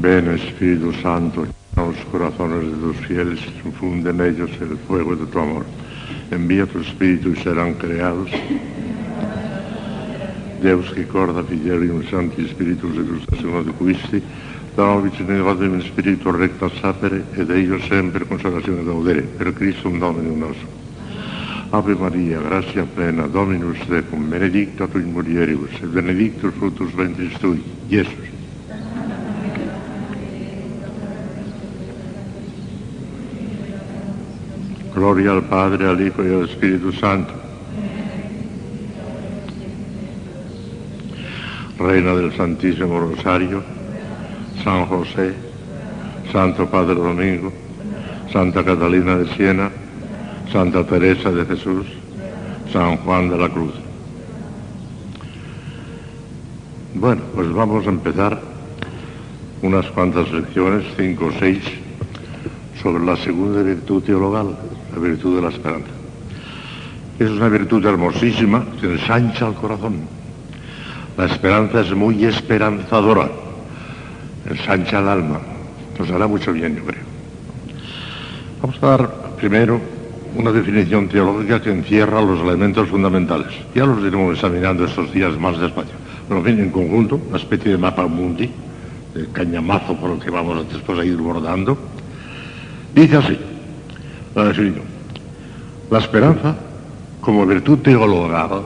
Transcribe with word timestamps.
Ven 0.00 0.28
Espíritu 0.28 0.92
Santo, 1.00 1.44
llena 1.44 1.88
los 1.88 2.04
corazones 2.10 2.70
de 2.70 2.76
tus 2.76 2.96
fieles, 3.06 3.40
infunde 3.64 4.10
en 4.10 4.20
ellos 4.20 4.50
el 4.60 4.76
fuego 4.86 5.14
de 5.14 5.26
tu 5.26 5.38
amor. 5.38 5.64
Envía 6.30 6.66
tu 6.66 6.80
Espíritu 6.80 7.30
y 7.30 7.36
serán 7.36 7.74
creados. 7.74 8.30
Deus 10.60 10.90
che 10.92 11.06
corda 11.06 11.42
fidelium 11.44 12.02
Santi 12.08 12.46
Spiritus 12.48 12.96
et 12.96 13.10
Ustasione 13.10 13.64
de 13.64 13.72
Quisti, 13.72 14.22
dà 14.74 14.96
vicino 14.96 15.34
in 15.62 15.82
Spirito 15.82 16.30
recta 16.30 16.70
sapere 16.80 17.24
ed 17.34 17.50
ellos 17.50 17.84
sempre 17.84 18.26
consolazione 18.26 18.82
gaudere, 18.82 19.20
per 19.22 19.52
Cristo 19.52 19.88
un 19.88 19.98
Domino 19.98 20.34
nostro. 20.34 20.66
Ave 21.70 21.94
Maria, 21.94 22.40
gratia 22.40 22.84
plena, 22.84 23.26
Dominus 23.26 23.78
tecum, 23.86 24.28
benedicta 24.28 24.88
tu 24.88 24.98
in 24.98 25.12
mulieribus, 25.12 25.78
benedictus 25.80 26.54
fructus 26.54 26.92
ventris 26.94 27.36
tui, 27.38 27.62
Iesus. 27.88 28.33
Gloria 34.94 35.32
al 35.32 35.42
Padre, 35.42 35.88
al 35.88 36.00
Hijo 36.00 36.22
y 36.22 36.32
al 36.32 36.44
Espíritu 36.44 36.92
Santo. 36.92 37.32
Reina 41.78 42.14
del 42.14 42.32
Santísimo 42.36 43.00
Rosario, 43.00 43.62
San 44.62 44.86
José, 44.86 45.34
Santo 46.30 46.66
Padre 46.66 46.94
Domingo, 46.94 47.52
Santa 48.32 48.64
Catalina 48.64 49.16
de 49.18 49.26
Siena, 49.34 49.70
Santa 50.52 50.86
Teresa 50.86 51.32
de 51.32 51.44
Jesús, 51.44 51.86
San 52.72 52.96
Juan 52.98 53.28
de 53.30 53.38
la 53.38 53.48
Cruz. 53.48 53.74
Bueno, 56.94 57.22
pues 57.34 57.52
vamos 57.52 57.84
a 57.86 57.90
empezar 57.90 58.40
unas 59.62 59.86
cuantas 59.86 60.30
lecciones, 60.30 60.84
cinco 60.96 61.26
o 61.26 61.32
seis, 61.40 61.62
sobre 62.80 63.04
la 63.04 63.16
segunda 63.16 63.62
virtud 63.62 64.02
teologal, 64.04 64.56
la 64.94 65.00
virtud 65.00 65.36
de 65.36 65.42
la 65.42 65.48
esperanza. 65.48 65.88
Es 67.18 67.30
una 67.30 67.48
virtud 67.48 67.84
hermosísima 67.84 68.64
que 68.80 68.92
ensancha 68.92 69.48
el 69.48 69.54
corazón. 69.54 70.00
La 71.16 71.26
esperanza 71.26 71.80
es 71.80 71.94
muy 71.94 72.24
esperanzadora, 72.24 73.30
ensancha 74.48 74.98
el 74.98 75.08
alma, 75.08 75.40
nos 75.98 76.10
hará 76.10 76.26
mucho 76.26 76.52
bien, 76.52 76.76
yo 76.76 76.84
creo. 76.84 77.02
Vamos 78.60 78.82
a 78.82 78.86
dar 78.86 79.36
primero 79.36 79.80
una 80.36 80.50
definición 80.50 81.08
teológica 81.08 81.62
que 81.62 81.70
encierra 81.70 82.20
los 82.20 82.40
elementos 82.40 82.88
fundamentales. 82.88 83.52
Ya 83.74 83.86
los 83.86 84.00
iremos 84.00 84.34
examinando 84.34 84.84
estos 84.84 85.12
días 85.12 85.38
más 85.38 85.60
despacio. 85.60 85.94
Pero 86.28 86.42
bien, 86.42 86.58
en 86.58 86.70
conjunto, 86.70 87.20
una 87.28 87.36
especie 87.36 87.72
de 87.72 87.78
mapa 87.78 88.06
mundi, 88.06 88.50
de 89.14 89.26
cañamazo 89.26 89.94
por 89.96 90.10
el 90.10 90.18
que 90.18 90.30
vamos 90.30 90.66
después 90.72 90.98
a 90.98 91.04
ir 91.04 91.16
bordando, 91.16 91.78
dice 92.92 93.16
así, 93.16 93.38
la. 94.34 94.52
La 95.90 95.98
esperanza, 95.98 96.56
como 97.20 97.46
virtud 97.46 97.78
teologal, 97.78 98.62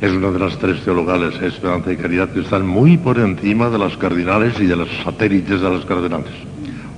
es 0.00 0.12
una 0.12 0.30
de 0.30 0.38
las 0.38 0.56
tres 0.58 0.80
teologales, 0.82 1.34
esperanza 1.42 1.92
y 1.92 1.96
caridad, 1.96 2.30
que 2.30 2.40
están 2.40 2.66
muy 2.66 2.96
por 2.96 3.18
encima 3.18 3.68
de 3.68 3.78
las 3.78 3.96
cardinales 3.96 4.58
y 4.58 4.66
de 4.66 4.76
los 4.76 4.88
satélites 5.04 5.60
de 5.60 5.70
las 5.70 5.84
cardinales. 5.84 6.32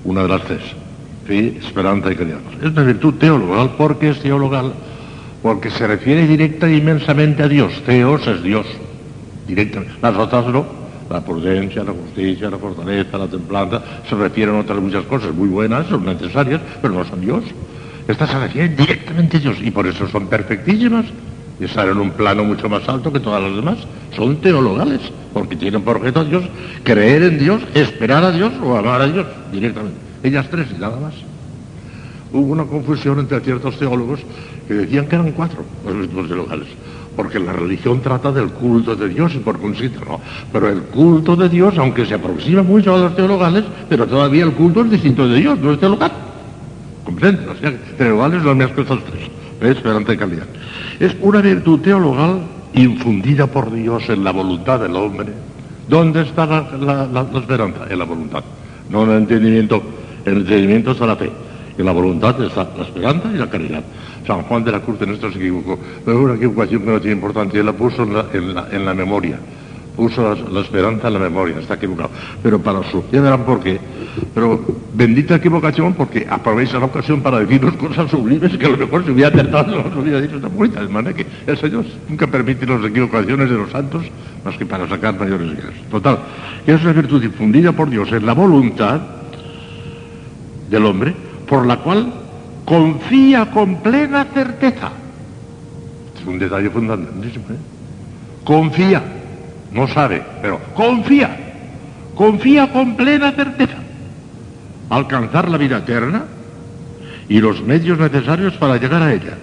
Una 0.05 0.23
de 0.23 0.29
las 0.29 0.43
tres. 0.43 0.63
Fe, 1.27 1.59
esperanza 1.59 2.13
y 2.13 2.17
caridad. 2.17 2.39
Es 2.61 2.71
una 2.71 2.83
virtud 2.83 3.15
teologal 3.15 3.73
porque 3.77 4.11
es 4.11 4.21
teologal, 4.21 4.73
porque 5.43 5.71
se 5.71 5.87
refiere 5.87 6.27
directa 6.27 6.69
e 6.69 6.77
inmensamente 6.77 7.43
a 7.43 7.49
Dios. 7.49 7.73
Teos 7.85 8.27
es 8.27 8.43
Dios, 8.43 8.67
directamente. 9.49 9.95
Las 10.01 10.17
otras 10.17 10.47
no. 10.47 10.82
La 11.13 11.21
prudencia, 11.21 11.85
la 11.85 11.93
justicia, 11.93 12.49
la 12.49 12.57
fortaleza, 12.57 13.19
la 13.19 13.27
templanza, 13.27 13.83
se 14.09 14.15
refieren 14.15 14.55
a 14.55 14.61
otras 14.61 14.81
muchas 14.81 15.05
cosas 15.05 15.35
muy 15.35 15.47
buenas, 15.47 15.87
son 15.87 16.07
necesarias, 16.07 16.59
pero 16.81 16.95
no 16.95 17.05
son 17.05 17.21
Dios. 17.21 17.45
Estas 18.09 18.31
se 18.31 18.39
refieren 18.39 18.75
directamente 18.75 19.37
a 19.37 19.41
Dios 19.41 19.59
y 19.61 19.71
por 19.71 19.87
eso 19.87 20.09
son 20.09 20.29
perfectísimas 20.29 21.05
y 21.61 21.65
están 21.65 21.91
en 21.91 21.99
un 21.99 22.13
plano 22.13 22.45
mucho 22.45 22.67
más 22.67 22.89
alto 22.89 23.13
que 23.13 23.21
todas 23.21 23.43
las 23.43 23.55
demás. 23.55 23.77
Son 24.17 24.37
teologales, 24.37 25.01
porque 25.35 25.55
tienen 25.55 25.83
por 25.83 25.99
objeto 25.99 26.21
a 26.21 26.25
Dios, 26.25 26.45
creer 26.83 27.25
en 27.25 27.39
Dios, 27.39 27.61
esperar 27.75 28.25
a 28.25 28.33
Dios 28.33 28.51
o 28.65 28.75
amar 28.75 29.03
a 29.03 29.07
Dios 29.07 29.27
directamente. 29.53 29.99
Ellas 30.23 30.49
tres 30.51 30.69
y 30.75 30.81
nada 30.81 30.99
más. 30.99 31.13
Hubo 32.33 32.53
una 32.53 32.65
confusión 32.65 33.19
entre 33.19 33.39
ciertos 33.41 33.79
teólogos 33.79 34.21
que 34.67 34.73
decían 34.73 35.07
que 35.09 35.17
eran 35.17 35.31
cuatro 35.33 35.63
los 35.85 35.95
virtudes 35.95 36.29
teologales, 36.29 36.69
porque 37.17 37.39
la 37.39 37.53
religión 37.53 38.01
trata 38.01 38.33
del 38.33 38.49
culto 38.49 38.97
de 38.97 39.09
Dios 39.09 39.35
y 39.35 39.39
por 39.39 39.61
consiguiente 39.61 40.05
no. 40.07 40.21
Pero 40.53 40.69
el 40.69 40.83
culto 40.83 41.37
de 41.37 41.49
Dios, 41.49 41.77
aunque 41.79 42.07
se 42.07 42.15
aproxima 42.15 42.63
mucho 42.63 42.95
a 42.95 42.99
los 42.99 43.17
teologales, 43.17 43.65
pero 43.89 44.07
todavía 44.07 44.45
el 44.45 44.53
culto 44.53 44.83
es 44.83 44.91
distinto 44.91 45.29
de 45.29 45.41
Dios, 45.41 45.59
no 45.59 45.73
es 45.73 45.81
teologal. 45.81 46.13
¿Comprenden? 47.05 47.49
O 47.49 47.55
sea, 47.57 47.73
teologales 47.99 48.43
son 48.43 48.59
las 48.59 48.71
cosas 48.71 48.99
tres, 49.11 49.77
esperanza 49.77 50.13
y 50.13 50.17
calidad. 50.17 50.47
Es 50.99 51.15
una 51.21 51.41
virtud 51.41 51.81
teologal 51.81 52.41
infundida 52.75 53.47
por 53.47 53.73
Dios 53.73 54.09
en 54.09 54.25
la 54.25 54.33
voluntad 54.33 54.81
del 54.81 54.97
hombre. 54.97 55.33
¿Dónde 55.89 56.23
está 56.23 56.47
la, 56.47 57.27
esperanza? 57.35 57.87
En 57.91 57.99
la 57.99 58.05
voluntad, 58.05 58.43
no 58.89 59.03
en 59.05 59.11
el 59.11 59.17
entendimiento. 59.19 59.83
En 60.25 60.33
el 60.33 60.39
entendimiento 60.43 60.93
está 60.93 61.07
la 61.07 61.17
fe. 61.17 61.31
En 61.79 61.87
la 61.87 61.93
voluntad 61.93 62.41
está 62.43 62.69
la 62.77 62.85
esperanza 62.85 63.31
y 63.33 63.39
la 63.39 63.49
caridad. 63.49 63.83
San 64.27 64.43
Juan 64.43 64.63
de 64.65 64.73
la 64.73 64.81
Cruz 64.81 65.01
en 65.03 65.11
esto 65.11 65.31
se 65.33 65.39
equivocó. 65.39 65.79
Pero 66.05 66.19
es 66.19 66.25
una 66.25 66.35
equivocación 66.35 66.83
que 66.83 66.91
no 66.91 67.01
tiene 67.01 67.17
importancia. 67.17 67.61
Él 67.61 67.67
la 67.67 67.73
puso 67.73 68.03
en 68.03 68.15
la, 68.55 68.67
en 68.71 68.85
la- 68.85 68.95
memoria. 68.95 69.39
Puso 69.97 70.35
la, 70.51 70.61
esperanza 70.61 71.09
en 71.09 71.15
la 71.15 71.19
memoria. 71.21 71.59
Está 71.59 71.75
equivocado. 71.75 72.11
Pero 72.43 72.59
para 72.61 72.83
su... 72.91 73.05
Ya 73.11 73.21
verán 73.21 73.45
por 73.45 73.61
qué. 73.61 73.79
Pero 74.35 74.61
bendita 74.95 75.37
equivocación 75.37 75.95
porque 75.95 76.27
aprovecha 76.29 76.79
la 76.79 76.85
ocasión 76.87 77.21
para 77.23 77.41
decirnos 77.41 77.75
cosas 77.77 78.11
sublimes 78.11 78.57
que 78.57 78.67
a 78.67 78.71
lo 78.71 78.77
mejor 78.77 79.05
se 79.05 79.11
hubiera 79.11 79.29
acertado, 79.29 79.83
no 79.95 80.01
hubiera 80.01 80.21
dicho 80.21 80.37
esta 80.37 80.49
bonita. 80.49 80.81
De 80.83 80.89
manera 80.89 81.15
que 81.17 81.27
el 81.47 81.57
Señor 81.59 81.85
nunca 82.09 82.27
permite 82.27 82.67
las 82.67 82.85
equivocaciones 82.85 83.49
de 83.51 83.57
los 83.57 83.71
santos 83.71 84.03
más 84.45 84.57
que 84.57 84.67
para 84.67 84.87
sacar 84.89 85.19
mayores 85.19 85.51
guías. 85.51 85.73
Total, 85.91 86.19
que 86.67 86.73
es 86.75 86.83
una 86.83 86.93
virtud 86.93 87.21
difundida 87.23 87.73
por 87.73 87.89
Dios 87.91 88.11
en 88.13 88.25
la 88.27 88.33
voluntad 88.35 89.01
del 90.71 90.87
hombre, 90.87 91.15
por 91.53 91.67
la 91.67 91.77
cual 91.77 92.11
confía 92.65 93.51
con 93.51 93.83
plena 93.83 94.25
certeza. 94.33 94.89
Es 96.19 96.27
un 96.27 96.39
detalle 96.39 96.71
fundamentalísimo. 96.71 97.45
¿eh? 97.51 97.59
Confía, 98.43 99.03
no 99.71 99.87
sabe, 99.87 100.23
pero 100.41 100.59
confía, 100.75 101.37
confía 102.15 102.73
con 102.73 102.97
plena 102.97 103.33
certeza. 103.33 103.77
Alcanzar 104.89 105.51
la 105.51 105.59
vida 105.59 105.77
eterna 105.77 106.25
y 107.29 107.39
los 107.39 107.63
medios 107.63 107.99
necesarios 107.99 108.55
para 108.55 108.79
llegar 108.79 109.03
a 109.03 109.13
ella, 109.13 109.37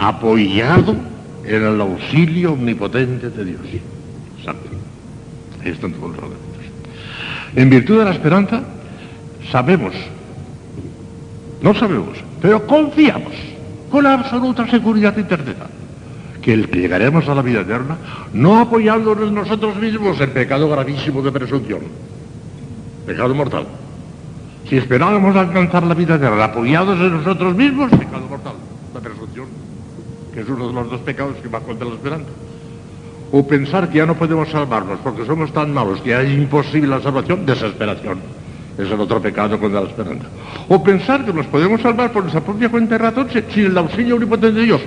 apoyado 0.00 0.96
en 1.44 1.62
el 1.62 1.80
auxilio 1.80 2.54
omnipotente 2.54 3.30
de 3.30 3.44
Dios. 3.44 3.60
Santo. 4.44 4.66
Ahí 5.64 5.70
están 5.70 5.92
todos 5.92 6.10
los. 6.10 6.24
En 7.54 7.70
virtud 7.70 8.00
de 8.00 8.04
la 8.04 8.10
esperanza, 8.10 8.64
sabemos 9.52 9.94
no 11.62 11.74
sabemos, 11.74 12.18
pero 12.40 12.66
confiamos 12.66 13.32
con 13.90 14.06
absoluta 14.06 14.68
seguridad 14.68 15.16
y 15.16 15.24
que 16.42 16.52
el 16.52 16.68
que 16.70 16.78
llegaremos 16.78 17.28
a 17.28 17.34
la 17.34 17.42
vida 17.42 17.62
eterna, 17.62 17.96
no 18.32 18.60
apoyándonos 18.60 19.32
nosotros 19.32 19.76
mismos 19.76 20.20
en 20.20 20.30
pecado 20.30 20.68
gravísimo 20.68 21.20
de 21.22 21.32
presunción, 21.32 21.80
pecado 23.04 23.34
mortal. 23.34 23.66
Si 24.68 24.76
esperábamos 24.76 25.34
alcanzar 25.34 25.84
la 25.84 25.94
vida 25.94 26.16
eterna 26.16 26.44
apoyados 26.44 27.00
en 27.00 27.16
nosotros 27.16 27.54
mismos, 27.56 27.90
pecado 27.90 28.26
mortal, 28.28 28.54
la 28.94 29.00
presunción, 29.00 29.46
que 30.32 30.40
es 30.40 30.48
uno 30.48 30.68
de 30.68 30.72
los 30.72 30.90
dos 30.90 31.00
pecados 31.00 31.36
que 31.42 31.48
va 31.48 31.60
contra 31.60 31.88
la 31.88 31.94
esperanza. 31.94 32.30
O 33.32 33.44
pensar 33.44 33.88
que 33.88 33.98
ya 33.98 34.06
no 34.06 34.14
podemos 34.14 34.48
salvarnos 34.48 35.00
porque 35.02 35.26
somos 35.26 35.52
tan 35.52 35.74
malos 35.74 36.00
que 36.00 36.14
es 36.14 36.30
imposible 36.30 36.88
la 36.88 37.00
salvación, 37.00 37.44
desesperación. 37.44 38.20
Es 38.78 38.90
el 38.90 39.00
otro 39.00 39.22
pecado 39.22 39.58
contra 39.58 39.80
la 39.80 39.88
esperanza. 39.88 40.26
O 40.68 40.82
pensar 40.82 41.24
que 41.24 41.32
nos 41.32 41.46
podemos 41.46 41.80
salvar 41.80 42.12
por 42.12 42.22
nuestra 42.24 42.42
propia 42.42 42.68
cuenta 42.68 42.94
de 42.94 42.98
ratón 42.98 43.28
si- 43.32 43.42
sin 43.54 43.66
el 43.66 43.78
auxilio 43.78 44.16
omnipotente 44.16 44.60
de 44.60 44.66
Dios. 44.66 44.80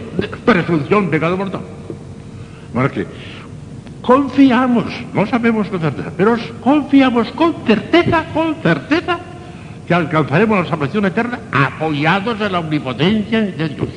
Presunción, 0.45 1.09
pecado 1.09 1.35
mortal. 1.37 1.61
Bueno, 2.73 2.91
que 2.91 3.07
confiamos, 4.01 4.85
no 5.13 5.25
sabemos 5.25 5.67
con 5.69 5.79
certeza, 5.79 6.11
pero 6.15 6.37
confiamos 6.61 7.31
con 7.31 7.55
certeza, 7.65 8.25
con 8.33 8.55
certeza, 8.61 9.19
que 9.87 9.93
alcanzaremos 9.95 10.59
la 10.63 10.69
salvación 10.69 11.05
eterna 11.05 11.39
apoyados 11.51 12.39
en 12.41 12.51
la 12.51 12.59
omnipotencia 12.59 13.41
de 13.41 13.69
Dios 13.69 13.89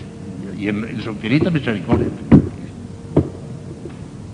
y 0.58 0.68
en, 0.68 0.84
en 0.88 1.02
su 1.02 1.10
infinita 1.10 1.50
misericordia. 1.50 2.06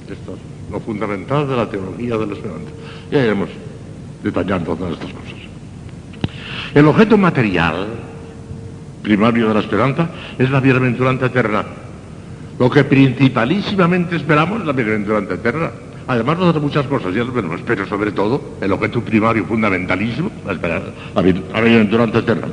Esto 0.09 0.35
es 0.35 0.71
lo 0.73 0.79
fundamental 0.81 1.49
de 1.49 1.57
la 1.57 1.69
teología 1.69 2.17
de 2.17 2.27
la 2.27 2.33
esperanza. 2.35 2.71
Ya 3.11 3.25
iremos 3.25 3.49
detallando 4.23 4.77
todas 4.77 4.93
estas 4.95 5.13
cosas. 5.13 5.38
El 6.79 6.87
objeto 6.87 7.19
material 7.19 7.89
primario 9.03 9.49
de 9.49 9.55
la 9.55 9.59
esperanza 9.59 10.11
es 10.39 10.49
la 10.49 10.61
bienaventuranza 10.61 11.27
eterna. 11.27 11.65
Lo 12.57 12.71
que 12.71 12.85
principalísimamente 12.85 14.15
esperamos 14.15 14.61
es 14.61 14.67
la 14.69 14.73
bienaventuranza 14.73 15.35
eterna. 15.35 15.71
Además 16.07 16.39
de 16.39 16.45
otras 16.45 16.63
muchas 16.63 16.87
cosas, 16.87 17.13
ya 17.13 17.25
lo 17.25 17.33
veremos, 17.33 17.63
pero 17.67 17.85
sobre 17.89 18.13
todo 18.13 18.59
el 18.61 18.71
objeto 18.71 19.01
primario 19.01 19.45
fundamentalismo, 19.47 20.31
la, 20.47 20.53
esperanza, 20.53 20.91
la 21.17 21.23
bienaventuranza 21.23 22.19
eterna. 22.19 22.47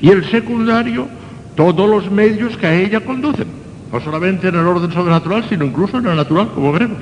Y 0.00 0.08
el 0.08 0.24
secundario, 0.30 1.06
todos 1.54 1.86
los 1.86 2.10
medios 2.10 2.56
que 2.56 2.66
a 2.68 2.74
ella 2.74 3.00
conducen, 3.00 3.48
no 3.92 4.00
solamente 4.00 4.48
en 4.48 4.54
el 4.54 4.66
orden 4.66 4.90
sobrenatural, 4.90 5.44
sino 5.50 5.66
incluso 5.66 5.98
en 5.98 6.06
el 6.06 6.16
natural, 6.16 6.48
como 6.54 6.72
veremos. 6.72 7.00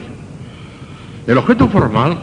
El 1.29 1.39
objeto 1.39 1.69
formal 1.69 2.19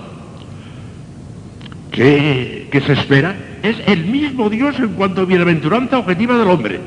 que, 1.89 2.67
que 2.69 2.81
se 2.81 2.91
espera 2.91 3.33
es 3.63 3.77
el 3.87 4.05
mismo 4.05 4.49
Dios 4.49 4.77
en 4.79 4.89
cuanto 4.89 5.21
a 5.21 5.25
bienaventuranza 5.25 5.99
objetiva 5.99 6.37
del 6.37 6.49
hombre 6.49 6.79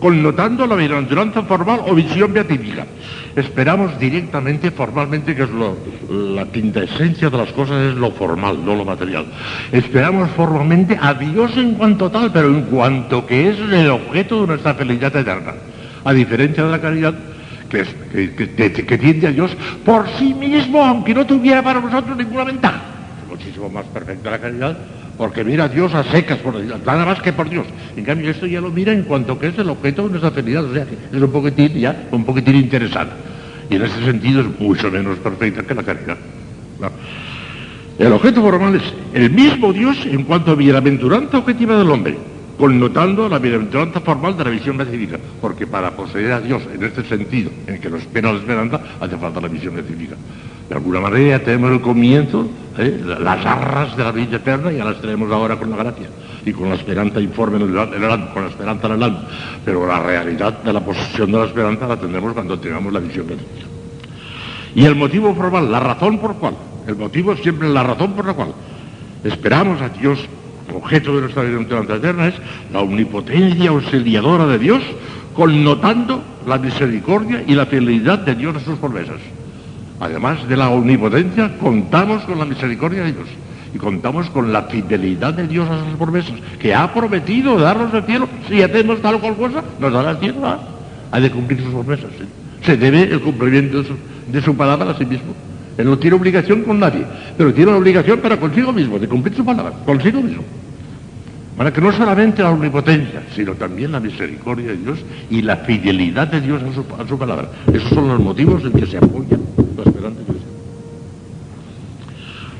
connotando 0.00 0.66
la 0.66 0.76
bienaventuranza 0.76 1.42
formal 1.42 1.80
o 1.86 1.94
visión 1.94 2.32
beatífica. 2.32 2.86
Esperamos 3.34 3.98
directamente, 3.98 4.70
formalmente, 4.70 5.34
que 5.34 5.42
es 5.42 5.50
lo, 5.50 5.76
la 6.08 6.42
esencia 6.82 7.30
de 7.30 7.36
las 7.36 7.52
cosas 7.52 7.92
es 7.92 7.94
lo 7.94 8.10
formal, 8.10 8.64
no 8.64 8.74
lo 8.74 8.84
material. 8.84 9.26
Esperamos 9.70 10.30
formalmente 10.30 10.98
a 11.00 11.14
Dios 11.14 11.56
en 11.56 11.74
cuanto 11.74 12.10
tal, 12.10 12.32
pero 12.32 12.48
en 12.48 12.62
cuanto 12.62 13.26
que 13.26 13.50
es 13.50 13.58
el 13.58 13.90
objeto 13.90 14.42
de 14.42 14.46
nuestra 14.48 14.74
felicidad 14.74 15.14
eterna. 15.14 15.54
A 16.04 16.12
diferencia 16.12 16.64
de 16.64 16.70
la 16.70 16.80
caridad, 16.80 17.14
que, 17.68 17.80
es, 17.80 17.88
que 18.08 18.98
tiende 18.98 19.26
a 19.26 19.32
Dios 19.32 19.50
por 19.84 20.08
sí 20.18 20.34
mismo, 20.34 20.84
aunque 20.84 21.14
no 21.14 21.26
tuviera 21.26 21.62
para 21.62 21.80
nosotros 21.80 22.16
ninguna 22.16 22.44
ventaja. 22.44 22.82
Muchísimo 23.28 23.68
más 23.68 23.84
perfecta 23.86 24.30
la 24.30 24.38
caridad 24.38 24.78
porque 25.18 25.42
mira 25.42 25.64
a 25.64 25.68
Dios 25.68 25.92
a 25.94 26.04
secas, 26.04 26.38
por, 26.38 26.54
nada 26.54 27.04
más 27.04 27.20
que 27.20 27.32
por 27.32 27.50
Dios. 27.50 27.66
En 27.96 28.04
cambio, 28.04 28.30
esto 28.30 28.46
ya 28.46 28.60
lo 28.60 28.70
mira 28.70 28.92
en 28.92 29.02
cuanto 29.02 29.36
que 29.36 29.48
es 29.48 29.58
el 29.58 29.68
objeto 29.68 30.04
de 30.04 30.10
nuestra 30.10 30.30
felicidad, 30.30 30.64
o 30.64 30.72
sea, 30.72 30.86
es 31.12 31.20
un 31.20 31.30
poquitín 31.32 31.74
ya, 31.74 32.06
un 32.12 32.24
poquitín 32.24 32.54
interesante. 32.54 33.14
Y 33.68 33.74
en 33.74 33.82
ese 33.82 34.02
sentido 34.04 34.40
es 34.40 34.60
mucho 34.60 34.90
menos 34.90 35.18
perfecta 35.18 35.64
que 35.64 35.74
la 35.74 35.82
caridad. 35.82 36.16
El 37.98 38.12
objeto 38.12 38.40
formal 38.40 38.76
es 38.76 38.94
el 39.12 39.30
mismo 39.30 39.72
Dios 39.72 39.98
en 40.06 40.22
cuanto 40.22 40.52
a 40.52 40.54
bienaventuranza 40.54 41.38
objetiva 41.38 41.76
del 41.76 41.90
hombre, 41.90 42.16
connotando 42.56 43.28
la 43.28 43.40
bienaventuranza 43.40 44.00
formal 44.00 44.36
de 44.36 44.44
la 44.44 44.50
visión 44.50 44.76
beatífica, 44.76 45.18
porque 45.40 45.66
para 45.66 45.90
poseer 45.90 46.30
a 46.30 46.40
Dios 46.40 46.62
en 46.72 46.84
este 46.84 47.02
sentido, 47.02 47.50
en 47.66 47.80
que 47.80 47.90
nos 47.90 48.02
espera 48.02 48.32
la 48.32 48.38
esperanza, 48.38 48.80
hace 49.00 49.16
falta 49.16 49.40
la 49.40 49.48
visión 49.48 49.74
beatífica. 49.74 50.14
De 50.68 50.74
alguna 50.74 51.00
manera 51.00 51.38
tenemos 51.38 51.70
el 51.72 51.80
comienzo, 51.80 52.46
¿eh? 52.76 53.00
las 53.20 53.44
arras 53.46 53.96
de 53.96 54.04
la 54.04 54.12
vida 54.12 54.36
eterna, 54.36 54.70
ya 54.70 54.84
las 54.84 55.00
tenemos 55.00 55.32
ahora 55.32 55.56
con 55.56 55.70
la 55.70 55.76
gracia 55.76 56.08
y 56.44 56.52
con 56.52 56.68
la 56.68 56.74
esperanza 56.74 57.20
informe 57.20 57.56
en 57.56 57.70
el, 57.70 57.78
alma, 57.78 58.30
con 58.32 58.42
la 58.44 58.50
esperanza 58.50 58.86
en 58.86 58.92
el 58.92 59.02
alma. 59.02 59.22
Pero 59.64 59.86
la 59.86 60.00
realidad 60.00 60.62
de 60.62 60.72
la 60.72 60.84
posesión 60.84 61.32
de 61.32 61.38
la 61.38 61.46
esperanza 61.46 61.86
la 61.86 61.96
tendremos 61.96 62.34
cuando 62.34 62.58
tengamos 62.58 62.92
la 62.92 63.00
visión 63.00 63.26
Dios. 63.26 63.40
Y 64.74 64.84
el 64.84 64.94
motivo 64.94 65.34
formal, 65.34 65.72
la 65.72 65.80
razón 65.80 66.18
por 66.18 66.34
cual, 66.36 66.54
el 66.86 66.96
motivo 66.96 67.32
es 67.32 67.40
siempre 67.40 67.68
la 67.68 67.82
razón 67.82 68.12
por 68.12 68.26
la 68.26 68.34
cual 68.34 68.52
esperamos 69.24 69.80
a 69.80 69.88
Dios, 69.88 70.18
objeto 70.74 71.14
de 71.14 71.22
nuestra 71.22 71.42
vida 71.42 71.94
eterna, 71.94 72.28
es 72.28 72.34
la 72.72 72.80
omnipotencia 72.80 73.70
auxiliadora 73.70 74.46
de 74.46 74.58
Dios, 74.58 74.82
connotando 75.34 76.22
la 76.46 76.58
misericordia 76.58 77.42
y 77.46 77.54
la 77.54 77.66
fidelidad 77.66 78.18
de 78.18 78.34
Dios 78.34 78.56
a 78.56 78.60
sus 78.60 78.78
promesas. 78.78 79.16
Además 80.00 80.48
de 80.48 80.56
la 80.56 80.70
omnipotencia, 80.70 81.58
contamos 81.58 82.22
con 82.22 82.38
la 82.38 82.44
misericordia 82.44 83.02
de 83.02 83.12
Dios 83.12 83.28
y 83.74 83.78
contamos 83.78 84.30
con 84.30 84.52
la 84.52 84.62
fidelidad 84.62 85.34
de 85.34 85.46
Dios 85.46 85.68
a 85.68 85.84
sus 85.84 85.96
promesas, 85.98 86.34
que 86.58 86.74
ha 86.74 86.92
prometido 86.92 87.58
darnos 87.58 87.92
el 87.92 88.04
cielo. 88.04 88.28
Si 88.48 88.62
hacemos 88.62 89.00
tal 89.02 89.16
o 89.16 89.20
cual 89.20 89.36
cosa, 89.36 89.62
nos 89.78 89.92
dará 89.92 90.12
el 90.12 90.18
cielo. 90.18 90.38
¿ah? 90.44 90.60
Ha 91.10 91.20
de 91.20 91.30
cumplir 91.30 91.60
sus 91.60 91.72
promesas. 91.72 92.10
Se 92.64 92.76
debe 92.76 93.02
el 93.02 93.20
cumplimiento 93.20 93.82
de 94.28 94.42
su, 94.42 94.56
palabra 94.56 94.90
a 94.90 94.96
sí 94.96 95.04
mismo. 95.04 95.34
Él 95.76 95.86
no 95.86 95.98
tiene 95.98 96.16
obligación 96.16 96.62
con 96.62 96.80
nadie, 96.80 97.04
pero 97.36 97.52
tiene 97.52 97.70
la 97.70 97.78
obligación 97.78 98.20
para 98.20 98.36
consigo 98.36 98.72
mismo, 98.72 98.98
de 98.98 99.06
cumplir 99.06 99.36
su 99.36 99.44
palabra, 99.44 99.72
consigo 99.84 100.20
mismo. 100.20 100.42
Para 101.56 101.72
que 101.72 101.80
no 101.80 101.92
solamente 101.92 102.42
la 102.42 102.50
omnipotencia, 102.50 103.22
sino 103.34 103.54
también 103.54 103.92
la 103.92 104.00
misericordia 104.00 104.68
de 104.68 104.76
Dios 104.76 104.98
y 105.30 105.42
la 105.42 105.56
fidelidad 105.56 106.28
de 106.28 106.40
Dios 106.40 106.62
a 106.62 106.72
su, 106.72 107.02
a 107.02 107.06
su 107.06 107.18
palabra. 107.18 107.48
Esos 107.72 107.90
son 107.90 108.08
los 108.08 108.20
motivos 108.20 108.64
en 108.64 108.72
que 108.72 108.86
se 108.86 108.96
apoya 108.96 109.38
la 109.78 109.84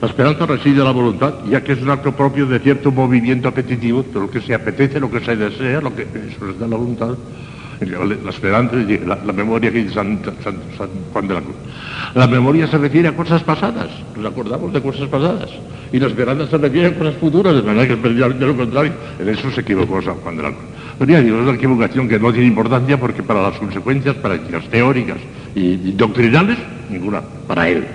esperanza 0.07 0.41
La 0.41 0.47
reside 0.47 0.79
en 0.79 0.85
la 0.85 0.93
voluntad, 0.93 1.35
ya 1.51 1.63
que 1.63 1.73
es 1.73 1.83
un 1.83 1.91
acto 1.91 2.13
propio 2.13 2.47
de 2.47 2.61
cierto 2.61 2.93
movimiento 2.93 3.49
apetitivo, 3.49 4.05
de 4.05 4.21
lo 4.21 4.31
que 4.31 4.41
se 4.41 4.55
apetece, 4.55 5.01
lo 5.01 5.11
que 5.11 5.21
se 5.21 5.35
desea, 5.35 5.81
lo 5.81 5.95
que 5.95 6.03
eso 6.03 6.51
es 6.51 6.59
de 6.59 6.69
la 6.69 6.77
voluntad. 6.77 7.17
La 7.81 8.31
esperanza, 8.31 8.75
la, 8.75 9.33
memoria 9.33 9.71
que 9.71 9.85
dice 9.85 9.95
San, 9.95 10.19
Juan 11.13 11.29
de 11.29 11.35
la 11.35 11.41
Cruz. 11.41 11.55
La 12.15 12.27
memoria 12.27 12.67
se 12.67 12.77
refiere 12.77 13.07
a 13.07 13.15
cosas 13.15 13.45
pasadas, 13.45 13.89
nos 14.17 14.27
acordamos 14.27 14.73
de 14.73 14.83
cosas 14.83 15.09
pasadas. 15.09 15.49
Y 15.93 16.01
la 16.01 16.09
esperanza 16.09 16.49
se 16.49 16.59
refiere 16.59 16.89
a 16.89 16.99
cosas 16.99 17.15
futuras, 17.17 17.55
de 17.55 17.63
manera 17.63 17.87
que 17.87 17.95
de 17.97 18.47
lo 18.47 18.57
contrario. 18.57 18.93
En 19.21 19.29
eso 19.29 19.49
se 19.53 19.61
equivocó 19.61 20.03
San 20.03 20.17
Juan 20.17 20.37
de 20.37 20.43
la 20.43 20.49
Cruz. 20.49 20.65
Pero 20.99 21.23
digo, 21.23 21.37
es 21.37 21.43
una 21.43 21.55
equivocación 21.55 22.09
que 22.09 22.19
no 22.19 22.33
tiene 22.33 22.49
importancia 22.49 22.99
porque 22.99 23.23
para 23.23 23.43
las 23.43 23.59
consecuencias 23.59 24.17
prácticas, 24.17 24.69
teóricas 24.69 25.19
y, 25.55 25.93
doctrinales, 25.93 26.59
ninguna, 26.91 27.23
para 27.47 27.69
él. 27.69 27.87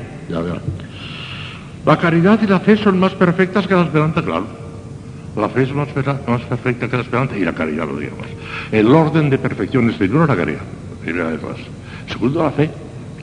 La 1.85 1.97
caridad 1.97 2.39
y 2.41 2.47
la 2.47 2.59
fe 2.59 2.77
son 2.77 2.99
más 2.99 3.13
perfectas 3.13 3.67
que 3.67 3.75
la 3.75 3.83
esperanza, 3.83 4.21
claro. 4.21 4.45
La 5.35 5.49
fe 5.49 5.63
es 5.63 5.73
más, 5.73 5.87
más 6.27 6.41
perfecta 6.41 6.87
que 6.87 6.95
la 6.95 7.03
esperanza 7.03 7.35
y 7.35 7.43
la 7.43 7.53
caridad 7.53 7.87
lo 7.87 7.97
digamos. 7.97 8.27
El 8.71 8.93
orden 8.93 9.29
de 9.29 9.37
perfección 9.37 9.89
es 9.89 9.95
primero 9.95 10.25
la 10.27 10.35
caridad, 10.35 10.61
primera 11.01 11.31
de 11.31 11.37
todas. 11.37 11.57
Segundo 12.07 12.43
la 12.43 12.51
fe, 12.51 12.69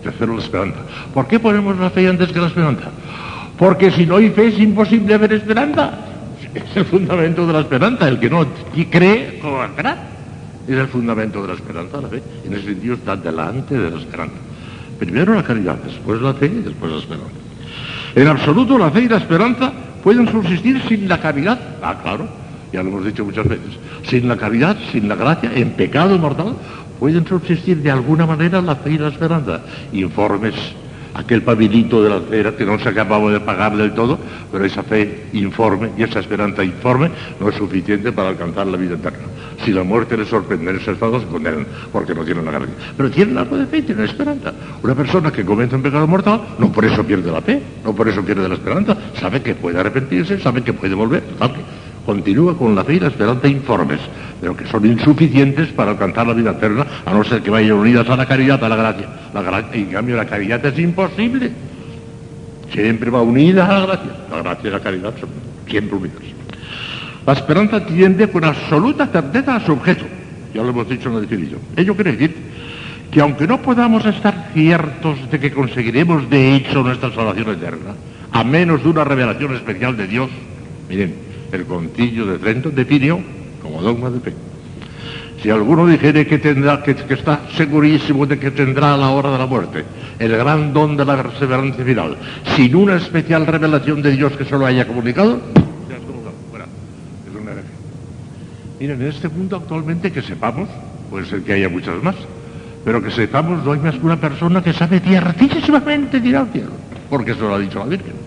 tercero 0.03 0.35
la 0.35 0.43
esperanza. 0.43 0.81
¿Por 1.15 1.29
qué 1.29 1.38
ponemos 1.38 1.79
la 1.79 1.91
fe 1.91 2.09
antes 2.09 2.33
que 2.33 2.41
la 2.41 2.49
esperanza? 2.49 2.91
Porque 3.56 3.91
si 3.91 4.06
no 4.06 4.17
hay 4.17 4.31
fe 4.31 4.49
es 4.49 4.59
imposible 4.59 5.15
haber 5.15 5.35
esperanza. 5.35 5.93
Es 6.55 6.76
el 6.76 6.85
fundamento 6.85 7.47
de 7.47 7.53
la 7.53 7.61
esperanza. 7.61 8.09
El 8.09 8.19
que 8.19 8.29
no 8.29 8.47
cree, 8.91 9.38
¿cómo 9.41 9.59
va 9.59 9.67
a? 9.67 9.97
Es 10.71 10.79
el 10.79 10.87
fundamento 10.87 11.43
de 11.43 11.49
la 11.49 11.55
esperanza, 11.55 12.01
la 12.01 12.07
fe. 12.07 12.23
En 12.47 12.55
ese 12.55 12.67
sentido 12.67 12.95
está 12.95 13.17
delante 13.17 13.77
de 13.77 13.91
la 13.91 13.99
esperanza. 13.99 14.37
Primero 15.01 15.35
la 15.35 15.43
caridad, 15.43 15.75
después 15.85 16.23
la 16.23 16.33
fe 16.33 16.47
y 16.47 16.63
después 16.63 16.93
la 16.93 16.99
esperanza. 16.99 17.33
En 18.15 18.29
absoluto 18.29 18.79
la 18.79 18.89
fe 18.93 19.01
y 19.01 19.09
la 19.09 19.17
esperanza 19.17 19.73
pueden 20.05 20.31
subsistir 20.31 20.81
sin 20.87 21.09
la 21.09 21.21
caridad. 21.21 21.59
Ah, 21.83 21.99
claro, 22.01 22.29
ya 22.73 22.85
lo 22.85 22.91
hemos 22.91 23.05
dicho 23.05 23.25
muchas 23.25 23.49
veces. 23.49 23.67
Sin 24.05 24.29
la 24.29 24.37
caridad, 24.37 24.77
sin 24.93 25.09
la 25.09 25.17
gracia, 25.17 25.50
en 25.53 25.73
pecado 25.73 26.17
mortal, 26.19 26.55
pueden 27.00 27.27
subsistir 27.27 27.79
de 27.79 27.91
alguna 27.91 28.25
manera 28.25 28.62
la 28.62 28.77
fe 28.77 28.93
y 28.93 28.99
la 28.99 29.09
esperanza. 29.09 29.62
Informes 29.93 30.55
aquel 31.14 31.43
pabilito 31.43 32.02
de 32.02 32.11
la 32.11 32.17
acera 32.17 32.57
que 32.57 32.64
no 32.64 32.79
se 32.79 32.88
acababa 32.88 33.31
de 33.31 33.40
pagar 33.40 33.76
del 33.76 33.93
todo, 33.93 34.19
pero 34.50 34.64
esa 34.64 34.83
fe 34.83 35.26
informe 35.33 35.90
y 35.97 36.02
esa 36.02 36.21
esperanza 36.21 36.64
informe 36.64 37.11
no 37.38 37.49
es 37.49 37.57
suficiente 37.57 38.12
para 38.12 38.29
alcanzar 38.29 38.67
la 38.67 38.76
vida 38.76 38.95
eterna. 38.95 39.19
Si 39.64 39.73
la 39.73 39.83
muerte 39.83 40.17
les 40.17 40.29
sorprende 40.29 40.71
en 40.71 40.76
ese 40.79 40.93
estado, 40.93 41.21
se 41.21 41.26
condenan 41.26 41.67
porque 41.93 42.14
no 42.14 42.25
tienen 42.25 42.45
la 42.45 42.52
garantía. 42.52 42.76
Pero 42.97 43.11
tienen 43.11 43.37
algo 43.37 43.57
de 43.57 43.67
fe, 43.67 43.83
tienen 43.83 44.07
esperanza. 44.07 44.52
Una 44.83 44.95
persona 44.95 45.31
que 45.31 45.45
comete 45.45 45.76
un 45.76 45.83
pecado 45.83 46.07
mortal, 46.07 46.40
no 46.59 46.73
por 46.73 46.85
eso 46.85 47.05
pierde 47.05 47.31
la 47.31 47.43
fe, 47.43 47.61
no 47.85 47.95
por 47.95 48.09
eso 48.09 48.23
pierde 48.23 48.49
la 48.49 48.55
esperanza, 48.55 48.97
sabe 49.21 49.43
que 49.43 49.55
puede 49.55 49.79
arrepentirse, 49.79 50.38
sabe 50.40 50.62
que 50.62 50.73
puede 50.73 50.95
volver. 50.95 51.23
Continúa 52.11 52.59
con 52.59 52.75
la 52.75 52.83
fe 52.83 52.95
y 52.95 52.99
la 52.99 53.07
esperanza 53.07 53.47
informes, 53.47 54.00
pero 54.40 54.57
que 54.57 54.67
son 54.67 54.85
insuficientes 54.85 55.69
para 55.69 55.93
alcanzar 55.93 56.26
la 56.26 56.33
vida 56.33 56.50
eterna, 56.50 56.85
a 57.07 57.14
no 57.14 57.23
ser 57.23 57.40
que 57.40 57.50
vayan 57.50 57.75
unidas 57.75 58.09
a 58.09 58.17
la 58.17 58.26
caridad, 58.26 58.64
a 58.64 58.69
la 58.69 58.75
gracia. 58.75 59.07
La 59.33 59.43
gracia 59.43 59.81
en 59.81 59.87
cambio, 59.93 60.17
la 60.17 60.26
caridad 60.26 60.67
es 60.67 60.76
imposible. 60.76 61.52
Siempre 62.73 63.11
va 63.11 63.23
unida 63.23 63.64
a 63.64 63.79
la 63.79 63.87
gracia. 63.87 64.11
La 64.29 64.43
gracia 64.43 64.69
y 64.69 64.73
la 64.73 64.81
caridad 64.81 65.14
son 65.21 65.29
siempre 65.69 65.97
unidas. 65.99 66.19
La 67.25 67.33
esperanza 67.33 67.87
tiende 67.87 68.29
con 68.29 68.43
absoluta 68.43 69.07
certeza 69.07 69.55
a 69.55 69.64
su 69.64 69.71
objeto. 69.71 70.05
Ya 70.52 70.62
lo 70.64 70.71
hemos 70.71 70.88
dicho 70.88 71.11
en 71.11 71.14
la 71.14 71.21
definición. 71.21 71.61
Ello 71.76 71.95
quiere 71.95 72.11
decir 72.11 72.35
que 73.12 73.21
aunque 73.21 73.47
no 73.47 73.62
podamos 73.62 74.05
estar 74.05 74.50
ciertos 74.52 75.31
de 75.31 75.38
que 75.38 75.52
conseguiremos 75.52 76.29
de 76.29 76.57
hecho 76.57 76.83
nuestra 76.83 77.12
salvación 77.12 77.50
eterna, 77.50 77.95
a 78.33 78.43
menos 78.43 78.83
de 78.83 78.88
una 78.88 79.05
revelación 79.05 79.55
especial 79.55 79.97
de 79.97 80.09
Dios, 80.09 80.29
miren, 80.88 81.30
el 81.52 81.64
concilio 81.64 82.26
de 82.26 82.38
Trento 82.38 82.71
definió 82.71 83.21
como 83.62 83.83
dogma 83.83 84.11
de 84.11 84.21
fe. 84.21 84.33
Si 85.42 85.49
alguno 85.49 85.87
dijere 85.87 86.26
que 86.26 86.38
tendrá, 86.38 86.83
que, 86.83 86.90
está 86.90 87.40
segurísimo 87.57 88.26
de 88.26 88.38
que 88.38 88.50
tendrá 88.50 88.95
a 88.95 88.97
la 88.97 89.11
hora 89.11 89.30
de 89.30 89.38
la 89.38 89.47
muerte 89.47 89.85
el 90.19 90.37
gran 90.37 90.73
don 90.75 90.97
de 90.99 91.04
la 91.04 91.23
perseverancia 91.23 91.83
final, 91.83 92.16
sin 92.57 92.76
una 92.76 92.97
especial 92.97 93.47
revelación 93.47 94.02
de 94.02 94.11
Dios 94.11 94.35
que 94.37 94.45
se 94.45 94.50
lo 94.50 94.66
haya 94.66 94.87
comunicado, 94.87 95.40
es 97.26 97.40
una 97.40 97.52
herejía. 97.52 97.71
Miren, 98.78 99.00
en 99.00 99.09
este 99.09 99.28
mundo 99.30 99.57
actualmente 99.57 100.12
que 100.12 100.21
sepamos, 100.21 100.69
puede 101.09 101.25
ser 101.25 101.40
que 101.40 101.54
haya 101.54 101.71
muchas 101.71 102.02
más, 102.02 102.16
pero 102.85 103.02
que 103.02 103.11
sepamos 103.11 103.64
no 103.64 103.73
hay 103.73 103.80
más 103.80 103.95
que 103.95 104.04
una 104.04 104.21
persona 104.21 104.62
que 104.62 104.75
sabe 104.75 105.00
ciertísimamente 105.00 106.19
ir 106.19 106.37
al 106.37 106.49
cielo, 106.49 106.73
porque 107.09 107.30
eso 107.30 107.49
lo 107.49 107.54
ha 107.54 107.59
dicho 107.59 107.78
la 107.78 107.87
Virgen 107.87 108.20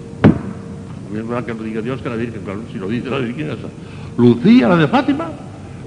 verdad 1.21 1.45
que 1.45 1.53
lo 1.53 1.63
diga 1.63 1.81
Dios 1.81 2.01
que 2.01 2.09
la 2.09 2.15
Virgen, 2.15 2.41
claro, 2.43 2.61
si 2.71 2.79
lo 2.79 2.87
dice 2.87 3.09
la 3.09 3.19
Virgen, 3.19 3.51
esa. 3.51 3.67
Lucía, 4.17 4.67
la 4.67 4.77
de 4.77 4.87
Fátima, 4.87 5.29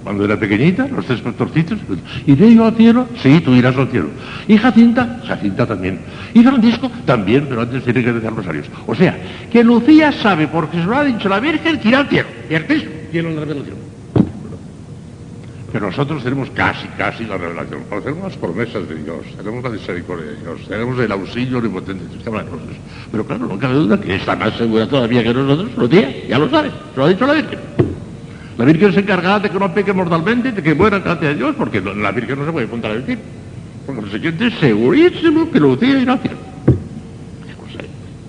cuando 0.03 0.25
era 0.25 0.39
pequeñita, 0.39 0.87
los 0.87 1.05
tres 1.05 1.21
pastorcitos. 1.21 1.79
¿Iré 2.27 2.55
yo 2.55 2.65
al 2.65 2.77
cielo? 2.77 3.09
Sí, 3.23 3.41
tú 3.41 3.55
irás 3.55 3.77
al 3.77 3.89
cielo. 3.89 4.09
¿Y 4.47 4.57
Jacinta? 4.57 5.21
Jacinta 5.27 5.67
también. 5.67 5.99
¿Y 6.33 6.45
Francisco? 6.45 6.91
También, 7.05 7.47
pero 7.49 7.63
antes 7.63 7.83
tiene 7.83 8.05
que 8.05 8.13
rezar 8.13 8.35
rosarios. 8.35 8.67
O 8.87 8.95
sea, 8.95 9.19
que 9.51 9.65
Lucía 9.65 10.13
sabe, 10.13 10.47
porque 10.47 10.79
se 10.79 10.85
lo 10.85 10.97
ha 10.97 11.05
dicho 11.05 11.29
la 11.29 11.41
Virgen, 11.41 11.81
que 11.81 11.89
irá 11.89 11.99
al 11.99 12.09
cielo. 12.09 12.29
¿Cierto? 12.47 12.75
En 12.75 13.35
la 13.35 13.41
revelación. 13.41 13.86
Pero 15.77 15.89
nosotros 15.89 16.25
tenemos 16.25 16.49
casi, 16.53 16.89
casi 16.97 17.27
la 17.27 17.37
revelación. 17.37 17.83
tenemos 18.03 18.23
las 18.23 18.37
promesas 18.39 18.89
de 18.89 18.95
Dios, 18.95 19.19
tenemos 19.37 19.63
la 19.63 19.69
misericordia 19.69 20.25
de 20.25 20.37
Dios, 20.37 20.67
tenemos 20.67 20.99
el 20.99 21.13
auxilio 21.13 21.59
omnipotente 21.59 22.03
de 22.03 22.31
nosotros. 22.31 22.77
Pero 23.13 23.27
claro, 23.27 23.47
no 23.47 23.59
cabe 23.59 23.75
duda 23.75 24.01
que 24.01 24.15
está 24.15 24.35
más 24.37 24.57
segura 24.57 24.89
todavía 24.89 25.23
que 25.23 25.35
nosotros, 25.35 25.77
Lucía, 25.77 26.27
ya 26.27 26.39
lo 26.39 26.49
sabe, 26.49 26.71
se 26.71 26.99
lo 26.99 27.05
ha 27.05 27.09
dicho 27.11 27.27
la 27.27 27.35
Virgen. 27.35 27.59
La 28.57 28.65
Virgen 28.65 28.95
se 28.95 29.01
encargará 29.01 29.39
de 29.39 29.51
que 29.51 29.59
no 29.59 29.75
peque 29.75 29.93
mortalmente, 29.93 30.53
de 30.53 30.63
que 30.63 30.75
muera 30.75 30.99
gracias 30.99 31.35
a 31.35 31.35
Dios, 31.35 31.55
porque 31.59 31.83
la 31.83 32.11
Virgen 32.11 32.39
no 32.39 32.47
se 32.47 32.53
puede 32.53 32.69
contradecir. 32.69 33.19
Por 33.85 33.97
consiguiente, 33.97 34.51
segurísimo 34.53 35.51
que 35.51 35.61
Lucía 35.61 35.99
irá 35.99 36.15
a 36.15 36.19
cielo. 36.19 36.39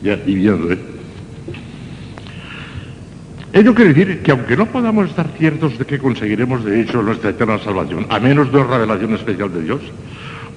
Ya, 0.01 0.19
y 0.27 0.47
¿eh? 0.49 0.77
Ello 3.57 3.73
quiere 3.73 3.91
decir 3.91 4.21
que 4.21 4.29
aunque 4.29 4.55
no 4.55 4.67
podamos 4.67 5.09
estar 5.09 5.25
ciertos 5.35 5.79
de 5.79 5.85
que 5.85 5.97
conseguiremos 5.97 6.63
de 6.63 6.79
hecho 6.79 7.01
nuestra 7.01 7.31
eterna 7.31 7.57
salvación, 7.57 8.05
a 8.07 8.19
menos 8.19 8.51
de 8.51 8.59
una 8.59 8.67
revelación 8.67 9.15
especial 9.15 9.51
de 9.51 9.63
Dios, 9.63 9.81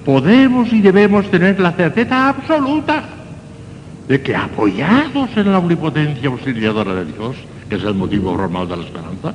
podemos 0.05 0.71
y 0.71 0.81
debemos 0.81 1.25
tener 1.31 1.59
la 1.59 1.71
certeza 1.71 2.29
absoluta 2.29 3.03
de 4.07 4.21
que 4.21 4.35
apoyados 4.35 5.35
en 5.35 5.51
la 5.51 5.57
omnipotencia 5.57 6.29
auxiliadora 6.29 6.93
de 6.93 7.05
Dios, 7.05 7.37
que 7.67 7.77
es 7.77 7.83
el 7.83 7.95
motivo 7.95 8.37
normal 8.37 8.67
de 8.69 8.77
la 8.77 8.83
esperanza, 8.83 9.33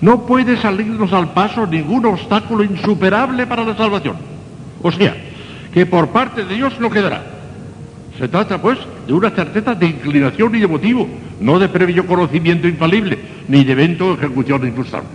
no 0.00 0.24
puede 0.24 0.56
salirnos 0.56 1.12
al 1.12 1.32
paso 1.32 1.66
ningún 1.66 2.06
obstáculo 2.06 2.62
insuperable 2.62 3.48
para 3.48 3.64
la 3.64 3.76
salvación. 3.76 4.14
O 4.80 4.92
sea, 4.92 5.16
que 5.74 5.86
por 5.86 6.10
parte 6.10 6.44
de 6.44 6.54
Dios 6.54 6.78
no 6.78 6.88
quedará. 6.88 7.24
Se 8.16 8.28
trata, 8.28 8.62
pues, 8.62 8.78
de 9.08 9.12
una 9.12 9.30
certeza 9.30 9.74
de 9.74 9.86
inclinación 9.86 10.54
y 10.54 10.60
de 10.60 10.68
motivo, 10.68 11.08
no 11.40 11.58
de 11.58 11.68
previo 11.68 12.06
conocimiento 12.06 12.68
infalible, 12.68 13.18
ni 13.48 13.64
de 13.64 13.72
evento 13.72 14.08
o 14.08 14.14
ejecución 14.14 14.66
infrustrable. 14.66 15.08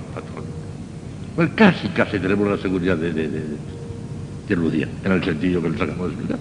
Pues 1.35 1.49
casi, 1.55 1.87
casi 1.89 2.19
tenemos 2.19 2.47
la 2.47 2.57
seguridad 2.57 2.95
de, 2.95 3.11
de, 3.11 3.27
de, 3.27 4.87
en 5.03 5.11
el 5.11 5.23
sentido 5.23 5.61
que 5.61 5.69
les 5.69 5.81
acabamos 5.81 6.09
de 6.09 6.13
explicar. 6.13 6.39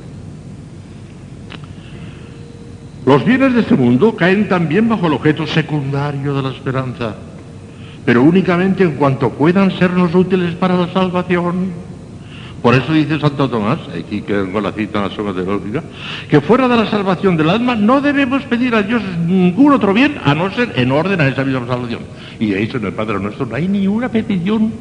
Los 3.07 3.25
bienes 3.25 3.55
de 3.55 3.61
este 3.61 3.75
mundo 3.75 4.15
caen 4.15 4.49
también 4.49 4.89
bajo 4.89 5.07
el 5.07 5.15
objeto 5.15 5.47
secundario 5.47 6.35
de 6.35 6.43
la 6.43 6.51
esperanza, 6.51 7.17
pero 8.05 8.23
únicamente 8.23 8.85
en 8.85 8.93
cuanto 8.93 9.31
puedan 9.31 9.71
sernos 9.79 10.15
útiles 10.15 10.55
para 10.55 10.77
la 10.77 10.93
salvación. 10.93 11.92
Por 12.63 12.77
eso 12.77 12.93
dice 12.93 13.19
Santo 13.19 13.51
Tomás, 13.51 13.81
aquí 13.89 14.23
que 14.23 14.49
con 14.53 14.63
la 14.63 14.71
cita 14.71 14.99
en 14.99 15.11
la 15.11 15.17
soma 15.17 15.35
teológica, 15.35 15.83
que 16.31 16.41
fuera 16.41 16.69
de 16.69 16.77
la 16.77 16.89
salvación 16.89 17.37
del 17.37 17.51
alma 17.51 17.75
no 17.75 18.01
debemos 18.01 18.45
pedir 18.45 18.75
a 18.77 18.83
Dios 18.83 19.03
ningún 19.27 19.73
otro 19.73 19.93
bien 19.93 20.19
a 20.25 20.33
no 20.35 20.49
ser 20.53 20.73
en 20.77 20.93
orden 20.93 21.21
a 21.21 21.27
esa 21.27 21.45
misma 21.45 21.67
salvación. 21.67 22.03
Y 22.39 22.51
de 22.51 22.63
hecho 22.63 22.77
en 22.77 22.87
el 22.87 22.93
Padre 22.93 23.19
Nuestro 23.19 23.47
no 23.47 23.57
hay 23.57 23.67
ni 23.67 23.89
una 23.89 24.09
petición 24.09 24.73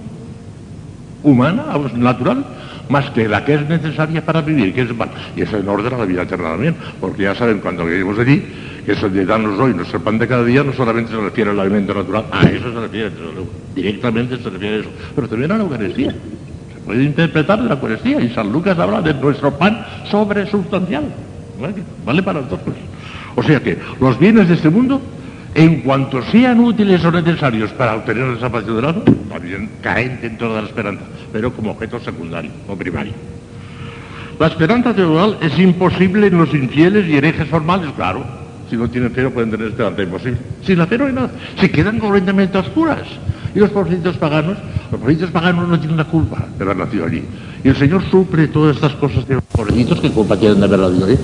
humana, 1.23 1.65
natural, 1.95 2.45
más 2.89 3.09
que 3.11 3.27
la 3.27 3.43
que 3.43 3.55
es 3.55 3.67
necesaria 3.67 4.23
para 4.23 4.41
vivir, 4.41 4.73
que 4.73 4.81
es 4.81 4.89
Y 5.35 5.41
eso 5.41 5.57
en 5.57 5.67
orden 5.67 5.93
a 5.93 5.97
la 5.97 6.05
vida 6.05 6.21
eterna 6.21 6.51
también, 6.51 6.75
porque 7.00 7.23
ya 7.23 7.33
saben, 7.33 7.59
cuando 7.59 7.88
lleguemos 7.88 8.19
allí, 8.19 8.43
que 8.85 8.91
eso 8.91 9.09
de 9.09 9.25
darnos 9.25 9.59
hoy 9.59 9.73
nuestro 9.73 10.00
pan 10.01 10.19
de 10.19 10.27
cada 10.27 10.43
día 10.43 10.63
no 10.63 10.73
solamente 10.73 11.11
se 11.11 11.17
refiere 11.17 11.50
al 11.50 11.59
alimento 11.59 11.95
natural, 11.95 12.25
a 12.31 12.43
eso 12.43 12.71
se 12.71 12.79
refiere, 12.79 13.11
directamente 13.73 14.38
se 14.38 14.50
refiere 14.50 14.75
a 14.75 14.79
eso, 14.81 14.89
pero 15.15 15.27
también 15.27 15.51
a 15.51 15.57
la 15.57 15.63
Eucaristía. 15.63 16.15
Puede 16.91 17.05
interpretar 17.05 17.57
la 17.60 17.75
Eucaristía 17.75 18.19
y 18.19 18.33
San 18.33 18.51
Lucas 18.51 18.77
habla 18.77 19.01
de 19.01 19.13
nuestro 19.13 19.57
pan 19.57 19.81
sobresustancial. 20.10 21.05
¿Vale? 22.05 22.21
Para 22.21 22.41
todos. 22.41 22.60
O 23.33 23.41
sea 23.41 23.62
que 23.62 23.77
los 24.01 24.19
bienes 24.19 24.50
de 24.50 24.55
este 24.55 24.69
mundo 24.69 25.01
en 25.55 25.83
cuanto 25.83 26.21
sean 26.21 26.60
útiles 26.60 27.01
o 27.05 27.12
necesarios 27.13 27.71
para 27.71 27.95
obtener 27.95 28.27
la 28.27 28.39
salvación 28.41 28.81
del 28.81 29.29
también 29.29 29.69
caen 29.81 30.19
dentro 30.21 30.53
de 30.53 30.63
la 30.63 30.67
esperanza, 30.67 31.03
pero 31.31 31.53
como 31.53 31.71
objeto 31.71 31.98
secundario 32.01 32.51
o 32.67 32.75
primario. 32.75 33.13
La 34.38 34.48
esperanza 34.48 34.93
teologal 34.93 35.38
es 35.39 35.57
imposible 35.60 36.27
en 36.27 36.39
los 36.39 36.53
infieles 36.53 37.07
y 37.07 37.15
herejes 37.15 37.48
formales, 37.48 37.89
claro. 37.95 38.25
Si 38.69 38.75
no 38.75 38.89
tienen 38.89 39.12
fe 39.12 39.21
no 39.21 39.31
pueden 39.31 39.50
tener 39.50 39.67
esperanza, 39.67 40.03
imposible. 40.03 40.39
Sin 40.65 40.77
la 40.77 40.88
fe 40.88 41.01
hay 41.01 41.13
nada. 41.13 41.31
Se 41.57 41.71
quedan 41.71 42.00
completamente 42.00 42.57
oscuras. 42.57 43.07
Y 43.53 43.60
los 43.60 43.70
pobrecitos 43.70 44.17
paganos, 44.17 44.58
los 44.91 45.00
pobrecitos 45.00 45.31
paganos 45.31 45.67
no 45.67 45.77
tienen 45.79 45.98
la 45.98 46.05
culpa 46.05 46.46
de 46.58 46.63
haber 46.63 46.77
nacido 46.77 47.05
allí. 47.05 47.24
Y 47.63 47.67
el 47.67 47.75
Señor 47.75 48.03
sufre 48.10 48.48
todas 48.48 48.75
estas 48.75 48.93
cosas 48.93 49.27
de 49.27 49.36
los 49.36 49.43
pobrecitos 49.43 50.00
que 50.00 50.12
culpa 50.12 50.38
tienen 50.38 50.60
de 50.60 50.65
haber 50.65 50.79
nacido 50.79 51.05
allí. 51.05 51.17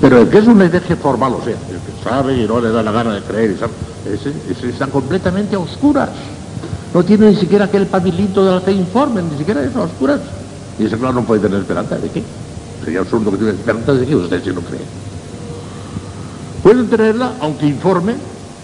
Pero 0.00 0.18
el 0.18 0.28
que 0.28 0.38
es 0.38 0.46
un 0.46 0.62
hereje 0.62 0.96
formal, 0.96 1.32
o 1.34 1.44
sea, 1.44 1.54
el 1.54 1.78
que 1.78 2.08
sabe 2.08 2.36
y 2.36 2.46
no 2.46 2.60
le 2.60 2.70
da 2.70 2.82
la 2.82 2.92
gana 2.92 3.14
de 3.14 3.20
creer, 3.22 3.56
ese, 4.06 4.32
ese 4.50 4.68
está 4.68 4.86
completamente 4.86 5.56
a 5.56 5.58
oscuras. 5.58 6.10
No 6.94 7.02
tiene 7.02 7.30
ni 7.30 7.36
siquiera 7.36 7.64
aquel 7.64 7.86
pabilito 7.86 8.44
de 8.44 8.52
la 8.52 8.60
fe 8.60 8.72
informe, 8.72 9.22
ni 9.22 9.36
siquiera 9.38 9.62
eso, 9.62 9.80
a 9.80 9.84
oscuras. 9.84 10.20
Y 10.78 10.84
ese, 10.84 10.96
claro, 10.96 11.14
no 11.14 11.22
puede 11.22 11.40
tener 11.40 11.60
esperanza. 11.60 11.96
¿De 11.96 12.08
qué? 12.10 12.22
Sería 12.84 13.00
absurdo 13.00 13.30
que 13.30 13.38
tuviera 13.38 13.58
esperanza 13.58 13.92
de 13.92 14.06
que 14.06 14.16
usted 14.16 14.42
si 14.42 14.50
no 14.50 14.60
cree. 14.60 14.80
Pueden 16.62 16.88
tenerla, 16.88 17.32
aunque 17.40 17.66
informe, 17.66 18.14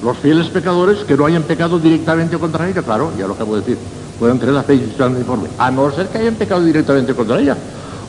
los 0.03 0.17
fieles 0.19 0.49
pecadores 0.49 0.99
que 1.05 1.17
no 1.17 1.27
hayan 1.27 1.43
pecado 1.43 1.79
directamente 1.79 2.39
contra 2.39 2.69
ella, 2.69 2.83
claro, 2.83 3.11
ya 3.19 3.27
lo 3.27 3.35
acabo 3.35 3.55
de 3.57 3.61
decir, 3.61 3.79
pueden 4.19 4.39
tener 4.39 4.55
la 4.55 4.63
fe 4.63 4.75
informe, 4.75 5.49
a 5.59 5.71
no 5.71 5.91
ser 5.93 6.09
que 6.09 6.19
hayan 6.19 6.35
pecado 6.35 6.63
directamente 6.65 7.15
contra 7.15 7.39
ella. 7.39 7.57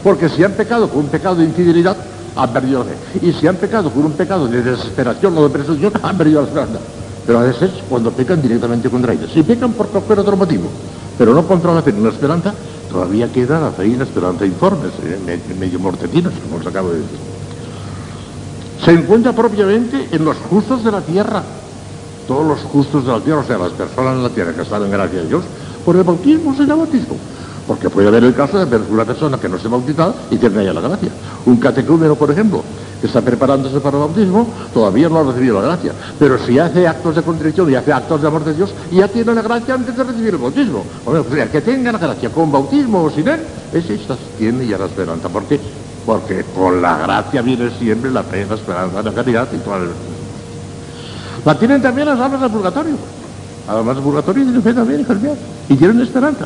Porque 0.03 0.29
si 0.29 0.43
han 0.43 0.53
pecado 0.53 0.89
con 0.89 0.99
un 0.99 1.07
pecado 1.07 1.35
de 1.35 1.45
infidelidad, 1.45 1.97
han 2.35 2.53
perdido 2.53 2.79
la 2.79 2.85
fe. 2.85 3.27
Y 3.27 3.33
si 3.33 3.47
han 3.47 3.57
pecado 3.57 3.89
con 3.89 4.05
un 4.05 4.13
pecado 4.13 4.47
de 4.47 4.61
desesperación 4.61 5.37
o 5.37 5.43
de 5.43 5.49
presunción, 5.49 5.93
han 6.01 6.17
perdido 6.17 6.41
la 6.41 6.47
esperanza. 6.47 6.79
Pero 7.25 7.39
a 7.39 7.43
veces 7.43 7.71
cuando 7.89 8.11
pecan 8.11 8.41
directamente 8.41 8.89
contra 8.89 9.13
ella. 9.13 9.27
Si 9.33 9.43
pecan 9.43 9.73
por 9.73 9.87
cualquier 9.87 10.19
otro 10.19 10.37
motivo, 10.37 10.69
pero 11.17 11.33
no 11.33 11.45
contra 11.45 11.73
la 11.73 11.81
fe 11.81 11.91
ni 11.91 12.03
la 12.03 12.09
esperanza, 12.09 12.53
todavía 12.89 13.31
queda 13.31 13.59
la 13.59 13.71
fe 13.71 13.87
y 13.87 13.95
la 13.95 14.05
esperanza 14.05 14.45
informes, 14.45 14.91
¿eh? 15.03 15.39
medio 15.59 15.79
mortecinos, 15.79 16.33
como 16.43 16.61
os 16.61 16.65
acabo 16.65 16.89
de 16.89 16.99
decir. 16.99 17.19
Se 18.83 18.91
encuentra 18.91 19.33
propiamente 19.33 20.07
en 20.11 20.23
los 20.23 20.37
justos 20.37 20.83
de 20.83 20.91
la 20.91 21.01
tierra, 21.01 21.43
todos 22.29 22.45
los 22.45 22.59
justos 22.61 23.07
de 23.07 23.11
la 23.11 23.19
tierra, 23.19 23.39
o 23.39 23.43
sea, 23.43 23.57
las 23.57 23.71
personas 23.71 24.13
en 24.17 24.21
la 24.21 24.29
tierra 24.29 24.53
que 24.53 24.61
están 24.61 24.83
en 24.83 24.91
gracia 24.91 25.19
de 25.19 25.27
Dios, 25.27 25.43
por 25.83 25.95
el 25.95 26.03
bautismo 26.03 26.55
se 26.55 26.63
da 26.67 26.75
bautismo. 26.75 27.17
Porque 27.65 27.89
puede 27.89 28.07
haber 28.07 28.23
el 28.23 28.35
caso 28.35 28.59
de 28.59 28.65
ver 28.65 28.81
una 28.87 29.03
persona 29.03 29.39
que 29.39 29.49
no 29.49 29.57
se 29.57 29.67
bautizada 29.67 30.13
y 30.29 30.37
tiene 30.37 30.63
ya 30.63 30.71
la 30.71 30.81
gracia. 30.81 31.09
Un 31.47 31.57
catecúmeno, 31.57 32.13
por 32.13 32.29
ejemplo, 32.29 32.63
que 33.01 33.07
está 33.07 33.21
preparándose 33.21 33.79
para 33.79 33.97
el 33.97 34.03
bautismo, 34.03 34.47
todavía 34.71 35.09
no 35.09 35.17
ha 35.17 35.23
recibido 35.23 35.59
la 35.59 35.69
gracia. 35.69 35.91
Pero 36.19 36.37
si 36.37 36.59
hace 36.59 36.87
actos 36.87 37.15
de 37.15 37.23
contrición 37.23 37.71
y 37.71 37.73
hace 37.73 37.91
actos 37.91 38.21
de 38.21 38.27
amor 38.27 38.45
de 38.45 38.53
Dios, 38.53 38.75
ya 38.91 39.07
tiene 39.07 39.33
la 39.33 39.41
gracia 39.41 39.73
antes 39.73 39.97
de 39.97 40.03
recibir 40.03 40.35
el 40.35 40.37
bautismo. 40.39 40.85
O 41.05 41.11
sea, 41.11 41.23
pues 41.23 41.41
el 41.41 41.49
que 41.49 41.61
tenga 41.61 41.91
la 41.91 41.97
gracia 41.97 42.29
con 42.29 42.51
bautismo 42.51 43.05
o 43.05 43.09
sin 43.09 43.27
él, 43.27 43.39
ese 43.73 43.99
tiene 44.37 44.67
ya 44.67 44.77
la 44.77 44.85
esperanza. 44.85 45.29
¿Por 45.29 45.45
qué? 45.45 45.59
Porque 46.05 46.45
con 46.55 46.79
la 46.79 46.95
gracia 46.99 47.41
viene 47.41 47.71
siempre 47.79 48.11
la 48.11 48.21
fe, 48.21 48.45
la 48.47 48.53
esperanza, 48.53 49.01
la 49.01 49.11
caridad 49.13 49.47
y 49.51 49.57
toda 49.57 49.79
la 49.79 49.85
la 51.49 51.57
tienen 51.57 51.81
también 51.81 52.07
las 52.07 52.19
almas 52.19 52.41
del 52.41 52.51
purgatorio. 52.51 52.93
Almas 53.67 53.95
del 53.95 54.03
purgatorio 54.03 54.43
tienen 54.43 54.61
fe 54.61 54.71
también, 54.71 55.03
míos. 55.19 55.37
Y 55.67 55.75
tienen 55.77 55.99
esperanza. 55.99 56.45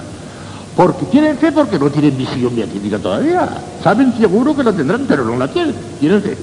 Porque 0.77 1.05
tienen 1.07 1.37
fe 1.37 1.51
porque 1.51 1.77
no 1.77 1.89
tienen 1.89 2.15
visión 2.17 2.55
beatífica 2.55 2.97
todavía. 2.99 3.49
Saben 3.83 4.13
seguro 4.17 4.55
que 4.55 4.63
la 4.63 4.71
tendrán, 4.71 5.03
pero 5.05 5.25
no 5.25 5.35
la 5.35 5.49
tienen. 5.49 5.75
Tienen 5.99 6.21
fe. 6.21 6.37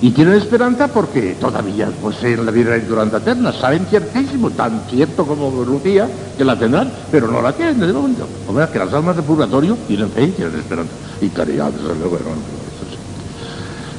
Y 0.00 0.12
tienen 0.12 0.34
esperanza 0.34 0.86
porque 0.86 1.34
todavía 1.40 1.88
poseen 2.00 2.46
la 2.46 2.52
vida 2.52 2.78
durante 2.78 3.16
eterna. 3.16 3.52
Saben 3.52 3.84
ciertísimo, 3.86 4.50
tan 4.50 4.80
cierto 4.88 5.26
como 5.26 5.50
Lucía, 5.64 6.08
que 6.36 6.44
la 6.44 6.56
tendrán, 6.56 6.92
pero 7.10 7.26
no 7.26 7.42
la 7.42 7.52
tienen 7.52 7.80
desde 7.80 7.94
momento. 7.94 8.28
O 8.46 8.54
sea, 8.54 8.70
que 8.70 8.78
las 8.78 8.92
almas 8.92 9.16
del 9.16 9.24
purgatorio 9.24 9.76
tienen 9.88 10.08
fe 10.10 10.22
y 10.22 10.30
tienen 10.30 10.56
esperanza. 10.56 10.92
Y 11.20 11.30
caridad, 11.30 11.72
desde 11.72 11.98
luego. 11.98 12.16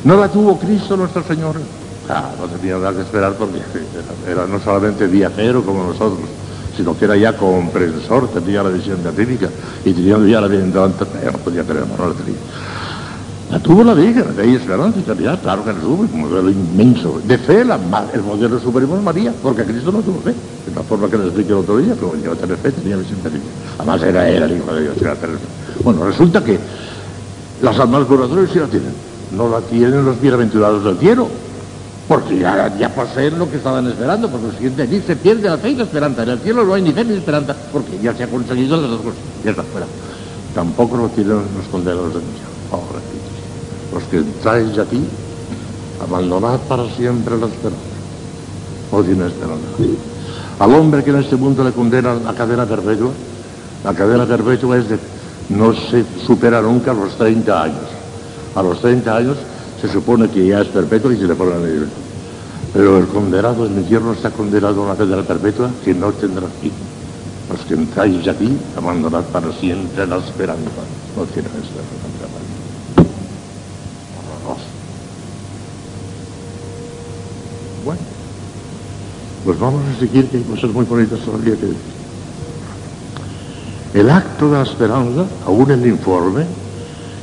No 0.05 0.15
la 0.15 0.29
tuvo 0.29 0.57
Cristo 0.57 0.95
nuestro 0.95 1.21
Señor. 1.21 1.57
Ah, 2.09 2.31
no 2.39 2.47
tenía 2.47 2.73
nada 2.77 2.91
que 2.91 3.01
esperar 3.01 3.33
porque 3.33 3.59
era 4.27 4.47
no 4.47 4.59
solamente 4.59 5.05
viajero 5.05 5.63
como 5.63 5.83
nosotros, 5.83 6.27
sino 6.75 6.97
que 6.97 7.05
era 7.05 7.15
ya 7.15 7.37
comprensor, 7.37 8.27
tenía 8.29 8.63
la 8.63 8.69
visión 8.69 8.97
beatífica 9.03 9.47
y 9.85 9.93
teniendo 9.93 10.25
ya 10.25 10.41
la 10.41 10.47
vida 10.47 10.61
delante, 10.61 11.05
no 11.31 11.37
podía 11.37 11.63
creer, 11.63 11.85
no 11.85 12.07
la 12.07 12.15
tenía. 12.15 12.39
La 13.51 13.59
tuvo 13.59 13.83
la 13.83 13.93
Virgen, 13.93 14.35
de 14.35 14.41
ahí 14.41 14.55
esperanza 14.55 14.99
y 14.99 15.03
caridad, 15.03 15.39
claro 15.39 15.63
que 15.63 15.71
la 15.71 15.79
tuvo, 15.79 16.01
un 16.01 16.21
modelo 16.21 16.49
inmenso. 16.49 17.21
De 17.25 17.37
fe, 17.37 17.61
el 17.61 18.21
modelo 18.23 18.59
supremo 18.59 18.95
es 18.95 19.03
María, 19.03 19.31
porque 19.43 19.63
Cristo 19.63 19.91
no 19.91 19.99
tuvo 20.01 20.19
fe. 20.21 20.31
De 20.31 20.75
la 20.75 20.81
forma 20.81 21.09
que 21.09 21.17
les 21.17 21.27
expliqué 21.27 21.51
el 21.51 21.57
otro 21.57 21.77
día, 21.77 21.93
como 21.95 22.15
yo 22.15 22.35
tener 22.35 22.57
fe, 22.57 22.71
tenía 22.71 22.97
visión 22.97 23.19
beatífica. 23.23 23.51
Además 23.77 24.01
era, 24.01 24.29
era 24.29 24.45
el 24.45 24.57
Hijo 24.57 24.73
de 24.73 24.81
Dios, 24.81 24.97
era 24.99 25.15
tener. 25.15 25.37
Bueno, 25.83 26.05
resulta 26.05 26.43
que 26.43 26.59
las 27.61 27.79
almas 27.79 28.05
curatorias 28.05 28.49
sí 28.51 28.59
la 28.59 28.67
tienen. 28.67 28.93
No 29.35 29.47
la 29.47 29.61
tienen 29.61 30.05
los 30.05 30.19
bienaventurados 30.19 30.83
del 30.83 30.97
cielo 30.97 31.27
porque 32.09 32.39
ya, 32.39 32.75
ya 32.75 32.89
poseen 32.89 33.37
lo 33.37 33.47
que 33.47 33.57
estaban 33.57 33.85
esperando, 33.85 34.27
porque 34.29 34.47
lo 34.47 34.53
siguiente 34.53 34.81
allí 34.81 34.99
se 35.05 35.15
pierde 35.15 35.47
la 35.47 35.59
fe 35.59 35.69
y 35.69 35.75
la 35.75 35.83
esperanza. 35.83 36.23
En 36.23 36.29
el 36.29 36.39
cielo 36.39 36.65
no 36.65 36.73
hay 36.73 36.81
ni 36.81 36.91
fe 36.91 37.05
ni 37.05 37.13
esperanza, 37.13 37.55
porque 37.71 37.99
ya 38.01 38.15
se 38.15 38.23
ha 38.23 38.27
conseguido 38.27 38.77
las 38.77 38.89
dos 38.89 39.01
cosas. 39.01 39.19
Ya 39.45 39.51
está 39.51 39.61
fuera. 39.61 39.85
Tampoco 40.55 40.97
lo 40.97 41.07
tienen 41.09 41.35
los 41.35 41.67
condenados 41.69 42.15
de 42.15 42.19
Dios. 42.21 42.31
Pobrecitos. 42.71 43.93
Los 43.93 44.03
que 44.05 44.17
entráis 44.17 44.75
aquí, 44.79 45.05
abandonad 46.01 46.59
para 46.61 46.89
siempre 46.95 47.37
la 47.37 47.45
esperanza. 47.45 47.85
No 48.91 49.03
tiene 49.03 49.27
esperanza. 49.27 49.67
Al 50.57 50.73
hombre 50.73 51.03
que 51.03 51.11
en 51.11 51.17
este 51.17 51.35
mundo 51.35 51.63
le 51.63 51.73
condenan 51.73 52.27
a 52.27 52.33
cadena 52.33 52.65
perpetua, 52.65 53.11
la 53.83 53.93
cadena 53.93 54.25
perpetua 54.25 54.79
es 54.79 54.89
de 54.89 54.97
no 55.49 55.75
se 55.75 56.03
supera 56.25 56.59
nunca 56.59 56.91
los 56.91 57.15
30 57.17 57.63
años. 57.63 57.85
A 58.55 58.63
los 58.63 58.81
30 58.81 59.15
años 59.15 59.37
se 59.81 59.87
supone 59.87 60.29
que 60.29 60.47
ya 60.47 60.61
es 60.61 60.67
perpetuo 60.67 61.11
y 61.11 61.17
se 61.17 61.27
le 61.27 61.35
pone 61.35 61.51
la 61.51 61.65
libertad. 61.65 61.97
Pero 62.73 62.97
el 62.97 63.07
condenado 63.07 63.65
en 63.65 63.73
el 63.73 63.79
infierno 63.79 64.13
está 64.13 64.29
condenado 64.29 64.81
a 64.81 64.85
una 64.85 64.95
cadena 64.95 65.23
perpetua 65.23 65.69
que 65.83 65.93
no 65.93 66.11
tendrá 66.11 66.47
fin. 66.61 66.71
Los 67.49 67.61
que 67.61 67.73
entráis 67.73 68.27
aquí, 68.27 68.55
abandonad 68.77 69.23
para 69.23 69.51
siempre 69.53 70.05
la 70.05 70.17
esperanza. 70.17 70.69
No 71.17 71.23
tienen 71.23 71.51
esperanza. 71.51 72.09
Bueno, 77.85 78.01
pues 79.45 79.59
vamos 79.59 79.81
a 79.95 79.99
seguir, 79.99 80.27
que 80.27 80.37
hay 80.37 80.43
cosas 80.43 80.71
muy 80.71 80.85
bonitas 80.85 81.19
todavía 81.19 81.55
que 81.55 81.65
decir. 81.65 81.99
El 83.93 84.09
acto 84.11 84.51
de 84.51 84.57
la 84.57 84.63
esperanza, 84.63 85.25
aún 85.47 85.71
en 85.71 85.81
el 85.81 85.87
informe, 85.87 86.45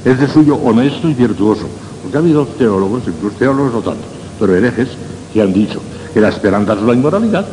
es 0.05 0.19
de 0.19 0.27
suyo 0.27 0.57
honesto 0.57 1.09
y 1.09 1.15
virtuoso. 1.15 1.69
Porque 2.07 2.19
ha 2.19 2.21
habido 2.21 2.47
teólogos, 2.47 3.03
incluso 3.05 3.37
teólogos 3.37 3.73
no 3.73 3.81
tanto, 3.81 4.05
pero 4.39 4.55
herejes, 4.55 4.91
que 5.33 5.43
han 5.43 5.53
dicho 5.53 5.81
que 6.15 6.21
la 6.21 6.29
esperanza 6.29 6.75
es 6.75 6.83
la 6.83 6.95
inmoralidad. 6.95 7.45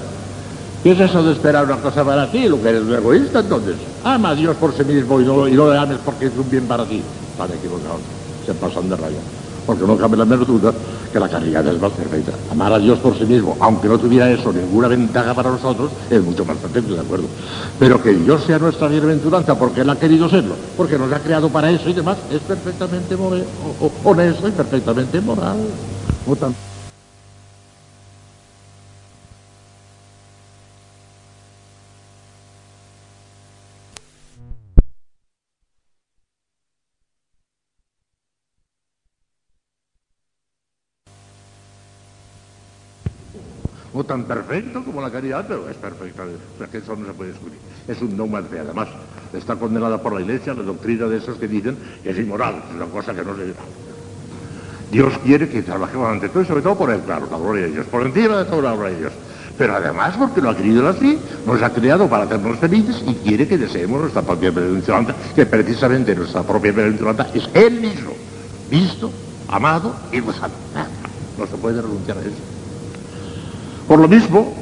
¿Qué 0.83 0.91
es 0.91 0.99
eso 0.99 1.23
de 1.23 1.31
esperar 1.31 1.65
una 1.65 1.77
cosa 1.77 2.05
para 2.05 2.29
ti? 2.31 2.47
Lo 2.47 2.61
que 2.61 2.69
eres 2.69 2.83
un 2.83 2.93
egoísta 2.93 3.39
entonces. 3.39 3.77
Ama 4.03 4.29
a 4.29 4.35
Dios 4.35 4.55
por 4.57 4.71
sí 4.71 4.83
mismo 4.83 5.19
y 5.19 5.25
no, 5.25 5.47
y 5.47 5.55
le 5.55 5.75
ames 5.75 5.97
porque 6.05 6.27
es 6.27 6.33
un 6.37 6.47
bien 6.51 6.67
para 6.67 6.85
ti. 6.85 7.01
Están 7.31 7.49
equivocados. 7.57 8.01
Se 8.45 8.53
pasan 8.53 8.89
de 8.89 8.95
raya. 8.95 9.17
Porque 9.65 9.87
no 9.87 9.97
cabe 9.97 10.17
la 10.17 10.25
menor 10.25 10.45
duda 10.45 10.71
que 11.13 11.19
la 11.19 11.29
caridad 11.29 11.65
es 11.67 11.79
más 11.79 11.91
perfecta. 11.91 12.31
Amar 12.51 12.73
a 12.73 12.79
Dios 12.79 12.97
por 12.99 13.15
sí 13.17 13.23
mismo, 13.25 13.55
aunque 13.59 13.87
no 13.87 13.99
tuviera 13.99 14.29
eso 14.31 14.51
ninguna 14.51 14.87
ventaja 14.87 15.33
para 15.35 15.51
nosotros, 15.51 15.91
es 16.09 16.21
mucho 16.23 16.43
más 16.43 16.57
perfecto, 16.57 16.95
de 16.95 16.99
acuerdo. 17.01 17.27
Pero 17.79 18.01
que 18.01 18.13
Dios 18.13 18.43
sea 18.43 18.57
nuestra 18.57 18.87
bienaventuranza 18.87 19.57
porque 19.57 19.81
Él 19.81 19.89
ha 19.91 19.95
querido 19.99 20.27
serlo, 20.27 20.55
porque 20.75 20.97
nos 20.97 21.13
ha 21.13 21.19
creado 21.19 21.49
para 21.49 21.69
eso 21.69 21.87
y 21.89 21.93
demás, 21.93 22.17
es 22.31 22.41
perfectamente 22.41 23.15
honesto 24.03 24.47
y 24.47 24.51
perfectamente 24.51 25.21
moral. 25.21 25.57
Tan- 26.39 26.72
no 44.03 44.07
tan 44.07 44.23
perfecto 44.25 44.83
como 44.83 45.01
la 45.01 45.09
caridad, 45.09 45.45
pero 45.47 45.69
es 45.69 45.77
perfecta. 45.77 46.23
O 46.23 46.77
eso 46.77 46.95
no 46.95 47.05
se 47.05 47.13
puede 47.13 47.31
discutir. 47.31 47.59
Es 47.87 48.01
un 48.01 48.17
de 48.17 48.43
fe. 48.43 48.59
Además, 48.59 48.89
está 49.33 49.55
condenada 49.55 50.01
por 50.01 50.13
la 50.13 50.21
Iglesia 50.21 50.53
la 50.53 50.63
doctrina 50.63 51.07
de 51.07 51.17
esos 51.17 51.37
que 51.37 51.47
dicen 51.47 51.77
que 52.03 52.11
es 52.11 52.17
inmoral. 52.17 52.61
Es 52.69 52.75
una 52.75 52.85
cosa 52.85 53.13
que 53.13 53.23
no 53.23 53.35
se... 53.35 53.53
Dios 54.91 55.13
quiere 55.23 55.49
que 55.49 55.63
trabajemos 55.63 56.07
ante 56.07 56.29
todo 56.29 56.43
y 56.43 56.45
sobre 56.45 56.61
todo 56.61 56.75
por 56.75 56.91
Él, 56.91 56.99
claro, 57.01 57.27
la 57.31 57.37
gloria 57.37 57.63
de 57.63 57.71
Dios. 57.71 57.85
Por 57.87 58.05
encima 58.05 58.39
de 58.39 58.45
todo 58.45 58.61
la 58.61 58.73
gloria 58.73 58.93
de 58.93 58.99
Dios. 58.99 59.13
Pero 59.57 59.75
además, 59.75 60.15
porque 60.17 60.41
lo 60.41 60.49
ha 60.49 60.57
querido 60.57 60.87
así, 60.87 61.17
nos 61.45 61.61
ha 61.61 61.71
creado 61.71 62.07
para 62.07 62.23
hacernos 62.23 62.57
felices 62.57 63.03
y 63.07 63.13
quiere 63.15 63.47
que 63.47 63.57
deseemos 63.57 64.01
nuestra 64.01 64.21
propia 64.21 64.51
bienaventuranza, 64.51 65.15
que 65.35 65.45
precisamente 65.45 66.15
nuestra 66.15 66.43
propia 66.43 66.71
bienaventuranza 66.71 67.27
es 67.33 67.49
Él 67.53 67.79
mismo, 67.79 68.13
visto, 68.69 69.11
amado 69.47 69.95
y 70.11 70.19
gozado. 70.19 70.53
No 71.37 71.47
se 71.47 71.57
puede 71.57 71.81
renunciar 71.81 72.17
a 72.17 72.21
eso. 72.21 72.52
Por 73.87 73.99
lo 73.99 74.07
mismo, 74.07 74.53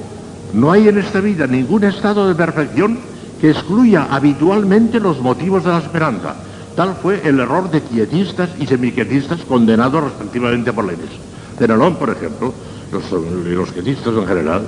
no 0.54 0.72
hay 0.72 0.88
en 0.88 0.98
esta 0.98 1.22
vida 1.22 1.48
ningún 1.48 1.84
estado 1.84 2.28
de 2.28 2.36
perfección 2.36 3.00
que 3.40 3.52
excluya 3.52 4.08
habitualmente 4.10 5.00
los 5.00 5.20
motivos 5.20 5.64
de 5.64 5.72
la 5.72 5.80
esperanza. 5.80 6.36
Tal 6.76 6.96
fue 7.02 7.22
el 7.28 7.40
error 7.40 7.70
de 7.70 7.82
quietistas 7.82 8.50
y 8.60 8.68
semiquietistas 8.68 9.42
condenados 9.42 10.04
respectivamente 10.04 10.72
por 10.74 10.86
la 10.86 10.94
Iglesia. 10.94 11.18
Fenelón, 11.58 11.96
por 11.96 12.10
ejemplo, 12.10 12.54
los, 12.92 13.12
los 13.12 13.72
quietistas 13.72 14.14
en 14.14 14.28
general, 14.28 14.68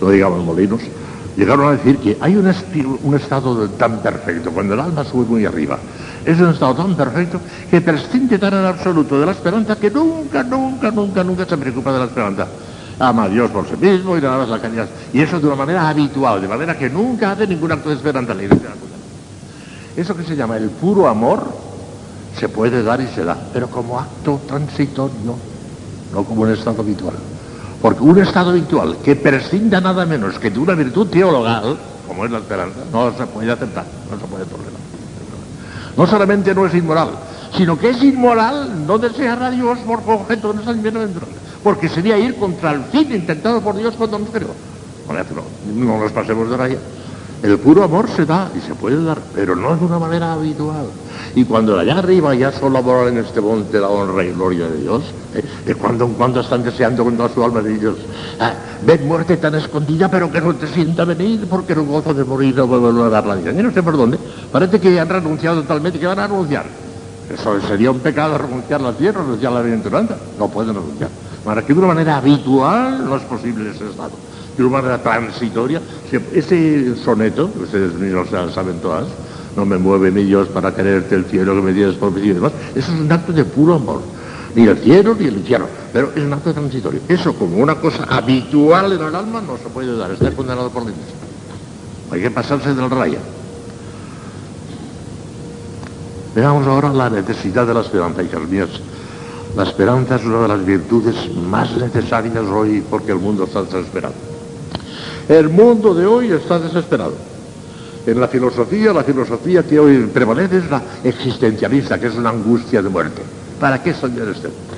lo 0.00 0.10
digamos 0.10 0.44
Molinos, 0.44 0.80
llegaron 1.36 1.68
a 1.68 1.72
decir 1.72 1.96
que 1.98 2.16
hay 2.20 2.36
un, 2.36 2.46
estado 3.14 3.68
tan 3.70 3.98
perfecto, 3.98 4.50
cuando 4.50 4.74
el 4.74 4.80
alma 4.80 5.04
sube 5.04 5.24
muy 5.24 5.46
arriba, 5.46 5.78
es 6.24 6.38
un 6.40 6.50
estado 6.50 6.74
tan 6.74 6.94
perfecto 6.94 7.40
que 7.70 7.80
prescinde 7.80 8.38
tan 8.38 8.54
en 8.54 8.64
absoluto 8.64 9.18
de 9.18 9.26
la 9.26 9.32
esperanza 9.32 9.76
que 9.76 9.90
nunca, 9.90 10.42
nunca, 10.42 10.90
nunca, 10.90 11.24
nunca 11.24 11.46
se 11.46 11.56
preocupa 11.56 11.92
de 11.92 11.98
la 11.98 12.04
esperanza. 12.06 12.46
Ama 13.02 13.24
a 13.24 13.28
Dios 13.28 13.50
por 13.50 13.66
sí 13.66 13.74
mismo 13.80 14.16
y 14.16 14.20
nada 14.20 14.38
más 14.38 14.48
la 14.48 14.60
caridad. 14.60 14.88
Y 15.12 15.20
eso 15.20 15.40
de 15.40 15.48
una 15.48 15.56
manera 15.56 15.88
habitual, 15.88 16.40
de 16.40 16.46
manera 16.46 16.78
que 16.78 16.88
nunca 16.88 17.32
hace 17.32 17.48
ningún 17.48 17.72
acto 17.72 17.88
de 17.88 17.96
esperanza. 17.96 18.32
La 18.32 18.44
Iglesia 18.44 18.68
acusa. 18.68 18.94
Eso 19.96 20.16
que 20.16 20.22
se 20.22 20.36
llama 20.36 20.56
el 20.56 20.70
puro 20.70 21.08
amor 21.08 21.42
se 22.38 22.48
puede 22.48 22.80
dar 22.84 23.00
y 23.00 23.08
se 23.08 23.24
da, 23.24 23.36
pero 23.52 23.66
como 23.66 23.98
acto 23.98 24.40
transitorio, 24.46 25.34
no 26.12 26.22
como 26.22 26.42
un 26.42 26.52
estado 26.52 26.80
habitual. 26.80 27.14
Porque 27.80 28.04
un 28.04 28.20
estado 28.20 28.50
habitual 28.50 28.96
que 29.04 29.16
prescinda 29.16 29.80
nada 29.80 30.06
menos 30.06 30.38
que 30.38 30.50
de 30.50 30.60
una 30.60 30.74
virtud 30.74 31.08
teologal, 31.08 31.76
como 32.06 32.24
es 32.24 32.30
la 32.30 32.38
esperanza, 32.38 32.78
no 32.92 33.10
se 33.18 33.26
puede 33.26 33.50
aceptar, 33.50 33.84
no 34.12 34.16
se 34.16 34.26
puede 34.26 34.44
tolerar. 34.44 34.72
No 35.96 36.06
solamente 36.06 36.54
no 36.54 36.66
es 36.66 36.74
inmoral, 36.76 37.08
sino 37.56 37.78
que 37.78 37.90
es 37.90 38.02
inmoral 38.02 38.86
no 38.86 38.98
desear 38.98 39.42
a 39.42 39.50
Dios 39.50 39.78
por 39.80 40.00
objeto 40.06 40.52
de 40.52 40.64
nuestra 40.92 41.22
porque 41.62 41.88
sería 41.88 42.18
ir 42.18 42.36
contra 42.36 42.72
el 42.72 42.82
fin 42.84 43.12
intentado 43.12 43.60
por 43.60 43.76
Dios 43.76 43.94
cuando 43.96 44.18
nos 44.18 44.30
creó. 44.30 44.50
Eso 44.50 45.34
no, 45.34 45.84
no 45.86 45.98
nos 45.98 46.12
pasemos 46.12 46.50
de 46.50 46.56
raya. 46.56 46.78
El 47.42 47.58
puro 47.58 47.82
amor 47.82 48.08
se 48.08 48.24
da 48.24 48.48
y 48.56 48.60
se 48.60 48.72
puede 48.74 49.02
dar, 49.02 49.18
pero 49.34 49.56
no 49.56 49.74
de 49.76 49.84
una 49.84 49.98
manera 49.98 50.32
habitual. 50.32 50.86
Y 51.34 51.44
cuando 51.44 51.76
allá 51.76 51.98
arriba 51.98 52.34
ya 52.36 52.52
solo 52.52 52.80
moran 52.82 53.14
en 53.14 53.24
este 53.24 53.40
monte 53.40 53.80
la 53.80 53.88
honra 53.88 54.24
y 54.24 54.30
gloria 54.30 54.68
de 54.68 54.80
Dios, 54.80 55.02
¿eh? 55.34 55.42
de 55.66 55.74
cuando 55.74 56.04
en 56.04 56.14
cuando 56.14 56.40
están 56.40 56.62
deseando 56.62 57.02
con 57.02 57.16
toda 57.16 57.28
su 57.30 57.42
alma 57.42 57.60
de 57.60 57.76
Dios. 57.76 57.96
Ah, 58.38 58.52
ven 58.86 59.08
muerte 59.08 59.36
tan 59.38 59.56
escondida, 59.56 60.08
pero 60.08 60.30
que 60.30 60.40
no 60.40 60.54
te 60.54 60.68
sienta 60.68 61.04
venir, 61.04 61.46
porque 61.50 61.74
no 61.74 61.84
gozo 61.84 62.14
de 62.14 62.22
morir, 62.22 62.54
no 62.54 62.68
vuelvo 62.68 63.02
a 63.02 63.10
dar 63.10 63.26
la 63.26 63.34
vida. 63.34 63.50
Y 63.50 63.62
no 63.62 63.72
sé 63.72 63.82
por 63.82 63.96
dónde. 63.96 64.18
Parece 64.52 64.78
que 64.78 65.00
han 65.00 65.08
renunciado 65.08 65.62
totalmente, 65.62 65.98
que 65.98 66.06
van 66.06 66.20
a 66.20 66.28
renunciar. 66.28 66.91
Eso 67.30 67.60
sería 67.62 67.90
un 67.90 68.00
pecado 68.00 68.36
renunciar 68.38 68.80
la 68.80 68.92
tierra, 68.92 69.22
renunciar 69.22 69.52
la 69.52 69.60
bienaventuranza. 69.62 70.16
No 70.38 70.48
pueden 70.48 70.74
renunciar. 70.74 71.10
Para 71.44 71.62
que 71.62 71.72
de 71.72 71.78
una 71.78 71.88
manera 71.88 72.16
habitual 72.18 73.04
no 73.04 73.16
es 73.16 73.22
posible 73.22 73.70
ese 73.70 73.88
estado. 73.88 74.10
De 74.56 74.62
una 74.62 74.78
manera 74.78 75.02
transitoria, 75.02 75.80
se- 76.10 76.20
ese 76.38 76.94
soneto, 76.96 77.50
que 77.52 77.60
ustedes 77.60 77.94
mismos 77.94 78.28
saben 78.54 78.78
todas, 78.80 79.06
no 79.56 79.64
me 79.64 79.78
mueve 79.78 80.10
mi 80.10 80.24
Dios 80.24 80.48
para 80.48 80.74
quererte 80.74 81.14
el 81.14 81.24
cielo 81.24 81.54
que 81.54 81.62
me 81.62 81.72
tienes 81.72 81.94
por 81.96 82.16
y 82.18 82.32
demás, 82.32 82.52
eso 82.74 82.92
es 82.92 83.00
un 83.00 83.10
acto 83.10 83.32
de 83.32 83.44
puro 83.44 83.74
amor. 83.76 84.00
Ni 84.54 84.64
el 84.64 84.76
cielo 84.78 85.16
ni 85.18 85.26
el 85.26 85.34
infierno, 85.38 85.66
pero 85.92 86.12
es 86.14 86.22
un 86.22 86.32
acto 86.34 86.52
transitorio. 86.52 87.00
Eso 87.08 87.34
como 87.34 87.56
una 87.56 87.76
cosa 87.76 88.04
habitual 88.04 88.92
en 88.92 89.00
el 89.02 89.14
alma 89.14 89.40
no 89.40 89.56
se 89.56 89.70
puede 89.70 89.96
dar, 89.96 90.10
está 90.10 90.30
condenado 90.32 90.68
por 90.70 90.84
la 90.84 90.90
iglesia. 90.90 91.14
Hay 92.10 92.20
que 92.20 92.30
pasarse 92.30 92.74
del 92.74 92.90
raya. 92.90 93.18
Veamos 96.34 96.66
ahora 96.66 96.90
la 96.92 97.10
necesidad 97.10 97.66
de 97.66 97.74
la 97.74 97.82
esperanza, 97.82 98.22
hijas 98.22 98.48
mías. 98.48 98.70
La 99.54 99.64
esperanza 99.64 100.16
es 100.16 100.24
una 100.24 100.40
de 100.40 100.48
las 100.48 100.64
virtudes 100.64 101.14
más 101.36 101.76
necesarias 101.76 102.44
hoy 102.46 102.82
porque 102.88 103.12
el 103.12 103.18
mundo 103.18 103.44
está 103.44 103.62
desesperado. 103.62 104.14
El 105.28 105.50
mundo 105.50 105.94
de 105.94 106.06
hoy 106.06 106.32
está 106.32 106.58
desesperado. 106.58 107.14
En 108.06 108.18
la 108.18 108.28
filosofía, 108.28 108.94
la 108.94 109.04
filosofía 109.04 109.62
que 109.62 109.78
hoy 109.78 110.06
prevalece 110.06 110.58
es 110.58 110.70
la 110.70 110.82
existencialista, 111.04 112.00
que 112.00 112.06
es 112.06 112.14
una 112.14 112.30
angustia 112.30 112.80
de 112.80 112.88
muerte. 112.88 113.22
¿Para 113.60 113.82
qué 113.82 113.92
soñar 113.92 114.28
este 114.28 114.48
mundo? 114.48 114.74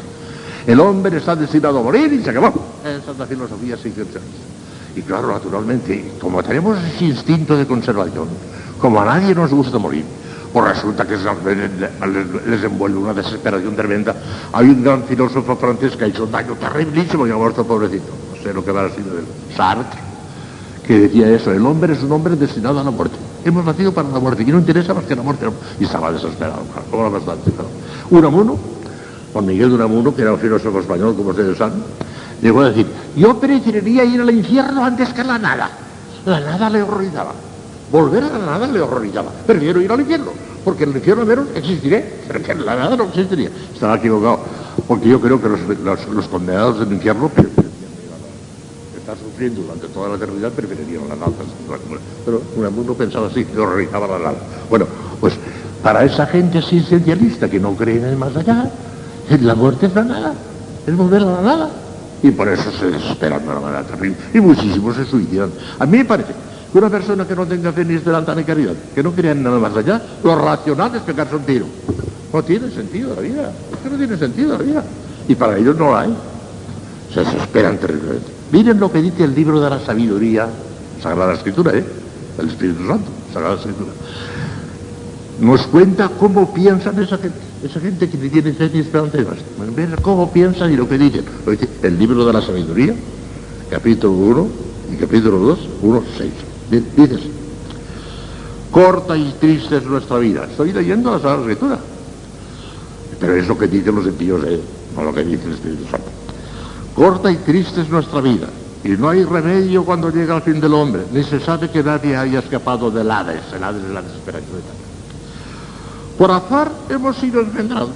El 0.66 0.80
hombre 0.80 1.18
está 1.18 1.36
destinado 1.36 1.78
a 1.78 1.82
morir 1.82 2.12
y 2.12 2.22
se 2.22 2.30
acabó. 2.30 2.52
Esa 2.82 3.12
es 3.12 3.18
la 3.18 3.26
filosofía 3.26 3.74
existencialista. 3.74 4.42
Y 4.96 5.02
claro, 5.02 5.28
naturalmente, 5.28 6.14
como 6.20 6.42
tenemos 6.42 6.78
ese 6.82 7.04
instinto 7.04 7.56
de 7.56 7.64
conservación, 7.64 8.26
como 8.80 9.00
a 9.00 9.04
nadie 9.04 9.34
nos 9.34 9.52
gusta 9.52 9.78
morir, 9.78 10.04
pues 10.54 10.68
resulta 10.68 11.04
que 11.04 11.16
les, 11.16 12.62
envuelve 12.62 12.96
una 12.96 13.12
desesperación 13.12 13.74
tremenda. 13.74 14.14
Hay 14.52 14.68
un 14.68 14.84
gran 14.84 15.02
filósofo 15.02 15.56
francés 15.56 15.96
que 15.96 16.04
ha 16.04 16.06
hecho 16.06 16.22
un 16.22 16.30
daño 16.30 16.54
terriblísimo 16.54 17.26
y 17.26 17.32
ha 17.32 17.34
muerto 17.34 17.66
pobrecito. 17.66 18.12
No 18.30 18.40
sé 18.40 18.54
lo 18.54 18.64
que 18.64 18.70
va 18.70 18.84
a 18.84 18.90
sido 18.90 19.18
él. 19.18 19.24
Sartre, 19.56 19.98
que 20.86 21.00
decía 21.00 21.28
eso, 21.28 21.50
el 21.50 21.66
hombre 21.66 21.94
es 21.94 22.04
un 22.04 22.12
hombre 22.12 22.36
destinado 22.36 22.78
a 22.78 22.84
la 22.84 22.92
muerte. 22.92 23.16
Hemos 23.44 23.64
nacido 23.64 23.92
para 23.92 24.08
la 24.10 24.20
muerte 24.20 24.44
y 24.44 24.46
no 24.46 24.60
interesa 24.60 24.94
más 24.94 25.02
que 25.06 25.16
la 25.16 25.22
muerte. 25.22 25.44
Y 25.80 25.84
estaba 25.86 26.12
desesperado, 26.12 26.62
claro, 26.88 27.10
bastante. 27.10 27.50
Unamuno, 28.10 28.56
Juan 29.32 29.46
Miguel 29.46 29.70
de 29.70 29.74
Unamuno, 29.74 30.14
que 30.14 30.22
era 30.22 30.34
un 30.34 30.38
filósofo 30.38 30.78
español, 30.78 31.16
como 31.16 31.30
ustedes 31.30 31.58
saben, 31.58 31.82
llegó 32.40 32.60
a 32.60 32.68
decir, 32.68 32.86
yo 33.16 33.40
preferiría 33.40 34.04
ir 34.04 34.20
al 34.20 34.30
infierno 34.30 34.84
antes 34.84 35.12
que 35.12 35.22
a 35.22 35.24
la 35.24 35.38
nada. 35.40 35.68
La 36.24 36.38
nada 36.38 36.70
le 36.70 36.80
horrorizaba. 36.80 37.32
Volver 37.90 38.24
a 38.24 38.30
la 38.30 38.38
nada 38.38 38.66
le 38.66 38.80
horrorizaba. 38.80 39.30
Prefiero 39.46 39.80
ir 39.80 39.92
al 39.92 40.00
infierno, 40.00 40.32
porque 40.64 40.84
en 40.84 40.90
el 40.90 40.96
infierno 40.96 41.24
menos 41.24 41.46
existiré, 41.54 42.20
pero 42.26 42.42
que 42.42 42.52
en 42.52 42.66
la 42.66 42.76
nada 42.76 42.96
no 42.96 43.04
existiría. 43.04 43.50
Estaba 43.72 43.96
equivocado, 43.96 44.40
porque 44.88 45.08
yo 45.08 45.20
creo 45.20 45.40
que 45.40 45.48
los, 45.48 46.28
condenados 46.28 46.80
del 46.80 46.92
infierno 46.92 47.30
están 49.04 49.18
sufriendo 49.18 49.60
durante 49.62 49.86
toda 49.88 50.08
la 50.08 50.14
eternidad 50.16 50.50
preferirían 50.52 51.08
la 51.08 51.16
nada. 51.16 51.32
Pero 52.24 52.42
uno 52.56 52.94
pensaba 52.94 53.26
así, 53.26 53.46
le 53.54 53.60
horrorizaba 53.60 54.06
la 54.06 54.18
nada. 54.18 54.38
Bueno, 54.70 54.86
pues 55.20 55.34
para 55.82 56.04
esa 56.04 56.26
gente 56.26 56.58
existencialista 56.58 57.48
que 57.48 57.60
no 57.60 57.74
cree 57.76 57.98
en 57.98 58.04
el 58.04 58.16
más 58.16 58.34
allá, 58.34 58.70
la 59.40 59.54
muerte 59.54 59.86
es 59.86 59.94
la 59.94 60.04
nada, 60.04 60.34
es 60.86 60.96
volver 60.96 61.22
a 61.22 61.26
la 61.26 61.42
nada. 61.42 61.70
Y 62.22 62.30
por 62.30 62.48
eso 62.48 62.72
se 62.72 62.90
desesperan 62.90 63.42
de 63.42 63.48
una 63.50 63.60
manera 63.60 63.82
terrible. 63.82 64.16
Y 64.32 64.40
muchísimos 64.40 64.96
se 64.96 65.04
suicidan. 65.04 65.50
A 65.78 65.84
mí 65.84 65.98
me 65.98 66.04
parece 66.06 66.32
que 66.74 66.78
una 66.78 66.90
persona 66.90 67.24
que 67.24 67.36
no 67.36 67.46
tenga 67.46 67.70
fe 67.70 67.84
ni 67.84 67.94
esperanza 67.94 68.34
ni 68.34 68.42
caridad, 68.42 68.74
que 68.92 69.00
no 69.00 69.12
crea 69.12 69.32
nada 69.32 69.60
más 69.60 69.76
allá, 69.76 70.02
lo 70.24 70.34
racional 70.34 70.92
es 70.96 71.02
pegarse 71.02 71.36
un 71.36 71.44
tiro. 71.44 71.66
No 72.32 72.42
tiene 72.42 72.68
sentido 72.68 73.14
la 73.14 73.20
vida. 73.20 73.52
Es 73.72 73.78
que 73.78 73.90
no 73.90 73.96
tiene 73.96 74.16
sentido 74.16 74.58
la 74.58 74.64
vida. 74.64 74.84
Y 75.28 75.36
para 75.36 75.56
ellos 75.56 75.76
no 75.78 75.92
la 75.92 76.00
hay. 76.00 76.16
Se 77.14 77.20
desesperan 77.20 77.78
terriblemente. 77.78 78.26
Miren 78.50 78.80
lo 78.80 78.90
que 78.90 79.00
dice 79.00 79.22
el 79.22 79.36
libro 79.36 79.60
de 79.60 79.70
la 79.70 79.78
sabiduría, 79.86 80.48
Sagrada 81.00 81.34
Escritura, 81.34 81.70
¿eh? 81.78 81.84
El 82.40 82.48
Espíritu 82.48 82.84
Santo, 82.88 83.08
Sagrada 83.32 83.54
Escritura. 83.54 83.92
Nos 85.42 85.68
cuenta 85.68 86.10
cómo 86.18 86.52
piensan 86.52 87.00
esa 87.00 87.18
gente, 87.18 87.38
esa 87.62 87.78
gente 87.78 88.10
que 88.10 88.18
tiene 88.18 88.52
fe 88.52 88.68
ni 88.74 88.80
esperanza 88.80 89.18
y 89.18 89.24
más. 89.24 89.76
Ver 89.76 90.02
cómo 90.02 90.32
piensan 90.32 90.72
y 90.72 90.76
lo 90.76 90.88
que 90.88 90.98
dicen. 90.98 91.24
Dice 91.46 91.68
el 91.84 91.96
libro 92.00 92.26
de 92.26 92.32
la 92.32 92.42
sabiduría, 92.42 92.96
capítulo 93.70 94.12
1 94.12 94.48
y 94.94 94.96
capítulo 94.96 95.38
2, 95.38 95.58
1, 95.80 96.02
6. 96.18 96.30
Dice 96.70 97.14
así. 97.14 97.32
Corta 98.70 99.16
y 99.16 99.34
triste 99.38 99.76
es 99.76 99.84
nuestra 99.84 100.18
vida. 100.18 100.46
Estoy 100.50 100.72
leyendo 100.72 101.12
la 101.12 101.18
Sagrada 101.18 101.42
Escritura. 101.42 101.78
Pero 103.20 103.36
es 103.36 103.46
lo 103.46 103.56
que 103.56 103.68
dicen 103.68 103.94
los 103.94 104.06
impíos, 104.06 104.42
¿eh? 104.44 104.60
no 104.96 105.04
lo 105.04 105.14
que 105.14 105.24
dice 105.24 105.46
el 105.46 105.52
Espíritu. 105.52 105.84
Corta 106.94 107.30
y 107.30 107.36
triste 107.36 107.80
es 107.80 107.88
nuestra 107.88 108.20
vida, 108.20 108.46
y 108.84 108.90
no 108.90 109.08
hay 109.08 109.24
remedio 109.24 109.84
cuando 109.84 110.10
llega 110.10 110.36
el 110.36 110.42
fin 110.42 110.60
del 110.60 110.74
hombre, 110.74 111.02
ni 111.12 111.24
se 111.24 111.40
sabe 111.40 111.68
que 111.68 111.82
nadie 111.82 112.16
haya 112.16 112.38
escapado 112.38 112.90
del 112.90 113.10
Hades, 113.10 113.42
el 113.52 113.64
Hades 113.64 113.82
es 113.82 113.90
la 113.90 114.02
desesperación 114.02 114.58
eterna. 114.58 114.84
Por 116.16 116.30
azar 116.30 116.70
hemos 116.88 117.16
sido 117.16 117.40
engendrados, 117.40 117.90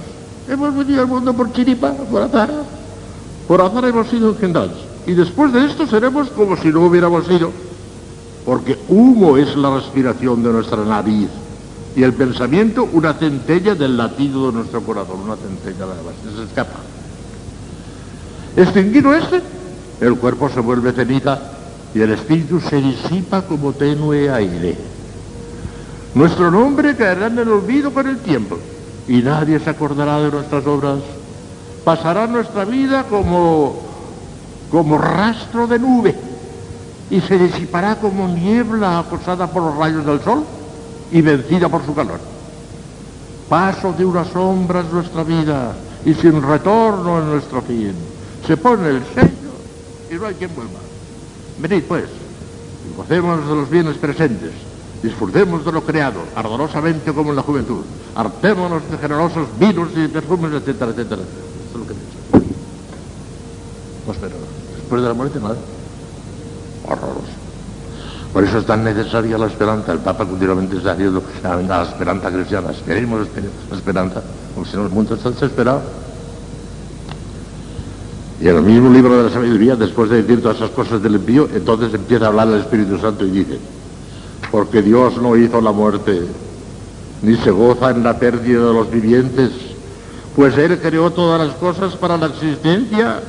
hemos 0.49 0.75
venido 0.75 1.01
al 1.01 1.07
mundo 1.07 1.33
por 1.33 1.53
chiripa, 1.53 1.93
por 1.93 2.23
azar, 2.23 2.51
por 3.47 3.61
azar 3.61 3.85
hemos 3.85 4.07
sido 4.09 4.31
engendrados, 4.31 4.77
y 5.07 5.13
después 5.13 5.53
de 5.53 5.65
esto 5.65 5.87
seremos 5.87 6.29
como 6.31 6.57
si 6.57 6.67
no 6.67 6.81
hubiéramos 6.81 7.25
sido, 7.25 7.53
porque 8.49 8.79
humo 8.87 9.37
es 9.37 9.55
la 9.55 9.75
respiración 9.75 10.41
de 10.41 10.51
nuestra 10.51 10.83
nariz, 10.83 11.29
y 11.95 12.01
el 12.01 12.13
pensamiento 12.13 12.89
una 12.93 13.13
centella 13.13 13.75
del 13.75 13.95
latido 13.95 14.47
de 14.47 14.57
nuestro 14.57 14.81
corazón, 14.81 15.19
una 15.19 15.35
centella 15.35 15.85
nada 15.85 16.01
más, 16.03 16.15
se 16.35 16.43
escapa. 16.45 16.79
Extinguido 18.57 19.13
este, 19.13 19.39
el 20.01 20.15
cuerpo 20.15 20.49
se 20.49 20.61
vuelve 20.61 20.93
ceniza 20.93 21.39
y 21.93 22.01
el 22.01 22.09
espíritu 22.09 22.59
se 22.59 22.77
disipa 22.77 23.43
como 23.43 23.73
tenue 23.73 24.31
aire. 24.31 24.75
Nuestro 26.15 26.49
nombre 26.49 26.95
caerá 26.95 27.27
en 27.27 27.37
el 27.37 27.49
olvido 27.49 27.93
con 27.93 28.07
el 28.07 28.17
tiempo 28.17 28.57
y 29.07 29.21
nadie 29.21 29.59
se 29.59 29.69
acordará 29.69 30.19
de 30.21 30.31
nuestras 30.31 30.65
obras. 30.65 30.97
Pasará 31.83 32.25
nuestra 32.25 32.65
vida 32.65 33.03
como, 33.03 33.79
como 34.71 34.97
rastro 34.97 35.67
de 35.67 35.77
nube 35.77 36.28
y 37.09 37.21
se 37.21 37.37
disipará 37.37 37.95
como 37.95 38.27
niebla 38.27 38.99
acosada 38.99 39.47
por 39.47 39.63
los 39.63 39.75
rayos 39.75 40.05
del 40.05 40.21
sol 40.21 40.43
y 41.11 41.21
vencida 41.21 41.69
por 41.69 41.85
su 41.85 41.95
calor. 41.95 42.19
Paso 43.47 43.93
de 43.93 44.05
una 44.05 44.25
sombra 44.25 44.81
es 44.81 44.91
nuestra 44.91 45.23
vida 45.23 45.75
y 46.05 46.13
sin 46.13 46.41
retorno 46.41 47.19
es 47.19 47.25
nuestro 47.25 47.61
fin. 47.61 47.93
Se 48.45 48.57
pone 48.57 48.89
el 48.89 49.03
sello 49.15 49.53
y 50.11 50.15
no 50.15 50.27
hay 50.27 50.35
quien 50.35 50.53
vuelva. 50.53 50.79
Venid 51.57 51.83
pues, 51.83 52.05
gocemos 52.95 53.47
de 53.47 53.55
los 53.55 53.69
bienes 53.69 53.97
presentes, 53.97 54.51
disfrutemos 55.01 55.65
de 55.65 55.71
lo 55.71 55.83
creado, 55.83 56.21
ardorosamente 56.35 57.11
como 57.11 57.31
en 57.31 57.35
la 57.35 57.41
juventud, 57.41 57.83
hartémonos 58.15 58.89
de 58.89 58.97
generosos 58.97 59.47
vinos 59.59 59.89
y 59.95 60.07
perfumes, 60.07 60.53
etcétera, 60.53 60.91
etcétera. 60.91 61.21
Es 61.21 61.79
lo 61.79 61.87
que 61.87 61.93
pienso. 61.93 62.55
Pues 64.05 64.17
pero 64.21 64.35
después 64.75 65.01
de 65.01 65.07
la 65.07 65.13
muerte 65.13 65.39
nada. 65.39 65.57
Horroroso. 66.89 67.39
Por 68.33 68.43
eso 68.43 68.59
es 68.59 68.65
tan 68.65 68.83
necesaria 68.83 69.37
la 69.37 69.47
esperanza. 69.47 69.91
El 69.91 69.99
Papa 69.99 70.25
continuamente 70.25 70.77
está 70.77 70.93
diciendo 70.93 71.23
la, 71.43 71.55
la 71.61 71.83
esperanza 71.83 72.31
cristiana. 72.31 72.71
Esperemos 72.71 73.21
esper- 73.27 73.49
la 73.71 73.77
esperanza, 73.77 74.21
porque 74.55 74.69
si 74.69 74.77
no 74.77 74.83
el 74.83 74.89
mundo 74.89 75.15
está 75.15 75.29
desesperado. 75.31 75.81
Y 78.41 78.47
en 78.47 78.55
el 78.55 78.61
mismo 78.63 78.89
libro 78.89 79.17
de 79.17 79.23
la 79.23 79.29
sabiduría, 79.33 79.75
después 79.75 80.09
de 80.09 80.21
decir 80.21 80.41
todas 80.41 80.57
esas 80.57 80.69
cosas 80.69 81.01
del 81.03 81.15
envío, 81.15 81.49
entonces 81.53 81.93
empieza 81.93 82.25
a 82.25 82.27
hablar 82.29 82.47
el 82.47 82.59
Espíritu 82.61 82.97
Santo 82.97 83.25
y 83.25 83.31
dice, 83.31 83.59
porque 84.51 84.81
Dios 84.81 85.17
no 85.21 85.35
hizo 85.35 85.59
la 85.59 85.71
muerte, 85.73 86.21
ni 87.21 87.35
se 87.35 87.51
goza 87.51 87.89
en 87.91 88.03
la 88.03 88.17
pérdida 88.17 88.65
de 88.67 88.73
los 88.73 88.89
vivientes, 88.89 89.51
pues 90.37 90.57
Él 90.57 90.79
creó 90.79 91.11
todas 91.11 91.45
las 91.45 91.55
cosas 91.57 91.95
para 91.97 92.15
la 92.15 92.27
existencia 92.27 93.19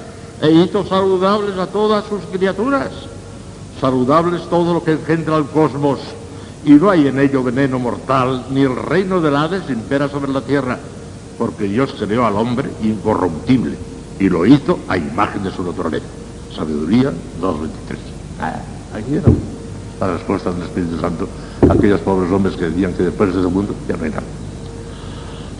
e 0.40 0.50
hizo 0.52 0.86
saludables 0.86 1.58
a 1.58 1.66
todas 1.66 2.04
sus 2.04 2.20
criaturas, 2.32 2.90
saludables 3.80 4.42
todo 4.48 4.74
lo 4.74 4.84
que 4.84 4.92
engendra 4.92 5.36
el 5.36 5.46
cosmos, 5.46 5.98
y 6.64 6.72
no 6.72 6.90
hay 6.90 7.06
en 7.06 7.18
ello 7.18 7.42
veneno 7.42 7.78
mortal, 7.78 8.44
ni 8.50 8.62
el 8.62 8.76
reino 8.76 9.20
del 9.20 9.36
Hades 9.36 9.70
impera 9.70 10.08
sobre 10.08 10.30
la 10.30 10.42
tierra, 10.42 10.78
porque 11.38 11.64
Dios 11.64 11.94
creó 11.98 12.26
al 12.26 12.36
hombre 12.36 12.70
incorruptible 12.82 13.76
y 14.18 14.28
lo 14.28 14.44
hizo 14.44 14.78
a 14.88 14.98
imagen 14.98 15.42
de 15.42 15.50
su 15.50 15.64
naturaleza. 15.64 16.06
Sabiduría 16.54 17.10
2.23. 17.40 17.70
Ah, 18.40 18.60
aquí 18.94 19.14
era 19.14 19.32
la 20.00 20.12
respuesta 20.14 20.52
del 20.52 20.62
Espíritu 20.62 21.00
Santo 21.00 21.28
a 21.68 21.72
aquellos 21.72 22.00
pobres 22.00 22.30
hombres 22.30 22.56
que 22.56 22.66
decían 22.66 22.92
que 22.92 23.04
después 23.04 23.32
de 23.32 23.40
ese 23.40 23.48
mundo 23.48 23.74
ya 23.88 23.96
no 23.96 24.04
hay 24.04 24.10
nada. 24.10 24.22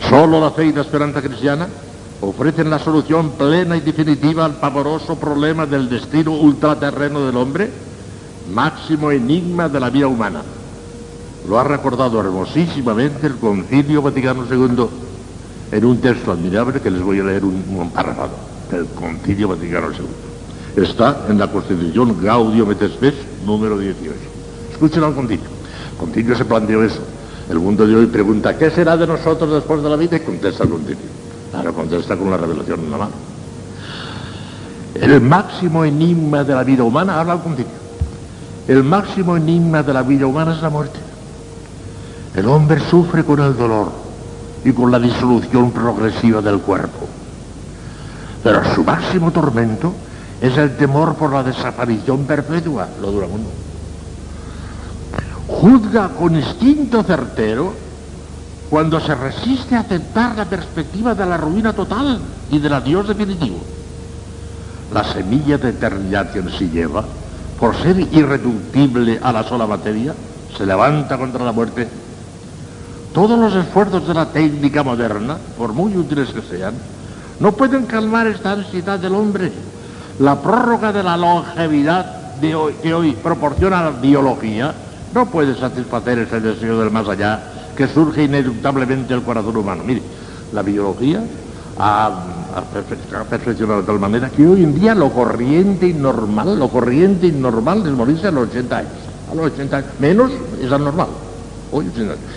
Solo 0.09 0.39
la 0.39 0.51
fe 0.51 0.65
y 0.65 0.73
la 0.73 0.81
esperanza 0.81 1.21
cristiana 1.21 1.67
ofrecen 2.21 2.69
la 2.69 2.77
solución 2.77 3.31
plena 3.31 3.75
y 3.77 3.81
definitiva 3.81 4.45
al 4.45 4.55
pavoroso 4.55 5.15
problema 5.15 5.65
del 5.65 5.89
destino 5.89 6.31
ultraterreno 6.33 7.25
del 7.25 7.37
hombre, 7.37 7.71
máximo 8.53 9.11
enigma 9.11 9.69
de 9.69 9.79
la 9.79 9.89
vida 9.89 10.07
humana. 10.07 10.41
Lo 11.47 11.59
ha 11.59 11.63
recordado 11.63 12.19
hermosísimamente 12.19 13.27
el 13.27 13.37
Concilio 13.37 14.01
Vaticano 14.01 14.45
II 14.49 14.87
en 15.71 15.85
un 15.85 15.97
texto 15.99 16.31
admirable 16.31 16.79
que 16.79 16.91
les 16.91 17.01
voy 17.01 17.19
a 17.19 17.23
leer 17.23 17.43
un, 17.45 17.63
un 17.69 17.89
párrafo 17.91 18.29
del 18.69 18.85
Concilio 18.87 19.47
Vaticano 19.47 19.87
II. 19.91 20.83
Está 20.83 21.25
en 21.29 21.39
la 21.39 21.47
Constitución 21.47 22.15
Gaudium 22.21 22.71
et 22.71 22.81
Spes 22.87 23.15
número 23.45 23.77
18. 23.77 24.15
Escuchen 24.71 25.03
al 25.03 25.13
Concilio. 25.13 25.45
El 25.91 25.97
Concilio 25.97 26.35
se 26.35 26.45
planteó 26.45 26.83
eso. 26.83 27.01
El 27.49 27.59
mundo 27.59 27.85
de 27.85 27.95
hoy 27.95 28.05
pregunta, 28.05 28.57
¿qué 28.57 28.69
será 28.69 28.95
de 28.95 29.07
nosotros 29.07 29.51
después 29.51 29.83
de 29.83 29.89
la 29.89 29.95
vida? 29.95 30.17
Y 30.17 30.21
contesta 30.21 30.63
el 30.63 30.69
Concilio. 30.69 30.97
Claro, 31.51 31.73
contesta 31.73 32.15
con 32.15 32.29
la 32.29 32.37
revelación 32.37 32.79
en 32.81 32.91
la 32.91 32.97
mano. 32.97 33.11
El 34.95 35.19
máximo 35.21 35.83
enigma 35.83 36.43
de 36.43 36.53
la 36.53 36.63
vida 36.63 36.83
humana, 36.83 37.19
habla 37.19 37.33
el 37.33 37.39
Concilio. 37.39 37.80
El 38.67 38.83
máximo 38.83 39.35
enigma 39.37 39.83
de 39.83 39.93
la 39.93 40.03
vida 40.03 40.25
humana 40.27 40.53
es 40.55 40.61
la 40.61 40.69
muerte. 40.69 40.99
El 42.35 42.47
hombre 42.47 42.79
sufre 42.89 43.23
con 43.23 43.39
el 43.39 43.57
dolor 43.57 43.91
y 44.63 44.71
con 44.71 44.91
la 44.91 44.99
disolución 44.99 45.71
progresiva 45.71 46.41
del 46.41 46.59
cuerpo. 46.59 47.07
Pero 48.43 48.61
su 48.73 48.83
máximo 48.83 49.31
tormento 49.31 49.93
es 50.39 50.57
el 50.57 50.75
temor 50.77 51.15
por 51.15 51.33
la 51.33 51.43
desaparición 51.43 52.25
perpetua, 52.25 52.87
lo 53.01 53.11
dura 53.11 53.27
mundo. 53.27 53.49
Juzga 55.47 56.09
con 56.09 56.35
instinto 56.35 57.03
certero 57.03 57.73
cuando 58.69 58.99
se 58.99 59.13
resiste 59.13 59.75
a 59.75 59.81
aceptar 59.81 60.35
la 60.35 60.45
perspectiva 60.45 61.13
de 61.13 61.25
la 61.25 61.37
ruina 61.37 61.73
total 61.73 62.19
y 62.49 62.59
del 62.59 62.73
adiós 62.73 63.07
definitivo. 63.07 63.57
La 64.93 65.03
semilla 65.03 65.57
de 65.57 65.69
eternidad 65.69 66.31
que 66.31 66.39
en 66.39 66.49
sí 66.51 66.69
lleva, 66.69 67.03
por 67.61 67.75
ser 67.75 67.99
irreductible 67.99 69.19
a 69.21 69.31
la 69.31 69.43
sola 69.43 69.67
materia, 69.67 70.15
se 70.57 70.65
levanta 70.65 71.15
contra 71.19 71.45
la 71.45 71.51
muerte 71.51 71.87
todos 73.13 73.37
los 73.37 73.53
esfuerzos 73.53 74.07
de 74.07 74.15
la 74.15 74.25
técnica 74.25 74.81
moderna, 74.81 75.37
por 75.57 75.71
muy 75.71 75.95
útiles 75.95 76.29
que 76.29 76.41
sean, 76.41 76.73
no 77.39 77.51
pueden 77.51 77.85
calmar 77.85 78.25
esta 78.25 78.53
ansiedad 78.53 78.97
del 78.97 79.13
hombre. 79.13 79.51
La 80.19 80.41
prórroga 80.41 80.91
de 80.91 81.03
la 81.03 81.17
longevidad 81.17 82.05
de 82.41 82.55
hoy, 82.55 82.73
que 82.81 82.93
hoy 82.93 83.11
proporciona 83.11 83.83
la 83.83 83.91
biología 83.91 84.73
no 85.13 85.25
puede 85.27 85.55
satisfacer 85.55 86.19
ese 86.19 86.39
deseo 86.39 86.79
del 86.79 86.89
más 86.89 87.07
allá 87.07 87.43
que 87.75 87.87
surge 87.87 88.23
ineluctablemente 88.23 89.13
del 89.13 89.23
corazón 89.23 89.57
humano. 89.57 89.83
Mire, 89.85 90.01
la 90.51 90.63
biología 90.63 91.21
ha, 91.77 92.11
ha 92.55 93.23
perfeccionado 93.23 93.81
de 93.81 93.87
tal 93.87 93.99
manera 93.99 94.29
que 94.29 94.45
hoy 94.45 94.63
en 94.63 94.73
día 94.79 94.95
lo 94.95 95.09
corriente 95.09 95.87
y 95.87 95.93
normal, 95.93 96.57
lo 96.57 96.69
corriente 96.69 97.27
y 97.27 97.31
normal 97.31 97.85
es 97.85 97.91
morirse 97.93 98.27
a 98.27 98.31
los 98.31 98.49
80 98.49 98.77
años. 98.77 98.91
A 99.31 99.35
los 99.35 99.45
80 99.53 99.77
años, 99.77 99.89
menos 99.99 100.31
es 100.61 100.71
anormal. 100.71 101.07
Hoy, 101.73 101.85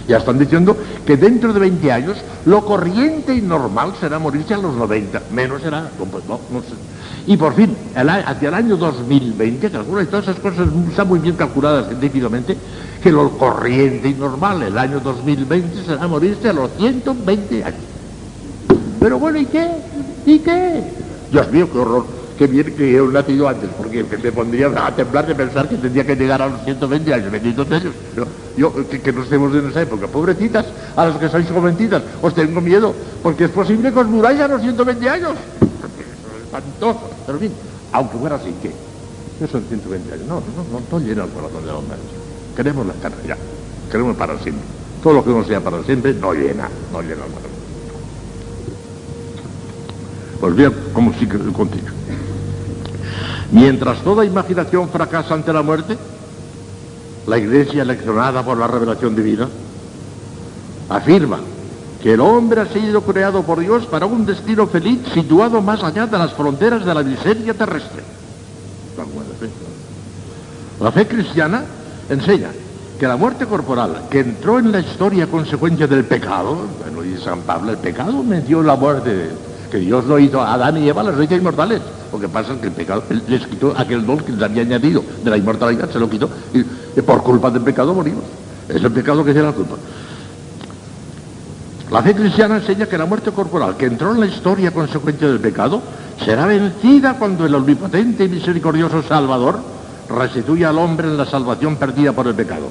ya 0.07 0.18
están 0.18 0.38
diciendo 0.38 0.77
que 1.05 1.16
dentro 1.16 1.53
de 1.53 1.59
20 1.59 1.90
años 1.90 2.18
lo 2.46 2.64
corriente 2.64 3.35
y 3.35 3.42
normal 3.42 3.94
será 3.98 4.20
morirse 4.20 4.55
a 4.55 4.59
los 4.59 4.77
90, 4.77 5.22
menos 5.33 5.61
será, 5.61 5.90
pues 5.98 6.24
no, 6.29 6.38
no 6.53 6.61
sé. 6.61 6.74
Y 7.27 7.37
por 7.37 7.55
fin, 7.55 7.74
hacia 7.96 8.48
el 8.48 8.55
año 8.55 8.77
2020, 8.77 9.70
calcula, 9.70 10.05
todas 10.07 10.29
esas 10.29 10.38
cosas 10.38 10.68
están 10.88 11.09
muy 11.09 11.18
bien 11.18 11.35
calculadas 11.35 11.88
científicamente, 11.88 12.57
que 13.03 13.11
lo 13.11 13.31
corriente 13.31 14.09
y 14.09 14.14
normal, 14.14 14.62
el 14.62 14.79
año 14.79 15.00
2020 15.00 15.85
será 15.85 16.07
morirse 16.07 16.50
a 16.50 16.53
los 16.53 16.70
120 16.77 17.64
años. 17.64 17.81
Pero 19.00 19.18
bueno, 19.18 19.38
¿y 19.38 19.46
qué? 19.46 19.68
¿Y 20.26 20.38
qué? 20.38 20.82
Dios 21.30 21.50
mío, 21.50 21.68
qué 21.70 21.78
horror. 21.78 22.04
Qué 22.38 22.48
bien 22.48 22.74
que 22.74 22.96
he 22.96 23.00
nacido 23.00 23.48
antes, 23.48 23.70
porque 23.78 24.02
me 24.02 24.32
pondría 24.32 24.66
a 24.66 24.90
temblar 24.94 25.24
de 25.24 25.37
pensar 25.37 25.68
que 25.68 25.76
tendría 25.76 26.04
que 26.04 26.16
llegar 26.16 26.42
a 26.42 26.48
los 26.48 26.64
120 26.64 27.14
años, 27.14 27.30
benditos 27.30 27.66
ellos. 27.70 27.94
Yo, 28.56 28.72
que, 28.88 29.12
no 29.12 29.22
estemos 29.22 29.54
en 29.54 29.70
esa 29.70 29.82
época. 29.82 30.08
Pobrecitas, 30.08 30.66
a 30.96 31.06
los 31.06 31.16
que 31.18 31.28
sois 31.28 31.48
jovencitas, 31.48 32.02
os 32.20 32.34
tengo 32.34 32.60
miedo, 32.60 32.92
porque 33.22 33.44
es 33.44 33.50
posible 33.50 33.92
que 33.92 33.98
os 34.00 34.06
muráis 34.08 34.40
a 34.40 34.48
los 34.48 34.62
120 34.62 35.08
años. 35.08 35.32
Es 35.60 36.44
espantoso. 36.44 37.10
Pero 37.24 37.38
bien, 37.38 37.52
aunque 37.92 38.18
fuera 38.18 38.34
así, 38.34 38.52
¿qué? 38.60 38.72
¿Qué 39.38 39.46
son 39.46 39.62
120 39.62 40.14
años? 40.14 40.26
No, 40.26 40.34
no, 40.34 40.64
no, 40.72 40.80
no 40.90 41.06
llena 41.06 41.24
el 41.24 41.30
corazón 41.30 41.64
de 41.64 41.70
hombre. 41.70 41.96
Queremos 42.56 42.84
la 42.84 42.94
carne 42.94 43.18
ya. 43.28 43.37
Queremos 43.92 44.16
para 44.16 44.37
siempre. 44.40 44.64
Todo 45.04 45.14
lo 45.14 45.24
que 45.24 45.30
no 45.30 45.44
sea 45.44 45.60
para 45.60 45.80
siempre 45.84 46.12
no 46.14 46.32
llena, 46.32 46.68
no 46.92 47.00
llena 47.00 47.24
el 47.26 47.30
corazón. 47.30 47.53
¿Cómo 50.92 51.12
sigue 51.14 51.37
el 51.37 51.52
continuo? 51.52 51.90
Mientras 53.52 54.02
toda 54.02 54.24
imaginación 54.24 54.88
fracasa 54.88 55.35
ante 55.35 55.52
la 55.52 55.62
muerte, 55.62 55.96
la 57.26 57.38
Iglesia, 57.38 57.83
eleccionada 57.83 58.42
por 58.42 58.59
la 58.59 58.66
revelación 58.66 59.14
divina, 59.14 59.48
afirma 60.88 61.38
que 62.02 62.12
el 62.12 62.20
hombre 62.20 62.61
ha 62.61 62.66
sido 62.66 63.00
creado 63.02 63.42
por 63.42 63.61
Dios 63.61 63.87
para 63.87 64.04
un 64.04 64.26
destino 64.26 64.66
feliz 64.66 65.00
situado 65.14 65.62
más 65.62 65.83
allá 65.83 66.07
de 66.07 66.18
las 66.18 66.35
fronteras 66.35 66.85
de 66.85 66.94
la 66.94 67.02
miseria 67.02 67.54
terrestre. 67.54 68.02
La 70.80 70.92
fe 70.92 71.07
cristiana 71.07 71.64
enseña 72.11 72.50
que 72.98 73.07
la 73.07 73.16
muerte 73.16 73.46
corporal, 73.46 74.02
que 74.11 74.20
entró 74.20 74.59
en 74.59 74.70
la 74.70 74.80
historia 74.80 75.24
a 75.24 75.28
consecuencia 75.28 75.87
del 75.87 76.04
pecado, 76.04 76.59
bueno, 76.83 77.02
dice 77.02 77.24
San 77.24 77.40
Pablo, 77.42 77.70
el 77.70 77.78
pecado 77.78 78.22
me 78.22 78.40
dio 78.40 78.62
la 78.62 78.76
muerte, 78.76 79.30
que 79.74 79.80
Dios 79.80 80.04
lo 80.04 80.20
hizo 80.20 80.40
a 80.40 80.54
Adán 80.54 80.80
y 80.80 80.88
Eva, 80.88 81.02
las 81.02 81.20
hizo 81.20 81.34
inmortales. 81.34 81.82
Lo 82.12 82.20
que 82.20 82.28
pasa 82.28 82.52
es 82.52 82.60
que 82.60 82.68
el 82.68 82.72
pecado 82.72 83.02
les 83.26 83.44
quitó 83.44 83.74
aquel 83.76 84.06
don 84.06 84.18
que 84.18 84.30
les 84.30 84.40
había 84.40 84.62
añadido 84.62 85.02
de 85.24 85.28
la 85.28 85.37
inmortalidad, 85.37 85.90
se 85.90 85.98
lo 85.98 86.08
quitó, 86.08 86.30
y, 86.52 87.00
por 87.00 87.24
culpa 87.24 87.50
del 87.50 87.62
pecado 87.62 87.92
morimos. 87.92 88.22
Es 88.68 88.84
el 88.84 88.92
pecado 88.92 89.24
que 89.24 89.32
tiene 89.32 89.48
la 89.48 89.52
culpa. 89.52 89.74
La 91.90 92.04
fe 92.04 92.14
cristiana 92.14 92.58
enseña 92.58 92.87
que 92.87 92.96
la 92.96 93.04
muerte 93.04 93.32
corporal, 93.32 93.76
que 93.76 93.87
entró 93.87 94.12
en 94.12 94.20
la 94.20 94.26
historia 94.26 94.68
a 94.68 94.72
consecuencia 94.72 95.26
del 95.26 95.40
pecado, 95.40 95.82
será 96.24 96.46
vencida 96.46 97.14
cuando 97.14 97.44
el 97.44 97.56
omnipotente 97.56 98.26
y 98.26 98.28
misericordioso 98.28 99.02
Salvador 99.02 99.58
restituya 100.08 100.68
al 100.68 100.78
hombre 100.78 101.08
en 101.08 101.16
la 101.16 101.26
salvación 101.26 101.74
perdida 101.78 102.12
por 102.12 102.28
el 102.28 102.37
pecado. 102.37 102.68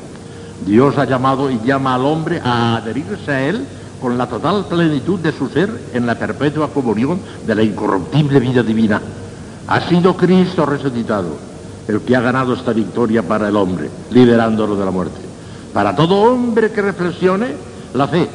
Dios 0.65 0.97
ha 0.97 1.03
llamado 1.03 1.51
y 1.51 1.59
llama 1.65 1.95
al 1.95 2.05
hombre 2.05 2.39
a 2.41 2.77
adherirse 2.77 3.29
a 3.29 3.41
él 3.45 3.65
con 4.03 4.17
la 4.17 4.27
total 4.27 4.65
plenitud 4.65 5.17
de 5.21 5.31
su 5.31 5.47
ser 5.47 5.69
en 5.93 6.05
la 6.05 6.15
perpetua 6.15 6.67
comunión 6.67 7.21
de 7.47 7.55
la 7.55 7.63
incorruptible 7.63 8.37
vida 8.41 8.61
divina. 8.61 9.01
Ha 9.65 9.87
sido 9.87 10.17
Cristo 10.17 10.65
resucitado 10.65 11.37
el 11.87 12.01
que 12.01 12.13
ha 12.13 12.19
ganado 12.19 12.53
esta 12.53 12.73
victoria 12.73 13.23
para 13.23 13.47
el 13.47 13.55
hombre, 13.55 13.89
liberándolo 14.11 14.75
de 14.75 14.83
la 14.83 14.91
muerte. 14.91 15.21
Para 15.71 15.95
todo 15.95 16.15
hombre 16.15 16.69
que 16.73 16.81
reflexione, 16.81 17.55
la 17.93 18.09
fe, 18.09 18.27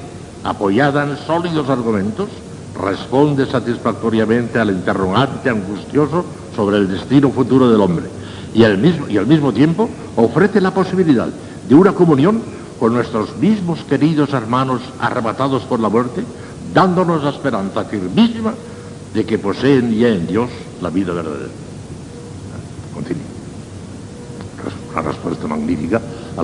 apoyada 0.42 1.04
en 1.04 1.18
sólidos 1.18 1.68
argumentos, 1.68 2.30
responde 2.82 3.44
satisfactoriamente 3.44 4.58
al 4.58 4.70
interrogante 4.70 5.50
angustioso 5.50 6.24
sobre 6.56 6.78
el 6.78 6.88
destino 6.88 7.28
futuro 7.28 7.68
del 7.68 7.82
hombre 7.82 8.06
y 8.54 8.64
al 8.64 8.78
mismo, 8.78 9.06
y 9.06 9.18
al 9.18 9.26
mismo 9.26 9.52
tiempo 9.52 9.90
ofrece 10.16 10.62
la 10.62 10.72
posibilidad 10.72 11.28
de 11.68 11.74
una 11.74 11.92
comunión 11.92 12.40
con 12.78 12.94
nuestros 12.94 13.36
mismos 13.36 13.80
queridos 13.84 14.32
hermanos 14.32 14.80
arrebatados 15.00 15.62
por 15.64 15.80
la 15.80 15.88
muerte, 15.88 16.24
dándonos 16.72 17.22
la 17.22 17.30
esperanza 17.30 17.84
firmísima 17.84 18.54
de 19.12 19.24
que 19.24 19.38
poseen 19.38 19.92
ya 19.98 20.08
en 20.08 20.26
Dios 20.26 20.48
la 20.80 20.90
vida 20.90 21.12
verdadera. 21.12 21.50
Continúa. 22.94 23.22
Una 24.92 25.02
respuesta 25.02 25.46
magnífica 25.46 26.00
a 26.36 26.42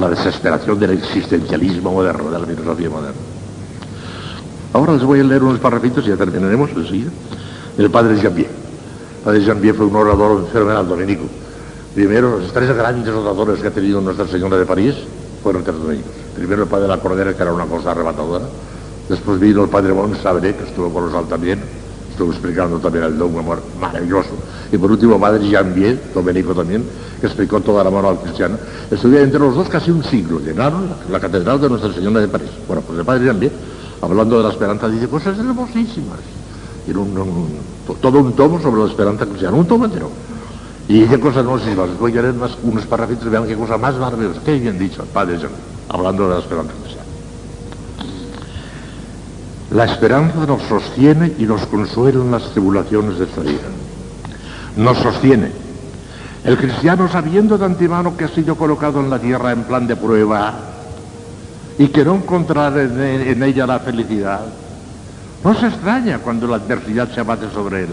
la, 0.00 0.08
desesperación 0.08 0.78
del 0.78 0.90
existencialismo 0.90 1.92
moderno, 1.92 2.30
de 2.30 2.38
la 2.38 2.46
filosofía 2.46 2.90
moderna. 2.90 3.20
Ahora 4.72 4.92
les 4.92 5.02
voy 5.02 5.20
a 5.20 5.24
leer 5.24 5.42
unos 5.42 5.58
parrafitos 5.58 6.04
y 6.06 6.08
ya 6.08 6.16
terminaremos 6.16 6.70
enseguida. 6.70 7.10
El 7.76 7.90
padre 7.90 8.20
Jambier. 8.20 8.48
El 9.18 9.24
padre 9.24 9.44
Jambier 9.44 9.74
fue 9.74 9.86
un 9.86 9.96
orador 9.96 10.48
fenomenal 10.52 10.86
dominico. 10.86 11.24
Primero, 11.94 12.38
los 12.38 12.52
tres 12.52 12.74
grandes 12.74 13.12
oradores 13.12 13.60
que 13.60 13.66
ha 13.66 13.72
tenido 13.72 14.00
Nuestra 14.00 14.28
Señora 14.28 14.56
de 14.56 14.64
París 14.64 14.94
fueron 15.42 15.64
tres 15.64 15.82
de 15.82 15.94
ellos. 15.94 16.06
Primero 16.34 16.62
el 16.62 16.68
padre 16.68 16.82
de 16.82 16.88
la 16.88 16.98
Cordera, 16.98 17.34
que 17.34 17.42
era 17.42 17.52
una 17.52 17.66
cosa 17.66 17.90
arrebatadora. 17.92 18.44
Después 19.08 19.40
vino 19.40 19.64
el 19.64 19.68
padre 19.68 19.92
Sabré, 20.22 20.54
que 20.54 20.64
estuvo 20.64 20.92
con 20.92 21.10
los 21.10 21.28
también. 21.28 21.60
Estuvo 22.10 22.30
explicando 22.32 22.78
también 22.78 23.04
el 23.04 23.18
dogma 23.18 23.42
maravilloso. 23.80 24.30
Y 24.70 24.78
por 24.78 24.90
último, 24.90 25.18
padre 25.18 25.48
Jean 25.48 25.74
dominico 26.14 26.54
también, 26.54 26.84
que 27.20 27.26
explicó 27.26 27.60
toda 27.60 27.82
la 27.82 27.90
moral 27.90 28.18
cristiana. 28.22 28.56
Estuvieron 28.90 29.26
entre 29.26 29.40
los 29.40 29.54
dos 29.54 29.68
casi 29.68 29.90
un 29.90 30.04
siglo. 30.04 30.38
Llenaron 30.38 30.88
la, 31.10 31.18
catedral 31.18 31.60
de 31.60 31.68
Nuestra 31.68 31.92
Señora 31.92 32.20
de 32.20 32.28
París. 32.28 32.50
Bueno, 32.66 32.82
pues 32.86 32.98
el 32.98 33.04
padre 33.04 33.24
Jean 33.24 33.40
hablando 34.02 34.36
de 34.36 34.42
la 34.44 34.50
esperanza, 34.50 34.88
dice 34.88 35.08
cosas 35.08 35.38
hermosísimas. 35.38 36.18
Tiene 36.84 37.00
todo 38.00 38.18
un 38.18 38.32
tomo 38.34 38.60
sobre 38.60 38.82
la 38.82 38.88
esperanza 38.88 39.26
cristiana, 39.26 39.56
un 39.56 39.66
tomo 39.66 39.84
entero. 39.86 40.10
Y 40.90 41.02
dice 41.02 41.20
cosas 41.20 41.44
hermosísimas. 41.44 41.88
Les 41.90 41.98
voy 42.00 42.18
a 42.18 42.22
leer 42.22 42.34
unos 42.64 42.84
parrafitos 42.86 43.30
vean 43.30 43.46
qué 43.46 43.54
cosa 43.54 43.78
más 43.78 43.94
maravillosa. 43.94 44.40
Qué 44.44 44.58
bien 44.58 44.76
dicho, 44.76 45.04
padre 45.04 45.38
Jean, 45.38 45.52
hablando 45.88 46.28
de 46.28 46.34
la 46.34 46.40
esperanza. 46.40 46.72
La 49.70 49.84
esperanza 49.84 50.46
nos 50.48 50.62
sostiene 50.62 51.32
y 51.38 51.44
nos 51.44 51.64
consuela 51.66 52.18
en 52.18 52.32
las 52.32 52.50
tribulaciones 52.50 53.20
de 53.20 53.24
esta 53.24 53.40
vida. 53.40 53.68
Nos 54.78 54.98
sostiene. 54.98 55.52
El 56.42 56.58
cristiano, 56.58 57.08
sabiendo 57.08 57.56
de 57.56 57.66
antemano 57.66 58.16
que 58.16 58.24
ha 58.24 58.28
sido 58.28 58.56
colocado 58.56 58.98
en 58.98 59.10
la 59.10 59.20
tierra 59.20 59.52
en 59.52 59.62
plan 59.62 59.86
de 59.86 59.94
prueba 59.94 60.54
y 61.78 61.86
que 61.86 62.04
no 62.04 62.16
encontrará 62.16 62.82
en 62.82 63.40
ella 63.44 63.64
la 63.64 63.78
felicidad, 63.78 64.40
no 65.44 65.54
se 65.54 65.68
extraña 65.68 66.18
cuando 66.18 66.48
la 66.48 66.56
adversidad 66.56 67.08
se 67.14 67.20
abate 67.20 67.48
sobre 67.54 67.84
él. 67.84 67.90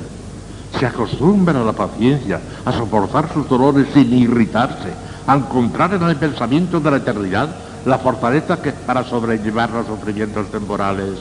Se 0.79 0.85
acostumbra 0.85 1.59
a 1.59 1.63
la 1.63 1.73
paciencia, 1.73 2.39
a 2.63 2.71
soportar 2.71 3.33
sus 3.33 3.49
dolores 3.49 3.87
sin 3.93 4.13
irritarse, 4.13 4.93
a 5.25 5.35
encontrar 5.35 5.93
en 5.93 6.03
el 6.03 6.15
pensamiento 6.15 6.79
de 6.79 6.91
la 6.91 6.97
eternidad 6.97 7.49
la 7.85 7.97
fortaleza 7.97 8.61
que 8.61 8.71
para 8.71 9.03
sobrellevar 9.03 9.71
los 9.71 9.87
sufrimientos 9.87 10.51
temporales. 10.51 11.17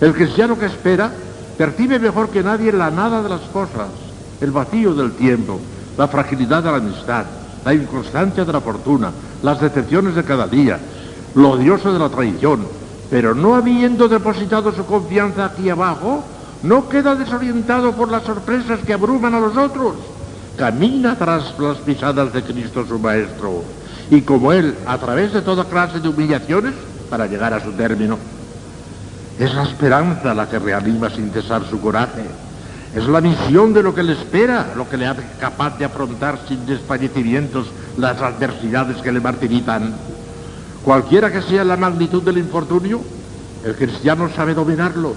El 0.00 0.12
cristiano 0.12 0.58
que 0.58 0.66
espera 0.66 1.10
percibe 1.56 1.98
mejor 1.98 2.28
que 2.28 2.42
nadie 2.42 2.72
la 2.72 2.90
nada 2.90 3.22
de 3.22 3.28
las 3.28 3.42
cosas, 3.52 3.88
el 4.40 4.50
vacío 4.50 4.94
del 4.94 5.12
tiempo, 5.12 5.60
la 5.96 6.08
fragilidad 6.08 6.62
de 6.62 6.70
la 6.70 6.78
amistad, 6.78 7.24
la 7.64 7.74
inconstancia 7.74 8.44
de 8.44 8.52
la 8.52 8.60
fortuna, 8.60 9.10
las 9.42 9.60
decepciones 9.60 10.14
de 10.14 10.24
cada 10.24 10.46
día, 10.46 10.78
lo 11.34 11.50
odioso 11.50 11.92
de 11.92 11.98
la 11.98 12.08
traición, 12.08 12.66
pero 13.10 13.34
no 13.34 13.54
habiendo 13.54 14.08
depositado 14.08 14.72
su 14.72 14.86
confianza 14.86 15.46
aquí 15.46 15.68
abajo, 15.68 16.24
no 16.62 16.88
queda 16.88 17.14
desorientado 17.14 17.92
por 17.92 18.10
las 18.10 18.24
sorpresas 18.24 18.80
que 18.80 18.92
abruman 18.92 19.34
a 19.34 19.40
los 19.40 19.56
otros. 19.56 19.94
Camina 20.56 21.16
tras 21.16 21.58
las 21.58 21.78
pisadas 21.78 22.32
de 22.32 22.42
Cristo 22.42 22.84
su 22.86 22.98
Maestro, 22.98 23.64
y 24.10 24.22
como 24.22 24.52
Él, 24.52 24.74
a 24.86 24.98
través 24.98 25.32
de 25.32 25.42
toda 25.42 25.64
clase 25.64 26.00
de 26.00 26.08
humillaciones, 26.08 26.74
para 27.08 27.26
llegar 27.26 27.54
a 27.54 27.62
su 27.62 27.72
término. 27.72 28.18
Es 29.38 29.54
la 29.54 29.62
esperanza 29.64 30.34
la 30.34 30.48
que 30.48 30.58
reanima 30.58 31.08
sin 31.10 31.30
cesar 31.30 31.64
su 31.68 31.80
coraje. 31.80 32.24
Es 32.94 33.06
la 33.06 33.20
misión 33.20 33.72
de 33.72 33.82
lo 33.82 33.94
que 33.94 34.02
le 34.02 34.12
espera, 34.12 34.72
lo 34.76 34.88
que 34.88 34.96
le 34.96 35.06
hace 35.06 35.22
capaz 35.40 35.78
de 35.78 35.84
afrontar 35.84 36.40
sin 36.46 36.66
desfallecimientos 36.66 37.68
las 37.96 38.20
adversidades 38.20 38.98
que 38.98 39.12
le 39.12 39.20
martirizan. 39.20 39.94
Cualquiera 40.84 41.32
que 41.32 41.42
sea 41.42 41.64
la 41.64 41.76
magnitud 41.76 42.22
del 42.22 42.38
infortunio, 42.38 43.00
el 43.64 43.74
cristiano 43.76 44.28
sabe 44.34 44.54
dominarlo, 44.54 45.14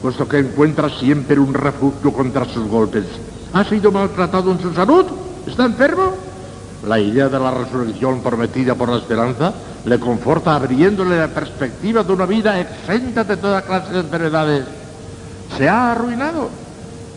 puesto 0.00 0.28
que 0.28 0.38
encuentra 0.38 0.88
siempre 0.88 1.38
un 1.38 1.54
refugio 1.54 2.12
contra 2.12 2.44
sus 2.44 2.68
golpes. 2.68 3.04
¿Ha 3.52 3.64
sido 3.64 3.90
maltratado 3.90 4.52
en 4.52 4.60
su 4.60 4.72
salud? 4.72 5.06
¿Está 5.46 5.64
enfermo? 5.64 6.12
La 6.86 6.98
idea 7.00 7.28
de 7.28 7.38
la 7.38 7.50
resurrección 7.50 8.20
prometida 8.20 8.74
por 8.74 8.88
la 8.88 8.98
esperanza 8.98 9.52
le 9.84 9.98
conforta 9.98 10.54
abriéndole 10.54 11.18
la 11.18 11.28
perspectiva 11.28 12.02
de 12.02 12.12
una 12.12 12.26
vida 12.26 12.60
exenta 12.60 13.24
de 13.24 13.36
toda 13.36 13.62
clase 13.62 13.92
de 13.92 14.00
enfermedades. 14.00 14.64
se 15.56 15.68
ha 15.68 15.92
arruinado. 15.92 16.50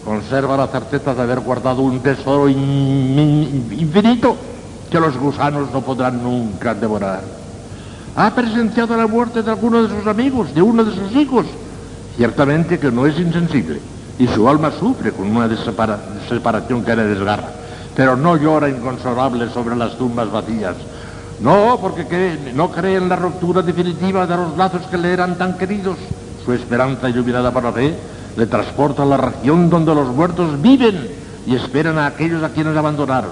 Conserva 0.06 0.56
la 0.56 0.68
certeza 0.68 1.14
de 1.14 1.22
haber 1.22 1.42
guardado 1.42 1.82
un 1.82 2.00
tesoro 2.00 2.48
infinito 2.48 4.36
que 4.90 5.00
los 5.00 5.18
gusanos 5.18 5.72
no 5.72 5.82
podrán 5.82 6.24
nunca 6.24 6.74
devorar. 6.74 7.22
Ha 8.16 8.34
presenciado 8.34 8.96
la 8.98 9.08
muerte 9.08 9.44
de 9.44 9.52
alguno 9.52 9.84
de 9.84 9.96
sus 9.96 10.08
amigos, 10.08 10.54
de 10.54 10.62
uno 10.62 10.84
de 10.84 10.96
sus 10.96 11.12
hijos. 11.16 11.46
Ciertamente 12.20 12.78
que 12.80 12.92
no 12.92 13.06
es 13.06 13.18
insensible 13.18 13.80
y 14.18 14.28
su 14.28 14.50
alma 14.50 14.74
sufre 14.78 15.14
con 15.14 15.34
una 15.34 15.50
separación 16.28 16.84
que 16.84 16.94
le 16.94 17.06
desgarra, 17.06 17.50
pero 17.96 18.18
no 18.18 18.36
llora 18.36 18.68
inconsolable 18.68 19.48
sobre 19.52 19.78
las 19.78 19.98
tumbas 19.98 20.30
vacías. 20.30 20.76
No, 21.40 21.80
porque 21.80 22.38
no 22.54 22.72
cree 22.72 22.98
en 22.98 23.08
la 23.08 23.16
ruptura 23.16 23.62
definitiva 23.62 24.28
de 24.28 24.36
los 24.36 24.58
lazos 24.58 24.82
que 24.88 24.98
le 24.98 25.14
eran 25.14 25.38
tan 25.38 25.58
queridos. 25.58 25.98
Su 26.44 26.52
esperanza 26.52 27.10
iluminada 27.10 27.54
por 27.54 27.64
la 27.64 27.72
fe 27.72 27.96
le 28.36 28.48
transporta 28.48 29.04
a 29.04 29.06
la 29.06 29.16
región 29.16 29.70
donde 29.70 29.96
los 29.96 30.10
muertos 30.10 30.62
viven 30.62 31.08
y 31.48 31.56
esperan 31.56 31.98
a 31.98 32.08
aquellos 32.08 32.44
a 32.44 32.50
quienes 32.50 32.76
abandonaron. 32.76 33.32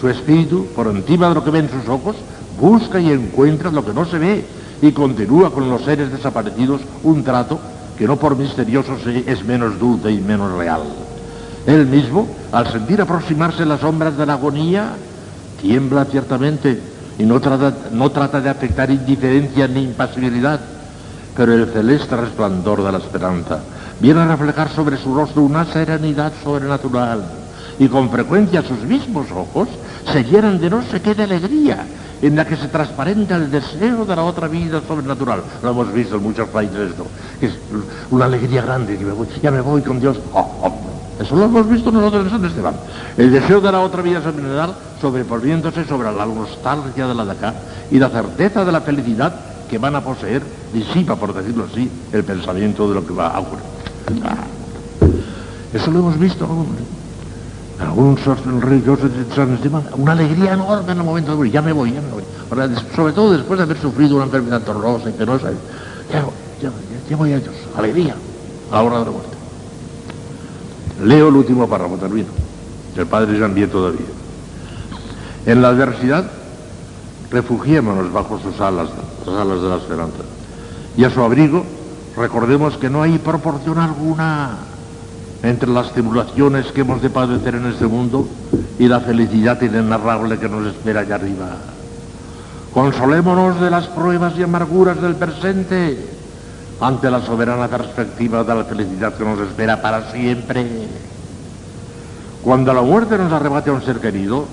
Su 0.00 0.08
espíritu, 0.08 0.68
por 0.74 0.86
encima 0.86 1.28
de 1.28 1.34
lo 1.34 1.44
que 1.44 1.50
ven 1.50 1.68
sus 1.68 1.86
ojos, 1.90 2.16
busca 2.58 2.98
y 2.98 3.12
encuentra 3.12 3.70
lo 3.70 3.84
que 3.84 3.92
no 3.92 4.06
se 4.06 4.16
ve 4.16 4.46
y 4.80 4.92
continúa 4.92 5.50
con 5.50 5.68
los 5.68 5.82
seres 5.82 6.10
desaparecidos 6.10 6.80
un 7.02 7.22
trato 7.22 7.60
que 7.96 8.06
no 8.06 8.16
por 8.16 8.36
misterioso 8.36 8.96
es 9.06 9.44
menos 9.44 9.78
dulce 9.78 10.10
y 10.10 10.20
menos 10.20 10.52
real. 10.52 10.82
Él 11.66 11.86
mismo, 11.86 12.28
al 12.52 12.70
sentir 12.70 13.00
aproximarse 13.00 13.64
las 13.64 13.80
sombras 13.80 14.16
de 14.16 14.26
la 14.26 14.34
agonía, 14.34 14.92
tiembla 15.60 16.04
ciertamente 16.04 16.80
y 17.18 17.24
no 17.24 17.40
trata, 17.40 17.72
no 17.92 18.10
trata 18.10 18.40
de 18.40 18.50
afectar 18.50 18.90
indiferencia 18.90 19.66
ni 19.66 19.82
impasibilidad, 19.82 20.60
pero 21.36 21.54
el 21.54 21.66
celeste 21.72 22.16
resplandor 22.16 22.82
de 22.82 22.92
la 22.92 22.98
esperanza 22.98 23.60
viene 24.00 24.20
a 24.20 24.26
reflejar 24.26 24.70
sobre 24.70 24.96
su 24.96 25.14
rostro 25.14 25.42
una 25.42 25.64
serenidad 25.64 26.32
sobrenatural 26.42 27.22
y 27.78 27.88
con 27.88 28.10
frecuencia 28.10 28.62
sus 28.62 28.82
mismos 28.82 29.26
ojos 29.32 29.68
se 30.12 30.24
llenan 30.24 30.60
de 30.60 30.70
no 30.70 30.82
sé 30.82 31.00
qué 31.00 31.14
de 31.14 31.24
alegría, 31.24 31.84
en 32.26 32.36
la 32.36 32.46
que 32.46 32.56
se 32.56 32.68
transparenta 32.68 33.36
el 33.36 33.50
deseo 33.50 34.06
de 34.06 34.16
la 34.16 34.22
otra 34.22 34.48
vida 34.48 34.80
sobrenatural. 34.86 35.42
Lo 35.62 35.70
hemos 35.70 35.92
visto 35.92 36.16
en 36.16 36.22
muchos 36.22 36.48
países 36.48 36.90
esto, 36.90 37.06
es 37.40 37.52
una 38.10 38.24
alegría 38.24 38.62
grande, 38.62 38.98
ya 39.42 39.50
me 39.50 39.60
voy 39.60 39.82
con 39.82 40.00
Dios. 40.00 40.18
Oh, 40.32 40.40
oh. 40.62 40.72
Eso 41.20 41.36
lo 41.36 41.44
hemos 41.44 41.68
visto 41.68 41.92
nosotros 41.92 42.24
en 42.24 42.30
San 42.30 42.44
Esteban. 42.44 42.74
El 43.16 43.30
deseo 43.30 43.60
de 43.60 43.70
la 43.70 43.80
otra 43.80 44.02
vida 44.02 44.22
sobrenatural 44.22 44.74
sobreponiéndose 45.00 45.84
sobre 45.84 46.10
la 46.12 46.24
nostalgia 46.24 47.06
de 47.06 47.14
la 47.14 47.24
de 47.26 47.32
acá 47.32 47.54
y 47.90 47.98
la 47.98 48.08
certeza 48.08 48.64
de 48.64 48.72
la 48.72 48.80
felicidad 48.80 49.34
que 49.68 49.78
van 49.78 49.94
a 49.94 50.00
poseer, 50.00 50.42
disipa, 50.72 51.16
por 51.16 51.34
decirlo 51.34 51.66
así, 51.70 51.90
el 52.12 52.24
pensamiento 52.24 52.88
de 52.88 52.94
lo 52.94 53.06
que 53.06 53.12
va 53.12 53.28
a 53.28 53.40
ocurrir. 53.40 53.64
Ah. 54.24 54.44
Eso 55.74 55.90
lo 55.90 55.98
hemos 55.98 56.18
visto 56.18 56.48
algún 57.80 58.16
religioso 58.60 59.08
una 59.96 60.12
alegría 60.12 60.52
enorme 60.52 60.92
en 60.92 60.98
el 60.98 61.04
momento 61.04 61.32
de 61.32 61.36
morir, 61.36 61.52
ya 61.52 61.62
me 61.62 61.72
voy, 61.72 61.92
ya 61.92 62.00
me 62.00 62.10
voy. 62.10 62.22
sobre 62.94 63.12
todo 63.12 63.32
después 63.32 63.58
de 63.58 63.64
haber 63.64 63.78
sufrido 63.78 64.16
una 64.16 64.24
enfermedad 64.26 64.62
torrosa 64.62 65.10
y 65.10 65.12
penosa, 65.12 65.50
ya, 66.12 66.24
ya, 66.62 66.70
ya, 67.08 67.16
voy 67.16 67.32
a 67.32 67.40
Dios, 67.40 67.54
alegría, 67.76 68.14
a 68.70 68.74
la 68.76 68.82
hora 68.82 68.98
de 69.00 69.04
la 69.06 69.10
muerte. 69.10 69.36
Leo 71.02 71.28
el 71.28 71.36
último 71.36 71.68
párrafo, 71.68 71.96
termino. 71.96 72.28
El 72.96 73.06
Padre 73.06 73.36
Jean 73.36 73.54
todavía. 73.68 74.06
En 75.46 75.60
la 75.60 75.68
adversidad, 75.68 76.30
refugiémonos 77.30 78.12
bajo 78.12 78.38
sus 78.38 78.60
alas, 78.60 78.88
las 79.26 79.34
alas 79.34 79.60
de 79.60 79.68
la 79.68 79.76
esperanza. 79.76 80.22
Y 80.96 81.02
a 81.02 81.10
su 81.10 81.20
abrigo, 81.20 81.64
recordemos 82.16 82.76
que 82.76 82.88
no 82.88 83.02
hay 83.02 83.18
proporción 83.18 83.78
alguna 83.78 84.58
entre 85.44 85.68
las 85.68 85.92
tribulaciones 85.92 86.72
que 86.72 86.80
hemos 86.80 87.02
de 87.02 87.10
padecer 87.10 87.56
en 87.56 87.66
este 87.66 87.86
mundo 87.86 88.26
y 88.78 88.88
la 88.88 89.00
felicidad 89.00 89.60
inenarrable 89.60 90.38
que 90.38 90.48
nos 90.48 90.66
espera 90.66 91.00
allá 91.00 91.16
arriba. 91.16 91.50
Consolémonos 92.72 93.60
de 93.60 93.70
las 93.70 93.86
pruebas 93.88 94.32
y 94.38 94.42
amarguras 94.42 95.00
del 95.00 95.16
presente 95.16 95.98
ante 96.80 97.10
la 97.10 97.20
soberana 97.20 97.68
perspectiva 97.68 98.42
de 98.42 98.54
la 98.54 98.64
felicidad 98.64 99.14
que 99.14 99.24
nos 99.24 99.38
espera 99.40 99.82
para 99.82 100.10
siempre. 100.10 100.66
Cuando 102.42 102.72
la 102.72 102.82
muerte 102.82 103.18
nos 103.18 103.32
arrebate 103.32 103.68
a 103.68 103.74
un 103.74 103.82
ser 103.82 104.00
querido, 104.00 104.46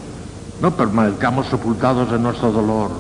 no 0.62 0.72
permanezcamos 0.72 1.48
sepultados 1.48 2.12
en 2.12 2.22
nuestro 2.22 2.52
dolor. 2.52 2.92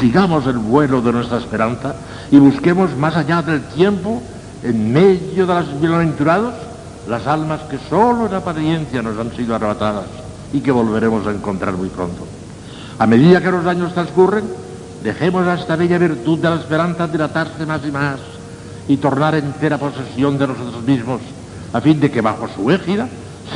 Sigamos 0.00 0.46
el 0.46 0.58
vuelo 0.58 1.02
de 1.02 1.12
nuestra 1.12 1.38
esperanza 1.38 1.96
y 2.30 2.38
busquemos 2.38 2.96
más 2.96 3.16
allá 3.16 3.42
del 3.42 3.62
tiempo, 3.62 4.22
en 4.62 4.92
medio 4.92 5.46
de 5.46 5.54
las 5.54 5.80
bienaventurados, 5.80 6.54
las 7.08 7.26
almas 7.26 7.62
que 7.62 7.78
solo 7.88 8.26
en 8.26 8.34
apariencia 8.34 9.02
nos 9.02 9.18
han 9.18 9.34
sido 9.36 9.54
arrebatadas 9.54 10.06
y 10.52 10.60
que 10.60 10.70
volveremos 10.70 11.26
a 11.26 11.32
encontrar 11.32 11.74
muy 11.74 11.88
pronto. 11.88 12.26
A 12.98 13.06
medida 13.06 13.40
que 13.40 13.50
los 13.50 13.66
años 13.66 13.92
transcurren, 13.92 14.44
dejemos 15.02 15.46
a 15.46 15.54
esta 15.54 15.76
bella 15.76 15.98
virtud 15.98 16.38
de 16.38 16.50
la 16.50 16.56
esperanza 16.56 17.06
dilatarse 17.06 17.66
más 17.66 17.80
y 17.84 17.90
más 17.90 18.20
y 18.88 18.96
tornar 18.96 19.34
entera 19.34 19.78
posesión 19.78 20.38
de 20.38 20.46
nosotros 20.46 20.82
mismos, 20.84 21.20
a 21.72 21.80
fin 21.80 22.00
de 22.00 22.10
que 22.10 22.20
bajo 22.20 22.48
su 22.48 22.70
égida, 22.70 23.08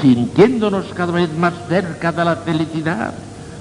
sintiéndonos 0.03 0.87
cada 0.95 1.13
vez 1.13 1.33
más 1.37 1.55
cerca 1.69 2.13
de 2.13 2.25
la 2.25 2.37
felicidad, 2.37 3.15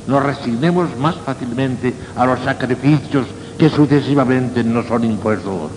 nos 0.08 0.23
resignemos 0.23 0.97
más 0.97 1.15
fácilmente 1.15 1.93
a 2.15 2.26
los 2.26 2.39
sacrificios 2.39 3.28
que 3.58 3.69
sucesivamente 3.69 4.63
nos 4.63 4.88
son 4.88 5.04
impuestos. 5.04 5.71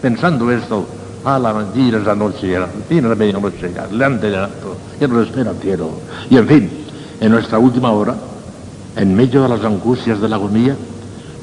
Pensando 0.00 0.50
esto, 0.50 0.86
a 1.24 1.38
la 1.38 1.52
mentira 1.52 1.98
esa 2.00 2.14
noche, 2.14 2.56
a 2.56 2.60
la 2.60 2.68
medianoche, 3.08 3.66
espera 5.22 5.50
el 5.50 5.56
cielo. 5.60 5.90
Y 6.30 6.36
en 6.36 6.48
fin, 6.48 6.70
en 7.20 7.30
nuestra 7.30 7.58
última 7.58 7.90
hora, 7.90 8.14
en 8.96 9.14
medio 9.14 9.42
de 9.42 9.48
las 9.48 9.64
angustias 9.64 10.20
de 10.20 10.28
la 10.28 10.36
agonía, 10.36 10.76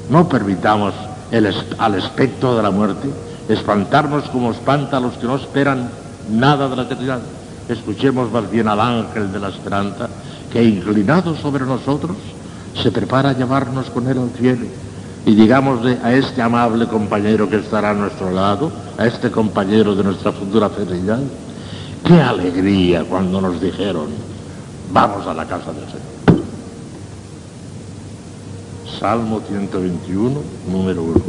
no 0.09 0.27
permitamos 0.27 0.93
al 1.77 1.95
espectro 1.95 2.55
de 2.55 2.63
la 2.63 2.71
muerte 2.71 3.09
espantarnos 3.47 4.25
como 4.29 4.51
espanta 4.51 4.97
a 4.97 4.99
los 4.99 5.13
que 5.15 5.27
no 5.27 5.35
esperan 5.35 5.89
nada 6.29 6.67
de 6.67 6.75
la 6.75 6.83
eternidad. 6.83 7.19
Escuchemos 7.67 8.31
más 8.31 8.49
bien 8.49 8.67
al 8.67 8.79
ángel 8.79 9.31
de 9.31 9.39
la 9.39 9.49
esperanza 9.49 10.09
que 10.51 10.63
inclinado 10.63 11.35
sobre 11.35 11.65
nosotros 11.65 12.17
se 12.81 12.91
prepara 12.91 13.29
a 13.29 13.33
llevarnos 13.33 13.89
con 13.89 14.07
él 14.07 14.17
al 14.17 14.29
cielo 14.31 14.65
y 15.25 15.35
digámosle 15.35 15.97
a 16.03 16.13
este 16.13 16.41
amable 16.41 16.87
compañero 16.87 17.49
que 17.49 17.57
estará 17.57 17.91
a 17.91 17.93
nuestro 17.93 18.31
lado, 18.31 18.71
a 18.97 19.05
este 19.05 19.29
compañero 19.29 19.95
de 19.95 20.03
nuestra 20.03 20.31
futura 20.31 20.69
felicidad, 20.69 21.19
qué 22.05 22.21
alegría 22.21 23.03
cuando 23.03 23.41
nos 23.41 23.61
dijeron, 23.61 24.07
vamos 24.91 25.27
a 25.27 25.33
la 25.33 25.45
casa 25.45 25.71
del 25.73 25.85
Señor. 25.85 26.43
Salmo 28.99 29.41
121, 29.47 30.41
número 30.69 31.03
1. 31.03 31.21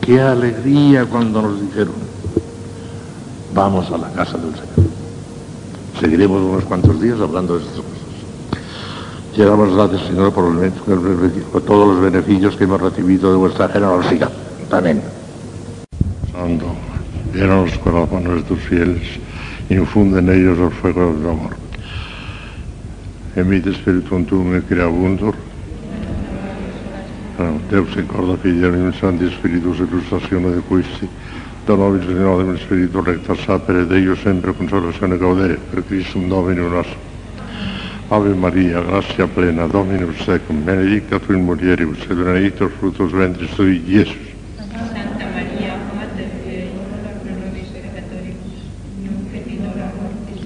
Qué 0.00 0.20
alegría 0.20 1.04
cuando 1.04 1.42
nos 1.42 1.60
dijeron, 1.60 1.94
vamos 3.54 3.90
a 3.90 3.98
la 3.98 4.10
casa 4.12 4.38
del 4.38 4.52
Señor. 4.52 4.90
Seguiremos 6.00 6.40
unos 6.42 6.64
cuantos 6.64 7.00
días 7.00 7.20
hablando 7.20 7.58
de 7.58 7.64
estas. 7.64 7.97
Llegamos 9.38 9.72
gracias, 9.72 10.02
Señor, 10.08 10.32
por, 10.32 10.52
todos 11.64 11.94
los 11.94 12.02
beneficios 12.02 12.56
que 12.56 12.64
hemos 12.64 12.80
recibido 12.80 13.30
de 13.30 13.36
vuestra 13.36 13.68
generosidad. 13.68 14.32
Amén. 14.68 15.00
Santo, 16.32 16.66
llena 17.32 17.62
los 17.62 17.78
corazones 17.78 18.34
de 18.34 18.42
tus 18.42 18.58
fieles, 18.58 19.00
infunde 19.70 20.18
en 20.18 20.28
ellos 20.30 20.58
el 20.58 20.72
fuego 20.72 21.14
del 21.14 21.30
amor. 21.30 21.52
Emite 23.36 23.70
Espíritu 23.70 24.20
tu 24.24 24.42
me 24.42 24.60
creabundur. 24.60 25.36
Deus 27.70 27.96
incorda 27.96 28.36
fidelium 28.38 28.92
santi 28.92 29.30
spiritus 29.30 29.78
illustrazione 29.78 30.50
de 30.50 30.62
quisti, 30.62 31.08
da 31.64 31.76
nobis 31.76 32.08
de 32.08 32.58
spiritu 32.58 33.00
recta 33.02 33.36
sapere, 33.36 33.86
Deus 33.86 34.18
sempre 34.18 34.52
consolazione 34.52 35.16
gaudere, 35.16 35.60
per 35.70 35.84
Christum 35.86 36.26
Domini 36.26 36.68
nostro. 36.68 37.07
Ave 38.10 38.34
Maria, 38.34 38.80
gracia 38.80 39.26
plena, 39.26 39.66
Dominus 39.66 40.24
tecum, 40.24 40.64
benedicta 40.64 41.18
tu 41.20 41.34
in 41.34 41.44
mulieribus, 41.44 42.00
et 42.08 42.14
benedictus 42.16 42.72
fructus 42.80 43.12
ventris 43.12 43.50
tui, 43.54 43.82
Iesus. 43.86 44.16
Santa 44.56 45.26
Maria, 45.28 45.76
Mater 45.94 46.30
Dei, 46.42 46.70
ora 46.72 47.12
pro 47.20 47.32
nobis 47.36 47.68
peccatoribus, 47.68 48.64
nunc 49.04 49.34
et 49.34 49.46
in 49.46 49.60
hora 49.60 49.92
mortis. 50.00 50.40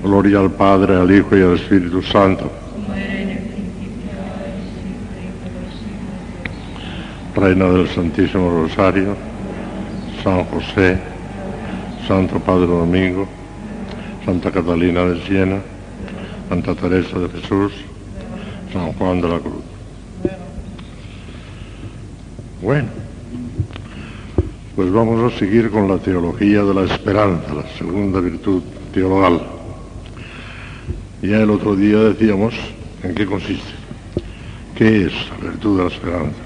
Gloria 0.00 0.40
al 0.40 0.50
Padre, 0.50 0.96
al 0.96 1.10
Hijo 1.10 1.36
y 1.36 1.42
al 1.42 1.56
Espíritu 1.56 2.00
Santo. 2.00 2.50
Como 2.72 2.94
era 2.94 3.20
en 3.20 3.28
el 3.28 3.42
principio, 3.52 4.16
ahora 4.24 4.48
y 4.48 4.64
siempre, 4.72 5.20
y 5.28 5.32
por 5.44 5.52
los 5.60 5.68
siglos. 5.84 7.36
Reina 7.36 7.68
del 7.68 7.88
Santísimo 7.88 8.62
Rosario, 8.62 9.14
San 10.24 10.42
José, 10.44 10.96
Santo 12.06 12.40
Padre 12.40 12.66
Domingo, 12.66 13.28
Santa 14.24 14.50
Catalina 14.50 15.04
de 15.04 15.20
Siena, 15.26 15.60
Santa 16.48 16.74
Teresa 16.74 17.18
de 17.18 17.28
Jesús, 17.28 17.72
San 18.72 18.92
Juan 18.94 19.20
de 19.20 19.28
la 19.28 19.38
Cruz. 19.38 19.64
Bueno, 22.62 22.88
Pues 24.74 24.92
vamos 24.92 25.32
a 25.32 25.36
seguir 25.38 25.70
con 25.70 25.88
la 25.88 25.98
teología 25.98 26.62
de 26.62 26.72
la 26.72 26.84
esperanza, 26.84 27.52
la 27.52 27.68
segunda 27.76 28.20
virtud 28.20 28.62
teologal. 28.94 29.42
Ya 31.20 31.38
el 31.38 31.50
otro 31.50 31.74
día 31.74 31.98
decíamos 31.98 32.54
en 33.02 33.14
qué 33.14 33.26
consiste. 33.26 33.72
¿Qué 34.76 35.06
es 35.06 35.12
la 35.30 35.50
virtud 35.50 35.78
de 35.78 35.82
la 35.84 35.90
esperanza? 35.90 36.38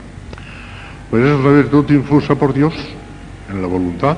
Pues 1.10 1.24
es 1.26 1.44
la 1.44 1.50
virtud 1.50 1.90
infusa 1.90 2.34
por 2.34 2.54
Dios 2.54 2.72
en 3.50 3.60
la 3.60 3.68
voluntad, 3.68 4.16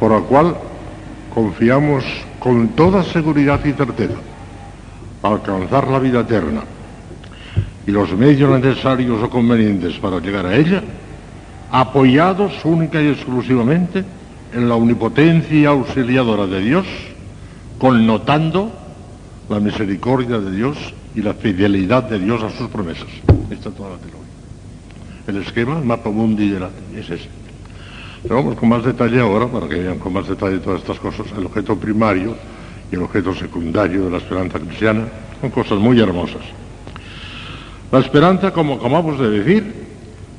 por 0.00 0.10
la 0.10 0.20
cual 0.26 0.56
confiamos 1.32 2.04
con 2.38 2.68
toda 2.68 3.02
seguridad 3.02 3.64
y 3.64 3.72
certeza 3.72 4.18
alcanzar 5.22 5.88
la 5.88 5.98
vida 5.98 6.20
eterna 6.20 6.62
y 7.86 7.90
los 7.90 8.12
medios 8.12 8.50
necesarios 8.60 9.22
o 9.22 9.30
convenientes 9.30 9.98
para 9.98 10.20
llegar 10.20 10.46
a 10.46 10.54
ella, 10.54 10.82
apoyados 11.70 12.64
única 12.64 13.00
y 13.00 13.08
exclusivamente 13.08 14.04
en 14.52 14.68
la 14.68 14.74
omnipotencia 14.74 15.70
auxiliadora 15.70 16.46
de 16.46 16.60
Dios, 16.60 16.86
connotando 17.78 18.72
la 19.48 19.60
misericordia 19.60 20.38
de 20.38 20.54
Dios 20.54 20.76
y 21.14 21.22
la 21.22 21.34
fidelidad 21.34 22.04
de 22.04 22.18
Dios 22.18 22.42
a 22.42 22.50
sus 22.50 22.68
promesas. 22.68 23.08
Esta 23.50 23.70
es 23.70 23.74
toda 23.74 23.90
la 23.90 23.96
teología. 23.96 24.18
El 25.26 25.36
esquema, 25.38 25.78
el 25.78 25.84
mapa 25.84 26.10
mundi 26.10 26.50
de 26.50 26.60
la, 26.60 26.70
es 26.94 27.08
ese. 27.08 27.37
Vamos 28.24 28.56
con 28.56 28.68
más 28.68 28.84
detalle 28.84 29.20
ahora, 29.20 29.46
para 29.46 29.68
que 29.68 29.76
vean 29.76 29.98
con 29.98 30.12
más 30.12 30.26
detalle 30.26 30.58
todas 30.58 30.80
estas 30.80 30.98
cosas. 30.98 31.26
El 31.36 31.46
objeto 31.46 31.76
primario 31.76 32.34
y 32.90 32.96
el 32.96 33.02
objeto 33.02 33.34
secundario 33.34 34.06
de 34.06 34.10
la 34.10 34.18
esperanza 34.18 34.58
cristiana 34.58 35.04
son 35.40 35.50
cosas 35.50 35.78
muy 35.78 36.00
hermosas. 36.00 36.42
La 37.92 38.00
esperanza, 38.00 38.52
como 38.52 38.74
acabamos 38.74 39.18
de 39.20 39.30
decir, 39.30 39.72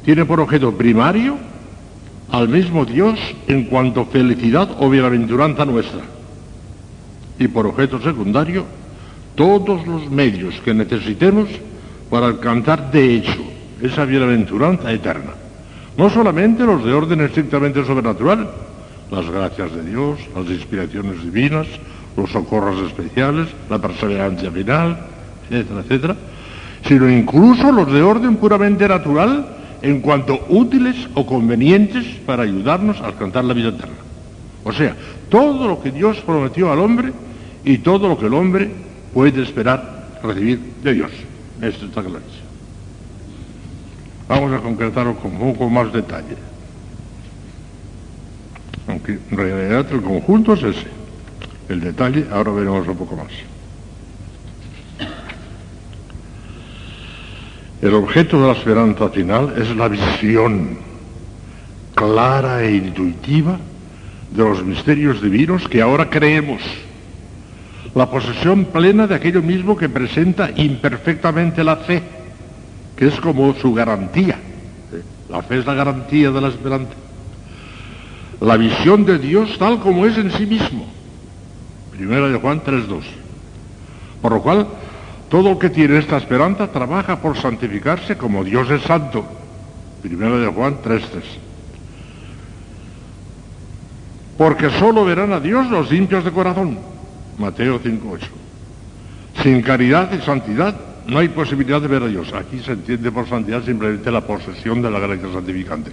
tiene 0.03 0.25
por 0.25 0.39
objeto 0.39 0.73
primario 0.73 1.37
al 2.31 2.49
mismo 2.49 2.85
Dios 2.85 3.17
en 3.47 3.63
cuanto 3.65 4.05
felicidad 4.05 4.69
o 4.79 4.89
bienaventuranza 4.89 5.65
nuestra. 5.65 6.01
Y 7.39 7.47
por 7.47 7.65
objeto 7.65 8.01
secundario, 8.01 8.65
todos 9.35 9.87
los 9.87 10.11
medios 10.11 10.59
que 10.65 10.73
necesitemos 10.73 11.47
para 12.09 12.27
alcanzar 12.27 12.91
de 12.91 13.15
hecho 13.15 13.41
esa 13.81 14.03
bienaventuranza 14.03 14.91
eterna. 14.91 15.31
No 15.99 16.09
solamente 16.09 16.63
los 16.63 16.85
de 16.85 16.93
orden 16.93 17.19
estrictamente 17.19 17.83
sobrenatural, 17.83 18.49
las 19.11 19.29
gracias 19.29 19.75
de 19.75 19.83
Dios, 19.83 20.17
las 20.33 20.45
inspiraciones 20.45 21.21
divinas, 21.21 21.67
los 22.15 22.31
socorros 22.31 22.81
especiales, 22.87 23.49
la 23.69 23.79
perseverancia 23.79 24.49
final, 24.49 24.97
etcétera, 25.49 25.81
etcétera, 25.81 26.15
sino 26.87 27.09
incluso 27.09 27.69
los 27.73 27.91
de 27.91 28.01
orden 28.01 28.37
puramente 28.37 28.87
natural 28.87 29.45
en 29.81 29.99
cuanto 29.99 30.39
útiles 30.47 30.95
o 31.15 31.25
convenientes 31.25 32.05
para 32.25 32.43
ayudarnos 32.43 33.01
a 33.01 33.07
alcanzar 33.07 33.43
la 33.43 33.53
vida 33.53 33.67
eterna. 33.67 33.97
O 34.63 34.71
sea, 34.71 34.95
todo 35.27 35.67
lo 35.67 35.81
que 35.81 35.91
Dios 35.91 36.15
prometió 36.25 36.71
al 36.71 36.79
hombre 36.79 37.11
y 37.65 37.79
todo 37.79 38.07
lo 38.07 38.17
que 38.17 38.27
el 38.27 38.35
hombre 38.35 38.71
puede 39.13 39.43
esperar 39.43 40.07
recibir 40.23 40.61
de 40.81 40.93
Dios. 40.93 41.11
Esto 41.61 41.87
está 41.87 42.01
clarísimo. 42.01 42.38
Vamos 44.29 44.53
a 44.53 44.59
concretarlo 44.59 45.15
con 45.15 45.31
un 45.41 45.53
poco 45.53 45.69
más 45.71 45.91
detalle. 45.91 46.37
Aunque 48.87 49.17
en 49.31 49.37
realidad 49.37 49.87
el 49.91 50.01
conjunto 50.03 50.53
es 50.53 50.61
ese. 50.61 50.87
El 51.67 51.81
detalle 51.81 52.27
ahora 52.31 52.51
veremos 52.51 52.87
un 52.87 52.95
poco 52.95 53.15
más. 53.15 53.31
El 57.81 57.93
objeto 57.95 58.39
de 58.39 58.47
la 58.47 58.53
esperanza 58.53 59.09
final 59.09 59.55
es 59.57 59.75
la 59.75 59.87
visión 59.87 60.77
clara 61.95 62.63
e 62.63 62.75
intuitiva 62.75 63.57
de 64.29 64.43
los 64.43 64.63
misterios 64.63 65.23
divinos 65.23 65.67
que 65.67 65.81
ahora 65.81 66.07
creemos. 66.07 66.61
La 67.95 68.07
posesión 68.11 68.65
plena 68.65 69.07
de 69.07 69.15
aquello 69.15 69.41
mismo 69.41 69.75
que 69.75 69.89
presenta 69.89 70.51
imperfectamente 70.55 71.63
la 71.63 71.77
fe, 71.77 72.03
que 72.99 73.07
es 73.07 73.15
como 73.21 73.53
su 73.53 73.73
garantía. 73.73 74.37
La 75.29 75.41
fe 75.41 75.59
es 75.59 75.65
la 75.65 75.73
garantía 75.73 76.31
de 76.31 76.41
la 76.41 76.49
esperanza. 76.49 76.91
La 78.41 78.57
visión 78.57 79.05
de 79.05 79.17
Dios 79.17 79.57
tal 79.57 79.79
como 79.79 80.05
es 80.05 80.17
en 80.17 80.29
sí 80.31 80.45
mismo. 80.45 80.85
Primera 81.91 82.27
de 82.27 82.37
Juan 82.37 82.61
3.2. 82.61 83.03
Por 84.21 84.33
lo 84.33 84.41
cual, 84.41 84.67
todo 85.29 85.51
el 85.51 85.57
que 85.57 85.69
tiene 85.69 85.97
esta 85.97 86.17
esperanza 86.17 86.73
trabaja 86.73 87.21
por 87.21 87.37
santificarse 87.37 88.17
como 88.17 88.43
Dios 88.43 88.69
es 88.69 88.81
santo. 88.81 89.23
Primera 90.01 90.35
de 90.35 90.47
Juan 90.47 90.79
3.3. 90.83 91.21
Porque 94.37 94.69
solo 94.71 95.05
verán 95.05 95.31
a 95.31 95.39
Dios 95.39 95.69
los 95.69 95.89
limpios 95.89 96.25
de 96.25 96.31
corazón. 96.31 96.77
Mateo 97.37 97.79
5.8. 97.79 98.19
Sin 99.41 99.61
caridad 99.61 100.11
y 100.11 100.21
santidad 100.21 100.88
no 101.09 101.19
hay 101.19 101.29
posibilidad 101.29 101.81
de 101.81 101.87
ver 101.87 102.03
a 102.03 102.07
Dios. 102.07 102.31
Aquí 102.33 102.59
se 102.59 102.73
entiende 102.73 103.11
por 103.11 103.27
santidad 103.27 103.63
simplemente 103.63 104.11
la 104.11 104.21
posesión 104.21 104.81
de 104.81 104.91
la 104.91 104.99
gracia 104.99 105.31
santificante. 105.33 105.91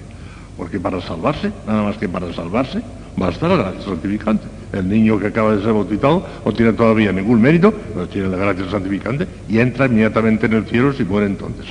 Porque 0.57 0.79
para 0.79 1.01
salvarse, 1.01 1.53
nada 1.67 1.83
más 1.83 1.97
que 1.97 2.09
para 2.09 2.33
salvarse, 2.33 2.83
basta 3.17 3.49
la 3.49 3.57
gracia 3.57 3.83
santificante. 3.83 4.45
El 4.73 4.89
niño 4.89 5.19
que 5.19 5.29
acaba 5.29 5.55
de 5.55 5.63
ser 5.63 5.73
bautizado 5.73 6.27
no 6.45 6.53
tiene 6.53 6.73
todavía 6.73 7.13
ningún 7.13 7.41
mérito, 7.41 7.73
pero 7.73 8.09
tiene 8.09 8.29
la 8.29 8.37
gracia 8.37 8.71
santificante 8.71 9.27
y 9.49 9.59
entra 9.59 9.87
inmediatamente 9.87 10.47
en 10.47 10.53
el 10.55 10.67
cielo 10.67 10.93
si 10.93 11.05
muere 11.05 11.27
entonces. 11.27 11.67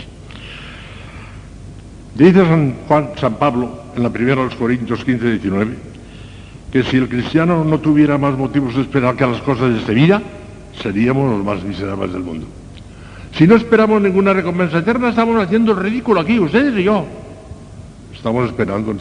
Dice 2.16 2.46
San, 2.46 3.36
Pablo 3.38 3.84
en 3.96 4.04
la 4.04 4.10
primera 4.10 4.38
de 4.42 4.48
los 4.48 4.56
Corintios 4.56 5.04
15, 5.04 5.32
19, 5.32 5.76
que 6.72 6.84
si 6.84 6.98
el 6.98 7.10
cristiano 7.10 7.64
no 7.64 7.80
tuviera 7.80 8.18
más 8.18 8.38
motivos 8.38 8.76
de 8.76 8.82
esperar 8.82 9.16
que 9.16 9.26
las 9.26 9.42
cosas 9.42 9.74
de 9.74 9.80
esta 9.80 9.92
vida, 9.92 10.22
seríamos 10.82 11.30
los 11.30 11.44
más 11.44 11.64
miserables 11.64 12.14
del 12.14 12.24
mundo. 12.24 12.48
Si 13.38 13.46
no 13.46 13.56
esperamos 13.56 14.02
ninguna 14.02 14.32
recompensa 14.32 14.78
eterna, 14.78 15.10
estamos 15.10 15.42
haciendo 15.44 15.74
el 15.74 15.80
ridículo 15.80 16.22
aquí, 16.22 16.40
ustedes 16.40 16.78
y 16.78 16.84
yo. 16.84 17.06
Estamos 18.14 18.50
esperando. 18.50 18.96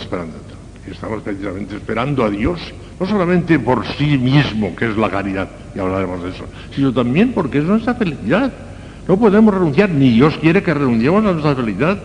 Y 0.86 0.90
estamos 0.90 1.22
precisamente 1.22 1.76
esperando 1.76 2.24
a 2.24 2.30
Dios, 2.30 2.60
no 2.98 3.06
solamente 3.06 3.58
por 3.60 3.86
sí 3.96 4.18
mismo, 4.18 4.74
que 4.74 4.90
es 4.90 4.96
la 4.96 5.08
caridad, 5.08 5.48
y 5.74 5.78
hablaremos 5.78 6.22
de 6.22 6.30
eso, 6.30 6.44
sino 6.74 6.92
también 6.92 7.32
porque 7.32 7.58
es 7.58 7.64
nuestra 7.64 7.94
felicidad. 7.94 8.52
No 9.06 9.16
podemos 9.16 9.54
renunciar, 9.54 9.90
ni 9.90 10.10
Dios 10.10 10.36
quiere 10.38 10.62
que 10.62 10.74
renunciemos 10.74 11.24
a 11.24 11.32
nuestra 11.32 11.54
felicidad. 11.54 11.98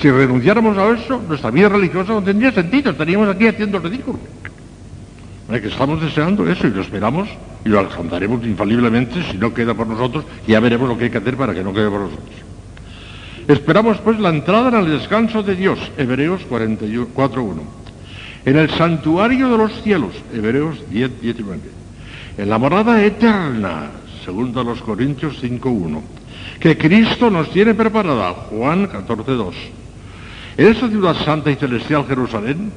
Si 0.00 0.10
renunciáramos 0.10 0.76
a 0.76 0.88
eso, 0.88 1.22
nuestra 1.26 1.50
vida 1.50 1.68
religiosa 1.68 2.12
no 2.12 2.22
tendría 2.22 2.50
sentido, 2.52 2.90
estaríamos 2.90 3.28
aquí 3.28 3.46
haciendo 3.46 3.78
el 3.78 3.84
ridículo. 3.84 4.18
estamos 5.50 6.02
deseando 6.02 6.50
eso 6.50 6.66
y 6.66 6.70
lo 6.70 6.82
esperamos 6.82 7.28
y 7.66 7.68
lo 7.68 7.80
alcanzaremos 7.80 8.44
infaliblemente 8.46 9.24
si 9.28 9.36
no 9.38 9.52
queda 9.52 9.74
por 9.74 9.88
nosotros, 9.88 10.24
ya 10.46 10.60
veremos 10.60 10.88
lo 10.88 10.96
que 10.96 11.04
hay 11.04 11.10
que 11.10 11.18
hacer 11.18 11.36
para 11.36 11.52
que 11.52 11.64
no 11.64 11.74
quede 11.74 11.90
por 11.90 12.02
nosotros. 12.02 12.28
Esperamos 13.48 13.98
pues 13.98 14.20
la 14.20 14.28
entrada 14.28 14.68
en 14.68 14.86
el 14.86 14.98
descanso 14.98 15.42
de 15.42 15.56
Dios, 15.56 15.80
Hebreos 15.98 16.42
4.1. 16.48 17.60
En 18.44 18.56
el 18.56 18.70
santuario 18.70 19.50
de 19.50 19.58
los 19.58 19.82
cielos, 19.82 20.12
Hebreos 20.32 20.78
10, 20.90 21.20
19. 21.20 21.60
En 22.38 22.48
la 22.48 22.58
morada 22.58 23.02
eterna, 23.04 23.90
segundo 24.24 24.60
a 24.60 24.64
los 24.64 24.80
Corintios 24.82 25.42
5.1. 25.42 26.00
Que 26.60 26.78
Cristo 26.78 27.30
nos 27.32 27.50
tiene 27.50 27.74
preparada, 27.74 28.32
Juan 28.32 28.88
14.2. 28.88 29.54
En 30.56 30.66
esa 30.68 30.88
ciudad 30.88 31.16
santa 31.16 31.50
y 31.50 31.56
celestial 31.56 32.04
Jerusalén, 32.06 32.70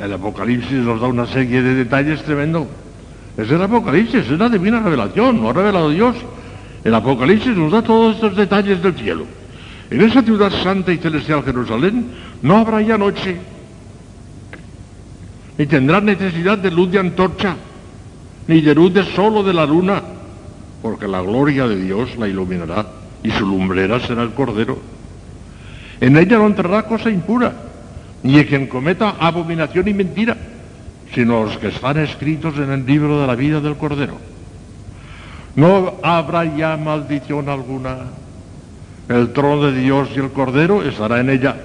el, 0.00 0.12
Apocalipsis 0.12 0.78
nos 0.78 1.00
da 1.00 1.08
una 1.08 1.26
serie 1.26 1.60
de 1.60 1.74
detalles 1.74 2.22
tremendos. 2.22 2.68
Es 3.36 3.50
el 3.50 3.60
Apocalipsis, 3.60 4.30
es 4.30 4.38
la 4.38 4.48
divina 4.48 4.80
revelación, 4.80 5.40
no 5.40 5.50
ha 5.50 5.52
revelado 5.52 5.90
Dios. 5.90 6.16
El 6.82 6.94
Apocalipsis 6.94 7.56
nos 7.56 7.70
da 7.70 7.82
todos 7.82 8.14
estos 8.14 8.36
detalles 8.36 8.82
del 8.82 8.94
cielo. 8.94 9.26
En 9.90 10.00
esa 10.00 10.22
ciudad 10.22 10.50
santa 10.62 10.92
y 10.92 10.98
celestial 10.98 11.44
Jerusalén 11.44 12.06
no 12.42 12.56
habrá 12.56 12.80
ya 12.80 12.98
noche, 12.98 13.36
ni 15.58 15.66
tendrá 15.66 16.00
necesidad 16.00 16.58
de 16.58 16.70
luz 16.70 16.90
de 16.90 16.98
antorcha, 16.98 17.56
ni 18.48 18.60
de 18.60 18.74
luz 18.74 18.92
de 18.94 19.04
sol 19.14 19.36
o 19.36 19.42
de 19.42 19.52
la 19.52 19.66
luna, 19.66 20.02
porque 20.82 21.06
la 21.06 21.20
gloria 21.20 21.68
de 21.68 21.76
Dios 21.76 22.16
la 22.16 22.28
iluminará 22.28 22.86
y 23.22 23.30
su 23.30 23.46
lumbrera 23.46 24.00
será 24.00 24.22
el 24.22 24.30
Cordero. 24.30 24.78
En 26.00 26.16
ella 26.16 26.38
no 26.38 26.46
entrará 26.46 26.84
cosa 26.84 27.10
impura, 27.10 27.52
ni 28.22 28.44
quien 28.44 28.66
cometa 28.66 29.16
abominación 29.18 29.88
y 29.88 29.94
mentira, 29.94 30.36
sino 31.14 31.44
los 31.44 31.58
que 31.58 31.68
están 31.68 31.98
escritos 31.98 32.56
en 32.58 32.70
el 32.70 32.86
libro 32.86 33.20
de 33.20 33.26
la 33.26 33.34
vida 33.34 33.60
del 33.60 33.76
Cordero. 33.76 34.16
No 35.54 35.94
habrá 36.02 36.44
ya 36.44 36.76
maldición 36.76 37.48
alguna 37.48 37.96
el 39.08 39.32
trono 39.32 39.70
de 39.70 39.80
Dios 39.80 40.08
y 40.14 40.18
el 40.18 40.30
Cordero 40.30 40.82
estará 40.82 41.20
en 41.20 41.30
ella, 41.30 41.56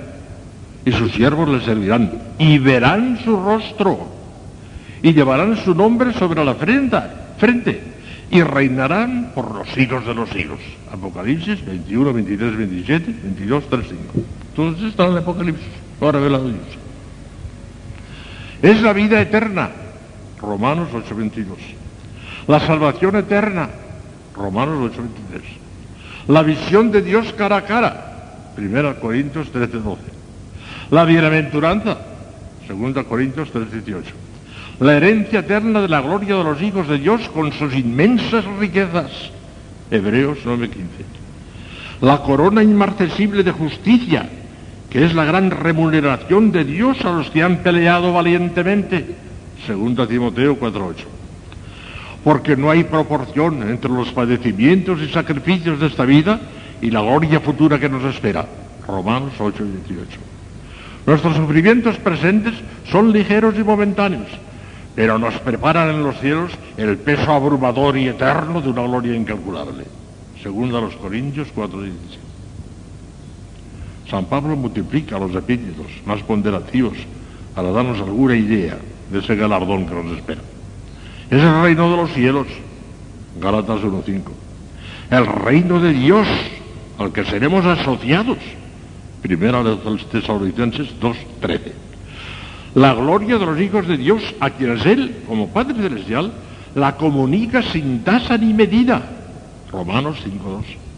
y 0.86 0.92
sus 0.92 1.12
siervos 1.12 1.50
le 1.50 1.62
servirán, 1.62 2.12
y 2.38 2.58
verán 2.60 3.20
su 3.24 3.36
rostro, 3.36 4.08
y 5.02 5.14
llevarán 5.14 5.58
su 5.58 5.74
nombre 5.74 6.14
sobre 6.14 6.46
la 6.46 6.56
frente, 6.56 6.98
frente, 7.38 7.82
y 8.30 8.44
reinarán 8.44 9.32
por 9.34 9.54
los 9.54 9.70
siglos 9.70 10.06
de 10.06 10.14
los 10.14 10.30
siglos. 10.30 10.60
Apocalipsis 10.92 11.66
21, 11.66 12.14
23, 12.14 12.58
27, 12.58 13.16
22, 13.24 13.64
3, 13.70 13.86
5. 13.90 14.04
Entonces 14.50 14.84
está 14.86 15.06
en 15.06 15.12
el 15.14 15.18
Apocalipsis, 15.18 15.68
lo 16.00 16.10
ha 16.10 16.12
revelado 16.12 16.48
Dios. 16.48 16.81
Es 18.62 18.82
la 18.82 18.94
vida 18.94 19.20
eterna, 19.20 19.70
Romanos 20.40 20.90
8:22. 20.94 21.58
La 22.48 22.60
salvación 22.60 23.16
eterna, 23.16 23.70
Romanos 24.36 24.92
8:23. 24.92 25.42
La 26.28 26.44
visión 26.44 26.92
de 26.92 27.02
Dios 27.02 27.34
cara 27.34 27.58
a 27.58 27.66
cara, 27.66 28.54
1 28.58 29.00
Corintios 29.00 29.52
13:12. 29.52 30.02
La 30.92 31.06
bienaventuranza, 31.06 31.98
2 32.68 33.04
Corintios 33.06 33.52
3:18. 33.52 34.14
La 34.80 34.98
herencia 34.98 35.40
eterna 35.40 35.82
de 35.82 35.88
la 35.88 36.02
gloria 36.02 36.36
de 36.36 36.44
los 36.44 36.62
hijos 36.62 36.88
de 36.88 37.00
Dios 37.00 37.30
con 37.30 37.52
sus 37.54 37.74
inmensas 37.76 38.46
riquezas, 38.60 39.12
Hebreos 39.90 40.40
9:15. 40.46 41.06
La 42.02 42.20
corona 42.20 42.62
inmarcesible 42.64 43.44
de 43.44 43.52
justicia, 43.52 44.30
que 44.92 45.06
es 45.06 45.16
la 45.16 45.24
gran 45.24 45.50
remuneración 45.50 46.52
de 46.52 46.66
Dios 46.66 47.00
a 47.06 47.12
los 47.14 47.32
que 47.32 47.42
han 47.42 47.64
peleado 47.64 48.12
valientemente, 48.12 49.16
2 49.66 50.08
Timoteo 50.08 50.60
4:8. 50.60 51.06
Porque 52.26 52.58
no 52.58 52.70
hay 52.70 52.84
proporción 52.84 53.64
entre 53.68 53.90
los 53.90 54.12
padecimientos 54.12 55.02
y 55.02 55.08
sacrificios 55.08 55.80
de 55.80 55.88
esta 55.88 56.04
vida 56.04 56.42
y 56.82 56.92
la 56.92 57.02
gloria 57.02 57.40
futura 57.40 57.80
que 57.80 57.88
nos 57.88 58.04
espera, 58.04 58.46
Romanos 58.86 59.32
8:18. 59.40 60.20
Nuestros 61.06 61.38
sufrimientos 61.38 61.98
presentes 61.98 62.54
son 62.92 63.14
ligeros 63.14 63.56
y 63.58 63.64
momentáneos, 63.64 64.28
pero 64.94 65.18
nos 65.18 65.36
preparan 65.40 65.90
en 65.90 66.04
los 66.04 66.20
cielos 66.20 66.52
el 66.76 66.98
peso 66.98 67.32
abrumador 67.32 67.98
y 67.98 68.10
eterno 68.10 68.60
de 68.60 68.70
una 68.70 68.82
gloria 68.82 69.16
incalculable. 69.16 69.86
Segunda 70.44 70.82
los 70.82 70.96
Corintios 70.98 71.48
4:17. 71.56 72.31
San 74.12 74.26
Pablo 74.26 74.58
multiplica 74.58 75.18
los 75.18 75.34
epítetos 75.34 75.88
más 76.06 76.22
ponderativos 76.24 76.98
para 77.56 77.72
darnos 77.72 77.98
alguna 78.00 78.36
idea 78.36 78.78
de 79.10 79.20
ese 79.20 79.38
galardón 79.38 79.86
que 79.86 79.96
nos 79.96 80.18
espera. 80.18 80.42
Es 81.30 81.42
el 81.42 81.62
reino 81.62 81.90
de 81.90 81.96
los 81.96 82.12
cielos, 82.12 82.48
Gálatas 83.40 83.80
1.5. 83.80 84.24
El 85.12 85.26
reino 85.26 85.80
de 85.80 85.94
Dios 85.94 86.28
al 87.00 87.14
que 87.14 87.24
seremos 87.24 87.66
asociados, 87.66 88.38
Primera 89.22 89.64
de 89.64 89.78
los 89.82 90.10
Tesalonicenses 90.10 90.90
2.13. 91.00 91.72
La 92.76 92.94
gloria 92.94 93.38
de 93.38 93.46
los 93.46 93.62
hijos 93.62 93.88
de 93.88 93.96
Dios 93.96 94.22
a 94.42 94.50
quienes 94.50 94.86
Él, 94.86 95.24
como 95.26 95.48
Padre 95.48 95.76
Celestial, 95.76 96.34
la 96.76 96.98
comunica 96.98 97.62
sin 97.62 98.04
tasa 98.04 98.38
ni 98.38 98.54
medida, 98.54 99.02
Romanos 99.72 100.18
5.2. 100.26 100.91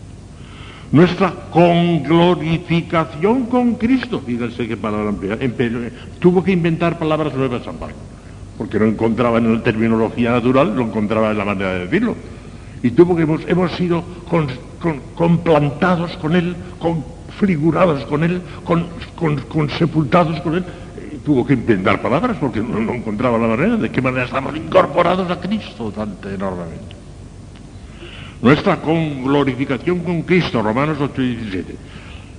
Nuestra 0.93 1.33
conglorificación 1.49 3.47
con 3.47 3.73
Cristo, 3.75 4.21
fíjense 4.23 4.67
qué 4.67 4.77
palabra 4.77 5.09
emplea, 5.09 5.89
tuvo 6.19 6.43
que 6.43 6.51
inventar 6.51 6.99
palabras 6.99 7.33
nuevas 7.33 7.63
San 7.63 7.77
porque 8.59 8.77
no 8.77 8.85
encontraba 8.85 9.39
en 9.39 9.55
la 9.55 9.63
terminología 9.63 10.33
natural, 10.33 10.75
no 10.75 10.83
encontraba 10.83 11.31
en 11.31 11.39
la 11.39 11.45
manera 11.45 11.73
de 11.73 11.79
decirlo. 11.85 12.15
Y 12.83 12.91
tuvo 12.91 13.15
que 13.15 13.23
hemos, 13.23 13.41
hemos 13.47 13.71
sido 13.71 14.03
con, 14.29 14.45
con, 14.79 14.99
complantados 15.15 16.15
con 16.17 16.35
Él, 16.35 16.55
configurados 16.77 18.05
con 18.05 18.23
Él, 18.23 18.43
con, 18.63 18.85
con 19.49 19.69
sepultados 19.71 20.39
con 20.41 20.57
Él. 20.57 20.65
Y 21.11 21.17
tuvo 21.25 21.43
que 21.43 21.53
inventar 21.53 22.03
palabras 22.03 22.37
porque 22.39 22.59
no, 22.59 22.79
no 22.79 22.93
encontraba 22.93 23.39
la 23.39 23.47
manera 23.47 23.77
de 23.77 23.89
qué 23.89 23.99
manera 23.99 24.25
estamos 24.25 24.55
incorporados 24.55 25.31
a 25.31 25.39
Cristo 25.39 25.91
tan 25.91 26.17
enormemente 26.31 27.02
nuestra 28.43 28.81
con 28.81 29.23
glorificación 29.23 29.99
con 29.99 30.21
Cristo, 30.23 30.61
Romanos 30.61 30.97
8 30.99 31.21
y 31.21 31.35
17. 31.35 31.75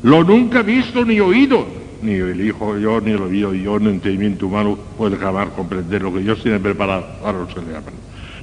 Lo 0.03 0.23
nunca 0.23 0.63
visto 0.63 1.03
ni 1.03 1.19
oído, 1.19 1.67
ni 2.03 2.13
el 2.13 2.47
Hijo 2.47 2.79
yo, 2.79 3.01
ni 3.01 3.13
el 3.13 3.23
oído 3.23 3.55
yo, 3.55 3.79
ni 3.81 3.87
el 3.87 3.95
entendimiento 3.95 4.47
humano 4.47 4.79
puede 4.99 5.17
jamás 5.17 5.49
comprender 5.57 6.03
lo 6.03 6.13
que 6.13 6.21
Dios 6.21 6.43
tiene 6.43 6.61
preparado 6.61 7.07
para 7.23 7.39
los 7.39 7.49
que 7.55 7.63
le 7.63 7.75
aman. 7.75 7.95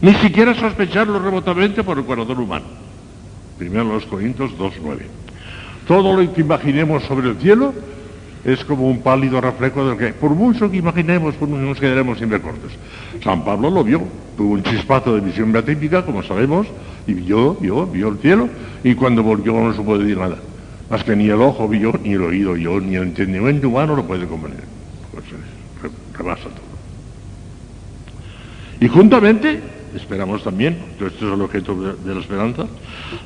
Ni 0.01 0.13
siquiera 0.15 0.55
sospecharlo 0.55 1.19
remotamente 1.19 1.83
por 1.83 1.99
el 1.99 2.03
corazón 2.03 2.39
humano. 2.39 2.65
Primero 3.59 3.93
los 3.93 4.05
Corintios 4.07 4.57
2.9. 4.57 5.01
Todo 5.87 6.19
lo 6.19 6.33
que 6.33 6.41
imaginemos 6.41 7.03
sobre 7.03 7.29
el 7.29 7.37
cielo 7.37 7.75
es 8.43 8.65
como 8.65 8.89
un 8.89 9.03
pálido 9.03 9.39
reflejo 9.39 9.87
del 9.87 9.99
que, 9.99 10.13
por 10.13 10.31
mucho 10.31 10.71
que 10.71 10.77
imaginemos, 10.77 11.35
por 11.35 11.47
nos 11.47 11.79
quedaremos 11.79 12.17
sin 12.17 12.31
recortes. 12.31 12.71
San 13.23 13.45
Pablo 13.45 13.69
lo 13.69 13.83
vio, 13.83 14.01
tuvo 14.35 14.53
un 14.53 14.63
chispazo 14.63 15.13
de 15.13 15.21
visión 15.21 15.51
beatífica, 15.51 16.03
como 16.03 16.23
sabemos, 16.23 16.65
y 17.07 17.13
vio, 17.13 17.55
vio, 17.55 17.85
vio 17.87 18.09
el 18.09 18.17
cielo, 18.17 18.49
y 18.83 18.95
cuando 18.95 19.23
volvió 19.23 19.53
no 19.53 19.73
se 19.73 19.81
puede 19.81 20.03
decir 20.03 20.17
nada. 20.17 20.37
Más 20.89 21.03
que 21.03 21.15
ni 21.15 21.29
el 21.29 21.41
ojo 21.41 21.67
vio, 21.67 21.93
ni 22.03 22.13
el 22.13 22.21
oído 22.21 22.53
vio, 22.53 22.79
ni 22.79 22.95
el 22.95 23.03
entendimiento 23.03 23.69
humano 23.69 23.95
lo 23.95 24.05
puede 24.05 24.27
comprender. 24.27 24.63
Pues 25.11 25.25
rebasa 26.17 26.43
todo. 26.43 26.71
Y 28.79 28.87
juntamente, 28.87 29.61
esperamos 29.95 30.43
también, 30.43 30.77
esto 30.99 31.05
es 31.05 31.33
el 31.33 31.41
objeto 31.41 31.75
de, 31.75 31.93
de 32.03 32.15
la 32.15 32.21
esperanza, 32.21 32.65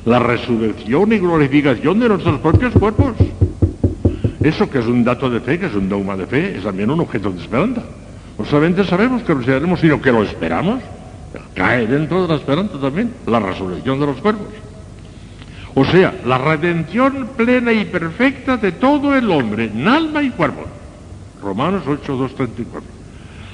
la 0.04 0.18
resurrección 0.18 1.12
y 1.12 1.18
glorificación 1.18 1.98
de 1.98 2.08
nuestros 2.08 2.38
propios 2.40 2.72
cuerpos. 2.74 3.14
Eso 4.42 4.70
que 4.70 4.78
es 4.78 4.86
un 4.86 5.02
dato 5.02 5.28
de 5.28 5.40
fe, 5.40 5.58
que 5.58 5.66
es 5.66 5.74
un 5.74 5.88
dogma 5.88 6.16
de 6.16 6.26
fe, 6.26 6.56
es 6.56 6.62
también 6.62 6.90
un 6.90 7.00
objeto 7.00 7.32
de 7.32 7.40
esperanza. 7.40 7.82
No 8.38 8.44
solamente 8.44 8.84
sabemos 8.84 9.22
que 9.22 9.34
lo 9.34 9.42
seremos, 9.42 9.80
sino 9.80 10.00
que 10.00 10.12
lo 10.12 10.22
esperamos. 10.22 10.80
Cae 11.56 11.86
dentro 11.86 12.22
de 12.22 12.28
la 12.28 12.34
esperanza 12.34 12.78
también 12.78 13.14
la 13.26 13.40
resurrección 13.40 13.98
de 13.98 14.06
los 14.06 14.18
cuerpos. 14.18 14.48
O 15.74 15.84
sea, 15.86 16.14
la 16.26 16.36
redención 16.36 17.30
plena 17.34 17.72
y 17.72 17.86
perfecta 17.86 18.58
de 18.58 18.72
todo 18.72 19.16
el 19.16 19.30
hombre, 19.30 19.64
en 19.64 19.88
alma 19.88 20.22
y 20.22 20.30
cuerpo. 20.30 20.64
Romanos 21.42 21.82
8, 21.86 22.14
2, 22.14 22.34
34. 22.34 22.90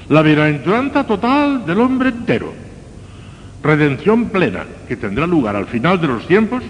La 0.09 0.21
bienaventuranza 0.21 1.05
total 1.05 1.65
del 1.65 1.79
hombre 1.79 2.09
entero. 2.09 2.53
Redención 3.63 4.25
plena 4.25 4.65
que 4.87 4.97
tendrá 4.97 5.25
lugar 5.25 5.55
al 5.55 5.67
final 5.67 5.99
de 6.01 6.07
los 6.07 6.27
tiempos 6.27 6.61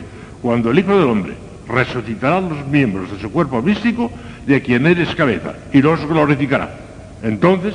cuando 0.42 0.70
el 0.70 0.78
Hijo 0.78 0.96
del 0.96 1.10
Hombre 1.10 1.34
resucitará 1.68 2.42
los 2.42 2.68
miembros 2.68 3.12
de 3.12 3.20
su 3.20 3.32
cuerpo 3.32 3.62
místico 3.64 4.12
de 4.46 4.62
quien 4.62 4.86
eres 4.86 5.16
cabeza 5.16 5.56
y 5.72 5.82
los 5.82 6.06
glorificará. 6.06 6.78
Entonces, 7.24 7.74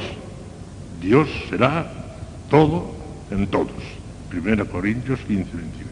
Dios 1.01 1.29
será 1.51 1.91
todo 2.51 2.98
en 3.31 3.47
todos. 3.47 3.71
1 4.33 4.65
Corintios 4.67 5.21
15, 5.21 5.51
28. 5.53 5.89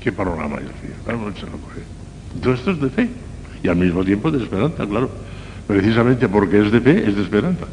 Qué 0.00 0.12
panorama, 0.12 0.58
Dios 0.58 0.72
mío. 0.82 0.94
Todo 2.42 2.54
esto 2.54 2.70
es 2.70 2.80
de 2.80 2.90
fe 2.90 3.08
y 3.62 3.68
al 3.68 3.76
mismo 3.76 4.04
tiempo 4.04 4.30
de 4.30 4.42
esperanza, 4.42 4.86
claro. 4.86 5.10
Precisamente 5.66 6.28
porque 6.28 6.60
es 6.60 6.72
de 6.72 6.80
fe, 6.80 7.08
es 7.08 7.16
de 7.16 7.22
esperanza. 7.22 7.66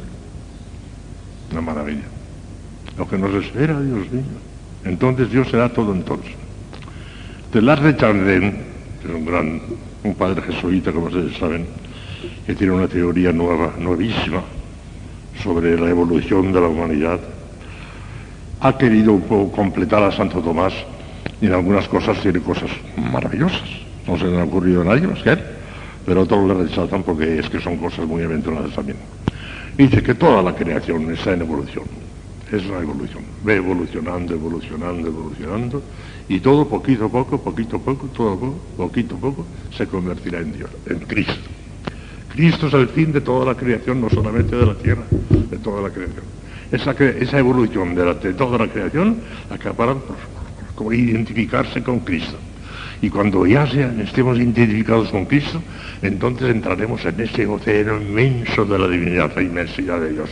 Una 1.52 1.62
maravilla. 1.62 2.04
Lo 2.98 3.08
que 3.08 3.18
nos 3.18 3.34
espera, 3.34 3.80
Dios 3.80 4.12
mío. 4.12 4.24
Entonces 4.84 5.32
Dios 5.32 5.48
será 5.50 5.70
todo 5.70 5.94
en 5.94 6.04
todos. 6.04 6.26
Telar 7.52 7.82
de 7.82 7.96
Chardin, 7.96 8.52
que 9.02 9.08
es 9.08 9.14
un 9.14 9.26
gran, 9.26 9.62
un 10.04 10.16
padre 10.16 10.42
jesuita, 10.42 10.92
como 10.92 11.08
ustedes 11.08 11.38
saben, 11.38 11.66
que 12.46 12.56
tiene 12.56 12.74
una 12.74 12.88
teoría 12.88 13.32
nueva, 13.32 13.74
nuevísima, 13.80 14.42
sobre 15.42 15.80
la 15.80 15.90
evolución 15.90 16.52
de 16.52 16.62
la 16.62 16.68
humanidad, 16.68 17.20
ha 18.60 18.78
querido 18.78 19.14
un 19.14 19.22
poco 19.22 19.52
completar 19.52 20.04
a 20.04 20.12
Santo 20.12 20.40
Tomás 20.42 20.74
y 21.42 21.46
en 21.46 21.54
algunas 21.54 21.88
cosas 21.88 22.20
tiene 22.22 22.40
cosas 22.40 22.70
maravillosas. 22.96 23.70
No 24.08 24.18
se 24.18 24.26
le 24.26 24.40
ha 24.40 24.44
ocurrido 24.44 24.82
a 24.82 24.86
nadie 24.86 25.08
más 25.08 25.22
que 25.22 25.38
pero 26.06 26.22
otros 26.22 26.48
le 26.48 26.54
rechazan 26.54 27.04
porque 27.04 27.40
es 27.40 27.50
que 27.50 27.60
son 27.60 27.76
cosas 27.78 28.08
muy 28.08 28.24
aventuradas 28.24 28.74
también. 28.74 28.98
Dice 29.78 30.02
que 30.02 30.16
toda 30.16 30.42
la 30.42 30.56
creación 30.56 31.12
está 31.12 31.34
en 31.34 31.42
evolución. 31.42 31.84
Es 32.50 32.66
una 32.66 32.80
evolución. 32.80 33.24
Ve 33.44 33.56
evolucionando, 33.56 34.34
evolucionando, 34.34 35.10
evolucionando. 35.10 35.84
Y 36.30 36.40
todo 36.40 36.66
poquito 36.66 37.06
a 37.06 37.10
poco, 37.10 37.42
poquito 37.42 37.76
a 37.76 37.80
poco, 37.80 38.08
todo 38.08 38.40
poco, 38.40 38.58
poquito 38.78 39.16
a 39.16 39.20
poco, 39.20 39.46
se 39.76 39.86
convertirá 39.86 40.40
en 40.40 40.54
Dios, 40.54 40.70
en 40.86 41.00
Cristo. 41.00 41.36
Cristo 42.30 42.68
es 42.68 42.74
el 42.74 42.88
fin 42.88 43.12
de 43.12 43.20
toda 43.20 43.46
la 43.46 43.56
creación, 43.56 44.00
no 44.00 44.10
solamente 44.10 44.56
de 44.56 44.66
la 44.66 44.76
tierra, 44.76 45.04
de 45.10 45.58
toda 45.58 45.82
la 45.82 45.90
creación. 45.90 46.37
Esa, 46.72 46.92
esa 46.92 47.40
evolución 47.40 47.96
de, 47.96 48.14
de, 48.16 48.34
toda 48.34 48.58
la 48.58 48.68
creación 48.68 49.18
acabará 49.50 49.96
por, 50.76 50.94
identificarse 50.94 51.82
con 51.82 52.00
Cristo. 52.00 52.38
Y 53.02 53.10
cuando 53.10 53.46
ya 53.46 53.64
estemos 53.64 54.38
identificados 54.38 55.10
con 55.10 55.26
Cristo, 55.26 55.62
entonces 56.02 56.50
entraremos 56.50 57.06
en 57.06 57.20
ese 57.22 57.46
océano 57.46 58.02
inmenso 58.02 58.66
de 58.66 58.80
la 58.80 58.88
divinidad, 58.88 59.32
la 59.36 59.44
inmensidad 59.44 60.00
de 60.00 60.14
Dios. 60.14 60.30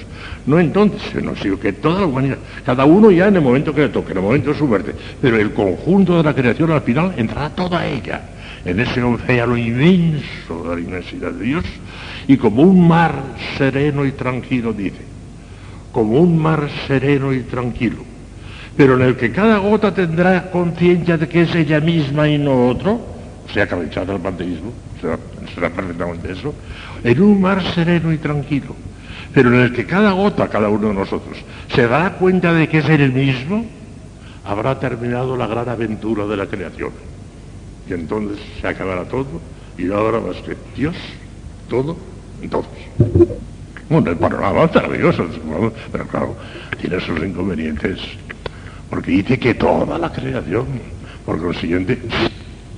No 0.47 0.59
entonces, 0.59 1.01
sino 1.41 1.59
que 1.59 1.73
toda 1.73 2.01
la 2.01 2.07
humanidad, 2.07 2.37
cada 2.65 2.85
uno 2.85 3.11
ya 3.11 3.27
en 3.27 3.35
el 3.35 3.41
momento 3.41 3.73
que 3.73 3.81
le 3.81 3.89
toque, 3.89 4.13
en 4.13 4.17
el 4.17 4.23
momento 4.23 4.51
de 4.51 4.57
su 4.57 4.65
muerte, 4.65 4.95
pero 5.21 5.37
el 5.37 5.53
conjunto 5.53 6.17
de 6.17 6.23
la 6.23 6.33
creación 6.33 6.71
al 6.71 6.81
final 6.81 7.13
entrará 7.17 7.49
toda 7.51 7.85
ella 7.85 8.29
en 8.65 8.79
ese 8.79 9.01
océano 9.03 9.55
inmenso 9.55 10.63
de 10.67 10.75
la 10.75 10.81
inmensidad 10.81 11.31
de 11.31 11.45
Dios, 11.45 11.65
y 12.27 12.35
como 12.37 12.63
un 12.63 12.87
mar 12.87 13.13
sereno 13.57 14.05
y 14.05 14.11
tranquilo, 14.13 14.73
dice, 14.73 15.14
como 15.95 16.19
un 16.19 16.37
mar 16.37 16.69
sereno 16.89 17.31
y 17.31 17.43
tranquilo, 17.43 18.03
pero 18.75 18.95
en 18.95 19.01
el 19.03 19.15
que 19.15 19.31
cada 19.31 19.59
gota 19.59 19.93
tendrá 19.93 20.51
conciencia 20.51 21.17
de 21.17 21.25
que 21.29 21.43
es 21.43 21.55
ella 21.55 21.79
misma 21.79 22.27
y 22.27 22.37
no 22.37 22.67
otro, 22.67 22.99
o 23.47 23.53
sea 23.53 23.65
que 23.65 23.75
rechaza 23.75 24.11
el 24.11 24.19
panteísmo, 24.19 24.73
será, 24.99 25.17
será 25.53 25.69
perfectamente 25.69 26.33
eso, 26.33 26.53
en 27.01 27.21
un 27.21 27.39
mar 27.39 27.63
sereno 27.73 28.11
y 28.11 28.17
tranquilo, 28.17 28.75
pero 29.33 29.53
en 29.53 29.61
el 29.61 29.71
que 29.71 29.85
cada 29.85 30.11
gota, 30.11 30.49
cada 30.49 30.67
uno 30.67 30.89
de 30.89 30.95
nosotros, 30.95 31.37
se 31.73 31.87
dará 31.87 32.15
cuenta 32.15 32.51
de 32.51 32.67
que 32.67 32.79
es 32.79 32.89
el 32.89 33.13
mismo, 33.13 33.65
habrá 34.43 34.77
terminado 34.77 35.37
la 35.37 35.47
gran 35.47 35.69
aventura 35.69 36.25
de 36.25 36.35
la 36.35 36.47
creación. 36.47 36.91
Y 37.89 37.93
entonces 37.93 38.37
se 38.59 38.67
acabará 38.67 39.05
todo 39.05 39.39
y 39.77 39.83
no 39.83 39.95
habrá 39.95 40.19
más 40.19 40.35
que 40.41 40.57
Dios, 40.75 40.97
todo 41.69 41.95
todos. 42.49 42.65
Bueno, 43.87 44.09
el 44.09 44.17
panorama 44.17 44.63
es 44.63 44.73
maravilloso, 44.73 45.27
pero 45.91 46.07
claro, 46.07 46.35
tiene 46.81 46.99
sus 46.99 47.21
inconvenientes, 47.21 47.99
porque 48.89 49.11
dice 49.11 49.37
que 49.37 49.53
toda 49.53 49.99
la 49.99 50.11
creación, 50.11 50.65
por 51.23 51.39
consiguiente, 51.39 51.99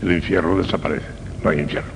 el 0.02 0.12
infierno 0.12 0.58
desaparece, 0.58 1.06
no 1.42 1.50
hay 1.50 1.60
infierno. 1.62 1.90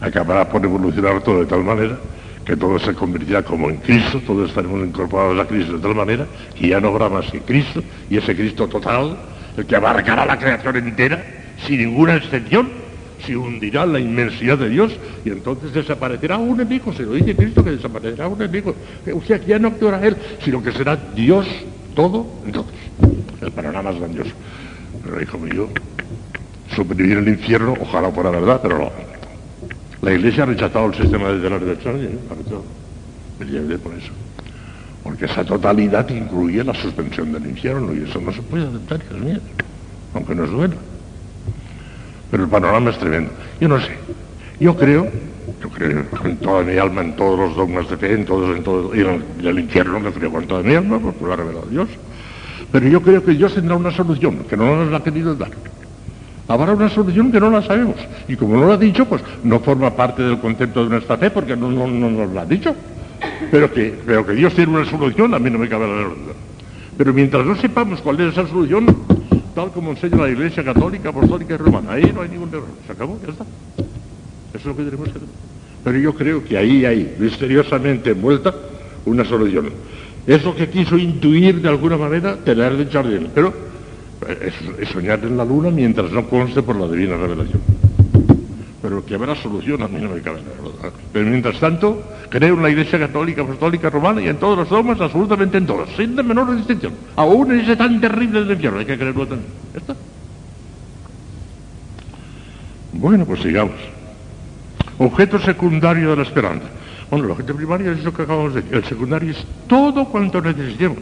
Acabará 0.00 0.48
por 0.48 0.64
evolucionar 0.64 1.20
todo 1.22 1.40
de 1.40 1.46
tal 1.46 1.64
manera 1.64 1.98
que 2.44 2.56
todo 2.56 2.78
se 2.78 2.94
convertirá 2.94 3.42
como 3.42 3.70
en 3.70 3.78
Cristo, 3.78 4.22
todos 4.24 4.50
estaremos 4.50 4.86
incorporados 4.86 5.38
a 5.40 5.44
Cristo 5.44 5.72
de 5.72 5.80
tal 5.80 5.96
manera 5.96 6.24
que 6.54 6.68
ya 6.68 6.80
no 6.80 6.88
habrá 6.88 7.08
más 7.08 7.28
que 7.32 7.40
Cristo, 7.40 7.82
y 8.08 8.18
ese 8.18 8.36
Cristo 8.36 8.68
total, 8.68 9.16
el 9.56 9.66
que 9.66 9.74
abarcará 9.74 10.24
la 10.24 10.38
creación 10.38 10.76
entera, 10.76 11.24
sin 11.66 11.78
ninguna 11.78 12.14
excepción, 12.14 12.70
se 13.24 13.36
hundirá 13.36 13.86
la 13.86 13.98
inmensidad 13.98 14.58
de 14.58 14.68
Dios 14.68 14.92
y 15.24 15.30
entonces 15.30 15.72
desaparecerá 15.72 16.38
un 16.38 16.60
enemigo, 16.60 16.92
se 16.92 17.02
lo 17.02 17.12
dice 17.12 17.34
Cristo 17.34 17.64
que 17.64 17.70
desaparecerá 17.70 18.28
un 18.28 18.40
enemigo. 18.40 18.74
O 19.14 19.22
sea, 19.22 19.38
que 19.38 19.46
ya 19.46 19.58
no 19.58 19.68
actuará 19.68 20.06
Él, 20.06 20.16
sino 20.44 20.62
que 20.62 20.72
será 20.72 20.96
Dios 21.14 21.46
todo 21.94 22.26
entonces. 22.46 22.74
El 23.40 23.50
panorama 23.50 23.90
es 23.90 23.98
grandioso. 23.98 24.30
Pero 25.02 25.22
hijo 25.22 25.38
mío, 25.38 25.68
suprimir 26.74 27.18
el 27.18 27.28
infierno, 27.28 27.74
ojalá 27.80 28.10
fuera 28.10 28.30
verdad, 28.30 28.60
pero. 28.62 28.90
La 30.00 30.12
Iglesia 30.12 30.44
ha 30.44 30.46
rechazado 30.46 30.86
el 30.86 30.94
sistema 30.94 31.28
de 31.28 31.50
la 31.50 31.58
derecha, 31.58 31.90
¿eh? 31.90 32.18
ha 32.30 32.34
rechazado. 32.34 32.62
por 33.82 33.94
eso. 33.94 34.12
Porque 35.02 35.24
esa 35.24 35.44
totalidad 35.44 36.08
incluye 36.10 36.62
la 36.62 36.74
suspensión 36.74 37.32
del 37.32 37.46
infierno 37.46 37.92
y 37.94 38.08
eso 38.08 38.20
no 38.20 38.32
se 38.32 38.42
puede 38.42 38.66
aceptar, 38.66 39.00
es 39.02 39.20
mío, 39.20 39.40
aunque 40.14 40.34
nos 40.34 40.50
duela. 40.50 40.76
Pero 42.30 42.44
el 42.44 42.48
panorama 42.48 42.90
es 42.90 42.98
tremendo. 42.98 43.30
Yo 43.60 43.68
no 43.68 43.80
sé. 43.80 43.92
Yo 44.60 44.76
creo, 44.76 45.08
yo 45.62 45.68
creo 45.70 46.04
en 46.24 46.36
toda 46.38 46.62
mi 46.62 46.76
alma, 46.76 47.02
en 47.02 47.16
todos 47.16 47.38
los 47.38 47.56
dogmas 47.56 47.88
de 47.88 47.96
fe, 47.96 48.12
en 48.12 48.24
todos, 48.24 48.56
en 48.56 48.62
todo, 48.62 48.94
y 48.94 49.00
en 49.00 49.22
el 49.44 49.58
infierno 49.58 50.00
me 50.00 50.10
creo 50.10 50.32
con 50.32 50.46
toda 50.46 50.62
mi 50.62 50.74
alma, 50.74 50.98
porque 50.98 51.24
lo 51.24 51.32
ha 51.32 51.36
revelado 51.36 51.66
Dios. 51.70 51.88
Pero 52.72 52.88
yo 52.88 53.00
creo 53.00 53.24
que 53.24 53.32
Dios 53.32 53.54
tendrá 53.54 53.76
una 53.76 53.92
solución, 53.92 54.44
que 54.48 54.56
no 54.56 54.76
nos 54.76 54.90
la 54.90 54.98
ha 54.98 55.02
querido 55.02 55.34
dar. 55.34 55.50
Habrá 56.48 56.72
una 56.72 56.88
solución 56.88 57.30
que 57.30 57.40
no 57.40 57.50
la 57.50 57.62
sabemos. 57.62 57.96
Y 58.26 58.36
como 58.36 58.56
no 58.56 58.66
lo 58.66 58.72
ha 58.72 58.76
dicho, 58.78 59.04
pues 59.04 59.22
no 59.44 59.60
forma 59.60 59.94
parte 59.94 60.22
del 60.22 60.38
concepto 60.38 60.82
de 60.84 60.90
nuestra 60.90 61.18
fe 61.18 61.30
porque 61.30 61.54
no, 61.54 61.70
nos 61.70 62.30
lo 62.30 62.40
ha 62.40 62.46
dicho. 62.46 62.74
Pero 63.50 63.72
que, 63.72 63.94
pero 64.04 64.24
que 64.24 64.32
Dios 64.32 64.54
tiene 64.54 64.72
una 64.72 64.84
solución, 64.86 65.34
a 65.34 65.38
mí 65.38 65.50
no 65.50 65.58
me 65.58 65.68
cabe 65.68 65.86
la 65.86 66.04
duda. 66.04 66.32
Pero 66.96 67.12
mientras 67.12 67.44
no 67.44 67.54
sepamos 67.56 68.00
cuál 68.00 68.20
es 68.20 68.32
esa 68.32 68.46
solución, 68.46 68.86
tal 69.58 69.72
como 69.72 69.90
enseña 69.90 70.18
la 70.18 70.28
Iglesia 70.28 70.62
Católica, 70.62 71.08
Apostólica 71.08 71.54
y 71.54 71.56
Romana, 71.56 71.94
ahí 71.94 72.12
no 72.14 72.22
hay 72.22 72.28
ningún 72.28 72.48
error. 72.48 72.68
Se 72.86 72.92
acabó, 72.92 73.18
ya 73.20 73.32
está. 73.32 73.44
Eso 74.54 74.56
es 74.58 74.64
lo 74.66 74.76
que 74.76 74.84
tenemos 74.84 75.08
que 75.08 75.16
hacer. 75.16 75.28
Pero 75.82 75.98
yo 75.98 76.14
creo 76.14 76.44
que 76.44 76.56
ahí 76.56 76.84
hay, 76.84 77.16
misteriosamente 77.18 78.10
envuelta, 78.10 78.54
una 79.04 79.24
solución. 79.24 79.70
Es 80.28 80.44
lo 80.44 80.54
que 80.54 80.68
quiso 80.68 80.96
intuir 80.96 81.60
de 81.60 81.68
alguna 81.68 81.96
manera 81.96 82.36
tener 82.36 82.76
de 82.76 82.86
Jardín. 82.86 83.30
Pero 83.34 83.52
es, 84.80 84.88
soñar 84.90 85.24
en 85.24 85.36
la 85.36 85.44
luna 85.44 85.70
mientras 85.70 86.12
no 86.12 86.28
conste 86.28 86.62
por 86.62 86.76
la 86.76 86.86
divina 86.86 87.16
revelación. 87.16 87.60
Pero 88.80 89.04
que 89.04 89.16
habrá 89.16 89.34
solución 89.34 89.82
a 89.82 89.88
mí 89.88 90.00
no 90.00 90.10
me 90.10 90.20
cabe 90.20 90.38
nada. 90.38 90.92
Pero 91.12 91.26
mientras 91.28 91.58
tanto, 91.58 92.00
creo 92.28 92.54
en 92.54 92.62
la 92.62 92.70
Iglesia 92.70 92.98
Católica, 92.98 93.42
Apostólica, 93.42 93.90
Romana 93.90 94.20
y 94.20 94.28
en 94.28 94.36
todos 94.36 94.58
los 94.58 94.68
dogmas, 94.68 95.00
absolutamente 95.00 95.58
en 95.58 95.66
todos, 95.66 95.88
sin 95.96 96.16
de 96.16 96.22
menor 96.22 96.54
distinción. 96.56 96.92
Aún 97.16 97.52
en 97.52 97.60
ese 97.60 97.76
tan 97.76 98.00
terrible 98.00 98.40
del 98.40 98.52
infierno, 98.52 98.78
hay 98.78 98.86
que 98.86 98.96
creerlo 98.96 99.26
también. 99.26 99.50
¿Está? 99.74 99.94
Bueno, 102.92 103.24
pues 103.24 103.40
sigamos. 103.40 103.76
Objeto 104.98 105.38
secundario 105.38 106.10
de 106.10 106.16
la 106.16 106.22
esperanza. 106.22 106.66
Bueno, 107.10 107.26
el 107.26 107.30
objeto 107.30 107.54
primario 107.54 107.92
es 107.92 108.00
eso 108.00 108.12
que 108.12 108.22
acabamos 108.22 108.54
de 108.54 108.62
decir. 108.62 108.76
El 108.76 108.84
secundario 108.84 109.30
es 109.30 109.46
todo 109.66 110.04
cuanto 110.06 110.40
necesitemos 110.40 110.98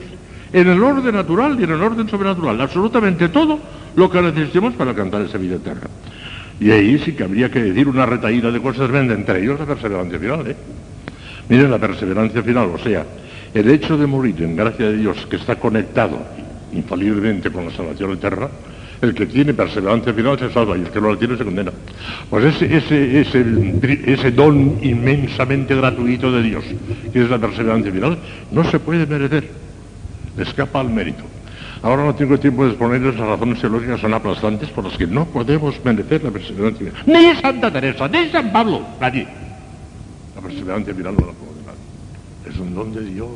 en 0.52 0.68
el 0.68 0.82
orden 0.82 1.14
natural 1.14 1.58
y 1.58 1.64
en 1.64 1.72
el 1.72 1.82
orden 1.82 2.08
sobrenatural, 2.08 2.60
absolutamente 2.60 3.28
todo 3.28 3.58
lo 3.96 4.10
que 4.10 4.22
necesitemos 4.22 4.74
para 4.74 4.94
cantar 4.94 5.22
esa 5.22 5.38
vida 5.38 5.56
eterna. 5.56 5.88
Y 6.60 6.70
ahí 6.70 6.98
sí 6.98 7.12
que 7.12 7.24
habría 7.24 7.50
que 7.50 7.62
decir 7.62 7.88
una 7.88 8.06
retaída 8.06 8.50
de 8.50 8.60
cosas 8.60 8.90
entre 8.90 9.42
ellos 9.42 9.58
la 9.58 9.66
perseverancia 9.66 10.18
final. 10.18 10.46
¿eh? 10.46 10.56
Miren 11.48 11.70
la 11.70 11.78
perseverancia 11.78 12.42
final, 12.42 12.70
o 12.74 12.78
sea, 12.78 13.04
el 13.54 13.70
hecho 13.70 13.96
de 13.96 14.06
morir 14.06 14.42
en 14.42 14.56
gracia 14.56 14.86
de 14.86 14.96
Dios, 14.96 15.26
que 15.30 15.36
está 15.36 15.56
conectado 15.56 16.18
infaliblemente 16.72 17.50
con 17.50 17.66
la 17.66 17.70
salvación 17.70 18.12
eterna, 18.12 18.48
el 19.00 19.14
que 19.14 19.26
tiene 19.26 19.54
perseverancia 19.54 20.12
final 20.12 20.38
se 20.38 20.50
salva 20.50 20.76
y 20.76 20.80
el 20.80 20.90
que 20.90 21.00
no 21.00 21.12
la 21.12 21.18
tiene 21.18 21.36
se 21.36 21.44
condena. 21.44 21.72
Pues 22.30 22.60
ese, 22.60 22.76
ese, 23.20 24.04
ese, 24.06 24.30
don 24.30 24.78
inmensamente 24.82 25.74
gratuito 25.74 26.32
de 26.32 26.42
Dios, 26.42 26.64
que 27.12 27.22
es 27.22 27.30
la 27.30 27.38
perseverancia 27.38 27.92
final, 27.92 28.18
no 28.50 28.64
se 28.64 28.78
puede 28.78 29.06
merecer 29.06 29.48
escapa 30.38 30.80
al 30.80 30.90
mérito. 30.90 31.24
Ahora 31.82 32.04
no 32.04 32.14
tengo 32.14 32.38
tiempo 32.38 32.64
de 32.64 32.70
exponerles 32.70 33.16
las 33.16 33.28
razones 33.28 33.60
teológicas 33.60 34.00
son 34.00 34.14
aplastantes 34.14 34.68
por 34.70 34.84
las 34.84 34.96
que 34.96 35.06
no 35.06 35.26
podemos 35.26 35.74
merecer 35.84 36.24
la 36.24 36.30
perseverancia. 36.30 36.90
Ni 37.06 37.34
Santa 37.36 37.70
Teresa, 37.70 38.08
ni 38.08 38.28
San 38.28 38.52
Pablo, 38.52 38.82
nadie. 39.00 39.45
La 40.36 40.40
perseverancia 40.40 40.94
final 40.94 41.14
no 41.14 41.26
la 41.26 41.32
puedo. 41.32 41.56
Es 42.48 42.56
un 42.58 42.74
don 42.74 42.94
de 42.94 43.04
Dios. 43.04 43.28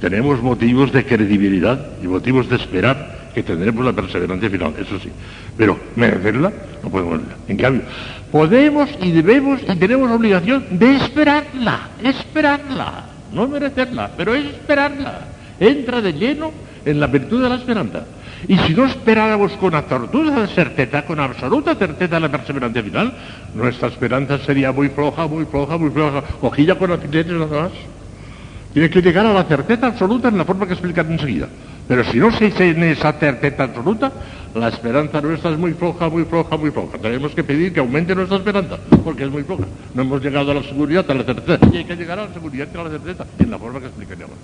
Tenemos 0.00 0.42
motivos 0.42 0.92
de 0.92 1.04
credibilidad 1.04 1.98
y 2.02 2.06
motivos 2.06 2.48
de 2.48 2.56
esperar 2.56 3.30
que 3.34 3.42
tendremos 3.42 3.84
la 3.84 3.92
perseverancia 3.92 4.48
final, 4.48 4.74
eso 4.78 4.98
sí. 4.98 5.10
Pero 5.56 5.78
merecerla 5.96 6.52
no 6.82 6.88
podemos. 6.88 7.20
En 7.48 7.56
cambio, 7.58 7.82
podemos 8.30 8.88
y 9.02 9.12
debemos 9.12 9.60
y 9.68 9.76
tenemos 9.76 10.10
obligación 10.10 10.64
de 10.70 10.96
esperarla, 10.96 11.90
esperarla 12.02 13.12
no 13.32 13.48
merecerla, 13.48 14.10
pero 14.16 14.34
es 14.34 14.44
esperarla. 14.46 15.20
Entra 15.58 16.00
de 16.00 16.12
lleno 16.12 16.52
en 16.84 17.00
la 17.00 17.06
virtud 17.06 17.42
de 17.42 17.48
la 17.48 17.56
esperanza. 17.56 18.04
Y 18.48 18.58
si 18.58 18.74
no 18.74 18.86
esperáramos 18.86 19.52
con 19.52 19.74
absoluta 19.74 20.46
certeza, 20.48 21.04
con 21.04 21.20
absoluta 21.20 21.74
certeza 21.74 22.18
la 22.18 22.28
perseverancia 22.28 22.82
final, 22.82 23.12
nuestra 23.54 23.88
esperanza 23.88 24.38
sería 24.38 24.72
muy 24.72 24.88
floja, 24.88 25.26
muy 25.26 25.44
floja, 25.44 25.78
muy 25.78 25.90
floja, 25.90 26.22
cogilla 26.40 26.74
con 26.76 26.90
alfileres 26.90 27.32
nada 27.32 27.62
más. 27.62 27.72
Tiene 28.72 28.90
que 28.90 29.02
llegar 29.02 29.26
a 29.26 29.32
la 29.32 29.44
certeza 29.44 29.86
absoluta 29.86 30.28
en 30.28 30.38
la 30.38 30.44
forma 30.44 30.66
que 30.66 30.72
explicaré 30.72 31.12
enseguida. 31.12 31.48
Pero 31.86 32.04
si 32.04 32.18
no 32.18 32.32
se 32.32 32.50
tiene 32.50 32.92
esa 32.92 33.12
certeza 33.12 33.64
absoluta, 33.64 34.10
la 34.54 34.68
esperanza 34.68 35.20
nuestra 35.20 35.50
es 35.50 35.58
muy 35.58 35.74
floja, 35.74 36.08
muy 36.08 36.24
floja, 36.24 36.56
muy 36.56 36.70
floja. 36.70 36.98
Tenemos 36.98 37.34
que 37.34 37.44
pedir 37.44 37.72
que 37.72 37.80
aumente 37.80 38.14
nuestra 38.14 38.38
esperanza, 38.38 38.78
porque 39.04 39.24
es 39.24 39.30
muy 39.30 39.42
floja. 39.42 39.64
No 39.94 40.02
hemos 40.02 40.22
llegado 40.22 40.52
a 40.52 40.54
la 40.54 40.62
seguridad, 40.62 41.08
a 41.10 41.14
la 41.14 41.24
certeza. 41.24 41.66
Y 41.72 41.76
hay 41.78 41.84
que 41.84 41.96
llegar 41.96 42.18
a 42.18 42.26
la 42.26 42.32
seguridad 42.32 42.68
y 42.72 42.78
a 42.78 42.82
la 42.82 42.90
certeza, 42.90 43.26
en 43.38 43.50
la 43.50 43.58
forma 43.58 43.80
que 43.80 43.86
explicaré 43.86 44.22
ahora. 44.22 44.36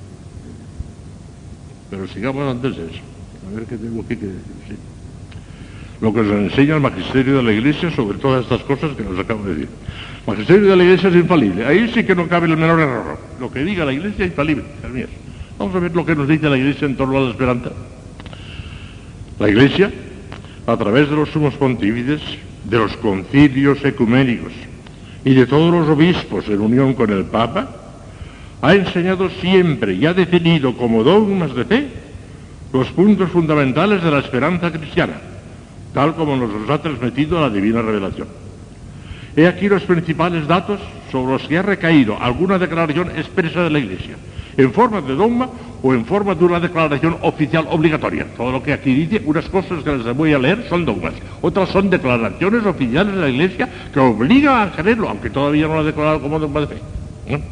Pero 1.90 2.06
sigamos 2.08 2.50
antes 2.50 2.76
de 2.76 2.84
eso. 2.86 3.17
A 3.48 3.56
ver 3.56 3.64
qué 3.64 3.76
tengo 3.76 4.02
aquí 4.02 4.16
que 4.16 4.26
decir. 4.26 4.76
Lo 6.00 6.12
que 6.12 6.22
nos 6.22 6.32
enseña 6.32 6.74
el 6.74 6.80
magisterio 6.80 7.38
de 7.38 7.42
la 7.42 7.52
Iglesia 7.52 7.90
sobre 7.90 8.18
todas 8.18 8.44
estas 8.44 8.62
cosas 8.62 8.96
que 8.96 9.02
nos 9.02 9.18
acabo 9.18 9.44
de 9.44 9.54
decir. 9.54 9.68
El 10.26 10.34
magisterio 10.34 10.70
de 10.70 10.76
la 10.76 10.84
Iglesia 10.84 11.08
es 11.08 11.16
infalible. 11.16 11.66
Ahí 11.66 11.90
sí 11.94 12.04
que 12.04 12.14
no 12.14 12.28
cabe 12.28 12.46
el 12.46 12.56
menor 12.56 12.78
error. 12.78 13.18
Lo 13.40 13.50
que 13.50 13.64
diga 13.64 13.84
la 13.84 13.92
Iglesia 13.92 14.26
es 14.26 14.30
infalible. 14.30 14.64
Vamos 15.58 15.74
a 15.74 15.78
ver 15.78 15.94
lo 15.94 16.04
que 16.04 16.14
nos 16.14 16.28
dice 16.28 16.48
la 16.48 16.58
Iglesia 16.58 16.86
en 16.86 16.96
torno 16.96 17.18
a 17.18 17.20
la 17.22 17.30
esperanza. 17.30 17.70
La 19.38 19.48
Iglesia, 19.48 19.90
a 20.66 20.76
través 20.76 21.08
de 21.08 21.16
los 21.16 21.30
sumos 21.30 21.54
pontífices, 21.54 22.20
de 22.64 22.76
los 22.76 22.96
concilios 22.98 23.82
ecuménicos 23.84 24.52
y 25.24 25.32
de 25.32 25.46
todos 25.46 25.72
los 25.72 25.88
obispos 25.88 26.46
en 26.48 26.60
unión 26.60 26.94
con 26.94 27.10
el 27.10 27.24
Papa, 27.24 27.70
ha 28.60 28.74
enseñado 28.74 29.30
siempre 29.30 29.94
y 29.94 30.04
ha 30.04 30.12
definido 30.12 30.76
como 30.76 31.02
dogmas 31.02 31.54
de 31.54 31.64
fe 31.64 32.07
los 32.72 32.88
puntos 32.88 33.30
fundamentales 33.30 34.02
de 34.02 34.10
la 34.10 34.18
esperanza 34.18 34.70
cristiana, 34.70 35.14
tal 35.94 36.14
como 36.14 36.36
nos 36.36 36.52
los 36.52 36.68
ha 36.70 36.80
transmitido 36.80 37.40
la 37.40 37.50
divina 37.50 37.82
revelación. 37.82 38.28
He 39.36 39.46
aquí 39.46 39.68
los 39.68 39.82
principales 39.82 40.46
datos 40.46 40.80
sobre 41.10 41.32
los 41.32 41.42
que 41.46 41.58
ha 41.58 41.62
recaído 41.62 42.20
alguna 42.20 42.58
declaración 42.58 43.10
expresa 43.16 43.62
de 43.62 43.70
la 43.70 43.78
Iglesia 43.78 44.16
en 44.56 44.72
forma 44.72 45.00
de 45.00 45.14
dogma 45.14 45.48
o 45.82 45.94
en 45.94 46.04
forma 46.04 46.34
de 46.34 46.44
una 46.44 46.58
declaración 46.58 47.16
oficial 47.22 47.66
obligatoria. 47.70 48.26
Todo 48.36 48.50
lo 48.50 48.62
que 48.62 48.72
aquí 48.72 48.92
dice, 48.92 49.22
unas 49.24 49.48
cosas 49.48 49.84
que 49.84 49.96
les 49.96 50.16
voy 50.16 50.32
a 50.32 50.38
leer 50.38 50.66
son 50.68 50.84
dogmas, 50.84 51.14
otras 51.40 51.68
son 51.68 51.88
declaraciones 51.88 52.66
oficiales 52.66 53.14
de 53.14 53.20
la 53.20 53.28
Iglesia 53.28 53.68
que 53.94 54.00
obligan 54.00 54.68
a 54.68 54.72
creerlo, 54.72 55.08
aunque 55.08 55.30
todavía 55.30 55.68
no 55.68 55.74
lo 55.74 55.80
ha 55.80 55.84
declarado 55.84 56.20
como 56.20 56.40
dogma 56.40 56.62
de 56.62 56.66
fe. 56.66 56.78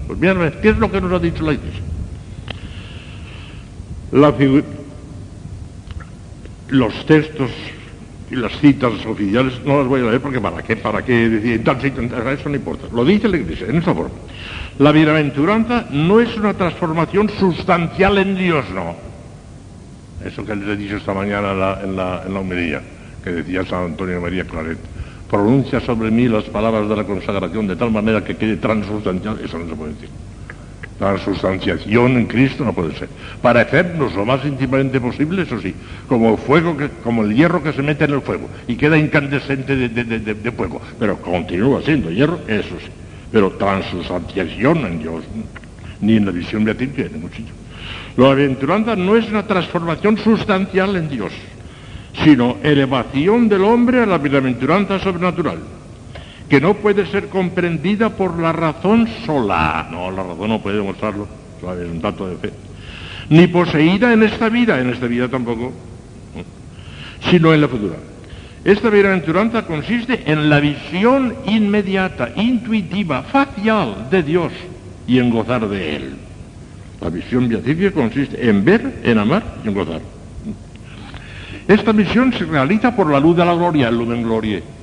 Pues 0.09 0.19
bien, 0.19 0.37
¿qué 0.61 0.71
es 0.71 0.79
lo 0.79 0.91
que 0.91 1.01
nos 1.01 1.13
ha 1.13 1.19
dicho 1.21 1.45
la 1.45 1.53
Iglesia? 1.53 1.83
Los 6.69 7.07
textos 7.07 7.51
y 8.31 8.35
las 8.35 8.59
citas 8.59 8.93
oficiales 9.07 9.61
no 9.65 9.79
las 9.79 9.87
voy 9.87 10.01
a 10.01 10.05
leer 10.05 10.21
porque 10.21 10.41
para 10.41 10.63
qué, 10.63 10.77
para 10.77 11.05
qué 11.05 11.29
decir 11.29 11.63
tal 11.65 11.79
eso 11.85 12.49
no 12.49 12.57
importa. 12.57 12.87
Lo 12.93 13.05
dice 13.05 13.29
la 13.29 13.37
Iglesia 13.37 13.69
en 13.69 13.77
esta 13.77 13.95
forma. 13.95 14.15
La 14.79 14.93
bienaventuranza 14.93 15.87
no 15.91 16.21
es 16.21 16.37
una 16.37 16.55
transformación 16.55 17.31
sustancial 17.31 18.19
en 18.19 18.37
Dios, 18.37 18.65
no. 18.75 18.97
Eso 20.25 20.45
que 20.45 20.57
les 20.57 20.69
he 20.69 20.77
dicho 20.77 20.97
esta 20.97 21.15
mañana 21.15 21.53
en 21.83 21.97
la, 21.97 22.23
en 22.27 22.81
que 23.23 23.31
decía 23.31 23.65
San 23.65 23.85
Antonio 23.85 24.21
María 24.21 24.45
Claret. 24.45 24.79
Pronuncia 25.31 25.81
sobre 25.81 26.11
mí 26.11 26.29
las 26.29 26.45
palabras 26.45 26.89
de 26.89 26.97
la 26.97 27.05
consagración 27.05 27.67
de 27.67 27.77
tal 27.77 27.91
manera 27.91 28.23
que 28.23 28.37
quede 28.37 28.57
transustancial, 28.57 29.41
eso 29.43 29.59
no 29.59 29.69
se 29.69 29.75
puede 29.75 29.95
decir. 29.95 30.09
La 30.99 31.15
transustanciación 31.15 32.17
en 32.17 32.27
Cristo 32.27 32.65
no 32.65 32.73
puede 32.73 32.97
ser. 32.97 33.09
Parecernos 33.43 34.15
lo 34.15 34.25
más 34.25 34.45
íntimamente 34.47 34.99
posible, 34.99 35.43
eso 35.43 35.61
sí, 35.61 35.75
como 36.09 36.37
fuego, 36.39 36.75
como 37.05 37.23
el 37.23 37.35
hierro 37.35 37.63
que 37.63 37.73
se 37.75 37.83
mete 37.83 38.05
en 38.05 38.15
el 38.15 38.23
fuego 38.23 38.49
y 38.67 38.77
queda 38.77 38.97
incandescente 38.97 39.77
de, 39.77 39.89
de, 39.91 40.05
de, 40.05 40.35
de 40.35 40.53
fuego, 40.53 40.81
pero 40.99 41.21
continúa 41.21 41.83
siendo 41.83 42.11
hierro, 42.11 42.41
eso 42.49 42.77
sí. 42.81 42.91
Pero 43.31 43.51
transustanciación 43.53 44.87
en 44.87 44.99
Dios, 45.01 45.25
ni 46.01 46.17
en 46.17 46.25
la 46.25 46.33
visión 46.33 46.65
beatífica, 46.65 47.09
ni 47.13 47.19
mucho. 47.19 47.43
La 48.17 48.31
aventuranza 48.31 48.97
no 48.97 49.17
es 49.17 49.29
una 49.29 49.47
transformación 49.47 50.17
sustancial 50.17 50.97
en 50.97 51.11
Dios, 51.11 51.33
sino 52.25 52.57
elevación 52.63 53.51
del 53.51 53.65
hombre 53.65 54.01
a 54.01 54.07
la 54.07 54.17
bienaventuranza 54.17 54.99
sobrenatural 54.99 55.59
que 56.49 56.61
no 56.61 56.75
puede 56.75 57.07
ser 57.07 57.29
comprendida 57.29 58.11
por 58.11 58.39
la 58.39 58.53
razón 58.53 59.09
sola. 59.25 59.89
No, 59.91 60.11
la 60.11 60.23
razón 60.23 60.49
no 60.49 60.61
puede 60.61 60.77
demostrarlo, 60.77 61.27
es 61.61 61.91
un 61.91 62.01
dato 62.01 62.29
de 62.29 62.37
fe. 62.37 62.53
Ni 63.29 63.47
poseída 63.49 64.13
en 64.13 64.23
esta 64.23 64.49
vida, 64.49 64.81
en 64.81 64.91
esta 64.91 65.07
vida 65.07 65.29
tampoco, 65.29 65.73
sino 67.29 67.53
en 67.53 67.61
la 67.61 67.69
futura. 67.69 67.97
Esta 68.65 68.91
bienaventuranza 68.91 69.63
consiste 69.63 70.23
en 70.31 70.49
la 70.49 70.61
visión 70.61 71.35
inmediata, 71.47 72.33
intuitiva, 72.37 73.23
facial 73.23 74.09
de 74.11 74.23
Dios 74.23 74.53
y 75.07 75.19
en 75.19 75.31
gozar 75.31 75.69
de 75.69 75.97
Él. 75.97 76.15
La 77.01 77.11
visión 77.11 77.49
beatífica 77.49 77.93
consiste 77.93 78.49
en 78.49 78.65
ver, 78.65 79.01
en 79.03 79.19
amar 79.19 79.43
y 79.65 79.69
en 79.69 79.75
gozar. 79.75 80.01
Esta 81.69 81.93
visión 81.93 82.33
se 82.33 82.45
realiza 82.45 82.95
por 82.95 83.11
la 83.11 83.19
luz 83.19 83.37
de 83.37 83.45
la 83.45 83.55
gloria, 83.55 83.89
el 83.89 83.99
lumen 83.99 84.23
glorie 84.23 84.76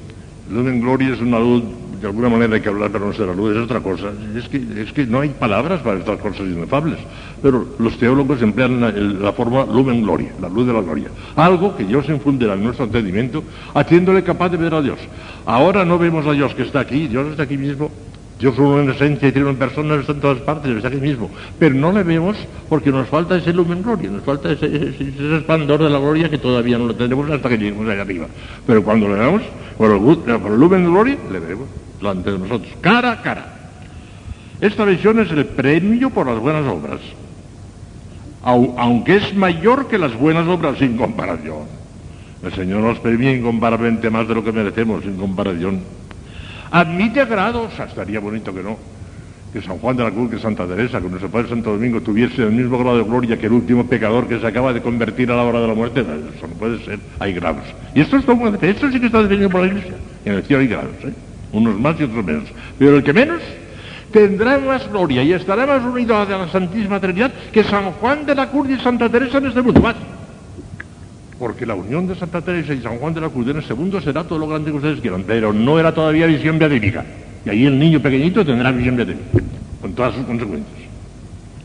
Luz 0.51 0.67
en 0.67 0.81
gloria 0.81 1.13
es 1.13 1.21
una 1.21 1.39
luz, 1.39 1.63
de 2.01 2.07
alguna 2.07 2.27
manera 2.27 2.55
hay 2.55 2.61
que 2.61 2.67
hablar, 2.67 2.91
pero 2.91 3.05
no 3.05 3.13
ser 3.13 3.27
la 3.27 3.33
luz, 3.33 3.55
es 3.55 3.63
otra 3.63 3.79
cosa. 3.79 4.11
Es 4.35 4.49
que, 4.49 4.61
es 4.81 4.91
que 4.91 5.05
no 5.05 5.21
hay 5.21 5.29
palabras 5.29 5.81
para 5.81 5.99
estas 5.99 6.19
cosas 6.19 6.41
inefables. 6.41 6.99
Pero 7.41 7.65
los 7.79 7.97
teólogos 7.97 8.41
emplean 8.41 8.81
la, 8.81 8.91
la 8.91 9.31
forma 9.31 9.65
lumen 9.65 10.01
gloria, 10.01 10.31
la 10.41 10.49
luz 10.49 10.67
de 10.67 10.73
la 10.73 10.81
gloria. 10.81 11.07
Algo 11.35 11.75
que 11.77 11.85
Dios 11.85 12.07
infundirá 12.09 12.55
en 12.55 12.63
nuestro 12.63 12.85
entendimiento, 12.85 13.43
haciéndole 13.73 14.23
capaz 14.23 14.49
de 14.49 14.57
ver 14.57 14.73
a 14.73 14.81
Dios. 14.81 14.99
Ahora 15.45 15.85
no 15.85 15.97
vemos 15.97 16.25
a 16.27 16.33
Dios 16.33 16.53
que 16.55 16.63
está 16.63 16.81
aquí, 16.81 17.07
Dios 17.07 17.27
está 17.27 17.43
aquí 17.43 17.57
mismo, 17.57 17.89
Dios 18.43 18.59
uno 18.59 18.81
en 18.81 18.89
esencia 18.89 19.29
y 19.29 19.31
tiene 19.31 19.47
una 19.47 19.57
persona, 19.57 19.95
está 19.95 20.11
en 20.11 20.19
todas 20.19 20.39
partes, 20.39 20.69
está 20.75 20.89
aquí 20.89 20.97
mismo. 20.97 21.31
Pero 21.57 21.75
no 21.75 21.93
le 21.93 22.03
vemos 22.03 22.35
porque 22.67 22.91
nos 22.91 23.07
falta 23.07 23.37
ese 23.37 23.53
lumen 23.53 23.81
gloria, 23.81 24.09
nos 24.09 24.21
falta 24.23 24.51
ese, 24.51 24.65
ese, 24.65 25.37
esplendor 25.37 25.81
de 25.81 25.89
la 25.89 25.97
gloria 25.97 26.29
que 26.29 26.37
todavía 26.37 26.77
no 26.77 26.87
lo 26.87 26.93
tenemos 26.93 27.31
hasta 27.31 27.47
que 27.47 27.57
lleguemos 27.57 27.87
allá 27.87 28.01
arriba. 28.01 28.27
Pero 28.67 28.83
cuando 28.83 29.07
le 29.07 29.13
el, 29.13 29.41
por 29.77 30.51
el 30.51 30.59
lumen 30.59 30.83
gloria, 30.83 31.17
le 31.31 31.39
veremos 31.39 31.69
delante 31.99 32.33
de 32.33 32.39
nosotros, 32.39 32.69
cara 32.81 33.13
a 33.13 33.21
cara. 33.21 33.69
Esta 34.59 34.83
visión 34.83 35.21
es 35.21 35.31
el 35.31 35.45
premio 35.45 36.09
por 36.09 36.27
las 36.27 36.37
buenas 36.37 36.65
obras, 36.65 36.99
aunque 38.43 39.15
es 39.15 39.33
mayor 39.33 39.87
que 39.87 39.97
las 39.97 40.13
buenas 40.19 40.49
obras 40.49 40.79
sin 40.79 40.97
comparación. 40.97 41.63
El 42.43 42.51
Señor 42.51 42.81
nos 42.81 42.99
premia 42.99 43.33
incomparablemente 43.33 44.09
más 44.09 44.27
de 44.27 44.35
lo 44.35 44.43
que 44.43 44.51
merecemos, 44.51 45.01
sin 45.03 45.15
comparación. 45.15 45.79
Admite 46.73 47.23
grados, 47.25 47.71
estaría 47.79 48.19
bonito 48.19 48.51
que 48.51 48.63
no, 48.63 48.79
que 49.53 49.61
San 49.61 49.77
Juan 49.77 49.95
de 49.95 50.05
la 50.05 50.09
Cruz, 50.09 50.31
que 50.31 50.39
Santa 50.39 50.65
Teresa, 50.65 50.99
que 50.99 51.07
nuestro 51.07 51.29
Padre 51.29 51.49
Santo 51.49 51.71
Domingo 51.71 52.01
tuviese 52.01 52.41
el 52.41 52.51
mismo 52.51 52.79
grado 52.79 52.97
de 52.97 53.03
gloria 53.03 53.37
que 53.37 53.45
el 53.45 53.51
último 53.51 53.85
pecador 53.85 54.27
que 54.27 54.39
se 54.39 54.47
acaba 54.47 54.73
de 54.73 54.81
convertir 54.81 55.29
a 55.29 55.35
la 55.35 55.43
hora 55.43 55.61
de 55.61 55.67
la 55.67 55.75
muerte. 55.75 56.01
Eso 56.01 56.47
no 56.47 56.55
puede 56.55 56.83
ser, 56.83 56.97
hay 57.19 57.31
grados. 57.33 57.63
Y 57.93 58.01
esto, 58.01 58.17
es 58.17 58.25
todo, 58.25 58.57
esto 58.59 58.91
sí 58.91 58.99
que 58.99 59.05
está 59.05 59.21
definido 59.21 59.51
por 59.51 59.61
la 59.61 59.67
Iglesia. 59.67 59.93
En 60.25 60.33
el 60.33 60.43
cielo 60.45 60.61
hay 60.61 60.67
grados, 60.67 60.95
¿eh? 61.03 61.13
unos 61.51 61.79
más 61.79 61.99
y 61.99 62.05
otros 62.05 62.25
menos. 62.25 62.45
Pero 62.79 62.97
el 62.97 63.03
que 63.03 63.13
menos 63.13 63.41
tendrá 64.11 64.57
más 64.57 64.89
gloria 64.89 65.21
y 65.21 65.31
estará 65.31 65.67
más 65.67 65.83
unido 65.83 66.17
a 66.17 66.25
la 66.25 66.47
Santísima 66.47 66.99
Trinidad 66.99 67.31
que 67.51 67.63
San 67.63 67.91
Juan 67.91 68.25
de 68.25 68.33
la 68.33 68.49
Cruz 68.49 68.67
y 68.71 68.79
Santa 68.79 69.09
Teresa 69.09 69.37
en 69.37 69.45
este 69.45 69.61
mundo. 69.61 69.79
Más 69.79 69.95
porque 71.43 71.65
la 71.65 71.75
unión 71.75 72.07
de 72.07 72.15
Santa 72.15 72.39
Teresa 72.39 72.73
y 72.73 72.81
San 72.81 72.99
Juan 72.99 73.13
de 73.13 73.19
la 73.19 73.27
Cruz 73.27 73.45
en 73.49 73.57
el 73.57 73.65
segundo 73.65 73.99
será 73.99 74.23
todo 74.23 74.39
lo 74.39 74.47
grande 74.47 74.71
que 74.71 74.77
ustedes 74.77 75.01
quieran, 75.01 75.25
pero 75.27 75.51
no 75.51 75.77
era 75.77 75.93
todavía 75.93 76.25
visión 76.25 76.57
beatífica. 76.57 77.03
Y 77.45 77.49
ahí 77.49 77.65
el 77.65 77.77
niño 77.77 77.99
pequeñito 77.99 78.45
tendrá 78.45 78.71
visión 78.71 78.95
beatífica, 78.95 79.41
con 79.81 79.91
todas 79.91 80.15
sus 80.15 80.25
consecuencias. 80.25 80.73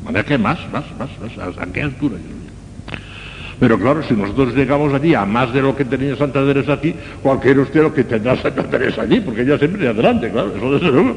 De 0.01 0.05
manera 0.05 0.25
que 0.25 0.37
más, 0.37 0.59
más, 0.73 0.85
más, 0.99 1.11
más, 1.21 1.59
¿a 1.59 1.67
qué 1.67 1.83
altura? 1.83 2.17
Pero 3.61 3.79
claro, 3.79 4.03
si 4.03 4.15
nosotros 4.15 4.53
llegamos 4.57 4.93
allí 4.93 5.15
a 5.15 5.25
más 5.25 5.53
de 5.53 5.63
lo 5.63 5.77
que 5.77 5.85
tenía 5.85 6.17
Santa 6.17 6.45
Teresa 6.45 6.73
aquí, 6.73 6.93
cualquiera 7.23 7.61
usted 7.61 7.81
lo 7.81 7.95
que 7.95 8.03
tendrá 8.03 8.37
Santa 8.37 8.65
Teresa 8.65 9.03
allí, 9.03 9.21
porque 9.21 9.43
ella 9.43 9.59
siempre 9.59 9.85
es 9.85 9.91
adelante, 9.91 10.29
claro, 10.33 10.57
eso 10.57 10.73
desde 10.73 10.91
luego. 10.91 11.15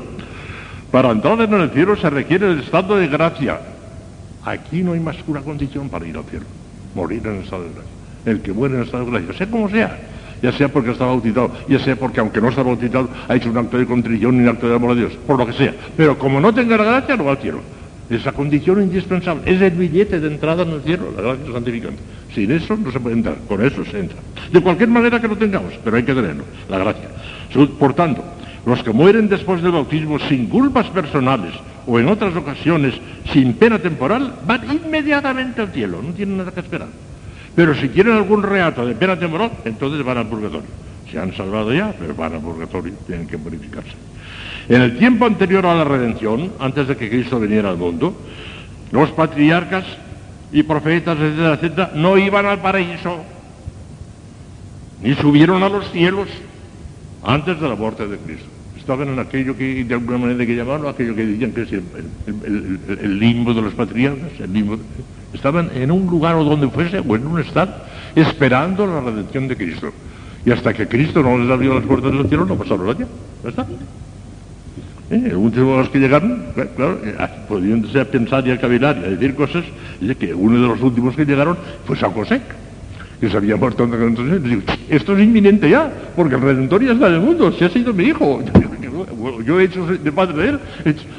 Para 0.91 1.09
entrar 1.09 1.41
en 1.41 1.51
el 1.51 1.71
cielo 1.71 1.95
se 1.95 2.11
requiere 2.11 2.51
el 2.51 2.59
estado 2.59 2.95
de 2.95 3.07
gracia. 3.07 3.59
Aquí 4.45 4.83
no 4.83 4.93
hay 4.93 4.99
más 4.99 5.15
que 5.15 5.31
una 5.31 5.41
condición 5.41 5.89
para 5.89 6.05
ir 6.05 6.15
al 6.15 6.25
cielo, 6.25 6.45
morir 6.93 7.25
en 7.25 7.37
el 7.37 7.43
estado 7.43 7.63
de 7.63 7.69
gracia 7.73 8.00
el 8.25 8.41
que 8.41 8.53
muere 8.53 8.75
en 8.75 8.83
estado 8.83 9.05
de 9.05 9.11
gracia, 9.11 9.33
sea 9.33 9.47
como 9.47 9.69
sea, 9.69 9.99
ya 10.41 10.51
sea 10.51 10.69
porque 10.69 10.91
está 10.91 11.05
bautizado, 11.05 11.51
ya 11.67 11.79
sea 11.79 11.95
porque 11.95 12.19
aunque 12.19 12.41
no 12.41 12.49
está 12.49 12.63
bautizado 12.63 13.09
ha 13.27 13.35
hecho 13.35 13.49
un 13.49 13.57
acto 13.57 13.77
de 13.77 13.85
contrición 13.85 14.35
y 14.35 14.39
un 14.39 14.47
acto 14.49 14.67
de 14.67 14.75
amor 14.75 14.91
a 14.91 14.95
Dios, 14.95 15.13
por 15.27 15.37
lo 15.37 15.45
que 15.45 15.53
sea. 15.53 15.73
Pero 15.95 16.17
como 16.17 16.39
no 16.39 16.53
tenga 16.53 16.77
la 16.77 16.83
gracia, 16.83 17.15
no 17.15 17.25
va 17.25 17.31
al 17.31 17.37
cielo. 17.37 17.59
Esa 18.09 18.33
condición 18.33 18.81
indispensable, 18.81 19.43
es 19.45 19.61
el 19.61 19.71
billete 19.71 20.19
de 20.19 20.27
entrada 20.27 20.63
en 20.63 20.71
el 20.71 20.81
cielo, 20.81 21.13
la 21.15 21.21
gracia 21.21 21.53
santificante. 21.53 22.01
Sin 22.35 22.51
eso 22.51 22.75
no 22.75 22.91
se 22.91 22.99
puede 22.99 23.15
entrar, 23.15 23.35
con 23.47 23.63
eso 23.65 23.85
se 23.85 23.99
entra. 23.99 24.17
De 24.51 24.59
cualquier 24.59 24.89
manera 24.89 25.21
que 25.21 25.27
lo 25.27 25.37
tengamos, 25.37 25.73
pero 25.83 25.95
hay 25.95 26.03
que 26.03 26.13
tenerlo, 26.13 26.43
la 26.69 26.79
gracia. 26.79 27.09
Por 27.79 27.93
tanto, 27.93 28.23
los 28.65 28.83
que 28.83 28.91
mueren 28.91 29.29
después 29.29 29.61
del 29.61 29.71
bautismo 29.71 30.19
sin 30.19 30.47
culpas 30.47 30.87
personales 30.87 31.53
o 31.87 31.99
en 31.99 32.07
otras 32.07 32.35
ocasiones 32.35 32.93
sin 33.31 33.53
pena 33.53 33.79
temporal, 33.79 34.33
van 34.45 34.61
inmediatamente 34.71 35.61
al 35.61 35.69
cielo, 35.69 36.01
no 36.01 36.13
tienen 36.13 36.37
nada 36.37 36.51
que 36.51 36.59
esperar. 36.59 36.87
Pero 37.55 37.75
si 37.75 37.89
quieren 37.89 38.13
algún 38.13 38.43
reato 38.43 38.85
de 38.85 38.95
pena 38.95 39.17
temporal, 39.19 39.51
entonces 39.65 40.03
van 40.05 40.17
al 40.17 40.27
purgatorio. 40.27 40.69
Se 41.11 41.19
han 41.19 41.35
salvado 41.35 41.73
ya, 41.73 41.93
pero 41.99 42.15
van 42.15 42.33
al 42.33 42.41
purgatorio, 42.41 42.93
tienen 43.05 43.27
que 43.27 43.37
purificarse. 43.37 43.91
En 44.69 44.81
el 44.81 44.97
tiempo 44.97 45.25
anterior 45.25 45.65
a 45.65 45.75
la 45.75 45.83
redención, 45.83 46.53
antes 46.59 46.87
de 46.87 46.95
que 46.95 47.09
Cristo 47.09 47.39
viniera 47.39 47.69
al 47.69 47.77
mundo, 47.77 48.15
los 48.91 49.11
patriarcas 49.11 49.85
y 50.53 50.63
profetas, 50.63 51.17
etcétera, 51.19 51.53
etcétera, 51.55 51.91
no 51.95 52.17
iban 52.17 52.45
al 52.45 52.59
paraíso, 52.61 53.17
ni 55.01 55.13
subieron 55.15 55.63
a 55.63 55.69
los 55.69 55.91
cielos 55.91 56.29
antes 57.23 57.59
de 57.59 57.67
la 57.67 57.75
muerte 57.75 58.07
de 58.07 58.17
Cristo. 58.17 58.47
Estaban 58.77 59.09
en 59.09 59.19
aquello 59.19 59.57
que 59.57 59.83
de 59.83 59.93
alguna 59.93 60.17
manera 60.17 60.45
que 60.45 60.55
llamaban, 60.55 60.87
aquello 60.87 61.15
que 61.15 61.25
decían 61.25 61.51
que 61.51 61.61
es 61.63 61.71
el 61.71 63.19
limbo 63.19 63.53
de 63.53 63.61
los 63.61 63.73
patriarcas, 63.73 64.39
el 64.39 64.53
limbo 64.53 64.77
de... 64.77 64.83
Estaban 65.33 65.69
en 65.73 65.91
un 65.91 66.07
lugar 66.07 66.35
o 66.35 66.43
donde 66.43 66.67
fuese, 66.69 66.99
o 66.99 67.15
en 67.15 67.25
un 67.25 67.39
estado, 67.39 67.73
esperando 68.15 68.85
la 68.85 68.99
redención 68.99 69.47
de 69.47 69.55
Cristo. 69.55 69.91
Y 70.45 70.51
hasta 70.51 70.73
que 70.73 70.87
Cristo 70.87 71.21
no 71.21 71.37
les 71.37 71.49
abrió 71.49 71.75
las 71.75 71.83
puertas 71.83 72.11
del 72.11 72.27
cielo, 72.27 72.45
no 72.45 72.55
pasaron 72.55 72.89
allá. 72.89 73.07
¿Ya 73.43 73.49
está? 73.49 73.65
¿Eh? 75.11 75.35
Último 75.35 75.71
de 75.71 75.77
los 75.77 75.89
que 75.89 75.99
llegaron, 75.99 76.45
claro, 76.75 76.99
eh, 77.03 77.15
pudiéndose 77.47 77.99
a 77.99 78.05
pensar 78.05 78.47
y 78.47 78.51
a 78.51 78.59
cavilar 78.59 78.97
y 79.01 79.05
a 79.05 79.09
decir 79.09 79.35
cosas, 79.35 79.65
dice 79.99 80.15
que 80.15 80.33
uno 80.33 80.61
de 80.61 80.67
los 80.69 80.81
últimos 80.81 81.15
que 81.15 81.25
llegaron 81.25 81.57
fue 81.85 81.97
San 81.97 82.11
José, 82.11 82.41
que 83.19 83.29
se 83.29 83.35
había 83.35 83.57
muerto 83.57 83.83
entonces. 83.83 84.41
Digo, 84.41 84.61
esto 84.89 85.17
es 85.17 85.23
inminente 85.23 85.69
ya, 85.69 85.91
porque 86.15 86.35
el 86.35 86.41
Redentor 86.41 86.83
ya 86.83 86.93
está 86.93 87.07
en 87.07 87.15
el 87.15 87.21
mundo, 87.21 87.51
se 87.51 87.65
ha 87.65 87.69
sido 87.69 87.93
mi 87.93 88.05
hijo. 88.05 88.41
he 89.05 89.63
hecho 89.63 89.85
de 89.85 90.11
padre 90.11 90.43
de 90.43 90.49
él, 90.49 90.59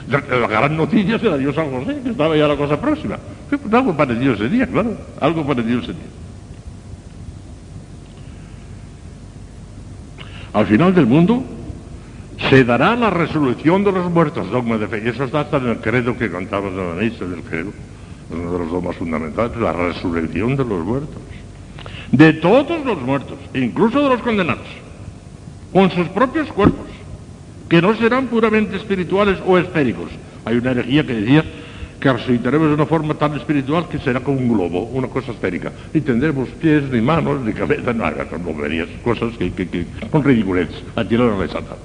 la 0.09 0.47
gran 0.47 0.76
noticia 0.76 1.18
se 1.18 1.28
la 1.28 1.37
dio 1.37 1.53
San 1.53 1.70
José, 1.70 2.01
que 2.03 2.11
estaba 2.11 2.37
ya 2.37 2.49
la 2.49 2.57
cosa 2.57 2.80
próxima. 2.80 3.18
Pues 3.49 3.72
algo 3.72 3.97
parecido 3.97 4.37
sería, 4.37 4.66
claro, 4.66 4.97
algo 5.20 5.47
parecido 5.47 5.80
sería. 5.80 6.03
Al 10.53 10.66
final 10.66 10.95
del 10.95 11.07
mundo 11.07 11.43
se 12.51 12.64
dará 12.64 12.97
la 12.97 13.11
resolución 13.11 13.85
de 13.85 13.93
los 13.93 14.11
muertos, 14.11 14.51
dogma 14.51 14.76
de 14.76 14.89
fe. 14.89 15.03
Y 15.05 15.09
eso 15.09 15.24
está 15.24 15.47
en 15.53 15.68
el 15.68 15.78
credo 15.78 16.16
que 16.16 16.30
contamos 16.30 16.72
en 16.72 16.76
la 16.76 16.95
del 16.95 17.43
credo, 17.43 17.72
uno 18.30 18.53
de 18.53 18.59
los 18.59 18.70
dogmas 18.70 18.97
fundamentales, 18.97 19.57
la 19.57 19.72
resurrección 19.72 20.57
de 20.57 20.64
los 20.64 20.85
muertos. 20.85 21.16
De 22.11 22.35
todos 22.35 22.85
los 22.85 23.01
muertos, 23.01 23.39
incluso 23.55 24.03
de 24.03 24.09
los 24.11 24.20
condenados, 24.20 24.66
con 25.72 25.91
sus 25.91 26.09
propios 26.09 26.53
cuerpos, 26.53 26.87
que 27.72 27.80
no 27.80 27.96
serán 27.96 28.26
puramente 28.26 28.76
espirituales 28.76 29.38
o 29.46 29.56
esféricos. 29.56 30.10
Hay 30.44 30.58
una 30.58 30.72
herejía 30.72 31.06
que 31.06 31.14
decía 31.14 31.42
que 31.98 32.12
resucitaremos 32.12 32.68
de 32.68 32.74
una 32.74 32.84
forma 32.84 33.14
tan 33.14 33.34
espiritual 33.34 33.88
que 33.88 33.98
será 33.98 34.20
como 34.20 34.38
un 34.40 34.52
globo, 34.52 34.82
una 34.92 35.08
cosa 35.08 35.32
esférica. 35.32 35.72
Ni 35.94 36.02
tendremos 36.02 36.50
pies, 36.50 36.82
ni 36.90 37.00
manos, 37.00 37.40
ni 37.40 37.54
cabeza, 37.54 37.94
no, 37.94 38.04
son 38.28 38.44
boberías, 38.44 38.88
cosas 39.02 39.38
que, 39.38 39.50
que, 39.54 39.66
que 39.66 39.86
son 40.10 40.22
ridiculeces. 40.22 40.82
Aquí 40.96 41.16
lo 41.16 41.38
resalta. 41.38 41.76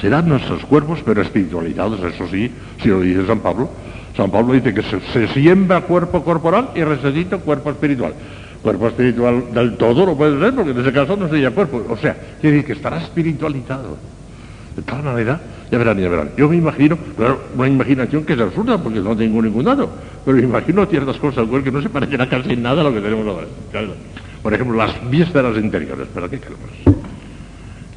Serán 0.00 0.28
nuestros 0.28 0.64
cuerpos, 0.64 0.98
pero 1.06 1.22
espiritualizados, 1.22 2.02
eso 2.02 2.26
sí, 2.26 2.50
si 2.82 2.88
lo 2.88 2.98
dice 2.98 3.24
San 3.24 3.38
Pablo. 3.38 3.70
San 4.16 4.28
Pablo 4.28 4.54
dice 4.54 4.74
que 4.74 4.82
se, 4.82 5.00
se 5.12 5.28
siembra 5.28 5.82
cuerpo 5.82 6.24
corporal 6.24 6.70
y 6.74 6.82
resucita 6.82 7.38
cuerpo 7.38 7.70
espiritual. 7.70 8.12
Cuerpo 8.60 8.88
espiritual 8.88 9.54
del 9.54 9.76
todo 9.76 10.04
no 10.04 10.16
puede 10.16 10.40
ser, 10.40 10.52
porque 10.52 10.72
en 10.72 10.80
ese 10.80 10.92
caso 10.92 11.16
no 11.16 11.28
sería 11.28 11.52
cuerpo. 11.52 11.86
O 11.88 11.96
sea, 11.96 12.16
quiere 12.40 12.56
decir 12.56 12.66
que 12.66 12.72
estará 12.72 12.98
espiritualizado. 12.98 13.98
De 14.76 14.82
tal 14.82 15.02
manera, 15.02 15.38
ya 15.70 15.78
verán, 15.78 15.98
ya 15.98 16.08
verán. 16.08 16.30
Yo 16.36 16.48
me 16.48 16.56
imagino, 16.56 16.96
claro, 17.16 17.40
una 17.56 17.68
imaginación 17.68 18.24
que 18.24 18.32
es 18.32 18.40
absurda, 18.40 18.78
porque 18.78 19.00
no 19.00 19.14
tengo 19.16 19.42
ningún 19.42 19.64
dato, 19.64 19.90
pero 20.24 20.36
me 20.36 20.44
imagino 20.44 20.86
ciertas 20.86 21.16
cosas 21.16 21.46
que 21.62 21.70
no 21.70 21.82
se 21.82 21.90
parecerá 21.90 22.28
casi 22.28 22.56
nada 22.56 22.80
a 22.80 22.84
lo 22.84 22.94
que 22.94 23.00
tenemos 23.00 23.26
ahora. 23.26 23.46
Por 24.42 24.54
ejemplo, 24.54 24.76
las 24.76 25.10
vísceras 25.10 25.56
interiores, 25.56 26.08
¿para 26.08 26.28
qué 26.28 26.38
queremos? 26.38 26.70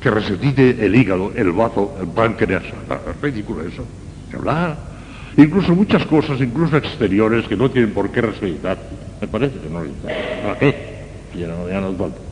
Que 0.02 0.12
resucite 0.12 0.86
el 0.86 0.96
hígado, 0.96 1.32
el 1.36 1.52
bazo, 1.52 1.98
el 2.00 2.08
páncreas, 2.08 2.64
es 2.64 3.22
ridículo 3.22 3.64
eso. 3.64 3.86
Hablar. 4.34 4.78
Incluso 5.38 5.74
muchas 5.74 6.06
cosas, 6.06 6.40
incluso 6.42 6.78
exteriores, 6.78 7.48
que 7.48 7.56
no 7.56 7.70
tienen 7.72 7.92
por 7.92 8.12
qué 8.12 8.22
resucitar. 8.22 8.78
Me 9.20 9.28
parece 9.28 9.60
que 9.60 9.70
no 9.70 9.82
¿Para 10.44 10.60
qué? 10.60 10.76
Ya 11.38 11.48
no, 11.48 11.70
ya 11.70 11.82
no. 11.82 12.25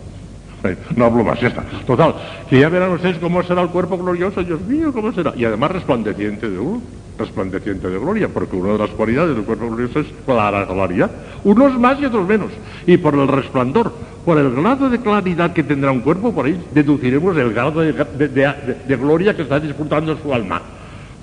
No 0.95 1.05
hablo 1.05 1.23
más, 1.23 1.39
ya 1.39 1.49
está. 1.49 1.63
Total, 1.85 2.15
que 2.49 2.59
ya 2.59 2.69
verán 2.69 2.91
ustedes 2.91 3.17
cómo 3.17 3.43
será 3.43 3.61
el 3.61 3.69
cuerpo 3.69 3.97
glorioso, 3.97 4.43
Dios 4.43 4.61
mío, 4.61 4.93
cómo 4.93 5.11
será. 5.11 5.33
Y 5.35 5.45
además 5.45 5.71
resplandeciente 5.71 6.49
de 6.49 6.55
luz, 6.55 6.81
resplandeciente 7.17 7.89
de 7.89 7.99
gloria, 7.99 8.29
porque 8.29 8.55
una 8.55 8.73
de 8.73 8.79
las 8.79 8.89
cualidades 8.91 9.35
del 9.35 9.45
cuerpo 9.45 9.67
glorioso 9.67 9.99
es 9.99 10.07
clara 10.25 10.65
claridad. 10.65 11.11
Unos 11.43 11.77
más 11.79 11.99
y 11.99 12.05
otros 12.05 12.27
menos. 12.27 12.51
Y 12.87 12.97
por 12.97 13.13
el 13.15 13.27
resplandor, 13.27 13.93
por 14.25 14.37
el 14.37 14.51
grado 14.55 14.89
de 14.89 14.99
claridad 14.99 15.51
que 15.53 15.63
tendrá 15.63 15.91
un 15.91 15.99
cuerpo, 15.99 16.33
por 16.33 16.45
ahí 16.45 16.59
deduciremos 16.73 17.35
el 17.37 17.53
grado 17.53 17.81
de 17.81 18.97
gloria 18.97 19.35
que 19.35 19.41
está 19.41 19.59
disfrutando 19.59 20.17
su 20.17 20.33
alma. 20.33 20.61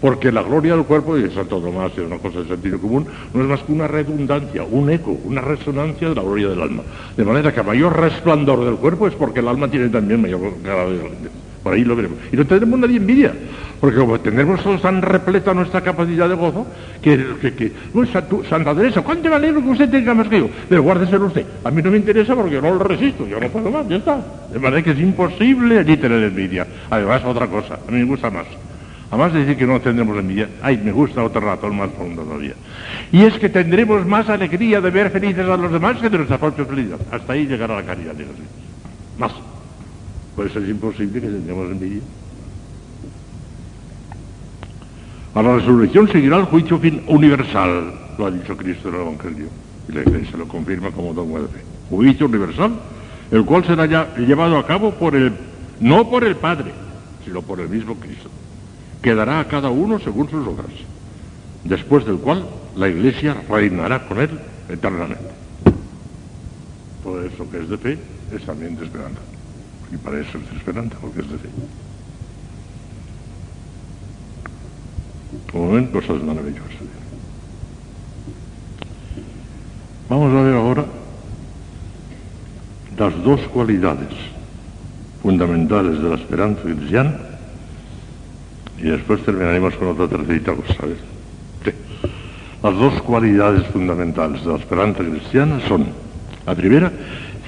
Porque 0.00 0.32
la 0.32 0.42
gloria 0.42 0.74
del 0.74 0.84
cuerpo, 0.84 1.18
y 1.18 1.30
Santo 1.30 1.60
Tomás 1.60 1.92
es 1.92 1.98
una 1.98 2.18
cosa 2.18 2.40
de 2.40 2.48
sentido 2.48 2.78
común, 2.78 3.06
no 3.34 3.42
es 3.42 3.48
más 3.48 3.60
que 3.60 3.72
una 3.72 3.86
redundancia, 3.86 4.62
un 4.62 4.90
eco, 4.90 5.18
una 5.24 5.42
resonancia 5.42 6.08
de 6.08 6.14
la 6.14 6.22
gloria 6.22 6.48
del 6.48 6.62
alma. 6.62 6.82
De 7.16 7.24
manera 7.24 7.52
que 7.52 7.60
a 7.60 7.64
mayor 7.64 7.98
resplandor 7.98 8.64
del 8.64 8.76
cuerpo 8.76 9.06
es 9.06 9.14
porque 9.14 9.40
el 9.40 9.48
alma 9.48 9.70
tiene 9.70 9.88
también 9.88 10.22
mayor 10.22 10.40
grado 10.64 10.90
Por 11.62 11.74
ahí 11.74 11.84
lo 11.84 11.94
veremos. 11.94 12.18
Y 12.32 12.36
no 12.36 12.46
tendremos 12.46 12.80
nadie 12.80 12.96
envidia, 12.96 13.34
porque 13.78 13.98
como 13.98 14.18
tendremos 14.20 14.60
tan 14.80 15.02
repleta 15.02 15.52
nuestra 15.52 15.82
capacidad 15.82 16.30
de 16.30 16.34
gozo, 16.34 16.66
que, 17.02 17.22
que, 17.42 17.52
que 17.52 17.72
Santa 18.48 18.74
Teresa, 18.74 19.02
¿cuánto 19.02 19.28
me 19.28 19.34
alegro 19.34 19.62
que 19.62 19.68
usted 19.68 19.90
tenga 19.90 20.14
más 20.14 20.28
que 20.28 20.38
yo? 20.38 20.48
Pero 20.66 20.82
guárdeselo 20.82 21.26
usted. 21.26 21.44
A 21.62 21.70
mí 21.70 21.82
no 21.82 21.90
me 21.90 21.98
interesa 21.98 22.34
porque 22.34 22.54
yo 22.54 22.62
no 22.62 22.70
lo 22.70 22.78
resisto, 22.78 23.26
yo 23.26 23.38
no 23.38 23.48
puedo 23.48 23.70
más, 23.70 23.86
ya 23.86 23.96
está. 23.96 24.18
De 24.50 24.58
manera 24.58 24.82
que 24.82 24.92
es 24.92 24.98
imposible 24.98 25.78
allí 25.78 25.98
tener 25.98 26.22
envidia. 26.22 26.66
Además, 26.88 27.22
otra 27.26 27.46
cosa, 27.48 27.78
a 27.86 27.90
mí 27.90 27.98
me 27.98 28.04
gusta 28.04 28.30
más. 28.30 28.46
Además 29.10 29.32
de 29.32 29.40
decir 29.40 29.56
que 29.56 29.66
no 29.66 29.80
tendremos 29.80 30.16
envidia, 30.16 30.48
ay, 30.62 30.80
me 30.84 30.92
gusta 30.92 31.24
otro 31.24 31.40
rato 31.40 31.68
más 31.72 31.90
profundo 31.90 32.22
todavía. 32.22 32.54
Y 33.10 33.22
es 33.22 33.34
que 33.38 33.48
tendremos 33.48 34.06
más 34.06 34.28
alegría 34.28 34.80
de 34.80 34.90
ver 34.90 35.10
felices 35.10 35.48
a 35.48 35.56
los 35.56 35.72
demás 35.72 35.96
que 35.96 36.08
de 36.08 36.18
nuestra 36.18 36.38
propia 36.38 36.64
felicidad. 36.64 36.98
Hasta 37.10 37.32
ahí 37.32 37.44
llegará 37.46 37.74
la 37.74 37.82
caridad 37.82 38.14
de 38.14 38.24
los 38.24 38.34
Más. 39.18 39.32
Pues 40.36 40.54
es 40.54 40.68
imposible 40.68 41.20
que 41.20 41.26
tengamos 41.26 41.72
envidia. 41.72 42.02
A 45.34 45.42
la 45.42 45.56
resurrección 45.56 46.08
seguirá 46.08 46.36
el 46.36 46.44
juicio 46.44 46.80
universal, 47.08 47.92
lo 48.16 48.26
ha 48.26 48.30
dicho 48.30 48.56
Cristo 48.56 48.90
en 48.90 48.94
el 48.94 49.00
Evangelio. 49.00 49.46
Y 49.88 49.92
la 49.92 50.02
Iglesia 50.02 50.36
lo 50.38 50.46
confirma 50.46 50.92
como 50.92 51.12
dogma 51.14 51.40
de 51.40 51.48
fe. 51.48 51.64
Juicio 51.88 52.26
universal, 52.26 52.74
el 53.32 53.44
cual 53.44 53.64
será 53.64 53.86
llevado 54.16 54.56
a 54.56 54.64
cabo 54.64 54.92
por 54.92 55.16
el, 55.16 55.32
no 55.80 56.08
por 56.08 56.22
el 56.22 56.36
Padre, 56.36 56.70
sino 57.24 57.42
por 57.42 57.58
el 57.58 57.68
mismo 57.68 57.96
Cristo 57.96 58.30
quedará 59.02 59.40
a 59.40 59.48
cada 59.48 59.70
uno 59.70 59.98
según 59.98 60.28
sus 60.28 60.46
obras, 60.46 60.70
después 61.64 62.04
del 62.04 62.18
cual 62.18 62.46
la 62.76 62.88
Iglesia 62.88 63.36
reinará 63.48 64.06
con 64.06 64.20
él 64.20 64.30
eternamente. 64.68 65.30
Todo 67.02 67.24
eso 67.24 67.50
que 67.50 67.58
es 67.58 67.68
de 67.68 67.78
fe 67.78 67.98
es 68.32 68.42
también 68.44 68.76
de 68.76 68.84
esperanza. 68.84 69.20
Y 69.92 69.96
para 69.96 70.20
eso 70.20 70.38
es 70.38 70.50
de 70.50 70.56
esperanza, 70.56 70.96
porque 71.00 71.20
es 71.20 71.30
de 71.30 71.38
fe. 71.38 71.48
Como 75.50 75.72
ven, 75.72 75.86
cosas 75.86 76.22
maravillosas. 76.22 76.70
Vamos 80.08 80.36
a 80.36 80.42
ver 80.42 80.54
ahora 80.54 80.84
las 82.98 83.24
dos 83.24 83.40
cualidades 83.52 84.08
fundamentales 85.22 86.02
de 86.02 86.08
la 86.08 86.16
esperanza 86.16 86.62
cristiana 86.62 87.29
y 88.82 88.88
después 88.88 89.22
terminaremos 89.24 89.74
con 89.76 89.88
otra 89.88 90.08
tercerita 90.08 90.54
cosa. 90.54 90.74
Sí. 91.64 91.70
Las 92.62 92.74
dos 92.74 93.02
cualidades 93.02 93.66
fundamentales 93.68 94.44
de 94.44 94.52
la 94.52 94.58
esperanza 94.58 95.04
cristiana 95.04 95.60
son, 95.68 95.86
la 96.46 96.54
primera, 96.54 96.90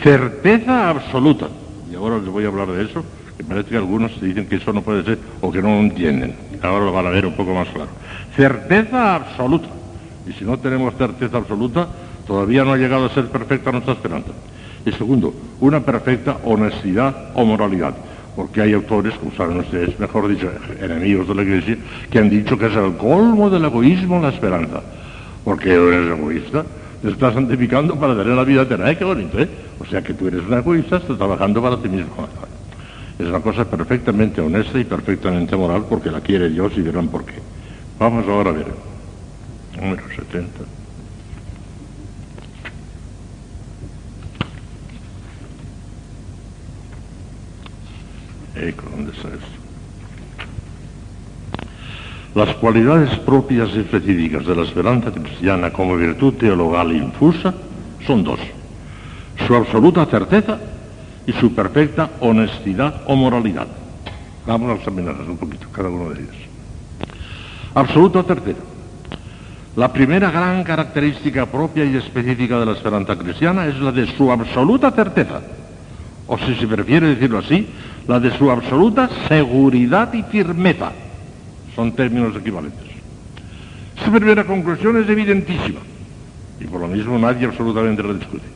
certeza 0.02 0.90
absoluta. 0.90 1.48
Y 1.90 1.94
ahora 1.94 2.18
les 2.18 2.28
voy 2.28 2.44
a 2.44 2.48
hablar 2.48 2.68
de 2.68 2.84
eso, 2.84 3.04
que 3.36 3.44
parece 3.44 3.70
que 3.70 3.76
algunos 3.76 4.20
dicen 4.20 4.46
que 4.46 4.56
eso 4.56 4.72
no 4.72 4.82
puede 4.82 5.04
ser 5.04 5.18
o 5.40 5.50
que 5.50 5.62
no 5.62 5.68
lo 5.68 5.80
entienden. 5.80 6.34
Ahora 6.62 6.84
lo 6.84 6.92
van 6.92 7.06
a 7.06 7.10
ver 7.10 7.26
un 7.26 7.34
poco 7.34 7.54
más 7.54 7.68
claro. 7.68 7.90
Certeza 8.36 9.14
absoluta. 9.14 9.68
Y 10.26 10.32
si 10.32 10.44
no 10.44 10.58
tenemos 10.58 10.94
certeza 10.96 11.38
absoluta, 11.38 11.88
todavía 12.26 12.64
no 12.64 12.72
ha 12.72 12.76
llegado 12.76 13.06
a 13.06 13.14
ser 13.14 13.26
perfecta 13.26 13.72
nuestra 13.72 13.94
esperanza. 13.94 14.30
Y 14.84 14.92
segundo, 14.92 15.34
una 15.60 15.80
perfecta 15.80 16.38
honestidad 16.44 17.30
o 17.34 17.44
moralidad 17.44 17.94
porque 18.34 18.62
hay 18.62 18.72
autores, 18.72 19.14
como 19.14 19.32
saben 19.32 19.58
ustedes, 19.58 19.98
mejor 19.98 20.28
dicho, 20.28 20.50
enemigos 20.80 21.28
de 21.28 21.34
la 21.34 21.42
Iglesia, 21.42 21.76
que 22.10 22.18
han 22.18 22.30
dicho 22.30 22.58
que 22.58 22.66
es 22.66 22.76
el 22.76 22.96
colmo 22.96 23.50
del 23.50 23.64
egoísmo 23.64 24.20
la 24.20 24.30
esperanza. 24.30 24.82
Porque 25.44 25.72
eres 25.72 26.18
egoísta, 26.18 26.64
te 27.02 27.10
estás 27.10 27.34
santificando 27.34 27.96
para 27.96 28.16
tener 28.16 28.34
la 28.34 28.44
vida 28.44 28.62
eterna. 28.62 28.86
¡Ay, 28.86 28.96
qué 28.96 29.04
bonito, 29.04 29.38
eh! 29.38 29.48
O 29.78 29.84
sea 29.84 30.02
que 30.02 30.14
tú 30.14 30.28
eres 30.28 30.42
un 30.46 30.54
egoísta, 30.54 30.96
estás 30.96 31.18
trabajando 31.18 31.60
para 31.60 31.76
ti 31.76 31.88
mismo. 31.88 32.28
Es 33.18 33.26
una 33.26 33.40
cosa 33.40 33.64
perfectamente 33.64 34.40
honesta 34.40 34.78
y 34.78 34.84
perfectamente 34.84 35.54
moral 35.54 35.84
porque 35.88 36.10
la 36.10 36.20
quiere 36.20 36.48
Dios 36.48 36.72
y 36.76 36.80
verán 36.80 37.08
por 37.08 37.24
qué. 37.24 37.34
Vamos 37.98 38.26
ahora 38.26 38.50
a 38.50 38.54
ver. 38.54 38.66
Número 39.80 40.02
70. 40.08 40.81
¿Dónde 48.54 49.12
está 49.12 49.28
esto? 49.28 49.62
Las 52.34 52.54
cualidades 52.56 53.18
propias 53.20 53.70
y 53.74 53.80
específicas 53.80 54.46
de 54.46 54.56
la 54.56 54.62
esperanza 54.62 55.10
cristiana 55.10 55.70
como 55.70 55.96
virtud 55.96 56.34
teologal 56.34 56.92
infusa 56.92 57.54
son 58.06 58.24
dos. 58.24 58.40
Su 59.46 59.54
absoluta 59.54 60.06
certeza 60.06 60.58
y 61.26 61.32
su 61.32 61.54
perfecta 61.54 62.10
honestidad 62.20 63.02
o 63.06 63.16
moralidad. 63.16 63.66
Vamos 64.46 64.70
a 64.70 64.74
examinarlas 64.74 65.28
un 65.28 65.36
poquito, 65.36 65.66
cada 65.72 65.88
uno 65.88 66.10
de 66.10 66.20
ellos. 66.20 66.36
Absoluta 67.74 68.22
certeza. 68.22 68.60
La 69.76 69.92
primera 69.92 70.30
gran 70.30 70.64
característica 70.64 71.46
propia 71.46 71.84
y 71.84 71.96
específica 71.96 72.58
de 72.58 72.66
la 72.66 72.72
esperanza 72.72 73.16
cristiana 73.16 73.66
es 73.66 73.78
la 73.78 73.92
de 73.92 74.06
su 74.16 74.30
absoluta 74.30 74.90
certeza, 74.90 75.40
o 76.32 76.38
si 76.38 76.54
se 76.54 76.66
prefiere 76.66 77.08
decirlo 77.08 77.40
así, 77.40 77.66
la 78.08 78.18
de 78.18 78.30
su 78.38 78.50
absoluta 78.50 79.10
seguridad 79.28 80.10
y 80.14 80.22
firmeza. 80.22 80.90
Son 81.76 81.92
términos 81.92 82.34
equivalentes. 82.34 82.88
Esta 83.98 84.10
primera 84.10 84.44
conclusión 84.44 84.96
es 84.96 85.10
evidentísima 85.10 85.80
y 86.58 86.64
por 86.64 86.80
lo 86.80 86.88
mismo 86.88 87.18
nadie 87.18 87.46
absolutamente 87.46 88.02
la 88.02 88.14
discute. 88.14 88.46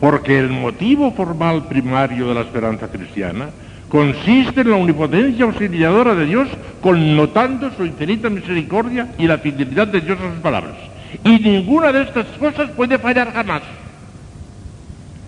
Porque 0.00 0.40
el 0.40 0.50
motivo 0.50 1.12
formal 1.12 1.68
primario 1.68 2.26
de 2.26 2.34
la 2.34 2.40
esperanza 2.40 2.88
cristiana 2.88 3.50
consiste 3.88 4.62
en 4.62 4.70
la 4.70 4.76
omnipotencia 4.76 5.44
auxiliadora 5.44 6.16
de 6.16 6.26
Dios, 6.26 6.48
connotando 6.80 7.70
su 7.76 7.86
infinita 7.86 8.28
misericordia 8.28 9.14
y 9.18 9.28
la 9.28 9.38
fidelidad 9.38 9.86
de 9.86 10.00
Dios 10.00 10.18
a 10.18 10.32
sus 10.32 10.40
palabras. 10.40 10.74
Y 11.22 11.38
ninguna 11.38 11.92
de 11.92 12.02
estas 12.02 12.26
cosas 12.40 12.70
puede 12.70 12.98
fallar 12.98 13.32
jamás. 13.32 13.62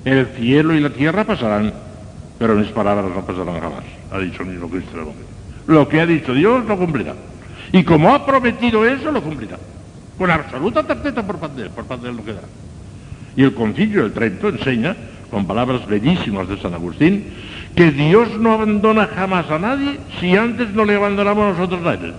El 0.05 0.27
cielo 0.37 0.75
y 0.75 0.81
la 0.81 0.91
tierra 0.91 1.25
pasarán, 1.25 1.73
pero 2.39 2.55
mis 2.55 2.69
palabras 2.69 3.11
no 3.15 3.25
pasarán 3.25 3.61
jamás, 3.61 3.85
ha 4.11 4.19
dicho 4.19 4.43
el 4.43 4.49
mismo 4.49 4.69
Cristo 4.69 5.13
Lo 5.67 5.89
que 5.89 6.01
ha 6.01 6.07
dicho 6.07 6.33
Dios 6.33 6.65
lo 6.67 6.79
cumplirá. 6.79 7.15
Y 7.73 7.85
como 7.85 8.15
ha 8.15 8.25
prometido 8.27 8.85
eso, 8.87 9.13
lo 9.13 9.23
cumplirá. 9.23 9.59
Con 10.19 10.31
absoluta 10.31 10.83
certeza 10.83 11.27
por 11.27 11.39
parte 11.39 11.61
de 11.61 11.67
él, 11.67 11.73
por 11.73 11.85
parte 11.85 12.05
de 12.05 12.11
él 12.11 12.17
lo 12.17 12.25
quedará. 12.25 12.49
Y 13.37 13.45
el 13.45 13.55
concilio 13.55 14.03
del 14.03 14.13
Trento 14.13 14.49
enseña, 14.49 14.97
con 15.31 15.47
palabras 15.47 15.87
bellísimas 15.87 16.49
de 16.49 16.59
San 16.59 16.75
Agustín, 16.75 17.27
que 17.77 17.93
Dios 17.93 18.37
no 18.39 18.53
abandona 18.53 19.07
jamás 19.07 19.49
a 19.51 19.59
nadie 19.59 19.99
si 20.19 20.37
antes 20.37 20.71
no 20.71 20.85
le 20.85 20.97
abandonamos 20.97 21.57
nosotros 21.57 21.87
a 21.87 21.95
él. 21.95 22.15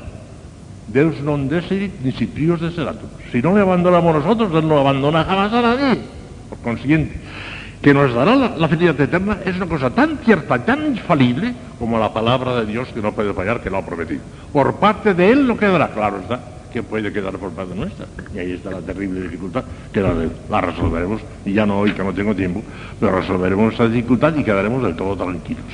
Deus 0.92 1.24
non 1.24 1.48
deserit 1.48 1.96
si 2.18 2.28
prios 2.28 2.60
deseratum. 2.60 3.08
Si 3.32 3.40
no 3.40 3.56
le 3.56 3.64
abandonamos 3.64 4.12
nosotros, 4.12 4.52
Él 4.52 4.68
no 4.68 4.80
abandona 4.80 5.24
jamás 5.24 5.54
a 5.54 5.62
nadie. 5.62 6.04
Por 6.50 6.60
consiguiente, 6.60 7.16
que 7.82 7.94
nos 7.94 8.14
dará 8.14 8.36
la, 8.36 8.68
felicidad 8.68 9.00
eterna 9.00 9.40
es 9.44 9.56
una 9.56 9.66
cosa 9.66 9.90
tan 9.90 10.20
cierta, 10.20 10.64
tan 10.64 10.86
infalible 10.86 11.54
como 11.80 11.98
la 11.98 12.14
palabra 12.14 12.56
de 12.58 12.68
Dios 12.68 12.88
que 12.90 13.02
no 13.02 13.12
puede 13.12 13.34
fallar, 13.34 13.62
que 13.62 13.72
lo 13.72 13.78
ha 13.78 13.86
prometido. 13.86 14.22
Por 14.54 14.76
parte 14.76 15.16
de 15.16 15.32
Él 15.32 15.48
no 15.48 15.58
quedará, 15.58 15.90
claro 15.90 16.20
está, 16.20 16.40
que 16.72 16.84
puede 16.84 17.12
quedar 17.12 17.38
por 17.40 17.52
parte 17.52 17.74
nuestra. 17.74 18.06
Y 18.36 18.40
ahí 18.40 18.52
está 18.52 18.70
la 18.70 18.82
terrible 18.82 19.22
dificultad, 19.22 19.64
que 19.92 20.00
la, 20.00 20.14
la 20.50 20.62
resolveremos, 20.62 21.22
y 21.44 21.54
ya 21.54 21.66
no 21.66 21.80
hoy 21.80 21.94
que 21.94 22.04
no 22.04 22.14
tengo 22.14 22.36
tiempo, 22.36 22.62
pero 23.00 23.20
resolveremos 23.20 23.74
esa 23.74 23.88
dificultad 23.88 24.36
y 24.36 24.44
quedaremos 24.44 24.84
del 24.84 24.96
todo 24.96 25.16
tranquilos. 25.16 25.66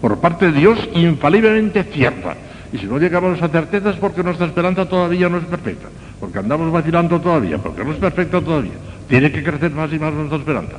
Por 0.00 0.18
parte 0.20 0.52
de 0.52 0.60
Dios, 0.60 0.78
infaliblemente 0.94 1.82
cierta. 1.82 2.36
Y 2.72 2.78
si 2.78 2.86
no 2.86 2.98
llegamos 2.98 3.42
a 3.42 3.48
certeza 3.48 3.90
es 3.90 3.96
porque 3.96 4.22
nuestra 4.22 4.46
esperanza 4.46 4.86
todavía 4.86 5.28
no 5.28 5.38
es 5.38 5.44
perfecta, 5.44 5.88
porque 6.20 6.38
andamos 6.38 6.70
vacilando 6.70 7.18
todavía, 7.20 7.58
porque 7.58 7.82
no 7.82 7.92
es 7.92 7.96
perfecta 7.96 8.40
todavía. 8.40 8.74
Tiene 9.08 9.32
que 9.32 9.42
crecer 9.42 9.72
más 9.72 9.92
y 9.92 9.98
más 9.98 10.12
nuestra 10.12 10.38
esperanza. 10.38 10.76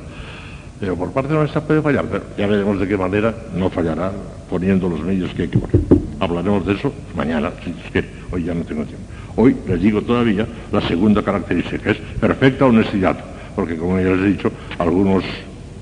Pero 0.80 0.96
por 0.96 1.12
parte 1.12 1.34
nuestra 1.34 1.60
puede 1.60 1.82
fallar, 1.82 2.06
pero 2.10 2.24
ya 2.38 2.46
veremos 2.46 2.80
de 2.80 2.88
qué 2.88 2.96
manera 2.96 3.34
no 3.54 3.68
fallará 3.68 4.10
poniendo 4.48 4.88
los 4.88 5.02
medios 5.02 5.30
que 5.34 5.42
hay 5.42 5.48
que 5.48 5.58
poner. 5.58 5.80
Hablaremos 6.18 6.64
de 6.66 6.72
eso 6.72 6.92
mañana, 7.14 7.52
si 7.62 7.70
es 7.70 7.92
que 7.92 8.04
hoy 8.32 8.44
ya 8.44 8.54
no 8.54 8.64
tengo 8.64 8.84
tiempo. 8.84 9.04
Hoy 9.36 9.54
les 9.68 9.80
digo 9.80 10.00
todavía 10.00 10.46
la 10.72 10.80
segunda 10.80 11.22
característica, 11.22 11.78
que 11.82 11.90
es 11.90 11.98
perfecta 12.18 12.64
honestidad, 12.64 13.16
porque 13.54 13.76
como 13.76 13.98
ya 14.00 14.08
les 14.08 14.20
he 14.20 14.28
dicho, 14.28 14.50
algunos 14.78 15.22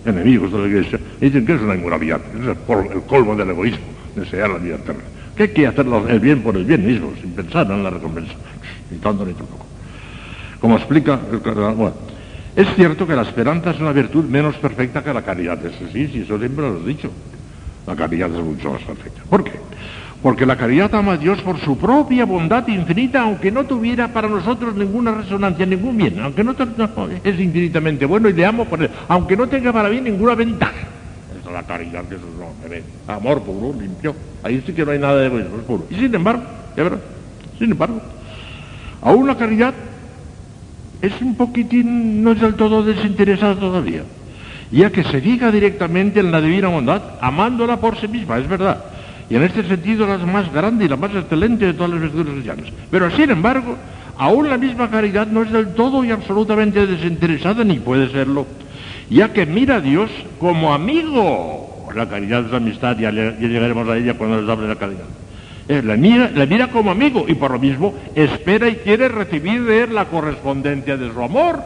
enemigos 0.05 0.51
de 0.53 0.59
la 0.59 0.67
Iglesia 0.67 1.01
dicen 1.21 1.47
que 1.47 1.55
es 1.55 1.61
una 1.61 1.77
inmoralidad, 1.77 2.21
es 2.35 2.43
el, 2.43 2.93
el 2.93 3.03
colmo 3.03 3.37
del 3.37 3.51
egoísmo, 3.51 3.87
desear 4.17 4.51
la 4.51 4.59
vida 4.59 4.77
eterna. 4.77 5.03
Que 5.37 5.45
hay 5.45 5.49
que 5.51 5.67
hacer 5.67 5.87
el 6.09 6.19
bien 6.19 6.43
por 6.43 6.57
el 6.57 6.65
bien 6.65 6.85
mismo, 6.85 7.13
sin 7.21 7.31
pensar 7.33 7.71
en 7.71 7.85
la 7.85 7.91
recompensa, 7.91 8.35
ni 8.91 8.99
tanto 8.99 9.25
ni 9.25 9.33
tampoco. 9.33 9.65
Como 10.61 10.77
explica 10.77 11.21
el 11.31 11.41
cardenal, 11.41 11.75
bueno, 11.75 11.95
es 12.59 12.75
cierto 12.75 13.07
que 13.07 13.15
la 13.15 13.23
esperanza 13.23 13.71
es 13.71 13.79
una 13.79 13.93
virtud 13.93 14.25
menos 14.25 14.57
perfecta 14.57 15.05
que 15.05 15.15
la 15.15 15.23
caridad, 15.23 15.65
eso 15.65 15.79
sí, 15.93 16.09
sí, 16.09 16.23
eso 16.23 16.37
siempre 16.41 16.69
lo 16.69 16.81
he 16.81 16.89
dicho. 16.89 17.09
La 17.87 17.95
caridad 17.95 18.29
es 18.35 18.43
mucho 18.43 18.73
más 18.73 18.83
perfecta. 18.83 19.23
¿Por 19.31 19.45
qué? 19.45 19.53
Porque 20.21 20.45
la 20.45 20.57
caridad 20.57 20.93
ama 20.93 21.13
a 21.13 21.17
Dios 21.17 21.41
por 21.43 21.61
su 21.61 21.79
propia 21.79 22.25
bondad 22.25 22.67
infinita, 22.67 23.23
aunque 23.23 23.53
no 23.53 23.63
tuviera 23.63 24.09
para 24.09 24.27
nosotros 24.27 24.75
ninguna 24.75 25.13
resonancia, 25.13 25.65
ningún 25.67 25.97
bien, 25.97 26.19
aunque 26.19 26.43
no, 26.43 26.57
es 27.23 27.39
infinitamente 27.39 28.05
bueno 28.07 28.29
y 28.29 28.33
le 28.33 28.45
amo 28.45 28.65
por 28.65 28.83
él, 28.83 28.91
aunque 29.07 29.37
no 29.37 29.47
tenga 29.47 29.73
para 29.73 29.89
mí 29.89 30.01
ninguna 30.01 30.35
ventaja. 30.35 30.73
Esa 31.41 31.49
es 31.51 31.55
la 31.55 31.63
caridad, 31.63 32.07
que 32.07 32.17
eso 32.17 32.25
es 32.27 32.75
no, 33.07 33.15
amor 33.15 33.41
puro, 33.43 33.81
limpio. 33.81 34.17
Ahí 34.43 34.61
sí 34.67 34.73
que 34.73 34.85
no 34.85 34.91
hay 34.91 34.99
nada 34.99 35.21
de 35.21 35.27
egoísmo, 35.27 35.59
es 35.59 35.63
puro. 35.63 35.87
Y 35.91 35.95
sin 35.95 36.13
embargo, 36.13 36.43
ya 36.77 36.83
verás, 36.83 36.99
sin 37.57 37.71
embargo, 37.71 38.03
aún 39.01 39.29
la 39.29 39.37
caridad 39.37 39.75
es 41.01 41.13
un 41.21 41.37
poquitín, 41.37 42.23
no 42.23 42.33
es 42.33 42.41
del 42.41 42.55
todo 42.55 42.83
desinteresada 42.83 43.55
todavía, 43.55 44.03
ya 44.71 44.91
que 44.91 45.05
se 45.05 45.21
fija 45.21 45.51
directamente 45.51 46.21
en 46.21 46.33
la 46.33 46.41
divina 46.41 46.69
bondad, 46.69 47.03
amándola 47.21 47.79
por 47.79 47.99
sí 47.99 48.09
misma, 48.09 48.39
es 48.39 48.49
verdad. 48.49 48.85
Y 49.31 49.37
en 49.37 49.43
este 49.43 49.63
sentido 49.65 50.07
la 50.07 50.19
más 50.19 50.53
grande 50.53 50.87
y 50.87 50.89
la 50.89 50.97
más 50.97 51.15
excelente 51.15 51.67
de 51.67 51.75
todas 51.75 51.91
las 51.91 52.01
virtudes 52.01 52.33
cristianas. 52.33 52.67
Pero 52.91 53.11
sin 53.11 53.31
embargo, 53.31 53.77
aún 54.17 54.49
la 54.49 54.57
misma 54.57 54.91
caridad 54.91 55.27
no 55.27 55.43
es 55.43 55.53
del 55.53 55.75
todo 55.75 56.05
y 56.05 56.11
absolutamente 56.11 56.87
desinteresada, 56.87 57.63
ni 57.63 57.79
puede 57.79 58.09
serlo, 58.11 58.47
ya 59.11 59.33
que 59.33 59.47
mira 59.47 59.77
a 59.77 59.81
Dios 59.81 60.11
como 60.39 60.73
amigo. 60.73 61.87
La 61.95 62.09
caridad 62.09 62.47
es 62.47 62.53
amistad, 62.53 62.99
ya, 62.99 63.11
ya 63.11 63.33
llegaremos 63.39 63.89
a 63.89 63.97
ella 63.97 64.15
cuando 64.15 64.41
les 64.41 64.51
hable 64.51 64.69
la 64.69 64.77
caridad. 64.77 65.05
Eh, 65.69 65.83
la, 65.83 65.97
mira, 65.97 66.31
la 66.35 66.47
mira 66.47 66.69
como 66.69 66.91
amigo 66.91 67.27
y 67.29 67.35
por 67.35 67.51
lo 67.51 67.59
mismo 67.59 67.95
espera 68.15 68.69
y 68.69 68.77
quiere 68.77 69.09
recibir 69.09 69.65
de 69.65 69.83
él 69.83 69.95
la 69.95 70.07
correspondencia 70.07 70.97
de 70.97 71.13
su 71.13 71.23
amor. 71.23 71.63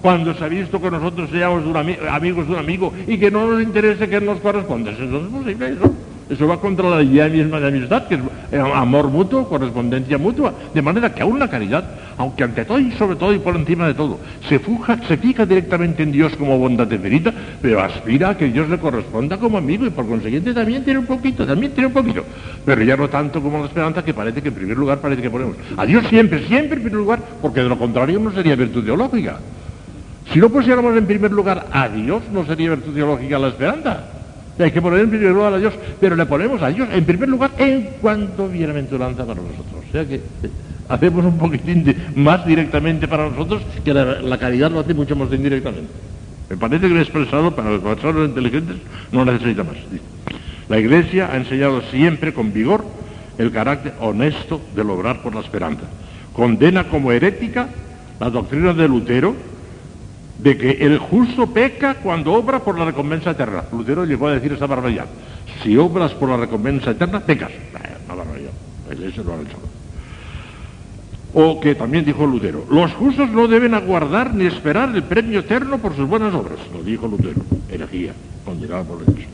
Cuando 0.00 0.34
se 0.34 0.44
ha 0.44 0.48
visto 0.48 0.80
que 0.80 0.90
nosotros 0.90 1.28
seamos 1.30 1.66
un 1.66 1.76
amigos 1.76 2.46
de 2.46 2.54
un 2.54 2.58
amigo 2.58 2.92
y 3.06 3.18
que 3.18 3.30
no 3.30 3.46
nos 3.46 3.62
interese 3.62 4.08
que 4.08 4.16
él 4.16 4.24
nos 4.24 4.40
corresponda, 4.40 4.92
eso 4.92 5.04
es 5.04 5.10
posible 5.10 5.68
eso. 5.68 5.94
Eso 6.28 6.48
va 6.48 6.58
contra 6.58 6.90
la 6.90 7.02
idea 7.02 7.28
misma 7.28 7.60
de 7.60 7.68
amistad, 7.68 8.08
que 8.08 8.16
es 8.16 8.20
eh, 8.50 8.58
amor 8.58 9.08
mutuo, 9.10 9.48
correspondencia 9.48 10.18
mutua. 10.18 10.52
De 10.74 10.82
manera 10.82 11.14
que 11.14 11.22
aún 11.22 11.38
la 11.38 11.48
caridad, 11.48 11.84
aunque 12.18 12.42
ante 12.42 12.64
todo 12.64 12.80
y 12.80 12.90
sobre 12.92 13.14
todo 13.14 13.32
y 13.32 13.38
por 13.38 13.54
encima 13.54 13.86
de 13.86 13.94
todo, 13.94 14.18
se, 14.48 14.58
fuja, 14.58 14.98
se 15.06 15.16
fija 15.18 15.46
directamente 15.46 16.02
en 16.02 16.10
Dios 16.10 16.34
como 16.34 16.58
bondad 16.58 16.90
infinita, 16.90 17.32
pero 17.62 17.80
aspira 17.80 18.30
a 18.30 18.36
que 18.36 18.46
Dios 18.46 18.68
le 18.68 18.78
corresponda 18.78 19.38
como 19.38 19.58
amigo 19.58 19.86
y 19.86 19.90
por 19.90 20.08
consiguiente 20.08 20.52
también 20.52 20.82
tiene 20.82 20.98
un 20.98 21.06
poquito, 21.06 21.46
también 21.46 21.70
tiene 21.72 21.86
un 21.86 21.92
poquito. 21.92 22.24
Pero 22.64 22.82
ya 22.82 22.96
no 22.96 23.08
tanto 23.08 23.40
como 23.40 23.60
la 23.60 23.66
esperanza 23.66 24.04
que 24.04 24.12
parece 24.12 24.42
que 24.42 24.48
en 24.48 24.54
primer 24.54 24.76
lugar 24.76 24.98
parece 24.98 25.22
que 25.22 25.30
ponemos. 25.30 25.56
A 25.76 25.86
Dios 25.86 26.04
siempre, 26.08 26.44
siempre 26.48 26.78
en 26.78 26.82
primer 26.82 26.98
lugar, 26.98 27.20
porque 27.40 27.62
de 27.62 27.68
lo 27.68 27.78
contrario 27.78 28.18
no 28.18 28.32
sería 28.32 28.56
virtud 28.56 28.84
teológica. 28.84 29.38
Si 30.32 30.40
no 30.40 30.48
pusiéramos 30.48 30.96
en 30.96 31.06
primer 31.06 31.30
lugar 31.30 31.68
a 31.70 31.88
Dios, 31.88 32.22
no 32.32 32.44
sería 32.44 32.70
virtud 32.70 32.94
teológica 32.94 33.38
la 33.38 33.48
esperanza. 33.48 34.15
Hay 34.58 34.70
que 34.70 34.80
poner 34.80 35.00
en 35.00 35.10
primer 35.10 35.32
lugar 35.32 35.52
a 35.52 35.58
Dios, 35.58 35.74
pero 36.00 36.16
le 36.16 36.24
ponemos 36.24 36.62
a 36.62 36.68
Dios 36.68 36.88
en 36.90 37.04
primer 37.04 37.28
lugar 37.28 37.50
en 37.58 37.88
cuanto 38.00 38.48
bienaventuranza 38.48 39.26
para 39.26 39.40
nosotros. 39.40 39.84
O 39.88 39.92
sea 39.92 40.06
que 40.06 40.14
eh, 40.14 40.50
hacemos 40.88 41.24
un 41.24 41.36
poquitín 41.36 41.94
más 42.14 42.46
directamente 42.46 43.06
para 43.06 43.28
nosotros 43.28 43.62
que 43.84 43.92
la, 43.92 44.38
caridad 44.38 44.70
lo 44.70 44.80
hace 44.80 44.94
mucho 44.94 45.14
más 45.14 45.30
indirectamente. 45.32 45.90
Me 46.48 46.56
parece 46.56 46.88
que 46.88 46.94
lo 46.94 47.00
he 47.00 47.02
expresado 47.02 47.54
para 47.54 47.70
los 47.70 47.80
personas 47.80 48.28
inteligentes, 48.28 48.76
no 49.12 49.24
necesita 49.24 49.62
más. 49.64 49.76
La 50.68 50.78
Iglesia 50.78 51.30
ha 51.32 51.36
enseñado 51.36 51.82
siempre 51.90 52.32
con 52.32 52.52
vigor 52.52 52.84
el 53.38 53.52
carácter 53.52 53.94
honesto 54.00 54.60
de 54.74 54.84
lograr 54.84 55.22
por 55.22 55.34
la 55.34 55.40
esperanza. 55.40 55.82
Condena 56.32 56.84
como 56.84 57.12
herética 57.12 57.68
la 58.20 58.30
doctrina 58.30 58.72
de 58.72 58.88
Lutero, 58.88 59.34
de 60.38 60.56
que 60.56 60.70
el 60.70 60.98
justo 60.98 61.46
peca 61.46 61.94
cuando 61.94 62.32
obra 62.32 62.60
por 62.60 62.78
la 62.78 62.84
recompensa 62.84 63.30
eterna. 63.30 63.64
Lutero 63.72 64.04
llegó 64.04 64.28
a 64.28 64.34
decir 64.34 64.52
esa 64.52 64.66
barbaridad. 64.66 65.06
Si 65.62 65.76
obras 65.76 66.12
por 66.12 66.28
la 66.28 66.36
recompensa 66.36 66.90
eterna, 66.90 67.20
pecas. 67.20 67.50
Una 68.06 68.14
barbaridad. 68.14 68.50
Lo. 68.90 69.76
O 71.34 71.60
que 71.60 71.74
también 71.74 72.04
dijo 72.04 72.26
Lutero, 72.26 72.64
los 72.70 72.92
justos 72.94 73.30
no 73.30 73.48
deben 73.48 73.74
aguardar 73.74 74.32
ni 74.32 74.46
esperar 74.46 74.94
el 74.94 75.02
premio 75.02 75.40
eterno 75.40 75.78
por 75.78 75.94
sus 75.94 76.08
buenas 76.08 76.32
obras. 76.32 76.58
Lo 76.72 76.82
dijo 76.82 77.06
Lutero. 77.08 77.42
Herejía, 77.68 78.12
condenada 78.44 78.84
por 78.84 79.04
Dios. 79.04 79.26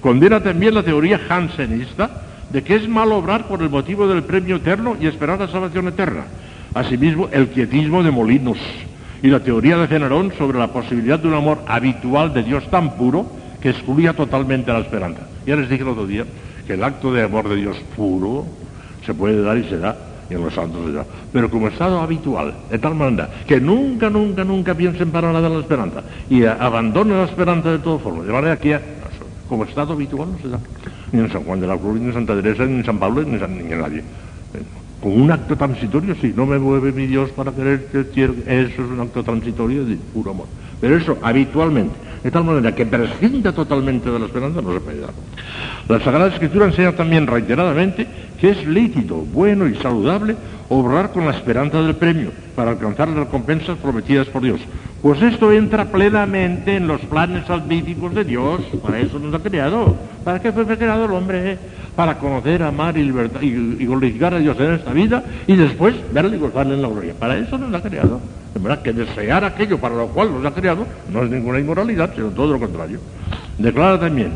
Condena 0.00 0.42
también 0.42 0.74
la 0.74 0.82
teoría 0.82 1.18
jansenista 1.18 2.22
de 2.50 2.62
que 2.62 2.74
es 2.76 2.88
mal 2.88 3.10
obrar 3.12 3.48
por 3.48 3.62
el 3.62 3.70
motivo 3.70 4.06
del 4.06 4.24
premio 4.24 4.56
eterno 4.56 4.96
y 5.00 5.06
esperar 5.06 5.40
la 5.40 5.48
salvación 5.48 5.88
eterna. 5.88 6.24
Asimismo, 6.74 7.28
el 7.32 7.48
quietismo 7.48 8.02
de 8.02 8.10
Molinos, 8.10 8.58
y 9.22 9.28
la 9.28 9.40
teoría 9.40 9.78
de 9.78 9.86
Cenarón 9.86 10.32
sobre 10.36 10.58
la 10.58 10.68
posibilidad 10.68 11.18
de 11.18 11.28
un 11.28 11.34
amor 11.34 11.62
habitual 11.66 12.34
de 12.34 12.42
Dios 12.42 12.68
tan 12.70 12.96
puro 12.96 13.26
que 13.60 13.70
excluía 13.70 14.14
totalmente 14.14 14.72
la 14.72 14.80
esperanza. 14.80 15.22
Ya 15.46 15.54
les 15.54 15.68
dije 15.68 15.82
el 15.82 15.88
otro 15.88 16.06
día 16.06 16.24
que 16.66 16.74
el 16.74 16.82
acto 16.82 17.12
de 17.12 17.22
amor 17.22 17.48
de 17.48 17.56
Dios 17.56 17.76
puro 17.96 18.46
se 19.06 19.14
puede 19.14 19.40
dar 19.42 19.56
y 19.56 19.64
se 19.64 19.78
da, 19.78 19.96
y 20.28 20.34
en 20.34 20.42
los 20.42 20.52
santos 20.52 20.86
se 20.86 20.92
da, 20.92 21.06
pero 21.32 21.48
como 21.50 21.68
estado 21.68 22.00
habitual, 22.00 22.54
de 22.70 22.78
tal 22.78 22.94
manera 22.94 23.28
que 23.46 23.60
nunca, 23.60 24.10
nunca, 24.10 24.44
nunca 24.44 24.74
piensen 24.74 25.10
para 25.10 25.32
nada 25.32 25.46
en 25.46 25.54
la 25.54 25.60
esperanza 25.60 26.02
y 26.28 26.44
abandonen 26.44 27.18
la 27.18 27.24
esperanza 27.24 27.70
de 27.70 27.78
todas 27.78 28.02
formas, 28.02 28.26
de 28.26 28.32
manera 28.32 28.56
que 28.56 28.78
como 29.48 29.64
estado 29.64 29.92
habitual 29.92 30.32
no 30.32 30.38
se 30.38 30.48
da, 30.48 30.58
ni 31.12 31.20
en 31.20 31.30
San 31.30 31.44
Juan 31.44 31.60
de 31.60 31.66
la 31.66 31.76
Cruz, 31.76 32.00
ni 32.00 32.06
en 32.06 32.14
Santa 32.14 32.34
Teresa, 32.34 32.64
ni 32.64 32.76
en 32.76 32.84
San 32.84 32.98
Pablo, 32.98 33.22
ni 33.22 33.36
en 33.36 33.80
nadie 33.80 34.02
con 35.02 35.20
un 35.20 35.32
acto 35.32 35.56
transitorio, 35.56 36.14
sí, 36.14 36.32
no 36.34 36.46
me 36.46 36.60
mueve 36.60 36.92
mi 36.92 37.08
Dios 37.08 37.30
para 37.32 37.52
querer 37.52 37.88
eso 38.46 38.84
es 38.84 38.90
un 38.90 39.00
acto 39.00 39.24
transitorio 39.24 39.84
de 39.84 39.96
puro 39.96 40.30
amor. 40.30 40.46
Pero 40.80 40.96
eso 40.96 41.18
habitualmente, 41.22 41.96
de 42.22 42.30
tal 42.30 42.44
manera 42.44 42.74
que 42.74 42.86
prescinda 42.86 43.52
totalmente 43.52 44.10
de 44.10 44.18
la 44.18 44.26
esperanza, 44.26 44.60
no 44.62 44.72
se 44.72 44.80
puede 44.80 45.00
dar. 45.00 45.10
La 45.88 46.00
Sagrada 46.00 46.28
Escritura 46.28 46.66
enseña 46.66 46.92
también 46.92 47.26
reiteradamente 47.26 48.06
que 48.40 48.50
es 48.50 48.66
lícito, 48.66 49.16
bueno 49.16 49.66
y 49.66 49.74
saludable 49.76 50.36
obrar 50.68 51.12
con 51.12 51.26
la 51.26 51.32
esperanza 51.32 51.80
del 51.82 51.96
premio 51.96 52.30
para 52.56 52.70
alcanzar 52.70 53.08
las 53.08 53.18
recompensas 53.18 53.78
prometidas 53.78 54.26
por 54.28 54.42
Dios. 54.42 54.60
Pues 55.00 55.20
esto 55.22 55.52
entra 55.52 55.86
plenamente 55.86 56.76
en 56.76 56.86
los 56.86 57.00
planes 57.02 57.46
salvíficos 57.46 58.14
de 58.14 58.24
Dios, 58.24 58.60
para 58.82 59.00
eso 59.00 59.18
nos 59.18 59.34
ha 59.34 59.40
creado. 59.40 59.96
¿Para 60.24 60.40
qué 60.40 60.52
fue 60.52 60.64
creado 60.66 61.04
el 61.04 61.12
hombre? 61.12 61.58
para 61.96 62.18
conocer, 62.18 62.62
amar 62.62 62.96
y, 62.96 63.02
y, 63.02 63.86
glorificar 63.86 64.34
a 64.34 64.38
Dios 64.38 64.58
en 64.58 64.72
esta 64.72 64.92
vida 64.92 65.22
y 65.46 65.56
después 65.56 65.94
verle 66.12 66.36
y 66.36 66.40
gozarle 66.40 66.74
en 66.74 66.82
la 66.82 66.88
gloria. 66.88 67.14
Para 67.18 67.36
eso 67.36 67.58
nos 67.58 67.74
ha 67.74 67.82
creado. 67.82 68.20
Verdad 68.54 68.82
que 68.82 68.92
desear 68.92 69.44
aquello 69.44 69.78
para 69.78 69.94
lo 69.94 70.08
cual 70.08 70.32
nos 70.32 70.44
ha 70.44 70.54
creado 70.54 70.86
no 71.10 71.22
es 71.22 71.30
ninguna 71.30 71.58
inmoralidad, 71.58 72.14
sino 72.14 72.28
todo 72.28 72.52
lo 72.52 72.58
contrario. 72.58 73.00
Declara 73.58 73.98
también, 73.98 74.32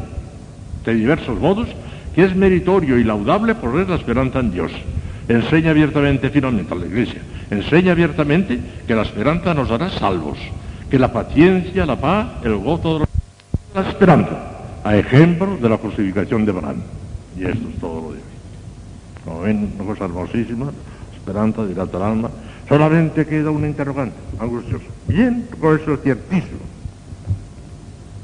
de 0.85 0.95
diversos 0.95 1.39
modos, 1.39 1.69
que 2.15 2.25
es 2.25 2.35
meritorio 2.35 2.99
y 2.99 3.05
laudable 3.05 3.55
poner 3.55 3.89
la 3.89 3.97
esperanza 3.97 4.41
en 4.41 4.53
Dios. 4.53 4.73
Enseña 5.29 5.71
abiertamente, 5.71 6.31
finalmente, 6.31 6.73
a 6.73 6.77
la 6.77 6.87
Iglesia, 6.87 7.21
enseña 7.51 7.93
abiertamente 7.93 8.59
que 8.87 8.95
la 8.95 9.03
esperanza 9.03 9.53
nos 9.53 9.71
hará 9.71 9.91
salvos, 9.91 10.39
que 10.91 10.99
la 10.99 11.13
paciencia, 11.13 11.85
la 11.85 11.97
paz, 11.97 12.27
el 12.45 12.57
gozo 12.57 13.01
de 13.01 13.07
la 13.75 13.89
esperanza, 13.89 14.39
a 14.83 14.97
ejemplo 14.97 15.59
de 15.61 15.69
la 15.69 15.77
justificación 15.77 16.45
de 16.45 16.53
Abraham. 16.53 16.77
Y 17.37 17.45
esto 17.45 17.69
es 17.69 17.81
todo 17.81 17.95
lo 17.95 18.13
de 18.13 18.19
hoy. 18.19 18.25
Como 19.25 19.41
ven, 19.41 19.73
una 19.79 19.85
cosa 19.85 20.05
hermosísima, 20.05 20.71
esperanza 21.17 21.67
dilata 21.67 21.97
el 21.97 22.03
alma, 22.05 22.31
solamente 22.69 23.27
queda 23.27 23.51
un 23.51 23.65
interrogante, 23.65 24.17
angustioso. 24.39 24.87
Bien, 25.09 25.47
con 25.61 25.79
eso 25.79 25.95
es 25.95 26.01
ciertísimo. 26.03 26.61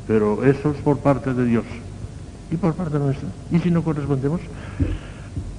Pero 0.07 0.45
eso 0.45 0.71
es 0.71 0.77
por 0.79 0.99
parte 0.99 1.33
de 1.33 1.45
Dios 1.45 1.65
y 2.51 2.57
por 2.57 2.75
parte 2.75 2.99
nuestra. 2.99 3.29
¿Y 3.51 3.59
si 3.59 3.71
no 3.71 3.83
correspondemos? 3.83 4.41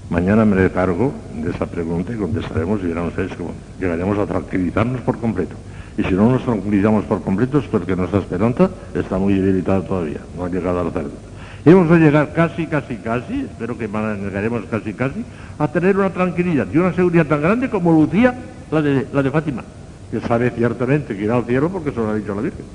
Mañana 0.10 0.46
me 0.46 0.70
cargo 0.70 1.12
de 1.34 1.50
esa 1.50 1.66
pregunta 1.66 2.14
y 2.14 2.18
contestaremos 2.18 2.82
y 2.84 2.88
verán 2.88 3.08
ustedes 3.08 3.34
cómo 3.36 3.52
llegaremos 3.80 4.18
a 4.20 4.28
tranquilizarnos 4.28 5.02
por 5.02 5.18
completo. 5.18 5.56
Y 5.98 6.04
si 6.04 6.14
no 6.14 6.30
nos 6.30 6.44
tranquilizamos 6.44 7.06
por 7.06 7.22
completo 7.24 7.60
es 7.60 7.66
porque 7.66 7.96
nuestra 7.96 8.20
esperanza 8.20 8.70
está 8.94 9.18
muy 9.18 9.34
debilitada 9.34 9.82
todavía, 9.82 10.20
no 10.38 10.46
ha 10.46 10.50
llegado 10.50 10.82
a 10.82 10.84
la 10.84 10.92
certeza. 10.92 11.33
Hemos 11.66 11.89
de 11.89 11.97
llegar 11.97 12.34
casi, 12.34 12.68
casi, 12.68 12.97
casi, 12.97 13.47
espero 13.49 13.78
que 13.78 13.88
llegaremos 13.88 14.66
casi, 14.70 14.93
casi, 14.93 15.24
a 15.57 15.68
tener 15.70 15.97
una 15.97 16.09
tranquilidad 16.09 16.68
y 16.74 16.78
una 16.78 16.93
seguridad 16.93 17.26
tan 17.26 17.41
grande 17.41 17.70
como 17.70 17.93
lucía 17.93 18.36
la 18.70 18.82
de, 18.82 19.07
la 19.14 19.24
de 19.24 19.32
Fátima, 19.32 19.64
que 20.11 20.20
sabe 20.20 20.51
ciertamente 20.51 21.16
que 21.16 21.24
irá 21.24 21.38
al 21.38 21.45
cielo 21.45 21.70
porque 21.70 21.91
se 21.91 21.97
lo 21.97 22.09
ha 22.09 22.16
dicho 22.16 22.36
la 22.36 22.41
Virgen. 22.41 22.66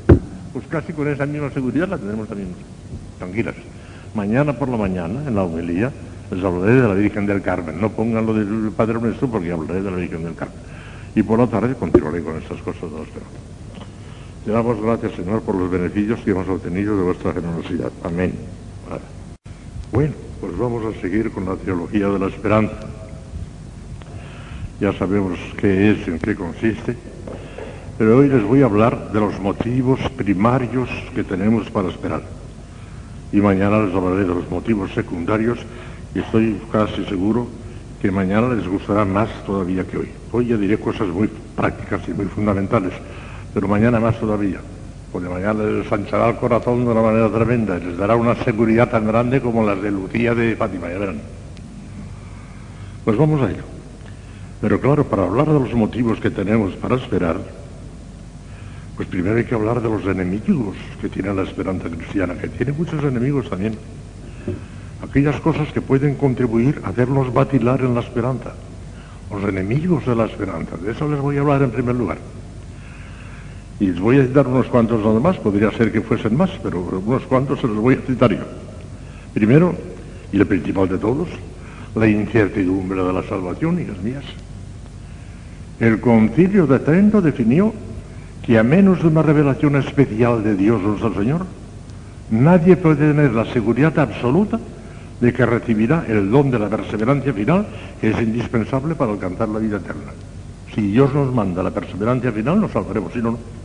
Pues 0.55 0.65
casi 0.69 0.95
con 0.95 1.07
esa 1.07 1.27
misma 1.27 1.51
seguridad 1.51 1.87
la 1.87 1.99
tenemos 1.99 2.29
también 2.29 2.49
tranquilas. 3.19 3.57
Mañana 4.15 4.55
por 4.55 4.71
la 4.71 4.79
mañana, 4.79 5.21
en 5.27 5.35
la 5.35 5.43
homilía, 5.43 5.93
les 6.31 6.43
hablaré 6.43 6.81
de 6.81 6.89
la 6.89 6.95
Virgen 6.95 7.27
del 7.27 7.43
Carmen. 7.43 7.79
No 7.79 7.91
pongan 7.91 8.25
lo 8.25 8.33
del 8.33 8.73
Padre 8.75 8.95
Nuestro 9.01 9.29
porque 9.29 9.53
hablaré 9.53 9.83
de 9.83 9.91
la 9.91 9.97
Virgen 9.99 10.25
del 10.25 10.35
Carmen. 10.35 10.57
Y 11.15 11.23
por 11.23 11.39
la 11.39 11.47
tarde 11.47 11.75
continuaré 11.75 12.23
con 12.23 12.39
estas 12.39 12.63
cosas 12.63 12.91
de 12.91 12.99
los 12.99 13.09
Le 14.47 14.53
damos 14.53 14.81
gracias, 14.81 15.13
Señor, 15.13 15.43
por 15.43 15.57
los 15.57 15.71
beneficios 15.71 16.21
que 16.21 16.31
hemos 16.31 16.49
obtenido 16.49 16.97
de 16.97 17.03
vuestra 17.03 17.35
generosidad. 17.35 17.93
Amén. 18.03 18.33
Bueno, 19.93 20.15
pues 20.41 20.57
vamos 20.57 20.85
a 20.85 21.01
seguir 21.01 21.31
con 21.33 21.45
la 21.45 21.57
teología 21.57 22.09
de 22.09 22.19
la 22.19 22.27
esperanza. 22.27 22.75
Ya 24.81 24.93
sabemos 24.93 25.39
qué 25.57 25.91
es, 25.91 26.07
en 26.07 26.19
qué 26.19 26.37
consiste, 26.37 26.97
pero 27.97 28.19
hoy 28.19 28.29
les 28.29 28.45
voy 28.45 28.63
a 28.63 28.67
hablar 28.67 29.13
de 29.13 29.21
los 29.21 29.41
motivos 29.41 29.99
primarios 30.17 30.89
que 31.15 31.25
tenemos 31.25 31.69
para 31.71 31.89
esperar. 31.89 32.23
Y 33.33 33.39
mañana 33.39 33.83
les 33.83 33.95
hablaré 33.95 34.21
de 34.21 34.35
los 34.35 34.49
motivos 34.51 34.93
secundarios 34.93 35.59
y 36.15 36.21
estoy 36.21 36.61
casi 36.71 37.05
seguro 37.07 37.49
que 38.01 38.11
mañana 38.11 38.55
les 38.55 38.69
gustará 38.69 39.05
más 39.05 39.29
todavía 39.45 39.85
que 39.85 39.99
hoy. 39.99 40.09
Hoy 40.31 40.47
ya 40.47 40.57
diré 40.57 40.79
cosas 40.79 41.09
muy 41.09 41.29
prácticas 41.57 42.09
y 42.09 42.13
muy 42.13 42.27
fundamentales, 42.27 42.93
pero 43.53 43.67
mañana 43.67 43.99
más 43.99 44.19
todavía 44.21 44.61
porque 45.13 45.29
mañana 45.29 45.65
les 45.65 45.91
anchará 45.91 46.29
el 46.29 46.37
corazón 46.37 46.85
de 46.85 46.91
una 46.91 47.01
manera 47.01 47.31
tremenda 47.31 47.79
y 47.79 47.85
les 47.85 47.97
dará 47.97 48.17
una 48.17 48.35
seguridad 48.45 48.91
tan 48.91 49.07
grande 49.07 49.41
como 49.41 49.65
las 49.65 49.81
de 49.81 49.91
Lucía 49.91 50.35
de 50.35 50.55
Fátima, 50.57 50.89
ya 50.89 50.99
verán. 50.99 51.21
Pues 53.05 53.17
vamos 53.17 53.41
a 53.41 53.51
ello. 53.51 53.63
Pero 54.61 54.81
claro, 54.81 55.05
para 55.05 55.23
hablar 55.25 55.47
de 55.47 55.61
los 55.61 55.73
motivos 55.73 56.21
que 56.21 56.31
tenemos 56.31 56.75
para 56.75 56.97
esperar, 56.97 57.39
pues 58.97 59.09
primero 59.09 59.37
hay 59.37 59.45
que 59.45 59.55
hablar 59.55 59.81
de 59.81 59.89
los 59.89 60.05
enemigos 60.05 60.77
que 61.01 61.09
tiene 61.09 61.33
la 61.33 61.43
esperanza 61.43 61.89
cristiana, 61.89 62.35
que 62.35 62.49
tiene 62.49 62.73
muchos 62.73 63.03
enemigos 63.03 63.49
también. 63.49 63.79
Aquellas 65.03 65.41
cosas 65.41 65.73
que 65.73 65.81
pueden 65.81 66.17
contribuir 66.17 66.83
a 66.85 66.89
hacernos 66.89 67.33
vacilar 67.33 67.81
en 67.81 67.95
la 67.95 68.01
esperanza. 68.01 68.53
Los 69.31 69.45
enemigos 69.45 70.05
de 70.05 70.17
la 70.17 70.25
esperanza. 70.25 70.77
De 70.77 70.91
eso 70.91 71.09
les 71.09 71.21
voy 71.21 71.37
a 71.37 71.41
hablar 71.41 71.63
en 71.63 71.71
primer 71.71 71.95
lugar. 71.95 72.19
Y 73.81 73.87
les 73.87 74.01
voy 74.01 74.19
a 74.19 74.27
citar 74.27 74.47
unos 74.47 74.67
cuantos 74.67 75.05
nada 75.05 75.21
más, 75.21 75.37
podría 75.37 75.71
ser 75.71 75.93
que 75.93 76.01
fuesen 76.01 76.37
más, 76.37 76.51
pero 76.63 76.81
unos 76.81 77.23
cuantos 77.25 77.61
se 77.61 77.69
los 77.69 77.77
voy 77.77 77.95
a 77.95 78.07
citar 78.07 78.33
yo. 78.33 78.45
Primero, 79.35 79.75
y 80.33 80.39
el 80.39 80.47
principal 80.47 80.89
de 80.89 80.99
todos, 80.99 81.29
la 81.95 82.09
incertidumbre 82.09 83.03
de 83.03 83.13
la 83.13 83.23
salvación, 83.23 83.81
hijas 83.81 84.03
mías. 84.03 84.25
El 85.79 86.01
concilio 86.01 86.67
de 86.67 86.81
Trento 86.81 87.21
definió 87.21 87.73
que 88.43 88.59
a 88.59 88.63
menos 88.63 89.01
de 89.01 89.09
una 89.09 89.23
revelación 89.23 89.77
especial 89.77 90.43
de 90.43 90.57
Dios 90.57 90.83
nuestro 90.83 91.15
Señor, 91.15 91.47
nadie 92.31 92.77
puede 92.77 93.13
tener 93.13 93.33
la 93.33 93.45
seguridad 93.53 93.97
absoluta 93.99 94.59
de 95.21 95.33
que 95.33 95.47
recibirá 95.47 96.05
el 96.09 96.31
don 96.31 96.51
de 96.51 96.59
la 96.59 96.69
perseverancia 96.69 97.33
final, 97.33 97.67
que 98.01 98.11
es 98.11 98.21
indispensable 98.21 98.95
para 98.95 99.13
alcanzar 99.13 99.49
la 99.49 99.59
vida 99.59 99.77
eterna. 99.77 100.13
Si 100.75 100.93
Dios 100.93 101.13
nos 101.15 101.33
manda 101.33 101.63
la 101.63 101.71
perseverancia 101.71 102.33
final, 102.33 102.61
nos 102.61 102.73
salvaremos, 102.73 103.13
si 103.13 103.19
no, 103.21 103.33
no. 103.33 103.58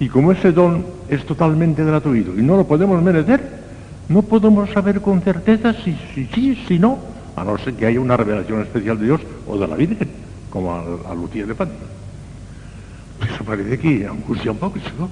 Y 0.00 0.08
como 0.08 0.32
ese 0.32 0.52
don 0.52 0.84
es 1.08 1.24
totalmente 1.24 1.84
gratuito 1.84 2.32
y 2.36 2.42
no 2.42 2.56
lo 2.56 2.66
podemos 2.66 3.02
merecer, 3.02 3.40
no 4.08 4.22
podemos 4.22 4.70
saber 4.70 5.00
con 5.00 5.20
certeza 5.22 5.72
si 5.72 5.96
sí, 6.14 6.28
si, 6.34 6.56
si, 6.66 6.78
no, 6.78 6.98
a 7.36 7.44
no 7.44 7.56
ser 7.58 7.74
que 7.74 7.86
haya 7.86 8.00
una 8.00 8.16
revelación 8.16 8.62
especial 8.62 8.98
de 8.98 9.06
Dios 9.06 9.20
o 9.46 9.58
de 9.58 9.66
la 9.66 9.76
Virgen, 9.76 10.08
como 10.50 10.74
a, 10.74 11.14
Lucía 11.14 11.46
de 11.46 11.54
Fátima. 11.54 11.86
Eso 13.22 13.44
parece 13.44 13.78
que 13.78 14.06
angustia 14.06 14.50
un 14.50 14.58
poco, 14.58 14.78
¿no? 14.98 15.08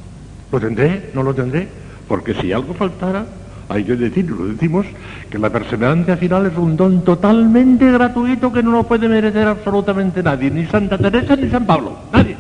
¿Lo 0.51 0.61
tendré? 0.61 1.11
¿No 1.14 1.22
lo 1.22 1.35
tendré? 1.35 1.68
Porque 2.07 2.35
si 2.35 2.53
algo 2.53 2.74
faltara, 2.74 3.24
hay 3.68 3.85
que 3.85 3.97
decirlo, 3.97 4.37
lo 4.37 4.47
decimos, 4.49 4.87
que 5.30 5.39
la 5.39 5.49
perseverancia 5.49 6.16
final 6.16 6.47
es 6.47 6.59
un 6.59 6.76
don 6.76 7.03
totalmente 7.03 7.91
gratuito 7.91 8.53
que 8.53 8.62
no 8.62 8.72
lo 8.72 8.83
puede 8.83 9.09
merecer 9.09 9.47
absolutamente 9.47 10.22
nadie, 10.22 10.51
ni 10.51 10.66
Santa 10.66 10.99
Teresa 10.99 11.37
ni 11.37 11.49
San 11.49 11.64
Pablo, 11.64 11.97
nadie. 12.12 12.37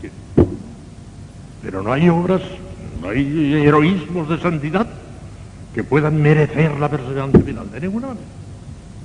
Quiere. 0.00 0.14
Pero 1.62 1.82
no 1.82 1.92
hay 1.92 2.08
obras, 2.08 2.42
no 3.00 3.08
hay 3.08 3.54
heroísmos 3.54 4.28
de 4.28 4.38
santidad 4.38 4.86
que 5.74 5.84
puedan 5.84 6.20
merecer 6.20 6.78
la 6.78 6.88
perseverancia 6.88 7.40
final. 7.40 7.70
De 7.70 7.80
ninguna 7.80 8.08
manera. 8.08 8.26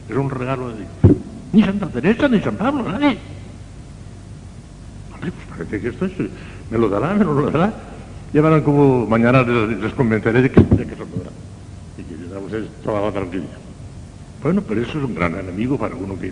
Es 0.09 0.15
un 0.15 0.29
regalo 0.29 0.69
de 0.69 0.75
Dios. 0.77 1.17
Ni 1.53 1.63
Santa 1.63 1.87
Teresa, 1.87 2.27
ni 2.27 2.39
San 2.41 2.55
Pablo, 2.55 2.83
nadie. 2.83 3.17
Hombre, 5.13 5.31
pues 5.31 5.47
parece 5.49 5.81
que 5.81 5.87
esto 5.89 6.05
es, 6.05 6.11
me 6.69 6.77
lo 6.77 6.89
dará, 6.89 7.13
me 7.13 7.23
lo 7.23 7.49
dará. 7.49 7.73
Ya 8.33 8.41
verán 8.41 8.61
como 8.61 9.05
mañana 9.05 9.43
les, 9.43 9.93
convenceré 9.93 10.41
de 10.41 10.51
que, 10.51 10.61
de 10.61 10.85
que 10.85 10.95
se 10.95 10.99
lo 10.99 11.05
dará. 11.05 11.31
Y 11.97 12.03
que 12.03 12.17
les 12.17 12.29
damos 12.29 12.51
toda 12.83 13.01
la 13.01 13.11
tranquilidad. 13.11 13.57
Bueno, 14.43 14.61
pero 14.61 14.81
eso 14.81 14.97
es 14.97 15.03
un 15.03 15.15
gran 15.15 15.35
enemigo 15.35 15.77
para 15.77 15.95
uno 15.95 16.17
que... 16.19 16.31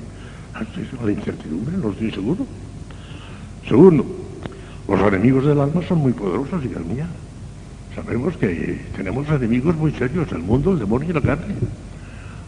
La 1.04 1.12
incertidumbre, 1.12 1.76
no 1.76 1.92
estoy 1.92 2.12
seguro. 2.12 2.48
Segundo, 3.68 4.06
los 4.88 5.02
enemigos 5.02 5.46
del 5.46 5.60
alma 5.60 5.82
son 5.88 6.00
muy 6.00 6.14
poderosos, 6.14 6.64
hija 6.64 6.80
mía. 6.80 7.08
Sabemos 7.96 8.38
que 8.38 8.80
tenemos 8.96 9.28
enemigos 9.30 9.76
muy 9.76 9.92
serios, 9.94 10.32
el 10.32 10.40
mundo, 10.40 10.74
el 10.74 10.80
demonio 10.80 11.10
y 11.10 11.14
la 11.14 11.22
carne. 11.22 11.56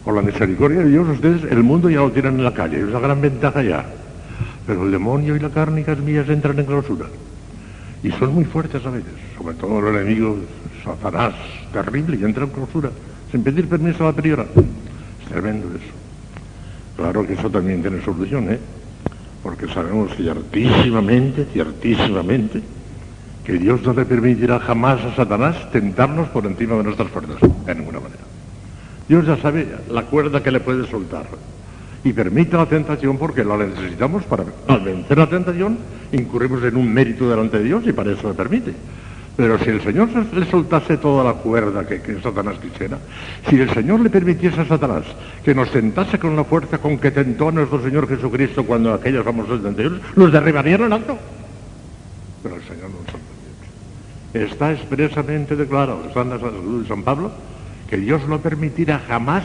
Con 0.04 0.14
la 0.14 0.22
misericordia 0.22 0.80
de 0.80 0.90
Dios, 0.90 1.08
ustedes 1.08 1.50
el 1.50 1.62
mundo 1.62 1.90
ya 1.90 1.98
lo 2.00 2.12
tienen 2.12 2.36
en 2.36 2.44
la 2.44 2.54
calle, 2.54 2.78
es 2.78 2.84
una 2.84 3.00
gran 3.00 3.20
ventaja 3.20 3.62
ya. 3.62 3.84
Pero 4.66 4.84
el 4.84 4.92
demonio 4.92 5.34
y 5.34 5.40
la 5.40 5.50
carne, 5.50 5.80
hijas 5.80 5.98
mías, 5.98 6.28
entran 6.28 6.58
en 6.58 6.66
clausura. 6.66 7.06
Y 8.02 8.10
son 8.12 8.34
muy 8.34 8.44
fuertes 8.44 8.84
a 8.86 8.90
veces, 8.90 9.12
sobre 9.36 9.54
todo 9.54 9.80
el 9.88 9.96
enemigo 9.96 10.36
Satanás, 10.84 11.34
terrible, 11.72 12.16
y 12.16 12.24
entra 12.24 12.44
en 12.44 12.50
clausura, 12.50 12.90
sin 13.32 13.42
pedir 13.42 13.68
permiso 13.68 14.04
a 14.04 14.12
la 14.12 14.16
priora. 14.16 14.44
Es 14.44 15.28
tremendo 15.28 15.66
eso. 15.68 15.92
Claro 16.96 17.26
que 17.26 17.32
eso 17.32 17.50
también 17.50 17.82
tiene 17.82 18.02
solución, 18.04 18.52
¿eh? 18.52 18.58
Porque 19.42 19.68
sabemos 19.68 20.14
ciertísimamente, 20.16 21.46
ciertísimamente, 21.52 22.62
que 23.44 23.52
Dios 23.54 23.82
no 23.82 23.92
le 23.92 24.04
permitirá 24.04 24.60
jamás 24.60 25.02
a 25.04 25.16
Satanás 25.16 25.70
tentarnos 25.72 26.28
por 26.28 26.44
encima 26.46 26.76
de 26.76 26.84
nuestras 26.84 27.08
fuerzas, 27.08 27.36
de 27.40 27.74
ninguna 27.74 28.00
manera. 28.00 28.22
Dios 29.08 29.26
ya 29.26 29.36
sabe 29.38 29.66
la 29.90 30.02
cuerda 30.02 30.42
que 30.42 30.50
le 30.50 30.60
puede 30.60 30.86
soltar 30.86 31.24
y 32.04 32.12
permite 32.12 32.56
la 32.56 32.66
tentación 32.66 33.16
porque 33.16 33.44
la 33.44 33.56
necesitamos 33.56 34.24
para, 34.24 34.44
al 34.66 34.80
vencer 34.80 35.18
la 35.18 35.28
tentación, 35.28 35.78
incurrimos 36.12 36.62
en 36.62 36.76
un 36.76 36.92
mérito 36.92 37.28
delante 37.28 37.58
de 37.58 37.64
Dios 37.64 37.84
y 37.86 37.92
para 37.92 38.12
eso 38.12 38.28
le 38.28 38.34
permite. 38.34 38.74
Pero 39.38 39.56
si 39.60 39.70
el 39.70 39.80
Señor 39.80 40.08
le 40.34 40.50
soltase 40.50 40.96
toda 40.96 41.22
la 41.22 41.34
cuerda 41.34 41.86
que, 41.86 42.00
Satanás 42.20 42.56
quisiera, 42.60 42.98
si 43.48 43.60
el 43.60 43.72
Señor 43.72 44.00
le 44.00 44.10
permitiese 44.10 44.62
a 44.62 44.66
Satanás 44.66 45.04
que 45.44 45.54
nos 45.54 45.70
tentase 45.70 46.18
con 46.18 46.34
la 46.34 46.42
fuerza 46.42 46.78
con 46.78 46.98
que 46.98 47.12
tentó 47.12 47.50
a 47.50 47.52
nuestro 47.52 47.80
Señor 47.80 48.08
Jesucristo 48.08 48.66
cuando 48.66 48.92
aquellos 48.92 49.24
famosos 49.24 49.62
tentaciones, 49.62 50.00
los 50.16 50.32
derribarían 50.32 50.82
en 50.82 50.92
alto. 50.92 51.16
Pero 52.42 52.56
el 52.56 52.62
Señor 52.62 52.90
no 52.90 52.96
ha 54.34 54.38
Está 54.42 54.72
expresamente 54.72 55.54
declarado, 55.54 56.02
está 56.08 56.22
en 56.22 56.30
la 56.30 56.40
salud 56.40 56.82
de 56.82 56.88
San 56.88 57.04
Pablo, 57.04 57.30
que 57.88 57.96
Dios 57.96 58.26
no 58.26 58.40
permitirá 58.40 58.98
jamás 59.06 59.44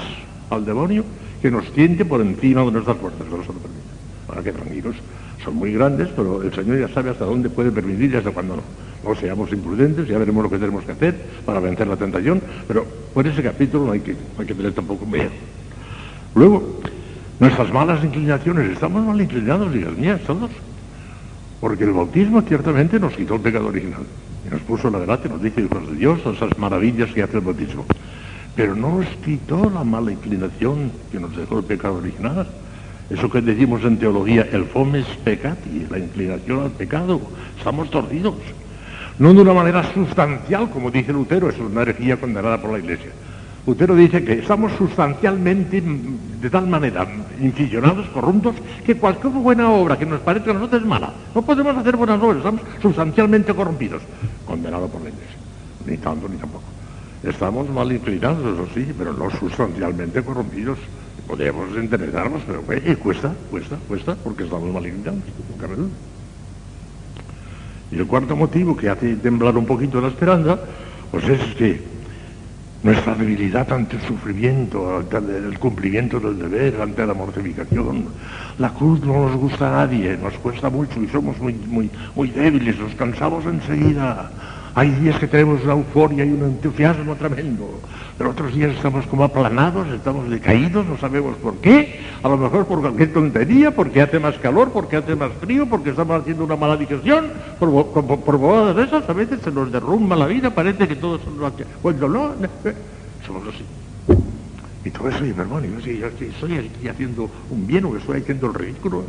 al 0.49 0.65
demonio 0.65 1.05
que 1.39 1.51
nos 1.51 1.71
tiente 1.71 2.03
por 2.03 2.19
encima 2.19 2.63
de 2.63 2.71
nuestras 2.71 2.97
fuerzas. 2.97 3.27
No 3.29 3.37
lo 3.37 3.43
permite. 3.43 3.93
Ahora 4.27 4.41
que 4.41 4.53
tranquilos, 4.53 4.95
son 5.43 5.53
muy 5.53 5.71
grandes, 5.71 6.09
pero 6.15 6.41
el 6.41 6.51
Señor 6.51 6.79
ya 6.79 6.87
sabe 6.87 7.11
hasta 7.11 7.25
dónde 7.25 7.51
puede 7.51 7.69
permitir 7.69 8.11
y 8.11 8.15
hasta 8.15 8.31
cuándo 8.31 8.55
no. 8.55 8.63
No 9.03 9.15
seamos 9.15 9.51
imprudentes, 9.51 10.07
ya 10.07 10.17
veremos 10.17 10.43
lo 10.43 10.49
que 10.49 10.57
tenemos 10.57 10.85
que 10.85 10.93
hacer 10.93 11.15
para 11.45 11.59
vencer 11.59 11.87
la 11.87 11.97
tentación, 11.97 12.41
pero 12.67 12.85
por 13.13 13.27
ese 13.27 13.43
capítulo 13.43 13.85
no 13.87 13.91
hay 13.91 13.99
que, 13.99 14.15
hay 14.39 14.45
que 14.45 14.53
tener 14.53 14.71
tampoco 14.73 15.05
miedo. 15.05 15.29
Luego, 16.35 16.79
nuestras 17.39 17.71
malas 17.73 18.03
inclinaciones, 18.03 18.71
estamos 18.71 19.03
mal 19.05 19.19
inclinados, 19.19 19.75
hijas 19.75 19.97
mías, 19.97 20.21
todos. 20.25 20.49
Porque 21.59 21.83
el 21.83 21.91
bautismo 21.91 22.41
ciertamente 22.41 22.99
nos 22.99 23.13
quitó 23.13 23.35
el 23.35 23.41
pecado 23.41 23.67
original 23.67 24.03
y 24.45 24.49
nos 24.49 24.61
puso 24.61 24.89
la 24.89 24.99
gracia, 24.99 25.29
nos 25.29 25.41
dice 25.41 25.61
hijos 25.61 25.89
de 25.89 25.95
Dios, 25.95 26.19
esas 26.25 26.57
maravillas 26.57 27.11
que 27.11 27.23
hace 27.23 27.37
el 27.37 27.43
bautismo. 27.43 27.85
pero 28.55 28.75
no 28.75 28.99
nos 28.99 29.07
quitó 29.25 29.69
la 29.69 29.83
mala 29.83 30.11
inclinación 30.11 30.91
que 31.11 31.19
nos 31.19 31.35
dejó 31.35 31.59
el 31.59 31.65
pecado 31.65 31.95
original. 31.95 32.47
Eso 33.09 33.29
que 33.29 33.41
decimos 33.41 33.83
en 33.83 33.97
teología, 33.97 34.47
el 34.51 34.65
fomes 34.65 35.05
peccati, 35.23 35.87
la 35.89 35.99
inclinación 35.99 36.63
al 36.63 36.71
pecado. 36.71 37.19
Estamos 37.57 37.89
torcidos. 37.89 38.35
No 39.19 39.33
de 39.33 39.41
una 39.41 39.53
manera 39.53 39.83
sustancial, 39.93 40.69
como 40.71 40.89
dice 40.89 41.13
Lutero, 41.13 41.49
es 41.49 41.59
una 41.59 41.83
herejía 41.83 42.17
condenada 42.17 42.59
por 42.59 42.71
la 42.71 42.79
Iglesia. 42.79 43.11
Lutero 43.65 43.95
dice 43.95 44.23
que 44.23 44.39
estamos 44.39 44.71
sustancialmente, 44.73 45.81
de 45.81 46.49
tal 46.49 46.67
manera, 46.67 47.07
inficionados, 47.39 48.07
corruptos, 48.07 48.55
que 48.85 48.95
cualquier 48.97 49.31
buena 49.33 49.69
obra 49.69 49.97
que 49.97 50.05
nos 50.05 50.19
parezca 50.21 50.51
a 50.51 50.55
nosotros 50.55 50.81
es 50.81 50.87
mala. 50.87 51.13
No 51.33 51.43
podemos 51.43 51.77
hacer 51.77 51.95
buenas 51.95 52.21
obras, 52.21 52.37
estamos 52.37 52.61
sustancialmente 52.81 53.53
corrompidos. 53.53 54.01
Condenado 54.45 54.87
por 54.87 55.01
la 55.01 55.09
Iglesia. 55.09 55.37
Ni 55.85 55.97
tanto 55.97 56.27
ni 56.27 56.37
tampoco. 56.37 56.63
Estamos 57.23 57.69
mal 57.69 57.91
inclinados, 57.91 58.39
eso 58.39 58.67
sí, 58.73 58.91
pero 58.97 59.13
no 59.13 59.29
sustancialmente 59.29 60.23
corrompidos. 60.23 60.79
Podemos 61.27 61.73
enderezarnos, 61.77 62.41
pero 62.45 62.63
eh, 62.69 62.97
cuesta, 62.97 63.33
cuesta, 63.49 63.77
cuesta, 63.87 64.15
porque 64.15 64.43
estamos 64.43 64.73
mal 64.73 64.85
inclinados. 64.85 65.21
Y 67.93 67.99
el 67.99 68.07
cuarto 68.07 68.35
motivo 68.35 68.75
que 68.75 68.89
hace 68.89 69.15
temblar 69.17 69.55
un 69.55 69.65
poquito 69.65 70.01
la 70.01 70.07
esperanza, 70.07 70.59
pues 71.11 71.29
es 71.29 71.55
que 71.55 71.79
nuestra 72.81 73.13
debilidad 73.15 73.71
ante 73.71 73.97
el 73.97 74.01
sufrimiento, 74.01 74.97
ante 74.97 75.17
el 75.17 75.59
cumplimiento 75.59 76.19
del 76.19 76.39
deber, 76.39 76.81
ante 76.81 77.05
la 77.05 77.13
mortificación. 77.13 78.05
La 78.57 78.69
cruz 78.73 78.99
no 79.01 79.27
nos 79.27 79.35
gusta 79.35 79.67
a 79.67 79.85
nadie, 79.85 80.17
nos 80.17 80.33
cuesta 80.35 80.69
mucho 80.69 81.01
y 81.01 81.07
somos 81.07 81.39
muy, 81.39 81.53
muy, 81.53 82.29
débiles, 82.29 82.79
nos 82.79 82.95
cansamos 82.95 83.45
enseguida. 83.45 84.31
Hay 84.75 84.89
días 84.89 85.19
que 85.19 85.27
tenemos 85.27 85.63
una 85.63 85.73
euforia 85.73 86.25
y 86.25 86.31
un 86.31 86.43
entusiasmo 86.43 87.15
tremendo, 87.15 87.79
pero 88.17 88.31
otros 88.31 88.55
días 88.55 88.71
estamos 88.75 89.05
como 89.05 89.23
aplanados, 89.23 89.87
estamos 89.89 90.27
decaídos, 90.31 90.87
no 90.87 90.97
sabemos 90.97 91.37
por 91.37 91.57
qué. 91.57 91.99
A 92.23 92.29
lo 92.29 92.37
mejor 92.37 92.65
por 92.65 92.81
cualquier 92.81 93.13
tontería, 93.13 93.69
porque 93.75 94.01
hace 94.01 94.19
más 94.19 94.35
calor, 94.39 94.71
porque 94.71 94.95
hace 94.95 95.15
más 95.15 95.31
frío, 95.39 95.67
porque 95.67 95.91
estamos 95.91 96.19
haciendo 96.19 96.43
una 96.43 96.55
mala 96.55 96.75
digestión, 96.75 97.25
por, 97.59 97.69
por, 97.85 98.75
de 98.75 98.83
esas, 98.83 99.07
a 99.07 99.13
veces 99.13 99.41
se 99.43 99.51
nos 99.51 99.71
derrumba 99.71 100.15
la 100.15 100.25
vida, 100.25 100.49
parece 100.49 100.87
que 100.87 100.95
todo 100.95 101.19
son 101.19 101.35
Cuando 101.81 102.09
no, 102.09 102.31
somos 103.27 103.43
así. 103.47 103.63
Y 104.85 104.89
todo 104.89 105.07
eso, 105.07 105.21
mi 105.21 105.29
hermano, 105.29 105.61
yo, 105.61 105.91
yo, 105.91 106.07
estoy 106.07 106.57
aquí 106.57 106.87
haciendo 106.87 107.29
un 107.51 107.67
bien 107.67 107.85
o 107.85 107.95
estoy 107.95 108.21
haciendo 108.21 108.47
el 108.47 108.53
ridículo. 108.55 109.05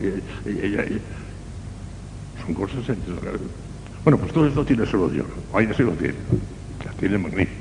son 2.45 2.55
cosas 2.55 2.85
bueno, 4.05 4.19
pues 4.19 4.33
todo 4.33 4.47
esto 4.47 4.65
tiene 4.65 4.87
solución. 4.87 5.27
Hoy 5.53 5.69
sí 5.77 5.83
lo 5.83 5.93
tiene. 5.93 6.15
Magnífico. 7.19 7.61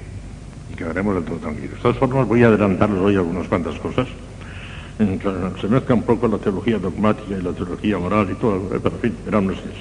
Y 0.72 0.76
quedaremos 0.76 1.16
del 1.16 1.24
todo 1.26 1.38
tranquilos. 1.38 1.76
De 1.76 1.82
todas 1.82 1.98
formas, 1.98 2.28
voy 2.28 2.44
a 2.44 2.48
adelantarles 2.48 3.00
hoy 3.00 3.16
algunas 3.16 3.48
cuantas 3.48 3.78
cosas. 3.80 4.08
Se 4.98 5.68
mezcla 5.68 5.96
un 5.96 6.04
poco 6.04 6.28
la 6.28 6.38
teología 6.38 6.78
dogmática 6.78 7.36
y 7.38 7.42
la 7.42 7.52
teología 7.52 7.98
moral 7.98 8.30
y 8.32 8.36
todo, 8.36 8.62
pero 8.70 8.96
en 8.96 9.02
fin, 9.02 9.16
verán 9.26 9.50
ustedes. 9.50 9.76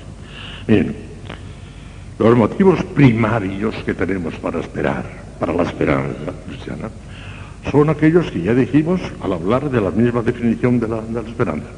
Bien, 0.67 0.97
los 2.19 2.37
motivos 2.37 2.83
primarios 2.95 3.75
que 3.85 3.95
tenemos 3.95 4.35
para 4.35 4.61
esperar, 4.61 5.05
para 5.39 5.53
la 5.53 5.63
esperanza 5.65 6.33
cristiana, 6.47 6.91
son 7.71 7.91
aquellos 7.91 8.31
que 8.31 8.43
ya 8.43 8.55
dijimos 8.55 9.01
al 9.21 9.35
hablar 9.35 9.71
de 9.71 9.81
la 9.81 9.91
misma 9.91 10.23
definición 10.23 10.81
de 10.81 10.89
la 10.89 11.21
esperanza. 11.27 11.69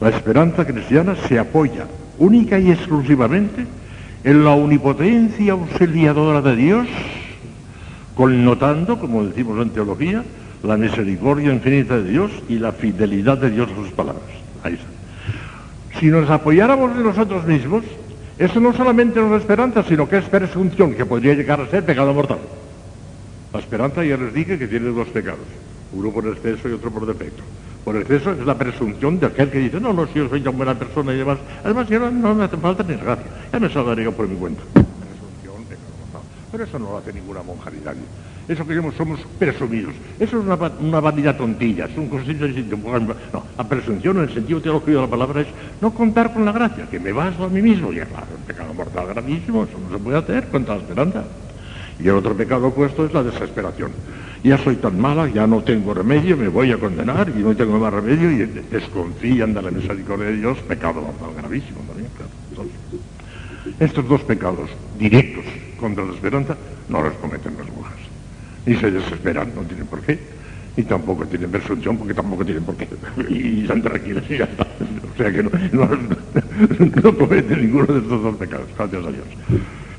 La 0.00 0.08
esperanza 0.08 0.64
cristiana 0.64 1.16
se 1.28 1.38
apoya 1.38 1.86
única 2.18 2.58
y 2.58 2.70
exclusivamente 2.70 3.66
en 4.24 4.42
la 4.42 4.50
omnipotencia 4.50 5.52
auxiliadora 5.52 6.40
de 6.40 6.56
Dios, 6.56 6.88
connotando, 8.14 8.98
como 8.98 9.24
decimos 9.24 9.60
en 9.60 9.70
teología, 9.70 10.24
la 10.62 10.78
misericordia 10.78 11.52
infinita 11.52 11.98
de 11.98 12.10
Dios 12.10 12.30
y 12.48 12.58
la 12.58 12.72
fidelidad 12.72 13.36
de 13.36 13.50
Dios 13.50 13.70
a 13.70 13.74
sus 13.74 13.90
palabras. 13.90 14.24
Ahí 14.62 14.74
está. 14.74 16.00
Si 16.00 16.06
nos 16.06 16.28
apoyáramos 16.30 16.96
en 16.96 17.04
nosotros 17.04 17.46
mismos, 17.46 17.84
eso 18.38 18.60
no 18.60 18.72
solamente 18.72 19.20
no 19.20 19.36
es 19.36 19.42
esperanza, 19.42 19.84
sino 19.84 20.08
que 20.08 20.18
es 20.18 20.24
presunción, 20.24 20.94
que 20.94 21.04
podría 21.04 21.34
llegar 21.34 21.60
a 21.60 21.68
ser 21.68 21.84
pecado 21.84 22.14
mortal. 22.14 22.38
La 23.52 23.60
esperanza 23.60 24.04
ya 24.04 24.16
les 24.16 24.32
dije 24.32 24.58
que 24.58 24.66
tiene 24.66 24.88
dos 24.88 25.08
pecados, 25.08 25.46
uno 25.92 26.10
por 26.10 26.26
exceso 26.26 26.68
y 26.68 26.72
otro 26.72 26.90
por 26.90 27.06
defecto. 27.06 27.42
Por 27.84 27.96
exceso 27.96 28.32
es 28.32 28.46
la 28.46 28.56
presunción 28.56 29.20
de 29.20 29.26
aquel 29.26 29.50
que 29.50 29.58
dice, 29.58 29.78
no, 29.78 29.92
no, 29.92 30.06
si 30.06 30.14
yo 30.14 30.28
soy 30.28 30.40
una 30.40 30.50
buena 30.50 30.74
persona 30.74 31.12
y 31.12 31.18
demás. 31.18 31.38
Además, 31.62 31.86
yo 31.88 32.10
no, 32.10 32.34
me 32.34 32.44
hace 32.44 32.56
falta 32.56 32.82
ni 32.82 32.94
gracia. 32.94 33.26
Ya 33.52 33.60
me 33.60 33.68
salvaría 33.68 34.10
por 34.10 34.26
mi 34.26 34.36
cuenta. 34.36 34.62
Presunción 34.72 35.68
de 35.68 35.76
Pero 36.50 36.64
eso 36.64 36.78
no 36.78 36.92
lo 36.92 36.96
hace 36.98 37.12
ninguna 37.12 37.42
monja 37.42 37.70
ni 37.70 37.84
nadie. 37.84 38.00
Eso 38.48 38.66
que 38.66 38.74
somos 38.96 39.20
presumidos. 39.38 39.94
Eso 40.18 40.38
es 40.38 40.44
una, 40.46 40.54
una 40.54 41.00
vanidad 41.00 41.36
tontilla, 41.36 41.84
es 41.84 41.96
un 41.96 42.08
concepto 42.08 42.46
distinto. 42.46 42.76
No, 43.32 43.44
la 43.56 43.68
presunción 43.68 44.16
en 44.16 44.22
el 44.24 44.34
sentido 44.34 44.60
teológico 44.62 44.92
de 44.92 45.00
la 45.02 45.10
palabra 45.10 45.40
es 45.42 45.48
no 45.82 45.92
contar 45.92 46.32
con 46.32 46.44
la 46.44 46.52
gracia, 46.52 46.86
que 46.90 46.98
me 46.98 47.12
baso 47.12 47.44
a 47.44 47.48
mí 47.48 47.60
mismo. 47.60 47.92
Y 47.92 47.96
claro, 47.96 48.26
un 48.34 48.44
pecado 48.46 48.72
mortal 48.72 49.08
gravísimo, 49.08 49.64
eso 49.64 49.78
no 49.78 49.94
se 49.94 50.02
puede 50.02 50.18
hacer 50.18 50.48
contra 50.48 50.76
la 50.76 50.80
esperanza. 50.80 51.24
Y 51.98 52.08
el 52.08 52.14
otro 52.14 52.34
pecado 52.34 52.68
opuesto 52.68 53.04
es 53.04 53.12
la 53.12 53.22
desesperación 53.22 53.92
ya 54.44 54.58
soy 54.58 54.76
tan 54.76 55.00
mala, 55.00 55.26
ya 55.28 55.46
no 55.46 55.62
tengo 55.62 55.94
remedio, 55.94 56.36
me 56.36 56.48
voy 56.48 56.70
a 56.70 56.78
condenar 56.78 57.32
y 57.34 57.38
no 57.40 57.56
tengo 57.56 57.78
más 57.78 57.92
remedio 57.92 58.30
y 58.30 58.44
desconfían 58.70 59.54
de 59.54 59.62
la 59.62 59.70
misericordia 59.70 60.26
de 60.26 60.36
Dios, 60.36 60.58
pecado 60.68 61.00
mortal 61.00 61.30
gravísimo 61.34 61.80
también, 61.88 62.10
claro. 62.14 62.68
estos 63.80 64.06
dos 64.06 64.20
pecados 64.20 64.68
directos 64.98 65.44
contra 65.80 66.04
la 66.04 66.12
esperanza 66.12 66.56
no 66.90 67.02
los 67.02 67.14
cometen 67.14 67.56
las 67.56 67.68
mujeres. 67.74 68.04
Ni 68.66 68.76
se 68.76 68.90
desesperan, 68.90 69.50
no 69.54 69.62
tienen 69.62 69.86
por 69.86 70.02
qué, 70.02 70.18
ni 70.76 70.84
tampoco 70.84 71.24
tienen 71.24 71.50
presunción 71.50 71.96
porque 71.96 72.12
tampoco 72.12 72.44
tienen 72.44 72.64
por 72.64 72.76
qué. 72.76 72.86
Y 73.30 73.62
están 73.62 73.80
tranquilos 73.80 74.24
y 74.28 74.38
ya 74.38 74.44
está. 74.44 74.64
O 74.64 75.16
sea 75.16 75.32
que 75.32 75.42
no, 75.42 75.50
no, 75.72 75.88
no 77.02 77.16
cometen 77.16 77.62
ninguno 77.62 77.86
de 77.86 78.00
estos 78.00 78.22
dos 78.22 78.36
pecados, 78.36 78.66
gracias 78.76 79.06
a 79.06 79.10
Dios. 79.10 79.26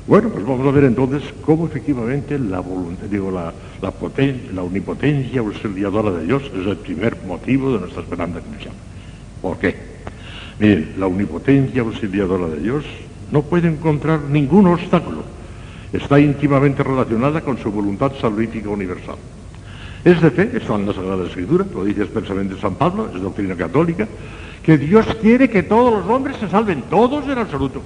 Bueno, 0.06 0.28
pues 0.28 0.46
vamos 0.46 0.64
a 0.64 0.70
ver 0.70 0.84
entonces 0.84 1.22
cómo 1.44 1.66
efectivamente 1.66 2.38
la 2.38 2.60
voluntad, 2.60 3.06
digo, 3.06 3.32
la, 3.32 3.52
la, 3.82 3.90
poten, 3.90 4.50
la 4.54 4.62
omnipotencia 4.62 5.40
auxiliadora 5.40 6.12
de 6.12 6.26
Dios 6.26 6.44
es 6.44 6.64
el 6.64 6.76
primer 6.76 7.16
motivo 7.26 7.72
de 7.72 7.80
nuestra 7.80 8.02
esperanza 8.02 8.38
cristiana. 8.38 8.76
¿Por 9.42 9.58
qué? 9.58 9.74
Miren, 10.60 10.94
la 10.98 11.08
omnipotencia 11.08 11.82
auxiliadora 11.82 12.46
de 12.46 12.60
Dios 12.60 12.84
no 13.32 13.42
puede 13.42 13.66
encontrar 13.66 14.20
ningún 14.30 14.68
obstáculo. 14.68 15.24
Está 15.92 16.20
íntimamente 16.20 16.84
relacionada 16.84 17.40
con 17.40 17.58
su 17.58 17.72
voluntad 17.72 18.12
salvífica 18.20 18.68
universal. 18.68 19.16
Es 20.04 20.22
de 20.22 20.30
fe, 20.30 20.50
está 20.54 20.76
en 20.76 20.86
la 20.86 20.92
Sagrada 20.92 21.26
Escritura, 21.26 21.66
lo 21.74 21.84
dice 21.84 22.02
expresamente 22.02 22.60
San 22.60 22.76
Pablo, 22.76 23.10
es 23.12 23.20
doctrina 23.20 23.56
católica, 23.56 24.06
que 24.62 24.78
Dios 24.78 25.04
quiere 25.20 25.50
que 25.50 25.64
todos 25.64 25.92
los 25.92 26.08
hombres 26.08 26.36
se 26.36 26.48
salven, 26.48 26.82
todos 26.82 27.24
en 27.26 27.38
absoluto 27.38 27.82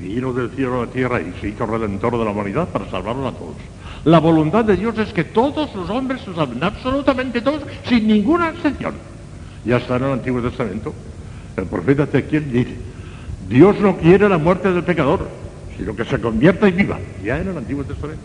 vino 0.00 0.32
del 0.32 0.50
cielo 0.50 0.82
a 0.82 0.86
la 0.86 0.92
tierra 0.92 1.20
y 1.20 1.32
se 1.40 1.48
hizo 1.48 1.66
redentor 1.66 2.18
de 2.18 2.24
la 2.24 2.30
humanidad 2.30 2.68
para 2.68 2.88
salvarlos 2.90 3.34
a 3.34 3.36
todos. 3.36 3.56
La 4.04 4.20
voluntad 4.20 4.64
de 4.64 4.76
Dios 4.76 4.96
es 4.98 5.12
que 5.12 5.24
todos 5.24 5.74
los 5.74 5.90
hombres 5.90 6.22
se 6.22 6.34
salven, 6.34 6.62
absolutamente 6.62 7.40
todos, 7.40 7.62
sin 7.84 8.06
ninguna 8.06 8.50
excepción. 8.50 8.94
Ya 9.64 9.78
está 9.78 9.96
en 9.96 10.04
el 10.04 10.12
Antiguo 10.12 10.40
Testamento. 10.40 10.94
El 11.56 11.66
profeta 11.66 12.04
Ezequiel 12.04 12.52
dice, 12.52 12.76
Dios 13.48 13.80
no 13.80 13.96
quiere 13.96 14.28
la 14.28 14.38
muerte 14.38 14.72
del 14.72 14.84
pecador, 14.84 15.28
sino 15.76 15.96
que 15.96 16.04
se 16.04 16.20
convierta 16.20 16.68
y 16.68 16.72
viva. 16.72 16.98
Ya 17.24 17.40
en 17.40 17.48
el 17.48 17.58
Antiguo 17.58 17.84
Testamento. 17.84 18.22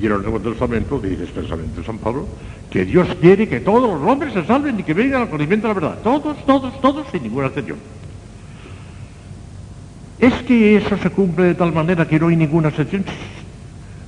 Y 0.00 0.06
en 0.06 0.12
el 0.12 0.22
Nuevo 0.22 0.40
Testamento 0.40 0.98
dice 1.00 1.24
expresamente 1.24 1.82
San 1.84 1.98
Pablo 1.98 2.26
que 2.70 2.84
Dios 2.84 3.08
quiere 3.20 3.48
que 3.48 3.60
todos 3.60 4.00
los 4.00 4.08
hombres 4.08 4.32
se 4.32 4.44
salven 4.44 4.78
y 4.78 4.82
que 4.82 4.94
vengan 4.94 5.22
al 5.22 5.30
conocimiento 5.30 5.68
de 5.68 5.74
la 5.74 5.80
verdad. 5.80 5.98
Todos, 6.02 6.44
todos, 6.46 6.80
todos, 6.80 7.06
sin 7.10 7.22
ninguna 7.22 7.48
excepción. 7.48 7.78
¿Es 10.18 10.34
que 10.42 10.76
eso 10.76 10.96
se 10.98 11.10
cumple 11.10 11.46
de 11.46 11.54
tal 11.54 11.72
manera 11.72 12.06
que 12.08 12.18
no 12.18 12.28
hay 12.28 12.36
ninguna 12.36 12.68
excepción? 12.68 13.04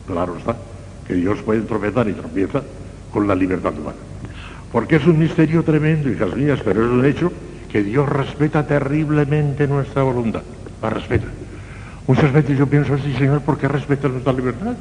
Claro 0.07 0.37
está, 0.37 0.57
que 1.07 1.15
Dios 1.15 1.39
puede 1.43 1.61
tropezar 1.63 2.09
y 2.09 2.13
tropieza 2.13 2.63
con 3.13 3.29
la 3.29 3.35
libertad 3.35 3.73
humana. 3.79 3.97
Porque 4.73 4.97
es 4.97 5.07
un 5.07 5.19
misterio 5.19 5.63
tremendo, 5.63 6.11
hijas 6.11 6.35
mías, 6.35 6.61
pero 6.65 6.85
es 6.85 6.91
un 6.91 7.05
hecho 7.05 7.33
que 7.71 7.83
Dios 7.83 8.09
respeta 8.09 8.67
terriblemente 8.67 9.69
nuestra 9.69 10.03
voluntad. 10.03 10.43
La 10.83 10.91
respeta. 10.91 11.27
Muchas 12.09 12.33
veces 12.33 12.59
yo 12.59 12.67
pienso 12.67 12.95
así, 12.95 13.13
Señor, 13.15 13.43
¿por 13.43 13.57
qué 13.59 13.69
respeta 13.69 14.09
nuestra 14.09 14.33
libertad? 14.33 14.75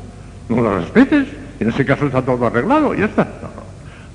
No 0.48 0.64
la 0.64 0.80
respetes. 0.80 1.28
En 1.60 1.70
ese 1.70 1.86
caso 1.86 2.08
está 2.08 2.24
todo 2.24 2.48
arreglado, 2.48 2.96
ya 2.96 3.06
está. 3.06 3.28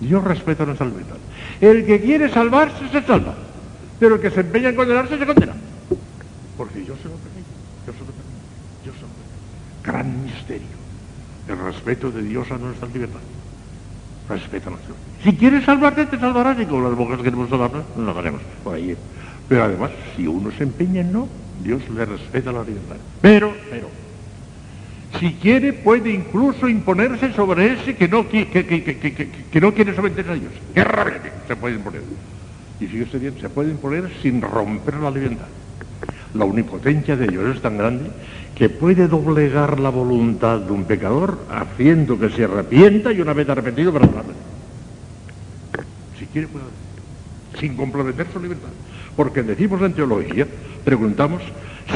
Dios 0.00 0.24
respeta 0.24 0.64
nuestra 0.64 0.86
libertad. 0.86 1.16
El 1.60 1.86
que 1.86 2.00
quiere 2.00 2.28
salvarse 2.28 2.88
se 2.90 3.02
salva, 3.02 3.34
pero 4.00 4.16
el 4.16 4.20
que 4.20 4.30
se 4.30 4.40
empeña 4.40 4.70
en 4.70 4.76
condenarse 4.76 5.16
se 5.16 5.26
condena. 5.26 5.52
Porque 6.56 6.84
yo 6.84 6.94
se 6.96 7.08
lo 7.08 7.16
permito, 7.16 7.50
yo 7.86 7.92
se 7.92 7.98
lo 8.00 8.06
permito, 8.06 8.46
yo 8.84 8.92
se 8.92 9.00
lo 9.02 9.08
permito. 9.08 9.34
Gran 9.84 10.22
misterio, 10.24 10.76
el 11.48 11.58
respeto 11.58 12.10
de 12.10 12.22
Dios 12.22 12.50
a 12.50 12.58
nuestra 12.58 12.88
libertad. 12.88 13.20
Respeta 14.28 14.70
nuestra 14.70 14.94
Si 15.22 15.36
quieres 15.36 15.64
salvarte, 15.64 16.06
te 16.06 16.18
salvarás, 16.18 16.58
y 16.60 16.64
como 16.64 16.88
las 16.88 16.96
mujeres 16.96 17.22
queremos 17.22 17.50
salvarnos, 17.50 17.84
nos 17.96 18.06
salvaremos 18.06 18.40
por 18.62 18.74
ahí. 18.74 18.96
Pero 19.48 19.64
además, 19.64 19.90
si 20.16 20.26
uno 20.26 20.50
se 20.52 20.62
empeña 20.62 21.02
en 21.02 21.12
no, 21.12 21.28
Dios 21.62 21.82
le 21.90 22.04
respeta 22.06 22.50
la 22.50 22.62
libertad. 22.64 22.96
Pero, 23.20 23.54
pero, 23.70 23.90
Si 25.20 25.34
quiere, 25.34 25.72
puede 25.74 26.10
incluso 26.10 26.68
imponerse 26.68 27.32
sobre 27.34 27.74
ese 27.74 27.94
que 27.94 28.08
no, 28.08 28.28
que, 28.28 28.48
que- 28.48 28.66
que- 28.66 28.82
que- 28.82 28.98
que- 28.98 29.30
que 29.30 29.60
no 29.60 29.72
quiere 29.72 29.94
someterse 29.94 30.30
a 30.32 30.34
Dios. 30.34 30.52
¡Qué 30.74 30.82
rabia! 30.82 31.20
Se 31.46 31.54
puede 31.54 31.76
imponer. 31.76 32.02
Y 32.80 32.86
fíjese 32.86 33.18
bien, 33.18 33.38
se 33.40 33.48
puede 33.48 33.70
imponer 33.70 34.10
sin 34.22 34.40
romper 34.42 34.94
la 34.96 35.10
libertad. 35.12 35.46
La 36.34 36.44
omnipotencia 36.44 37.16
de 37.16 37.28
Dios 37.28 37.56
es 37.56 37.62
tan 37.62 37.78
grande 37.78 38.10
que 38.54 38.68
puede 38.68 39.08
doblegar 39.08 39.80
la 39.80 39.90
voluntad 39.90 40.58
de 40.60 40.72
un 40.72 40.84
pecador 40.84 41.38
haciendo 41.50 42.18
que 42.18 42.30
se 42.30 42.44
arrepienta 42.44 43.12
y 43.12 43.20
una 43.20 43.32
vez 43.32 43.48
arrepentido 43.48 43.92
perdonarle. 43.92 44.34
Si 46.18 46.26
quiere 46.26 46.48
puede 46.48 46.64
sin 47.58 47.76
comprometer 47.76 48.26
su 48.32 48.40
libertad. 48.40 48.68
Porque 49.16 49.42
decimos 49.42 49.80
en 49.82 49.92
teología, 49.92 50.46
preguntamos, 50.84 51.42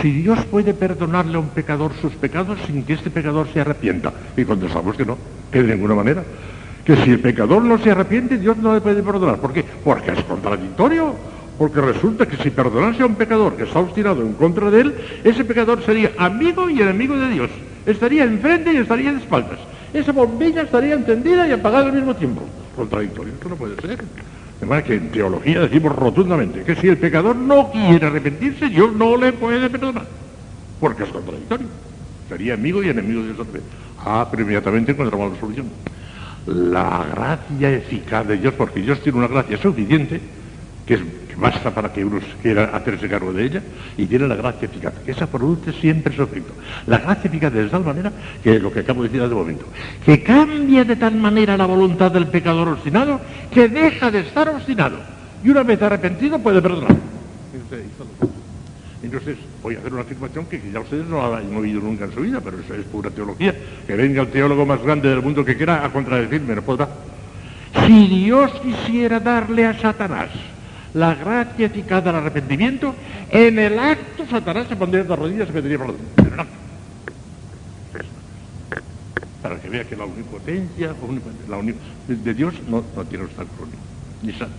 si 0.01 0.13
Dios 0.23 0.45
puede 0.47 0.75
perdonarle 0.75 1.37
a 1.37 1.41
un 1.41 1.49
pecador 1.49 1.93
sus 2.01 2.13
pecados 2.15 2.59
sin 2.67 2.85
que 2.85 2.95
este 2.95 3.11
pecador 3.11 3.49
se 3.53 3.61
arrepienta. 3.61 4.13
Y 4.37 4.45
contestamos 4.45 4.97
que 4.97 5.05
no, 5.05 5.19
que 5.51 5.63
de 5.63 5.75
ninguna 5.75 5.95
manera. 5.95 6.23
Que 6.85 6.97
si 6.97 7.11
el 7.11 7.21
pecador 7.21 7.63
no 7.63 7.79
se 7.79 7.91
arrepiente, 7.91 8.39
Dios 8.39 8.57
no 8.59 8.75
le 8.75 8.81
puede 8.81 9.03
perdonar. 9.03 9.39
¿Por 9.39 9.53
qué? 9.53 9.65
Porque 9.85 10.13
es 10.13 10.23
contradictorio. 10.25 11.15
Porque 11.59 11.81
resulta 11.81 12.27
que 12.27 12.37
si 12.37 12.51
perdonase 12.51 13.03
a 13.03 13.07
un 13.07 13.17
pecador 13.17 13.57
que 13.57 13.65
está 13.65 13.81
obstinado 13.81 14.23
en 14.23 14.35
contra 14.35 14.71
de 14.71 14.81
él, 14.81 14.95
ese 15.25 15.45
pecador 15.45 15.83
sería 15.83 16.13
amigo 16.17 16.71
y 16.71 16.81
enemigo 16.81 17.19
de 17.19 17.29
Dios. 17.31 17.51
Estaría 17.85 18.25
enfrente 18.25 18.73
y 18.73 18.77
estaría 18.77 19.13
de 19.13 19.19
espaldas. 19.19 19.59
Esa 19.93 20.13
bombilla 20.13 20.63
estaría 20.63 20.95
encendida 20.95 21.49
y 21.49 21.53
apagada 21.53 21.87
al 21.87 21.93
mismo 21.93 22.15
tiempo. 22.15 22.43
Contradictorio, 22.77 23.33
esto 23.33 23.49
no 23.49 23.57
puede 23.57 23.75
ser. 23.81 24.05
De 24.61 24.67
manera 24.67 24.87
que 24.87 24.95
en 24.95 25.11
teología 25.11 25.61
decimos 25.61 25.95
rotundamente 25.97 26.63
que 26.63 26.77
si 26.77 26.89
el 26.89 26.97
pecador 26.99 27.35
no 27.35 27.71
quiere 27.71 28.07
arrepentirse, 28.07 28.69
Dios 28.69 28.93
no 28.95 29.17
le 29.17 29.33
puede 29.33 29.69
perdonar. 29.69 30.07
Porque 30.79 31.05
es 31.05 31.09
contradictorio. 31.09 31.67
Sería 32.29 32.55
amigo 32.55 32.83
y 32.83 32.89
enemigo 32.89 33.23
de 33.23 33.33
Dios. 33.33 33.47
Ah, 34.05 34.29
pero 34.31 34.43
inmediatamente 34.43 34.93
encontramos 34.93 35.33
la 35.33 35.41
solución. 35.41 35.67
La 36.47 37.05
gracia 37.15 37.71
eficaz 37.71 38.27
de 38.27 38.37
Dios, 38.37 38.55
porque 38.55 38.81
Dios 38.81 39.01
tiene 39.01 39.19
una 39.19 39.29
gracia 39.29 39.59
suficiente, 39.59 40.21
que, 40.87 40.95
es, 40.95 41.01
basta 41.39 41.71
para 41.71 41.93
que 41.93 42.05
uno 42.05 42.21
quiera 42.43 42.77
hacerse 42.77 43.09
cargo 43.09 43.33
de 43.33 43.45
ella, 43.45 43.63
y 43.97 44.07
tiene 44.07 44.27
la 44.27 44.35
gracia 44.35 44.67
eficaz, 44.67 44.95
que 45.05 45.13
esa 45.13 45.27
produce 45.27 45.73
siempre 45.73 46.15
su 46.15 46.23
efecto. 46.23 46.53
La 46.87 46.99
gracia 46.99 47.29
eficaz 47.29 47.53
de 47.53 47.69
tal 47.69 47.85
manera, 47.85 48.13
que 48.43 48.59
lo 48.59 48.73
que 48.73 48.81
acabo 48.81 49.03
de 49.03 49.09
decir 49.09 49.23
hace 49.23 49.33
un 49.33 49.41
momento, 49.41 49.67
que 50.05 50.23
cambia 50.23 50.85
de 50.85 50.97
tal 50.97 51.15
manera 51.15 51.57
la 51.57 51.67
voluntad 51.67 52.11
del 52.11 52.27
pecador 52.27 52.69
obstinado, 52.69 53.21
que 53.51 53.69
deja 53.69 54.11
de 54.11 54.21
estar 54.21 54.49
obstinado, 54.49 54.99
y 55.45 55.51
una 55.51 55.63
vez 55.63 55.81
arrepentido 55.81 56.39
puede 56.39 56.61
perdonar. 56.61 56.97
Entonces, 59.01 59.39
voy 59.63 59.77
a 59.77 59.79
hacer 59.79 59.93
una 59.93 60.03
afirmación 60.03 60.47
que 60.47 60.61
ya 60.73 60.81
ustedes 60.81 61.07
no 61.07 61.25
han 61.25 61.57
oído 61.57 61.81
nunca 61.81 62.05
en 62.05 62.13
su 62.13 62.21
vida, 62.21 62.41
pero 62.43 62.59
eso 62.59 62.75
es 62.75 62.85
pura 62.85 63.11
teología. 63.11 63.55
Que 63.87 63.95
venga 63.95 64.23
el 64.23 64.29
teólogo 64.29 64.67
más 64.67 64.83
grande 64.83 65.09
del 65.09 65.23
mundo 65.23 65.45
que 65.45 65.57
quiera 65.57 65.85
a 65.85 65.91
contradecirme, 65.91 66.57
no 66.57 66.63
podrá. 66.63 66.89
Si 67.87 68.07
Dios 68.09 68.51
quisiera 68.61 69.21
darle 69.21 69.67
a 69.67 69.79
Satanás 69.79 70.31
la 70.95 71.15
gracia 71.15 71.67
eficaz 71.67 72.05
del 72.05 72.15
arrepentimiento, 72.15 72.95
en 73.31 73.59
el 73.59 73.79
acto 73.79 74.27
Satanás 74.31 74.67
se 74.69 74.77
pondría 74.77 75.05
de 75.05 75.17
rodillas 75.17 75.49
y 75.49 75.53
pediría 75.53 75.79
perdón. 75.79 75.97
El 76.17 76.41
acto. 76.41 76.55
Para 79.43 79.57
que 79.61 79.69
vea 79.69 79.85
que 79.85 79.97
la 79.97 80.05
omnipotencia, 80.05 80.95
la 81.49 81.63
de 82.09 82.35
Dios 82.35 82.55
no, 82.69 82.83
no 82.97 83.05
tiene 83.05 83.25
obstáculo 83.25 83.69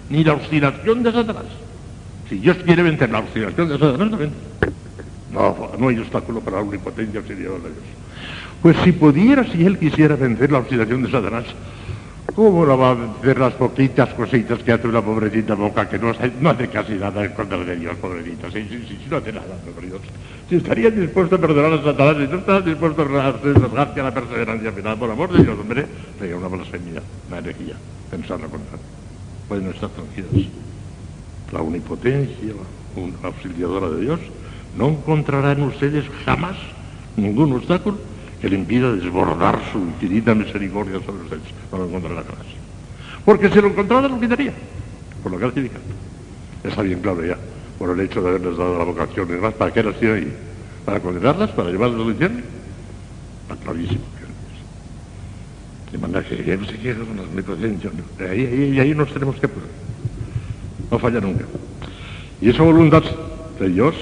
ni, 0.09 0.23
la 0.23 0.33
obstinación 0.33 1.03
de 1.03 1.11
Satanás. 1.11 1.45
Si 2.29 2.37
Dios 2.37 2.57
quiere 2.57 2.83
vencer 2.83 3.09
la 3.09 3.19
obstinación 3.19 3.69
de 3.69 3.77
Satanás, 3.77 4.17
vence. 4.17 4.35
No, 5.33 5.71
no 5.77 5.87
hay 5.89 5.99
obstáculo 5.99 6.39
para 6.39 6.57
la 6.57 6.63
omnipotencia 6.63 7.19
exterior 7.19 7.61
de 7.61 7.69
Dios. 7.69 7.83
Pues 8.61 8.77
si 8.83 8.91
pudiera, 8.91 9.45
si 9.45 9.65
él 9.65 9.77
quisiera 9.77 10.15
vencer 10.15 10.51
la 10.51 10.59
obstinación 10.59 11.03
de 11.03 11.11
Satanás, 11.11 11.45
¿cómo 12.39 12.65
no 12.65 12.77
va 12.77 12.91
a 12.91 12.93
vencer 12.93 13.37
las 13.37 13.53
poquitas 13.55 14.13
cositas 14.13 14.63
que 14.63 14.71
hace 14.71 14.87
una 14.87 15.01
pobrecita 15.01 15.55
boca 15.55 15.89
que 15.89 15.99
no 15.99 16.11
hace, 16.11 16.31
no 16.39 16.49
hace 16.49 16.69
casi 16.69 16.93
nada 16.93 17.25
en 17.25 17.33
contra 17.33 17.57
de 17.57 17.75
Dios, 17.75 17.97
pobrecita? 17.97 18.49
Si, 18.49 18.63
si, 18.63 18.79
si, 18.87 18.95
si 18.95 19.09
no 19.09 19.17
hace 19.17 19.33
nada, 19.33 19.57
por 19.75 19.85
Dios. 19.85 19.99
Si 20.47 20.55
estaría 20.55 20.89
dispuesto 20.89 21.35
a 21.35 21.37
perdonar 21.37 21.73
a 21.73 21.83
Satanás 21.83 22.15
y 22.23 22.31
no 22.31 22.37
está 22.37 22.61
dispuesto 22.61 23.01
a 23.01 23.27
a 23.27 24.03
la 24.03 24.13
perseverancia 24.13 24.71
final, 24.71 24.97
por 24.97 25.11
amor 25.11 25.33
de 25.33 25.43
Dios, 25.43 25.59
hombre, 25.59 25.85
sería 26.17 26.37
una 26.37 26.47
blasfemia, 26.47 27.01
una 27.27 27.39
herejía, 27.39 27.75
pensar 28.09 28.39
lo 28.39 28.47
contrario. 28.47 28.85
Pueden 29.49 29.67
estar 29.71 29.89
tranquilos 29.89 30.47
la 31.51 31.61
omnipotencia, 31.61 32.53
la 33.21 33.27
auxiliadora 33.27 33.89
de 33.89 34.01
Dios, 34.01 34.19
no 34.77 34.87
encontrará 34.87 35.51
en 35.51 35.63
ustedes 35.63 36.05
jamás 36.23 36.55
ningún 37.17 37.51
obstáculo 37.51 37.97
que 38.41 38.49
le 38.49 38.55
impida 38.55 38.93
desbordar 38.93 39.59
su 39.71 39.79
infinita 39.79 40.33
misericordia 40.33 40.99
sobre 41.05 41.23
ustedes. 41.23 41.43
No 41.71 41.79
lo 41.79 41.85
encontrará 41.85 42.23
jamás. 42.23 42.45
Porque 43.25 43.49
si 43.49 43.61
lo 43.61 43.67
encontrara, 43.67 44.07
lo 44.07 44.19
quitaría. 44.19 44.53
Por 45.21 45.31
la 45.33 45.37
gracia 45.37 45.61
divina. 45.61 45.79
Está 46.63 46.81
bien 46.81 47.01
claro 47.01 47.25
ya. 47.25 47.37
Por 47.77 47.91
el 47.91 47.99
hecho 47.99 48.21
de 48.21 48.29
haberles 48.29 48.57
dado 48.57 48.77
la 48.77 48.83
vocación 48.85 49.27
y 49.29 49.33
demás, 49.33 49.53
¿para 49.53 49.71
qué 49.73 49.83
las 49.83 49.99
tiene 49.99 50.15
ahí? 50.15 50.33
¿Para 50.85 50.99
condenarlas? 50.99 51.49
¿Para 51.51 51.69
llevarlas 51.69 52.01
al 52.01 52.09
infierno? 52.09 52.39
Está 53.43 53.55
clarísimo. 53.63 54.01
De 55.91 55.97
manera 55.97 56.23
que 56.23 56.43
ya 56.43 56.55
no 56.55 56.65
se 56.65 56.77
queja 56.77 56.99
con 56.99 57.17
la 57.17 57.23
omnipotencia. 57.23 57.89
¿no? 57.89 58.25
Ahí, 58.25 58.45
ahí, 58.45 58.79
ahí 58.79 58.95
nos 58.95 59.11
tenemos 59.11 59.35
que 59.37 59.47
poner. 59.47 59.69
No 60.91 60.99
falla 60.99 61.19
nunca. 61.19 61.45
Y 62.41 62.49
esa 62.49 62.63
voluntad 62.63 63.03
de 63.59 63.69
Dios 63.69 63.95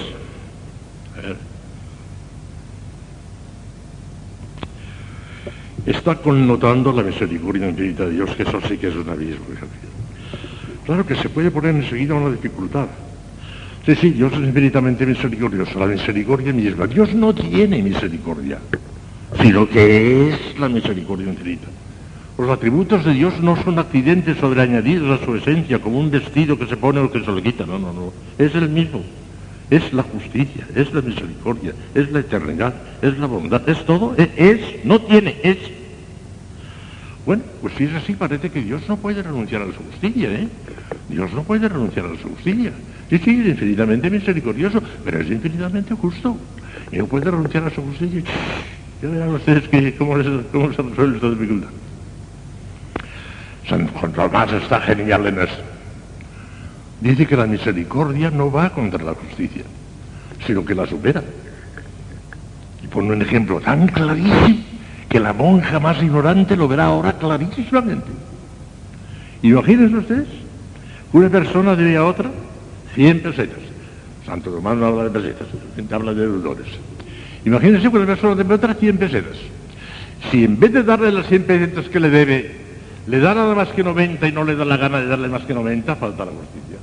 está 5.90 6.16
connotando 6.16 6.92
la 6.92 7.02
misericordia 7.02 7.68
infinita 7.68 8.04
de 8.04 8.12
Dios, 8.12 8.30
que 8.36 8.42
eso 8.42 8.60
sí 8.68 8.76
que 8.76 8.88
es 8.88 8.96
un 8.96 9.08
abismo. 9.08 9.46
Claro 10.84 11.06
que 11.06 11.16
se 11.16 11.28
puede 11.28 11.50
poner 11.50 11.74
enseguida 11.74 12.14
una 12.14 12.30
dificultad. 12.30 12.86
Sí, 13.84 13.94
sí, 13.94 14.10
Dios 14.10 14.32
es 14.34 14.40
infinitamente 14.40 15.06
misericordioso, 15.06 15.78
la 15.78 15.86
misericordia 15.86 16.52
misma. 16.52 16.86
Dios 16.86 17.14
no 17.14 17.34
tiene 17.34 17.82
misericordia, 17.82 18.58
sino 19.40 19.68
que 19.68 20.28
es 20.28 20.58
la 20.58 20.68
misericordia 20.68 21.28
infinita. 21.28 21.68
Los 22.36 22.50
atributos 22.50 23.04
de 23.04 23.14
Dios 23.14 23.40
no 23.40 23.56
son 23.62 23.78
accidentes 23.78 24.38
sobreañadidos 24.38 25.20
a 25.20 25.24
su 25.24 25.34
esencia, 25.34 25.80
como 25.80 25.98
un 25.98 26.10
vestido 26.10 26.58
que 26.58 26.66
se 26.66 26.76
pone 26.76 27.00
o 27.00 27.10
que 27.10 27.24
se 27.24 27.32
le 27.32 27.42
quita. 27.42 27.66
No, 27.66 27.78
no, 27.78 27.92
no. 27.92 28.12
Es 28.38 28.54
el 28.54 28.68
mismo. 28.68 29.02
Es 29.70 29.92
la 29.92 30.02
justicia, 30.02 30.66
es 30.74 30.92
la 30.94 31.02
misericordia, 31.02 31.74
es 31.94 32.10
la 32.10 32.20
eternidad, 32.20 32.74
es 33.02 33.18
la 33.18 33.26
bondad, 33.26 33.68
es 33.68 33.84
todo. 33.84 34.14
Es, 34.16 34.60
no 34.84 35.00
tiene, 35.00 35.36
es. 35.42 35.58
Bueno, 37.28 37.42
pues 37.60 37.74
si 37.74 37.84
es 37.84 37.92
así, 37.92 38.14
parece 38.14 38.48
que 38.48 38.62
Dios 38.62 38.88
no 38.88 38.96
puede 38.96 39.22
renunciar 39.22 39.60
a 39.60 39.66
su 39.66 39.84
justicia, 39.84 40.32
¿eh? 40.32 40.48
Dios 41.10 41.30
no 41.34 41.42
puede 41.42 41.68
renunciar 41.68 42.06
a 42.06 42.16
su 42.16 42.26
justicia. 42.30 42.72
Sí, 43.10 43.18
sí, 43.18 43.40
es 43.42 43.48
infinitamente 43.48 44.08
misericordioso, 44.08 44.82
pero 45.04 45.20
es 45.20 45.30
infinitamente 45.30 45.94
justo. 45.94 46.38
Y 46.90 46.96
no 46.96 47.06
puede 47.06 47.26
renunciar 47.26 47.64
a 47.64 47.70
su 47.70 47.82
justicia. 47.82 48.22
Ya 49.02 49.08
verán 49.10 49.28
ustedes 49.28 49.68
que, 49.68 49.94
cómo, 49.96 50.16
se 50.22 50.82
resuelve 50.82 51.16
esta 51.16 51.28
dificultad. 51.28 51.68
San 53.68 53.88
Juan 53.88 54.12
Tomás 54.14 54.50
está 54.54 54.80
genial 54.80 55.26
en 55.26 55.40
esto. 55.40 55.62
Dice 57.02 57.26
que 57.26 57.36
la 57.36 57.44
misericordia 57.44 58.30
no 58.30 58.50
va 58.50 58.70
contra 58.70 59.04
la 59.04 59.12
justicia, 59.12 59.64
sino 60.46 60.64
que 60.64 60.74
la 60.74 60.86
supera. 60.86 61.22
Y 62.82 62.86
pone 62.86 63.12
un 63.12 63.20
ejemplo 63.20 63.60
tan 63.60 63.86
clarísimo 63.88 64.77
que 65.08 65.20
la 65.20 65.32
monja 65.32 65.80
más 65.80 66.02
ignorante 66.02 66.56
lo 66.56 66.68
verá 66.68 66.86
ahora 66.86 67.14
clarísimamente. 67.14 68.08
Imagínense 69.42 69.96
ustedes, 69.96 70.28
una 71.12 71.28
persona 71.28 71.74
debe 71.74 71.96
a 71.96 72.04
otra 72.04 72.30
100 72.94 73.22
pesetas. 73.22 73.60
Santo 74.26 74.50
Tomás 74.50 74.76
no 74.76 74.86
habla 74.86 75.04
de 75.04 75.10
pesetas, 75.10 75.48
habla 75.90 76.12
de 76.12 76.22
deudores. 76.22 76.66
Imagínense 77.44 77.90
que 77.90 77.96
una 77.96 78.06
persona 78.06 78.34
debe 78.34 78.54
otra 78.54 78.74
100 78.74 78.98
pesetas. 78.98 79.36
Si 80.30 80.44
en 80.44 80.58
vez 80.58 80.72
de 80.72 80.82
darle 80.82 81.12
las 81.12 81.26
100 81.28 81.44
pesetas 81.44 81.88
que 81.88 82.00
le 82.00 82.10
debe, 82.10 82.56
le 83.06 83.20
da 83.20 83.34
nada 83.34 83.54
más 83.54 83.68
que 83.68 83.82
90 83.82 84.28
y 84.28 84.32
no 84.32 84.44
le 84.44 84.56
da 84.56 84.64
la 84.64 84.76
gana 84.76 85.00
de 85.00 85.06
darle 85.06 85.28
más 85.28 85.42
que 85.42 85.54
90, 85.54 85.96
falta 85.96 86.26
la 86.26 86.32
justicia. 86.32 86.76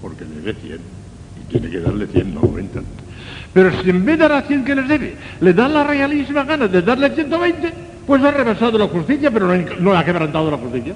Porque 0.00 0.24
le 0.24 0.40
debe 0.40 0.54
100 0.54 0.78
y 0.78 1.50
tiene 1.50 1.68
que 1.68 1.80
darle 1.80 2.06
100, 2.06 2.34
no 2.34 2.40
90. 2.40 2.80
Pero 3.54 3.70
si 3.80 3.88
en 3.88 4.04
vez 4.04 4.18
de 4.18 4.28
dar 4.28 4.44
100 4.44 4.64
que 4.64 4.74
les 4.74 4.88
debe, 4.88 5.16
le 5.40 5.54
da 5.54 5.68
la 5.68 5.84
realísima 5.84 6.42
gana 6.42 6.66
de 6.66 6.82
darle 6.82 7.10
120, 7.10 7.72
pues 8.04 8.22
ha 8.22 8.32
rebasado 8.32 8.76
la 8.76 8.88
justicia, 8.88 9.30
pero 9.30 9.46
no, 9.46 9.64
no 9.78 9.96
ha 9.96 10.04
quebrantado 10.04 10.50
la 10.50 10.58
justicia. 10.58 10.94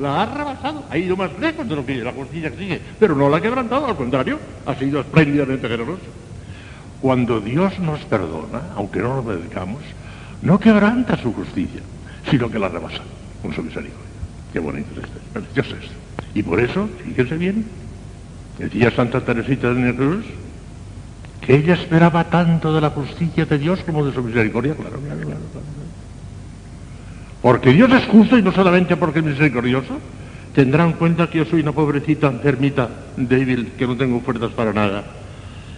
La 0.00 0.22
ha 0.22 0.26
rebasado, 0.26 0.84
ha 0.88 0.96
ido 0.96 1.16
más 1.16 1.30
lejos 1.40 1.68
de 1.68 1.74
lo 1.74 1.84
que 1.84 1.96
la 1.96 2.12
justicia 2.12 2.48
exige, 2.48 2.80
pero 3.00 3.16
no 3.16 3.28
la 3.28 3.38
ha 3.38 3.40
quebrantado, 3.40 3.86
al 3.86 3.96
contrario, 3.96 4.38
ha 4.64 4.74
sido 4.76 5.00
espléndidamente 5.00 5.68
generoso. 5.68 6.02
Cuando 7.00 7.40
Dios 7.40 7.76
nos 7.80 8.00
perdona, 8.04 8.62
aunque 8.76 9.00
no 9.00 9.16
lo 9.16 9.22
merezcamos, 9.24 9.82
no 10.42 10.60
quebranta 10.60 11.16
su 11.16 11.32
justicia, 11.32 11.80
sino 12.30 12.48
que 12.48 12.60
la 12.60 12.68
rebasa 12.68 13.02
con 13.42 13.52
su 13.52 13.64
misericordia. 13.64 14.06
Qué 14.52 14.60
bonito 14.60 14.88
es 14.92 15.04
esto, 15.04 15.18
precioso 15.32 15.74
esto. 15.74 15.94
Y 16.34 16.42
por 16.44 16.60
eso, 16.60 16.88
fíjense 17.04 17.36
bien, 17.36 17.66
decía 18.58 18.92
Santa 18.92 19.20
Teresita 19.20 19.74
de 19.74 19.94
Cruz, 19.96 20.24
ella 21.48 21.74
esperaba 21.74 22.24
tanto 22.24 22.74
de 22.74 22.80
la 22.80 22.90
justicia 22.90 23.46
de 23.46 23.58
Dios 23.58 23.80
como 23.84 24.04
de 24.04 24.12
su 24.12 24.22
misericordia, 24.22 24.74
claro, 24.74 25.00
claro, 25.00 25.20
claro. 25.22 25.40
Porque 27.40 27.72
Dios 27.72 27.90
es 27.92 28.04
justo 28.06 28.36
y 28.36 28.42
no 28.42 28.52
solamente 28.52 28.96
porque 28.96 29.20
es 29.20 29.24
misericordioso, 29.24 29.98
tendrá 30.54 30.84
en 30.84 30.92
cuenta 30.92 31.30
que 31.30 31.38
yo 31.38 31.44
soy 31.46 31.60
una 31.60 31.72
pobrecita 31.72 32.26
enfermita, 32.26 32.90
débil, 33.16 33.72
que 33.78 33.86
no 33.86 33.96
tengo 33.96 34.20
fuerzas 34.20 34.50
para 34.52 34.74
nada. 34.74 35.04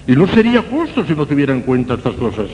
Y 0.08 0.16
no 0.16 0.26
sería 0.26 0.62
justo 0.62 1.04
si 1.06 1.14
no 1.14 1.24
tuviera 1.24 1.52
en 1.52 1.60
cuenta 1.60 1.94
estas 1.94 2.14
cosas. 2.14 2.48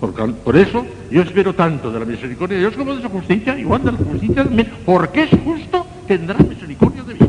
Por, 0.00 0.12
por, 0.34 0.56
eso 0.56 0.84
yo 1.10 1.22
espero 1.22 1.54
tanto 1.54 1.92
de 1.92 2.00
la 2.00 2.04
misericordia 2.04 2.56
de 2.56 2.62
Dios 2.64 2.74
como 2.76 2.96
de 2.96 3.02
su 3.02 3.08
justicia, 3.08 3.56
igual 3.58 3.84
de 3.84 3.92
la 3.92 3.98
justicia, 3.98 4.46
porque 4.84 5.22
es 5.22 5.30
justo, 5.44 5.86
tendrá 6.06 6.38
misericordia 6.38 7.02
de 7.04 7.14
mí. 7.14 7.20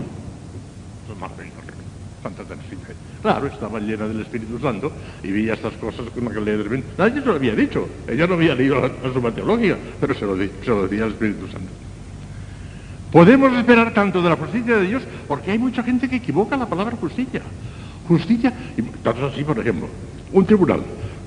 Santa 2.24 2.44
Teresita. 2.44 2.94
Claro, 3.28 3.48
estaba 3.48 3.82
llena 3.82 4.08
del 4.08 4.22
Espíritu 4.22 4.58
Santo 4.58 4.90
y 5.22 5.30
veía 5.34 5.56
estas 5.56 5.74
cosas 5.74 6.06
con 6.16 6.24
la 6.24 6.32
que 6.32 6.40
le 6.40 6.82
Nadie 6.98 7.20
se 7.20 7.28
lo 7.28 7.34
había 7.34 7.54
dicho. 7.54 7.86
Ella 8.08 8.26
no 8.26 8.36
había 8.36 8.56
leído 8.56 8.80
la, 8.80 9.14
suma 9.14 9.32
teológica, 9.32 9.76
pero 9.99 10.14
se 10.14 10.26
lo, 10.26 10.38
se 10.38 10.70
lo 10.70 10.88
decía 10.88 11.04
el 11.04 11.12
Espíritu 11.12 11.45
Santo. 11.48 11.68
Podemos 13.12 13.52
esperar 13.52 13.94
tanto 13.94 14.22
de 14.22 14.30
la 14.30 14.38
justicia 14.38 14.78
de 14.78 14.88
Dios 14.88 15.04
porque 15.28 15.52
hay 15.52 15.58
mucha 15.58 15.84
gente 15.84 16.08
que 16.08 16.16
equivoca 16.16 16.56
la 16.56 16.68
palabra 16.68 16.95
justicia. 16.95 17.41
Justicia, 18.08 18.54
y 18.78 18.82
tanto 18.82 19.26
así, 19.26 19.44
por 19.44 19.60
ejemplo, 19.60 19.90
un 20.32 20.45
tribunal 20.45 20.80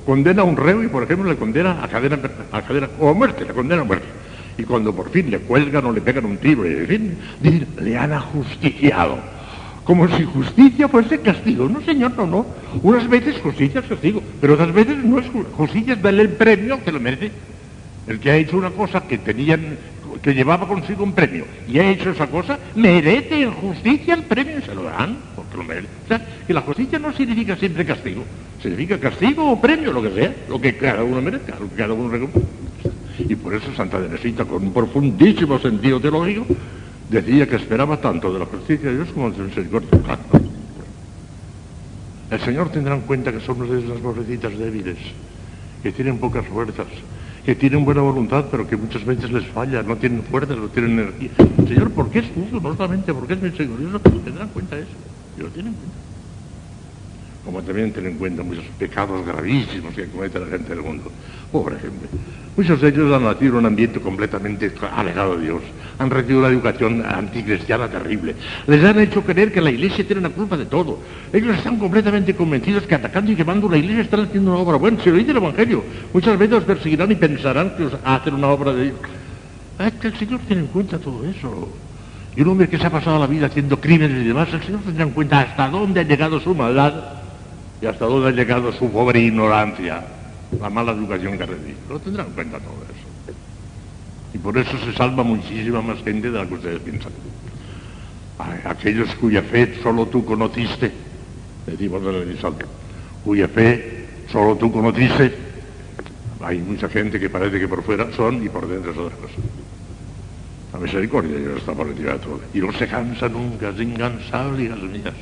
condena 0.07 0.41
a 0.41 0.47
un 0.47 0.57
reo 0.57 0.83
y, 0.83 0.89
por 0.89 1.03
ejemplo, 1.03 1.29
le 1.29 1.37
condena 1.37 1.85
a 1.85 1.89
cadena, 1.89 2.19
a 2.51 2.63
cadena 2.63 2.89
o 2.99 3.11
a 3.11 3.13
muerte, 3.13 3.45
le 3.45 3.53
condena 3.53 3.83
a 3.83 3.85
muerte. 3.85 4.07
Y 4.57 4.63
cuando 4.63 4.97
por 4.97 5.11
fin 5.11 5.31
le 5.31 5.41
cuelgan 5.41 5.85
o 5.85 5.93
le 5.93 6.01
pegan 6.01 6.25
un 6.25 6.39
tiro, 6.39 6.67
y, 6.67 6.73
en 6.73 6.87
fin, 6.87 7.19
dicen, 7.43 7.69
le 7.79 7.99
han 7.99 8.15
ajusticiado. 8.15 9.19
Como 9.91 10.07
si 10.07 10.23
justicia 10.23 10.87
fuese 10.87 11.19
castigo. 11.19 11.69
No, 11.69 11.81
señor, 11.81 12.13
no, 12.17 12.25
no. 12.25 12.47
Unas 12.81 13.09
veces 13.09 13.41
justicia 13.41 13.81
es 13.81 13.87
castigo, 13.87 14.23
pero 14.41 14.55
otras 14.55 14.73
veces 14.73 14.97
no 14.99 15.19
es 15.19 15.27
justicia, 15.57 15.95
es 15.95 16.01
darle 16.01 16.23
el 16.23 16.29
premio 16.29 16.79
que 16.85 16.93
lo 16.93 17.01
merece. 17.01 17.33
El 18.07 18.21
que 18.21 18.31
ha 18.31 18.37
hecho 18.37 18.57
una 18.57 18.71
cosa 18.71 19.01
que 19.01 19.19
tenían, 19.19 19.77
que 20.23 20.33
llevaba 20.33 20.69
consigo 20.69 21.03
un 21.03 21.13
premio 21.13 21.45
y 21.67 21.81
ha 21.81 21.91
hecho 21.91 22.11
esa 22.11 22.29
cosa, 22.29 22.57
merece 22.77 23.43
en 23.43 23.51
justicia 23.51 24.15
el 24.15 24.23
premio 24.23 24.61
y 24.61 24.63
se 24.63 24.77
lo 24.77 24.85
dan, 24.85 25.17
porque 25.35 25.57
lo 25.57 25.65
merece. 25.65 25.89
O 26.05 26.07
sea, 26.07 26.25
que 26.47 26.55
la 26.55 26.61
justicia 26.61 27.01
no 27.01 27.13
significa 27.13 27.57
siempre 27.57 27.85
castigo, 27.85 28.23
significa 28.63 28.97
castigo 28.97 29.51
o 29.51 29.61
premio, 29.61 29.93
lo 29.93 30.03
que 30.03 30.11
sea, 30.13 30.33
lo 30.49 30.61
que 30.61 30.77
cada 30.77 31.03
uno 31.03 31.21
merezca, 31.21 31.57
lo 31.59 31.69
que 31.69 31.75
cada 31.75 31.95
uno 31.95 32.09
recompensa. 32.11 32.49
Y 33.19 33.35
por 33.35 33.55
eso 33.55 33.75
Santa 33.75 33.99
Teresita, 33.99 34.45
con 34.45 34.63
un 34.63 34.73
profundísimo 34.73 35.59
sentido 35.59 35.99
teológico, 35.99 36.47
decía 37.11 37.49
que 37.49 37.57
esperaba 37.57 38.01
tanto 38.01 38.33
de 38.33 38.39
la 38.39 38.47
justicia 38.47 38.89
de 38.89 38.97
Dios 38.97 39.09
como 39.13 39.31
de 39.31 39.37
su 39.37 39.43
misericordia. 39.43 39.89
El 42.31 42.41
Señor 42.41 42.71
tendrá 42.71 42.95
en 42.95 43.01
cuenta 43.03 43.33
que 43.33 43.41
somos 43.41 43.69
de 43.69 43.81
esas 43.81 43.99
pobrecitas 43.99 44.57
débiles, 44.57 44.97
que 45.83 45.91
tienen 45.91 46.19
pocas 46.19 46.47
fuerzas, 46.47 46.87
que 47.45 47.57
tienen 47.57 47.85
buena 47.85 48.03
voluntad, 48.03 48.45
pero 48.51 48.69
que 48.69 48.77
muchas 48.77 49.05
veces 49.05 49.33
les 49.33 49.47
falla, 49.49 49.83
no 49.83 49.97
tienen 49.97 50.23
fuerzas, 50.23 50.57
no 50.57 50.69
tienen 50.69 50.93
energía. 50.93 51.31
Señor, 51.67 51.91
¿por 51.91 52.09
qué 52.11 52.21
es 52.21 52.27
justo? 52.33 52.61
No 52.61 52.77
solamente 52.77 53.13
porque 53.13 53.33
es 53.33 53.43
misericordioso, 53.43 53.99
tendrán 53.99 54.47
en 54.47 54.53
cuenta 54.53 54.79
eso. 54.79 54.89
Y 55.37 55.41
lo 55.41 55.49
tienen 55.49 55.73
en 55.73 55.79
cuenta. 55.79 55.97
Como 57.45 57.63
también 57.63 57.93
tienen 57.93 58.13
en 58.13 58.19
cuenta 58.19 58.43
muchos 58.45 58.65
pecados 58.79 59.27
gravísimos 59.27 59.93
que 59.95 60.07
comete 60.07 60.39
la 60.39 60.47
gente 60.47 60.69
del 60.69 60.85
mundo. 60.85 61.11
Pobre 61.53 61.77
gente. 61.79 62.07
Muchos 62.57 62.81
de 62.81 62.89
ellos 62.89 63.13
han 63.13 63.25
nacido 63.25 63.53
en 63.53 63.59
un 63.61 63.67
ambiente 63.67 64.01
completamente 64.01 64.71
alejado 64.95 65.37
de 65.37 65.45
Dios. 65.45 65.63
Han 65.99 66.11
recibido 66.11 66.41
una 66.41 66.49
educación 66.49 67.05
anticristiana 67.07 67.89
terrible. 67.89 68.35
Les 68.67 68.85
han 68.85 68.99
hecho 69.01 69.23
creer 69.23 69.53
que 69.53 69.61
la 69.61 69.71
iglesia 69.71 70.07
tiene 70.07 70.23
la 70.23 70.29
culpa 70.29 70.57
de 70.57 70.67
todo. 70.67 70.99
Ellos 71.33 71.57
están 71.57 71.79
completamente 71.79 72.35
convencidos 72.35 72.83
que 72.85 72.95
atacando 72.95 73.33
y 73.33 73.37
quemando 73.37 73.69
la 73.69 73.79
iglesia 73.79 74.03
están 74.03 74.21
haciendo 74.21 74.53
una 74.53 74.61
obra 74.61 74.77
buena. 74.77 75.03
Si 75.03 75.11
lo 75.11 75.17
dice 75.17 75.31
el 75.31 75.39
Evangelio, 75.39 75.83
muchas 76.13 76.39
veces 76.39 76.55
los 76.57 76.65
perseguirán 76.65 77.11
y 77.11 77.15
pensarán 77.15 77.77
que 77.77 77.89
hacen 78.05 78.35
una 78.35 78.49
obra 78.49 78.73
de 78.73 78.85
Dios. 78.85 78.97
Es 79.79 79.93
que 79.95 80.09
el 80.09 80.17
Señor 80.19 80.41
tiene 80.47 80.63
en 80.63 80.69
cuenta 80.69 80.99
todo 80.99 81.25
eso. 81.25 81.69
Y 82.37 82.43
un 82.43 82.49
hombre 82.49 82.69
que 82.69 82.79
se 82.79 82.87
ha 82.87 82.91
pasado 82.91 83.19
la 83.19 83.27
vida 83.27 83.47
haciendo 83.47 83.81
crímenes 83.81 84.23
y 84.23 84.29
demás, 84.29 84.53
el 84.53 84.63
Señor 84.63 84.81
tendrá 84.83 85.05
en 85.05 85.11
cuenta 85.11 85.41
hasta 85.41 85.69
dónde 85.69 86.01
ha 86.01 86.05
llegado 86.05 86.39
su 86.39 86.55
maldad 86.55 86.93
y 87.81 87.87
hasta 87.87 88.05
dónde 88.05 88.29
ha 88.29 88.33
llegado 88.33 88.71
su 88.73 88.91
pobre 88.91 89.21
ignorancia 89.21 90.20
la 90.59 90.71
mala 90.71 90.93
educación 90.93 91.39
que 91.39 91.47
recibe. 91.47 91.77
Pero 91.87 92.01
tendrán 92.01 92.27
en 92.27 92.33
cuenta 92.33 92.59
todo 92.59 92.75
eso. 92.85 93.37
Y 94.33 94.39
por 94.39 94.57
eso 94.57 94.79
se 94.79 94.93
salva 94.93 95.23
muchísima 95.23 95.83
más 95.83 96.03
gente 96.03 96.31
de 96.31 96.39
la 96.39 96.47
que 96.47 96.55
ustedes 96.55 96.81
piensan. 96.81 97.13
Aquellos 98.65 99.15
cuya 99.17 99.43
fe 99.43 99.79
solo 99.83 100.07
tú 100.07 100.25
conociste, 100.25 100.91
decimos 101.67 102.03
en 102.03 102.31
el 102.31 102.39
salto, 102.39 102.67
cuya 103.25 103.49
fe 103.49 104.07
solo 104.33 104.57
tú 104.57 104.73
conociste, 104.73 105.35
hay 106.41 106.59
mucha 106.59 106.89
gente 106.89 107.21
que 107.21 107.29
parece 107.29 107.61
que 107.61 107.69
por 107.69 107.83
fuera 107.83 108.11
son 108.13 108.43
y 108.43 108.49
por 108.49 108.67
dentro 108.67 108.93
es 108.93 108.99
otra 108.99 109.17
cosa. 109.17 109.35
La 110.73 110.79
misericordia 110.79 111.37
ya 111.39 111.59
está 111.59 111.73
por 111.73 111.89
encima 111.89 112.13
de 112.13 112.19
todo. 112.21 112.41
Y 112.55 112.61
no 112.61 112.73
se 112.73 112.87
cansa 112.87 113.29
nunca, 113.29 113.71
es 113.71 113.81
incansable, 113.81 114.65
hijas 114.65 114.79
mías. 114.79 115.15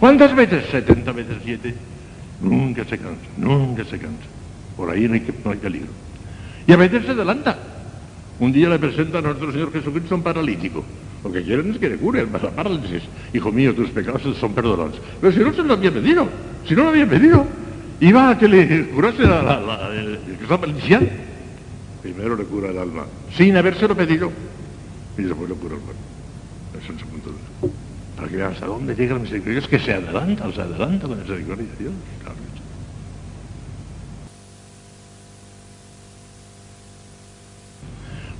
¿Cuántas 0.00 0.34
veces? 0.34 0.66
70 0.70 1.12
veces 1.12 1.36
7. 1.44 1.74
Nunca 2.40 2.84
se 2.84 2.98
cansa, 2.98 3.26
nunca 3.36 3.84
se 3.84 3.98
cansa. 3.98 4.26
Por 4.76 4.90
ahí 4.90 5.08
no 5.08 5.14
hay, 5.14 5.26
no 5.44 5.50
hay 5.50 5.56
peligro. 5.58 5.88
Y 6.66 6.72
a 6.72 6.76
veces 6.76 7.04
se 7.04 7.12
adelanta. 7.12 7.56
Un 8.38 8.52
día 8.52 8.68
le 8.68 8.78
presenta 8.78 9.18
a 9.18 9.22
nuestro 9.22 9.50
Señor 9.50 9.72
Jesucristo 9.72 10.14
un 10.14 10.22
paralítico. 10.22 10.84
Lo 11.24 11.32
que 11.32 11.42
quieren 11.42 11.70
es 11.72 11.78
que 11.78 11.88
le 11.88 11.96
cure 11.96 12.26
la 12.26 12.38
parálisis. 12.38 13.02
Hijo 13.32 13.50
mío, 13.50 13.74
tus 13.74 13.90
pecados 13.90 14.22
son 14.38 14.52
perdonados. 14.52 15.00
Pero 15.20 15.32
si 15.32 15.40
no 15.40 15.52
se 15.54 15.62
lo 15.62 15.74
había 15.74 15.90
pedido, 15.90 16.28
si 16.68 16.74
no 16.74 16.84
lo 16.84 16.88
había 16.90 17.08
pedido, 17.08 17.46
iba 18.00 18.30
a 18.30 18.38
que 18.38 18.48
le 18.48 18.88
curase 18.88 19.22
la, 19.22 19.42
la, 19.42 19.88
el, 19.94 20.18
que 20.36 20.42
estaba 20.42 20.66
inicial. 20.66 21.08
Primero 22.02 22.36
le 22.36 22.44
cura 22.44 22.70
el 22.70 22.78
alma, 22.78 23.06
sin 23.34 23.56
habérselo 23.56 23.96
pedido. 23.96 24.30
Y 25.16 25.22
después 25.22 25.48
le 25.48 25.56
cura 25.56 25.74
el 25.74 25.80
cuerpo. 25.80 26.02
Eso 26.78 26.92
es 26.92 27.00
el 27.00 27.06
punto 27.06 27.30
de 27.30 27.36
vista. 27.36 27.78
Para 28.16 28.28
que 28.28 28.36
vean 28.36 28.52
hasta 28.52 28.66
dónde 28.66 28.94
llega 28.94 29.14
la 29.14 29.20
misericordia. 29.20 29.58
Es 29.58 29.68
que 29.68 29.78
se 29.78 29.94
adelanta, 29.94 30.52
se 30.52 30.60
adelanta 30.60 31.08
la 31.08 31.16
misericordia 31.16 31.66
Dios. 31.78 31.92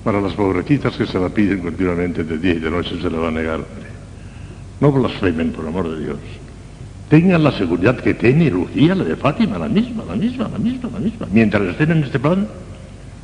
Para 0.07 0.21
las 0.21 0.35
pobrecitas 0.35 0.97
que 0.97 1.05
se 1.05 1.19
la 1.19 1.29
piden 1.31 1.63
continuamente 1.63 2.23
de 2.23 2.39
día 2.39 2.55
y 2.55 2.59
de 2.61 2.71
noche 2.71 2.97
se 3.03 3.11
la 3.11 3.19
va 3.19 3.27
a 3.27 3.33
negar. 3.33 3.59
No 4.79 4.93
blasfemen, 4.93 5.51
por 5.51 5.67
amor 5.67 5.91
de 5.91 6.05
Dios. 6.05 6.19
Tengan 7.11 7.43
la 7.43 7.51
seguridad 7.51 7.97
que 7.97 8.15
tiene 8.15 8.49
Lucía, 8.49 8.95
la 8.95 9.03
de 9.03 9.17
Fátima, 9.17 9.59
la 9.59 9.69
misma, 9.69 10.05
la 10.05 10.15
misma, 10.15 10.49
la 10.49 10.59
misma, 10.61 10.91
la 10.93 11.01
misma. 11.01 11.27
Mientras 11.33 11.61
estén 11.65 11.91
en 11.91 12.05
este 12.05 12.21
plan, 12.21 12.47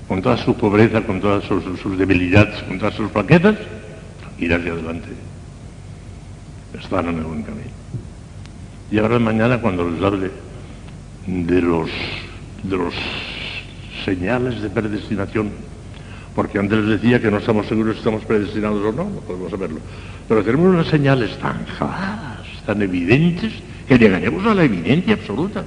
con 0.09 0.23
toda 0.23 0.37
su 0.39 0.57
pobreza, 0.57 1.03
con 1.03 1.21
todas 1.21 1.45
sus, 1.45 1.97
debilidades, 1.97 2.61
con 2.65 2.81
todas 2.81 2.95
sus 2.95 3.13
flaquezas, 3.13 3.55
ir 4.41 4.53
hacia 4.53 4.73
adelante. 4.73 5.11
Están 6.83 7.11
en 7.11 7.19
el 7.19 7.25
buen 7.25 7.45
camino. 7.45 7.71
Y 8.91 8.99
ahora 8.99 9.21
mañana 9.21 9.61
cuando 9.61 9.89
les 9.89 10.03
hable 10.03 10.33
de 11.29 11.63
los, 11.63 11.89
de 12.65 12.77
los 12.77 12.95
señales 14.05 14.61
de 14.61 14.69
predestinación, 14.69 15.71
porque 16.35 16.63
les 16.63 16.87
decía 16.87 17.21
que 17.21 17.31
no 17.31 17.39
estamos 17.39 17.67
seguros 17.67 17.95
si 17.95 17.99
estamos 17.99 18.25
predestinados 18.25 18.81
o 18.81 18.93
no, 18.93 19.05
no 19.05 19.21
podemos 19.21 19.51
saberlo. 19.51 19.79
Pero 20.29 20.43
tenemos 20.43 20.67
unas 20.67 20.87
señales 20.87 21.37
tan 21.39 21.65
claras, 21.77 22.47
tan 22.65 22.81
evidentes, 22.81 23.53
que 23.87 23.99
llegaremos 23.99 24.47
a 24.47 24.55
la 24.55 24.65
evidencia 24.65 25.15
absoluta. 25.15 25.65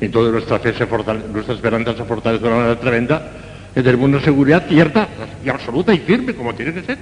Entonces 0.00 0.32
nuestra 0.32 0.58
fe 0.58 0.72
se 0.74 0.86
fortalece, 0.86 1.28
nuestra 1.28 1.54
esperanza 1.54 1.96
se 1.96 2.04
fortalece 2.04 2.42
de 2.42 2.48
una 2.48 2.58
manera 2.58 2.80
tremenda, 2.80 3.30
que 3.72 3.82
tenemos 3.82 4.08
una 4.08 4.20
seguridad 4.20 4.66
cierta 4.68 5.08
y 5.44 5.48
absoluta 5.48 5.94
y 5.94 5.98
firme, 5.98 6.34
como 6.34 6.54
tiene 6.54 6.74
que 6.74 6.82
ser. 6.82 6.98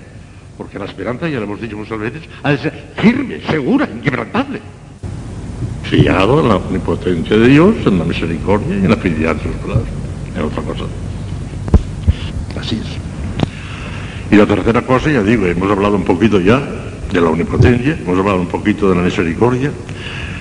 Porque 0.59 0.78
la 0.78 0.85
esperanza, 0.85 1.28
ya 1.28 1.39
lo 1.39 1.44
hemos 1.44 1.60
dicho 1.60 1.76
muchas 1.76 1.98
veces, 1.98 2.22
ha 2.43 2.51
de 2.51 2.59
ser 2.59 2.72
firme, 2.97 3.40
segura, 3.48 3.89
inquebrantable. 3.90 4.60
Fiado 5.85 6.40
en 6.40 6.48
la 6.48 6.56
omnipotencia 6.56 7.39
de 7.39 7.48
Dios, 7.48 7.74
en 7.86 7.98
la 7.98 8.05
misericordia 8.05 8.76
y 8.76 8.85
en 8.85 8.90
la 8.90 8.97
fidelidad 8.97 9.36
de 9.36 9.43
sus 9.44 9.52
palabras. 9.52 9.89
En 10.36 10.43
otra 10.43 10.62
cosa. 10.62 10.85
Así 12.60 12.80
es. 12.82 14.32
Y 14.32 14.36
la 14.36 14.47
tercera 14.47 14.82
cosa, 14.82 15.10
ya 15.10 15.22
digo, 15.22 15.47
hemos 15.47 15.70
hablado 15.70 15.97
un 15.97 16.05
poquito 16.05 16.40
ya 16.40 16.60
de 17.12 17.20
la 17.20 17.30
omnipotencia, 17.30 17.97
hemos 18.01 18.18
hablado 18.18 18.40
un 18.40 18.48
poquito 18.48 18.90
de 18.90 18.97
la 18.97 19.02
misericordia, 19.02 19.70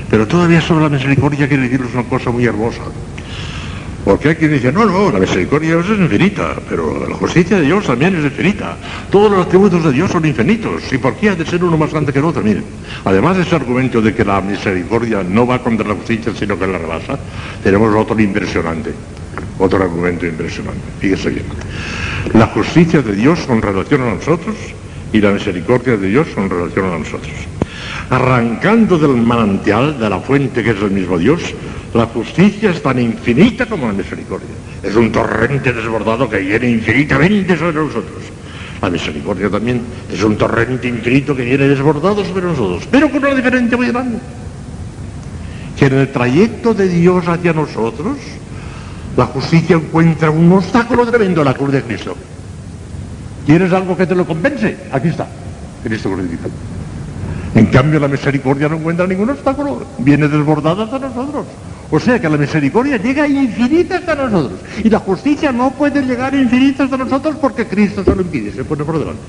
pero 0.09 0.27
todavía 0.27 0.59
sobre 0.59 0.83
la 0.83 0.89
misericordia 0.89 1.47
quiere 1.47 1.63
decirles 1.63 1.93
una 1.93 2.03
cosa 2.03 2.31
muy 2.31 2.45
hermosa. 2.45 2.81
Porque 4.03 4.29
hay 4.29 4.35
quien 4.35 4.53
dice, 4.53 4.71
no, 4.71 4.85
no, 4.85 5.11
la 5.11 5.19
misericordia 5.19 5.77
es 5.79 5.89
infinita, 5.89 6.55
pero 6.69 7.07
la 7.09 7.15
justicia 7.15 7.57
de 7.57 7.63
Dios 7.63 7.85
también 7.85 8.15
es 8.15 8.23
infinita. 8.23 8.77
Todos 9.11 9.29
los 9.29 9.45
atributos 9.45 9.83
de 9.83 9.91
Dios 9.91 10.09
son 10.09 10.25
infinitos. 10.25 10.81
¿Y 10.93 10.97
por 10.97 11.15
qué 11.15 11.29
ha 11.29 11.35
de 11.35 11.45
ser 11.45 11.61
uno 11.61 11.77
más 11.77 11.91
grande 11.91 12.13
que 12.13 12.19
el 12.19 12.25
otro? 12.25 12.41
Miren, 12.41 12.63
además 13.03 13.35
de 13.35 13.43
ese 13.43 13.57
argumento 13.57 14.01
de 14.01 14.15
que 14.15 14.23
la 14.23 14.39
misericordia 14.39 15.23
no 15.23 15.45
va 15.45 15.61
contra 15.61 15.85
la 15.85 15.95
justicia, 15.95 16.31
sino 16.33 16.57
que 16.57 16.67
la 16.67 16.77
rebasa, 16.77 17.19
tenemos 17.61 17.93
otro 17.93 18.17
impresionante. 18.17 18.93
Otro 19.59 19.83
argumento 19.83 20.25
impresionante. 20.25 20.81
Fíjese 20.99 21.29
bien. 21.29 21.45
La 22.33 22.47
justicia 22.47 23.01
de 23.01 23.15
Dios 23.15 23.39
con 23.47 23.61
relación 23.61 24.01
a 24.01 24.13
nosotros 24.15 24.55
y 25.13 25.21
la 25.21 25.31
misericordia 25.31 25.97
de 25.97 26.07
Dios 26.09 26.27
con 26.35 26.49
relación 26.49 26.85
a 26.85 26.97
nosotros. 26.99 27.33
Arrancando 28.09 28.97
del 28.97 29.17
manantial, 29.17 29.99
de 29.99 30.09
la 30.09 30.19
fuente 30.19 30.63
que 30.63 30.71
es 30.71 30.81
el 30.81 30.91
mismo 30.91 31.17
Dios, 31.17 31.41
La 31.93 32.05
justicia 32.05 32.71
es 32.71 32.83
tan 32.83 32.99
infinita 32.99 33.65
como 33.65 33.87
la 33.87 33.93
misericordia. 33.93 34.49
Es 34.83 34.95
un 34.95 35.11
torrente 35.11 35.71
desbordado 35.71 36.29
que 36.29 36.37
viene 36.37 36.69
infinitamente 36.69 37.57
sobre 37.57 37.73
nosotros. 37.73 38.23
La 38.81 38.89
misericordia 38.89 39.49
también 39.49 39.81
es 40.13 40.21
un 40.21 40.37
torrente 40.37 40.87
infinito 40.87 41.35
que 41.35 41.43
viene 41.43 41.67
desbordado 41.67 42.23
sobre 42.23 42.45
nosotros, 42.45 42.87
pero 42.91 43.09
con 43.09 43.23
una 43.23 43.33
diferencia 43.33 43.77
muy 43.77 43.87
grande. 43.87 44.19
Que 45.79 45.85
en 45.85 45.93
el 45.93 46.11
trayecto 46.11 46.73
de 46.73 46.87
Dios 46.87 47.27
hacia 47.27 47.53
nosotros, 47.53 48.17
la 49.17 49.25
justicia 49.25 49.75
encuentra 49.75 50.29
un 50.29 50.51
obstáculo 50.51 51.05
tremendo 51.07 51.41
en 51.41 51.45
la 51.45 51.53
cruz 51.55 51.71
de 51.71 51.81
Cristo. 51.81 52.15
¿Quieres 53.45 53.73
algo 53.73 53.97
que 53.97 54.05
te 54.05 54.13
lo 54.13 54.25
compense? 54.25 54.77
Aquí 54.91 55.07
está, 55.07 55.27
Cristo 55.83 56.11
crucificado. 56.11 56.51
En 57.55 57.65
cambio, 57.67 57.99
la 57.99 58.07
misericordia 58.07 58.69
no 58.69 58.75
encuentra 58.75 59.07
ningún 59.07 59.31
obstáculo, 59.31 59.83
viene 59.97 60.27
desbordada 60.27 60.83
hasta 60.83 60.99
nosotros. 60.99 61.45
O 61.89 61.99
sea 61.99 62.21
que 62.21 62.29
la 62.29 62.37
misericordia 62.37 62.97
llega 62.97 63.27
infinita 63.27 63.97
hasta 63.97 64.13
nosotros. 64.13 64.59
Y 64.83 64.89
la 64.89 64.99
justicia 64.99 65.51
no 65.51 65.71
puede 65.71 66.03
llegar 66.03 66.35
infinita 66.35 66.83
hasta 66.83 66.97
nosotros 66.97 67.37
porque 67.41 67.65
Cristo 67.65 68.03
se 68.03 68.13
lo 68.13 68.21
impide, 68.21 68.51
se 68.51 68.63
pone 68.65 68.83
por 68.83 68.99
delante. 68.99 69.21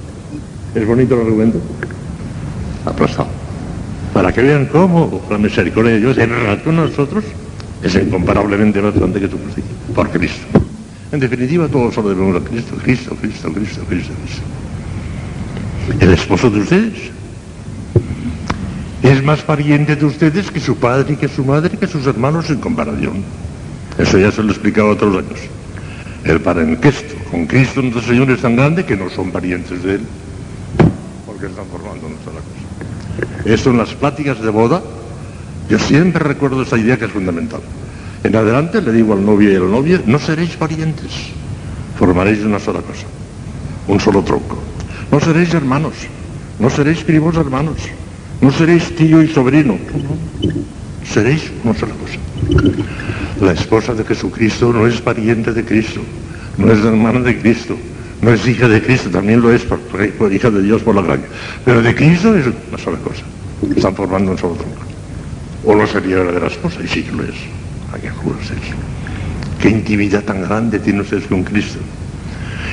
¿Es 0.75 0.87
bonito 0.87 1.15
el 1.15 1.27
argumento? 1.27 1.61
Aplastado. 2.85 3.29
Para 4.13 4.33
que 4.33 4.43
vean 4.43 4.67
cómo 4.67 5.23
la 5.31 5.39
misericordia 5.39 5.93
de 5.93 6.01
Dios 6.01 6.17
relación 6.17 6.61
con 6.65 6.77
nosotros 6.77 7.25
es 7.83 7.95
incomparablemente 7.95 8.81
más 8.81 8.95
grande 8.95 9.21
que 9.21 9.29
tu 9.29 9.39
justicia. 9.39 9.71
Por 9.95 10.11
Cristo. 10.11 10.47
En 11.13 11.21
definitiva, 11.21 11.69
todos 11.69 11.95
solo 11.95 12.11
debemos 12.11 12.37
a 12.37 12.45
Cristo, 12.45 12.75
Cristo, 12.83 13.17
Cristo, 13.17 13.53
Cristo, 13.53 13.81
Cristo, 13.89 14.13
Cristo. 14.23 16.05
El 16.05 16.13
esposo 16.13 16.51
de 16.51 16.61
ustedes 16.61 17.11
es 19.03 19.23
más 19.23 19.41
pariente 19.41 19.97
de 19.97 20.05
ustedes 20.05 20.51
que 20.51 20.61
su 20.61 20.77
padre, 20.77 21.17
que 21.17 21.29
su 21.29 21.45
madre, 21.45 21.79
que 21.79 21.87
sus 21.87 22.07
hermanos 22.07 22.51
en 22.51 22.59
comparación. 22.59 23.25
Eso 23.97 24.19
ya 24.19 24.31
se 24.31 24.43
lo 24.43 24.49
he 24.49 24.53
explicado 24.53 24.91
otros 24.91 25.17
años. 25.17 25.41
El 26.25 26.41
parentesco 26.41 27.15
con 27.31 27.47
Cristo 27.47 27.81
nuestro 27.81 28.03
Señor 28.03 28.31
es 28.31 28.43
tan 28.43 28.57
grande 28.57 28.85
que 28.85 28.97
no 28.97 29.09
son 29.09 29.31
parientes 29.31 29.83
de 29.83 29.95
Él, 29.95 30.01
porque 31.25 31.47
están 31.47 31.67
formando 31.67 32.09
sola 32.25 32.41
cosa. 32.41 33.51
Eso 33.51 33.71
en 33.71 33.79
las 33.79 33.95
pláticas 33.95 34.41
de 34.43 34.51
boda, 34.51 34.83
yo 35.69 35.79
siempre 35.79 36.25
recuerdo 36.25 36.63
esa 36.63 36.79
idea 36.79 36.97
que 36.97 37.05
es 37.05 37.11
fundamental. 37.11 37.61
En 38.25 38.35
adelante 38.35 38.81
le 38.83 38.93
digo 38.93 39.13
al 39.13 39.25
novio 39.25 39.53
y 39.53 39.57
a 39.57 39.61
la 39.61 39.69
novia, 39.69 40.01
no 40.07 40.19
seréis 40.19 40.57
parientes, 40.57 41.13
formaréis 41.99 42.41
una 42.45 42.59
sola 42.59 42.81
cosa, 42.81 43.07
un 43.87 44.01
solo 44.01 44.23
tronco. 44.23 44.59
No 45.13 45.21
seréis 45.21 45.55
hermanos, 45.55 45.95
no 46.59 46.69
seréis 46.71 47.05
primos 47.05 47.37
hermanos, 47.37 47.77
no 48.41 48.51
seréis 48.51 48.95
tío 48.97 49.23
y 49.23 49.29
sobrino, 49.29 49.79
seréis 51.05 51.51
una 51.65 51.75
sola 51.75 51.93
cosa. 51.95 52.19
La 53.41 53.53
esposa 53.53 53.95
de 53.95 54.05
Jesucristo 54.05 54.73
no 54.73 54.87
es 54.87 55.01
pariente 55.01 55.53
de 55.53 55.65
Cristo, 55.65 56.01
no 56.57 56.73
es 56.73 56.85
hermana 56.85 57.21
de 57.21 57.39
Cristo, 57.39 57.77
no 58.21 58.33
es 58.33 58.47
hija 58.49 58.69
de 58.69 58.83
Cristo, 58.83 59.11
también 59.11 59.41
lo 59.41 59.53
es 59.53 59.63
por, 59.63 59.79
por 59.79 60.33
hija 60.33 60.51
de 60.51 60.63
Dios 60.63 60.83
por 60.83 60.95
la 60.95 61.03
gracia. 61.03 61.29
Pero 61.65 61.83
de 61.83 61.95
Cristo 61.95 62.35
es 62.37 62.47
una 62.47 62.79
sola 62.79 62.99
cosa. 62.99 63.23
Están 63.77 63.95
formando 63.95 64.33
un 64.33 64.39
solo 64.39 64.55
tronco. 64.55 64.88
O 65.65 65.75
no 65.75 65.87
sería 65.87 66.19
la 66.19 66.33
de 66.33 66.41
la 66.41 66.47
esposa, 66.47 66.81
y 66.83 66.89
sí 66.89 67.03
que 67.03 67.13
lo 67.13 67.25
es. 67.25 67.35
¿A 67.93 67.99
qué 67.99 68.11
juros 68.11 68.43
es? 68.45 69.61
Qué 69.61 69.71
intimidad 69.71 70.23
tan 70.23 70.43
grande 70.43 70.79
tiene 70.79 71.01
ustedes 71.01 71.27
con 71.27 71.43
Cristo. 71.43 71.79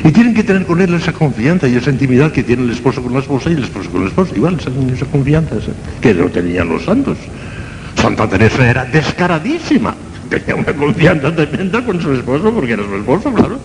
Y 0.04 0.12
tienen 0.12 0.34
que 0.34 0.44
tener 0.44 0.66
con 0.66 0.82
él 0.82 0.94
esa 0.94 1.14
confianza 1.14 1.68
y 1.68 1.76
esa 1.76 1.90
intimidad 1.90 2.32
que 2.32 2.44
tiene 2.44 2.64
el 2.64 2.72
esposo 2.72 3.02
con 3.02 3.14
la 3.14 3.20
esposa 3.20 3.50
y 3.50 3.54
el 3.54 3.64
esposo 3.64 3.90
con 3.90 4.02
la 4.02 4.10
esposa. 4.10 4.36
Igual, 4.36 4.58
esa, 4.60 4.70
esa 4.94 5.06
confianza 5.06 5.56
que 6.00 6.14
no 6.14 6.30
tenían 6.30 6.70
los 6.70 6.84
santos. 6.84 7.18
Santa 7.96 8.28
Teresa 8.30 8.70
era 8.70 8.86
descaradísima. 8.86 9.96
Tenía 10.30 10.56
una 10.56 10.74
confianza 10.74 11.36
tremenda 11.36 11.84
con 11.84 12.02
su 12.02 12.12
esposo 12.14 12.54
porque 12.54 12.74
era 12.74 12.84
su 12.84 12.96
esposo, 12.96 13.34
claro. 13.34 13.60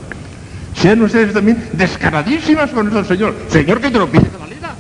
Sean 0.76 1.02
ustedes 1.02 1.34
también 1.34 1.62
descaradísimas 1.72 2.70
con 2.70 2.96
el 2.96 3.04
Señor. 3.04 3.34
Señor, 3.48 3.80
que 3.80 3.90
te 3.90 3.98
lo 3.98 4.08
pide 4.08 4.30
de 4.30 4.38
valida. 4.38 4.74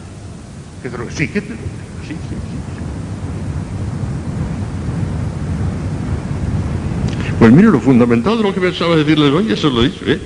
Que 0.82 0.88
te 0.88 0.96
lo, 0.96 1.10
sí, 1.10 1.28
que 1.28 1.40
sí, 1.40 1.46
sí, 2.06 2.14
sí. 2.28 2.36
Pues 7.40 7.52
mire, 7.52 7.68
lo 7.68 7.80
fundamental 7.80 8.36
de 8.36 8.42
lo 8.42 8.54
que 8.54 8.60
pensaba 8.60 8.94
decirles 8.94 9.32
hoy, 9.32 9.50
eso 9.50 9.70
lo 9.70 9.82
he 9.82 9.88
dicho, 9.88 10.04
¿eh? 10.06 10.20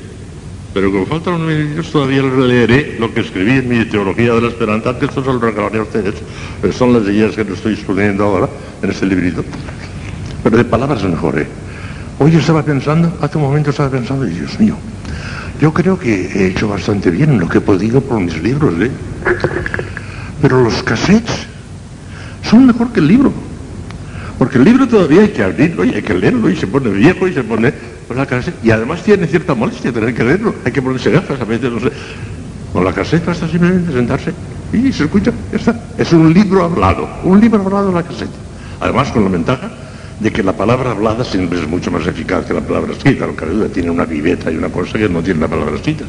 Pero 0.74 0.90
como 0.90 1.06
faltan 1.06 1.34
unos 1.34 1.46
minutos 1.46 1.92
todavía 1.92 2.22
leeré 2.22 2.96
lo 2.98 3.14
que 3.14 3.20
escribí 3.20 3.52
en 3.52 3.68
mi 3.68 3.84
teología 3.84 4.34
de 4.34 4.40
la 4.40 4.48
esperanza, 4.48 4.98
que 4.98 5.04
esto 5.04 5.22
se 5.22 5.32
lo 5.32 5.38
regalaré 5.38 5.78
a 5.78 5.82
ustedes, 5.82 6.14
son 6.76 6.92
las 6.92 7.04
ideas 7.04 7.36
que 7.36 7.44
les 7.44 7.52
estoy 7.54 7.74
exponiendo 7.74 8.24
ahora 8.24 8.48
en 8.82 8.90
este 8.90 9.06
librito. 9.06 9.44
Pero 10.42 10.56
de 10.56 10.64
palabras 10.64 11.04
mejor, 11.04 11.38
¿eh? 11.38 11.46
Hoy 12.18 12.34
estaba 12.34 12.64
pensando, 12.64 13.16
hace 13.20 13.38
un 13.38 13.44
momento 13.44 13.70
estaba 13.70 13.90
pensando, 13.90 14.26
y 14.26 14.30
Dios 14.30 14.58
mío, 14.58 14.76
yo 15.60 15.72
creo 15.72 15.96
que 15.96 16.26
he 16.34 16.48
hecho 16.48 16.66
bastante 16.66 17.12
bien 17.12 17.30
en 17.30 17.38
lo 17.38 17.48
que 17.48 17.58
he 17.58 17.60
podido 17.60 18.00
por 18.00 18.18
mis 18.18 18.42
libros, 18.42 18.74
¿eh? 18.80 18.90
Pero 20.42 20.64
los 20.64 20.82
cassettes 20.82 21.46
son 22.42 22.66
mejor 22.66 22.92
que 22.92 22.98
el 22.98 23.06
libro. 23.06 23.32
Porque 24.38 24.58
el 24.58 24.64
libro 24.64 24.88
todavía 24.88 25.22
hay 25.22 25.28
que 25.28 25.42
abrirlo 25.42 25.84
y 25.84 25.94
hay 25.94 26.02
que 26.02 26.14
leerlo 26.14 26.50
y 26.50 26.56
se 26.56 26.66
pone 26.66 26.90
viejo 26.90 27.28
y 27.28 27.32
se 27.32 27.44
pone 27.44 27.72
pues 28.06 28.18
la 28.18 28.26
cassette. 28.26 28.64
Y 28.64 28.70
además 28.70 29.02
tiene 29.02 29.26
cierta 29.26 29.54
molestia 29.54 29.92
tener 29.92 30.14
que 30.14 30.24
leerlo. 30.24 30.54
Hay 30.64 30.72
que 30.72 30.82
ponerse 30.82 31.10
gafas 31.10 31.40
a 31.40 31.44
veces. 31.44 31.70
Con 32.72 32.84
la 32.84 32.92
cassette 32.92 33.24
basta 33.24 33.48
simplemente 33.48 33.92
sentarse 33.92 34.32
y 34.72 34.92
se 34.92 35.04
escucha, 35.04 35.32
ya 35.52 35.58
está. 35.58 35.80
Es 35.96 36.12
un 36.12 36.32
libro 36.32 36.64
hablado, 36.64 37.08
un 37.22 37.40
libro 37.40 37.60
hablado 37.60 37.90
en 37.90 37.94
la 37.94 38.02
cassette. 38.02 38.30
Además 38.80 39.12
con 39.12 39.24
la 39.24 39.30
ventaja 39.30 39.70
de 40.18 40.32
que 40.32 40.42
la 40.42 40.52
palabra 40.52 40.90
hablada 40.90 41.24
siempre 41.24 41.60
es 41.60 41.68
mucho 41.68 41.90
más 41.90 42.06
eficaz 42.06 42.44
que 42.44 42.54
la 42.54 42.60
palabra 42.60 42.92
escrita. 42.92 43.26
Lo 43.26 43.36
que 43.36 43.46
duda 43.46 43.68
tiene 43.68 43.90
una 43.90 44.04
viveta 44.04 44.50
y 44.50 44.56
una 44.56 44.68
cosa 44.68 44.98
que 44.98 45.08
no 45.08 45.22
tiene 45.22 45.40
la 45.40 45.48
palabra 45.48 45.76
escrita. 45.76 46.04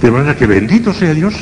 De 0.00 0.10
manera 0.10 0.36
que 0.36 0.46
bendito 0.46 0.92
sea 0.92 1.14
Dios 1.14 1.34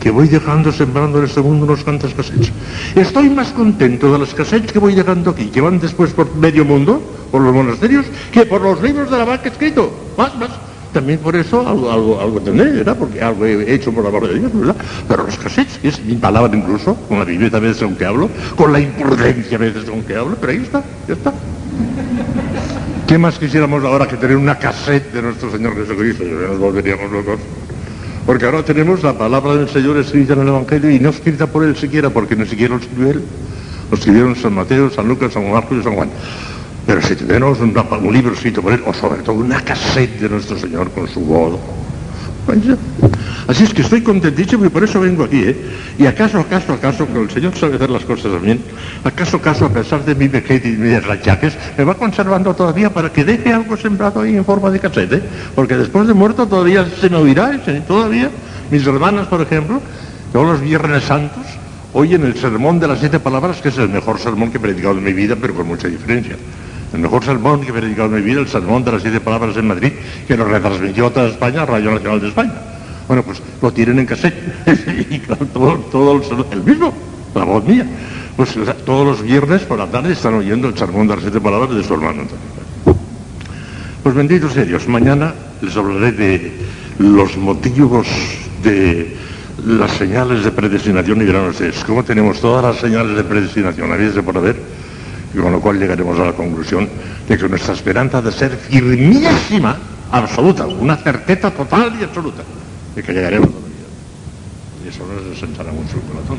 que 0.00 0.10
voy 0.10 0.28
dejando 0.28 0.72
sembrando 0.72 1.18
en 1.18 1.24
este 1.24 1.40
mundo 1.40 1.64
unos 1.64 1.82
cuantos 1.82 2.14
cassettes. 2.14 2.52
Estoy 2.94 3.30
más 3.30 3.48
contento 3.52 4.12
de 4.12 4.18
los 4.18 4.34
cassettes 4.34 4.72
que 4.72 4.78
voy 4.78 4.94
dejando 4.94 5.30
aquí, 5.30 5.46
que 5.46 5.60
van 5.60 5.80
después 5.80 6.12
por 6.12 6.34
medio 6.36 6.64
mundo, 6.64 7.02
por 7.30 7.40
los 7.42 7.54
monasterios, 7.54 8.06
que 8.32 8.46
por 8.46 8.60
los 8.60 8.82
libros 8.82 9.10
de 9.10 9.18
la 9.18 9.24
vaca 9.24 9.48
escrito. 9.48 9.92
Más, 10.16 10.36
más. 10.36 10.50
También 10.92 11.18
por 11.18 11.34
eso 11.34 11.66
algo, 11.66 11.90
algo, 11.90 12.20
algo 12.20 12.40
tendré, 12.40 12.70
¿verdad? 12.70 12.96
Porque 12.96 13.20
algo 13.20 13.44
he 13.44 13.74
hecho 13.74 13.92
por 13.92 14.04
la 14.04 14.10
amor 14.10 14.28
de 14.28 14.38
Dios, 14.38 14.50
¿verdad? 14.54 14.76
Pero 15.08 15.24
los 15.24 15.36
cassettes, 15.36 15.78
que 15.78 15.88
es 15.88 16.04
mi 16.04 16.14
palabra 16.14 16.56
incluso, 16.56 16.94
con 17.08 17.18
la 17.18 17.24
Biblia 17.24 17.50
a 17.52 17.58
veces 17.58 17.82
con 17.82 17.96
que 17.96 18.04
hablo, 18.04 18.30
con 18.54 18.72
la 18.72 18.78
imprudencia 18.78 19.56
a 19.56 19.60
veces 19.60 19.84
con 19.84 20.02
que 20.02 20.14
hablo, 20.14 20.36
pero 20.40 20.52
ahí 20.52 20.58
está, 20.58 20.84
ya 21.08 21.14
está. 21.14 21.32
¿Qué 23.08 23.18
más 23.18 23.38
quisiéramos 23.38 23.84
ahora 23.84 24.06
que 24.06 24.16
tener 24.16 24.36
una 24.36 24.58
cassette 24.58 25.12
de 25.12 25.22
nuestro 25.22 25.50
Señor 25.50 25.74
Jesucristo? 25.74 26.24
Nos 26.24 26.58
volveríamos 26.58 27.10
locos. 27.10 27.38
Porque 28.26 28.46
ahora 28.46 28.64
tenemos 28.64 29.02
la 29.02 29.18
palabra 29.18 29.54
del 29.54 29.68
Señor 29.68 29.98
escrita 29.98 30.32
en 30.32 30.40
el 30.40 30.48
Evangelio 30.48 30.90
y 30.90 30.98
no 30.98 31.10
escrita 31.10 31.46
por 31.46 31.62
Él 31.62 31.76
siquiera, 31.76 32.08
porque 32.08 32.34
ni 32.34 32.46
siquiera 32.46 32.74
lo 32.74 32.80
escribió 32.80 33.10
Él. 33.10 33.22
Lo 33.90 33.96
escribieron 33.96 34.34
San 34.34 34.54
Mateo, 34.54 34.88
San 34.90 35.06
Lucas, 35.06 35.34
San 35.34 35.50
Marcos 35.50 35.78
y 35.78 35.82
San 35.82 35.94
Juan. 35.94 36.08
Pero 36.86 37.02
si 37.02 37.16
tenemos 37.16 37.60
un, 37.60 37.76
un 37.76 38.12
libro 38.12 38.32
escrito 38.32 38.62
por 38.62 38.72
Él, 38.72 38.82
o 38.86 38.94
sobre 38.94 39.22
todo 39.22 39.36
una 39.36 39.60
cassette 39.62 40.20
de 40.20 40.28
nuestro 40.30 40.58
Señor 40.58 40.90
con 40.90 41.06
su 41.06 41.20
voz. 41.20 41.58
Así 43.46 43.64
es 43.64 43.74
que 43.74 43.82
estoy 43.82 44.02
contentísimo 44.02 44.64
y 44.64 44.68
por 44.68 44.84
eso 44.84 45.00
vengo 45.00 45.24
aquí, 45.24 45.42
¿eh? 45.42 45.56
Y 45.98 46.06
acaso, 46.06 46.38
acaso, 46.40 46.72
acaso, 46.72 47.06
que 47.06 47.20
el 47.20 47.30
Señor 47.30 47.54
sabe 47.56 47.76
hacer 47.76 47.90
las 47.90 48.04
cosas 48.04 48.40
bien, 48.40 48.60
acaso, 49.02 49.36
acaso, 49.36 49.66
a 49.66 49.68
pesar 49.70 50.04
de 50.04 50.14
mi 50.14 50.28
vejez 50.28 50.64
y 50.64 50.70
mis 50.70 51.04
rachaques, 51.04 51.54
me 51.76 51.84
va 51.84 51.94
conservando 51.94 52.54
todavía 52.54 52.90
para 52.90 53.12
que 53.12 53.24
deje 53.24 53.52
algo 53.52 53.76
sembrado 53.76 54.20
ahí 54.20 54.36
en 54.36 54.44
forma 54.44 54.70
de 54.70 54.80
cassette, 54.80 55.12
¿eh? 55.12 55.22
Porque 55.54 55.76
después 55.76 56.06
de 56.06 56.14
muerto 56.14 56.46
todavía 56.46 56.86
se 57.00 57.10
me 57.10 57.16
oirá, 57.16 57.54
¿eh? 57.54 57.82
todavía. 57.86 58.30
Mis 58.70 58.86
hermanas, 58.86 59.26
por 59.26 59.42
ejemplo, 59.42 59.80
todos 60.32 60.46
los 60.46 60.60
viernes 60.60 61.04
santos, 61.04 61.44
oyen 61.92 62.24
el 62.24 62.34
sermón 62.36 62.80
de 62.80 62.88
las 62.88 62.98
siete 62.98 63.20
palabras, 63.20 63.60
que 63.60 63.68
es 63.68 63.78
el 63.78 63.88
mejor 63.88 64.18
sermón 64.18 64.50
que 64.50 64.56
he 64.56 64.60
predicado 64.60 64.98
en 64.98 65.04
mi 65.04 65.12
vida, 65.12 65.36
pero 65.40 65.54
con 65.54 65.66
mucha 65.66 65.88
diferencia. 65.88 66.36
El 66.94 67.00
mejor 67.00 67.24
sermón 67.24 67.60
que 67.60 67.70
he 67.70 67.72
predicado 67.72 68.08
en 68.08 68.14
mi 68.14 68.20
vida, 68.20 68.40
el 68.40 68.46
sermón 68.46 68.84
de 68.84 68.92
las 68.92 69.02
siete 69.02 69.20
palabras 69.20 69.56
en 69.56 69.66
Madrid, 69.66 69.92
que 70.28 70.36
lo 70.36 70.44
retransmitió 70.44 71.10
toda 71.10 71.26
España, 71.26 71.66
Radio 71.66 71.90
Nacional 71.90 72.20
de 72.20 72.28
España. 72.28 72.52
Bueno, 73.08 73.24
pues 73.24 73.42
lo 73.60 73.72
tienen 73.72 73.98
en 73.98 74.06
cassette. 74.06 74.36
y 75.10 75.18
claro, 75.18 75.44
todo, 75.46 75.74
todo 75.90 76.12
el, 76.12 76.22
el, 76.52 76.62
mismo, 76.62 76.94
la 77.34 77.44
voz 77.44 77.64
mía. 77.64 77.84
Pues 78.36 78.56
todos 78.86 79.04
los 79.04 79.22
viernes 79.22 79.62
por 79.62 79.78
la 79.78 79.86
tarde 79.88 80.12
están 80.12 80.34
oyendo 80.34 80.68
el 80.68 80.78
sermón 80.78 81.08
de 81.08 81.14
las 81.14 81.22
siete 81.22 81.40
palabras 81.40 81.74
de 81.74 81.82
su 81.82 81.94
hermano. 81.94 82.22
Pues 84.04 84.14
bendito 84.14 84.48
sea 84.48 84.64
Dios. 84.64 84.86
Mañana 84.86 85.34
les 85.62 85.76
hablaré 85.76 86.12
de 86.12 86.52
los 86.98 87.36
motivos 87.36 88.06
de 88.62 89.16
las 89.66 89.90
señales 89.92 90.44
de 90.44 90.52
predestinación 90.52 91.22
y 91.22 91.24
dirán 91.24 91.46
ustedes, 91.46 91.82
¿cómo 91.82 92.04
tenemos 92.04 92.40
todas 92.40 92.62
las 92.62 92.76
señales 92.76 93.16
de 93.16 93.24
predestinación? 93.24 93.92
¿Habéis 93.92 94.14
de 94.14 94.22
por 94.22 94.36
haber? 94.36 94.83
Y 95.34 95.38
con 95.38 95.52
lo 95.52 95.60
cual 95.60 95.78
llegaremos 95.78 96.18
a 96.20 96.26
la 96.26 96.32
conclusión 96.32 96.88
de 97.28 97.36
que 97.36 97.48
nuestra 97.48 97.74
esperanza 97.74 98.22
de 98.22 98.30
ser 98.30 98.52
firmísima, 98.52 99.76
absoluta, 100.12 100.66
una 100.66 100.96
certeza 100.96 101.50
total 101.50 101.92
y 102.00 102.04
absoluta 102.04 102.42
de 102.94 103.02
que 103.02 103.12
llegaremos 103.12 103.48
a 103.48 103.52
la 103.52 103.66
vida. 103.66 104.84
Y 104.84 104.88
eso 104.88 105.04
nos 105.06 105.28
desentará 105.28 105.72
mucho 105.72 105.96
el 105.96 106.02
corazón. 106.02 106.38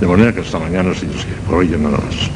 De 0.00 0.06
manera 0.06 0.32
que 0.32 0.40
hasta 0.40 0.58
mañana, 0.58 0.94
si 0.94 1.06
Dios 1.06 1.26
por 1.46 1.56
hoy 1.56 1.68
ya 1.68 1.76
nada 1.76 1.98
más. 1.98 2.30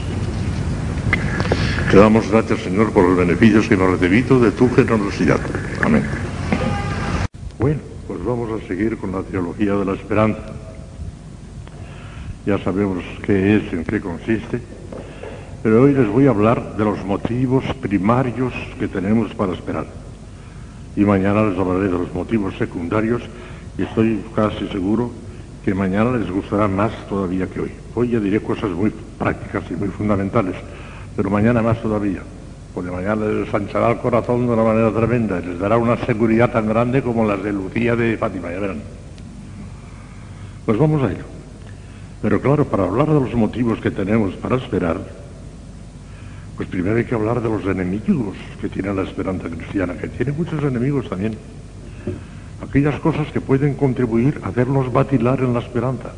Te 1.91 1.97
damos 1.97 2.31
gracias, 2.31 2.61
Señor, 2.61 2.93
por 2.93 3.05
los 3.05 3.17
beneficios 3.17 3.67
que 3.67 3.75
hemos 3.75 3.99
recibido 3.99 4.39
de 4.41 4.51
tu 4.51 4.69
generosidad. 4.75 5.41
Amén. 5.83 6.05
Bueno, 7.59 7.81
pues 8.07 8.23
vamos 8.23 8.51
a 8.61 8.69
seguir 8.69 8.99
con 8.99 9.13
la 9.13 9.23
teología 9.23 9.75
de 9.75 9.85
la 9.87 9.95
esperanza. 9.95 10.41
Ya 12.45 12.59
sabemos 12.59 13.03
qué 13.25 13.57
es, 13.57 13.73
en 13.73 13.85
qué 13.85 14.01
consiste, 14.01 14.61
pero 15.69 15.83
hoy 15.83 15.93
les 15.93 16.09
voy 16.09 16.27
a 16.27 16.31
hablar 16.31 16.79
de 16.79 16.83
los 16.83 17.05
motivos 17.05 17.63
primarios 17.83 18.55
que 18.79 18.89
tenemos 18.89 19.35
para 19.35 19.53
esperar. 19.53 19.85
Y 20.97 21.05
mañana 21.05 21.45
les 21.45 21.59
hablaré 21.59 21.89
de 21.89 21.99
los 21.99 22.15
motivos 22.15 22.57
secundarios 22.57 23.21
y 23.77 23.83
estoy 23.83 24.25
casi 24.35 24.67
seguro 24.69 25.11
que 25.67 25.75
mañana 25.75 26.17
les 26.17 26.31
gustará 26.31 26.69
más 26.69 26.91
todavía 27.07 27.47
que 27.49 27.61
hoy. 27.61 27.73
Hoy 27.95 28.09
ya 28.09 28.19
diré 28.19 28.41
cosas 28.41 28.71
muy 28.71 28.91
prácticas 29.19 29.65
y 29.71 29.75
muy 29.75 29.89
fundamentales, 29.89 30.55
pero 31.15 31.29
mañana 31.29 31.61
más 31.61 31.83
todavía, 31.83 32.23
porque 32.73 32.91
mañana 32.91 33.27
les 33.27 33.47
ensanchará 33.47 33.91
el 33.91 33.99
corazón 33.99 34.47
de 34.47 34.55
una 34.55 34.63
manera 34.63 34.91
tremenda 34.91 35.39
y 35.39 35.49
les 35.49 35.59
dará 35.59 35.77
una 35.77 35.99
seguridad 35.99 36.51
tan 36.51 36.67
grande 36.67 37.03
como 37.03 37.27
las 37.27 37.43
de 37.43 37.53
Lucía 37.53 37.95
de 37.95 38.17
Fátima, 38.17 38.51
ya 38.51 38.59
verán. 38.59 38.81
Pues 40.65 40.79
vamos 40.79 41.03
a 41.03 41.13
ello. 41.13 41.25
Pero 42.23 42.41
claro, 42.41 42.65
para 42.65 42.85
hablar 42.85 43.09
de 43.09 43.21
los 43.21 43.35
motivos 43.35 43.79
que 43.81 43.91
tenemos 43.91 44.35
para 44.37 44.57
esperar, 44.57 45.28
pues 46.59 46.69
primero 46.69 46.97
hay 46.97 47.05
que 47.05 47.15
hablar 47.15 47.41
de 47.41 47.49
los 47.49 47.65
enemigos 47.65 48.37
que 48.61 48.69
tiene 48.69 48.93
la 48.93 49.05
esperanza 49.05 49.49
cristiana, 49.49 49.95
que 49.97 50.09
tiene 50.09 50.33
muchos 50.33 50.63
enemigos 50.63 51.09
también 51.09 51.39
aquellas 52.63 52.99
cosas 53.01 53.29
que 53.33 53.41
pueden 53.41 53.75
contribuir 53.75 54.41
a 54.43 54.49
hacernos 54.49 54.93
vacilar 54.93 55.41
en 55.41 55.55
la 55.55 55.61
esperanza, 55.61 56.13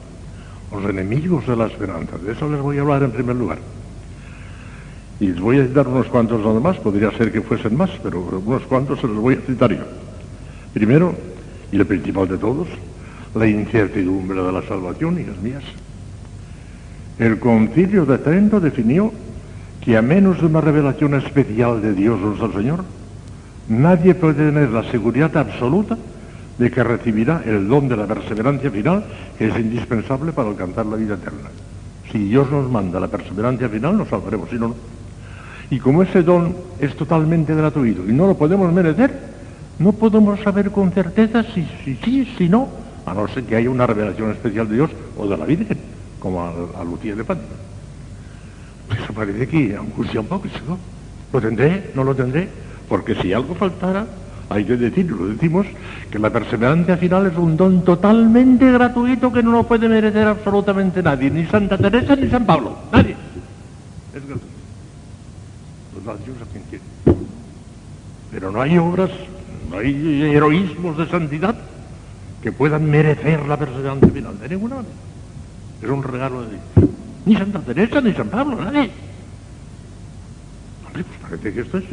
los 0.73 0.85
enemigos 0.89 1.47
de 1.47 1.57
la 1.57 1.67
esperanza. 1.67 2.19
De 2.19 2.33
eso 2.33 2.51
les 2.51 2.61
voy 2.61 2.79
a 2.79 2.81
hablar 2.81 3.03
en 3.03 3.13
primer 3.13 3.37
lugar. 3.37 3.59
Y 5.21 5.29
les 5.29 5.41
voy 5.41 5.61
a 5.61 5.67
citar 5.67 5.87
unos 5.87 6.07
cuantos 6.07 6.41
nada 6.41 6.59
más, 6.61 6.79
podría 6.79 7.11
ser 7.13 7.31
que 7.31 7.43
fuesen 7.43 7.77
más, 7.77 7.91
pero 8.03 8.21
unos 8.21 8.63
cuantos 8.63 9.01
se 9.01 9.07
los 9.07 9.17
voy 9.17 9.35
a 9.35 9.41
citar 9.47 9.71
yo. 9.73 9.85
Primero, 10.73 11.15
y 11.71 11.77
el 11.77 11.87
principal 11.87 12.27
de 12.27 12.39
todos, 12.39 12.69
la 13.35 13.47
incertidumbre 13.47 14.43
de 14.43 14.53
la 14.53 14.63
salvación, 14.63 15.21
hijas 15.21 15.39
mías. 15.43 15.63
El 17.19 17.39
concilio 17.39 18.07
de 18.07 18.17
Trento 18.17 18.61
definió 18.61 19.13
que 19.81 19.97
a 19.97 20.03
menos 20.03 20.41
de 20.41 20.47
una 20.47 20.61
revelación 20.61 21.15
especial 21.15 21.81
de 21.81 21.95
Dios 21.95 22.21
nuestro 22.21 22.53
Señor, 22.53 22.85
nadie 23.69 24.15
puede 24.15 24.35
tener 24.35 24.71
la 24.71 24.85
seguridad 24.91 25.35
absoluta 25.37 25.97
de 26.59 26.71
que 26.71 26.85
recibirá 26.85 27.43
el 27.47 27.67
don 27.67 27.89
de 27.89 27.97
la 27.97 28.07
perseverancia 28.07 28.71
final, 28.71 29.05
que 29.39 29.49
es 29.49 29.59
indispensable 29.59 30.33
para 30.33 30.51
alcanzar 30.51 30.85
la 30.85 30.97
vida 30.97 31.15
eterna. 31.15 31.49
Si 32.13 32.19
Dios 32.29 32.51
nos 32.51 32.71
manda 32.71 33.01
la 33.01 33.09
perseverancia 33.09 33.69
final, 33.69 33.97
nos 33.97 34.09
salvaremos, 34.09 34.51
si 34.51 34.57
no, 34.57 34.69
no. 34.69 34.75
Y 35.71 35.79
como 35.79 36.03
ese 36.03 36.23
don 36.23 36.55
es 36.79 36.95
totalmente 36.97 37.55
gratuito 37.55 38.05
y 38.07 38.13
no 38.13 38.27
lo 38.27 38.37
podemos 38.37 38.71
merecer, 38.73 39.31
no 39.79 39.93
podemos 39.93 40.41
saber 40.41 40.71
con 40.71 40.91
certeza 40.93 41.43
si 41.45 41.67
sí, 41.85 41.99
si, 42.05 42.25
si, 42.37 42.49
no, 42.49 42.69
a 43.07 43.15
no 43.15 43.27
ser 43.29 43.45
que 43.45 43.57
haya 43.57 43.71
una 43.71 43.87
revelación 43.87 44.31
especial 44.33 44.69
de 44.69 44.75
Dios 44.75 44.91
o 45.17 45.27
de 45.27 45.39
la 45.39 45.47
Virgen, 45.47 45.79
como 46.19 46.43
a, 46.43 46.53
a 46.79 46.85
Lucía 46.85 47.15
de 47.15 47.25
Fátima. 47.25 47.70
Eso 48.91 49.13
parece 49.13 49.47
que 49.47 49.77
angustia 49.77 50.21
un 50.21 50.27
poco, 50.27 50.49
¿no? 50.67 50.79
¿Lo 51.33 51.41
tendré? 51.41 51.93
¿No 51.95 52.05
lo 52.05 52.15
tendré? 52.15 52.49
Porque 52.89 53.15
si 53.15 53.33
algo 53.33 53.55
faltara, 53.55 54.07
hay 54.49 54.65
que 54.65 54.77
decirlo, 54.77 55.17
lo 55.17 55.29
decimos, 55.29 55.67
que 56.11 56.19
la 56.19 56.31
perseverancia 56.31 56.97
final 56.97 57.27
es 57.27 57.37
un 57.37 57.57
don 57.57 57.85
totalmente 57.85 58.71
gratuito 58.73 59.33
que 59.33 59.43
no 59.45 59.53
lo 59.53 59.63
puede 59.65 59.89
merecer 59.89 60.27
absolutamente 60.27 61.03
nadie, 61.03 61.31
ni 61.31 61.47
Santa 61.47 61.79
Teresa 61.79 62.17
ni 62.17 62.29
San 62.29 62.45
Pablo, 62.45 62.77
nadie. 62.91 63.15
Es 64.13 64.27
gratuito. 64.27 64.47
Lo 65.95 66.13
da 66.13 66.19
Dios 66.25 66.37
a 66.43 66.47
quien 66.51 66.65
quiere. 66.65 66.85
Pero 68.33 68.51
no 68.51 68.61
hay 68.61 68.77
obras, 68.77 69.11
no 69.71 69.79
hay 69.79 70.23
heroísmos 70.35 70.99
de 70.99 71.07
santidad 71.07 71.55
que 72.43 72.51
puedan 72.51 72.91
merecer 72.91 73.47
la 73.47 73.57
perseverancia 73.57 74.09
final, 74.09 74.39
de 74.41 74.49
ninguna 74.49 74.77
manera. 74.77 74.95
Es 75.81 75.89
un 75.89 76.03
regalo 76.03 76.43
de 76.43 76.49
Dios. 76.49 76.91
Ni 77.27 77.37
Santa 77.37 77.61
Teresa 77.61 78.01
ni 78.01 78.13
San 78.13 78.29
Pablo, 78.29 78.57
nadie. 78.57 78.91
Hombre, 80.87 81.05
pues 81.05 81.19
parece 81.23 81.53
que 81.53 81.61
esto 81.61 81.79
es, 81.79 81.85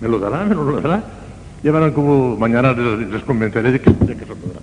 me 0.00 0.08
lo 0.08 0.18
dará, 0.18 0.44
me 0.44 0.54
lo 0.54 0.80
dará. 0.80 1.02
Ya 1.62 1.72
verán 1.72 1.92
como 1.92 2.36
mañana 2.36 2.72
les, 2.72 3.08
les 3.08 3.22
convenceré 3.24 3.72
de 3.72 3.80
que, 3.80 3.90
de 3.90 4.16
que 4.16 4.24
se 4.24 4.34
podrá. 4.34 4.60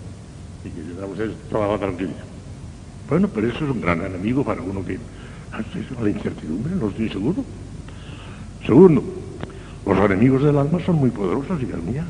Y 0.63 0.69
que 0.69 0.99
ya 0.99 1.05
ustedes 1.05 1.35
toda 1.49 1.67
la 1.67 1.77
tranquilidad. 1.77 2.23
Bueno, 3.09 3.27
pero 3.27 3.47
eso 3.47 3.65
es 3.65 3.71
un 3.71 3.81
gran 3.81 4.01
enemigo 4.01 4.43
para 4.43 4.61
uno 4.61 4.83
que... 4.85 4.97
Ah, 5.51 5.61
la 6.01 6.09
incertidumbre, 6.09 6.75
no 6.75 6.89
estoy 6.89 7.09
seguro. 7.09 7.43
Segundo, 8.65 9.03
los 9.85 9.99
enemigos 9.99 10.43
del 10.43 10.57
alma 10.57 10.79
son 10.85 10.95
muy 10.95 11.11
poderosos, 11.11 11.61
hijas 11.61 11.81
mías. 11.83 12.05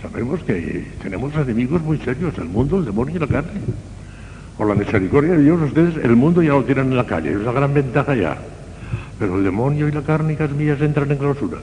Sabemos 0.00 0.42
que 0.44 0.92
tenemos 1.02 1.34
enemigos 1.34 1.82
muy 1.82 1.98
serios, 1.98 2.36
el 2.38 2.44
mundo, 2.44 2.78
el 2.78 2.84
demonio 2.84 3.16
y 3.16 3.18
la 3.18 3.26
carne. 3.26 3.60
Con 4.56 4.68
la 4.68 4.74
misericordia 4.74 5.32
de 5.32 5.42
Dios, 5.42 5.60
ustedes 5.60 5.96
el 6.04 6.14
mundo 6.14 6.40
ya 6.40 6.52
lo 6.52 6.64
tienen 6.64 6.90
en 6.90 6.96
la 6.96 7.06
calle, 7.06 7.32
es 7.32 7.38
una 7.38 7.52
gran 7.52 7.74
ventaja 7.74 8.14
ya. 8.14 8.38
Pero 9.18 9.36
el 9.36 9.44
demonio 9.44 9.88
y 9.88 9.92
la 9.92 10.02
carne, 10.02 10.34
hijas 10.34 10.52
mías, 10.52 10.80
entran 10.80 11.10
en 11.10 11.18
clausura. 11.18 11.58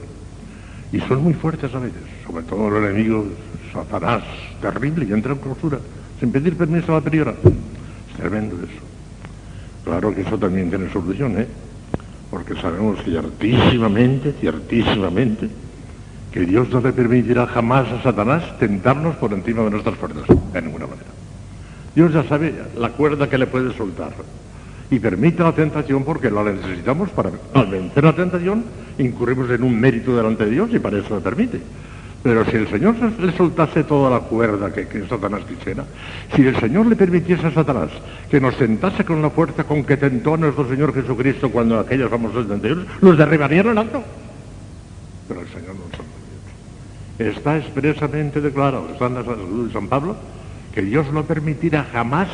Y 0.91 0.99
son 0.99 1.23
muy 1.23 1.33
fuertes 1.33 1.73
a 1.73 1.79
veces, 1.79 2.01
sobre 2.25 2.43
todo 2.43 2.67
el 2.77 2.83
enemigo 2.83 3.25
Satanás, 3.71 4.23
terrible, 4.61 5.05
y 5.05 5.13
entra 5.13 5.31
en 5.31 5.39
clausura, 5.39 5.79
sin 6.19 6.31
pedir 6.31 6.57
permiso 6.57 6.91
a 6.91 6.95
la 6.95 7.01
priora. 7.01 7.31
Es 7.31 8.17
tremendo 8.17 8.57
eso. 8.57 8.83
Claro 9.85 10.13
que 10.13 10.21
eso 10.21 10.37
también 10.37 10.69
tiene 10.69 10.91
solución, 10.91 11.39
¿eh? 11.39 11.47
Porque 12.29 12.55
sabemos 12.55 13.01
ciertísimamente, 13.03 14.33
ciertísimamente, 14.39 15.49
que 16.31 16.41
Dios 16.41 16.69
no 16.69 16.81
le 16.81 16.91
permitirá 16.91 17.47
jamás 17.47 17.87
a 17.89 18.03
Satanás 18.03 18.57
tentarnos 18.59 19.15
por 19.15 19.33
encima 19.33 19.63
de 19.63 19.71
nuestras 19.71 19.95
fuerzas, 19.95 20.23
de 20.27 20.61
ninguna 20.61 20.87
manera. 20.87 21.10
Dios 21.95 22.13
ya 22.13 22.23
sabe 22.23 22.53
la 22.77 22.89
cuerda 22.89 23.29
que 23.29 23.37
le 23.37 23.47
puede 23.47 23.73
soltar 23.75 24.11
y 24.89 24.99
permite 24.99 25.43
la 25.43 25.53
tentación 25.53 26.03
porque 26.03 26.29
la 26.29 26.43
necesitamos 26.43 27.09
para 27.09 27.31
al 27.53 27.67
vencer 27.67 28.03
la 28.03 28.13
tentación 28.13 28.63
incurrimos 28.97 29.49
en 29.49 29.63
un 29.63 29.79
mérito 29.79 30.15
delante 30.15 30.45
de 30.45 30.51
Dios 30.51 30.69
y 30.73 30.79
para 30.79 30.99
eso 30.99 31.15
le 31.15 31.21
permite. 31.21 31.61
Pero 32.23 32.45
si 32.45 32.55
el 32.55 32.67
Señor 32.67 32.95
le 33.19 33.31
soltase 33.35 33.83
toda 33.83 34.09
la 34.11 34.19
cuerda 34.19 34.71
que, 34.71 34.87
que, 34.87 35.07
Satanás 35.07 35.41
quisiera, 35.47 35.85
si 36.35 36.45
el 36.45 36.55
Señor 36.59 36.85
le 36.85 36.95
permitiese 36.95 37.47
a 37.47 37.51
Satanás 37.51 37.89
que 38.29 38.39
nos 38.39 38.55
tentase 38.57 39.03
con 39.03 39.23
la 39.23 39.31
fuerza 39.31 39.63
con 39.63 39.83
que 39.83 39.97
tentó 39.97 40.35
a 40.35 40.37
nuestro 40.37 40.69
Señor 40.69 40.93
Jesucristo 40.93 41.49
cuando 41.49 41.79
aquellas 41.79 42.11
famosas 42.11 42.47
tentaciones, 42.47 42.85
nos 43.01 43.17
derribaría 43.17 43.61
en 43.61 43.69
el 43.69 43.77
acto. 43.77 44.03
Pero 45.27 45.41
el 45.41 45.47
Señor 45.47 45.75
no 45.75 45.97
nos 45.97 46.11
Está 47.33 47.57
expresamente 47.57 48.41
declarado, 48.41 48.89
está 48.91 49.07
en 49.07 49.15
la 49.15 49.23
salud 49.23 49.67
de 49.67 49.73
San 49.73 49.87
Pablo, 49.87 50.15
que 50.73 50.81
Dios 50.81 51.11
no 51.11 51.23
permitirá 51.23 51.85
jamás 51.91 52.29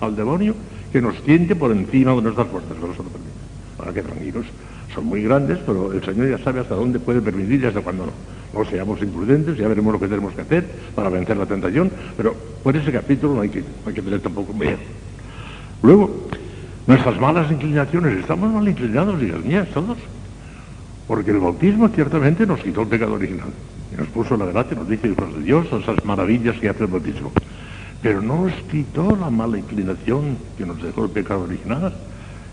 al 0.00 0.16
demonio 0.16 0.54
que 0.92 1.00
nos 1.00 1.22
tiente 1.22 1.56
por 1.56 1.72
encima 1.72 2.14
de 2.14 2.22
nuestras 2.22 2.48
fuerzas, 2.48 2.76
no 2.76 2.92
se 2.92 3.02
lo 3.02 3.08
permite. 3.08 3.32
Ahora 3.78 3.92
que 3.92 4.02
tranquilos, 4.02 4.46
son 4.94 5.06
muy 5.06 5.22
grandes, 5.22 5.58
pero 5.64 5.92
el 5.92 6.04
Señor 6.04 6.28
ya 6.28 6.38
sabe 6.38 6.60
hasta 6.60 6.74
dónde 6.74 6.98
puede 6.98 7.20
permitir 7.20 7.62
y 7.62 7.66
hasta 7.66 7.80
cuándo 7.80 8.06
no. 8.06 8.12
No 8.52 8.68
seamos 8.68 9.00
imprudentes, 9.00 9.56
ya 9.56 9.66
veremos 9.66 9.94
lo 9.94 9.98
que 9.98 10.08
tenemos 10.08 10.34
que 10.34 10.42
hacer 10.42 10.66
para 10.94 11.08
vencer 11.08 11.36
la 11.36 11.46
tentación, 11.46 11.90
pero 12.16 12.34
por 12.62 12.76
ese 12.76 12.92
capítulo 12.92 13.34
no 13.34 13.40
hay 13.40 13.48
que, 13.48 13.60
no 13.60 13.66
hay 13.86 13.94
que 13.94 14.02
tener 14.02 14.20
tampoco 14.20 14.52
miedo. 14.52 14.76
Luego, 15.82 16.28
nuestras 16.86 17.18
malas 17.18 17.50
inclinaciones, 17.50 18.18
estamos 18.18 18.52
mal 18.52 18.68
inclinados, 18.68 19.22
hijas 19.22 19.44
mías, 19.44 19.68
todos. 19.72 19.96
Porque 21.08 21.30
el 21.30 21.38
bautismo 21.38 21.88
ciertamente 21.88 22.46
nos 22.46 22.60
quitó 22.60 22.82
el 22.82 22.88
pecado 22.88 23.14
original. 23.14 23.48
Y 23.92 23.96
nos 23.96 24.08
puso 24.08 24.36
la 24.36 24.46
gracia, 24.46 24.76
nos 24.76 24.88
dice 24.88 25.08
hijos 25.08 25.34
de 25.34 25.42
Dios, 25.42 25.66
esas 25.66 26.04
maravillas 26.04 26.56
que 26.58 26.68
hace 26.68 26.84
el 26.84 26.90
bautismo. 26.90 27.32
Pero 28.02 28.20
no 28.20 28.44
nos 28.44 28.52
quitó 28.70 29.16
la 29.16 29.30
mala 29.30 29.58
inclinación 29.58 30.36
que 30.58 30.66
nos 30.66 30.82
dejó 30.82 31.04
el 31.04 31.10
pecado 31.10 31.42
original. 31.42 31.94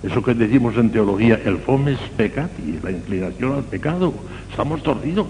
Eso 0.04 0.24
que 0.24 0.34
decimos 0.34 0.78
en 0.78 0.92
teología, 0.92 1.42
el 1.44 1.58
fomes 1.58 1.98
peccati, 2.16 2.80
la 2.84 2.92
inclinación 2.92 3.56
al 3.56 3.64
pecado. 3.64 4.14
Estamos 4.50 4.84
torcidos. 4.84 5.28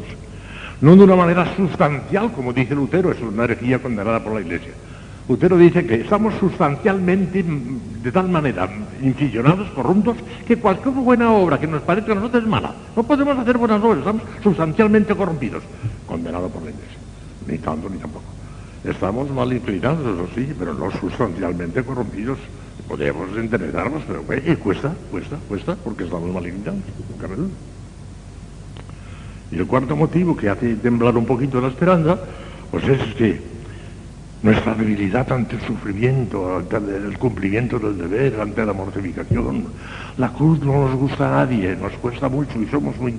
No 0.81 0.95
de 0.95 1.03
una 1.03 1.15
manera 1.15 1.55
sustancial, 1.55 2.31
como 2.33 2.53
dice 2.53 2.75
Lutero, 2.75 3.11
es 3.11 3.21
una 3.21 3.45
herejía 3.45 3.79
condenada 3.79 4.23
por 4.23 4.33
la 4.33 4.41
Iglesia. 4.41 4.73
Lutero 5.27 5.57
dice 5.57 5.85
que 5.85 5.95
estamos 5.95 6.33
sustancialmente, 6.39 7.43
de 7.43 8.11
tal 8.11 8.29
manera, 8.29 8.69
inficionados, 9.01 9.69
corruptos, 9.71 10.17
que 10.47 10.57
cualquier 10.57 10.95
buena 10.95 11.31
obra 11.31 11.59
que 11.59 11.67
nos 11.67 11.81
parezca 11.83 12.13
a 12.13 12.15
nosotros 12.15 12.43
es 12.43 12.49
mala. 12.49 12.73
No 12.95 13.03
podemos 13.03 13.37
hacer 13.37 13.57
buenas 13.57 13.81
obras, 13.81 13.99
estamos 13.99 14.23
sustancialmente 14.43 15.15
corrompidos. 15.15 15.63
Condenado 16.07 16.49
por 16.49 16.63
la 16.63 16.71
Iglesia. 16.71 16.97
Ni 17.47 17.57
tanto 17.57 17.89
ni 17.89 17.97
tampoco. 17.97 18.28
Estamos 18.89 19.29
mal 19.29 19.53
inclinados, 19.53 19.99
eso 19.99 20.27
sí, 20.33 20.51
pero 20.57 20.73
no 20.73 20.89
sustancialmente 20.89 21.83
corrompidos. 21.83 22.39
Podríamos 22.87 23.29
enderezarnos, 23.37 24.01
pero 24.07 24.23
eh, 24.31 24.57
cuesta, 24.57 24.95
cuesta, 25.11 25.37
cuesta, 25.47 25.75
porque 25.75 26.05
estamos 26.05 26.33
mal 26.33 26.47
inclinados. 26.47 26.81
Y 29.51 29.57
el 29.57 29.67
cuarto 29.67 29.95
motivo 29.95 30.35
que 30.35 30.49
hace 30.49 30.75
temblar 30.75 31.15
un 31.17 31.25
poquito 31.25 31.61
la 31.61 31.67
esperanza, 31.67 32.19
pues 32.71 32.83
es 32.87 33.13
que 33.13 33.39
nuestra 34.41 34.73
debilidad 34.73 35.31
ante 35.31 35.57
el 35.57 35.61
sufrimiento, 35.61 36.57
ante 36.57 36.77
el 36.77 37.15
cumplimiento 37.19 37.77
del 37.77 37.95
deber, 37.95 38.41
ante 38.41 38.65
la 38.65 38.73
mortificación. 38.73 39.65
La 40.17 40.33
cruz 40.33 40.59
no 40.61 40.87
nos 40.87 40.95
gusta 40.95 41.27
a 41.27 41.45
nadie, 41.45 41.75
nos 41.75 41.93
cuesta 41.93 42.27
mucho 42.27 42.59
y 42.59 42.65
somos 42.67 42.97
muy, 42.97 43.13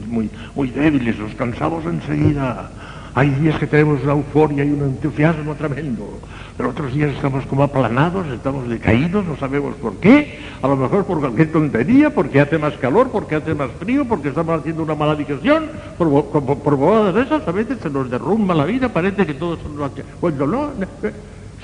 muy 0.57 0.71
débiles, 0.71 1.17
nos 1.17 1.35
cansamos 1.35 1.85
enseguida. 1.85 2.73
Hay 3.15 3.31
días 3.31 3.59
que 3.59 3.67
tenemos 3.67 4.03
una 4.03 4.13
euforia 4.13 4.65
y 4.65 4.71
un 4.71 4.83
entusiasmo 4.83 5.55
tremendo, 5.57 6.21
pero 6.57 6.71
otros 6.71 6.95
días 6.95 7.11
estamos 7.11 7.45
como 7.47 7.65
aplanados, 7.65 8.27
estamos 8.29 8.69
decaídos, 8.69 9.25
no 9.25 9.37
sabemos 9.37 9.75
por 9.77 9.97
qué. 9.97 10.39
A 10.63 10.69
lo 10.69 10.77
mejor 10.77 11.05
por 11.05 11.19
cualquier 11.19 11.51
tontería, 11.51 12.15
porque 12.15 12.41
hace 12.41 12.57
más 12.59 12.75
calor, 12.75 13.11
porque 13.11 13.35
hace 13.35 13.55
más 13.55 13.71
frío, 13.81 14.05
porque 14.05 14.29
estamos 14.29 14.61
haciendo 14.61 14.85
una 14.85 14.95
mala 14.95 15.17
digestión, 15.17 15.67
por, 15.99 16.27
por, 16.27 16.59
por 16.59 16.77
bobadas 16.77 17.15
de 17.15 17.23
esas, 17.23 17.49
a 17.49 17.53
veces 17.53 17.79
se 17.83 17.91
nos 17.91 18.09
derrumba 18.09 18.55
la 18.55 18.65
vida, 18.65 18.89
parece 18.89 19.27
que 19.27 19.35
todo 19.35 19.57
son 19.57 19.77
Cuando 20.21 20.47
no, 20.47 20.71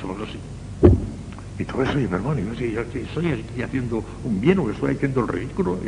somos 0.01 0.17
así. 0.29 0.39
Y 1.59 1.65
todo 1.65 1.83
eso, 1.85 1.99
y 1.99 2.05
hermano, 2.05 2.35
yo, 2.59 2.81
estoy 2.81 3.33
aquí 3.33 3.63
haciendo 3.63 4.05
un 4.25 4.41
bien 4.41 4.59
o 4.59 4.69
estoy 4.71 4.95
haciendo 4.95 5.21
el 5.21 5.29
ridículo. 5.29 5.79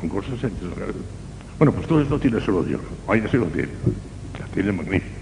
son 0.00 0.08
cosas 0.08 0.34
bueno, 1.58 1.72
pues 1.72 1.86
todo 1.86 2.00
esto 2.00 2.18
tiene 2.18 2.40
solo 2.40 2.62
Dios. 2.62 2.80
Ahí 3.08 3.22
sí 3.30 3.36
lo 3.36 3.46
tiene. 3.46 3.68
La 4.38 4.46
tiene 4.46 4.72
magnífico. 4.72 5.14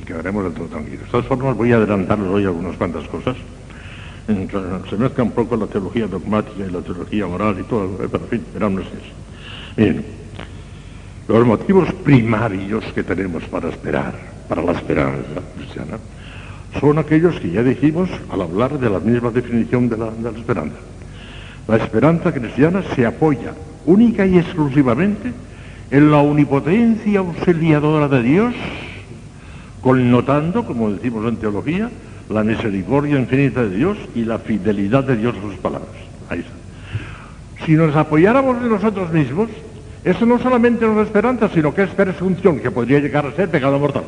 Y 0.00 0.04
quedaremos 0.04 0.44
del 0.44 0.52
todo 0.52 0.66
tranquilos. 0.66 1.04
De 1.06 1.10
todas 1.10 1.26
formas, 1.26 1.56
voy 1.56 1.72
a 1.72 1.76
adelantarles 1.76 2.28
hoy 2.28 2.44
algunas 2.44 2.76
cuantas 2.76 3.08
cosas. 3.08 3.36
Se 4.26 4.96
mezcla 4.96 5.24
un 5.24 5.32
poco 5.32 5.56
la 5.56 5.66
teología 5.66 6.06
dogmática 6.06 6.64
y 6.66 6.70
la 6.70 6.80
teología 6.80 7.26
moral 7.26 7.56
y 7.58 7.62
todo, 7.64 7.88
pero 7.96 8.24
en 8.24 8.30
fin, 8.30 8.44
verán 8.54 8.78
ustedes. 8.78 9.04
Bien, 9.76 10.04
los 11.26 11.46
motivos 11.46 11.92
primarios 12.04 12.84
que 12.94 13.02
tenemos 13.02 13.42
para 13.44 13.68
esperar, 13.68 14.14
para 14.48 14.62
la 14.62 14.72
esperanza 14.72 15.40
cristiana, 15.56 15.98
son 16.78 16.98
aquellos 16.98 17.40
que 17.40 17.50
ya 17.50 17.62
dijimos 17.62 18.10
al 18.30 18.42
hablar 18.42 18.78
de 18.78 18.90
la 18.90 19.00
misma 19.00 19.30
definición 19.30 19.88
de 19.88 19.96
la, 19.96 20.10
de 20.10 20.30
la 20.30 20.38
esperanza. 20.38 20.76
La 21.66 21.76
esperanza 21.76 22.32
cristiana 22.32 22.82
se 22.94 23.06
apoya 23.06 23.54
única 23.86 24.24
y 24.26 24.38
exclusivamente 24.38 25.32
en 25.92 26.10
la 26.10 26.18
omnipotencia 26.18 27.20
auxiliadora 27.20 28.08
de 28.08 28.22
Dios, 28.22 28.54
connotando, 29.82 30.64
como 30.64 30.90
decimos 30.90 31.28
en 31.28 31.36
teología, 31.36 31.90
la 32.30 32.42
misericordia 32.42 33.18
infinita 33.18 33.62
de 33.62 33.76
Dios 33.76 33.98
y 34.14 34.24
la 34.24 34.38
fidelidad 34.38 35.04
de 35.04 35.16
Dios 35.16 35.36
a 35.36 35.42
sus 35.42 35.56
palabras. 35.56 35.92
Ahí 36.30 36.40
está. 36.40 36.52
Si 37.66 37.72
nos 37.72 37.94
apoyáramos 37.94 38.56
en 38.62 38.70
nosotros 38.70 39.12
mismos, 39.12 39.50
eso 40.02 40.24
no 40.24 40.38
solamente 40.38 40.86
nos 40.86 40.96
es 40.96 41.08
esperanza, 41.08 41.50
sino 41.52 41.74
que 41.74 41.82
es 41.82 41.90
presunción, 41.90 42.58
que 42.58 42.70
podría 42.70 42.98
llegar 42.98 43.26
a 43.26 43.32
ser 43.32 43.50
pecado 43.50 43.78
mortal. 43.78 44.04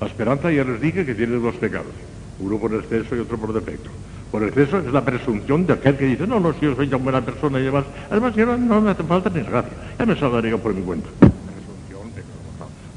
La 0.00 0.08
esperanza 0.08 0.50
ya 0.50 0.64
les 0.64 0.80
dije 0.80 1.06
que 1.06 1.14
tiene 1.14 1.36
dos 1.36 1.54
pecados, 1.54 1.94
uno 2.40 2.58
por 2.58 2.74
exceso 2.74 3.14
y 3.14 3.20
otro 3.20 3.38
por 3.38 3.52
defecto. 3.52 3.90
Por 4.34 4.42
exceso 4.42 4.78
es 4.78 4.92
la 4.92 5.04
presunción 5.04 5.64
de 5.64 5.74
aquel 5.74 5.96
que 5.96 6.06
dice, 6.06 6.26
no, 6.26 6.40
no, 6.40 6.52
si 6.54 6.62
yo 6.62 6.74
soy 6.74 6.88
tan 6.88 7.04
buena 7.04 7.20
persona 7.20 7.60
y 7.60 7.62
demás. 7.62 7.84
Además, 8.10 8.34
yo 8.34 8.44
no, 8.44 8.80
me 8.80 8.90
hace 8.90 9.04
falta 9.04 9.30
ni 9.30 9.40
gracia. 9.44 9.70
Ya 9.96 10.04
me 10.04 10.18
salvaré 10.18 10.50
yo 10.50 10.58
por 10.58 10.74
mi 10.74 10.82
cuenta. 10.82 11.08
Presunción 11.20 12.12
de 12.16 12.22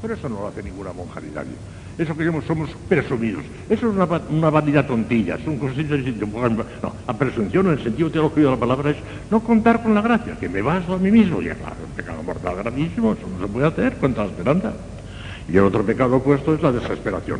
Pero 0.02 0.14
eso 0.14 0.28
no 0.28 0.40
lo 0.40 0.48
hace 0.48 0.64
ninguna 0.64 0.92
monja 0.92 1.20
ni 1.20 1.30
nadie. 1.30 1.52
Eso 1.96 2.16
que 2.16 2.42
somos 2.44 2.70
presumidos. 2.88 3.44
Eso 3.70 3.88
es 3.88 3.94
una, 3.94 4.08
una 4.30 4.50
vanidad 4.50 4.88
tontilla. 4.88 5.36
Es 5.36 5.46
un 5.46 5.60
no, 5.60 6.92
la 7.06 7.14
presunción 7.16 7.66
en 7.66 7.72
el 7.74 7.84
sentido 7.84 8.10
teológico 8.10 8.40
de 8.40 8.50
la 8.50 8.56
palabra 8.56 8.90
es 8.90 8.96
no 9.30 9.38
contar 9.38 9.80
con 9.80 9.94
la 9.94 10.02
gracia, 10.02 10.36
que 10.40 10.48
me 10.48 10.60
baso 10.60 10.94
a 10.94 10.98
mí 10.98 11.12
mismo. 11.12 11.40
Y 11.40 11.44
claro, 11.44 11.76
un 11.88 11.94
pecado 11.94 12.20
mortal 12.24 12.56
gravísimo, 12.56 13.12
eso 13.12 13.28
no 13.28 13.46
se 13.46 13.52
puede 13.52 13.68
hacer 13.68 13.96
contra 13.98 14.24
la 14.24 14.30
esperanza. 14.30 14.72
Y 15.48 15.56
el 15.56 15.62
otro 15.62 15.84
pecado 15.84 16.16
opuesto 16.16 16.52
es 16.52 16.62
la 16.62 16.72
desesperación 16.72 17.38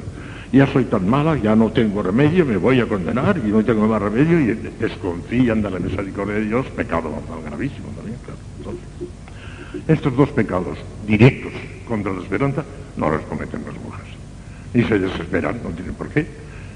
ya 0.53 0.67
soy 0.67 0.85
tan 0.85 1.09
mala, 1.09 1.37
ya 1.37 1.55
no 1.55 1.71
tengo 1.71 2.03
remedio, 2.03 2.45
me 2.47 2.57
voy 2.57 2.81
a 2.81 2.87
condenar 2.87 3.39
y 3.45 3.49
no 3.49 3.63
tengo 3.65 3.87
más 3.87 4.01
remedio 4.01 4.41
y 4.41 4.55
desconfían 4.79 5.63
de 5.63 5.71
la 5.71 5.79
misericordia 5.79 6.35
de 6.35 6.47
Dios, 6.47 6.67
pecado 6.69 7.11
mortal 7.11 7.39
gravísimo 7.45 7.89
también, 7.97 8.19
claro. 8.25 8.77
estos 9.87 10.17
dos 10.17 10.31
pecados 10.31 10.79
directos 11.07 11.53
contra 11.87 12.13
la 12.13 12.23
esperanza 12.23 12.65
no 12.97 13.11
los 13.11 13.23
cometen 13.23 13.63
las 13.67 13.75
monjas. 13.83 14.07
Ni 14.75 14.85
se 14.85 14.99
desesperan, 14.99 15.61
no 15.63 15.71
tienen 15.71 15.95
por 15.95 16.09
qué, 16.09 16.27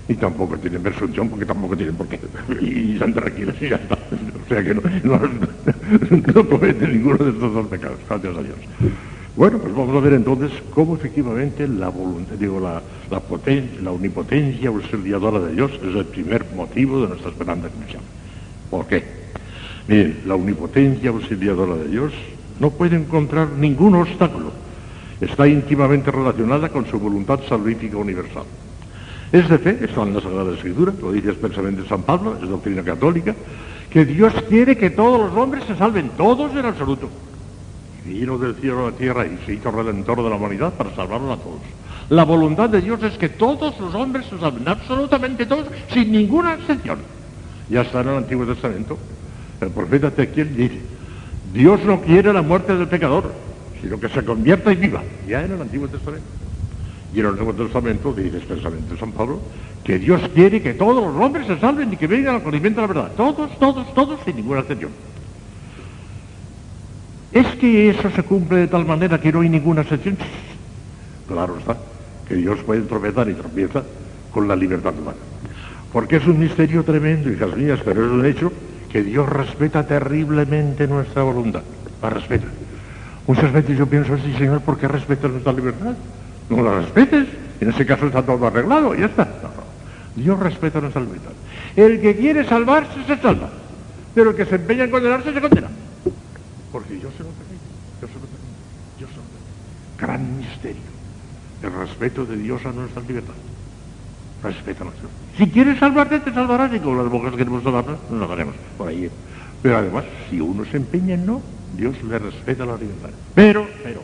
y 0.08 0.14
tampoco 0.14 0.56
tienen 0.58 0.82
presunción 0.82 1.28
porque 1.28 1.46
tampoco 1.46 1.76
tienen 1.76 1.94
por 1.94 2.06
qué. 2.08 2.18
Y 2.60 2.94
están 2.94 3.12
tranquilos 3.12 3.54
y 3.60 3.68
ya 3.68 3.76
está. 3.76 3.94
O 3.94 4.48
sea 4.48 4.62
que 4.62 4.74
no, 4.74 4.82
no 6.34 6.48
cometen 6.48 6.92
ninguno 6.92 7.18
de 7.24 7.30
estos 7.30 7.54
dos 7.54 7.66
pecados, 7.68 7.98
gracias 8.08 8.36
a 8.36 8.42
Dios. 8.42 8.56
Bueno, 9.34 9.58
pues 9.58 9.74
vamos 9.74 9.96
a 9.96 10.00
ver 10.00 10.12
entonces 10.12 10.50
cómo 10.74 10.94
efectivamente 10.94 11.66
la 11.66 11.88
voluntad, 11.88 12.34
digo, 12.34 12.60
la, 12.60 12.82
la, 13.10 13.20
potencia, 13.20 13.80
la 13.80 13.90
omnipotencia 13.90 14.68
auxiliadora 14.68 15.40
de 15.40 15.54
Dios 15.54 15.72
es 15.72 15.96
el 15.96 16.04
primer 16.04 16.44
motivo 16.54 17.00
de 17.00 17.08
nuestra 17.08 17.30
esperanza 17.30 17.70
cristiana. 17.70 18.04
¿Por 18.70 18.86
qué? 18.86 19.02
Miren, 19.88 20.20
la 20.26 20.34
omnipotencia 20.34 21.08
auxiliadora 21.08 21.76
de 21.76 21.88
Dios 21.88 22.12
no 22.60 22.72
puede 22.72 22.96
encontrar 22.96 23.48
ningún 23.52 23.94
obstáculo. 23.94 24.52
Está 25.18 25.48
íntimamente 25.48 26.10
relacionada 26.10 26.68
con 26.68 26.84
su 26.84 26.98
voluntad 26.98 27.40
salvífica 27.48 27.96
universal. 27.96 28.44
Es 29.32 29.48
de 29.48 29.58
fe, 29.58 29.78
está 29.80 30.02
en 30.02 30.12
la 30.12 30.20
Sagrada 30.20 30.52
Escritura, 30.52 30.92
lo 31.00 31.10
dice 31.10 31.30
expresamente 31.30 31.88
San 31.88 32.02
Pablo, 32.02 32.36
es 32.42 32.46
doctrina 32.46 32.82
católica, 32.82 33.34
que 33.88 34.04
Dios 34.04 34.34
quiere 34.50 34.76
que 34.76 34.90
todos 34.90 35.18
los 35.18 35.34
hombres 35.38 35.64
se 35.64 35.74
salven, 35.74 36.10
todos 36.18 36.54
en 36.54 36.66
absoluto 36.66 37.08
vino 38.04 38.38
del 38.38 38.54
cielo 38.56 38.86
a 38.86 38.90
la 38.90 38.96
tierra 38.96 39.26
y 39.26 39.38
se 39.46 39.54
hizo 39.54 39.70
redentor 39.70 40.22
de 40.22 40.30
la 40.30 40.36
humanidad 40.36 40.72
para 40.74 40.94
salvarlos 40.94 41.38
a 41.38 41.42
todos. 41.42 41.60
La 42.08 42.24
voluntad 42.24 42.68
de 42.68 42.80
Dios 42.80 43.02
es 43.02 43.16
que 43.16 43.28
todos 43.28 43.78
los 43.80 43.94
hombres 43.94 44.26
se 44.26 44.38
salven, 44.38 44.68
absolutamente 44.68 45.46
todos, 45.46 45.66
sin 45.92 46.12
ninguna 46.12 46.54
excepción. 46.54 46.98
Ya 47.70 47.82
está 47.82 48.00
en 48.00 48.08
el 48.08 48.16
Antiguo 48.16 48.44
Testamento. 48.44 48.98
El 49.60 49.70
profeta 49.70 50.08
Ezequiel 50.08 50.56
dice, 50.56 50.80
Dios 51.52 51.84
no 51.84 52.00
quiere 52.00 52.32
la 52.32 52.42
muerte 52.42 52.76
del 52.76 52.88
pecador, 52.88 53.32
sino 53.80 53.98
que 53.98 54.08
se 54.08 54.24
convierta 54.24 54.72
y 54.72 54.76
viva. 54.76 55.02
Ya 55.28 55.44
en 55.44 55.52
el 55.52 55.62
Antiguo 55.62 55.88
Testamento. 55.88 56.26
Y 57.14 57.20
en 57.20 57.26
el 57.26 57.36
Nuevo 57.36 57.52
Testamento 57.52 58.12
dice 58.12 58.38
expresamente 58.38 58.96
San 58.96 59.12
Pablo 59.12 59.40
que 59.84 59.98
Dios 59.98 60.20
quiere 60.34 60.62
que 60.62 60.74
todos 60.74 61.02
los 61.04 61.22
hombres 61.22 61.46
se 61.46 61.58
salven 61.58 61.92
y 61.92 61.96
que 61.96 62.06
vengan 62.06 62.36
al 62.36 62.42
conocimiento 62.42 62.80
de 62.80 62.86
la 62.86 62.92
verdad. 62.92 63.12
Todos, 63.16 63.58
todos, 63.58 63.92
todos, 63.94 64.20
sin 64.24 64.36
ninguna 64.36 64.60
excepción. 64.60 64.92
¿Es 67.32 67.46
que 67.56 67.88
eso 67.90 68.10
se 68.10 68.22
cumple 68.22 68.58
de 68.58 68.68
tal 68.68 68.84
manera 68.84 69.18
que 69.18 69.32
no 69.32 69.40
hay 69.40 69.48
ninguna 69.48 69.82
excepción? 69.82 70.16
Claro 71.26 71.56
está, 71.58 71.76
que 72.28 72.34
Dios 72.34 72.58
puede 72.60 72.82
tropezar 72.82 73.28
y 73.30 73.34
tropieza 73.34 73.82
con 74.30 74.46
la 74.46 74.54
libertad 74.54 74.92
humana. 74.98 75.16
Porque 75.92 76.16
es 76.16 76.26
un 76.26 76.38
misterio 76.38 76.84
tremendo, 76.84 77.30
hijas 77.30 77.56
mías, 77.56 77.80
pero 77.84 78.04
es 78.04 78.10
un 78.10 78.26
hecho 78.26 78.52
que 78.90 79.02
Dios 79.02 79.28
respeta 79.28 79.86
terriblemente 79.86 80.86
nuestra 80.86 81.22
voluntad. 81.22 81.62
La 82.02 82.10
respeta. 82.10 82.46
Muchas 83.26 83.52
veces 83.52 83.78
yo 83.78 83.86
pienso 83.86 84.14
así, 84.14 84.32
Señor, 84.34 84.60
¿por 84.60 84.78
qué 84.78 84.88
respetas 84.88 85.30
nuestra 85.30 85.52
libertad? 85.52 85.94
No 86.50 86.62
la 86.62 86.80
respetes. 86.80 87.28
En 87.60 87.70
ese 87.70 87.86
caso 87.86 88.06
está 88.06 88.22
todo 88.22 88.46
arreglado, 88.46 88.94
ya 88.94 89.06
está. 89.06 89.28
Dios 90.16 90.38
respeta 90.38 90.80
nuestra 90.80 91.00
libertad. 91.00 91.30
El 91.76 92.00
que 92.00 92.16
quiere 92.16 92.44
salvarse 92.44 93.04
se 93.06 93.16
salva, 93.16 93.48
pero 94.14 94.30
el 94.30 94.36
que 94.36 94.44
se 94.44 94.56
empeña 94.56 94.84
en 94.84 94.90
condenarse 94.90 95.32
se 95.32 95.40
condena. 95.40 95.68
Porque 96.72 96.94
yo 96.98 97.10
se 97.16 97.22
lo 97.22 97.28
pedí, 97.28 97.58
yo 98.00 98.08
se 98.08 98.14
lo 98.14 98.20
pedí, 98.20 98.98
yo 98.98 99.06
se 99.06 99.16
lo 99.16 99.22
pedí. 99.22 100.00
Gran 100.00 100.38
misterio. 100.38 100.92
El 101.62 101.72
respeto 101.72 102.24
de 102.24 102.36
Dios 102.36 102.64
a 102.64 102.72
nuestra 102.72 103.02
libertad. 103.02 103.34
Respeta 104.42 104.80
a 104.82 104.84
nuestra 104.86 105.08
Si 105.38 105.46
quieres 105.48 105.78
salvarte, 105.78 106.18
te 106.18 106.32
salvarás. 106.32 106.74
Y 106.74 106.80
como 106.80 107.02
las 107.02 107.12
mujeres 107.12 107.36
queremos 107.36 107.62
salvarnos, 107.62 107.98
nos 108.10 108.26
lo 108.26 108.32
haremos 108.32 108.54
por 108.76 108.88
ahí. 108.88 109.08
Pero 109.62 109.76
además, 109.76 110.04
si 110.28 110.40
uno 110.40 110.64
se 110.64 110.78
empeña 110.78 111.14
en 111.14 111.26
no, 111.26 111.40
Dios 111.76 112.02
le 112.02 112.18
respeta 112.18 112.66
la 112.66 112.76
libertad. 112.76 113.10
Pero, 113.34 113.68
pero, 113.84 114.02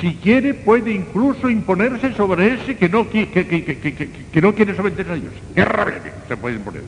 si 0.00 0.14
quiere, 0.14 0.54
puede 0.54 0.92
incluso 0.92 1.50
imponerse 1.50 2.14
sobre 2.14 2.54
ese 2.54 2.76
que 2.76 2.88
no, 2.88 3.10
que, 3.10 3.28
que 3.28 4.40
no 4.40 4.54
quiere 4.54 4.76
someterse 4.76 5.10
a 5.10 5.16
Dios. 5.16 5.32
¡Qué 5.54 5.64
rabia! 5.64 6.00
Se 6.28 6.36
puede 6.36 6.56
imponer. 6.56 6.82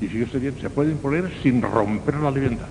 Y 0.00 0.06
fíjese 0.06 0.38
bien, 0.38 0.54
se 0.60 0.70
puede 0.70 0.92
imponer 0.92 1.30
sin 1.42 1.60
romper 1.60 2.14
la 2.16 2.30
libertad. 2.30 2.68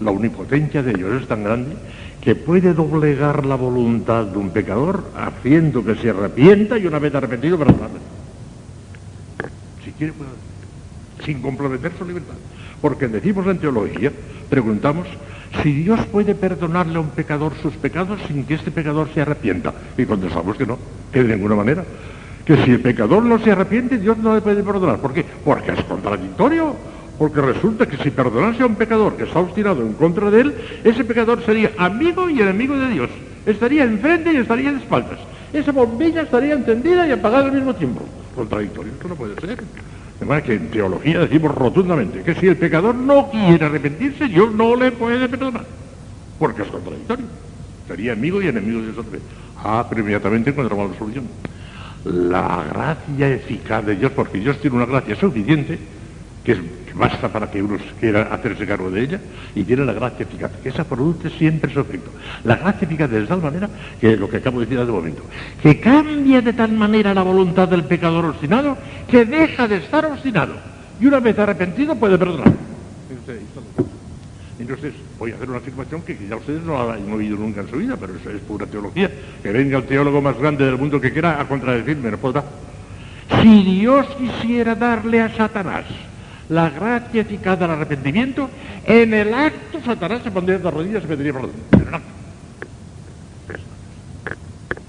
La 0.00 0.10
omnipotencia 0.10 0.82
de 0.82 0.92
Dios 0.92 1.22
es 1.22 1.28
tan 1.28 1.42
grande 1.42 1.76
que 2.20 2.34
puede 2.34 2.74
doblegar 2.74 3.46
la 3.46 3.54
voluntad 3.54 4.24
de 4.24 4.38
un 4.38 4.50
pecador 4.50 5.04
haciendo 5.16 5.84
que 5.84 5.94
se 5.94 6.10
arrepienta 6.10 6.76
y 6.76 6.86
una 6.86 6.98
vez 6.98 7.14
arrepentido 7.14 7.58
perdonarle. 7.58 8.00
Si 9.84 9.92
quiere, 9.92 10.12
puede, 10.12 10.30
sin 11.24 11.40
comprometer 11.40 11.92
su 11.96 12.04
libertad. 12.04 12.34
Porque 12.80 13.08
decimos 13.08 13.46
en 13.46 13.58
teología, 13.58 14.12
preguntamos, 14.50 15.06
si 15.62 15.72
Dios 15.72 16.00
puede 16.06 16.34
perdonarle 16.34 16.96
a 16.96 17.00
un 17.00 17.10
pecador 17.10 17.52
sus 17.62 17.74
pecados 17.74 18.18
sin 18.26 18.44
que 18.44 18.54
este 18.54 18.70
pecador 18.70 19.08
se 19.14 19.22
arrepienta. 19.22 19.72
Y 19.96 20.04
contestamos 20.04 20.56
que 20.56 20.66
no, 20.66 20.78
que 21.12 21.22
de 21.22 21.36
ninguna 21.36 21.54
manera. 21.54 21.84
Que 22.44 22.56
si 22.64 22.72
el 22.72 22.80
pecador 22.80 23.24
no 23.24 23.38
se 23.38 23.52
arrepiente, 23.52 23.98
Dios 23.98 24.18
no 24.18 24.34
le 24.34 24.40
puede 24.40 24.62
perdonar. 24.62 24.98
¿Por 24.98 25.12
qué? 25.12 25.24
Porque 25.44 25.72
es 25.72 25.82
contradictorio. 25.84 26.76
Porque 27.18 27.40
resulta 27.40 27.86
que 27.86 27.96
si 27.96 28.10
perdonase 28.10 28.62
a 28.62 28.66
un 28.66 28.76
pecador 28.76 29.16
que 29.16 29.24
está 29.24 29.40
obstinado 29.40 29.80
en 29.82 29.94
contra 29.94 30.30
de 30.30 30.40
él, 30.42 30.54
ese 30.84 31.04
pecador 31.04 31.42
sería 31.44 31.72
amigo 31.78 32.28
y 32.28 32.40
enemigo 32.40 32.76
de 32.76 32.90
Dios. 32.90 33.10
Estaría 33.46 33.84
enfrente 33.84 34.32
y 34.32 34.36
estaría 34.36 34.72
de 34.72 34.78
espaldas. 34.78 35.18
esa 35.52 35.72
bombilla 35.72 36.22
estaría 36.22 36.54
encendida 36.54 37.06
y 37.06 37.12
apagada 37.12 37.46
al 37.46 37.52
mismo 37.52 37.74
tiempo. 37.74 38.04
Contradictorio, 38.34 38.92
esto 38.92 39.08
no 39.08 39.14
puede 39.14 39.34
ser. 39.40 39.62
De 40.20 40.26
manera 40.26 40.46
que 40.46 40.54
en 40.54 40.70
teología 40.70 41.20
decimos 41.20 41.54
rotundamente 41.54 42.22
que 42.22 42.34
si 42.34 42.48
el 42.48 42.56
pecador 42.56 42.94
no 42.94 43.30
quiere 43.30 43.64
arrepentirse, 43.64 44.26
Dios 44.28 44.54
no 44.54 44.76
le 44.76 44.92
puede 44.92 45.28
perdonar. 45.28 45.64
Porque 46.38 46.62
es 46.62 46.68
contradictorio. 46.68 47.26
Sería 47.86 48.12
amigo 48.12 48.42
y 48.42 48.48
enemigo 48.48 48.80
de 48.80 48.92
Dios. 48.92 49.06
Ah, 49.62 49.86
pero 49.88 50.00
inmediatamente 50.00 50.50
encontramos 50.50 50.90
la 50.90 50.98
solución. 50.98 51.24
La 52.04 52.64
gracia 52.72 53.28
eficaz 53.28 53.84
de 53.84 53.96
Dios, 53.96 54.12
porque 54.12 54.38
Dios 54.38 54.58
tiene 54.60 54.76
una 54.76 54.86
gracia 54.86 55.16
suficiente, 55.16 55.78
que, 56.44 56.52
es, 56.52 56.58
basta 56.96 57.28
para 57.28 57.50
que 57.50 57.62
uno 57.62 57.76
quiera 58.00 58.34
hacerse 58.34 58.66
cargo 58.66 58.90
de 58.90 59.02
ella, 59.02 59.20
y 59.54 59.64
tiene 59.64 59.84
la 59.84 59.92
gracia 59.92 60.24
eficaz, 60.24 60.50
que 60.62 60.70
esa 60.70 60.84
produce 60.84 61.30
siempre 61.30 61.72
su 61.72 61.80
efecto. 61.80 62.10
La 62.44 62.56
gracia 62.56 62.86
eficaz 62.86 63.10
de 63.10 63.26
tal 63.26 63.42
manera, 63.42 63.68
que 64.00 64.16
lo 64.16 64.28
que 64.28 64.38
acabo 64.38 64.60
de 64.60 64.66
decir 64.66 64.78
hace 64.80 64.90
un 64.90 64.96
momento, 64.96 65.22
que 65.62 65.78
cambia 65.78 66.40
de 66.40 66.52
tal 66.52 66.72
manera 66.72 67.12
la 67.14 67.22
voluntad 67.22 67.68
del 67.68 67.84
pecador 67.84 68.24
obstinado, 68.24 68.76
que 69.08 69.24
deja 69.24 69.68
de 69.68 69.76
estar 69.76 70.04
obstinado. 70.06 70.54
Y 71.00 71.06
una 71.06 71.20
vez 71.20 71.38
arrepentido 71.38 71.94
puede 71.94 72.16
perdonar. 72.16 72.52
Entonces, 74.58 74.94
voy 75.18 75.32
a 75.32 75.34
hacer 75.34 75.50
una 75.50 75.58
afirmación 75.58 76.00
que 76.00 76.16
ya 76.28 76.36
ustedes 76.36 76.62
no 76.62 76.90
han 76.90 77.12
oído 77.12 77.36
nunca 77.36 77.60
en 77.60 77.68
su 77.68 77.76
vida, 77.76 77.96
pero 78.00 78.16
eso 78.16 78.30
es 78.30 78.40
pura 78.40 78.64
teología. 78.66 79.10
Que 79.42 79.52
venga 79.52 79.76
el 79.76 79.84
teólogo 79.84 80.22
más 80.22 80.38
grande 80.38 80.64
del 80.64 80.78
mundo 80.78 80.98
que 80.98 81.12
quiera 81.12 81.38
a 81.38 81.46
contradecirme, 81.46 82.10
no 82.10 82.16
podrá. 82.16 82.42
Si 83.42 83.62
Dios 83.62 84.06
quisiera 84.16 84.74
darle 84.74 85.20
a 85.20 85.28
Satanás 85.36 85.84
la 86.48 86.70
gracia 86.70 87.22
eficaz 87.22 87.58
del 87.58 87.70
arrepentimiento, 87.70 88.48
en 88.84 89.14
el 89.14 89.34
acto 89.34 89.80
Satanás 89.84 90.22
se 90.22 90.30
pondría 90.30 90.58
de 90.58 90.70
rodillas 90.70 91.04
y 91.04 91.06
pediría 91.06 91.32
perdón. 91.32 91.50
Pero 91.70 91.90
no. 91.90 92.00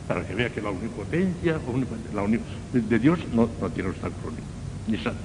Para 0.07 0.25
que 0.25 0.35
vea 0.35 0.49
que 0.49 0.61
la 0.61 0.69
omnipotencia 0.69 1.57
la 2.13 2.23
de 2.73 2.99
Dios 2.99 3.19
no, 3.33 3.49
no 3.59 3.69
tiene 3.69 3.89
obstáculo 3.89 4.31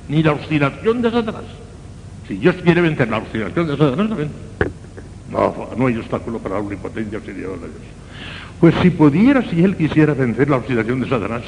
ni, 0.09 0.23
la 0.23 0.33
obstinación 0.33 1.03
de 1.03 1.11
Satanás. 1.11 1.45
Si 2.27 2.35
Dios 2.35 2.57
quiere 2.63 2.81
vencer 2.81 3.09
la 3.09 3.19
obstinación 3.19 3.67
de 3.67 3.77
Satanás, 3.77 4.17
vence. 4.17 4.35
No, 5.31 5.69
no 5.77 5.87
hay 5.87 5.97
obstáculo 5.97 6.39
para 6.39 6.57
la 6.57 6.61
omnipotencia 6.61 7.19
auxiliadora 7.19 7.63
de 7.63 7.69
Dios. 7.69 7.83
Pues 8.61 8.75
si 8.83 8.91
pudiera, 8.91 9.43
si 9.49 9.63
él 9.63 9.77
quisiera 9.77 10.15
vencer 10.15 10.49
la 10.51 10.57
obstinación 10.57 11.01
de 11.01 11.09
Satanás, 11.09 11.43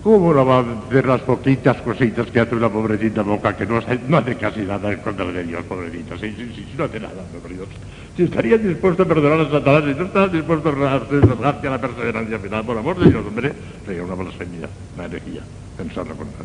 ¿cómo 0.00 0.32
no 0.32 0.44
va 0.46 0.58
a 0.58 0.62
vencer 0.62 1.06
las 1.06 1.20
poquitas 1.22 1.80
cositas 1.82 2.30
que 2.30 2.40
hace 2.40 2.54
una 2.54 2.72
pobrecita 2.72 3.22
boca 3.22 3.56
que 3.56 3.66
no 3.66 3.76
hace, 3.78 4.36
casi 4.36 4.60
nada 4.60 4.92
en 4.92 5.00
contra 5.00 5.26
de 5.26 5.44
Dios, 5.44 5.64
pobrecita? 5.64 6.16
Sí, 6.18 6.34
sí, 6.36 6.52
sí, 6.54 6.74
no 6.76 6.84
hace 6.84 7.00
nada, 7.00 7.24
hombre, 7.32 7.54
Dios. 7.54 7.68
Si 8.16 8.22
estaría 8.24 8.58
dispuesto 8.58 9.02
a 9.02 9.06
perdonar 9.06 9.40
a 9.40 9.50
Satanás 9.50 9.84
y 9.90 9.94
no 9.98 10.04
está 10.06 10.28
dispuesto 10.28 10.68
a 10.70 10.94
hacer 10.96 11.68
a 11.68 11.70
la 11.70 11.80
perseverancia 11.80 12.38
final, 12.38 12.64
por 12.64 12.78
amor 12.78 12.98
de 12.98 13.10
Dios, 13.10 13.26
hombre, 13.26 13.54
sería 13.84 14.02
una 14.02 14.14
blasfemia, 14.14 14.70
una 14.94 15.04
herejía, 15.04 15.44
pensarlo 15.76 16.16
con 16.16 16.32
nada. 16.32 16.44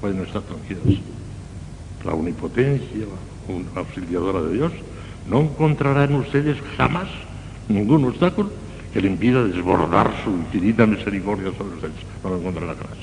Pueden 0.00 0.22
estar 0.22 0.42
tranquilos 0.42 1.00
la 2.04 2.12
omnipotencia 2.14 3.06
un- 3.48 3.68
auxiliadora 3.74 4.42
de 4.42 4.52
Dios, 4.54 4.72
no 5.26 5.40
encontrará 5.40 6.04
en 6.04 6.14
ustedes 6.14 6.58
jamás 6.76 7.08
ningún 7.66 8.04
obstáculo 8.04 8.52
que 8.92 9.00
le 9.00 9.08
impida 9.08 9.44
desbordar 9.44 10.10
su 10.24 10.30
infinita 10.30 10.86
misericordia 10.86 11.52
sobre 11.56 11.74
ustedes. 11.74 11.94
No 12.22 12.30
lo 12.30 12.38
encontrará 12.38 12.74
jamás. 12.74 12.98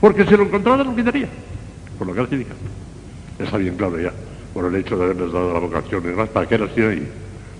Porque 0.00 0.24
si 0.24 0.36
lo 0.36 0.44
encontrara, 0.44 0.82
lo 0.82 0.96
quitaría. 0.96 1.28
Por 1.98 2.06
lo 2.06 2.14
que 2.14 2.20
hace 2.20 2.34
indica. 2.34 2.54
Está 3.38 3.56
bien 3.58 3.76
claro 3.76 4.00
ya. 4.00 4.12
Por 4.54 4.66
el 4.66 4.76
hecho 4.76 4.96
de 4.96 5.04
haberles 5.04 5.32
dado 5.32 5.52
la 5.52 5.60
vocación 5.60 6.02
y 6.04 6.08
demás, 6.08 6.28
¿para 6.28 6.48
qué 6.48 6.58
las 6.58 6.74
tiene 6.74 6.90
ahí? 6.90 7.08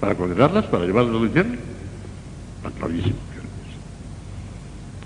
¿Para 0.01 0.15
condenarlas? 0.15 0.65
¿Para 0.67 0.85
llevarlas 0.85 1.15
al 1.17 1.23
infierno? 1.23 1.55
Está 2.57 2.71
clarísimo. 2.79 3.17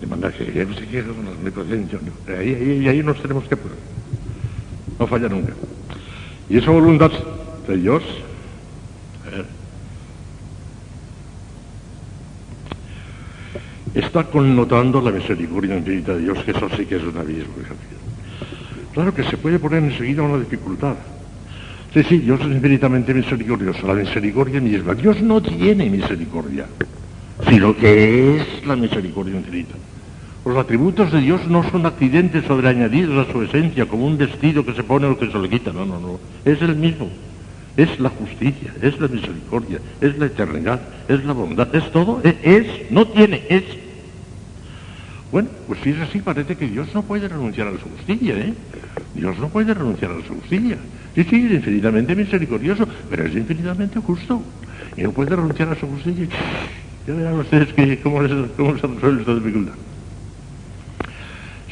De 0.01 0.07
manera 0.07 0.31
que 0.31 0.45
ya 0.45 0.75
se 0.75 0.87
queja 0.87 1.09
con 1.09 1.25
la. 1.25 1.33
¿no? 1.33 2.39
Ahí, 2.39 2.55
ahí, 2.55 2.89
ahí 2.89 3.03
nos 3.03 3.21
tenemos 3.21 3.45
que 3.49 3.57
poner. 3.57 3.79
No 4.99 5.07
falla 5.07 5.29
nunca. 5.29 5.53
Y 6.49 6.59
esa 6.59 6.71
voluntad 6.71 7.11
de 7.67 7.77
Dios 7.77 8.03
está 13.99 14.25
connotando 14.25 15.01
la 15.01 15.11
misericordia 15.11 15.77
infinita 15.77 16.15
de 16.15 16.23
Dios, 16.23 16.39
que 16.45 16.51
eso 16.51 16.69
sí 16.77 16.87
que 16.87 16.97
es 16.97 17.03
un 17.03 17.17
abismo. 17.17 17.55
Claro 18.93 19.15
que 19.15 19.25
se 19.25 19.37
puede 19.37 19.59
poner 19.59 19.83
enseguida 19.83 20.23
una 20.23 20.39
dificultad. 20.39 20.95
Sí, 21.93 22.03
sí, 22.03 22.19
Dios 22.19 22.41
es 22.41 22.47
infinitamente 22.47 23.15
misericordioso, 23.15 23.87
la 23.87 23.95
misericordia 23.95 24.61
misma. 24.61 24.95
Dios 24.95 25.23
no 25.23 25.41
tiene 25.41 25.89
misericordia, 25.89 26.67
sino 27.49 27.75
que 27.75 28.37
es 28.37 28.67
la 28.67 28.77
misericordia 28.77 29.37
infinita. 29.37 29.75
Los 30.45 30.57
atributos 30.59 31.11
de 31.11 31.21
Dios 31.21 31.47
no 31.49 31.69
son 31.71 31.87
accidentes 31.87 32.45
sobreañadidos 32.45 33.27
a 33.27 33.33
su 33.33 33.43
esencia, 33.43 33.87
como 33.87 34.07
un 34.07 34.17
vestido 34.17 34.65
que 34.65 34.75
se 34.75 34.85
pone 34.85 35.07
o 35.07 35.19
que 35.19 35.31
se 35.31 35.39
le 35.39 35.49
quita. 35.49 35.73
No, 35.73 35.85
no, 35.85 35.99
no. 35.99 36.21
Es 36.45 36.61
el 36.63 36.77
mismo. 36.77 37.09
Es 37.77 37.99
la 38.01 38.09
justicia, 38.09 38.73
es 38.81 38.99
la 39.01 39.09
misericordia, 39.09 39.81
es 40.01 40.17
la 40.17 40.27
eternidad, 40.27 40.81
es 41.09 41.25
la 41.25 41.33
bondad, 41.35 41.75
es 41.75 41.91
todo. 41.91 42.23
Es, 42.23 42.91
no 42.91 43.07
tiene, 43.07 43.43
es. 43.49 43.65
Bueno, 45.31 45.49
pues 45.67 45.81
si 45.83 45.91
es 45.91 46.01
así, 46.01 46.21
parece 46.21 46.57
que 46.57 46.67
Dios 46.69 46.89
no 46.95 47.03
puede 47.03 47.29
renunciar 47.29 47.69
a 47.69 47.73
su 47.73 47.89
justicia, 47.89 48.35
¿eh? 48.37 48.55
Dios 49.15 49.39
no 49.39 49.49
puede 49.49 49.75
renunciar 49.75 50.13
a 50.13 50.27
su 50.27 50.35
justicia. 50.35 50.79
Sí, 51.15 51.25
sí, 51.25 51.47
es 51.47 51.53
infinitamente 51.53 52.15
misericordioso, 52.15 52.87
pero 53.11 53.25
es 53.25 53.35
infinitamente 53.35 53.99
justo. 54.01 54.43
Y 54.97 55.03
no 55.03 55.13
puede 55.13 55.35
renunciar 55.35 55.69
a 55.71 55.75
su 55.75 55.87
justicia. 55.89 56.27
Ya 57.07 57.15
verán 57.15 57.35
ustedes 57.41 57.73
que, 57.73 58.01
cómo, 58.01 58.23
les- 58.23 58.51
cómo 58.53 58.77
se 58.79 58.87
resuelve 58.87 59.21
esta 59.23 59.35
dificultad. 59.35 59.75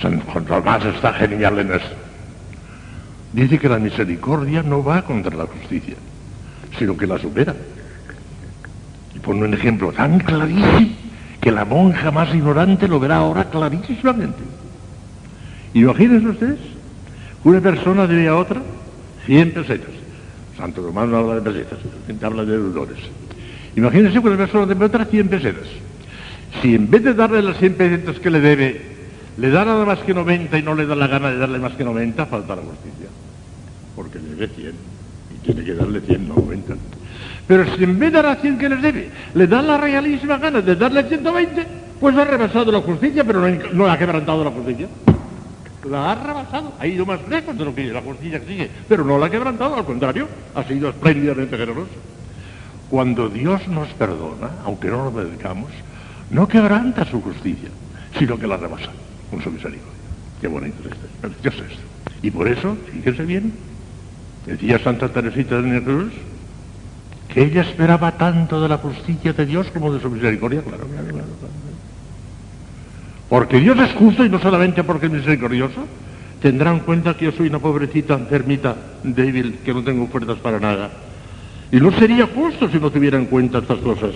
San 0.01 0.21
Juan 0.21 0.45
Tomás 0.45 0.85
está 0.85 1.13
genial 1.15 1.59
en 1.61 1.73
esto. 1.73 1.95
Dice 3.33 3.59
que 3.59 3.69
la 3.69 3.79
misericordia 3.79 4.63
no 4.63 4.83
va 4.83 5.03
contra 5.03 5.37
la 5.37 5.47
justicia, 5.47 5.97
sino 6.79 6.97
que 6.97 7.07
la 7.07 7.19
supera. 7.19 7.55
Y 9.15 9.19
pone 9.21 9.45
un 9.45 9.55
ejemplo 9.55 9.93
tan 9.93 10.19
clarísimo 10.21 11.04
que 11.45 11.53
la 11.53 11.67
monja 11.67 12.11
más 12.11 12.35
ignorante 12.35 12.89
lo 12.89 12.99
verá 12.99 13.19
ahora 13.19 13.51
clarísimamente. 13.51 14.43
Imagínense 15.75 16.27
ustedes, 16.27 16.59
una 17.45 17.61
persona 17.61 18.07
debe 18.07 18.29
a 18.29 18.37
otra 18.37 18.63
100 19.27 19.53
pesetas. 19.53 19.91
Santo 20.57 20.81
Tomás 20.81 21.07
no 21.07 21.19
habla 21.19 21.35
de 21.35 21.43
pesetas, 21.43 21.79
habla 22.23 22.47
de 22.47 22.53
deudores. 22.53 22.97
Imagínense 23.77 24.23
que 24.23 24.27
una 24.27 24.39
persona 24.39 24.65
debe 24.65 24.87
otra 24.87 25.05
100 25.05 25.29
pesetas. 25.29 25.69
Si 26.63 26.75
en 26.75 26.89
vez 26.89 27.05
de 27.05 27.13
darle 27.13 27.43
las 27.43 27.59
100 27.59 27.75
pesetas 27.75 28.19
que 28.21 28.31
le 28.31 28.41
debe, 28.41 28.81
le 29.37 29.51
da 29.51 29.67
nada 29.67 29.85
más 29.85 29.99
que 29.99 30.15
90 30.15 30.59
y 30.59 30.63
no 30.63 30.75
le 30.75 30.87
da 30.87 30.97
la 30.97 31.09
gana 31.09 31.29
de 31.29 31.37
darle 31.37 31.59
más 31.59 31.75
que 31.75 31.85
90, 31.85 32.25
falta 32.25 32.57
la 32.57 32.63
justicia. 32.63 33.09
Porque 33.95 34.19
le 34.19 34.31
debe 34.31 34.49
100 34.49 34.73
y 35.35 35.45
tiene 35.45 35.63
que 35.63 35.75
darle 35.75 36.01
100, 36.01 36.27
no 36.27 36.37
90. 36.37 36.75
Pero 37.47 37.65
si 37.77 37.85
en 37.85 37.99
vez 37.99 38.13
de 38.13 38.23
dar 38.23 38.27
a 38.27 38.37
100 38.37 38.59
que 38.59 38.69
les 38.69 38.81
debe, 38.81 39.11
le 39.35 39.47
da 39.47 39.61
la 39.61 39.77
realísima 39.77 40.39
gana 40.39 40.61
de 40.63 40.77
darle 40.77 41.05
120, 41.05 41.67
pues 42.01 42.17
ha 42.17 42.25
rebasado 42.25 42.73
la 42.73 42.81
justicia, 42.81 43.25
pero 43.25 43.41
no, 43.41 43.59
no 43.73 43.91
ha 43.91 43.99
quebrantado 43.99 44.45
la 44.45 44.51
justicia. 44.51 44.89
La 45.89 46.13
ha 46.13 46.15
rebasado, 46.15 46.73
ha 46.79 46.87
ido 46.87 47.05
más 47.05 47.21
lejos 47.29 47.57
de 47.59 47.65
lo 47.65 47.75
que 47.75 47.85
la 47.85 48.01
justicia 48.01 48.39
exige, 48.39 48.71
pero 48.89 49.05
no 49.05 49.19
la 49.19 49.27
ha 49.27 49.31
quebrantado, 49.31 49.75
al 49.75 49.85
contrario, 49.85 50.27
ha 50.55 50.65
sido 50.65 50.89
espléndidamente 50.89 51.59
generoso. 51.59 51.91
Cuando 52.89 53.29
Dios 53.29 53.69
nos 53.69 53.89
perdona, 53.89 54.51
aunque 54.65 54.89
no 54.89 55.05
lo 55.05 55.11
merezcamos, 55.11 55.71
no 56.31 56.49
quebranta 56.49 57.05
su 57.05 57.21
justicia, 57.21 57.69
sino 58.19 58.39
que 58.39 58.47
la 58.47 58.57
rebasa 58.57 58.91
con 59.31 59.43
su 59.43 59.51
misericordia. 59.51 59.93
Qué 60.41 60.49
bonito 60.49 60.77
es 60.81 60.93
esto, 60.93 61.07
precioso 61.21 61.65
es 61.65 61.73
esto. 61.73 61.83
Y 62.23 62.31
por 62.31 62.49
eso, 62.49 62.77
fíjese 62.91 63.25
bien, 63.25 63.53
decía 64.47 64.79
Santa 64.79 65.11
Teresita 65.11 65.61
de 65.61 65.81
Jesús, 65.81 66.13
ella 67.35 67.63
esperaba 67.63 68.13
tanto 68.13 68.61
de 68.61 68.69
la 68.69 68.79
justicia 68.79 69.33
de 69.33 69.47
Dios 69.47 69.69
como 69.73 69.93
de 69.93 70.01
su 70.01 70.11
misericordia, 70.11 70.63
claro, 70.63 70.87
claro, 70.87 71.09
claro. 71.09 71.29
Porque 73.29 73.59
Dios 73.59 73.79
es 73.81 73.93
justo 73.93 74.25
y 74.25 74.29
no 74.29 74.39
solamente 74.39 74.85
porque 74.85 75.07
es 75.07 75.13
misericordioso, 75.13 75.87
tendrá 76.41 76.71
en 76.71 76.81
cuenta 76.81 77.17
que 77.17 77.25
yo 77.25 77.33
soy 77.33 77.49
una 77.49 77.59
pobrecita 77.59 78.15
enfermita, 78.15 78.77
débil, 79.03 79.59
que 79.65 79.75
no 79.75 79.83
tengo 79.83 80.07
fuerzas 80.07 80.39
para 80.39 80.61
nada. 80.61 80.91
Y 81.73 81.81
no 81.81 81.91
sería 81.93 82.29
justo 82.29 82.69
si 82.69 82.79
no 82.79 82.91
tuviera 82.91 83.19
en 83.19 83.27
cuenta 83.27 83.59
estas 83.59 83.79
cosas. 83.79 84.13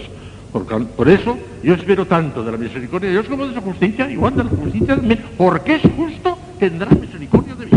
Por, 0.53 1.09
eso 1.09 1.39
yo 1.63 1.75
espero 1.75 2.07
tanto 2.07 2.43
de 2.43 2.53
la 2.53 2.59
misericordia 2.59 3.09
de 3.09 3.15
Dios 3.15 3.27
como 3.27 3.47
de 3.47 3.55
su 3.55 3.61
justicia, 3.61 4.11
igual 4.11 4.37
de 4.37 4.45
la 4.45 4.51
justicia 4.51 4.97
mí. 4.97 5.17
Porque 5.37 5.75
es 5.77 5.83
justo, 5.97 6.39
tendrá 6.59 6.91
misericordia 6.91 7.55
de 7.55 7.67
mí. 7.67 7.73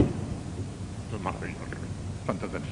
Maravilloso. 1.24 1.62
Teresita. 2.26 2.71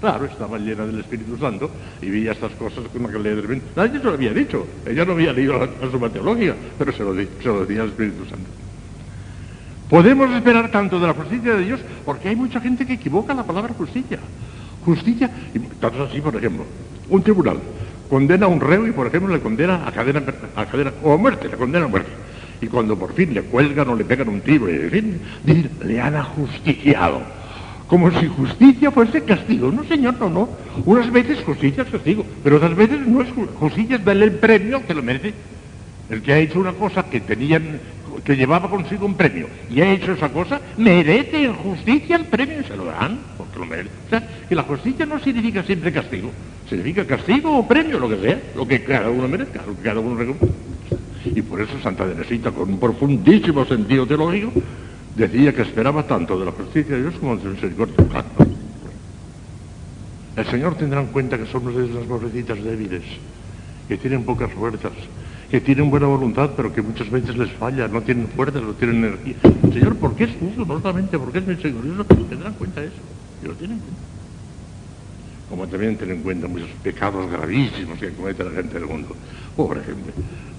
Claro, 0.00 0.26
estaba 0.26 0.58
llena 0.58 0.84
del 0.84 1.00
Espíritu 1.00 1.38
Santo 1.38 1.70
y 2.02 2.10
veía 2.10 2.32
estas 2.32 2.52
cosas 2.52 2.84
con 2.92 3.22
le 3.22 3.34
de 3.34 3.40
repente. 3.40 3.66
Nadie 3.74 3.98
se 3.98 4.04
lo 4.04 4.12
había 4.12 4.32
dicho. 4.32 4.66
Ella 4.86 5.04
no 5.04 5.12
había 5.12 5.32
leído 5.32 5.54
la, 5.58 5.66
la 5.66 5.90
suma 5.90 6.10
teológica, 6.10 6.54
pero 6.78 6.92
se 6.92 7.02
lo, 7.02 7.14
se 7.14 7.20
decía 7.20 7.82
el 7.82 7.90
Espíritu 7.90 8.24
Santo. 8.26 8.50
Podemos 9.88 10.30
esperar 10.34 10.70
tanto 10.70 10.98
de 10.98 11.06
la 11.06 11.14
justicia 11.14 11.54
de 11.54 11.64
Dios 11.64 11.80
porque 12.04 12.28
hay 12.28 12.36
mucha 12.36 12.60
gente 12.60 12.84
que 12.84 12.94
equivoca 12.94 13.32
la 13.32 13.44
palabra 13.44 13.72
justicia. 13.74 14.18
Justicia, 14.84 15.30
y 15.54 15.60
casos 15.80 16.10
así, 16.10 16.20
por 16.20 16.36
ejemplo, 16.36 16.64
un 17.08 17.22
tribunal 17.22 17.58
condena 18.08 18.46
a 18.46 18.48
un 18.48 18.60
reo 18.60 18.86
y, 18.86 18.92
por 18.92 19.06
ejemplo, 19.06 19.34
le 19.34 19.40
condena 19.40 19.86
a 19.86 19.92
cadena, 19.92 20.22
a 20.54 20.66
cadena 20.66 20.92
o 21.02 21.12
a 21.12 21.16
muerte, 21.16 21.48
le 21.48 21.56
condena 21.56 21.86
a 21.86 21.88
muerte. 21.88 22.10
Y 22.60 22.66
cuando 22.66 22.98
por 22.98 23.12
fin 23.12 23.34
le 23.34 23.42
cuelgan 23.42 23.88
o 23.88 23.96
le 23.96 24.04
pegan 24.04 24.28
un 24.28 24.40
tiro, 24.40 24.70
y 24.70 24.74
en 24.74 24.90
fin, 24.90 25.20
le 25.84 26.00
han 26.00 26.14
ajusticiado. 26.16 27.20
Como 27.86 28.10
si 28.10 28.26
justicia 28.26 28.90
fuese 28.90 29.22
castigo. 29.22 29.70
No, 29.70 29.84
señor, 29.84 30.18
no, 30.18 30.28
no. 30.28 30.48
Unas 30.84 31.10
veces 31.10 31.42
justicia 31.44 31.84
es 31.84 31.90
castigo, 31.90 32.24
pero 32.42 32.56
otras 32.56 32.74
veces 32.74 33.06
no 33.06 33.22
es 33.22 33.28
ju- 33.34 33.48
justicia, 33.54 33.96
es 33.96 34.04
darle 34.04 34.24
el 34.24 34.32
premio 34.32 34.84
que 34.86 34.94
lo 34.94 35.02
merece. 35.02 35.34
El 36.08 36.22
que 36.22 36.32
ha 36.32 36.38
hecho 36.38 36.60
una 36.60 36.72
cosa 36.72 37.04
que 37.08 37.20
tenían, 37.20 37.80
que 38.24 38.36
llevaba 38.36 38.70
consigo 38.70 39.06
un 39.06 39.16
premio 39.16 39.48
y 39.68 39.80
ha 39.80 39.92
hecho 39.92 40.12
esa 40.12 40.28
cosa, 40.30 40.60
merece 40.76 41.44
en 41.44 41.54
justicia 41.54 42.14
el 42.16 42.26
premio 42.26 42.60
y 42.60 42.64
se 42.64 42.76
lo 42.76 42.84
dan, 42.84 43.20
porque 43.36 43.58
lo 43.58 43.66
merece. 43.66 43.90
O 44.06 44.08
sea, 44.10 44.28
que 44.48 44.54
la 44.54 44.62
justicia 44.62 45.04
no 45.04 45.18
significa 45.18 45.64
siempre 45.64 45.92
castigo, 45.92 46.30
significa 46.68 47.04
castigo 47.04 47.58
o 47.58 47.66
premio, 47.66 47.98
lo 47.98 48.08
que 48.08 48.18
sea, 48.18 48.40
lo 48.54 48.66
que 48.68 48.84
cada 48.84 49.10
uno 49.10 49.26
merezca, 49.26 49.64
lo 49.66 49.76
que 49.76 49.82
cada 49.82 49.98
uno 50.00 50.16
recompense. 50.16 50.54
Y 51.24 51.42
por 51.42 51.60
eso 51.60 51.72
Santa 51.82 52.06
Teresita, 52.06 52.52
con 52.52 52.70
un 52.70 52.78
profundísimo 52.78 53.64
sentido 53.64 54.06
teológico, 54.06 54.52
decía 55.16 55.54
que 55.54 55.62
esperaba 55.62 56.02
tanto 56.06 56.38
de 56.38 56.44
la 56.44 56.52
justicia 56.52 56.94
de 56.94 57.02
Dios 57.02 57.14
como 57.18 57.36
de 57.36 57.42
su 57.42 57.48
misericordia. 57.48 57.96
El 60.36 60.46
Señor 60.46 60.74
tendrá 60.74 61.00
en 61.00 61.06
cuenta 61.06 61.38
que 61.38 61.46
somos 61.46 61.74
de 61.74 61.86
esas 61.86 62.04
pobrecitas 62.04 62.62
débiles, 62.62 63.02
que 63.88 63.96
tienen 63.96 64.24
pocas 64.24 64.52
fuerzas, 64.52 64.92
que 65.50 65.60
tienen 65.62 65.88
buena 65.88 66.06
voluntad, 66.06 66.50
pero 66.54 66.72
que 66.72 66.82
muchas 66.82 67.10
veces 67.10 67.36
les 67.38 67.50
falla, 67.52 67.88
no 67.88 68.02
tienen 68.02 68.28
fuerzas, 68.28 68.62
no 68.62 68.74
tienen 68.74 68.96
energía. 68.98 69.36
Señor, 69.72 69.96
¿por 69.96 70.14
qué 70.14 70.24
es 70.24 70.30
justo? 70.38 70.66
No 70.66 70.80
solamente 70.80 71.18
porque 71.18 71.38
es 71.38 71.46
misericordioso, 71.46 72.04
tendrá 72.04 72.48
en 72.48 72.54
cuenta 72.54 72.82
eso. 72.82 73.00
Y 73.42 73.46
lo 73.46 73.54
tienen 73.54 73.78
en 73.78 73.82
cuenta. 73.82 74.05
Como 75.48 75.68
también 75.68 75.96
tienen 75.96 76.16
en 76.16 76.22
cuenta 76.24 76.48
muchos 76.48 76.68
pecados 76.82 77.30
gravísimos 77.30 77.98
que 78.00 78.10
comete 78.10 78.42
la 78.42 78.50
gente 78.50 78.74
del 78.74 78.86
mundo. 78.86 79.14
Pobre 79.56 79.80
gente. 79.84 80.10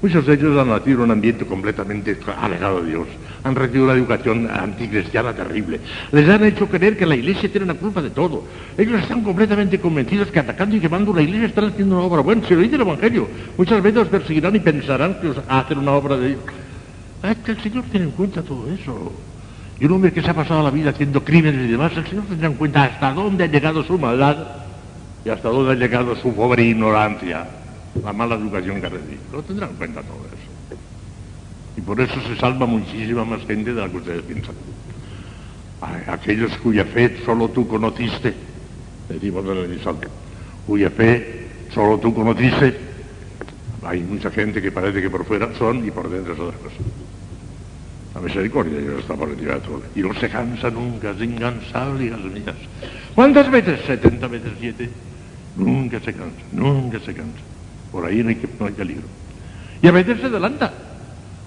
Muchos 0.01 0.25
de 0.25 0.33
ellos 0.35 0.57
han 0.57 0.69
nacido 0.69 0.99
en 0.99 1.03
un 1.03 1.11
ambiente 1.11 1.45
completamente 1.45 2.17
alejado 2.39 2.81
de 2.81 2.91
Dios. 2.91 3.07
Han 3.43 3.55
recibido 3.55 3.83
una 3.83 3.93
educación 3.93 4.49
anticristiana 4.49 5.33
terrible. 5.33 5.81
Les 6.13 6.29
han 6.29 6.45
hecho 6.45 6.67
creer 6.67 6.97
que 6.97 7.05
la 7.05 7.15
iglesia 7.15 7.51
tiene 7.51 7.67
la 7.67 7.73
culpa 7.73 8.01
de 8.01 8.11
todo. 8.11 8.45
Ellos 8.77 9.01
están 9.01 9.23
completamente 9.23 9.77
convencidos 9.79 10.29
que 10.29 10.39
atacando 10.39 10.77
y 10.77 10.79
quemando 10.79 11.13
la 11.13 11.21
iglesia 11.21 11.47
están 11.47 11.65
haciendo 11.65 11.97
una 11.97 12.05
obra 12.05 12.21
buena. 12.21 12.47
Si 12.47 12.55
lo 12.55 12.61
dice 12.61 12.75
el 12.75 12.81
Evangelio, 12.81 13.27
muchas 13.57 13.83
veces 13.83 14.03
os 14.03 14.07
perseguirán 14.07 14.55
y 14.55 14.59
pensarán 14.59 15.19
que 15.19 15.27
os 15.27 15.37
hacen 15.49 15.79
una 15.79 15.91
obra 15.91 16.15
de 16.15 16.29
Dios. 16.29 16.39
Es 17.23 17.37
que 17.37 17.51
el 17.51 17.61
Señor 17.61 17.83
tiene 17.91 18.05
en 18.05 18.11
cuenta 18.11 18.41
todo 18.41 18.71
eso. 18.71 19.11
Y 19.79 19.85
un 19.85 19.91
hombre 19.91 20.13
que 20.13 20.21
se 20.21 20.29
ha 20.29 20.33
pasado 20.33 20.63
la 20.63 20.71
vida 20.71 20.91
haciendo 20.91 21.23
crímenes 21.23 21.67
y 21.67 21.71
demás, 21.71 21.91
el 21.97 22.07
Señor 22.07 22.23
tendrá 22.25 22.47
en 22.47 22.53
cuenta 22.53 22.85
hasta 22.85 23.13
dónde 23.13 23.43
ha 23.43 23.47
llegado 23.47 23.83
su 23.83 23.99
maldad 23.99 24.66
y 25.27 25.29
hasta 25.29 25.49
dónde 25.49 25.73
ha 25.73 25.75
llegado 25.75 26.15
su 26.15 26.33
pobre 26.33 26.63
ignorancia, 26.63 27.45
la 28.01 28.13
mala 28.13 28.35
educación 28.35 28.79
que 28.79 28.87
ha 28.87 28.89
recibido. 28.89 29.19
Lo 29.33 29.43
tendrán 29.43 29.71
en 29.71 29.75
cuenta 29.75 30.01
todo 30.01 30.19
eso. 30.25 30.79
Y 31.75 31.81
por 31.81 31.99
eso 31.99 32.13
se 32.21 32.37
salva 32.37 32.65
muchísima 32.65 33.25
más 33.25 33.45
gente 33.45 33.73
de 33.73 33.81
la 33.81 33.89
que 33.89 33.97
ustedes 33.97 34.21
piensan. 34.21 34.55
Aquellos 36.07 36.55
cuya 36.59 36.85
fe 36.85 37.17
solo 37.25 37.49
tú 37.49 37.67
conociste, 37.67 38.33
decimos 39.09 39.43
en 39.43 39.69
el 39.69 39.83
Santo, 39.83 40.07
cuya 40.65 40.89
fe 40.91 41.49
solo 41.73 41.99
tú 41.99 42.13
conociste, 42.13 42.77
hay 43.83 43.99
mucha 44.03 44.31
gente 44.31 44.61
que 44.61 44.71
parece 44.71 45.01
que 45.01 45.09
por 45.09 45.25
fuera 45.25 45.49
son 45.59 45.85
y 45.85 45.91
por 45.91 46.09
dentro 46.09 46.35
es 46.35 46.39
otra 46.39 46.57
cosa. 46.57 46.75
La 48.15 48.21
misericordia 48.21 48.79
Dios 48.79 49.01
está 49.01 49.13
por 49.13 49.27
encima 49.27 49.55
de 49.55 49.59
todo. 49.59 49.81
Y 49.93 49.99
no 49.99 50.13
se 50.13 50.29
cansa 50.29 50.69
nunca, 50.69 51.11
es 51.11 51.21
incansable, 51.21 52.05
hijas 52.05 52.21
mías. 52.21 52.55
¿Cuántas 53.13 53.51
veces? 53.51 53.81
70 53.85 54.27
veces 54.29 54.51
7. 54.61 54.89
Nunca 55.57 55.99
se 55.99 56.13
cansa, 56.13 56.37
nunca 56.51 56.99
se 56.99 57.13
cansa. 57.13 57.39
Por 57.91 58.05
ahí 58.05 58.21
no 58.23 58.29
hay, 58.29 58.35
que- 58.35 58.49
no 58.59 58.65
hay 58.67 58.73
peligro. 58.73 59.03
Y 59.81 59.87
a 59.87 59.91
veces 59.91 60.19
se 60.19 60.25
adelanta. 60.27 60.73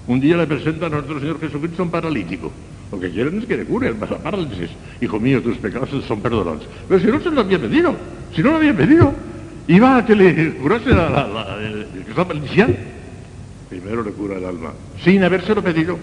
Un 0.07 0.21
día 0.21 0.37
le 0.37 0.47
presenta 0.47 0.87
a 0.87 0.89
nuestro 0.89 1.21
Señor 1.21 1.39
Jesucristo 1.41 1.83
un 1.83 1.91
paralítico. 1.91 2.51
Lo 2.91 2.99
que 2.99 3.11
quieren 3.11 3.39
es 3.39 3.47
que 3.47 3.57
le 3.57 3.65
cure 3.65 3.95
la 3.95 4.07
parálisis. 4.07 4.71
Hijo 5.01 5.21
mío, 5.21 5.41
tus 5.43 5.59
pecados 5.59 5.91
son 6.07 6.21
perdonados. 6.21 6.67
Pero 6.89 7.01
si 7.01 7.07
no 7.07 7.21
se 7.21 7.31
lo 7.31 7.41
había 7.43 7.59
pedido, 7.61 7.95
si 8.35 8.43
no 8.43 8.51
lo 8.51 8.57
había 8.57 8.77
pedido, 8.77 9.13
iba 9.69 9.99
a 9.99 10.05
que 10.05 10.17
le 10.17 10.55
curase 10.57 10.89
la, 10.91 11.09
la- 11.09 11.29
la- 11.29 11.57
el, 11.65 11.87
el 11.95 12.05
que 12.05 12.11
estaba 12.11 12.35
inicial. 12.35 12.77
Primero 13.69 14.03
le 14.03 14.11
cura 14.11 14.39
el 14.39 14.45
alma, 14.45 14.73
sin 15.05 15.23
habérselo 15.23 15.63
pedido, 15.63 15.97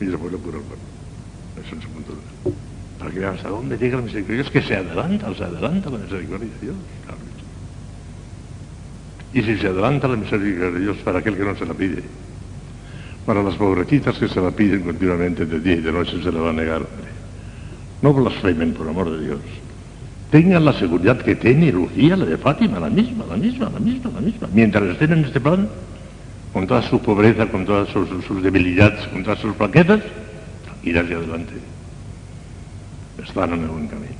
y 0.00 0.04
después 0.04 0.30
le 0.32 0.38
cura 0.38 0.58
el 0.58 0.62
cuerpo. 0.62 0.84
Eso 1.66 1.74
es 1.74 1.82
su 1.82 1.88
punto 1.88 2.12
de 2.12 2.18
vista. 2.18 2.60
Para 3.00 3.10
que 3.10 3.18
vean 3.18 3.34
hasta 3.34 3.48
dónde 3.48 3.76
llega 3.76 3.96
la 3.96 4.02
misericordia. 4.02 4.42
Es 4.42 4.50
que 4.50 4.62
se 4.62 4.76
adelanta, 4.76 5.34
se 5.34 5.42
adelanta 5.42 5.90
la 5.90 5.98
misericordia 5.98 6.48
de 6.48 6.60
Dios. 6.66 6.76
Y 9.36 9.42
si 9.42 9.58
se 9.58 9.66
adelanta 9.66 10.08
la 10.08 10.16
misericordia 10.16 10.70
de 10.70 10.80
Dios 10.80 10.96
para 11.04 11.18
aquel 11.18 11.36
que 11.36 11.44
no 11.44 11.54
se 11.54 11.66
la 11.66 11.74
pide, 11.74 12.02
para 13.26 13.42
las 13.42 13.54
pobrecitas 13.56 14.16
que 14.16 14.28
se 14.28 14.40
la 14.40 14.50
piden 14.50 14.80
continuamente 14.80 15.44
de 15.44 15.60
día 15.60 15.74
y 15.74 15.80
de 15.82 15.92
noche 15.92 16.22
se 16.22 16.32
la 16.32 16.40
va 16.40 16.48
a 16.48 16.52
negar. 16.54 16.76
hombre. 16.76 17.10
No 18.00 18.14
blasfemen 18.14 18.72
por 18.72 18.88
amor 18.88 19.10
de 19.10 19.26
Dios. 19.26 19.40
Tengan 20.30 20.64
la 20.64 20.72
seguridad 20.72 21.18
que 21.18 21.36
tiene 21.36 21.70
Lucía, 21.70 22.16
la 22.16 22.24
de 22.24 22.38
Fátima, 22.38 22.80
la 22.80 22.88
misma, 22.88 23.26
la 23.28 23.36
misma, 23.36 23.68
la 23.68 23.78
misma, 23.78 24.10
la 24.14 24.20
misma. 24.22 24.48
Mientras 24.54 24.84
estén 24.84 25.12
en 25.12 25.26
este 25.26 25.38
plan, 25.38 25.68
con 26.54 26.66
toda 26.66 26.80
su 26.80 26.98
pobreza, 27.02 27.46
con 27.46 27.66
todas 27.66 27.90
sus, 27.90 28.08
sus 28.24 28.42
debilidades, 28.42 29.06
con 29.08 29.22
todas 29.22 29.38
sus 29.38 29.54
flaquezas, 29.54 30.00
ir 30.82 30.98
hacia 30.98 31.18
adelante. 31.18 31.52
Están 33.22 33.52
en 33.52 33.60
el 33.64 33.68
buen 33.68 33.86
camino. 33.86 34.14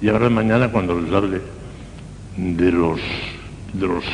Y 0.00 0.08
ahora 0.08 0.28
mañana 0.28 0.72
cuando 0.72 1.00
les 1.00 1.12
hable 1.12 1.40
de 2.36 2.72
los, 2.72 2.98
de 3.72 3.86
los 3.86 4.04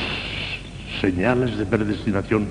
señales 1.01 1.57
de 1.59 1.67
predestinación, 1.67 2.49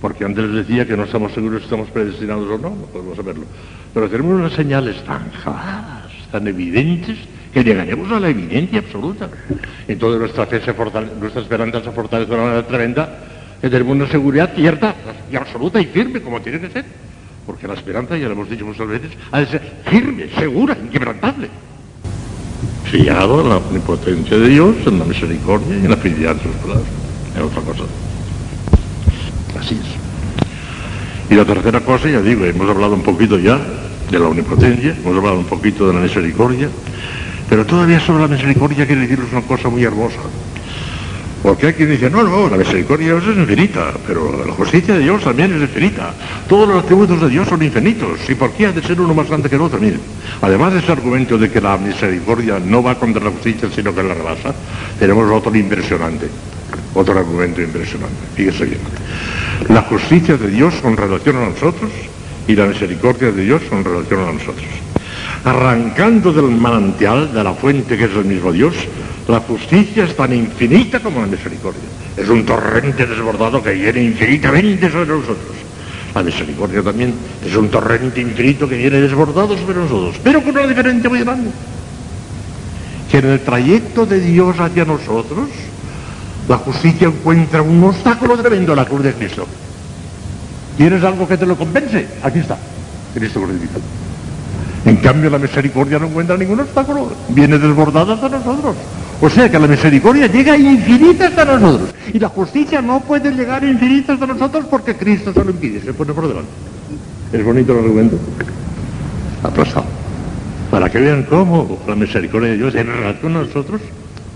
porque 0.00 0.24
antes 0.24 0.44
les 0.44 0.66
decía 0.66 0.86
que 0.86 0.96
no 0.96 1.04
estamos 1.04 1.32
seguros 1.32 1.60
si 1.60 1.64
estamos 1.64 1.88
predestinados 1.90 2.46
o 2.48 2.58
no, 2.58 2.70
no 2.70 2.86
podemos 2.86 3.16
saberlo, 3.16 3.44
pero 3.92 4.08
tenemos 4.08 4.34
unas 4.34 4.52
señales 4.52 5.02
tan 5.04 5.28
claras, 5.42 6.10
tan 6.30 6.46
evidentes, 6.46 7.18
que 7.52 7.64
llegaremos 7.64 8.12
a 8.12 8.20
la 8.20 8.28
evidencia 8.28 8.78
absoluta. 8.80 9.30
Entonces 9.88 10.20
nuestra 10.20 10.46
fe 10.46 10.60
se 10.60 10.74
fortale- 10.74 11.10
nuestra 11.18 11.40
esperanza 11.42 11.82
se 11.82 11.90
fortalece 11.90 12.30
de 12.30 12.36
una 12.36 12.44
manera 12.44 12.66
tremenda, 12.66 13.18
que 13.60 13.70
tenemos 13.70 13.96
una 13.96 14.06
seguridad 14.06 14.52
cierta 14.54 14.94
y 15.32 15.36
absoluta 15.36 15.80
y 15.80 15.86
firme, 15.86 16.20
como 16.20 16.40
tiene 16.40 16.60
que 16.60 16.70
ser. 16.70 16.84
Porque 17.46 17.66
la 17.66 17.72
esperanza, 17.74 18.16
ya 18.18 18.26
lo 18.26 18.32
hemos 18.32 18.50
dicho 18.50 18.66
muchas 18.66 18.86
veces, 18.86 19.10
ha 19.32 19.40
de 19.40 19.46
ser 19.46 19.62
firme, 19.86 20.28
segura, 20.38 20.76
inquebrantable. 20.80 21.48
Fiado 22.84 23.42
en 23.42 23.48
la 23.50 23.56
omnipotencia 23.58 24.38
de 24.38 24.48
Dios, 24.48 24.76
en 24.86 24.98
la 24.98 25.04
misericordia 25.04 25.76
y 25.76 25.84
en 25.84 25.90
la 25.90 25.96
fidelidad 25.96 26.36
de 26.36 26.42
sus 26.42 26.52
palabras. 26.56 26.86
Es 27.36 27.42
otra 27.42 27.62
cosa. 27.62 27.84
Así 29.58 29.74
es. 29.74 31.30
Y 31.30 31.34
la 31.34 31.44
tercera 31.44 31.80
cosa, 31.80 32.08
ya 32.08 32.22
digo, 32.22 32.44
hemos 32.44 32.68
hablado 32.68 32.94
un 32.94 33.02
poquito 33.02 33.38
ya 33.38 33.60
de 34.10 34.18
la 34.18 34.28
omnipotencia, 34.28 34.96
hemos 34.98 35.16
hablado 35.16 35.38
un 35.38 35.44
poquito 35.44 35.86
de 35.86 35.94
la 35.94 36.00
misericordia, 36.00 36.70
pero 37.48 37.66
todavía 37.66 38.00
sobre 38.00 38.22
la 38.22 38.28
misericordia 38.28 38.86
quiere 38.86 39.02
deciros 39.02 39.30
una 39.32 39.42
cosa 39.42 39.68
muy 39.68 39.84
hermosa. 39.84 40.20
Porque 41.42 41.68
hay 41.68 41.72
quien 41.74 41.90
dice, 41.90 42.10
no, 42.10 42.24
no, 42.24 42.48
la 42.48 42.56
misericordia 42.56 43.14
de 43.14 43.20
Dios 43.20 43.36
es 43.36 43.38
infinita, 43.38 43.92
pero 44.06 44.44
la 44.44 44.52
justicia 44.52 44.94
de 44.94 45.00
Dios 45.00 45.22
también 45.22 45.54
es 45.54 45.62
infinita. 45.62 46.12
Todos 46.48 46.68
los 46.68 46.82
atributos 46.82 47.20
de 47.20 47.28
Dios 47.28 47.48
son 47.48 47.62
infinitos. 47.62 48.18
¿Y 48.28 48.34
por 48.34 48.50
qué 48.52 48.66
ha 48.66 48.72
de 48.72 48.82
ser 48.82 49.00
uno 49.00 49.14
más 49.14 49.28
grande 49.28 49.48
que 49.48 49.54
el 49.54 49.62
otro? 49.62 49.78
Miren, 49.78 50.00
además 50.42 50.72
de 50.72 50.80
ese 50.80 50.90
argumento 50.90 51.38
de 51.38 51.50
que 51.50 51.60
la 51.60 51.78
misericordia 51.78 52.58
no 52.58 52.82
va 52.82 52.96
contra 52.96 53.22
la 53.22 53.30
justicia, 53.30 53.68
sino 53.72 53.94
que 53.94 54.02
la 54.02 54.14
rebasa, 54.14 54.52
tenemos 54.98 55.30
otro 55.30 55.54
impresionante. 55.54 56.28
Otro 56.94 57.16
argumento 57.18 57.62
impresionante. 57.62 58.16
Fíjese 58.34 58.64
bien. 58.64 58.80
La 59.68 59.82
justicia 59.82 60.36
de 60.36 60.48
Dios 60.48 60.74
con 60.82 60.96
relación 60.96 61.36
a 61.36 61.48
nosotros 61.50 61.90
y 62.48 62.56
la 62.56 62.66
misericordia 62.66 63.30
de 63.30 63.44
Dios 63.44 63.62
con 63.70 63.84
relación 63.84 64.20
a 64.20 64.32
nosotros. 64.32 64.66
Arrancando 65.44 66.32
del 66.32 66.50
manantial, 66.50 67.32
de 67.32 67.44
la 67.44 67.52
fuente 67.52 67.96
que 67.96 68.04
es 68.04 68.10
el 68.10 68.24
mismo 68.24 68.50
Dios, 68.52 68.74
la 69.28 69.40
justicia 69.40 70.04
es 70.04 70.16
tan 70.16 70.32
infinita 70.32 71.00
como 71.00 71.20
la 71.20 71.26
misericordia. 71.26 71.82
Es 72.16 72.28
un 72.28 72.46
torrente 72.46 73.06
desbordado 73.06 73.62
que 73.62 73.74
viene 73.74 74.02
infinitamente 74.02 74.90
sobre 74.90 75.06
nosotros. 75.06 75.54
La 76.14 76.22
misericordia 76.22 76.82
también 76.82 77.14
es 77.44 77.54
un 77.54 77.68
torrente 77.68 78.22
infinito 78.22 78.66
que 78.66 78.78
viene 78.78 78.98
desbordado 78.98 79.56
sobre 79.56 79.76
nosotros, 79.76 80.16
pero 80.24 80.42
con 80.42 80.56
una 80.56 80.66
diferencia 80.66 81.10
muy 81.10 81.20
grande. 81.20 81.50
Que 83.10 83.18
en 83.18 83.26
el 83.26 83.40
trayecto 83.40 84.06
de 84.06 84.18
Dios 84.18 84.58
hacia 84.58 84.86
nosotros, 84.86 85.50
la 86.48 86.56
justicia 86.56 87.08
encuentra 87.08 87.60
un 87.60 87.84
obstáculo 87.84 88.38
tremendo 88.38 88.72
en 88.72 88.76
la 88.76 88.86
cruz 88.86 89.02
de 89.02 89.12
Cristo. 89.12 89.46
¿Quieres 90.78 91.04
algo 91.04 91.28
que 91.28 91.36
te 91.36 91.44
lo 91.44 91.54
compense? 91.54 92.08
Aquí 92.22 92.38
está, 92.38 92.56
Cristo 93.12 93.42
crucificado. 93.42 93.82
En 94.86 94.96
cambio, 94.96 95.28
la 95.28 95.38
misericordia 95.38 95.98
no 95.98 96.06
encuentra 96.06 96.38
ningún 96.38 96.60
obstáculo, 96.60 97.12
viene 97.28 97.58
desbordada 97.58 98.14
hasta 98.14 98.28
nosotros. 98.30 98.74
O 99.20 99.28
sea 99.28 99.50
que 99.50 99.58
la 99.58 99.66
misericordia 99.66 100.28
llega 100.28 100.56
infinita 100.56 101.26
hasta 101.26 101.44
nosotros. 101.44 101.94
Y 102.12 102.18
la 102.18 102.28
justicia 102.28 102.80
no 102.80 103.00
puede 103.00 103.32
llegar 103.32 103.64
infinita 103.64 104.12
hasta 104.12 104.26
nosotros 104.26 104.66
porque 104.70 104.96
Cristo 104.96 105.32
se 105.32 105.44
lo 105.44 105.50
impide, 105.50 105.80
se 105.80 105.92
pone 105.92 106.12
por 106.12 106.28
delante. 106.28 106.50
¿Es 107.32 107.44
bonito 107.44 107.72
el 107.72 107.84
argumento? 107.84 108.16
Aplastado. 109.42 109.86
Para 110.70 110.88
que 110.88 110.98
vean 110.98 111.24
cómo 111.24 111.78
la 111.86 111.96
misericordia 111.96 112.50
de 112.50 112.56
Dios 112.58 112.74
en 112.74 112.86
relación 112.86 113.36
a 113.36 113.40
nosotros 113.42 113.80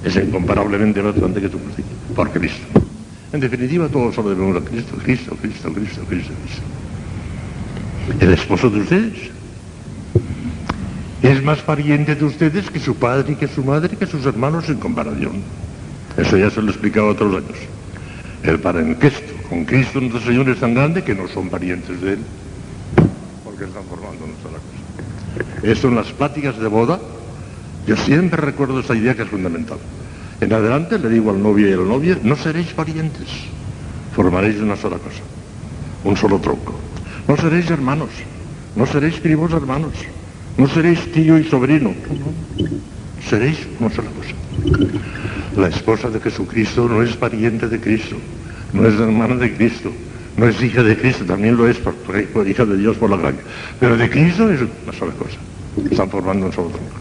es 0.04 0.16
incomparablemente 0.16 1.00
más 1.02 1.14
grande 1.14 1.40
que 1.40 1.48
su 1.48 1.58
justicia. 1.58 1.92
Por 2.14 2.30
Cristo. 2.30 2.80
En 3.32 3.40
definitiva, 3.40 3.88
todos 3.88 4.14
solo 4.14 4.30
debemos 4.30 4.56
a 4.56 4.64
Cristo, 4.64 4.96
Cristo, 5.02 5.36
Cristo, 5.40 5.72
Cristo, 5.72 6.02
Cristo, 6.08 6.32
Cristo. 6.42 6.62
El 8.20 8.32
esposo 8.32 8.68
de 8.68 8.80
ustedes 8.80 9.31
es 11.22 11.42
más 11.42 11.60
pariente 11.60 12.16
de 12.16 12.24
ustedes 12.24 12.68
que 12.68 12.80
su 12.80 12.96
padre 12.96 13.32
y 13.32 13.36
que 13.36 13.46
su 13.46 13.62
madre 13.62 13.90
y 13.92 13.96
que 13.96 14.06
sus 14.06 14.26
hermanos 14.26 14.68
en 14.68 14.78
comparación. 14.78 15.42
Eso 16.16 16.36
ya 16.36 16.50
se 16.50 16.60
lo 16.60 16.68
he 16.68 16.70
explicado 16.70 17.08
otros 17.08 17.36
años. 17.36 17.58
El 18.42 18.58
parentesco 18.58 19.32
con 19.48 19.64
Cristo 19.64 20.00
nuestro 20.00 20.20
Señor 20.20 20.48
es 20.48 20.58
tan 20.58 20.74
grande 20.74 21.04
que 21.04 21.14
no 21.14 21.28
son 21.28 21.48
parientes 21.48 22.00
de 22.00 22.14
Él, 22.14 22.18
porque 23.44 23.64
están 23.64 23.84
formando 23.84 24.26
sola 24.42 24.58
cosa. 24.58 25.62
Eso 25.62 25.88
en 25.88 25.94
las 25.94 26.10
pláticas 26.12 26.58
de 26.58 26.66
boda, 26.66 26.98
yo 27.86 27.96
siempre 27.96 28.40
recuerdo 28.40 28.80
esa 28.80 28.96
idea 28.96 29.14
que 29.14 29.22
es 29.22 29.28
fundamental. 29.28 29.78
En 30.40 30.52
adelante 30.52 30.98
le 30.98 31.08
digo 31.08 31.30
al 31.30 31.40
novio 31.40 31.68
y 31.68 31.72
a 31.72 31.76
la 31.76 31.84
novia, 31.84 32.18
no 32.24 32.34
seréis 32.34 32.72
parientes, 32.72 33.28
formaréis 34.16 34.60
una 34.60 34.76
sola 34.76 34.96
cosa, 34.96 35.22
un 36.02 36.16
solo 36.16 36.40
tronco. 36.40 36.74
No 37.28 37.36
seréis 37.36 37.70
hermanos, 37.70 38.10
no 38.74 38.86
seréis 38.86 39.20
primos 39.20 39.52
hermanos, 39.52 39.92
no 40.56 40.68
seréis 40.68 41.10
tío 41.12 41.38
y 41.38 41.44
sobrino, 41.44 41.94
seréis 43.28 43.58
una 43.80 43.90
sola 43.90 44.10
cosa. 44.10 44.34
La 45.56 45.68
esposa 45.68 46.10
de 46.10 46.20
Jesucristo 46.20 46.88
no 46.88 47.02
es 47.02 47.16
pariente 47.16 47.68
de 47.68 47.80
Cristo, 47.80 48.16
no 48.72 48.86
es 48.86 48.94
hermana 48.94 49.36
de 49.36 49.54
Cristo, 49.54 49.92
no 50.36 50.46
es 50.46 50.62
hija 50.62 50.82
de 50.82 50.96
Cristo, 50.96 51.24
también 51.24 51.56
lo 51.56 51.68
es 51.68 51.78
por, 51.78 51.94
hija 52.48 52.64
de 52.64 52.76
Dios 52.76 52.96
por 52.96 53.10
la 53.10 53.16
gracia. 53.16 53.42
Pero 53.78 53.96
de 53.96 54.08
Cristo 54.08 54.50
es 54.50 54.60
una 54.60 54.92
sola 54.92 55.12
cosa. 55.12 55.38
Están 55.90 56.10
formando 56.10 56.46
un 56.46 56.52
solo 56.52 56.68
tronco. 56.68 56.96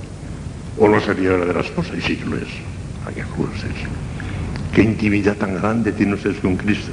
O 0.77 0.87
no 0.87 0.99
sería 1.01 1.31
la 1.31 1.45
de 1.45 1.53
la 1.53 1.61
esposa, 1.61 1.93
y 1.97 2.01
sí 2.01 2.19
lo 2.25 2.37
es. 2.37 2.47
Hay 3.05 3.15
que. 3.15 3.23
Qué 4.73 4.83
intimidad 4.83 5.35
tan 5.35 5.55
grande 5.55 5.91
tiene 5.91 6.13
ustedes 6.13 6.39
con 6.39 6.55
Cristo. 6.55 6.91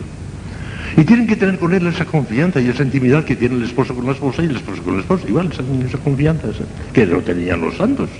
Y 0.98 1.04
tienen 1.04 1.28
que 1.28 1.36
tener 1.36 1.60
con 1.60 1.72
él 1.72 1.86
esa 1.86 2.04
confianza 2.04 2.60
y 2.60 2.68
esa 2.68 2.82
intimidad 2.82 3.24
que 3.24 3.36
tiene 3.36 3.54
el 3.54 3.62
esposo 3.62 3.94
con 3.94 4.04
la 4.04 4.12
esposa 4.12 4.42
y 4.42 4.46
el 4.46 4.56
esposo 4.56 4.82
con 4.82 4.94
la 4.94 5.00
esposa. 5.02 5.28
Igual, 5.28 5.48
esa, 5.52 5.62
esa 5.86 5.98
confianza 5.98 6.48
que 6.92 7.06
no 7.06 7.20
tenían 7.20 7.60
los 7.60 7.76
santos. 7.76 8.10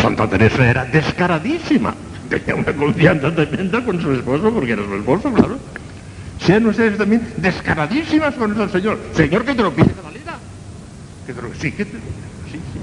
Santa 0.00 0.28
Teresa 0.28 0.70
era 0.70 0.84
descaradísima. 0.84 1.92
Tenía 2.30 2.54
una 2.54 2.72
confianza 2.72 3.34
tremenda 3.34 3.84
con 3.84 4.00
su 4.00 4.12
esposo 4.12 4.54
porque 4.54 4.72
era 4.72 4.84
su 4.84 4.94
esposo, 4.94 5.32
claro. 5.32 5.58
Sean 6.38 6.64
ustedes 6.66 6.96
también 6.96 7.22
descaradísimas 7.38 8.36
con 8.36 8.60
el 8.60 8.70
Señor. 8.70 9.00
Señor, 9.12 9.44
que 9.44 9.54
te 9.54 9.62
lo 9.64 9.72
pide 9.72 9.88
Catalina. 9.88 10.38
Que 11.26 11.34
te 11.34 11.42
lo, 11.42 11.48
sí, 11.54 11.72
que 11.72 11.86
te, 11.86 11.90
sí, 11.90 12.60
sí. 12.72 12.80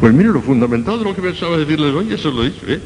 Pues 0.00 0.14
mire, 0.14 0.30
lo 0.30 0.40
fundamental 0.40 0.98
de 0.98 1.04
lo 1.04 1.14
que 1.14 1.20
pensaba 1.20 1.58
decirles 1.58 1.94
hoy, 1.94 2.10
eso 2.10 2.30
lo 2.30 2.44
he 2.44 2.48
¿eh? 2.48 2.80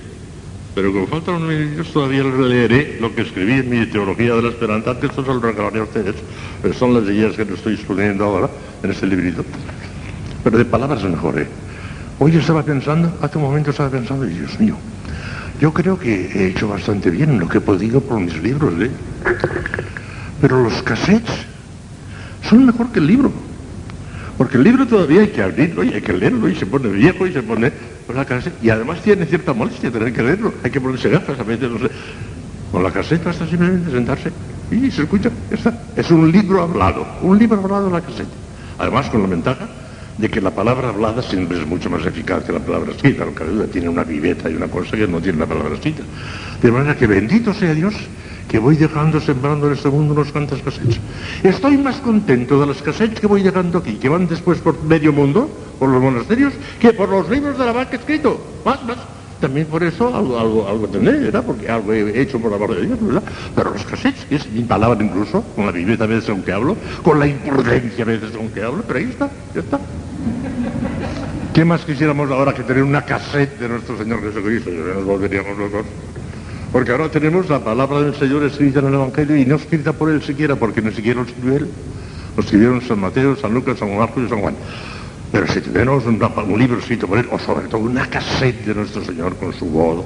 Pero 0.79 0.93
como 0.93 1.09
faltan 1.09 1.43
unos 1.43 1.49
minutos 1.49 1.93
todavía 1.93 2.23
les 2.23 2.39
leeré 2.39 2.99
lo 3.01 3.13
que 3.13 3.23
escribí 3.23 3.55
en 3.55 3.69
mi 3.69 3.85
Teología 3.87 4.37
de 4.37 4.43
la 4.43 4.49
Esperanza, 4.51 4.97
que 5.01 5.07
esto 5.07 5.25
se 5.25 5.29
lo 5.35 5.41
regalaré 5.41 5.81
a 5.81 5.83
ustedes, 5.83 6.15
pero 6.63 6.73
son 6.73 6.95
las 6.95 7.03
ideas 7.03 7.35
que 7.35 7.45
les 7.45 7.55
estoy 7.55 7.75
exponiendo 7.75 8.25
ahora 8.25 8.49
en 8.85 8.93
este 8.93 9.09
librito. 9.09 9.45
Pero 10.45 10.57
de 10.57 10.65
palabras 10.65 11.03
mejor, 11.03 11.37
¿eh? 11.41 11.49
Hoy 12.21 12.37
estaba 12.37 12.63
pensando, 12.63 13.13
hace 13.21 13.39
un 13.39 13.43
momento 13.43 13.71
estaba 13.71 13.91
pensando, 13.91 14.25
y 14.25 14.35
Dios 14.35 14.61
mío, 14.61 14.77
yo 15.61 15.73
creo 15.73 15.99
que 15.99 16.31
he 16.33 16.47
hecho 16.47 16.69
bastante 16.69 17.11
bien 17.11 17.31
en 17.31 17.41
lo 17.41 17.49
que 17.49 17.59
he 17.59 17.61
podido 17.61 18.01
por 18.01 18.21
mis 18.21 18.41
libros, 18.41 18.73
¿eh? 18.81 18.93
Pero 20.41 20.63
los 20.63 20.81
cassettes 20.85 21.45
son 22.49 22.67
mejor 22.67 22.93
que 22.93 23.01
el 23.01 23.09
libro. 23.09 23.33
Porque 24.37 24.59
el 24.59 24.63
libro 24.63 24.87
todavía 24.87 25.23
hay 25.23 25.29
que 25.31 25.43
abrirlo 25.43 25.83
y 25.83 25.95
hay 25.95 26.03
que 26.03 26.13
leerlo 26.13 26.49
y 26.49 26.55
se 26.55 26.67
pone 26.67 26.87
viejo 26.89 27.27
y 27.27 27.33
se 27.33 27.43
pone 27.43 27.73
con 28.09 28.17
la 28.17 28.25
cassette. 28.25 28.65
Y 28.65 28.71
además 28.71 29.03
tiene 29.03 29.27
cierta 29.27 29.53
molestia 29.53 29.91
tener 29.91 30.13
que 30.15 30.23
leerlo. 30.23 30.55
Hay 30.65 30.71
que 30.71 30.81
ponerse 30.81 31.11
gafas 31.11 31.39
a 31.39 31.43
veces, 31.43 31.71
no 31.71 31.79
sé. 31.79 31.91
Con 32.73 32.83
la 32.83 32.91
cassette 32.91 33.23
basta 33.23 33.47
simplemente 33.47 33.91
sentarse 33.91 34.33
y 34.71 34.91
se 34.91 35.03
escucha. 35.03 35.31
Está. 35.51 35.83
Es 35.95 36.11
un 36.11 36.33
libro 36.33 36.63
hablado. 36.63 37.07
Un 37.23 37.39
libro 37.39 37.63
hablado 37.63 37.87
en 37.89 37.93
la 37.93 38.01
cassette. 38.01 38.29
Además 38.79 39.11
con 39.11 39.23
la 39.23 39.29
ventaja 39.29 39.69
de 40.17 40.29
que 40.31 40.41
la 40.41 40.51
palabra 40.51 40.89
hablada 40.89 41.23
siempre 41.23 41.61
es 41.61 41.67
mucho 41.67 41.91
más 41.91 42.05
eficaz 42.07 42.45
que 42.45 42.53
la 42.53 42.61
palabra 42.61 42.93
escrita. 42.93 43.27
Lo 43.27 43.35
que 43.35 43.69
tiene 43.69 43.91
una 43.91 44.05
viveza 44.05 44.49
y 44.49 44.55
una 44.55 44.69
cosa 44.69 44.97
que 44.97 45.07
no 45.07 45.21
tiene 45.21 45.39
la 45.39 45.47
palabra 45.47 45.75
escrita. 45.75 46.03
De 46.63 46.73
manera 46.73 46.97
que 46.97 47.07
bendito 47.07 47.53
sea 47.53 47.75
Dios 47.75 47.95
que 48.49 48.59
voy 48.59 48.77
dejando 48.77 49.21
sembrando 49.21 49.67
en 49.67 49.75
este 49.75 49.91
mundo 49.91 50.15
unos 50.15 50.33
cuantos 50.33 50.63
cassettes. 50.63 50.99
Estoy 51.43 51.77
más 51.77 51.97
contento 51.97 52.59
de 52.59 52.67
las 52.67 52.83
cassettes 52.83 53.21
que 53.21 53.27
voy 53.27 53.43
dejando 53.43 53.79
aquí, 53.79 53.95
que 53.97 54.09
van 54.09 54.27
después 54.27 54.59
por 54.59 54.83
medio 54.83 55.13
mundo, 55.13 55.49
por 55.79 55.91
los 55.91 56.03
monasterios, 56.03 56.55
que 56.81 56.93
por 56.93 57.09
los 57.11 57.29
libros 57.29 57.59
de 57.59 57.67
la 57.67 57.73
vaca 57.73 57.97
escrito. 57.97 58.41
Más, 58.65 58.83
más. 58.85 58.97
También 59.41 59.67
por 59.67 59.85
eso 59.85 60.13
algo, 60.17 60.37
algo, 60.37 60.67
algo 60.67 60.89
tendré, 60.89 61.19
¿verdad? 61.21 61.45
Porque 61.47 61.69
algo 61.69 61.93
he 61.93 62.21
hecho 62.21 62.41
por 62.41 62.51
la 62.51 62.59
parte 62.59 62.81
de 62.81 62.87
Dios, 62.87 62.99
¿verdad? 63.01 63.23
Pero 63.55 63.71
los 63.71 63.85
cassettes, 63.85 64.25
que 64.25 64.37
es 64.37 64.51
mi 64.51 64.63
palabra 64.63 65.05
incluso, 65.05 65.43
con 65.55 65.67
la 65.67 65.73
viveza 65.73 66.05
a 66.05 66.07
veces 66.09 66.29
aunque 66.31 66.53
hablo, 66.53 66.77
con 67.05 67.21
la 67.21 67.27
imprudencia 67.27 68.03
a 68.03 68.07
veces 68.07 68.35
aunque 68.35 68.63
hablo, 68.63 68.83
pero 68.85 68.99
ahí 68.99 69.05
está, 69.05 69.31
ya 69.55 69.61
está. 69.61 69.79
¿Qué 71.55 71.65
más 71.65 71.85
quisiéramos 71.85 72.31
ahora 72.31 72.53
que 72.53 72.63
tener 72.63 72.83
una 72.83 73.03
cassette 73.03 73.59
de 73.61 73.69
nuestro 73.69 73.97
Señor 73.97 74.23
Jesucristo? 74.23 74.71
Nos 74.71 75.05
volveríamos 75.05 75.57
locos. 75.57 75.85
Porque 76.73 76.93
ahora 76.93 77.11
tenemos 77.11 77.49
la 77.49 77.65
palabra 77.65 78.03
del 78.03 78.15
Señor 78.15 78.43
escrita 78.45 78.81
en 78.81 78.87
el 78.87 78.95
Evangelio 78.95 79.37
y 79.37 79.47
no 79.47 79.57
escrita 79.57 79.93
por 79.93 80.11
Él 80.11 80.23
siquiera, 80.23 80.57
porque 80.57 80.83
ni 80.83 80.93
siquiera 80.93 81.21
lo 81.21 81.27
escribió 81.27 81.57
Él. 81.57 81.69
Lo 82.37 82.43
escribieron 82.43 82.83
San 82.83 83.01
Mateo, 83.01 83.37
San 83.37 83.55
Lucas, 83.55 83.79
San 83.79 83.97
Marcos 83.97 84.25
y 84.25 84.29
San 84.29 84.41
Juan. 84.41 84.55
Pero 85.33 85.47
si 85.47 85.61
tenemos 85.61 86.05
un, 86.05 86.23
un 86.23 86.59
libro 86.59 86.79
escrito 86.79 87.07
por 87.07 87.19
Él, 87.19 87.29
o 87.31 87.39
sobre 87.39 87.69
todo 87.69 87.81
una 87.81 88.07
cassette 88.07 88.67
de 88.67 88.75
nuestro 88.75 89.03
Señor 89.03 89.37
con 89.37 89.53
su 89.53 89.67
voz. 89.67 90.05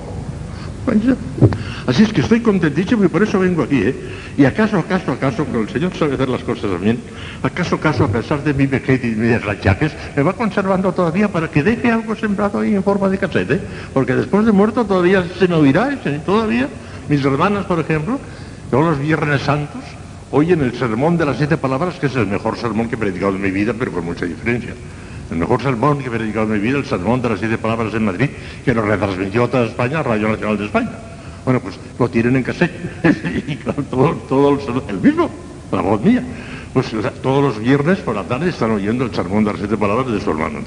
Así 1.87 2.03
es 2.03 2.13
que 2.13 2.21
estoy 2.21 2.41
contentísimo 2.41 3.05
y 3.05 3.09
por 3.09 3.23
eso 3.23 3.39
vengo 3.39 3.63
aquí, 3.63 3.83
¿eh? 3.83 3.95
Y 4.37 4.45
acaso, 4.45 4.79
acaso, 4.79 5.13
acaso, 5.13 5.47
que 5.51 5.61
el 5.61 5.69
Señor 5.69 5.95
sabe 5.97 6.15
hacer 6.15 6.29
las 6.29 6.43
cosas 6.43 6.81
bien, 6.81 6.99
acaso, 7.43 7.77
acaso, 7.77 8.05
a 8.05 8.09
pesar 8.09 8.43
de 8.43 8.55
mi 8.55 8.67
vejez 8.67 9.05
y 9.05 9.09
mis 9.09 9.43
rachaques, 9.43 9.93
me 10.17 10.23
va 10.23 10.33
conservando 10.33 10.93
todavía 10.93 11.29
para 11.29 11.49
que 11.49 11.63
deje 11.63 11.91
algo 11.91 12.15
sembrado 12.17 12.61
ahí 12.61 12.75
en 12.75 12.83
forma 12.83 13.09
de 13.09 13.19
cassette, 13.19 13.51
¿eh? 13.53 13.61
Porque 13.93 14.15
después 14.15 14.47
de 14.47 14.53
muerto 14.53 14.85
todavía 14.85 15.25
se 15.39 15.49
me 15.49 15.55
oirá, 15.55 15.93
¿eh? 15.93 16.21
todavía. 16.25 16.69
Mis 17.09 17.25
hermanas, 17.25 17.67
por 17.67 17.81
ejemplo, 17.81 18.19
todos 18.71 18.85
los 18.85 18.99
viernes 19.01 19.43
santos, 19.43 19.83
oyen 20.31 20.63
el 20.63 20.73
sermón 20.75 21.17
de 21.17 21.27
las 21.27 21.37
siete 21.37 21.57
palabras, 21.57 21.97
que 21.99 22.07
es 22.07 22.17
el 22.17 22.27
mejor 22.27 22.57
sermón 22.57 22.89
que 22.89 22.95
he 22.95 22.99
predicado 22.99 23.35
en 23.35 23.43
mi 23.43 23.51
vida, 23.51 23.75
pero 23.79 23.93
con 23.93 24.05
mucha 24.05 24.25
diferencia. 24.25 24.75
El 25.33 25.39
mejor 25.39 25.63
sermón 25.63 25.99
que 25.99 26.09
he 26.09 26.11
predicado 26.11 26.45
en 26.45 26.53
mi 26.53 26.59
vida, 26.59 26.77
el 26.77 26.85
sermón 26.85 27.23
de 27.23 27.31
las 27.31 27.39
siete 27.39 27.57
palabras 27.57 27.95
en 27.95 28.05
Madrid, 28.05 28.29
que 28.67 28.75
lo 28.75 28.83
retransmitió 28.83 29.49
toda 29.49 29.65
España, 29.65 30.03
Radio 30.03 30.29
Nacional 30.29 30.59
de 30.59 30.67
España. 30.67 30.91
Bueno, 31.47 31.61
pues 31.61 31.79
lo 31.99 32.11
tienen 32.11 32.37
en 32.37 32.43
cassette. 32.43 32.71
y 33.49 33.57
claro, 33.57 33.83
todo, 33.85 34.11
todo 34.29 34.51
el, 34.51 34.61
el, 34.91 35.01
mismo, 35.01 35.31
la 35.73 35.81
voz 35.81 36.03
mía. 36.03 36.23
Pues 36.75 36.93
todos 37.23 37.43
los 37.43 37.59
viernes 37.59 37.99
por 38.01 38.15
la 38.15 38.25
tarde 38.25 38.51
están 38.51 38.73
oyendo 38.73 39.07
el 39.07 39.15
sermón 39.15 39.45
de 39.45 39.53
las 39.53 39.61
siete 39.61 39.77
palabras 39.79 40.13
de 40.13 40.21
su 40.21 40.31
hermano. 40.31 40.61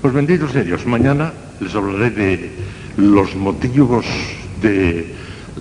Pues 0.00 0.14
bendito 0.14 0.48
sea 0.48 0.62
Dios. 0.62 0.86
Mañana 0.86 1.32
les 1.58 1.74
hablaré 1.74 2.10
de 2.10 2.50
los 2.96 3.34
motivos 3.34 4.06
de 4.62 5.14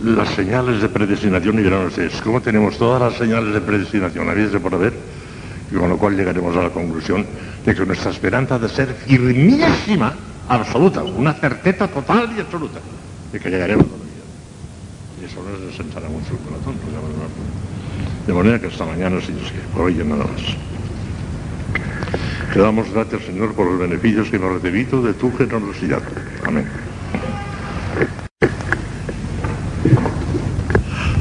las 0.04 0.30
señales 0.30 0.84
de 0.84 0.90
predestinación 0.90 1.58
y 1.58 1.64
verán 1.64 1.88
ustedes 1.88 2.22
cómo 2.22 2.42
tenemos 2.42 2.78
todas 2.78 3.02
las 3.02 3.16
señales 3.16 3.54
de 3.56 3.62
predestinación 3.62 4.30
habidas 4.30 4.52
de 4.52 4.60
por 4.60 4.76
haber 4.76 4.94
y 5.74 5.76
con 5.76 5.90
lo 5.90 5.98
cual 5.98 6.16
llegaremos 6.16 6.56
a 6.56 6.62
la 6.62 6.70
conclusión 6.70 7.26
de 7.66 7.74
que 7.74 7.86
nuestra 7.86 8.12
esperanza 8.12 8.60
de 8.60 8.70
ser 8.70 8.94
firmísima, 8.94 10.14
absoluta, 10.48 11.04
una 11.04 11.34
certeza 11.34 11.88
total 11.88 12.30
y 12.38 12.42
absoluta 12.42 12.80
de 13.32 13.40
que 13.40 13.50
llegaremos 13.50 13.86
a 13.86 13.90
la 13.90 14.04
vida. 14.04 14.24
Y 15.22 15.26
eso 15.26 15.42
nos 15.42 15.76
sentará 15.76 16.08
mucho 16.10 16.34
el 16.34 16.40
corazón. 16.40 16.76
De 18.28 18.34
manera 18.34 18.60
que 18.60 18.68
hasta 18.68 18.86
mañana, 18.86 19.20
si 19.20 19.32
Dios 19.34 19.50
quiere, 19.50 19.68
por 19.74 19.82
hoy 19.84 19.96
nada 19.96 20.26
más. 20.26 20.42
Te 22.54 22.60
damos 22.60 22.92
gracias, 22.92 23.24
Señor, 23.24 23.54
por 23.56 23.66
los 23.66 23.80
beneficios 23.80 24.30
que 24.30 24.36
hemos 24.36 24.62
recibido 24.62 25.02
de 25.02 25.14
tu 25.14 25.36
generosidad. 25.36 26.04
Amén. 26.46 26.68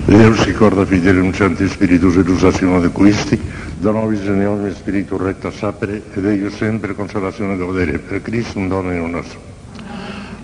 Deus 0.07 0.45
ricorda 0.45 0.85
fidelum 0.85 1.33
Santi 1.33 1.67
Spiritus 1.69 2.19
et 2.19 2.29
usazione 2.29 2.81
de 2.81 2.91
quisti, 2.93 3.41
in 3.85 4.47
ogni 4.47 4.73
spiritu 4.73 5.17
recta 5.17 5.51
sapere, 5.51 6.03
ed 6.15 6.25
eo 6.25 6.51
sempre 6.51 6.95
consolazione 6.95 7.57
godere, 7.57 7.99
per 7.99 8.23
Cristo 8.23 8.61
un 8.61 8.69
Domino 8.69 9.09
nostro. 9.09 9.41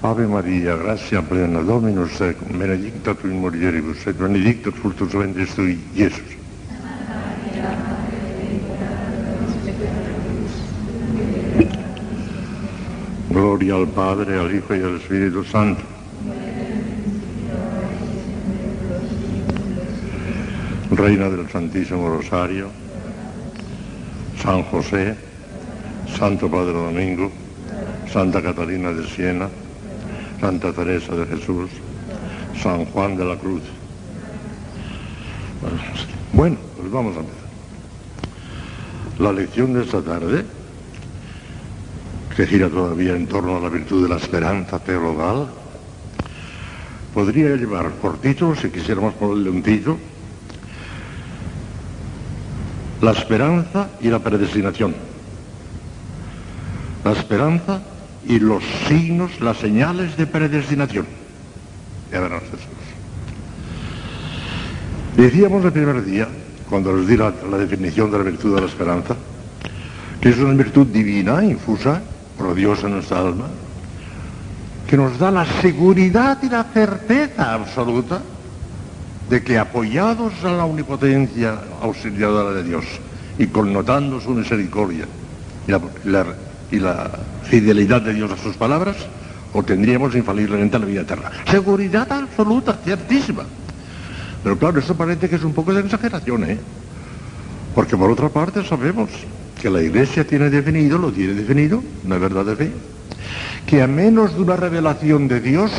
Ave 0.00 0.26
Maria, 0.26 0.76
grazia 0.76 1.22
plena, 1.22 1.60
Dominus 1.60 2.16
tecum, 2.16 2.56
benedicta 2.56 3.14
tu 3.14 3.28
in 3.28 3.38
mulieribus, 3.38 4.06
et 4.06 4.16
benedictus 4.16 4.74
fructus 4.74 5.12
ventris 5.12 5.54
tui, 5.54 5.80
Iesus. 5.92 6.36
Gloria 13.28 13.74
al 13.76 13.86
Padre, 13.86 14.36
al 14.36 14.52
Hijo 14.52 14.74
y 14.74 14.82
al 14.82 14.96
Espíritu 14.96 15.44
Santo. 15.44 15.82
Reina 20.90 21.28
del 21.28 21.48
Santísimo 21.48 22.08
Rosario, 22.08 22.86
San 24.42 24.62
José, 24.64 25.16
Santo 26.16 26.48
Padre 26.48 26.72
Domingo, 26.72 27.30
Santa 28.12 28.40
Catalina 28.40 28.92
de 28.92 29.06
Siena, 29.06 29.48
Santa 30.40 30.72
Teresa 30.72 31.14
de 31.14 31.26
Jesús, 31.26 31.70
San 32.62 32.84
Juan 32.86 33.16
de 33.16 33.24
la 33.24 33.36
Cruz. 33.36 33.62
Bueno, 36.32 36.56
pues 36.76 36.90
vamos 36.90 37.16
a 37.16 37.20
empezar. 37.20 37.48
La 39.18 39.32
lección 39.32 39.74
de 39.74 39.82
esta 39.82 40.00
tarde, 40.00 40.44
que 42.36 42.46
gira 42.46 42.68
todavía 42.68 43.16
en 43.16 43.26
torno 43.26 43.56
a 43.56 43.60
la 43.60 43.68
virtud 43.68 44.04
de 44.04 44.08
la 44.08 44.16
esperanza 44.16 44.78
teologal, 44.78 45.48
podría 47.12 47.56
llevar 47.56 47.90
por 47.92 48.18
título, 48.20 48.54
si 48.54 48.70
quisiéramos 48.70 49.14
ponerle 49.14 49.50
un 49.50 49.62
título, 49.62 49.98
la 53.00 53.12
esperanza 53.12 53.88
y 54.00 54.08
la 54.08 54.18
predestinación. 54.18 54.94
La 57.04 57.12
esperanza 57.12 57.80
y 58.26 58.38
los 58.38 58.62
signos, 58.88 59.40
las 59.40 59.58
señales 59.58 60.16
de 60.16 60.26
predestinación. 60.26 61.06
Ya 62.12 62.20
verán 62.20 62.38
ustedes. 62.38 62.66
Decíamos 65.16 65.64
el 65.64 65.72
primer 65.72 66.04
día, 66.04 66.28
cuando 66.68 66.94
les 66.96 67.06
di 67.06 67.16
la, 67.16 67.32
la 67.50 67.58
definición 67.58 68.10
de 68.10 68.18
la 68.18 68.24
virtud 68.24 68.54
de 68.54 68.60
la 68.60 68.66
esperanza, 68.66 69.16
que 70.20 70.28
es 70.30 70.38
una 70.38 70.54
virtud 70.54 70.86
divina, 70.86 71.44
infusa 71.44 72.02
por 72.36 72.54
Dios 72.54 72.82
en 72.84 72.92
nuestra 72.92 73.20
alma, 73.20 73.46
que 74.86 74.96
nos 74.96 75.18
da 75.18 75.30
la 75.30 75.44
seguridad 75.60 76.38
y 76.42 76.48
la 76.48 76.64
certeza 76.64 77.54
absoluta 77.54 78.20
de 79.28 79.42
que 79.42 79.58
apoyados 79.58 80.32
a 80.44 80.52
la 80.52 80.64
omnipotencia 80.64 81.58
auxiliadora 81.82 82.54
de 82.54 82.64
Dios 82.64 82.84
y 83.38 83.46
connotando 83.46 84.20
su 84.20 84.30
misericordia 84.30 85.06
y 85.66 85.70
la, 85.70 86.26
y 86.70 86.78
la 86.78 87.10
fidelidad 87.44 88.02
de 88.02 88.14
Dios 88.14 88.32
a 88.32 88.36
sus 88.36 88.56
palabras, 88.56 88.96
obtendríamos 89.52 90.14
infaliblemente 90.14 90.78
la 90.78 90.86
vida 90.86 91.02
eterna. 91.02 91.30
Seguridad 91.50 92.10
absoluta, 92.10 92.78
ciertísima. 92.84 93.44
Pero 94.42 94.58
claro, 94.58 94.78
eso 94.78 94.96
parece 94.96 95.28
que 95.28 95.36
es 95.36 95.44
un 95.44 95.52
poco 95.52 95.74
de 95.74 95.80
exageración, 95.80 96.44
¿eh? 96.44 96.58
Porque 97.74 97.96
por 97.96 98.10
otra 98.10 98.28
parte 98.28 98.64
sabemos 98.64 99.10
que 99.60 99.70
la 99.70 99.82
Iglesia 99.82 100.26
tiene 100.26 100.50
definido, 100.50 100.98
lo 100.98 101.12
tiene 101.12 101.34
definido, 101.34 101.82
una 102.04 102.18
verdad 102.18 102.44
de 102.44 102.56
fe, 102.56 102.72
que 103.66 103.82
a 103.82 103.86
menos 103.86 104.34
de 104.34 104.42
una 104.42 104.56
revelación 104.56 105.28
de 105.28 105.40
Dios, 105.40 105.70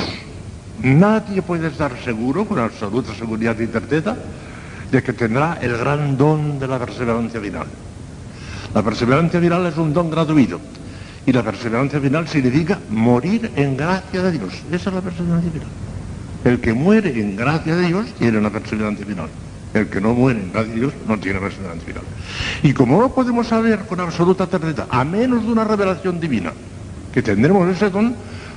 nadie 0.84 1.42
puede 1.42 1.68
estar 1.68 1.92
seguro, 2.04 2.46
con 2.46 2.60
absoluta 2.60 3.14
seguridad 3.14 3.58
y 3.60 3.68
certeza, 3.68 4.16
de 4.92 5.04
que 5.04 5.14
tendrá 5.14 5.58
el 5.62 5.78
gran 5.78 6.18
don 6.18 6.60
de 6.60 6.68
la 6.68 6.80
perseverancia 6.80 7.40
final. 7.40 7.68
La 8.74 8.84
perseverancia 8.84 9.40
final 9.40 9.66
es 9.66 9.78
un 9.78 9.94
don 9.94 10.10
gratuito. 10.10 10.60
Y 11.26 11.32
la 11.32 11.44
perseverancia 11.44 12.00
final 12.00 12.28
significa 12.28 12.80
morir 12.90 13.52
en 13.56 13.78
gracia 13.78 14.24
de 14.24 14.32
Dios. 14.32 14.54
Esa 14.72 14.90
es 14.90 14.96
la 14.96 15.02
perseverancia 15.02 15.52
final. 15.52 15.68
El 16.44 16.60
que 16.60 16.74
muere 16.74 17.20
en 17.20 17.36
gracia 17.36 17.76
de 17.76 17.88
Dios 17.88 18.08
tiene 18.18 18.38
una 18.38 18.50
perseverancia 18.50 19.06
final. 19.06 19.28
El 19.74 19.88
que 19.90 20.02
no 20.02 20.14
muere 20.14 20.40
en 20.40 20.52
gracia 20.52 20.74
de 20.74 20.80
Dios 20.80 20.94
no 21.08 21.20
tiene 21.20 21.40
perseverancia 21.40 21.86
final. 21.86 22.04
Y 22.64 22.74
como 22.74 23.00
no 23.00 23.10
podemos 23.10 23.48
saber 23.48 23.80
con 23.80 24.00
absoluta 24.00 24.48
certeza, 24.48 24.88
a 24.90 25.04
menos 25.04 25.46
de 25.46 25.52
una 25.52 25.66
revelación 25.66 26.20
divina, 26.20 26.54
que 27.14 27.22
tendremos 27.22 27.68
ese 27.70 27.90
don, 27.90 28.16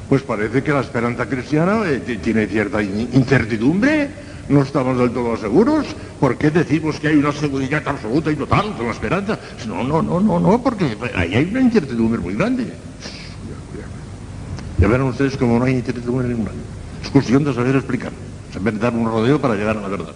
pues 0.09 0.23
parece 0.23 0.63
que 0.63 0.73
la 0.73 0.81
esperanza 0.81 1.27
cristiana 1.27 1.83
eh, 1.87 2.01
tiene 2.23 2.47
cierta 2.47 2.83
incertidumbre, 2.83 4.11
no 4.49 4.63
estamos 4.63 4.99
del 4.99 5.11
todo 5.11 5.37
seguros. 5.37 5.87
¿Por 6.21 6.37
qué 6.37 6.51
decimos 6.51 7.01
que 7.01 7.09
hay 7.09 7.17
una 7.17 7.33
seguridad 7.33 7.83
absoluta 7.87 8.31
y 8.31 8.37
total 8.37 8.75
con 8.77 8.87
la 8.87 8.93
esperanza? 8.93 9.39
No, 9.67 9.83
no, 9.83 10.03
no, 10.03 10.21
no, 10.21 10.39
no, 10.39 10.63
porque 10.63 10.97
ahí 11.15 11.35
hay 11.35 11.49
una 11.51 11.61
incertidumbre 11.61 12.21
muy 12.21 12.35
grande. 12.35 12.73
Ya 14.79 14.89
verán 14.89 15.07
ustedes 15.07 15.37
como 15.37 15.59
no 15.59 15.65
hay 15.65 15.75
incertidumbre 15.75 16.29
ninguna. 16.29 16.51
Es 17.03 17.11
cuestión 17.11 17.45
de 17.45 17.55
saber 17.55 17.77
explicar, 17.77 18.13
saber 18.53 18.79
dar 18.79 18.93
un 18.93 19.07
rodeo 19.07 19.41
para 19.41 19.55
llegar 19.55 19.77
a 19.77 19.81
la 19.81 19.89
verdad. 19.89 20.15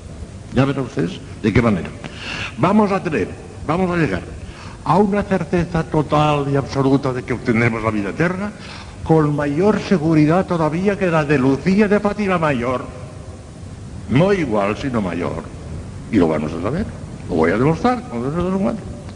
Ya 0.54 0.64
verán 0.64 0.84
ustedes 0.84 1.20
de 1.42 1.52
qué 1.52 1.62
manera. 1.62 1.88
Vamos 2.58 2.90
a 2.90 3.02
tener, 3.02 3.28
vamos 3.66 3.90
a 3.90 3.96
llegar 3.96 4.22
a 4.84 4.98
una 4.98 5.22
certeza 5.24 5.82
total 5.82 6.46
y 6.50 6.56
absoluta 6.56 7.12
de 7.12 7.24
que 7.24 7.32
obtendremos 7.32 7.82
la 7.82 7.90
vida 7.90 8.10
eterna, 8.10 8.52
con 9.06 9.36
mayor 9.36 9.78
seguridad 9.80 10.46
todavía 10.46 10.98
que 10.98 11.06
la 11.06 11.24
de 11.24 11.38
Lucía 11.38 11.86
de 11.86 12.00
Fátima 12.00 12.38
Mayor. 12.38 12.84
No 14.10 14.32
igual, 14.32 14.76
sino 14.76 15.00
mayor. 15.00 15.44
Y 16.10 16.16
lo 16.16 16.28
vamos 16.28 16.52
a 16.52 16.62
saber. 16.62 16.86
Lo 17.28 17.36
voy 17.36 17.50
a 17.52 17.58
demostrar. 17.58 18.02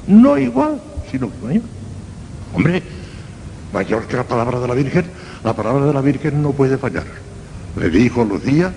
No 0.07 0.39
igual, 0.39 0.81
sino 1.11 1.31
mayor. 1.43 1.63
Hombre, 2.55 2.83
mayor 3.73 4.07
que 4.07 4.17
la 4.17 4.25
palabra 4.25 4.61
de 4.61 4.69
la 4.69 4.75
Virgen. 4.75 5.07
La 5.43 5.55
palabra 5.55 5.87
de 5.87 5.93
la 5.93 6.01
Virgen 6.01 6.43
no 6.43 6.53
puede 6.53 6.79
fallar. 6.79 7.07
Le 7.77 7.91
dijo 7.91 8.25
Lucía, 8.25 8.73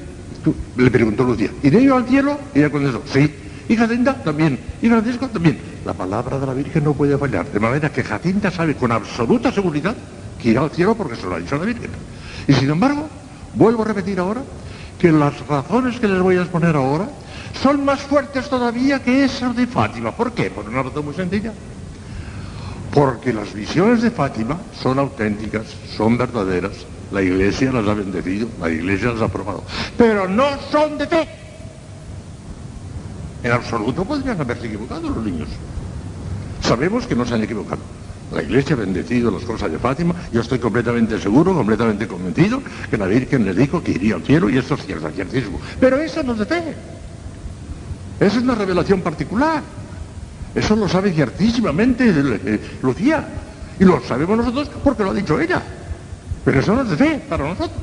le 0.77 0.91
preguntó 0.91 1.23
Lucía, 1.23 1.49
¿iré 1.61 1.83
yo 1.83 1.95
al 1.95 2.07
cielo? 2.07 2.39
Y 2.55 2.59
ella 2.59 2.71
contestó, 2.71 3.01
sí. 3.05 3.31
Y 3.69 3.75
Jacinta 3.75 4.15
también. 4.23 4.59
Y 4.81 4.89
Francisco 4.89 5.27
también. 5.27 5.59
La 5.85 5.93
palabra 5.93 6.39
de 6.39 6.45
la 6.45 6.53
Virgen 6.53 6.83
no 6.83 6.93
puede 6.93 7.17
fallar. 7.17 7.45
De 7.51 7.59
manera 7.59 7.91
que 7.91 8.03
Jacinta 8.03 8.49
sabe 8.49 8.75
con 8.75 8.91
absoluta 8.91 9.51
seguridad 9.51 9.95
que 10.43 10.49
irá 10.49 10.61
al 10.61 10.71
cielo 10.71 10.93
porque 10.93 11.15
se 11.15 11.25
lo 11.25 11.35
ha 11.35 11.39
dicho 11.39 11.55
la 11.55 11.63
Virgen. 11.63 11.89
Y 12.47 12.53
sin 12.53 12.69
embargo, 12.69 13.07
vuelvo 13.53 13.83
a 13.83 13.85
repetir 13.85 14.19
ahora, 14.19 14.41
que 14.99 15.11
las 15.11 15.47
razones 15.47 15.99
que 15.99 16.07
les 16.07 16.19
voy 16.19 16.37
a 16.37 16.41
exponer 16.41 16.75
ahora 16.75 17.07
son 17.61 17.83
más 17.85 18.01
fuertes 18.01 18.49
todavía 18.49 19.01
que 19.01 19.23
esas 19.23 19.55
de 19.55 19.65
Fátima. 19.65 20.11
¿Por 20.11 20.33
qué? 20.33 20.49
Por 20.51 20.67
una 20.67 20.83
razón 20.83 21.05
muy 21.05 21.13
sencilla. 21.13 21.53
Porque 22.93 23.33
las 23.33 23.53
visiones 23.53 24.01
de 24.01 24.11
Fátima 24.11 24.57
son 24.81 24.99
auténticas, 24.99 25.63
son 25.95 26.17
verdaderas. 26.17 26.73
La 27.11 27.21
iglesia 27.21 27.71
las 27.71 27.87
ha 27.87 27.93
bendecido, 27.93 28.47
la 28.59 28.69
iglesia 28.69 29.11
las 29.11 29.21
ha 29.21 29.25
aprobado. 29.25 29.63
Pero 29.97 30.27
no 30.27 30.45
son 30.71 30.97
de 30.97 31.07
fe. 31.07 31.27
En 33.43 33.51
absoluto 33.51 34.03
podrían 34.03 34.39
haberse 34.39 34.67
equivocado 34.67 35.09
los 35.09 35.23
niños. 35.23 35.47
Sabemos 36.61 37.07
que 37.07 37.15
no 37.15 37.25
se 37.25 37.33
han 37.33 37.43
equivocado. 37.43 37.81
La 38.33 38.41
iglesia 38.41 38.75
ha 38.75 38.79
bendecido 38.79 39.29
las 39.29 39.43
cosas 39.43 39.71
de 39.71 39.77
Fátima. 39.77 40.15
Yo 40.31 40.41
estoy 40.41 40.57
completamente 40.59 41.19
seguro, 41.19 41.53
completamente 41.53 42.07
convencido 42.07 42.61
que 42.89 42.97
la 42.97 43.05
Virgen 43.05 43.45
les 43.45 43.55
dijo 43.55 43.83
que 43.83 43.91
iría 43.91 44.15
al 44.15 44.23
cielo 44.23 44.49
y 44.49 44.57
eso 44.57 44.73
es 44.73 44.85
cierto, 44.85 45.09
ciertísimo. 45.11 45.59
Pero 45.79 45.99
eso 45.99 46.23
no 46.23 46.33
es 46.33 46.39
de 46.39 46.45
fe. 46.45 46.75
Esa 48.19 48.37
es 48.37 48.43
una 48.43 48.55
revelación 48.55 49.01
particular. 49.01 49.61
Eso 50.55 50.75
lo 50.75 50.87
sabe 50.87 51.11
ciertísimamente 51.11 52.09
eh, 52.09 52.59
Lucía. 52.81 53.27
Y 53.79 53.85
lo 53.85 54.01
sabemos 54.01 54.37
nosotros 54.37 54.69
porque 54.83 55.03
lo 55.03 55.11
ha 55.11 55.13
dicho 55.13 55.39
ella. 55.39 55.61
Pero 56.43 56.59
eso 56.59 56.73
no 56.75 56.81
es 56.81 56.89
de 56.89 56.97
fe 56.97 57.21
para 57.29 57.47
nosotros. 57.47 57.81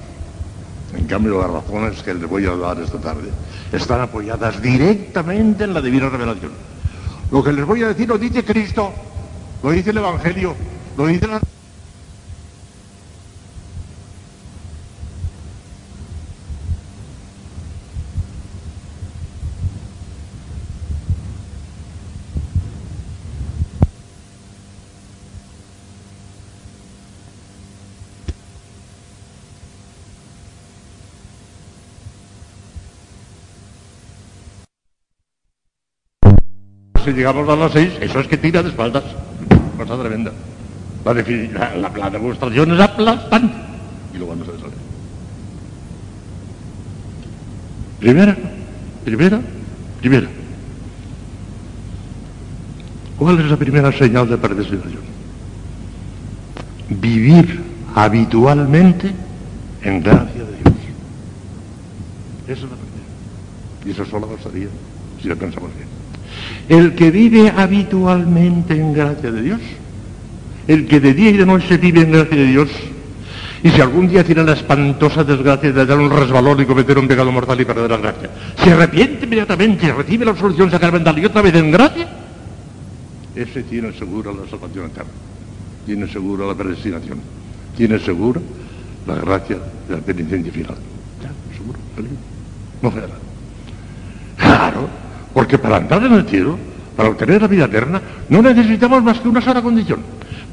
En 0.97 1.05
cambio, 1.07 1.41
las 1.41 1.51
razones 1.51 2.03
que 2.03 2.15
les 2.15 2.29
voy 2.29 2.47
a 2.47 2.57
dar 2.57 2.81
esta 2.81 2.99
tarde 2.99 3.31
están 3.73 4.01
apoyadas 4.01 4.61
directamente 4.61 5.65
en 5.65 5.75
la 5.75 5.81
divina 5.81 6.09
revelación. 6.09 6.53
Lo 7.31 7.45
que 7.45 7.53
les 7.53 7.65
voy 7.65 7.85
a 7.85 7.89
decir 7.89 8.09
lo 8.09 8.19
dice 8.19 8.45
Cristo, 8.45 8.93
lo 9.63 9.71
dice 9.71 9.91
el 9.91 9.99
Evangelio, 9.99 10.55
lo 10.97 11.07
dice 11.07 11.27
la... 11.27 11.41
Si 37.05 37.13
llegamos 37.13 37.49
a 37.49 37.57
las 37.57 37.73
seis, 37.73 37.95
eso 38.01 38.21
es 38.21 38.27
que 38.27 38.37
tira 38.37 38.63
de 38.63 38.69
espaldas. 38.69 39.05
Cosa 39.81 39.97
tremenda. 39.97 40.31
La, 41.07 41.15
la, 41.15 41.75
la, 41.75 41.89
la 41.89 42.11
demostración 42.11 42.73
es 42.73 42.81
aplastante. 42.81 43.55
Y 44.15 44.19
lo 44.19 44.27
vamos 44.27 44.47
a 44.47 44.59
saber. 44.59 44.79
Primera, 47.99 48.37
primera, 49.03 49.41
primera. 50.01 50.29
¿Cuál 53.17 53.41
es 53.41 53.51
la 53.51 53.57
primera 53.57 53.91
señal 53.93 54.29
de 54.29 54.37
predestinación? 54.37 55.03
Vivir 56.91 57.63
habitualmente 57.95 59.13
en 59.83 60.03
gracia 60.03 60.45
de 60.45 60.57
Dios. 60.59 60.75
Esa 62.49 62.53
es 62.53 62.71
la 62.71 62.77
primera. 62.77 63.87
Y 63.87 63.91
eso 63.93 64.05
solo 64.05 64.29
bastaría 64.29 64.69
si 65.23 65.29
lo 65.29 65.37
pensamos 65.37 65.71
bien. 65.75 66.00
El 66.69 66.95
que 66.95 67.11
vive 67.11 67.53
habitualmente 67.55 68.75
en 68.75 68.93
gracia 68.93 69.31
de 69.31 69.43
Dios, 69.43 69.61
el 70.69 70.87
que 70.87 71.01
de 71.01 71.15
día 71.15 71.31
y 71.31 71.37
de 71.37 71.47
noche 71.47 71.77
vive 71.79 72.03
en 72.03 72.13
gracia 72.13 72.37
de 72.37 72.47
Dios, 72.47 72.69
y 73.63 73.71
si 73.71 73.81
algún 73.81 74.09
día 74.09 74.25
tiene 74.25 74.43
la 74.43 74.55
espantosa 74.55 75.23
desgracia 75.23 75.73
de 75.73 75.85
dar 75.85 75.99
un 75.99 76.11
resbalón 76.11 76.61
y 76.61 76.65
cometer 76.65 76.99
un 76.99 77.07
pecado 77.07 77.31
mortal 77.31 77.61
y 77.61 77.65
perder 77.65 77.91
la 77.91 77.99
gracia, 77.99 78.31
se 78.57 78.73
arrepiente 78.73 79.27
inmediatamente 79.27 79.87
y 79.87 79.91
recibe 79.91 80.25
la 80.25 80.31
absolución 80.31 80.71
sacramental 80.71 81.19
y 81.19 81.25
otra 81.27 81.43
vez 81.43 81.55
en 81.55 81.71
gracia, 81.71 82.09
ese 83.35 83.63
tiene 83.65 83.93
seguro 83.93 84.33
la 84.33 84.49
salvación 84.49 84.87
eterna, 84.87 85.11
tiene 85.85 86.07
seguro 86.09 86.49
la 86.49 86.55
predestinación, 86.55 87.21
tiene 87.77 87.99
seguro 87.99 88.41
la 89.07 89.15
gracia 89.17 89.59
de 89.89 89.97
la 89.97 90.01
penitencia 90.01 90.53
final. 90.53 90.77
Ya, 91.23 91.31
seguro, 91.57 91.79
no 92.83 92.91
falla 92.91 93.07
Claro, 94.37 94.89
porque 95.33 95.59
para 95.59 95.79
entrar 95.79 96.03
en 96.05 96.13
el 96.15 96.27
cielo, 96.27 96.59
para 96.97 97.11
obtener 97.11 97.41
la 97.41 97.49
vida 97.49 97.65
eterna, 97.65 98.01
no 98.29 98.43
necesitamos 98.43 99.03
más 99.03 99.21
que 99.21 99.29
una 99.29 99.41
sola 99.41 99.63
condición. 99.63 100.01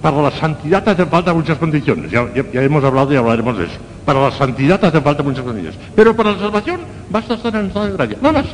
Para 0.02 0.22
la 0.22 0.32
santidad 0.32 0.88
hace 0.88 1.06
falta 1.06 1.34
muchas 1.34 1.58
condiciones, 1.58 2.12
ya, 2.12 2.28
hemos 2.54 2.84
hablado 2.84 3.12
y 3.14 3.16
hablaremos 3.16 3.58
de 3.58 3.66
eso. 3.66 3.76
Para 4.06 4.22
la 4.22 4.32
santidad 4.32 4.84
hace 4.86 5.02
falta 5.02 5.24
muchas 5.24 5.44
condiciones. 5.44 5.80
Pero 5.96 6.16
para 6.16 6.32
la 6.32 6.40
salvación 6.40 6.80
basta 7.10 7.34
estar 7.34 7.54
en 7.56 7.62
el 7.62 7.68
estado 7.68 7.88
de 7.88 7.94
gracia, 7.94 8.18
nada 8.22 8.42
más. 8.42 8.46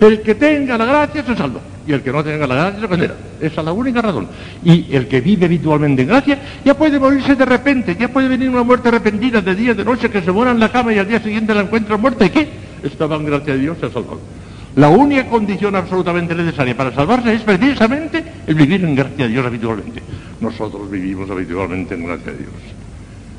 El 0.00 0.22
que 0.22 0.34
tenga 0.34 0.76
la 0.76 0.84
gracia 0.84 1.24
se 1.24 1.36
salva 1.36 1.60
y 1.86 1.92
el 1.92 2.02
que 2.02 2.12
no 2.12 2.22
tenga 2.22 2.46
la 2.46 2.54
gracia 2.54 2.80
se 2.80 2.88
condena. 2.88 3.14
Esa 3.40 3.60
es 3.60 3.64
la 3.64 3.72
única 3.72 4.02
razón. 4.02 4.26
Y 4.64 4.94
el 4.94 5.06
que 5.06 5.20
vive 5.20 5.46
habitualmente 5.46 6.02
en 6.02 6.08
gracia 6.08 6.38
ya 6.64 6.74
puede 6.74 6.98
morirse 6.98 7.34
de 7.34 7.44
repente, 7.44 7.96
ya 7.98 8.08
puede 8.08 8.28
venir 8.28 8.50
una 8.50 8.62
muerte 8.62 8.90
repentina 8.90 9.40
de 9.40 9.54
día, 9.54 9.72
de 9.74 9.84
noche, 9.84 10.10
que 10.10 10.20
se 10.20 10.32
muera 10.32 10.50
en 10.50 10.60
la 10.60 10.70
cama 10.70 10.92
y 10.92 10.98
al 10.98 11.08
día 11.08 11.20
siguiente 11.20 11.54
la 11.54 11.62
encuentra 11.62 11.96
muerta. 11.96 12.26
¿Y 12.26 12.30
qué? 12.30 12.48
Estaba 12.82 13.16
en 13.16 13.26
gracia 13.26 13.54
de 13.54 13.60
Dios, 13.60 13.78
se 13.78 13.86
ha 13.86 13.90
salvado. 13.90 14.20
La 14.76 14.88
única 14.88 15.28
condición 15.28 15.76
absolutamente 15.76 16.34
necesaria 16.34 16.76
para 16.76 16.92
salvarse 16.92 17.32
es 17.32 17.42
precisamente 17.42 18.24
el 18.46 18.54
vivir 18.56 18.84
en 18.84 18.96
gracia 18.96 19.26
de 19.26 19.28
Dios 19.28 19.46
habitualmente. 19.46 20.02
Nosotros 20.40 20.90
vivimos 20.90 21.30
habitualmente 21.30 21.94
en 21.94 22.06
gracia 22.06 22.32
de 22.32 22.38
Dios. 22.38 22.54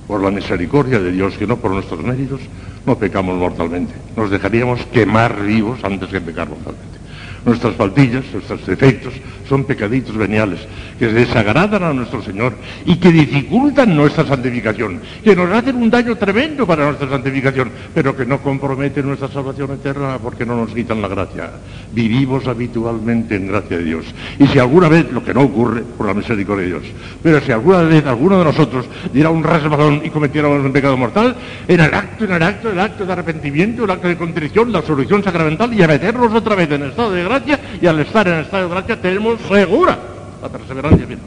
Por 0.07 0.23
la 0.23 0.31
misericordia 0.31 0.99
de 0.99 1.11
Dios, 1.11 1.35
que 1.37 1.45
no 1.45 1.57
por 1.57 1.71
nuestros 1.71 2.01
méritos, 2.01 2.39
no 2.85 2.97
pecamos 2.97 3.37
mortalmente. 3.37 3.93
Nos 4.15 4.29
dejaríamos 4.29 4.85
quemar 4.85 5.41
vivos 5.41 5.83
antes 5.83 6.07
que 6.09 6.21
pecar 6.21 6.47
mortalmente. 6.47 6.99
Nuestras 7.43 7.75
faltillas, 7.75 8.23
nuestros 8.31 8.65
defectos, 8.65 9.13
son 9.47 9.63
pecaditos 9.63 10.15
veniales 10.15 10.59
que 10.97 11.07
desagradan 11.07 11.83
a 11.83 11.93
nuestro 11.93 12.21
Señor 12.21 12.53
y 12.85 12.95
que 12.97 13.11
dificultan 13.11 13.95
nuestra 13.95 14.25
santificación, 14.25 15.01
que 15.23 15.35
nos 15.35 15.51
hacen 15.51 15.75
un 15.75 15.89
daño 15.89 16.15
tremendo 16.15 16.65
para 16.65 16.85
nuestra 16.85 17.09
santificación, 17.09 17.71
pero 17.93 18.15
que 18.15 18.25
no 18.25 18.39
comprometen 18.41 19.07
nuestra 19.07 19.27
salvación 19.27 19.71
eterna 19.71 20.17
porque 20.21 20.45
no 20.45 20.55
nos 20.55 20.73
quitan 20.73 21.01
la 21.01 21.07
gracia. 21.07 21.51
Vivimos 21.91 22.47
habitualmente 22.47 23.35
en 23.35 23.47
gracia 23.47 23.77
de 23.77 23.83
Dios. 23.83 24.05
Y 24.39 24.47
si 24.47 24.59
alguna 24.59 24.89
vez, 24.89 25.11
lo 25.11 25.23
que 25.23 25.33
no 25.33 25.41
ocurre 25.41 25.81
por 25.81 26.07
la 26.07 26.13
misericordia 26.13 26.63
de 26.63 26.71
Dios, 26.71 26.83
pero 27.21 27.41
si 27.41 27.51
alguna 27.51 27.81
vez 27.81 28.05
alguno 28.05 28.39
de 28.39 28.45
nosotros 28.45 28.85
diera 29.13 29.29
un 29.29 29.43
resbalón 29.43 30.01
y 30.03 30.09
cometiéramos 30.09 30.63
un 30.65 30.73
pecado 30.73 30.97
mortal, 30.97 31.35
en 31.67 31.79
el 31.79 31.93
acto, 31.93 32.25
en 32.25 32.31
el 32.31 32.43
acto, 32.43 32.71
el 32.71 32.79
acto 32.79 33.05
de 33.05 33.13
arrepentimiento, 33.13 33.83
el 33.83 33.91
acto 33.91 34.07
de 34.07 34.17
contrición, 34.17 34.71
la 34.71 34.81
solución 34.81 35.23
sacramental 35.23 35.73
y 35.73 35.83
a 35.83 35.87
meternos 35.87 36.33
otra 36.33 36.55
vez 36.55 36.71
en 36.71 36.83
estado 36.83 37.11
de 37.11 37.23
gracia, 37.23 37.59
y 37.81 37.87
al 37.87 37.99
estar 37.99 38.27
en 38.27 38.39
estado 38.39 38.67
de 38.67 38.69
gracia 38.69 39.01
tenemos 39.01 39.34
segura 39.47 39.97
la 40.41 40.49
perseverancia 40.49 41.05
final. 41.05 41.25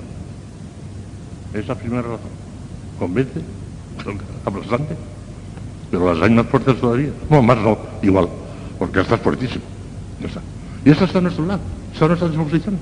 Esa 1.55 1.75
primera 1.75 2.03
razón. 2.03 2.31
¿Convence? 2.99 3.41
Aplastante. 4.45 4.97
Pero 5.91 6.13
las 6.13 6.23
hay 6.23 6.35
más 6.35 6.47
fuertes 6.47 6.81
todavía. 6.81 7.11
No, 7.31 7.43
más 7.43 7.59
no, 7.59 7.79
igual. 8.03 8.29
Porque 8.79 9.01
esta 9.01 9.15
es 9.15 9.21
fuertísimo. 9.21 9.65
Y 10.85 10.91
esa 10.91 11.05
está 11.05 11.19
a 11.19 11.23
nuestro 11.23 11.47
lado, 11.47 11.61
está 11.93 12.05
a 12.05 12.09
nuestra 12.09 12.29
disposición. 12.29 12.79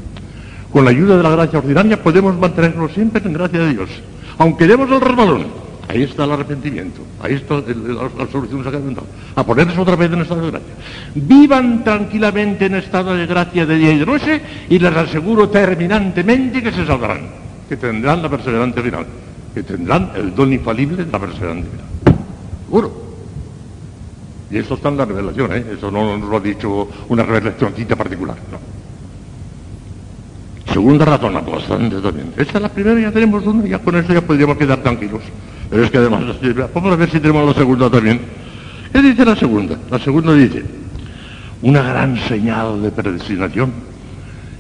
Con 0.73 0.85
la 0.85 0.90
ayuda 0.90 1.16
de 1.16 1.23
la 1.23 1.31
gracia 1.31 1.59
ordinaria 1.59 2.03
podemos 2.03 2.36
mantenernos 2.36 2.93
siempre 2.93 3.23
en 3.24 3.32
gracia 3.32 3.61
de 3.61 3.73
Dios. 3.73 3.90
Aunque 4.39 4.66
demos 4.66 4.90
el 4.90 5.01
resbalón, 5.01 5.47
Ahí 5.89 6.03
está 6.03 6.25
el 6.25 6.33
arrepentimiento, 6.33 7.01
ahí 7.23 7.35
está 7.35 7.55
la, 7.57 8.27
solución 8.31 8.65
sacramental. 8.65 9.05
A 9.37 9.47
ponerse 9.47 9.79
otra 9.79 9.95
vez 9.95 10.13
en 10.13 10.21
estado 10.21 10.43
de 10.43 10.51
gracia. 10.51 10.75
Vivan 11.15 11.85
tranquilamente 11.85 12.67
en 12.67 12.75
estado 12.75 13.15
de 13.15 13.25
gracia 13.27 13.65
de 13.65 13.77
día 13.77 13.93
y 13.93 13.99
de 13.99 14.07
noche 14.07 14.41
y 14.69 14.79
les 14.81 14.97
aseguro 14.97 15.49
terminantemente 15.49 16.61
que 16.61 16.73
se 16.73 16.85
salvarán, 16.85 17.29
que 17.69 17.77
tendrán 17.77 18.21
la 18.21 18.29
perseverancia 18.29 18.83
final, 18.83 19.07
que 19.55 19.63
tendrán 19.63 20.11
el 20.17 20.35
don 20.35 20.53
infalible 20.53 21.05
de 21.05 21.13
la 21.13 21.21
perseverancia 21.21 21.71
final. 21.71 22.17
Seguro. 22.67 23.07
Y 24.51 24.59
eso 24.59 24.75
está 24.75 24.89
en 24.89 24.97
la 24.97 25.05
revelación, 25.05 25.53
¿eh? 25.53 25.65
eso 25.77 25.91
no 25.91 26.19
nos 26.19 26.29
lo 26.29 26.37
ha 26.37 26.41
dicho 26.41 26.89
una 27.09 27.23
revelacióncita 27.23 27.95
particular, 27.95 28.37
no. 28.51 28.77
Segunda 30.73 31.05
razón, 31.05 31.33
bastante 31.33 32.01
también. 32.01 32.33
Esta 32.37 32.59
es 32.59 32.63
la 32.63 32.69
primera, 32.69 33.01
ya 33.01 33.13
tenemos 33.13 33.47
una, 33.47 33.67
ya 33.67 33.79
con 33.79 33.97
eso 33.97 34.13
ya 34.13 34.21
podríamos 34.21 34.57
quedar 34.57 34.83
tranquilos. 34.83 35.23
Pero 35.70 35.84
es 35.84 35.90
que 35.90 35.98
además, 35.98 36.22
vamos 36.74 36.93
a 36.93 36.97
ver 36.97 37.10
si 37.10 37.20
tenemos 37.20 37.47
la 37.47 37.55
segunda 37.55 37.90
también. 37.90 38.20
¿Qué 38.93 39.02
dice 39.02 39.24
la 39.24 39.36
segunda? 39.36 39.78
La 39.90 39.98
segunda 39.98 40.32
dice, 40.32 40.64
una 41.62 41.82
gran 41.82 42.16
señal 42.28 42.82
de 42.82 42.90
predestinación 42.90 43.72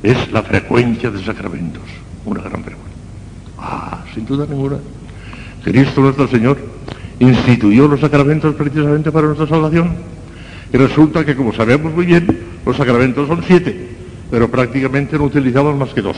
es 0.02 0.30
la 0.32 0.42
frecuencia 0.42 1.10
de 1.10 1.24
sacramentos. 1.24 1.82
Una 2.24 2.40
gran 2.40 2.62
frecuencia. 2.62 2.96
Ah, 3.58 4.04
sin 4.14 4.26
duda 4.26 4.46
ninguna. 4.48 4.78
Cristo 5.62 6.00
nuestro 6.00 6.28
Señor 6.28 6.58
instituyó 7.18 7.88
los 7.88 8.00
sacramentos 8.00 8.54
precisamente 8.54 9.10
para 9.10 9.28
nuestra 9.28 9.46
salvación. 9.46 9.94
Y 10.72 10.76
resulta 10.76 11.24
que, 11.24 11.36
como 11.36 11.52
sabemos 11.52 11.94
muy 11.94 12.06
bien, 12.06 12.26
los 12.64 12.76
sacramentos 12.76 13.28
son 13.28 13.42
siete, 13.46 13.90
pero 14.30 14.50
prácticamente 14.50 15.16
no 15.16 15.24
utilizamos 15.24 15.76
más 15.76 15.90
que 15.90 16.02
dos. 16.02 16.16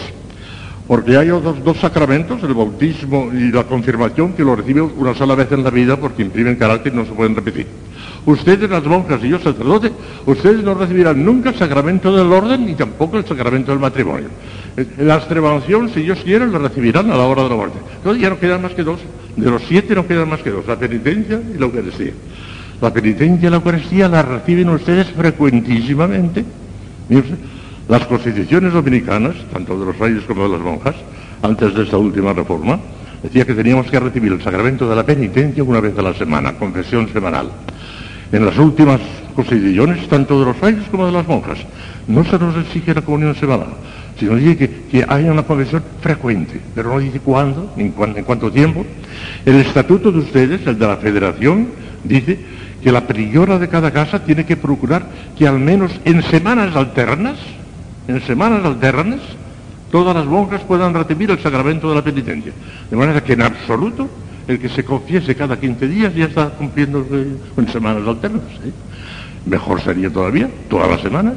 Porque 0.88 1.18
hay 1.18 1.30
otros 1.30 1.62
dos 1.62 1.76
sacramentos, 1.76 2.42
el 2.42 2.54
bautismo 2.54 3.30
y 3.30 3.52
la 3.52 3.64
confirmación, 3.64 4.32
que 4.32 4.42
lo 4.42 4.56
reciben 4.56 4.90
una 4.96 5.14
sola 5.14 5.34
vez 5.34 5.52
en 5.52 5.62
la 5.62 5.68
vida 5.68 5.96
porque 5.96 6.22
imprimen 6.22 6.56
carácter 6.56 6.94
y 6.94 6.96
no 6.96 7.04
se 7.04 7.12
pueden 7.12 7.36
repetir. 7.36 7.66
Ustedes, 8.24 8.70
las 8.70 8.84
monjas 8.84 9.22
y 9.22 9.28
yo, 9.28 9.38
sacerdote, 9.38 9.92
ustedes 10.24 10.62
no 10.64 10.72
recibirán 10.72 11.22
nunca 11.22 11.50
el 11.50 11.56
sacramento 11.56 12.16
del 12.16 12.32
orden 12.32 12.64
ni 12.64 12.74
tampoco 12.74 13.18
el 13.18 13.26
sacramento 13.26 13.70
del 13.70 13.80
matrimonio. 13.80 14.28
La 14.98 15.16
extremaunción, 15.16 15.90
si 15.90 16.00
Dios 16.00 16.20
quiere, 16.24 16.46
lo 16.46 16.58
recibirán 16.58 17.10
a 17.10 17.16
la 17.16 17.24
hora 17.24 17.42
de 17.42 17.50
la 17.50 17.56
muerte. 17.56 17.78
Entonces 17.96 18.22
ya 18.22 18.30
no 18.30 18.38
quedan 18.38 18.62
más 18.62 18.72
que 18.72 18.82
dos. 18.82 19.00
De 19.36 19.50
los 19.50 19.62
siete 19.68 19.94
no 19.94 20.06
quedan 20.06 20.30
más 20.30 20.40
que 20.40 20.50
dos, 20.50 20.66
la 20.66 20.78
penitencia 20.78 21.38
y 21.54 21.58
la 21.58 21.66
Eucaristía. 21.66 22.12
La 22.80 22.92
penitencia 22.92 23.46
y 23.46 23.50
la 23.50 23.56
Eucaristía 23.56 24.08
la 24.08 24.22
reciben 24.22 24.70
ustedes 24.70 25.08
frecuentísimamente. 25.08 26.44
Las 27.88 28.06
constituciones 28.06 28.74
dominicanas, 28.74 29.34
tanto 29.50 29.78
de 29.78 29.86
los 29.86 29.98
reyes 29.98 30.22
como 30.24 30.42
de 30.42 30.50
las 30.50 30.60
monjas, 30.60 30.94
antes 31.40 31.74
de 31.74 31.84
esta 31.84 31.96
última 31.96 32.34
reforma, 32.34 32.78
decía 33.22 33.46
que 33.46 33.54
teníamos 33.54 33.90
que 33.90 33.98
recibir 33.98 34.30
el 34.30 34.42
sacramento 34.42 34.86
de 34.86 34.94
la 34.94 35.06
penitencia 35.06 35.64
una 35.64 35.80
vez 35.80 35.98
a 35.98 36.02
la 36.02 36.12
semana, 36.12 36.52
confesión 36.52 37.08
semanal. 37.10 37.50
En 38.30 38.44
las 38.44 38.58
últimas 38.58 39.00
constituciones, 39.34 40.06
tanto 40.06 40.38
de 40.38 40.44
los 40.44 40.60
reyes 40.60 40.84
como 40.90 41.06
de 41.06 41.12
las 41.12 41.26
monjas, 41.26 41.60
no 42.06 42.24
se 42.24 42.38
nos 42.38 42.58
exige 42.58 42.92
la 42.92 43.00
comunión 43.00 43.34
semanal, 43.34 43.68
sino 44.18 44.36
dice 44.36 44.70
que, 44.90 45.06
haya 45.08 45.32
una 45.32 45.44
confesión 45.44 45.82
frecuente, 46.02 46.60
pero 46.74 46.92
no 46.92 46.98
dice 46.98 47.20
cuándo, 47.20 47.72
ni 47.74 47.84
en 47.84 48.24
cuánto 48.24 48.52
tiempo. 48.52 48.84
El 49.46 49.56
estatuto 49.56 50.12
de 50.12 50.18
ustedes, 50.18 50.66
el 50.66 50.78
de 50.78 50.86
la 50.86 50.98
federación, 50.98 51.68
dice 52.04 52.38
que 52.82 52.92
la 52.92 53.06
priora 53.06 53.58
de 53.58 53.68
cada 53.68 53.90
casa 53.90 54.22
tiene 54.22 54.44
que 54.44 54.58
procurar 54.58 55.06
que 55.38 55.48
al 55.48 55.58
menos 55.58 55.90
en 56.04 56.22
semanas 56.22 56.76
alternas, 56.76 57.38
en 58.08 58.20
semanas 58.22 58.64
alternas, 58.64 59.20
todas 59.92 60.16
las 60.16 60.24
monjas 60.24 60.62
puedan 60.62 60.94
recibir 60.94 61.30
el 61.30 61.38
sacramento 61.38 61.90
de 61.90 61.94
la 61.94 62.02
penitencia. 62.02 62.52
De 62.90 62.96
manera 62.96 63.22
que 63.22 63.34
en 63.34 63.42
absoluto 63.42 64.08
el 64.48 64.58
que 64.58 64.70
se 64.70 64.82
confiese 64.82 65.36
cada 65.36 65.60
15 65.60 65.86
días 65.86 66.14
ya 66.14 66.24
está 66.24 66.48
cumpliendo 66.48 67.06
en 67.10 67.68
semanas 67.68 68.08
alternas. 68.08 68.42
¿eh? 68.64 68.72
Mejor 69.44 69.80
sería 69.82 70.10
todavía, 70.10 70.48
todas 70.68 70.88
las 70.90 71.02
semanas. 71.02 71.34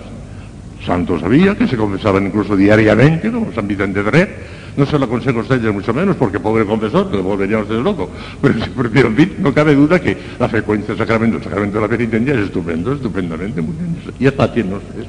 Santos 0.85 1.21
sabía 1.21 1.55
que 1.55 1.67
se 1.67 1.77
confesaban 1.77 2.25
incluso 2.25 2.55
diariamente, 2.55 3.29
como 3.29 3.51
San 3.51 3.67
Vicente 3.67 4.01
de 4.01 4.09
Red. 4.09 4.29
No 4.77 4.85
se 4.85 4.97
lo 4.97 5.05
aconsejo 5.05 5.39
a 5.39 5.41
ustedes 5.41 5.73
mucho 5.73 5.93
menos, 5.93 6.15
porque 6.15 6.39
pobre 6.39 6.65
confesor, 6.65 7.13
le 7.13 7.21
volverían 7.21 7.63
ustedes 7.63 7.83
loco. 7.83 8.09
Pero, 8.41 8.55
pero, 8.93 9.09
en 9.09 9.15
fin, 9.15 9.35
no 9.39 9.53
cabe 9.53 9.75
duda 9.75 9.99
que 9.99 10.17
la 10.39 10.47
frecuencia 10.47 10.87
del 10.87 10.97
sacramento, 10.97 11.37
el 11.37 11.43
sacramento 11.43 11.75
de 11.75 11.81
la 11.81 11.89
penitencia 11.89 12.33
es 12.33 12.45
estupendo, 12.45 12.93
estupendamente 12.93 13.61
muy 13.61 13.75
bien. 13.75 13.97
Y 14.17 14.25
está 14.25 14.51
tienen 14.51 14.75
ustedes. 14.75 15.07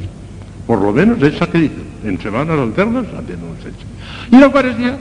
Por 0.67 0.81
lo 0.81 0.93
menos 0.93 1.21
esa 1.23 1.47
que 1.49 1.59
dice, 1.59 1.83
en 2.05 2.21
semanas 2.21 2.59
alternas 2.59 3.05
la 3.13 3.21
tenemos 3.21 3.59
hecha. 3.61 3.87
Y 4.31 4.39
la 4.39 4.47
Eucaristía, 4.47 4.97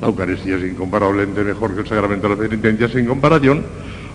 la 0.00 0.06
Eucaristía 0.08 0.56
es 0.56 0.72
incomparablemente 0.72 1.44
mejor 1.44 1.74
que 1.74 1.80
el 1.82 1.86
sacramento 1.86 2.28
de 2.28 2.34
la 2.34 2.48
penitencia 2.48 2.88
sin 2.88 3.06
comparación, 3.06 3.62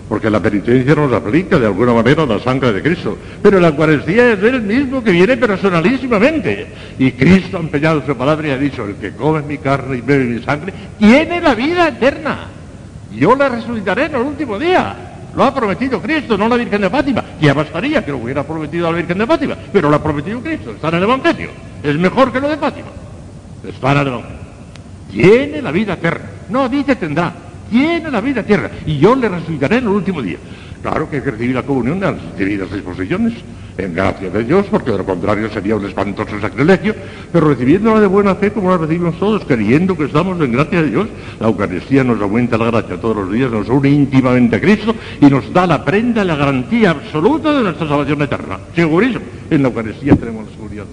porque 0.08 0.30
la 0.30 0.40
penitencia 0.40 0.94
nos 0.94 1.12
aplica 1.12 1.58
de 1.58 1.66
alguna 1.66 1.92
manera 1.94 2.26
la 2.26 2.38
sangre 2.38 2.72
de 2.72 2.82
Cristo. 2.82 3.16
Pero 3.42 3.60
la 3.60 3.68
Eucaristía 3.68 4.32
es 4.32 4.42
el 4.42 4.62
mismo 4.62 5.02
que 5.02 5.10
viene 5.10 5.36
personalísimamente. 5.36 6.66
Y 6.98 7.12
Cristo 7.12 7.56
ha 7.56 7.60
empeñado 7.60 8.04
su 8.06 8.14
palabra 8.14 8.48
y 8.48 8.50
ha 8.50 8.58
dicho, 8.58 8.84
el 8.84 8.96
que 8.96 9.12
come 9.12 9.42
mi 9.42 9.58
carne 9.58 9.98
y 9.98 10.00
bebe 10.02 10.24
mi 10.24 10.42
sangre, 10.42 10.72
tiene 10.98 11.40
la 11.40 11.54
vida 11.54 11.88
eterna. 11.88 12.46
Yo 13.14 13.34
la 13.34 13.48
resucitaré 13.48 14.06
en 14.06 14.14
el 14.16 14.22
último 14.22 14.58
día. 14.58 15.17
Lo 15.34 15.44
ha 15.44 15.54
prometido 15.54 16.00
Cristo, 16.00 16.36
no 16.36 16.48
la 16.48 16.56
Virgen 16.56 16.80
de 16.80 16.90
Fátima. 16.90 17.24
Ya 17.40 17.54
bastaría 17.54 18.04
que 18.04 18.10
lo 18.10 18.18
hubiera 18.18 18.44
prometido 18.44 18.88
a 18.88 18.90
la 18.90 18.96
Virgen 18.96 19.18
de 19.18 19.26
Fátima, 19.26 19.56
pero 19.72 19.90
lo 19.90 19.96
ha 19.96 20.02
prometido 20.02 20.40
Cristo, 20.40 20.72
está 20.72 20.88
en 20.88 20.94
el 20.96 21.02
Evangelio. 21.04 21.50
Es 21.82 21.96
mejor 21.96 22.32
que 22.32 22.40
lo 22.40 22.48
de 22.48 22.56
Fátima. 22.56 22.88
Está 23.66 23.92
en 23.92 23.98
el 23.98 24.06
Evangelio. 24.08 24.38
Tiene 25.10 25.62
la 25.62 25.70
vida 25.70 25.94
eterna. 25.94 26.26
No 26.48 26.68
dice 26.68 26.96
tendrá, 26.96 27.32
tiene 27.70 28.10
la 28.10 28.20
vida 28.20 28.40
eterna. 28.40 28.70
Y 28.86 28.98
yo 28.98 29.14
le 29.14 29.28
resucitaré 29.28 29.76
en 29.76 29.84
el 29.84 29.90
último 29.90 30.22
día. 30.22 30.38
Claro 30.82 31.08
que 31.10 31.16
hay 31.16 31.22
que 31.22 31.30
recibir 31.32 31.54
la 31.54 31.62
comunión 31.62 32.00
de 32.00 32.12
las 32.12 32.38
debidas 32.38 32.72
disposiciones. 32.72 33.34
En 33.78 33.94
gracia 33.94 34.28
de 34.28 34.44
Dios, 34.44 34.66
porque 34.70 34.90
de 34.90 34.98
lo 34.98 35.04
contrario 35.04 35.48
sería 35.50 35.76
un 35.76 35.86
espantoso 35.86 36.38
sacrilegio, 36.40 36.94
pero 37.32 37.48
recibiéndola 37.48 38.00
de 38.00 38.06
buena 38.08 38.34
fe 38.34 38.52
como 38.52 38.70
la 38.70 38.76
recibimos 38.76 39.18
todos, 39.18 39.44
creyendo 39.44 39.96
que 39.96 40.04
estamos 40.04 40.40
en 40.40 40.52
gracia 40.52 40.82
de 40.82 40.90
Dios. 40.90 41.08
La 41.38 41.46
Eucaristía 41.46 42.02
nos 42.02 42.20
aumenta 42.20 42.58
la 42.58 42.66
gracia 42.66 43.00
todos 43.00 43.16
los 43.16 43.32
días, 43.32 43.50
nos 43.50 43.68
une 43.68 43.88
íntimamente 43.88 44.56
a 44.56 44.60
Cristo 44.60 44.94
y 45.20 45.26
nos 45.26 45.52
da 45.52 45.66
la 45.66 45.84
prenda, 45.84 46.24
la 46.24 46.36
garantía 46.36 46.90
absoluta 46.90 47.52
de 47.52 47.62
nuestra 47.62 47.88
salvación 47.88 48.22
eterna. 48.22 48.58
Segurísimo, 48.74 49.24
en 49.48 49.62
la 49.62 49.68
Eucaristía 49.68 50.16
tenemos 50.16 50.46
la 50.46 50.52
seguridad 50.56 50.84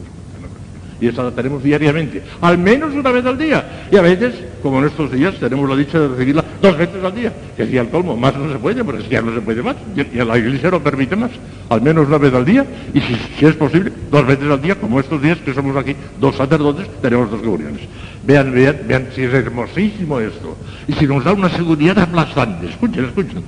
y 1.05 1.09
esa 1.09 1.21
la 1.21 1.31
tenemos 1.31 1.61
diariamente, 1.61 2.23
al 2.41 2.57
menos 2.57 2.93
una 2.93 3.11
vez 3.11 3.23
al 3.25 3.37
día. 3.37 3.87
Y 3.91 3.95
a 3.95 4.01
veces, 4.01 4.33
como 4.63 4.79
en 4.79 4.85
estos 4.85 5.11
días, 5.11 5.35
tenemos 5.35 5.69
la 5.69 5.75
dicha 5.75 5.99
de 5.99 6.07
recibirla 6.07 6.43
dos 6.59 6.75
veces 6.75 7.03
al 7.03 7.13
día, 7.13 7.31
que 7.55 7.67
si 7.67 7.77
al 7.77 7.89
colmo, 7.89 8.17
más 8.17 8.35
no 8.35 8.51
se 8.51 8.57
puede, 8.57 8.83
porque 8.83 9.03
ya 9.07 9.21
no 9.21 9.31
se 9.33 9.41
puede 9.41 9.61
más, 9.61 9.75
y, 9.95 10.17
la 10.17 10.37
iglesia 10.37 10.71
no 10.71 10.81
permite 10.81 11.15
más, 11.15 11.29
al 11.69 11.81
menos 11.81 12.07
una 12.07 12.17
vez 12.17 12.33
al 12.33 12.43
día, 12.43 12.65
y 12.91 13.01
si, 13.01 13.45
es 13.45 13.55
posible, 13.55 13.91
dos 14.09 14.25
veces 14.25 14.49
al 14.49 14.61
día, 14.61 14.75
como 14.75 14.99
estos 14.99 15.21
días 15.21 15.37
que 15.45 15.53
somos 15.53 15.77
aquí 15.77 15.95
dos 16.19 16.35
sacerdotes, 16.35 16.87
tenemos 17.01 17.29
dos 17.29 17.41
comuniones. 17.41 17.81
Vean, 18.25 18.51
vean, 18.51 18.79
vean 18.87 19.07
si 19.13 19.21
es 19.21 19.33
hermosísimo 19.33 20.19
esto, 20.19 20.57
y 20.87 20.93
si 20.93 21.05
nos 21.05 21.23
da 21.23 21.33
una 21.33 21.49
seguridad 21.49 21.99
aplastante. 21.99 22.67
Escuchen, 22.67 23.05
escuchen. 23.05 23.43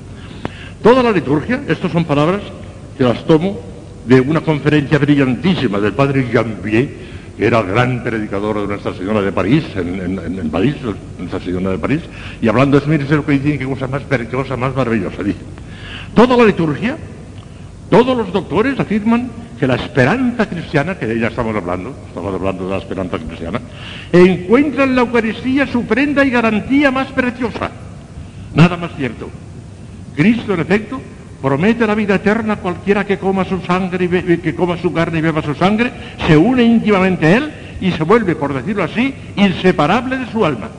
Toda 0.84 1.02
la 1.02 1.12
liturgia, 1.12 1.62
estas 1.68 1.92
son 1.92 2.06
palabras 2.06 2.44
que 2.96 3.04
las 3.04 3.26
tomo 3.26 3.60
de 4.06 4.22
una 4.22 4.42
conferencia 4.42 5.00
brillantísima 5.00 5.80
del 5.80 5.94
padre 5.94 6.30
Jambier, 6.32 7.07
era 7.38 7.60
el 7.60 7.68
gran 7.68 8.04
predicador 8.04 8.62
de 8.62 8.68
Nuestra 8.68 8.94
Señora 8.94 9.22
de 9.22 9.32
París, 9.32 9.64
en, 9.76 10.50
París, 10.50 10.76
Nuestra 11.20 11.40
Señora 11.40 11.72
de 11.72 11.78
París, 11.78 12.02
y 12.42 12.48
hablando 12.48 12.80
de 12.80 12.88
mire 12.88 13.06
lo 13.16 13.26
que 13.26 13.34
dice, 13.34 13.60
qué 13.60 13.66
cosa 13.66 13.88
más, 13.88 14.02
qué 14.10 14.26
cosa 14.28 14.58
más 14.58 14.76
maravillosa, 14.76 15.22
dice. 15.22 15.40
Toda 16.16 16.36
la 16.36 16.46
liturgia, 16.46 16.98
todos 17.90 18.18
los 18.18 18.34
doctores 18.34 18.80
afirman 18.80 19.30
que 19.60 19.68
la 19.68 19.76
esperanza 19.76 20.48
cristiana, 20.48 20.98
que 20.98 21.06
de 21.06 21.16
ella 21.16 21.28
estamos 21.28 21.56
hablando, 21.56 21.96
estamos 22.08 22.34
hablando 22.34 22.66
de 22.66 22.72
la 22.72 22.78
esperanza 22.78 23.18
cristiana, 23.20 23.62
encuentra 24.12 24.84
en 24.84 24.96
la 24.96 25.02
Eucaristía 25.02 25.68
su 25.68 25.86
prenda 25.86 26.26
y 26.26 26.30
garantía 26.30 26.92
más 26.92 27.08
preciosa. 27.12 27.72
Nada 28.56 28.78
más 28.78 28.92
cierto. 28.96 29.30
Cristo, 30.16 30.54
en 30.56 30.60
efecto, 30.62 31.00
promete 31.42 31.86
la 31.86 31.96
vida 31.96 32.16
eterna 32.16 32.54
a 32.54 32.58
cualquiera 32.58 33.06
que 33.06 33.18
coma 33.18 33.46
su 33.46 33.62
sangre 33.62 34.06
y 34.06 34.38
que 34.38 34.56
coma 34.56 34.78
su 34.78 34.92
carne 34.94 35.20
y 35.20 35.22
beba 35.22 35.42
su 35.42 35.56
sangre, 35.56 35.92
se 36.28 36.38
une 36.38 36.64
íntimamente 36.64 37.26
a 37.28 37.38
él 37.38 37.52
y 37.82 37.92
se 37.92 38.04
vuelve, 38.04 38.36
por 38.36 38.54
decirlo 38.54 38.84
así, 38.84 39.14
inseparable 39.36 40.18
de 40.18 40.32
su 40.32 40.46
alma. 40.46 40.70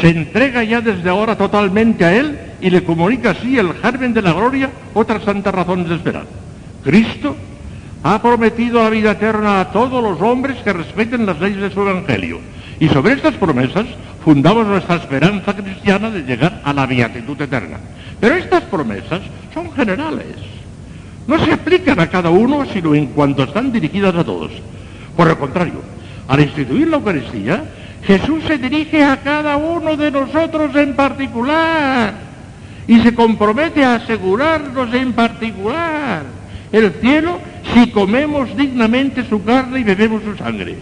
Se 0.00 0.08
entrega 0.08 0.64
ya 0.64 0.80
desde 0.80 1.08
ahora 1.08 1.36
totalmente 1.36 2.04
a 2.04 2.14
él 2.14 2.38
y 2.60 2.70
le 2.70 2.82
comunica 2.82 3.30
así 3.30 3.58
el 3.58 3.74
germen 3.74 4.12
de 4.12 4.22
la 4.22 4.32
gloria 4.32 4.70
otras 4.92 5.22
santas 5.22 5.54
razones 5.54 5.88
de 5.88 5.94
esperar. 5.94 6.26
Cristo 6.82 7.36
ha 8.02 8.20
prometido 8.20 8.82
la 8.82 8.90
vida 8.90 9.12
eterna 9.12 9.60
a 9.60 9.72
todos 9.72 10.02
los 10.02 10.20
hombres 10.20 10.58
que 10.62 10.72
respeten 10.72 11.24
las 11.24 11.40
leyes 11.40 11.60
de 11.60 11.70
su 11.70 11.80
evangelio. 11.80 12.40
Y 12.80 12.88
sobre 12.88 13.14
estas 13.14 13.34
promesas 13.34 13.86
fundamos 14.24 14.66
nuestra 14.66 14.96
esperanza 14.96 15.54
cristiana 15.54 16.10
de 16.10 16.22
llegar 16.22 16.60
a 16.64 16.72
la 16.72 16.86
beatitud 16.86 17.40
eterna. 17.40 17.78
Pero 18.18 18.36
estas 18.36 18.62
promesas 18.64 19.20
son 19.52 19.70
generales. 19.72 20.36
No 21.26 21.38
se 21.44 21.52
aplican 21.52 22.00
a 22.00 22.08
cada 22.08 22.30
uno, 22.30 22.64
sino 22.72 22.94
en 22.94 23.06
cuanto 23.06 23.44
están 23.44 23.70
dirigidas 23.70 24.14
a 24.14 24.24
todos. 24.24 24.50
Por 25.16 25.28
el 25.28 25.36
contrario, 25.36 25.82
al 26.26 26.40
instituir 26.40 26.88
la 26.88 26.96
Eucaristía, 26.96 27.64
Jesús 28.06 28.44
se 28.46 28.58
dirige 28.58 29.02
a 29.02 29.18
cada 29.18 29.56
uno 29.56 29.96
de 29.96 30.10
nosotros 30.10 30.74
en 30.76 30.94
particular 30.94 32.14
y 32.86 33.00
se 33.00 33.14
compromete 33.14 33.84
a 33.84 33.96
asegurarnos 33.96 34.92
en 34.92 35.12
particular 35.12 36.22
el 36.72 36.92
cielo 37.00 37.38
si 37.72 37.90
comemos 37.90 38.54
dignamente 38.56 39.24
su 39.28 39.42
carne 39.44 39.80
y 39.80 39.84
bebemos 39.84 40.22
su 40.22 40.36
sangre. 40.36 40.76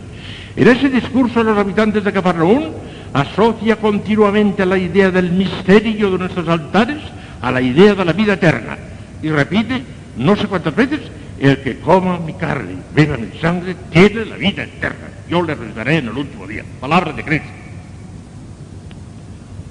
En 0.56 0.68
ese 0.68 0.88
discurso 0.88 1.40
de 1.40 1.50
los 1.50 1.58
habitantes 1.58 2.02
de 2.02 2.12
Cafarnaún 2.12 2.70
asocia 3.12 3.76
continuamente 3.76 4.64
la 4.64 4.78
idea 4.78 5.10
del 5.10 5.32
misterio 5.32 6.10
de 6.10 6.18
nuestros 6.18 6.48
altares 6.48 6.98
a 7.40 7.50
la 7.50 7.60
idea 7.60 7.94
de 7.94 8.04
la 8.04 8.12
vida 8.12 8.34
eterna. 8.34 8.78
Y 9.22 9.28
repite, 9.30 9.82
no 10.16 10.36
sé 10.36 10.46
cuántas 10.46 10.74
veces, 10.74 11.00
el 11.38 11.60
que 11.60 11.80
coma 11.80 12.18
mi 12.18 12.34
carne 12.34 12.76
beba 12.94 13.16
mi 13.16 13.36
sangre 13.38 13.76
tiene 13.90 14.24
la 14.24 14.36
vida 14.36 14.62
eterna. 14.62 15.08
Yo 15.28 15.42
le 15.42 15.54
resucitaré 15.54 15.98
en 15.98 16.08
el 16.08 16.16
último 16.16 16.46
día. 16.46 16.64
Palabra 16.80 17.12
de 17.12 17.24
Cristo. 17.24 17.48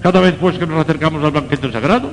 Cada 0.01 0.19
vez 0.19 0.35
pues 0.39 0.57
que 0.57 0.65
nos 0.65 0.80
acercamos 0.80 1.23
al 1.23 1.31
banquete 1.31 1.72
sagrado, 1.72 2.11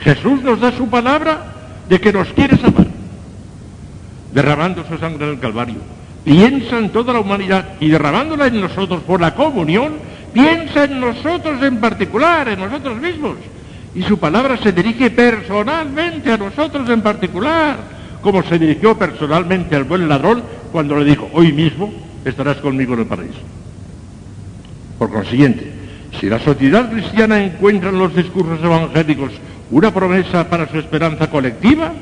Jesús 0.00 0.42
nos 0.42 0.60
da 0.60 0.70
su 0.72 0.88
palabra 0.88 1.54
de 1.88 2.00
que 2.00 2.12
nos 2.12 2.28
quiere 2.28 2.56
salvar, 2.56 2.86
derramando 4.32 4.84
su 4.86 4.98
sangre 4.98 5.24
en 5.26 5.32
el 5.32 5.40
Calvario. 5.40 5.97
Piensa 6.28 6.76
en 6.78 6.90
toda 6.90 7.14
la 7.14 7.20
humanidad 7.20 7.64
y 7.80 7.88
derramándola 7.88 8.48
en 8.48 8.60
nosotros 8.60 9.00
por 9.00 9.18
la 9.18 9.34
comunión, 9.34 9.94
piensa 10.34 10.84
en 10.84 11.00
nosotros 11.00 11.62
en 11.62 11.78
particular, 11.78 12.46
en 12.50 12.60
nosotros 12.60 13.00
mismos. 13.00 13.36
Y 13.94 14.02
su 14.02 14.18
palabra 14.18 14.58
se 14.58 14.72
dirige 14.72 15.10
personalmente 15.10 16.30
a 16.30 16.36
nosotros 16.36 16.86
en 16.90 17.00
particular, 17.00 17.78
como 18.20 18.42
se 18.42 18.58
dirigió 18.58 18.94
personalmente 18.98 19.74
al 19.74 19.84
buen 19.84 20.06
ladrón 20.06 20.42
cuando 20.70 20.98
le 20.98 21.06
dijo, 21.06 21.30
hoy 21.32 21.50
mismo 21.50 21.94
estarás 22.26 22.58
conmigo 22.58 22.92
en 22.92 23.00
el 23.00 23.06
paraíso. 23.06 23.40
Por 24.98 25.10
consiguiente, 25.10 25.72
si 26.20 26.28
la 26.28 26.40
sociedad 26.40 26.90
cristiana 26.90 27.42
encuentra 27.42 27.88
en 27.88 27.98
los 27.98 28.14
discursos 28.14 28.62
evangélicos 28.62 29.32
una 29.70 29.94
promesa 29.94 30.46
para 30.50 30.68
su 30.68 30.78
esperanza 30.78 31.30
colectiva, 31.30 31.94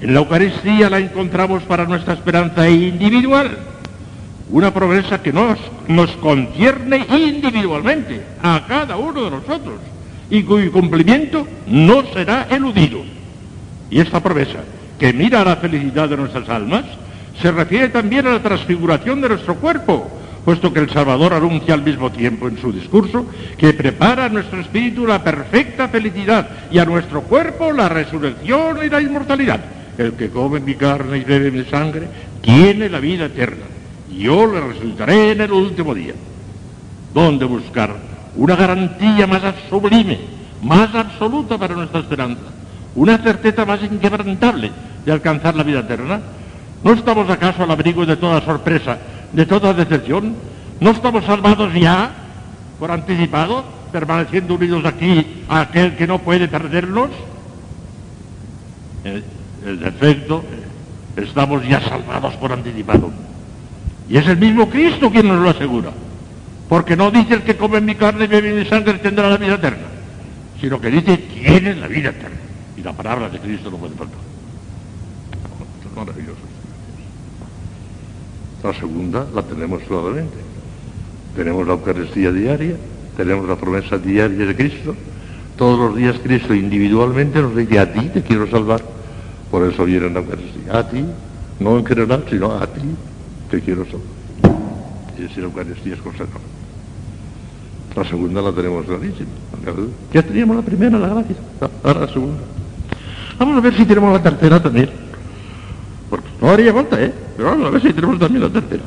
en 0.00 0.14
la 0.14 0.20
Eucaristía 0.20 0.88
la 0.88 0.98
encontramos 0.98 1.62
para 1.64 1.84
nuestra 1.84 2.14
esperanza 2.14 2.68
individual 2.68 3.58
una 4.50 4.72
promesa 4.74 5.22
que 5.22 5.32
nos, 5.32 5.58
nos 5.88 6.10
concierne 6.16 7.06
individualmente 7.08 8.20
a 8.42 8.64
cada 8.66 8.96
uno 8.96 9.24
de 9.24 9.30
nosotros 9.30 9.78
y 10.28 10.42
cuyo 10.42 10.72
cumplimiento 10.72 11.46
no 11.66 12.02
será 12.12 12.46
eludido. 12.50 13.00
Y 13.90 14.00
esta 14.00 14.20
promesa, 14.20 14.58
que 14.98 15.12
mira 15.12 15.42
a 15.42 15.44
la 15.44 15.56
felicidad 15.56 16.08
de 16.08 16.16
nuestras 16.16 16.48
almas, 16.48 16.84
se 17.40 17.50
refiere 17.50 17.88
también 17.88 18.26
a 18.26 18.32
la 18.32 18.42
transfiguración 18.42 19.20
de 19.20 19.30
nuestro 19.30 19.56
cuerpo, 19.56 20.08
puesto 20.44 20.72
que 20.72 20.80
el 20.80 20.90
Salvador 20.90 21.34
anuncia 21.34 21.74
al 21.74 21.82
mismo 21.82 22.10
tiempo 22.10 22.48
en 22.48 22.58
su 22.58 22.72
discurso 22.72 23.26
que 23.56 23.72
prepara 23.72 24.26
a 24.26 24.28
nuestro 24.28 24.60
espíritu 24.60 25.06
la 25.06 25.22
perfecta 25.22 25.88
felicidad 25.88 26.48
y 26.70 26.78
a 26.78 26.84
nuestro 26.84 27.22
cuerpo 27.22 27.72
la 27.72 27.88
resurrección 27.88 28.78
y 28.84 28.88
la 28.88 29.00
inmortalidad. 29.00 29.60
El 30.00 30.12
que 30.14 30.30
come 30.30 30.60
mi 30.60 30.74
carne 30.74 31.18
y 31.18 31.24
bebe 31.24 31.50
mi 31.50 31.64
sangre 31.64 32.08
tiene 32.40 32.88
la 32.88 33.00
vida 33.00 33.26
eterna 33.26 33.70
yo 34.20 34.46
le 34.46 34.60
resultaré 34.60 35.32
en 35.32 35.40
el 35.40 35.52
último 35.52 35.94
día. 35.94 36.14
¿Dónde 37.14 37.44
buscar 37.46 37.96
una 38.36 38.54
garantía 38.54 39.26
más 39.26 39.42
sublime, 39.68 40.18
más 40.62 40.94
absoluta 40.94 41.56
para 41.56 41.74
nuestra 41.74 42.00
esperanza? 42.00 42.42
Una 42.94 43.18
certeza 43.18 43.64
más 43.64 43.82
inquebrantable 43.82 44.70
de 45.04 45.12
alcanzar 45.12 45.54
la 45.54 45.62
vida 45.62 45.80
eterna. 45.80 46.20
¿No 46.82 46.92
estamos 46.92 47.30
acaso 47.30 47.62
al 47.62 47.70
abrigo 47.70 48.04
de 48.04 48.16
toda 48.16 48.40
sorpresa, 48.42 48.98
de 49.32 49.46
toda 49.46 49.72
decepción? 49.72 50.34
¿No 50.80 50.90
estamos 50.90 51.24
salvados 51.24 51.72
ya, 51.74 52.10
por 52.78 52.90
anticipado, 52.90 53.64
permaneciendo 53.92 54.54
unidos 54.54 54.84
aquí 54.84 55.44
a 55.48 55.62
aquel 55.62 55.96
que 55.96 56.06
no 56.06 56.18
puede 56.18 56.46
perdernos? 56.48 57.10
En 59.70 59.86
efecto, 59.86 60.42
estamos 61.16 61.66
ya 61.66 61.80
salvados 61.80 62.34
por 62.34 62.52
anticipado. 62.52 63.10
Y 64.08 64.16
es 64.16 64.26
el 64.26 64.38
mismo 64.38 64.68
Cristo 64.68 65.10
quien 65.10 65.28
nos 65.28 65.40
lo 65.40 65.50
asegura. 65.50 65.90
Porque 66.68 66.96
no 66.96 67.10
dice 67.10 67.34
el 67.34 67.42
que 67.42 67.56
come 67.56 67.80
mi 67.80 67.94
carne 67.94 68.24
y 68.24 68.28
bebe 68.28 68.52
mi 68.52 68.64
sangre 68.64 68.94
tendrá 68.94 69.28
la 69.28 69.36
vida 69.36 69.54
eterna, 69.54 69.86
sino 70.60 70.80
que 70.80 70.90
dice 70.90 71.16
tiene 71.16 71.74
la 71.76 71.86
vida 71.86 72.10
eterna. 72.10 72.38
Y 72.76 72.82
la 72.82 72.92
palabra 72.92 73.28
de 73.28 73.38
Cristo 73.38 73.70
no 73.70 73.76
puede 73.76 73.94
faltar. 73.94 74.18
es 75.84 75.96
maravilloso. 75.96 76.40
La 78.62 78.74
segunda 78.74 79.26
la 79.34 79.42
tenemos 79.42 79.82
claramente. 79.82 80.36
Tenemos 81.36 81.66
la 81.66 81.74
Eucaristía 81.74 82.32
diaria, 82.32 82.76
tenemos 83.16 83.48
la 83.48 83.56
promesa 83.56 83.98
diaria 83.98 84.46
de 84.46 84.56
Cristo. 84.56 84.94
Todos 85.56 85.78
los 85.78 85.96
días 85.96 86.16
Cristo 86.22 86.54
individualmente 86.54 87.40
nos 87.40 87.54
dice, 87.54 87.78
a 87.78 87.92
ti 87.92 88.08
te 88.08 88.22
quiero 88.22 88.48
salvar. 88.48 88.99
Por 89.50 89.64
eso 89.70 89.84
viene 89.84 90.08
la 90.10 90.20
Eucaristía. 90.20 90.78
A 90.78 90.88
ti, 90.88 91.04
no 91.58 91.78
en 91.78 91.86
general, 91.86 92.24
sino 92.28 92.52
a 92.52 92.66
ti 92.66 92.80
te 93.50 93.60
quiero 93.60 93.84
salvar. 93.84 94.60
Y 95.18 95.22
decir 95.22 95.44
Eucaristía 95.44 95.94
es 95.94 96.00
cosa 96.00 96.24
La 97.96 98.04
segunda 98.04 98.40
la 98.40 98.52
tenemos 98.52 98.86
clarísima. 98.86 99.28
Ya 100.12 100.22
teníamos 100.22 100.56
la 100.56 100.62
primera, 100.62 100.98
la 100.98 101.08
gracia. 101.08 101.36
Ahora 101.82 102.00
la 102.00 102.08
segunda. 102.08 102.40
Vamos 103.38 103.56
a 103.56 103.60
ver 103.60 103.76
si 103.76 103.84
tenemos 103.84 104.12
la 104.12 104.22
tercera 104.22 104.62
también. 104.62 104.90
Porque 106.08 106.28
no 106.40 106.50
haría 106.50 106.72
falta, 106.72 107.02
¿eh? 107.02 107.12
Pero 107.36 107.50
vamos 107.50 107.66
a 107.66 107.70
ver 107.70 107.82
si 107.82 107.92
tenemos 107.92 108.18
también 108.18 108.42
la 108.42 108.50
tercera. 108.50 108.82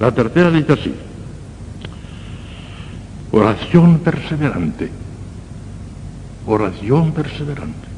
La 0.00 0.12
tercera 0.12 0.50
dice 0.50 0.72
así. 0.72 0.94
Oración 3.32 3.98
perseverante. 3.98 4.90
Oración 6.46 7.12
perseverante. 7.12 7.88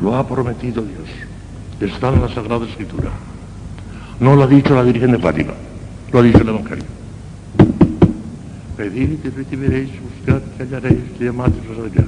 Lo 0.00 0.16
ha 0.16 0.26
prometido 0.26 0.82
Dios. 0.82 1.08
Está 1.80 2.08
en 2.08 2.22
la 2.22 2.28
Sagrada 2.28 2.66
Escritura. 2.66 3.10
No 4.20 4.34
lo 4.34 4.44
ha 4.44 4.46
dicho 4.46 4.74
la 4.74 4.82
Virgen 4.82 5.12
de 5.12 5.18
Fátima, 5.18 5.52
lo 6.12 6.18
ha 6.18 6.22
dicho 6.22 6.38
el 6.38 6.48
Evangelio. 6.48 6.84
Pedid 8.76 9.18
y 9.24 9.28
recibiréis, 9.28 9.90
buscad 10.00 10.40
y 10.58 10.62
hallaréis, 10.62 11.18
llamad 11.20 11.48
y 11.48 11.70
os. 11.70 12.04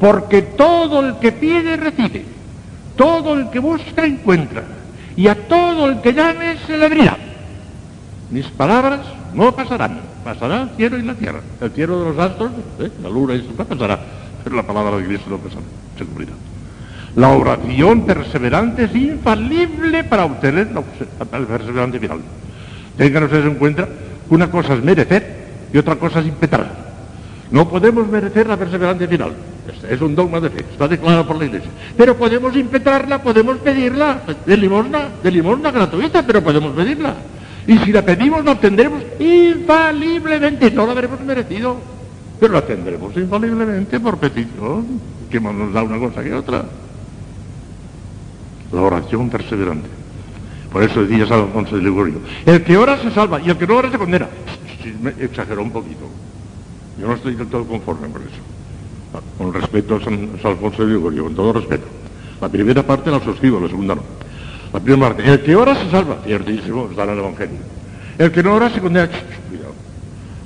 Porque 0.00 0.42
todo 0.42 1.00
el 1.06 1.18
que 1.18 1.32
pide, 1.32 1.76
recibe. 1.76 2.24
Todo 2.96 3.34
el 3.34 3.50
que 3.50 3.58
busca, 3.58 4.04
encuentra. 4.04 4.62
Y 5.16 5.28
a 5.28 5.48
todo 5.48 5.86
el 5.86 6.00
que 6.00 6.12
llame, 6.12 6.56
se 6.66 6.76
le 6.76 6.86
abrirá. 6.86 7.16
Mis 8.30 8.46
palabras 8.46 9.00
no 9.34 9.54
pasarán. 9.54 10.00
Pasará 10.24 10.62
el 10.62 10.70
cielo 10.70 10.98
y 10.98 11.02
la 11.02 11.14
tierra. 11.14 11.40
El 11.60 11.70
cielo 11.70 12.00
de 12.00 12.10
los 12.10 12.18
astros, 12.18 12.50
¿eh? 12.80 12.90
la 13.02 13.08
luna 13.08 13.34
y 13.34 13.46
su 13.46 13.54
pasará. 13.54 14.00
Pero 14.42 14.56
la 14.56 14.62
palabra 14.62 14.96
de 14.96 15.04
Cristo 15.04 15.30
no 15.30 15.38
pasará. 15.38 15.62
Se 15.98 16.04
cumplirá. 16.04 16.32
La 17.16 17.28
oración 17.28 18.04
perseverante 18.04 18.84
es 18.84 18.94
infalible 18.94 20.04
para 20.04 20.24
obtener 20.24 20.72
la, 20.72 20.82
el 21.38 21.46
perseverante 21.46 22.00
final. 22.00 22.20
Tengan 22.96 23.24
ustedes 23.24 23.46
en 23.46 23.54
cuenta 23.54 23.86
que 24.28 24.34
una 24.34 24.50
cosa 24.50 24.74
es 24.74 24.82
merecer 24.82 25.44
y 25.72 25.78
otra 25.78 25.96
cosa 25.96 26.20
es 26.20 26.26
impetrar. 26.26 26.84
No 27.50 27.68
podemos 27.68 28.08
merecer 28.08 28.48
la 28.48 28.56
perseverancia 28.56 29.06
final. 29.06 29.32
Este 29.72 29.94
es 29.94 30.00
un 30.00 30.14
dogma 30.14 30.40
de 30.40 30.50
fe, 30.50 30.64
está 30.72 30.88
declarado 30.88 31.26
por 31.26 31.36
la 31.36 31.44
Iglesia. 31.44 31.70
Pero 31.96 32.16
podemos 32.16 32.54
impetrarla, 32.56 33.22
podemos 33.22 33.58
pedirla 33.58 34.22
de 34.44 34.56
limosna, 34.56 35.08
de 35.22 35.30
limosna 35.30 35.70
gratuita, 35.70 36.26
pero 36.26 36.42
podemos 36.42 36.74
pedirla. 36.74 37.14
Y 37.66 37.78
si 37.78 37.92
la 37.92 38.02
pedimos, 38.02 38.44
la 38.44 38.52
obtendremos 38.52 39.02
infaliblemente. 39.18 40.70
No 40.70 40.84
la 40.84 40.92
habremos 40.92 41.20
merecido, 41.20 41.76
pero 42.40 42.54
la 42.54 42.62
tendremos 42.62 43.16
infaliblemente 43.16 44.00
por 44.00 44.18
petición. 44.18 45.00
Que 45.30 45.40
más 45.40 45.54
nos 45.54 45.72
da 45.72 45.82
una 45.82 45.98
cosa 45.98 46.22
que 46.22 46.34
otra. 46.34 46.64
La 48.74 48.80
oración 48.82 49.30
perseverante. 49.30 49.88
Por 50.72 50.82
eso 50.82 51.04
decía 51.04 51.24
San 51.28 51.42
Alfonso 51.42 51.76
de 51.76 51.82
Ligorio. 51.82 52.16
El 52.44 52.64
que 52.64 52.76
ora 52.76 53.00
se 53.00 53.12
salva 53.12 53.40
y 53.40 53.48
el 53.48 53.56
que 53.56 53.68
no 53.68 53.76
ora 53.76 53.88
se 53.88 53.96
condena. 53.96 54.28
Me 55.00 55.10
exageró 55.24 55.62
un 55.62 55.70
poquito. 55.70 56.08
Yo 56.98 57.06
no 57.06 57.14
estoy 57.14 57.36
del 57.36 57.46
todo 57.46 57.64
conforme 57.64 58.08
por 58.08 58.20
eso. 58.22 59.22
Con 59.38 59.54
respeto 59.54 59.94
a 59.94 60.00
San, 60.02 60.30
Alfonso 60.42 60.84
de 60.84 60.92
Ligorio, 60.92 61.22
con 61.22 61.34
todo 61.36 61.52
respeto. 61.52 61.84
La 62.40 62.48
primera 62.48 62.82
parte 62.82 63.12
la 63.12 63.20
suscribo, 63.20 63.60
la 63.60 63.68
segunda 63.68 63.94
no. 63.94 64.02
La 64.72 64.80
primera 64.80 65.14
parte, 65.14 65.30
el 65.30 65.40
que 65.40 65.54
ora 65.54 65.76
se 65.76 65.88
salva, 65.92 66.18
ciertísimo, 66.24 66.88
está 66.90 67.04
en 67.04 67.10
el 67.10 67.18
Evangelio. 67.20 67.58
El 68.18 68.32
que 68.32 68.42
no 68.42 68.54
ora 68.54 68.70
se 68.70 68.80
condena. 68.80 69.08
Cuidado. 69.48 69.74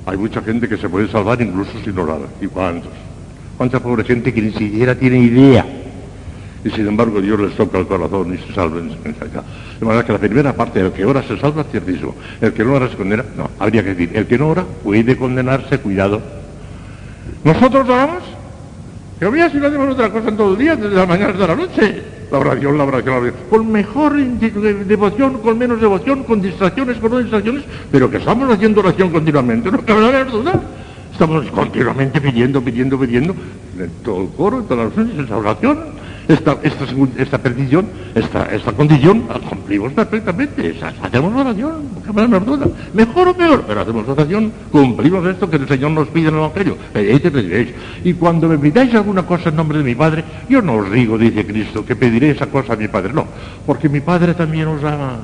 Hay 0.05 0.17
mucha 0.17 0.43
gente 0.43 0.69
que 0.69 0.77
se 0.77 0.87
puede 0.87 1.07
salvar 1.07 1.41
incluso 1.41 1.71
sin 1.83 1.97
orar. 1.97 2.19
¿Y 2.39 2.45
cuántos? 2.45 2.91
¿Cuánta 3.57 3.79
pobre 3.79 4.03
gente 4.03 4.31
que 4.31 4.41
ni 4.43 4.51
siquiera 4.51 4.93
tiene 4.93 5.17
idea? 5.17 5.65
Y 6.63 6.69
sin 6.69 6.87
embargo 6.87 7.21
Dios 7.21 7.39
les 7.39 7.55
toca 7.55 7.77
el 7.77 7.87
corazón 7.87 8.33
y 8.33 8.37
se 8.37 8.53
salven. 8.53 8.89
De 8.89 9.85
manera 9.85 10.05
que 10.05 10.13
la 10.13 10.19
primera 10.19 10.53
parte, 10.53 10.81
el 10.81 10.91
que 10.91 11.05
ora 11.05 11.23
se 11.23 11.37
salva, 11.37 11.63
ciertísimo. 11.63 12.15
El 12.41 12.53
que 12.53 12.63
no 12.63 12.73
ora 12.73 12.89
se 12.89 12.97
condena, 12.97 13.23
no, 13.37 13.49
habría 13.59 13.83
que 13.83 13.95
decir, 13.95 14.11
el 14.13 14.25
que 14.27 14.37
no 14.37 14.49
ora 14.49 14.65
puede 14.83 15.17
condenarse, 15.17 15.77
cuidado. 15.79 16.21
Nosotros 17.43 17.87
oramos, 17.87 18.23
que 19.19 19.25
había 19.25 19.49
si 19.49 19.57
no 19.57 19.67
hacemos 19.67 19.89
otra 19.89 20.09
cosa 20.11 20.29
en 20.29 20.37
todo 20.37 20.53
el 20.53 20.57
día, 20.57 20.75
desde 20.75 20.95
la 20.95 21.05
mañana 21.05 21.31
hasta 21.31 21.47
la 21.47 21.55
noche 21.55 22.03
la 22.31 22.37
oración, 22.37 22.77
la 22.77 22.83
oración, 22.83 23.13
la 23.13 23.19
oración, 23.19 23.39
con 23.49 23.71
mejor 23.71 24.15
devoción, 24.15 25.39
con 25.39 25.57
menos 25.57 25.81
devoción, 25.81 26.23
con 26.23 26.41
distracciones, 26.41 26.97
con 26.97 27.11
no 27.11 27.19
distracciones, 27.19 27.63
pero 27.91 28.09
que 28.09 28.17
estamos 28.17 28.49
haciendo 28.51 28.81
oración 28.81 29.09
continuamente, 29.09 29.71
no 29.71 29.83
cabe 29.83 30.11
la 30.11 30.23
duda. 30.25 30.61
Estamos 31.11 31.49
continuamente 31.51 32.21
pidiendo, 32.21 32.61
pidiendo, 32.61 32.97
pidiendo, 32.97 33.35
en 33.77 33.89
todo 34.03 34.21
el 34.21 34.29
coro, 34.29 34.59
en 34.59 34.63
todas 34.65 34.85
las 34.85 34.97
oraciones, 34.97 35.25
esa 35.25 35.37
oración, 35.37 35.79
esta, 36.29 36.57
esta, 36.61 36.85
esta 37.17 37.37
petición, 37.39 37.87
esta, 38.13 38.45
esta 38.53 38.71
condición, 38.73 39.25
la 39.27 39.39
cumplimos 39.39 39.91
perfectamente, 39.93 40.75
hacemos 41.01 41.33
oración, 41.33 41.89
no 41.95 42.01
cabe 42.01 42.27
la 42.27 42.39
duda. 42.39 42.67
Mejor 42.93 43.29
o 43.29 43.33
peor, 43.33 43.63
pero 43.67 43.81
hacemos 43.81 44.07
oración, 44.07 44.53
cumplimos 44.71 45.25
esto 45.25 45.49
que 45.49 45.55
el 45.55 45.67
Señor 45.67 45.89
nos 45.89 46.07
pide 46.09 46.27
en 46.27 46.35
el 46.35 46.39
Evangelio, 46.41 46.77
pedid 46.93 47.25
y 47.25 47.29
pediréis. 47.31 47.69
Y 48.03 48.13
cuando 48.13 48.47
me 48.47 48.59
pidáis 48.59 48.93
alguna 48.93 49.23
cosa 49.23 49.49
en 49.49 49.55
nombre 49.55 49.79
de 49.79 49.83
mi 49.83 49.95
Padre, 49.95 50.23
yo 50.47 50.61
no 50.61 50.75
os 50.75 50.91
digo, 50.91 51.17
dice 51.17 51.43
Cristo, 51.47 51.83
que 51.83 51.95
pediré 51.95 52.29
esa 52.29 52.45
cosa 52.45 52.73
a 52.73 52.75
mi 52.75 52.87
Padre, 52.87 53.11
no, 53.11 53.25
porque 53.65 53.89
mi 53.89 53.99
Padre 53.99 54.35
también 54.35 54.67
os 54.67 54.83
ama. 54.83 55.17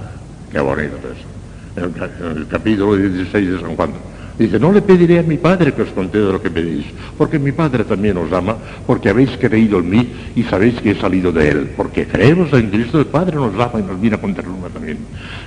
Qué 0.52 0.60
bonito 0.60 0.98
eso. 0.98 1.86
En 1.86 2.38
el 2.38 2.48
capítulo 2.48 2.96
16 2.96 3.52
de 3.52 3.60
San 3.60 3.76
Juan. 3.76 4.15
Dice, 4.38 4.60
no 4.60 4.72
le 4.72 4.82
pediré 4.82 5.20
a 5.20 5.24
mi 5.24 5.38
Padre 5.38 5.74
que 5.74 5.84
os 5.84 5.90
conceda 5.90 6.32
lo 6.32 6.42
que 6.42 6.50
pedís, 6.50 6.86
porque 7.18 7.40
mi 7.40 7.54
Padre 7.54 7.86
también 7.86 8.18
os 8.18 8.32
ama, 8.34 8.58
porque 8.86 9.10
habéis 9.10 9.32
creído 9.38 9.80
en 9.80 9.90
mí 9.90 10.10
y 10.36 10.44
sabéis 10.44 10.82
que 10.82 10.92
he 10.92 10.96
salido 10.96 11.32
de 11.32 11.50
Él, 11.50 11.72
porque 11.78 12.06
creemos 12.06 12.52
en 12.52 12.70
Cristo, 12.70 13.00
el 13.00 13.06
Padre 13.06 13.38
nos 13.38 13.54
ama 13.54 13.80
y 13.80 13.84
nos 13.84 14.00
viene 14.00 14.18
con 14.18 14.34
ternura 14.36 14.68
también. 14.70 14.98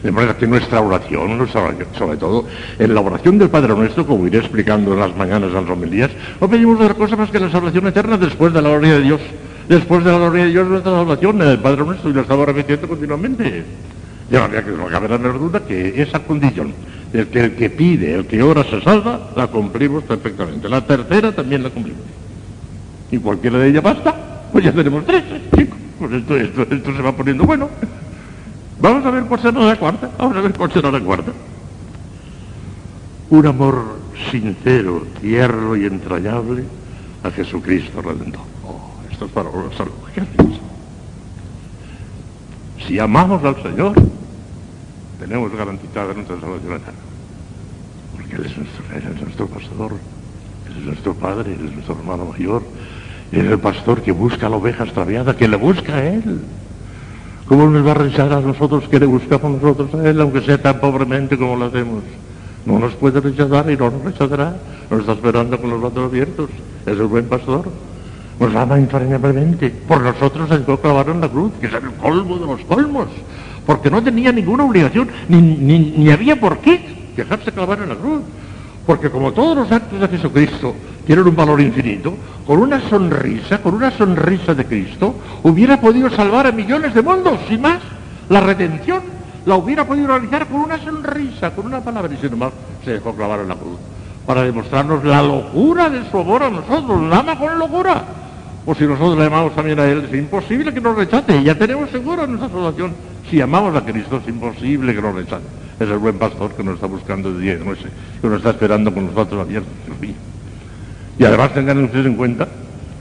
De 0.03 0.11
manera 0.11 0.37
que 0.39 0.47
nuestra 0.47 0.81
oración, 0.81 1.47
sobre 1.99 2.17
todo 2.17 2.47
en 2.79 2.95
la 2.95 3.01
oración 3.03 3.37
del 3.37 3.51
Padre 3.51 3.75
nuestro, 3.75 4.07
como 4.07 4.27
iré 4.27 4.39
explicando 4.39 4.95
en 4.95 5.01
las 5.01 5.15
mañanas 5.15 5.51
en 5.51 5.55
las 5.55 5.71
homilías, 5.71 6.11
no 6.41 6.49
pedimos 6.49 6.81
otra 6.81 6.95
cosa 6.95 7.17
más 7.17 7.31
que 7.31 7.41
la 7.41 7.51
salvación 7.51 7.87
eterna 7.87 8.17
después 8.17 8.55
de 8.55 8.63
la 8.63 8.71
gloria 8.71 8.95
de 8.95 9.03
Dios. 9.03 9.21
Después 9.69 10.03
de 10.03 10.11
la 10.11 10.17
gloria 10.17 10.45
de 10.45 10.51
Dios, 10.51 10.67
nuestra 10.67 10.93
salvación 10.93 11.43
el 11.43 11.59
Padre 11.59 11.85
nuestro, 11.85 12.09
y 12.09 12.15
lo 12.15 12.23
estamos 12.23 12.47
repitiendo 12.47 12.89
continuamente. 12.89 13.65
De 14.31 14.39
manera 14.39 14.65
que 14.65 14.71
no 14.71 14.87
cabe 14.87 15.09
la 15.09 15.19
menor 15.19 15.39
duda 15.39 15.65
que 15.65 16.03
esa 16.03 16.21
condición 16.21 16.75
el 17.13 17.29
que 17.29 17.41
el 17.41 17.55
que 17.55 17.71
pide, 17.71 18.15
el 18.15 18.27
que 18.27 18.43
ora 18.43 18.65
se 18.65 18.81
salva, 18.83 19.31
la 19.35 19.47
cumplimos 19.47 20.05
perfectamente. 20.05 20.69
La 20.69 20.85
tercera 20.85 21.33
también 21.33 21.63
la 21.63 21.71
cumplimos. 21.71 22.03
Y 23.11 23.19
cualquiera 23.19 23.59
de 23.59 23.69
ellas 23.69 23.83
basta, 23.83 24.15
pues 24.53 24.65
ya 24.65 24.73
tenemos 24.73 25.05
tres, 25.07 25.25
chicos. 25.57 25.79
Pues 25.99 26.13
esto, 26.13 26.37
esto, 26.37 26.63
esto 26.63 26.97
se 26.97 27.03
va 27.03 27.17
poniendo 27.17 27.45
bueno. 27.45 27.69
Vamos 28.81 29.05
a 29.05 29.11
ver 29.11 29.25
cuál 29.25 29.41
será 29.41 29.61
la 29.61 29.77
cuarta. 29.77 30.11
Vamos 30.19 30.37
a 30.37 30.41
ver 30.41 30.53
cuál 30.53 30.73
será 30.73 30.91
la 30.91 31.01
cuarta. 31.01 31.33
Un 33.31 33.47
amor 33.47 33.99
sincero, 34.31 35.07
tierno 35.21 35.77
y 35.77 35.87
entrañable 35.87 36.65
a 37.23 37.31
Jesucristo 37.31 38.01
Redentor. 38.03 38.43
Oh, 38.65 38.93
esto 39.11 39.25
es 39.25 39.31
para 39.33 39.51
los 39.51 39.75
Si 42.89 42.99
amamos 42.99 43.45
al 43.45 43.63
Señor, 43.63 43.93
tenemos 45.21 45.55
garantizada 45.55 46.15
nuestra 46.15 46.41
salvación 46.41 46.73
eterna. 46.73 46.99
Porque 48.17 48.37
Él 48.37 48.47
es 48.47 48.57
nuestro, 49.21 49.47
pastor, 49.47 49.93
Él 50.67 50.79
es 50.79 50.85
nuestro 50.87 51.13
Padre, 51.13 51.53
Él 51.53 51.67
es 51.67 51.73
nuestro 51.75 51.99
hermano 51.99 52.25
mayor, 52.25 52.63
Él 53.31 53.45
es 53.45 53.53
el 53.53 53.59
pastor 53.59 54.01
que 54.01 54.11
busca 54.11 54.49
la 54.49 54.57
oveja 54.57 54.85
extraviada, 54.85 55.37
que 55.37 55.47
le 55.47 55.59
busca 55.59 55.97
a 55.97 56.09
Él. 56.09 56.41
¿Cómo 57.47 57.69
nos 57.69 57.87
va 57.87 57.91
a 57.91 57.95
rechazar 57.95 58.33
a 58.33 58.41
nosotros 58.41 58.89
que 58.89 58.99
le 58.99 59.05
buscamos 59.05 59.61
nosotros 59.61 59.95
a 59.95 60.09
Él, 60.09 60.19
aunque 60.23 60.41
sea 60.41 60.57
tan 60.57 60.81
pobremente 60.81 61.37
como 61.37 61.57
lo 61.57 61.67
hacemos? 61.67 62.03
No 62.65 62.79
nos 62.79 62.95
puede 62.95 63.21
rechazar 63.21 63.71
y 63.71 63.77
no 63.77 63.91
nos 63.91 64.03
rechazará. 64.03 64.57
Nos 64.91 65.01
está 65.01 65.13
esperando 65.13 65.61
con 65.61 65.69
los 65.69 65.81
brazos 65.83 66.05
abiertos. 66.07 66.49
Es 66.87 66.99
el 66.99 67.07
buen 67.07 67.27
pastor. 67.27 67.71
Nos 68.39 68.55
ama 68.55 68.79
infaliblemente. 68.79 69.71
Por 69.71 70.01
nosotros 70.01 70.49
se 70.49 70.77
clavar 70.81 71.09
en 71.09 71.21
la 71.21 71.29
cruz, 71.29 71.53
que 71.61 71.67
es 71.67 71.75
el 71.75 71.93
colmo 72.01 72.37
de 72.39 72.47
los 72.47 72.61
colmos 72.63 73.09
porque 73.69 73.91
no 73.91 74.03
tenía 74.03 74.33
ninguna 74.33 74.65
obligación, 74.65 75.11
ni, 75.29 75.43
ni, 75.43 76.11
había 76.11 76.41
por 76.41 76.57
qué 76.61 77.13
dejarse 77.15 77.53
clavar 77.53 77.83
en 77.83 77.91
la 77.91 77.97
cruz. 77.97 78.23
Porque 78.87 79.11
como 79.11 79.31
todos 79.33 79.55
los 79.55 79.71
actos 79.71 80.01
de 80.01 80.09
Jesucristo 80.09 80.75
tienen 81.07 81.29
un 81.29 81.37
valor 81.37 81.61
infinito, 81.61 82.15
con 82.47 82.61
una 82.61 82.81
sonrisa, 82.89 83.61
con 83.61 83.75
una 83.75 83.91
sonrisa 83.91 84.55
de 84.55 84.65
Cristo, 84.65 85.17
hubiera 85.43 85.79
podido 85.79 86.09
salvar 86.09 86.47
a 86.47 86.53
millones 86.53 86.95
de 86.95 87.03
mundos, 87.03 87.41
y 87.51 87.59
más. 87.59 87.83
La 88.31 88.41
redención 88.41 89.03
la 89.45 89.57
hubiera 89.57 89.87
podido 89.87 90.07
realizar 90.07 90.47
con 90.47 90.63
una 90.63 90.79
sonrisa, 90.79 91.51
con 91.51 91.67
una 91.67 91.83
palabra, 91.83 92.11
y 92.15 92.17
sin 92.17 92.33
embargo 92.33 92.55
se 92.87 92.93
dejó 92.93 93.15
clavar 93.15 93.41
en 93.41 93.49
la 93.49 93.55
cruz, 93.55 93.77
para 94.25 94.45
demostrarnos 94.45 95.05
la 95.05 95.23
locura 95.23 95.91
de 95.91 96.11
su 96.11 96.19
amor 96.19 96.43
a 96.45 96.49
nosotros, 96.49 97.13
ama 97.13 97.39
con 97.39 97.59
locura. 97.59 98.03
O 98.71 98.75
si 98.75 98.85
nosotros 98.85 99.17
le 99.17 99.25
amamos 99.25 99.57
también 99.57 99.81
a 99.81 99.87
Él, 99.87 100.05
es 100.05 100.19
imposible 100.19 100.75
que 100.75 100.81
nos 100.83 100.95
rechace, 100.95 101.43
ya 101.43 101.55
tenemos 101.55 101.89
segura 101.89 102.27
nuestra 102.27 102.51
salvación 102.51 102.93
si 103.31 103.41
amamos 103.41 103.75
a 103.75 103.83
Cristo 103.83 104.21
es 104.23 104.29
imposible 104.29 104.95
que 104.95 105.01
nos 105.01 105.15
rechace. 105.15 105.45
Es 105.81 105.89
el 105.89 105.97
buen 105.97 106.19
pastor 106.19 106.53
que 106.53 106.63
nos 106.63 106.75
está 106.75 106.87
buscando 106.87 107.33
de 107.33 107.41
día 107.41 107.55
y 107.55 107.65
noche, 107.65 107.87
que 108.21 108.29
nos 108.29 108.37
está 108.37 108.51
esperando 108.51 108.93
con 108.93 109.07
los 109.07 109.15
brazos 109.15 109.41
abiertos. 109.41 109.73
Y 111.19 111.25
además 111.25 111.55
tengan 111.55 111.83
ustedes 111.83 112.05
en 112.05 112.17
cuenta 112.17 112.47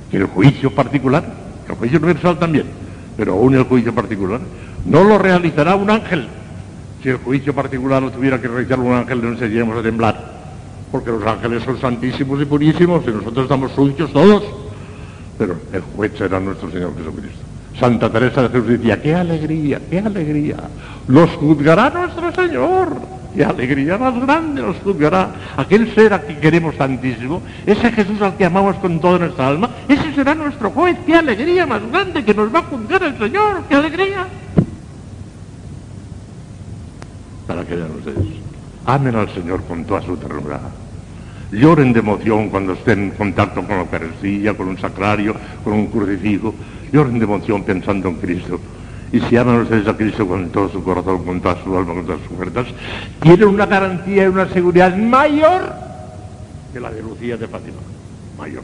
que 0.09 0.15
el 0.15 0.27
juicio 0.27 0.73
particular, 0.73 1.25
el 1.67 1.75
juicio 1.75 1.97
universal 1.99 2.39
también, 2.39 2.67
pero 3.17 3.33
aún 3.33 3.53
el 3.53 3.63
juicio 3.63 3.93
particular, 3.93 4.39
no 4.85 5.03
lo 5.03 5.17
realizará 5.17 5.75
un 5.75 5.89
ángel. 5.89 6.29
Si 7.03 7.09
el 7.09 7.17
juicio 7.17 7.53
particular 7.53 8.01
lo 8.01 8.09
tuviera 8.09 8.39
que 8.39 8.47
realizar 8.47 8.79
un 8.79 8.93
ángel, 8.93 9.21
no 9.21 9.29
enseñaríamos 9.33 9.77
a 9.77 9.81
temblar. 9.81 10.37
Porque 10.93 11.11
los 11.11 11.25
ángeles 11.25 11.63
son 11.63 11.77
santísimos 11.77 12.41
y 12.41 12.45
purísimos 12.45 13.03
y 13.05 13.11
nosotros 13.11 13.43
estamos 13.43 13.73
sucios 13.73 14.13
todos. 14.13 14.66
Pero 15.37 15.57
el 15.71 15.81
juez 15.81 16.11
será 16.17 16.39
nuestro 16.39 16.71
Señor 16.71 16.95
Jesucristo. 16.97 17.39
Santa 17.79 18.11
Teresa 18.11 18.43
de 18.43 18.49
Jesús 18.49 18.67
decía, 18.67 19.01
qué 19.01 19.13
alegría, 19.13 19.79
qué 19.89 19.99
alegría, 19.99 20.57
los 21.07 21.29
juzgará 21.31 21.89
nuestro 21.89 22.33
Señor. 22.33 23.17
¡Qué 23.35 23.45
alegría 23.45 23.99
más 23.99 24.19
grande 24.19 24.63
nos 24.63 24.77
juzgará! 24.77 25.29
Aquel 25.57 25.93
ser 25.93 26.11
a 26.11 26.21
quien 26.21 26.39
queremos 26.39 26.75
tantísimo, 26.75 27.43
ese 27.67 27.91
Jesús 27.91 28.19
al 28.19 28.35
que 28.35 28.45
amamos 28.45 28.77
con 28.77 28.99
toda 28.99 29.19
nuestra 29.19 29.49
alma, 29.49 29.69
ese 29.87 30.11
será 30.15 30.33
nuestro 30.33 30.71
juez. 30.71 30.97
¡Qué 31.05 31.13
alegría 31.13 31.67
más 31.67 31.87
grande 31.91 32.25
que 32.25 32.33
nos 32.33 32.51
va 32.51 32.59
a 32.59 32.63
juzgar 32.63 33.03
el 33.03 33.15
Señor! 33.19 33.61
¡Qué 33.69 33.75
alegría! 33.75 34.25
Para 37.45 37.63
que 37.63 37.75
vean 37.75 37.91
ustedes, 37.91 38.25
amen 38.87 39.15
al 39.15 39.29
Señor 39.31 39.63
con 39.65 39.85
toda 39.85 40.01
su 40.01 40.17
ternura. 40.17 40.59
Lloren 41.51 41.93
de 41.93 41.99
emoción 41.99 42.49
cuando 42.49 42.73
estén 42.73 43.03
en 43.03 43.11
contacto 43.11 43.61
con 43.61 43.77
la 43.77 43.81
Eucaristía, 43.83 44.53
con 44.55 44.67
un 44.67 44.77
sacrario, 44.77 45.35
con 45.63 45.73
un 45.73 45.87
crucifijo. 45.87 46.53
Lloren 46.91 47.19
de 47.19 47.25
emoción 47.25 47.63
pensando 47.63 48.09
en 48.09 48.15
Cristo. 48.15 48.59
Y 49.11 49.21
si 49.21 49.37
aman 49.37 49.61
ustedes 49.61 49.87
a 49.87 49.95
Cristo 49.95 50.27
con 50.27 50.49
todo 50.49 50.69
su 50.69 50.83
corazón, 50.83 51.23
con 51.23 51.39
toda 51.39 51.63
su 51.63 51.77
alma, 51.77 51.93
con 51.93 52.05
todas 52.05 52.21
sus 52.27 52.35
fuerzas, 52.35 52.67
tienen 53.21 53.47
una 53.47 53.65
garantía 53.65 54.25
y 54.25 54.27
una 54.27 54.49
seguridad 54.49 54.95
mayor 54.97 55.73
que 56.73 56.79
la 56.81 56.91
de 56.91 57.01
Lucía 57.01 57.37
de 57.37 57.47
Fátima. 57.47 57.77
Mayor. 58.37 58.63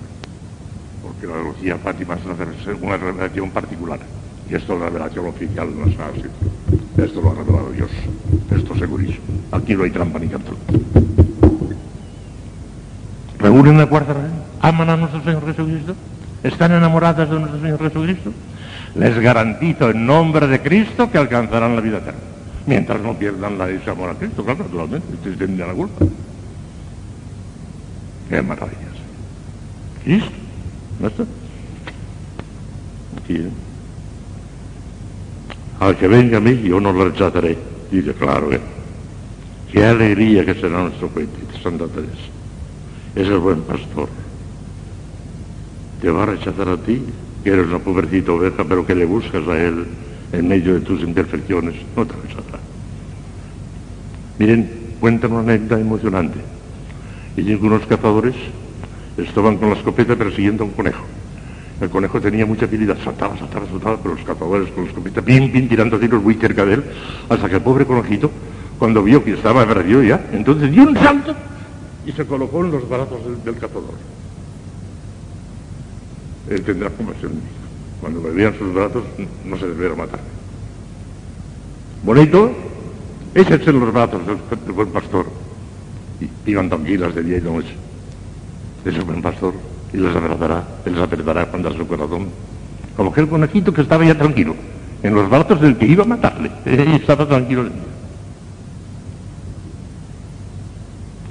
Porque 1.02 1.26
la 1.26 1.38
de 1.38 1.44
Lucía 1.44 1.74
de 1.76 1.80
Fátima 1.80 2.16
es 2.16 2.82
una 2.82 2.98
revelación 2.98 3.50
particular. 3.52 4.00
Y 4.50 4.56
esto 4.56 4.74
es 4.74 4.80
la 4.80 4.86
revelación 4.88 5.26
oficial 5.28 5.74
de 5.74 5.80
la 5.80 5.86
Sagrada 5.86 6.12
Esto 6.98 7.22
lo 7.22 7.32
ha 7.32 7.36
revelado 7.36 7.72
Dios. 7.72 7.90
Esto 8.52 8.76
segurísimo. 8.76 9.24
Aquí 9.52 9.74
no 9.74 9.84
hay 9.84 9.92
trampa 9.92 10.20
ni 10.20 10.28
cartón. 10.28 10.58
¿Reúnen 13.44 13.78
la 13.78 13.88
cuarta 13.88 14.16
¿Aman 14.62 14.90
a 14.90 14.96
nuestro 14.96 15.22
Señor 15.22 15.46
Jesucristo? 15.46 15.94
¿Están 16.44 16.72
enamoradas 16.72 17.30
de 17.30 17.38
nuestro 17.38 17.60
Señor 17.60 17.80
Jesucristo? 17.80 18.32
Les 18.96 19.20
garantizo 19.20 19.90
en 19.90 20.06
nombre 20.06 20.48
de 20.48 20.62
Cristo 20.62 21.12
que 21.12 21.18
alcanzarán 21.18 21.76
la 21.76 21.82
vida 21.82 21.98
eterna. 21.98 22.22
Mientras 22.66 23.02
no 23.02 23.14
pierdan 23.16 23.58
la, 23.58 23.70
ese 23.70 23.90
amor 23.90 24.12
a 24.12 24.14
Cristo, 24.14 24.46
claro, 24.46 24.64
naturalmente, 24.64 25.14
ustedes 25.14 25.38
tienen 25.38 25.60
la 25.60 25.74
culpa. 25.74 26.06
Qué 28.30 28.42
maravillas. 28.42 28.78
Cristo, 30.06 30.32
¿no 31.02 31.08
está? 31.08 31.24
Aquí, 33.22 33.34
¿eh? 33.34 33.50
Al 35.82 35.98
que 35.98 36.08
venga 36.08 36.38
a 36.38 36.40
mí, 36.40 36.62
yo 36.62 36.80
no 36.80 36.94
lo 36.94 37.10
rechazaré. 37.10 37.58
Dice, 37.92 38.14
claro, 38.14 38.54
¿eh? 38.54 38.62
Qué 39.70 39.86
alegría 39.86 40.46
que 40.46 40.56
será 40.56 40.84
nuestro 40.84 41.10
juez, 41.10 41.28
Santa 41.62 41.88
Teresa. 41.88 42.33
Es 43.16 43.28
el 43.28 43.38
buen 43.38 43.62
pastor. 43.62 44.10
Te 46.02 46.10
va 46.10 46.24
a 46.24 46.26
rechazar 46.26 46.68
a 46.68 46.78
ti, 46.78 47.02
que 47.44 47.50
eres 47.52 47.68
una 47.68 47.80
pobrecita 47.80 48.32
oveja, 48.32 48.64
pero 48.68 48.86
que 48.86 48.96
le 48.96 49.06
buscas 49.06 49.48
a 49.48 49.58
él 49.58 49.86
en 50.32 50.48
medio 50.48 50.74
de 50.74 50.80
tus 50.82 51.02
imperfecciones. 51.02 51.76
No 51.96 52.06
te 52.06 52.14
rechazará. 52.14 52.60
Miren, 54.40 54.70
cuentan 55.00 55.32
una 55.32 55.42
anécdota 55.42 55.80
emocionante. 55.80 56.40
Y 57.38 57.54
unos 57.54 57.86
cazadores 57.86 58.36
estaban 59.18 59.58
con 59.58 59.70
la 59.70 59.76
escopeta 59.76 60.16
persiguiendo 60.16 60.64
a 60.64 60.68
un 60.68 60.74
conejo. 60.74 61.04
El 61.82 61.90
conejo 61.90 62.20
tenía 62.20 62.46
mucha 62.46 62.66
habilidad, 62.66 62.98
saltaba, 63.04 63.38
saltaba, 63.38 63.68
saltaba, 63.68 63.98
pero 64.02 64.16
los 64.16 64.24
cazadores 64.24 64.70
con 64.70 64.86
la 64.86 64.90
escopeta, 64.90 65.22
pim, 65.22 65.52
pim, 65.52 65.68
tirando 65.68 66.00
tiros 66.00 66.24
muy 66.24 66.36
cerca 66.36 66.66
de 66.66 66.76
él, 66.76 66.84
hasta 67.30 67.48
que 67.48 67.56
el 67.56 67.62
pobre 67.62 67.86
conejito, 67.86 68.32
cuando 68.80 69.04
vio 69.04 69.24
que 69.24 69.34
estaba 69.34 69.66
perdido 69.68 70.02
ya, 70.02 70.30
entonces 70.32 70.72
dio 70.72 70.84
un 70.84 70.96
salto 70.96 71.36
y 72.06 72.12
se 72.12 72.26
colocó 72.26 72.64
en 72.64 72.72
los 72.72 72.88
brazos 72.88 73.20
del, 73.44 73.56
cazador. 73.56 73.96
Él 76.50 76.62
tendrá 76.64 76.90
compasión. 76.90 77.34
Cuando 78.02 78.20
me 78.22 78.32
vean 78.32 78.58
sus 78.58 78.74
brazos, 78.74 79.04
no 79.46 79.58
se 79.58 79.68
deberá 79.68 79.96
matar. 79.96 80.20
Bonito, 82.04 82.52
échense 83.34 83.70
en 83.70 83.80
los 83.80 83.94
brazos 83.94 84.22
del, 84.26 84.74
buen 84.74 84.90
pastor. 84.90 85.26
Y 86.20 86.52
iban 86.52 86.70
tranquilas 86.70 87.16
de 87.16 87.24
día 87.24 87.38
y 87.38 87.42
de 87.42 87.50
noche. 87.50 87.76
Ese 88.84 89.00
buen 89.02 89.22
pastor. 89.22 89.54
Y 89.94 89.98
les 89.98 90.14
abrazará, 90.14 90.68
les 90.86 90.98
apretará 90.98 91.46
cuando 91.46 91.70
a 91.70 91.74
su 91.74 91.88
corazón. 91.88 92.28
Como 92.98 93.12
aquel 93.12 93.30
conejito 93.30 93.74
que 93.74 93.82
estaba 93.82 94.04
ya 94.04 94.18
tranquilo. 94.18 94.56
En 95.02 95.14
los 95.14 95.30
brazos 95.30 95.62
del 95.62 95.78
que 95.78 95.86
iba 95.86 96.04
a 96.04 96.08
matarle. 96.08 96.52
Estaba 96.96 97.28
tranquilo. 97.28 97.66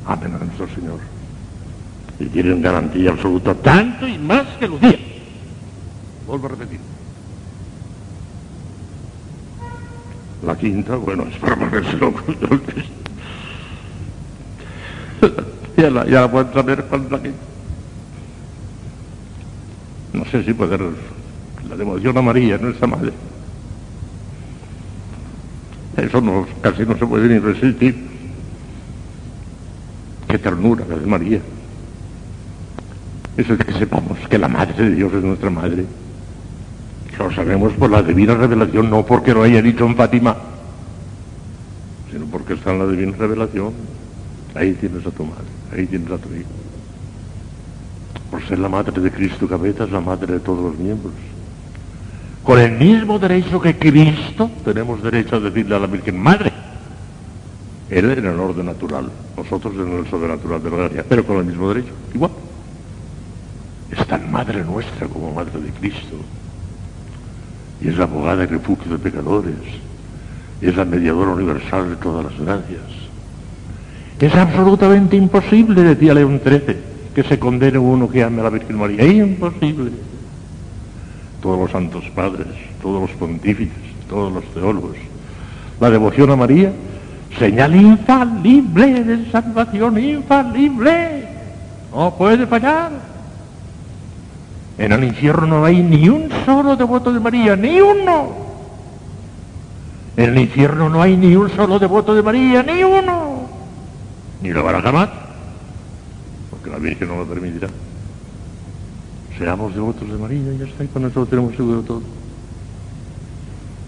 Amén 0.06 0.34
a 0.34 0.44
nuestro 0.44 0.68
Señor. 0.74 0.98
Y 2.22 2.26
tienen 2.26 2.62
garantía 2.62 3.10
absoluta, 3.10 3.52
tanto 3.52 4.06
y 4.06 4.16
más 4.16 4.46
que 4.58 4.68
Lucía. 4.68 4.96
Vuelvo 6.24 6.46
a 6.46 6.50
repetir. 6.50 6.78
La 10.46 10.56
quinta, 10.56 10.94
bueno, 10.96 11.24
es 11.28 11.36
para 11.38 11.56
ponerse 11.56 11.96
loco. 11.96 12.22
ya, 15.76 15.90
la, 15.90 16.06
ya 16.06 16.20
la 16.20 16.30
pueden 16.30 16.52
saber 16.52 16.84
cuál 16.84 17.04
es 17.06 17.10
la 17.10 17.22
quinta. 17.22 17.38
No 20.12 20.24
sé 20.26 20.44
si 20.44 20.54
poder 20.54 20.80
la 21.68 21.76
devoción 21.76 22.16
a 22.18 22.22
María, 22.22 22.56
nuestra 22.56 22.86
madre. 22.86 23.12
Eso 25.96 26.20
no, 26.20 26.46
casi 26.60 26.86
no 26.86 26.96
se 26.96 27.04
puede 27.04 27.28
ni 27.28 27.40
resistir. 27.40 27.96
Qué 30.28 30.38
ternura 30.38 30.84
la 30.88 30.96
de 30.96 31.06
María. 31.06 31.40
Es 33.36 33.46
que 33.46 33.72
sepamos 33.72 34.18
que 34.28 34.38
la 34.38 34.48
Madre 34.48 34.84
de 34.84 34.94
Dios 34.94 35.12
es 35.12 35.22
nuestra 35.22 35.50
Madre. 35.50 35.86
Lo 37.22 37.30
sabemos 37.30 37.72
por 37.74 37.88
la 37.88 38.02
divina 38.02 38.34
revelación, 38.34 38.90
no 38.90 39.06
porque 39.06 39.32
lo 39.32 39.44
haya 39.44 39.62
dicho 39.62 39.86
en 39.86 39.94
Fátima, 39.94 40.36
sino 42.10 42.26
porque 42.26 42.54
está 42.54 42.72
en 42.72 42.80
la 42.80 42.86
divina 42.88 43.16
revelación. 43.16 43.72
Ahí 44.56 44.72
tienes 44.72 45.06
a 45.06 45.10
tu 45.10 45.24
madre, 45.24 45.44
ahí 45.72 45.86
tienes 45.86 46.10
a 46.10 46.18
tu 46.18 46.28
hijo. 46.34 46.50
Por 48.28 48.42
ser 48.48 48.58
la 48.58 48.68
madre 48.68 49.00
de 49.00 49.10
Cristo 49.12 49.46
cabeza, 49.46 49.84
es 49.84 49.92
la 49.92 50.00
madre 50.00 50.32
de 50.34 50.40
todos 50.40 50.64
los 50.64 50.78
miembros. 50.78 51.12
Con 52.42 52.58
el 52.58 52.72
mismo 52.72 53.20
derecho 53.20 53.60
que 53.60 53.76
Cristo, 53.78 54.50
tenemos 54.64 55.00
derecho 55.00 55.36
a 55.36 55.40
decirle 55.40 55.76
a 55.76 55.78
la 55.78 55.86
Virgen 55.86 56.18
Madre. 56.18 56.52
Él 57.88 58.10
en 58.10 58.26
el 58.26 58.40
orden 58.40 58.66
natural, 58.66 59.08
nosotros 59.36 59.74
en 59.74 59.98
el 59.98 60.10
sobrenatural 60.10 60.60
de 60.60 60.70
la 60.70 60.76
gracia, 60.76 61.04
pero 61.08 61.24
con 61.24 61.36
el 61.36 61.44
mismo 61.44 61.68
derecho, 61.68 61.92
igual. 62.12 62.32
Es 63.92 64.06
tan 64.06 64.30
madre 64.32 64.64
nuestra 64.64 65.06
como 65.06 65.32
madre 65.32 65.60
de 65.60 65.70
Cristo. 65.70 66.16
Y 67.80 67.88
es 67.88 67.98
la 67.98 68.04
abogada 68.04 68.44
y 68.44 68.46
refugio 68.46 68.92
de 68.92 68.98
pecadores. 68.98 69.54
Es 70.60 70.76
la 70.76 70.84
mediadora 70.84 71.32
universal 71.32 71.90
de 71.90 71.96
todas 71.96 72.24
las 72.24 72.40
gracias. 72.40 72.80
Es 74.18 74.34
absolutamente 74.34 75.16
imposible, 75.16 75.82
decía 75.82 76.14
León 76.14 76.40
XIII, 76.44 76.76
que 77.14 77.22
se 77.24 77.38
condene 77.38 77.78
uno 77.78 78.08
que 78.08 78.22
ame 78.22 78.40
a 78.40 78.44
la 78.44 78.50
Virgen 78.50 78.78
María. 78.78 79.02
Es 79.02 79.14
imposible. 79.14 79.90
Todos 81.40 81.58
los 81.58 81.70
santos 81.70 82.04
padres, 82.14 82.46
todos 82.80 83.02
los 83.02 83.10
pontífices, 83.18 83.76
todos 84.08 84.32
los 84.32 84.44
teólogos. 84.54 84.96
La 85.80 85.90
devoción 85.90 86.30
a 86.30 86.36
María 86.36 86.72
Señal 87.38 87.74
infalible 87.74 89.04
de 89.04 89.30
salvación, 89.30 89.98
infalible. 89.98 91.26
No 91.92 92.14
puede 92.16 92.46
fallar. 92.46 93.11
En 94.78 94.92
el 94.92 95.04
infierno 95.04 95.46
no 95.46 95.64
hay 95.64 95.82
ni 95.82 96.08
un 96.08 96.30
solo 96.44 96.76
devoto 96.76 97.12
de 97.12 97.20
María, 97.20 97.56
ni 97.56 97.80
uno. 97.80 98.42
En 100.16 100.30
el 100.30 100.38
infierno 100.38 100.88
no 100.88 101.00
hay 101.00 101.16
ni 101.16 101.36
un 101.36 101.50
solo 101.50 101.78
devoto 101.78 102.14
de 102.14 102.22
María, 102.22 102.62
ni 102.62 102.82
uno. 102.82 103.48
Ni 104.42 104.50
lo 104.50 104.68
a 104.68 104.82
jamás, 104.82 105.08
porque 106.50 106.70
la 106.70 106.78
Virgen 106.78 107.08
no 107.08 107.16
lo 107.18 107.26
permitirá. 107.26 107.68
Seamos 109.38 109.74
devotos 109.74 110.08
de 110.08 110.18
María 110.18 110.52
ya 110.58 110.64
está, 110.66 110.84
y 110.84 110.88
con 110.88 111.06
eso 111.06 111.24
tenemos 111.26 111.54
seguro 111.54 111.82
todo. 111.82 112.02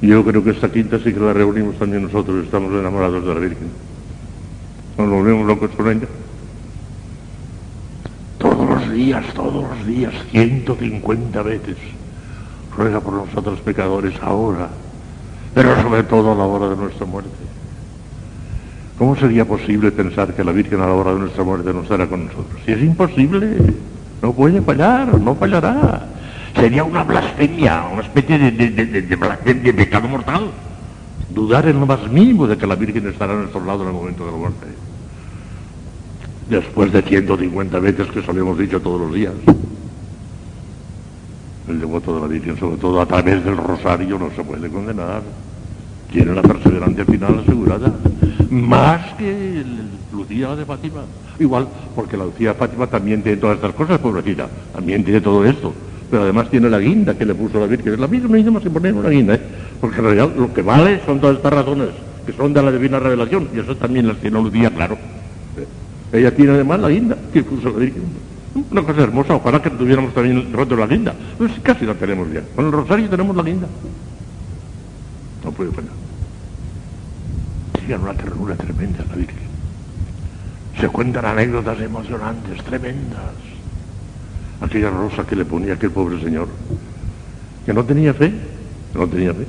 Yo 0.01 0.25
creo 0.25 0.45
que 0.45 0.51
esta 0.51 0.71
quinta 0.71 0.99
sí 0.99 1.13
que 1.13 1.21
la 1.21 1.33
reunimos 1.33 1.79
también 1.79 2.03
nosotros, 2.05 2.45
estamos 2.45 2.73
enamorados 2.73 3.25
de 3.25 3.35
la 3.35 3.41
Virgen. 3.41 3.69
Nos 4.99 5.11
volvemos 5.11 5.47
locos 5.47 5.71
con 5.77 5.91
ella. 5.91 6.07
Los 8.75 8.93
días, 8.93 9.25
todos 9.35 9.63
los 9.63 9.87
días, 9.87 10.13
150 10.33 11.43
veces. 11.43 11.77
Ruega 12.77 13.01
por 13.01 13.15
nosotros 13.15 13.61
pecadores 13.61 14.15
ahora, 14.21 14.69
pero 15.55 15.81
sobre 15.81 16.03
todo 16.03 16.33
a 16.33 16.35
la 16.35 16.45
hora 16.45 16.69
de 16.71 16.77
nuestra 16.77 17.07
muerte. 17.07 17.31
¿Cómo 18.99 19.15
sería 19.15 19.45
posible 19.45 19.93
pensar 19.93 20.35
que 20.35 20.43
la 20.43 20.51
Virgen 20.51 20.81
a 20.81 20.87
la 20.87 20.93
hora 20.93 21.15
de 21.15 21.21
nuestra 21.21 21.45
muerte 21.45 21.73
no 21.73 21.83
estará 21.83 22.09
con 22.09 22.27
nosotros? 22.27 22.61
Si 22.67 22.73
es 22.73 22.83
imposible, 22.83 23.59
no 24.21 24.33
puede 24.33 24.61
fallar, 24.61 25.21
no 25.21 25.35
fallará 25.37 26.09
sería 26.55 26.85
una 26.85 27.03
blasfemia, 27.03 27.85
una 27.93 28.03
especie 28.03 28.39
de, 28.39 28.51
de, 28.51 29.73
pecado 29.75 30.09
mortal. 30.09 30.51
Dudar 31.31 31.67
en 31.67 31.81
lo 31.81 31.87
más 31.87 32.09
mínimo 32.11 32.47
de 32.47 32.57
que 32.57 32.67
la 32.67 32.77
Virgen 32.77 33.09
estará 33.09 33.33
a 33.33 33.37
nuestro 33.37 33.65
lado 33.65 33.83
en 33.83 33.89
el 33.89 33.95
momento 33.95 34.25
de 34.25 34.31
la 34.31 34.37
muerte. 34.37 34.67
Después 36.49 36.93
de 36.93 37.03
150 37.03 37.79
veces 37.79 38.07
que 38.09 38.21
hemos 38.21 38.59
dicho 38.59 38.81
todos 38.81 39.01
los 39.01 39.15
días. 39.15 39.33
El 41.69 41.81
devoto 41.81 42.15
de 42.15 42.21
la 42.21 42.27
Virgen, 42.27 42.59
sobre 42.59 42.77
todo 42.77 43.01
a 43.01 43.07
través 43.07 43.43
del 43.43 43.57
rosario, 43.57 44.19
no 44.19 44.31
se 44.37 44.45
puede 44.45 44.69
condenar. 44.69 45.23
Tiene 46.13 46.35
la 46.35 46.43
perseverancia 46.43 47.05
final 47.07 47.41
asegurada. 47.41 47.93
más 48.51 49.15
que 49.15 49.65
Lucía 50.13 50.55
de 50.55 50.67
Fátima. 50.67 51.01
Igual, 51.39 51.67
porque 51.97 52.19
la 52.19 52.27
Lucía 52.27 52.51
de 52.51 52.55
Fátima 52.55 52.87
también 52.87 53.23
tiene 53.23 53.39
todas 53.39 53.57
estas 53.57 53.73
cosas, 53.73 53.99
pobrecita, 53.99 54.47
también 54.75 55.03
tiene 55.03 55.23
todo 55.23 55.45
esto. 55.47 55.73
Pero 56.11 56.25
además 56.25 56.51
tiene 56.51 56.69
la 56.69 56.79
guinda 56.79 57.17
que 57.17 57.25
le 57.25 57.35
puso 57.35 57.59
la 57.59 57.67
Virgen. 57.67 57.99
La 57.99 58.07
Virgen 58.07 58.31
no 58.31 58.37
hizo 58.37 58.53
más 58.53 58.63
que 58.63 58.71
poner 58.71 58.93
una 58.93 59.09
guinda, 59.09 59.35
¿eh? 59.35 59.41
porque 59.81 59.97
en 59.97 60.05
realidad 60.05 60.31
lo 60.37 60.53
que 60.53 60.61
vale 60.61 61.01
son 61.07 61.19
todas 61.19 61.37
estas 61.37 61.53
razones, 61.55 61.89
que 62.27 62.33
son 62.35 62.53
de 62.53 62.63
la 62.63 62.71
divina 62.71 63.01
revelación, 63.01 63.49
y 63.55 63.61
eso 63.61 63.75
también 63.77 64.07
las 64.07 64.19
tiene 64.19 64.41
Lucía, 64.41 64.71
claro. 64.71 64.99
Ella 66.15 66.33
tiene 66.33 66.53
además 66.53 66.79
la 66.79 66.89
guinda 66.91 67.17
que 67.33 67.43
puso 67.43 67.71
la 67.71 67.79
Virgen. 67.79 68.05
Una 68.71 68.83
cosa 68.83 69.03
hermosa, 69.03 69.35
ojalá 69.35 69.61
que 69.61 69.71
tuviéramos 69.71 70.15
también 70.15 70.53
roto 70.53 70.77
la 70.77 70.87
guinda. 70.87 71.13
Pues 71.37 71.51
casi 71.61 71.85
la 71.85 71.95
tenemos 71.95 72.33
ya. 72.33 72.41
Con 72.55 72.67
el 72.67 72.73
rosario 72.73 73.09
tenemos 73.09 73.35
la 73.35 73.43
guinda. 73.43 73.67
No 75.43 75.51
puede 75.51 75.73
fallar. 75.73 75.91
Tiene 77.85 78.01
una 78.01 78.15
ternura 78.15 78.55
tremenda 78.55 79.05
la 79.11 79.17
Virgen. 79.17 79.45
Se 80.81 80.89
cuentan 80.89 81.25
anécdotas 81.25 81.81
emocionantes, 81.81 82.63
tremendas. 82.63 83.35
Aquella 84.61 84.91
rosa 84.91 85.27
que 85.27 85.35
le 85.35 85.45
ponía 85.45 85.75
aquel 85.75 85.91
pobre 85.91 86.21
señor, 86.23 86.47
que 87.67 87.75
no 87.75 87.85
tenía 87.85 88.15
fe, 88.15 88.33
no 88.95 89.09
tenía 89.09 89.35
fe. 89.35 89.47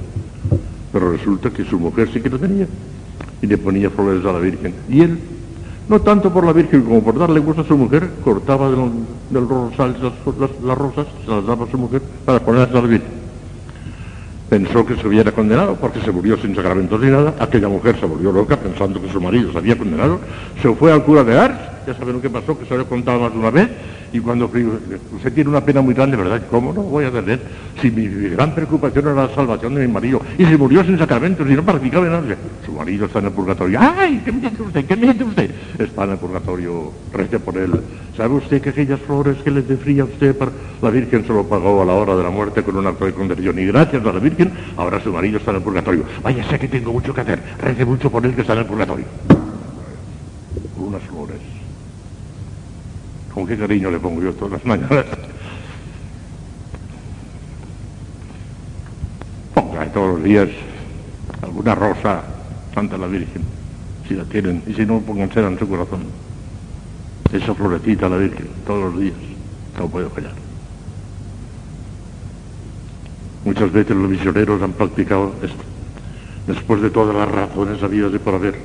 Pero 0.92 1.12
resulta 1.12 1.52
que 1.52 1.64
su 1.64 1.80
mujer 1.80 2.10
sí 2.12 2.22
que 2.22 2.30
lo 2.30 2.40
tenía. 2.40 2.66
Y 3.44 3.46
le 3.46 3.58
ponía 3.60 3.92
flores 3.92 4.26
a 4.26 4.32
la 4.32 4.40
Virgen. 4.40 4.74
Y 4.90 5.02
él 5.02 5.20
no 5.88 6.02
tanto 6.02 6.32
por 6.32 6.46
la 6.46 6.54
Virgen 6.54 6.82
como 6.84 7.04
por 7.04 7.18
darle 7.18 7.40
gusto 7.40 7.62
a 7.62 7.66
su 7.66 7.78
mujer, 7.78 8.10
cortaba 8.24 8.70
del, 8.70 8.92
del 9.30 9.48
rosal 9.48 9.96
las, 10.64 10.78
rosas, 10.78 11.08
se 11.24 11.32
las 11.32 11.46
daba 11.46 11.66
a 11.66 11.72
su 11.72 11.78
mujer 11.78 12.02
para 12.26 12.40
ponerlas 12.40 12.72
la 12.72 12.82
Virgen. 12.82 13.26
Pensó 14.50 14.86
que 14.86 14.96
se 14.96 15.08
hubiera 15.08 15.32
condenado 15.32 15.76
porque 15.76 16.00
se 16.02 16.12
murió 16.12 16.38
sin 16.38 16.56
sacramentos 16.56 17.00
ni 17.02 17.10
nada. 17.10 17.34
Aquella 17.40 17.68
mujer 17.68 18.00
se 18.00 18.06
volvió 18.06 18.32
loca 18.32 18.58
pensando 18.58 19.02
que 19.02 19.12
su 19.12 19.20
marido 19.20 19.52
se 19.52 19.58
había 19.58 19.78
condenado. 19.78 20.20
Se 20.62 20.74
fue 20.76 20.92
al 20.92 21.04
cura 21.04 21.24
de 21.24 21.38
Ars, 21.38 21.56
ya 21.88 21.94
saben 21.96 22.16
lo 22.16 22.22
que 22.22 22.30
pasó, 22.30 22.58
que 22.58 22.66
se 22.66 22.74
había 22.74 22.86
contado 22.88 23.22
más 23.22 23.34
de 23.34 23.40
una 23.40 23.50
vez, 23.50 23.70
y 24.14 24.20
cuando 24.20 24.46
usted 24.46 25.34
tiene 25.34 25.50
una 25.50 25.64
pena 25.64 25.82
muy 25.82 25.94
grande, 25.94 26.16
¿verdad? 26.16 26.42
¿Cómo 26.50 26.72
no 26.74 26.84
voy 26.84 27.06
a 27.06 27.12
tener? 27.12 27.40
Si 27.82 27.92
mi, 27.92 28.08
gran 28.30 28.54
preocupación 28.54 29.06
era 29.06 29.28
la 29.28 29.36
salvación 29.36 29.76
de 29.76 29.88
mi 29.88 29.92
marido, 29.92 30.22
y 30.38 30.46
se 30.46 30.58
murió 30.58 30.84
sin 30.84 30.98
sacramentos 30.98 31.50
y 31.50 31.54
no 31.54 31.64
practicaba 31.64 32.06
nada. 32.06 32.36
Su 32.66 32.72
marido 32.72 33.06
está 33.06 33.20
en 33.20 33.26
el 33.26 33.32
purgatorio. 33.32 33.80
¡Ay! 33.82 34.22
¿Qué 34.24 34.32
me 34.32 34.48
usted? 34.48 34.86
¿Qué 34.86 34.96
me 34.96 35.10
usted? 35.12 35.52
Está 35.78 36.06
en 36.06 36.12
el 36.12 36.18
purgatorio, 36.18 36.92
rece 37.14 37.40
por 37.40 37.58
él. 37.58 37.74
¿Sabe 38.16 38.36
usted 38.36 38.62
que 38.62 38.70
aquellas 38.70 39.00
flores 39.02 39.38
que 39.44 39.52
le 39.52 39.62
defría 39.62 40.04
a 40.04 40.06
usted, 40.06 40.36
para... 40.36 40.52
la 40.82 40.90
Virgen 40.90 41.26
se 41.26 41.34
lo 41.34 41.44
pagó 41.44 41.82
a 41.82 41.86
la 41.86 41.94
hora 41.94 42.16
de 42.16 42.24
la 42.24 42.30
muerte 42.30 42.64
con 42.64 42.78
un 42.78 42.88
acto 42.88 43.06
de 43.06 43.14
conversión? 43.14 43.60
Y 43.60 43.66
gracias 43.66 44.06
a 44.06 44.14
la 44.14 44.20
Virgen, 44.20 44.52
ahora 44.78 45.02
su 45.02 45.12
marido 45.12 45.40
está 45.40 45.52
en 45.52 45.58
el 45.58 45.64
purgatorio. 45.64 46.04
Vaya, 46.24 46.44
sé 46.50 46.58
que 46.60 46.68
tengo 46.68 46.94
mucho 46.94 47.14
que 47.14 47.22
hacer. 47.22 47.42
Rece 47.62 47.84
mucho 47.84 48.10
por 48.10 48.26
él 48.26 48.34
que 48.34 48.42
está 48.42 48.54
en 48.54 48.60
el 48.60 48.66
purgatorio. 48.66 49.06
Unas 50.78 51.02
flores 51.04 51.56
con 53.36 53.46
qué 53.46 53.58
cariño 53.58 53.92
le 53.92 54.00
pongo 54.00 54.22
yo 54.22 54.34
todas 54.34 54.54
las 54.54 54.66
mañanas. 54.66 55.06
Ponga 59.54 59.86
todos 59.92 60.16
los 60.16 60.24
días 60.24 60.48
alguna 61.42 61.76
rosa 61.76 62.24
Santa 62.74 62.98
la 62.98 63.08
Virgen, 63.08 63.44
si 64.08 64.14
la 64.14 64.24
tienen, 64.24 64.64
y 64.66 64.74
si 64.74 64.86
no, 64.86 65.02
póngansela 65.02 65.50
en 65.50 65.60
su 65.60 65.68
corazón. 65.68 66.06
Esa 67.34 67.54
florecita 67.54 68.08
la 68.08 68.18
Virgen, 68.18 68.48
todos 68.66 68.94
los 68.94 69.02
días, 69.02 69.16
no 69.78 69.90
puedo 69.90 70.10
fallar. 70.10 70.34
Muchas 73.44 73.72
veces 73.72 73.98
los 73.98 74.10
misioneros 74.10 74.62
han 74.62 74.72
practicado 74.72 75.36
esto, 75.44 75.64
después 76.48 76.82
de 76.82 76.90
todas 76.90 77.14
las 77.14 77.30
razones 77.30 77.84
habidas 77.84 78.14
de 78.14 78.20
por 78.20 78.36
haber, 78.36 78.56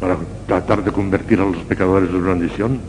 para 0.00 0.18
tratar 0.46 0.84
de 0.84 0.92
convertir 0.92 1.40
a 1.40 1.46
los 1.46 1.56
pecadores 1.64 2.10
en 2.10 2.16
una 2.16 2.34
bendición, 2.34 2.80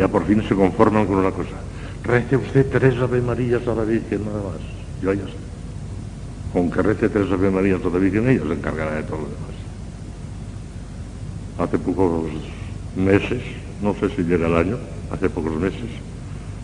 ya 0.00 0.08
por 0.08 0.24
fin 0.24 0.42
se 0.48 0.54
conforman 0.54 1.04
con 1.04 1.16
una 1.16 1.30
cosa. 1.30 1.60
Rece 2.04 2.34
usted 2.34 2.66
tres 2.72 2.96
Ave 2.96 3.20
Marías 3.20 3.68
a 3.68 3.74
la 3.74 3.84
Virgen 3.84 4.24
nada 4.24 4.38
más. 4.38 4.62
Yo 5.02 5.12
ya 5.12 5.26
sé. 5.26 5.36
Con 6.54 6.70
que 6.70 6.80
rece 6.80 7.10
tres 7.10 7.30
Ave 7.30 7.50
Marías 7.50 7.84
a 7.84 7.90
la 7.90 7.98
Virgen, 7.98 8.26
ella 8.30 8.40
se 8.48 8.54
encargará 8.54 8.94
de 8.94 9.02
todo 9.02 9.18
lo 9.18 9.24
demás. 9.24 9.56
Hace 11.58 11.78
pocos 11.78 12.30
meses, 12.96 13.42
no 13.82 13.94
sé 13.94 14.08
si 14.16 14.22
llega 14.22 14.46
el 14.46 14.56
año, 14.56 14.78
hace 15.10 15.28
pocos 15.28 15.52
meses, 15.60 15.90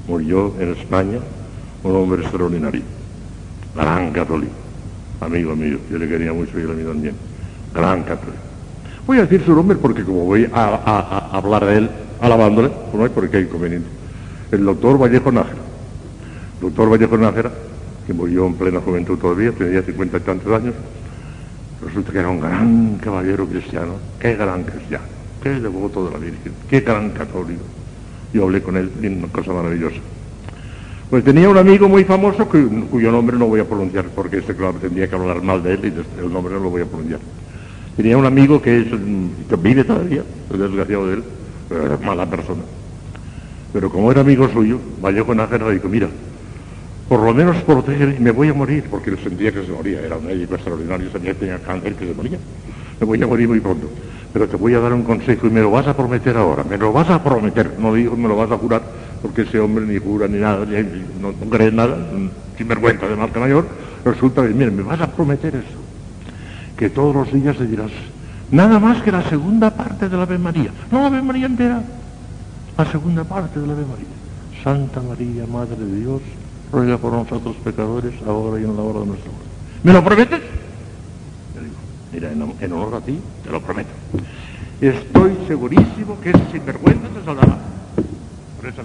murió 0.09 0.55
en 0.59 0.73
España 0.73 1.19
un 1.85 1.95
hombre 1.95 2.23
extraordinario, 2.23 2.81
gran 3.75 4.13
católico, 4.13 4.55
amigo 5.21 5.55
mío, 5.55 5.79
yo 5.91 5.99
le 5.99 6.09
quería 6.09 6.33
mucho 6.33 6.59
y 6.59 6.63
él 6.63 6.71
a 6.71 6.73
mí 6.73 6.85
también, 6.85 7.15
gran 7.75 8.03
católico. 8.05 8.41
Voy 9.07 9.19
a 9.19 9.27
decir 9.27 9.45
su 9.45 9.55
nombre 9.55 9.77
porque 9.77 10.05
como 10.05 10.25
voy 10.25 10.49
a 10.55 11.29
hablar 11.33 11.67
de 11.67 11.77
él, 11.77 11.91
alabándole, 12.21 12.71
no 12.93 13.03
hay 13.03 13.11
por 13.11 13.29
qué 13.29 13.41
inconveniente. 13.41 13.89
El 14.51 14.65
doctor 14.65 15.01
Vallejo 15.01 15.33
Nájera. 15.33 15.61
doctor 16.61 16.91
Vallejo 16.91 17.19
Nájera, 17.19 17.51
que 18.07 18.13
murió 18.13 18.47
en 18.47 18.55
plena 18.55 18.81
juventud 18.81 19.19
todavía, 19.19 19.53
tenía 19.53 19.83
cincuenta 19.83 20.19
y 20.19 20.21
tantos 20.21 20.53
años, 20.53 20.75
resulta 21.85 22.13
que 22.13 22.19
era 22.19 22.29
un 22.29 22.41
gran 22.41 22.99
caballero 22.99 23.47
cristiano, 23.47 23.95
qué 24.21 24.35
gran 24.37 24.63
cristiano, 24.63 25.05
qué 25.43 25.51
devoto 25.61 26.07
de 26.07 26.13
la 26.13 26.19
Virgen, 26.19 26.53
qué 26.69 26.81
gran 26.81 27.11
católico. 27.11 27.63
Yo 28.33 28.45
hablé 28.45 28.63
con 28.63 28.77
él, 28.77 28.91
una 29.03 29.29
cosa 29.29 29.53
maravillosa. 29.53 29.97
Pues 31.11 31.23
tenía 31.23 31.49
un 31.49 31.57
amigo 31.57 31.89
muy 31.89 32.05
famoso 32.05 32.49
cuyo 32.49 33.13
nombre 33.13 33.37
no 33.37 33.47
voy 33.47 33.61
a 33.61 33.65
pronunciar, 33.65 34.07
porque 34.07 34.39
este 34.39 34.55
claro 34.55 34.75
tendría 34.75 35.09
que 35.09 35.15
hablar 35.15 35.43
mal 35.43 35.63
de 35.63 35.75
él 35.75 35.81
y 35.85 36.21
el 36.21 36.33
nombre 36.33 36.55
no 36.55 36.61
lo 36.61 36.71
voy 36.71 36.83
a 36.83 36.87
pronunciar. 36.87 37.21
Tenía 37.97 38.19
un 38.19 38.27
amigo 38.27 38.61
que, 38.61 38.81
es, 38.81 38.87
que 39.49 39.57
vive 39.57 39.85
todavía, 39.85 40.23
el 40.53 40.59
desgraciado 40.59 41.07
de 41.07 41.15
él, 41.15 41.25
mala 42.05 42.27
persona. 42.27 42.63
Pero 43.73 43.91
como 43.91 44.11
era 44.11 44.21
amigo 44.23 44.49
suyo, 44.49 44.81
Vallejo 45.03 45.35
Nájera 45.35 45.69
dijo, 45.71 45.89
mira, 45.89 46.09
por 47.09 47.21
lo 47.21 47.35
menos 47.35 47.57
protege 47.63 48.17
y 48.19 48.21
me 48.21 48.31
voy 48.31 48.49
a 48.49 48.55
morir, 48.55 48.85
porque 48.91 49.11
él 49.11 49.19
sentía 49.23 49.53
que 49.53 49.65
se 49.65 49.73
moría, 49.73 50.01
era 50.01 50.17
un 50.17 50.27
médico 50.27 50.55
extraordinario, 50.55 51.11
sabía 51.11 51.33
que 51.35 51.41
tenía 51.41 51.59
cáncer, 51.59 51.95
que 51.95 52.07
se 52.07 52.15
moría. 52.15 52.39
Me 52.99 53.07
voy 53.07 53.23
a 53.23 53.27
morir 53.27 53.49
muy 53.49 53.61
pronto. 53.61 53.89
Pero 54.33 54.49
te 54.49 54.57
voy 54.57 54.75
a 54.75 54.81
dar 54.81 54.93
un 54.93 55.03
consejo 55.03 55.47
y 55.47 55.51
me 55.51 55.61
lo 55.61 55.71
vas 55.71 55.87
a 55.87 55.97
prometer 55.97 56.37
ahora, 56.37 56.65
me 56.65 56.77
lo 56.77 56.93
vas 56.93 57.09
a 57.11 57.23
prometer, 57.23 57.79
no 57.79 57.95
digo 57.95 58.17
me 58.17 58.29
lo 58.29 58.37
vas 58.37 58.51
a 58.51 58.59
jurar, 58.59 58.83
porque 59.23 59.43
ese 59.43 59.59
hombre 59.59 59.87
ni 59.87 59.99
jura 59.99 60.29
ni 60.29 60.39
nada, 60.39 60.67
no, 61.21 61.33
cree 61.49 61.73
nada, 61.73 61.97
sin 62.59 62.69
vergüenza 62.69 63.07
de 63.07 63.33
que 63.33 63.39
mayor, 63.41 63.67
resulta 64.05 64.47
que, 64.47 64.53
mira, 64.53 64.71
me 64.71 64.83
vas 64.83 65.01
a 65.01 65.11
prometer 65.11 65.55
eso, 65.55 65.79
que 66.77 66.91
todos 66.91 67.15
los 67.15 67.33
días 67.33 67.59
le 67.59 67.67
dirás, 67.67 67.91
Nada 68.51 68.79
más 68.79 69.03
que 69.03 69.11
la 69.11 69.29
segunda 69.29 69.71
parte 69.71 70.09
de 70.09 70.17
la 70.17 70.23
Ave 70.23 70.39
María. 70.39 70.71
No 70.91 71.01
la 71.01 71.07
Ave 71.07 71.23
María 71.23 71.47
entera. 71.47 71.83
La 72.79 72.91
segunda 72.91 73.25
parte 73.25 73.59
de 73.59 73.67
la 73.67 73.73
Ave 73.73 73.85
María. 73.85 74.07
Santa 74.63 75.01
María, 75.01 75.47
Madre 75.47 75.77
de 75.77 76.01
Dios, 76.01 76.23
ruega 76.73 76.99
por 76.99 77.13
nosotros 77.13 77.57
pecadores, 77.65 78.15
ahora 78.27 78.61
y 78.61 78.65
en 78.65 78.77
la 78.77 78.83
hora 78.83 79.01
de 79.01 79.07
nuestra 79.07 79.31
muerte. 79.31 79.49
¿Me 79.83 79.93
lo 79.93 80.05
prometes? 80.05 80.41
Le 81.55 81.61
digo, 81.63 81.77
mira, 82.13 82.33
en, 82.61 82.73
honor 82.73 82.95
a 82.97 83.01
ti, 83.01 83.19
te 83.45 83.51
lo 83.51 83.61
prometo. 83.61 83.91
Estoy 84.81 85.37
segurísimo 85.47 86.21
que 86.21 86.31
ese 86.31 86.51
sinvergüenza 86.53 87.09
te 87.09 87.25
salvará. 87.25 87.59
Por 88.57 88.69
esa 88.69 88.83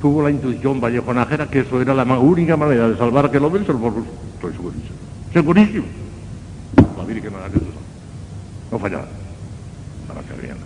Tuvo 0.00 0.22
la 0.22 0.30
intuición 0.30 0.80
Vallejo 0.80 1.14
Nájera 1.14 1.48
que 1.48 1.60
eso 1.60 1.80
era 1.80 1.94
la 1.94 2.04
única 2.18 2.56
manera 2.56 2.88
de 2.88 2.96
salvar 2.96 3.24
a 3.24 3.28
aquel 3.28 3.44
hombre, 3.44 3.62
estoy 3.62 4.52
segurísimo. 4.52 4.96
Segurísimo. 5.32 6.05
No 8.70 8.78
fallaba. 8.78 9.06
Para 10.08 10.20
que 10.22 10.46
vean. 10.46 10.58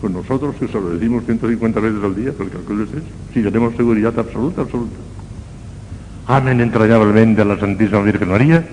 Pues 0.00 0.12
nosotros 0.12 0.54
que 0.56 0.68
solo 0.68 0.90
decimos 0.90 1.24
150 1.24 1.80
veces 1.80 2.04
al 2.04 2.14
día, 2.14 2.32
el 2.38 2.50
calculo 2.50 2.84
es 2.84 2.90
eso, 2.90 3.06
si 3.32 3.42
tenemos 3.42 3.74
seguridad 3.74 4.18
absoluta, 4.18 4.62
absoluta. 4.62 4.96
Amen 6.26 6.60
entrañablemente 6.60 7.42
a 7.42 7.44
la 7.44 7.58
Santísima 7.58 8.02
Virgen 8.02 8.28
María 8.28 8.66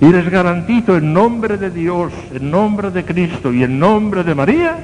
y 0.00 0.06
les 0.06 0.30
garantizo 0.30 0.96
en 0.96 1.12
nombre 1.12 1.58
de 1.58 1.70
Dios, 1.70 2.12
en 2.32 2.50
nombre 2.50 2.90
de 2.90 3.04
Cristo 3.04 3.52
y 3.52 3.64
en 3.64 3.78
nombre 3.78 4.24
de 4.24 4.34
María 4.34 4.78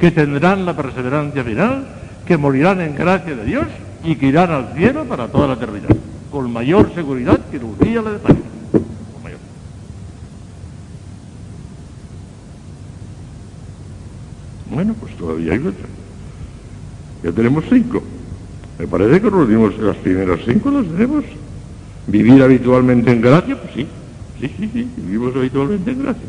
que 0.00 0.10
tendrán 0.10 0.64
la 0.64 0.74
perseverancia 0.74 1.44
final, 1.44 1.86
que 2.26 2.36
morirán 2.36 2.80
en 2.80 2.94
gracia 2.94 3.36
de 3.36 3.44
Dios 3.44 3.66
y 4.02 4.16
que 4.16 4.26
irán 4.26 4.50
al 4.50 4.72
cielo 4.74 5.04
para 5.04 5.28
toda 5.28 5.48
la 5.48 5.54
eternidad, 5.54 5.94
con 6.30 6.50
mayor 6.50 6.94
seguridad 6.94 7.38
que 7.50 7.58
Lucía 7.58 8.00
la 8.00 8.12
de 8.12 8.18
Bueno, 14.74 14.94
pues 15.00 15.16
todavía 15.16 15.52
hay 15.52 15.60
otra. 15.60 15.86
Ya 17.22 17.30
tenemos 17.30 17.64
cinco. 17.70 18.02
Me 18.78 18.88
parece 18.88 19.20
que 19.20 19.30
nos 19.30 19.48
dimos 19.48 19.78
las 19.78 19.96
primeras 19.96 20.40
cinco, 20.44 20.70
las 20.70 20.86
tenemos. 20.86 21.24
Vivir 22.08 22.42
habitualmente 22.42 23.12
en 23.12 23.20
gracia, 23.20 23.56
pues 23.60 23.72
sí. 23.72 23.86
Sí, 24.40 24.50
sí, 24.58 24.70
sí, 24.72 24.88
vivimos 24.96 25.34
habitualmente 25.36 25.92
en 25.92 26.02
gracia. 26.02 26.24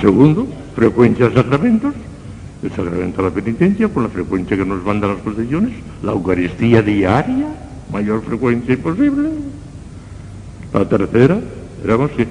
Segundo, 0.00 0.48
frecuencia 0.74 1.28
de 1.28 1.34
sacramentos. 1.36 1.94
El 2.62 2.70
sacramento 2.70 3.22
de 3.22 3.28
la 3.28 3.34
penitencia, 3.34 3.88
con 3.88 4.02
la 4.02 4.08
frecuencia 4.08 4.56
que 4.56 4.64
nos 4.64 4.84
mandan 4.84 5.10
las 5.10 5.20
procesiones. 5.20 5.72
La 6.02 6.12
Eucaristía 6.12 6.82
diaria, 6.82 7.46
mayor 7.92 8.22
frecuencia 8.24 8.74
imposible. 8.74 9.28
La 10.72 10.88
tercera, 10.88 11.38
éramos 11.84 12.10
que 12.10 12.26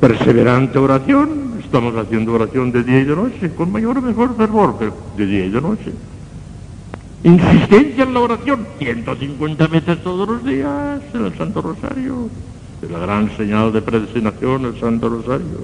Perseverante 0.00 0.78
oración, 0.78 1.28
estamos 1.68 1.94
haciendo 1.96 2.32
oración 2.32 2.72
de 2.72 2.82
día 2.82 3.00
y 3.00 3.04
de 3.04 3.14
noche, 3.14 3.54
con 3.54 3.70
mayor 3.70 3.98
o 3.98 4.00
mejor 4.00 4.34
fervor, 4.36 4.76
pero 4.78 4.94
de 5.18 5.26
día 5.26 5.44
y 5.44 5.50
de 5.50 5.60
noche. 5.60 5.92
Insistencia 7.22 8.04
en 8.04 8.14
la 8.14 8.20
oración, 8.20 8.66
150 8.78 9.66
veces 9.66 10.02
todos 10.02 10.26
los 10.26 10.44
días 10.44 11.02
en 11.12 11.26
el 11.26 11.36
Santo 11.36 11.60
Rosario, 11.60 12.30
es 12.80 12.90
la 12.90 13.00
gran 13.00 13.36
señal 13.36 13.70
de 13.72 13.82
predestinación, 13.82 14.64
el 14.64 14.80
Santo 14.80 15.10
Rosario. 15.10 15.60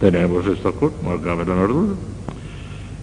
Tenemos 0.00 0.44
esta 0.46 0.72
cosa, 0.72 0.94
no 1.04 1.20
cabe 1.20 1.44
la 1.44 1.54
menor 1.54 1.68
duda. 1.68 1.94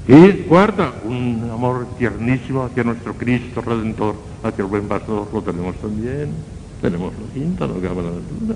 Y 0.07 0.31
cuarta, 0.49 0.91
un 1.05 1.49
amor 1.49 1.87
tiernísimo 1.97 2.63
hacia 2.63 2.83
nuestro 2.83 3.13
Cristo 3.13 3.61
Redentor, 3.61 4.15
hacia 4.43 4.63
el 4.63 4.69
buen 4.69 4.87
pastor, 4.89 5.27
lo 5.31 5.41
tenemos 5.41 5.75
también. 5.77 6.31
Tenemos 6.81 7.13
la 7.13 7.33
quinta, 7.33 7.67
no 7.67 7.75
cabe 7.75 8.01
la 8.03 8.09
duda. 8.09 8.55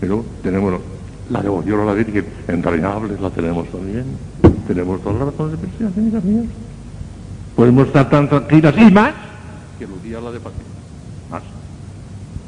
Pero 0.00 0.24
tenemos 0.42 0.74
la 1.30 1.40
devoción 1.40 1.80
a 1.80 1.84
la 1.84 1.94
Virgen, 1.94 2.26
entrañable, 2.48 3.16
la 3.20 3.30
tenemos 3.30 3.68
también. 3.68 4.04
Tenemos 4.66 5.00
todas 5.00 5.18
las 5.20 5.28
razones 5.28 5.52
de 5.52 5.66
pensión, 5.66 5.92
amigas 5.96 6.24
mías. 6.24 6.46
Podemos 7.56 7.86
estar 7.86 8.10
tan 8.10 8.28
tranquilas 8.28 8.74
y 8.76 8.90
más 8.90 9.14
que 9.78 9.86
día 10.06 10.20
la 10.20 10.30
de 10.30 10.40
Fátima. 10.40 10.64
Más. 11.30 11.42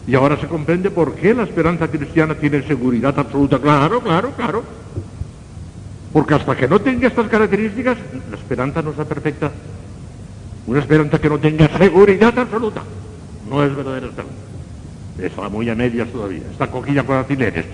Y 0.07 0.15
ahora 0.15 0.37
se 0.39 0.47
comprende 0.49 0.91
por 0.91 1.15
qué 1.15 1.33
la 1.33 1.45
esperanza 1.45 1.89
cristiana 1.89 2.35
tiene 2.35 2.63
seguridad 2.63 3.19
absoluta. 3.19 3.59
Claro, 3.59 4.01
claro, 4.01 4.33
claro. 4.33 4.63
Porque 6.13 6.35
hasta 6.35 6.57
que 6.57 6.69
no 6.69 6.81
tenga 6.81 7.09
estas 7.09 7.29
características, 7.29 7.97
la 8.31 8.37
esperanza 8.37 8.83
no 8.83 8.93
sea 8.95 9.05
perfecta. 9.05 9.51
Una 10.67 10.81
esperanza 10.81 11.21
que 11.21 11.29
no 11.29 11.39
tenga 11.39 11.69
seguridad 11.79 12.39
absoluta 12.39 12.83
no 13.49 13.65
es 13.65 13.75
verdadera 13.75 14.07
esperanza. 14.07 14.37
Está 15.19 15.49
muy 15.49 15.69
a 15.71 15.75
medias 15.75 16.09
todavía. 16.09 16.43
Está 16.51 16.67
cogida 16.67 17.05
con 17.05 17.17
alfileres. 17.17 17.67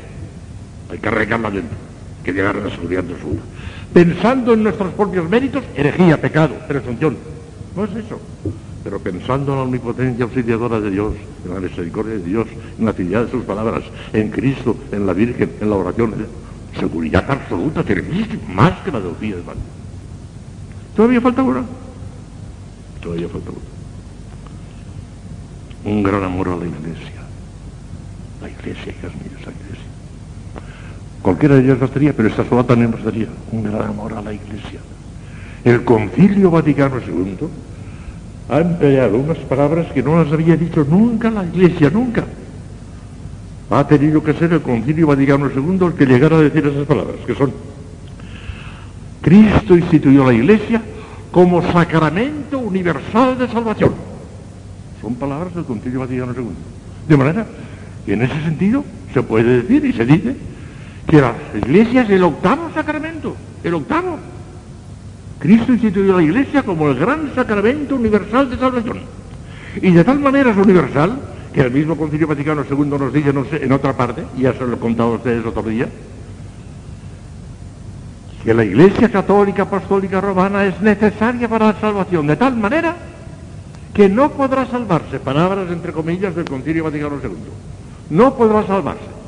Hay 0.90 0.98
que 0.98 1.08
arreglarla 1.08 1.50
dentro. 1.50 1.76
Hay 2.18 2.24
que 2.24 2.32
llegar 2.32 2.56
a 2.56 2.60
la 2.60 2.70
seguridad 2.70 3.04
absoluta. 3.08 3.42
Pensando 3.92 4.52
en 4.52 4.62
nuestros 4.62 4.92
propios 4.92 5.28
méritos, 5.28 5.64
herejía, 5.74 6.20
pecado, 6.20 6.54
presunción. 6.66 7.16
No 7.74 7.84
es 7.84 7.90
eso. 7.96 8.20
Pero 8.84 9.00
pensando 9.00 9.52
en 9.52 9.58
la 9.58 9.64
omnipotencia 9.64 10.24
auxiliadora 10.24 10.80
de 10.80 10.90
Dios, 10.90 11.14
en 11.44 11.54
la 11.54 11.60
misericordia 11.60 12.14
de 12.14 12.22
Dios, 12.22 12.46
en 12.78 12.84
la 12.84 12.92
fidelidad 12.92 13.24
de 13.24 13.30
sus 13.30 13.44
palabras, 13.44 13.84
en 14.12 14.30
Cristo, 14.30 14.76
en 14.92 15.06
la 15.06 15.12
Virgen, 15.12 15.52
en 15.60 15.70
la 15.70 15.76
oración, 15.76 16.14
seguridad 16.78 17.30
absoluta, 17.30 17.82
termísima, 17.82 18.42
más 18.48 18.80
que 18.80 18.92
la 18.92 19.00
de 19.00 19.04
los 19.04 19.20
días, 19.20 19.38
Todavía 20.94 21.20
falta 21.20 21.42
una. 21.42 21.64
Todavía 23.00 23.28
falta 23.28 23.50
una. 23.50 23.60
Un 25.92 26.02
gran 26.02 26.24
amor 26.24 26.48
a 26.48 26.56
la 26.56 26.66
iglesia. 26.66 27.22
La 28.42 28.50
iglesia, 28.50 28.92
hijas 28.92 29.14
mías, 29.14 29.46
la 29.46 29.52
iglesia. 29.52 29.67
Cualquiera 31.22 31.56
de 31.56 31.62
ellas 31.62 31.80
bastaría, 31.80 32.12
pero 32.12 32.28
esta 32.28 32.44
sola 32.48 32.64
también 32.64 32.90
bastaría. 32.90 33.28
Un 33.52 33.62
gran 33.62 33.82
amor 33.82 34.14
a 34.14 34.22
la 34.22 34.32
iglesia. 34.32 34.80
El 35.64 35.84
Concilio 35.84 36.50
Vaticano 36.50 36.96
II 36.98 37.48
ha 38.48 38.60
empleado 38.60 39.18
unas 39.18 39.38
palabras 39.38 39.86
que 39.92 40.02
no 40.02 40.22
las 40.22 40.32
había 40.32 40.56
dicho 40.56 40.84
nunca 40.88 41.30
la 41.30 41.44
iglesia, 41.44 41.90
nunca 41.90 42.24
ha 43.70 43.86
tenido 43.86 44.22
que 44.22 44.32
ser 44.32 44.52
el 44.52 44.62
Concilio 44.62 45.08
Vaticano 45.08 45.50
II 45.50 45.86
el 45.86 45.92
que 45.94 46.06
llegara 46.06 46.36
a 46.36 46.40
decir 46.40 46.66
esas 46.66 46.86
palabras, 46.86 47.16
que 47.26 47.34
son, 47.34 47.52
Cristo 49.20 49.76
instituyó 49.76 50.24
la 50.24 50.32
Iglesia 50.32 50.80
como 51.30 51.60
sacramento 51.70 52.58
universal 52.58 53.38
de 53.38 53.48
salvación. 53.48 53.92
Son 55.02 55.14
palabras 55.16 55.54
del 55.54 55.64
Concilio 55.64 56.00
Vaticano 56.00 56.32
II. 56.32 56.46
De 57.06 57.16
manera 57.16 57.46
que 58.06 58.14
en 58.14 58.22
ese 58.22 58.42
sentido 58.42 58.84
se 59.12 59.22
puede 59.22 59.62
decir 59.62 59.84
y 59.84 59.92
se 59.92 60.06
dice 60.06 60.36
que 61.08 61.20
la 61.20 61.34
Iglesia 61.54 62.02
es 62.02 62.10
el 62.10 62.22
octavo 62.22 62.70
sacramento, 62.74 63.34
el 63.64 63.74
octavo. 63.74 64.18
Cristo 65.38 65.72
instituyó 65.72 66.16
la 66.16 66.22
Iglesia 66.22 66.62
como 66.62 66.88
el 66.88 66.98
gran 66.98 67.34
sacramento 67.34 67.96
universal 67.96 68.50
de 68.50 68.58
salvación. 68.58 69.00
Y 69.80 69.90
de 69.92 70.04
tal 70.04 70.20
manera 70.20 70.50
es 70.50 70.56
universal 70.56 71.18
que 71.54 71.62
el 71.62 71.70
mismo 71.70 71.96
Concilio 71.96 72.26
Vaticano 72.26 72.62
II 72.68 72.84
nos 72.86 73.12
dice 73.12 73.30
en 73.30 73.72
otra 73.72 73.94
parte, 73.94 74.24
y 74.36 74.42
ya 74.42 74.52
se 74.52 74.66
lo 74.66 74.76
he 74.76 74.78
contado 74.78 75.12
a 75.12 75.16
ustedes 75.16 75.46
otro 75.46 75.62
día, 75.62 75.88
que 78.44 78.52
la 78.52 78.64
Iglesia 78.64 79.10
Católica 79.10 79.62
Apostólica 79.62 80.20
Romana 80.20 80.66
es 80.66 80.80
necesaria 80.80 81.48
para 81.48 81.72
la 81.72 81.80
salvación, 81.80 82.26
de 82.26 82.36
tal 82.36 82.56
manera 82.56 82.94
que 83.94 84.08
no 84.08 84.30
podrá 84.30 84.66
salvarse, 84.66 85.18
palabras 85.20 85.70
entre 85.70 85.92
comillas 85.92 86.34
del 86.34 86.44
Concilio 86.44 86.84
Vaticano 86.84 87.16
II, 87.22 87.30
no 88.10 88.34
podrá 88.34 88.66
salvarse 88.66 89.18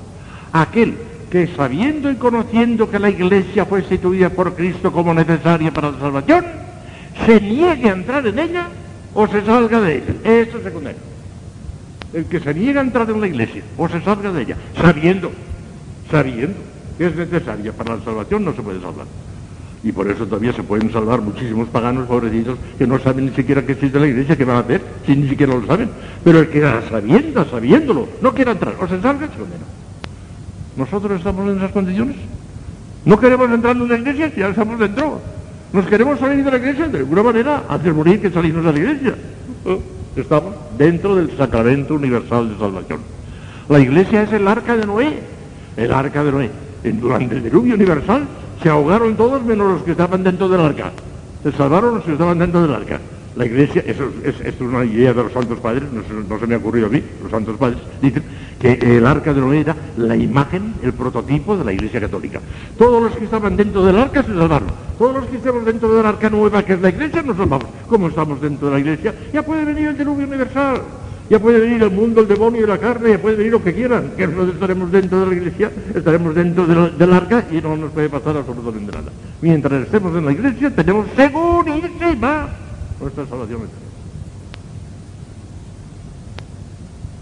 aquel 0.53 1.10
que 1.31 1.47
sabiendo 1.57 2.11
y 2.11 2.17
conociendo 2.17 2.91
que 2.91 2.99
la 2.99 3.11
Iglesia 3.11 3.65
fue 3.65 3.81
instituida 3.81 4.31
por 4.31 4.55
Cristo 4.55 4.93
como 4.93 5.15
necesaria 5.15 5.73
para 5.73 5.93
la 5.93 5.99
salvación, 5.99 6.45
se 7.25 7.41
niegue 7.41 7.89
a 7.89 7.93
entrar 7.93 8.27
en 8.27 8.39
ella 8.39 8.69
o 9.15 9.27
se 9.29 9.45
salga 9.45 9.81
de 9.81 9.97
ella. 9.97 10.15
Eso 10.25 10.59
es 10.59 10.65
secundario 10.65 11.11
el 12.13 12.25
que 12.25 12.41
se 12.41 12.55
niega 12.55 12.81
a 12.81 12.85
entrar 12.85 13.09
en 13.11 13.21
la 13.21 13.27
iglesia 13.27 13.63
o 13.77 13.89
se 13.89 14.01
salga 14.01 14.33
de 14.33 14.43
ella, 14.43 14.57
sabiendo, 14.77 15.31
sabiendo 16.11 16.59
que 16.99 17.07
es 17.07 17.17
necesaria 17.17 17.73
para 17.73 17.97
la 17.97 18.05
salvación, 18.05 18.45
no 18.45 18.53
se 18.53 18.63
puede 18.63 18.81
salvar. 18.81 19.07
Y 19.83 19.93
por 19.93 20.11
eso 20.11 20.27
todavía 20.27 20.53
se 20.53 20.63
pueden 20.63 20.93
salvar 20.93 21.23
muchísimos 21.23 21.69
paganos 21.69 22.07
pobrecitos 22.07 22.59
que 22.77 22.87
no 22.87 22.99
saben 22.99 23.27
ni 23.27 23.31
siquiera 23.31 23.65
que 23.65 23.73
existe 23.73 23.99
la 23.99 24.09
iglesia, 24.09 24.37
que 24.37 24.45
van 24.45 24.57
a 24.57 24.61
hacer, 24.61 24.83
si 25.07 25.17
ni 25.17 25.29
siquiera 25.29 25.55
lo 25.55 25.67
saben. 25.67 25.89
Pero 26.23 26.41
el 26.41 26.49
que 26.49 26.61
sabiendo, 26.91 27.45
sabiéndolo, 27.47 28.09
no 28.21 28.35
quiera 28.35 28.53
entrar 28.53 28.75
o 28.79 28.87
se 28.87 29.01
salga, 29.01 29.27
se 29.29 29.39
condena. 29.39 29.65
¿Nosotros 30.81 31.19
estamos 31.19 31.47
en 31.47 31.59
esas 31.59 31.73
condiciones? 31.73 32.17
No 33.05 33.21
queremos 33.21 33.51
entrar 33.51 33.77
en 33.77 33.83
una 33.83 33.97
iglesia, 33.97 34.33
ya 34.35 34.49
estamos 34.49 34.79
dentro. 34.79 35.21
Nos 35.75 35.85
queremos 35.85 36.19
salir 36.19 36.43
de 36.43 36.51
la 36.51 36.57
iglesia, 36.57 36.89
de 36.89 36.99
alguna 37.01 37.23
manera, 37.23 37.65
antes 37.69 37.95
morir 37.95 38.19
que 38.19 38.31
salirnos 38.31 38.65
de 38.65 38.73
la 38.73 38.79
iglesia. 38.79 39.15
Estamos 40.17 40.55
dentro 40.79 41.17
del 41.17 41.37
sacramento 41.37 41.95
universal 41.95 42.49
de 42.49 42.59
salvación. 42.59 43.01
La 43.69 43.79
iglesia 43.79 44.23
es 44.23 44.33
el 44.33 44.49
arca 44.49 44.75
de 44.75 44.87
Noé, 44.87 45.19
el 45.77 45.93
arca 45.93 46.25
de 46.25 46.33
Noé. 46.33 46.51
Durante 46.83 47.37
el 47.37 47.43
diluvio 47.43 47.75
universal 47.75 48.23
se 48.63 48.71
ahogaron 48.71 49.17
todos 49.17 49.45
menos 49.45 49.73
los 49.73 49.83
que 49.83 49.91
estaban 49.91 50.25
dentro 50.25 50.49
del 50.49 50.63
arca. 50.63 50.93
Se 51.43 51.53
salvaron 51.53 51.97
los 51.97 52.05
que 52.05 52.13
estaban 52.13 52.39
dentro 52.39 52.63
del 52.63 52.75
arca. 52.75 52.99
La 53.37 53.45
iglesia, 53.45 53.85
eso 53.87 54.11
es, 54.25 54.61
una 54.61 54.83
idea 54.85 55.13
de 55.13 55.25
los 55.25 55.33
santos 55.33 55.59
padres, 55.61 55.85
no 55.93 56.39
se, 56.39 56.47
me 56.47 56.55
ha 56.55 56.59
ocurrido 56.59 56.87
a 56.87 56.91
mí, 56.91 57.03
los 57.23 57.31
santos 57.31 57.57
padres 57.59 57.79
dicen 58.01 58.23
que 58.61 58.73
el 58.73 59.07
arca 59.07 59.33
de 59.33 59.41
Noé 59.41 59.61
era 59.61 59.75
la 59.97 60.15
imagen, 60.15 60.75
el 60.83 60.93
prototipo 60.93 61.57
de 61.57 61.65
la 61.65 61.73
iglesia 61.73 61.99
católica. 61.99 62.41
Todos 62.77 63.03
los 63.03 63.17
que 63.17 63.25
estaban 63.25 63.57
dentro 63.57 63.85
del 63.85 63.97
arca 63.97 64.23
se 64.23 64.29
salvaron. 64.29 64.69
Todos 64.99 65.15
los 65.15 65.27
que 65.27 65.37
estamos 65.39 65.65
dentro 65.65 65.95
del 65.95 66.05
arca 66.05 66.29
nueva, 66.29 66.63
que 66.63 66.75
es 66.75 66.81
la 66.81 66.91
iglesia, 66.91 67.23
nos 67.23 67.39
salvamos. 67.39 67.67
Como 67.89 68.09
estamos 68.09 68.39
dentro 68.41 68.69
de 68.69 68.75
la 68.75 68.81
iglesia, 68.81 69.15
ya 69.33 69.43
puede 69.43 69.65
venir 69.65 69.89
el 69.89 69.99
diluvio 69.99 70.27
universal. 70.27 70.83
Ya 71.31 71.39
puede 71.39 71.61
venir 71.61 71.83
el 71.83 71.91
mundo, 71.91 72.21
el 72.21 72.29
demonio 72.29 72.65
y 72.65 72.67
la 72.67 72.77
carne, 72.77 73.11
ya 73.11 73.19
puede 73.23 73.37
venir 73.37 73.53
lo 73.53 73.63
que 73.63 73.73
quieran, 73.73 74.11
que 74.17 74.27
nosotros 74.27 74.55
estaremos 74.55 74.91
dentro 74.91 75.21
de 75.21 75.27
la 75.27 75.35
iglesia, 75.35 75.71
estaremos 75.95 76.35
dentro 76.35 76.67
del 76.67 77.13
arca 77.13 77.45
y 77.53 77.61
no 77.61 77.77
nos 77.77 77.93
puede 77.93 78.09
pasar 78.09 78.37
absolutamente 78.37 78.91
nada. 78.91 79.13
Mientras 79.41 79.85
estemos 79.85 80.15
en 80.17 80.27
la 80.27 80.33
iglesia, 80.33 80.75
tenemos 80.75 81.07
segurísima 81.15 82.49
nuestra 83.01 83.27
salvación 83.27 83.90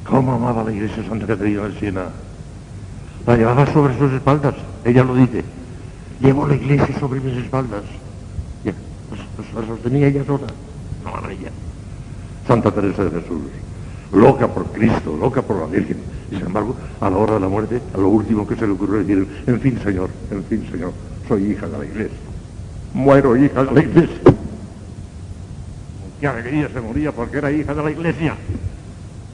¿Cómo 0.09 0.33
amaba 0.33 0.65
la 0.65 0.73
iglesia 0.73 1.05
Santa 1.07 1.27
Catarina 1.27 1.69
de 1.69 1.79
Siena? 1.79 2.07
La 3.27 3.37
llevaba 3.37 3.67
sobre 3.73 3.97
sus 3.99 4.13
espaldas, 4.13 4.55
ella 4.85 5.05
lo 5.05 5.15
dice. 5.15 5.45
Llevo 6.21 6.47
la 6.47 6.55
iglesia 6.55 6.99
sobre 6.99 7.21
mis 7.21 7.37
espaldas. 7.37 7.83
Pues, 8.65 9.21
pues 9.37 9.55
la 9.55 9.67
sostenía 9.67 10.09
ella 10.09 10.25
sola, 10.25 10.47
no 11.05 11.31
ella. 11.31 11.51
Santa 12.47 12.71
Teresa 12.71 13.05
de 13.05 13.21
Jesús, 13.21 13.41
loca 14.13 14.47
por 14.49 14.67
Cristo, 14.67 15.17
loca 15.19 15.41
por 15.41 15.61
la 15.61 15.67
Virgen. 15.67 15.99
Y 16.31 16.37
sin 16.37 16.47
embargo, 16.47 16.77
a 17.01 17.09
la 17.09 17.17
hora 17.17 17.35
de 17.35 17.41
la 17.41 17.49
muerte, 17.49 17.81
a 17.95 17.99
lo 17.99 18.09
último 18.09 18.47
que 18.47 18.55
se 18.55 18.67
le 18.67 18.73
ocurrió 18.73 18.99
decir, 18.99 19.27
en 19.47 19.61
fin, 19.61 19.79
Señor, 19.83 20.11
en 20.31 20.45
fin, 20.45 20.67
Señor, 20.71 20.93
soy 21.27 21.53
hija 21.53 21.67
de 21.69 21.79
la 21.79 21.85
iglesia. 21.85 22.19
Muero 22.93 23.37
hija 23.37 23.65
de 23.65 23.73
la 23.73 23.83
iglesia 23.83 24.35
que 26.21 26.27
alegría 26.27 26.69
se 26.69 26.81
moría 26.81 27.13
porque 27.13 27.39
era 27.39 27.51
hija 27.51 27.75
de 27.75 27.83
la 27.83 27.91
iglesia. 27.91 28.35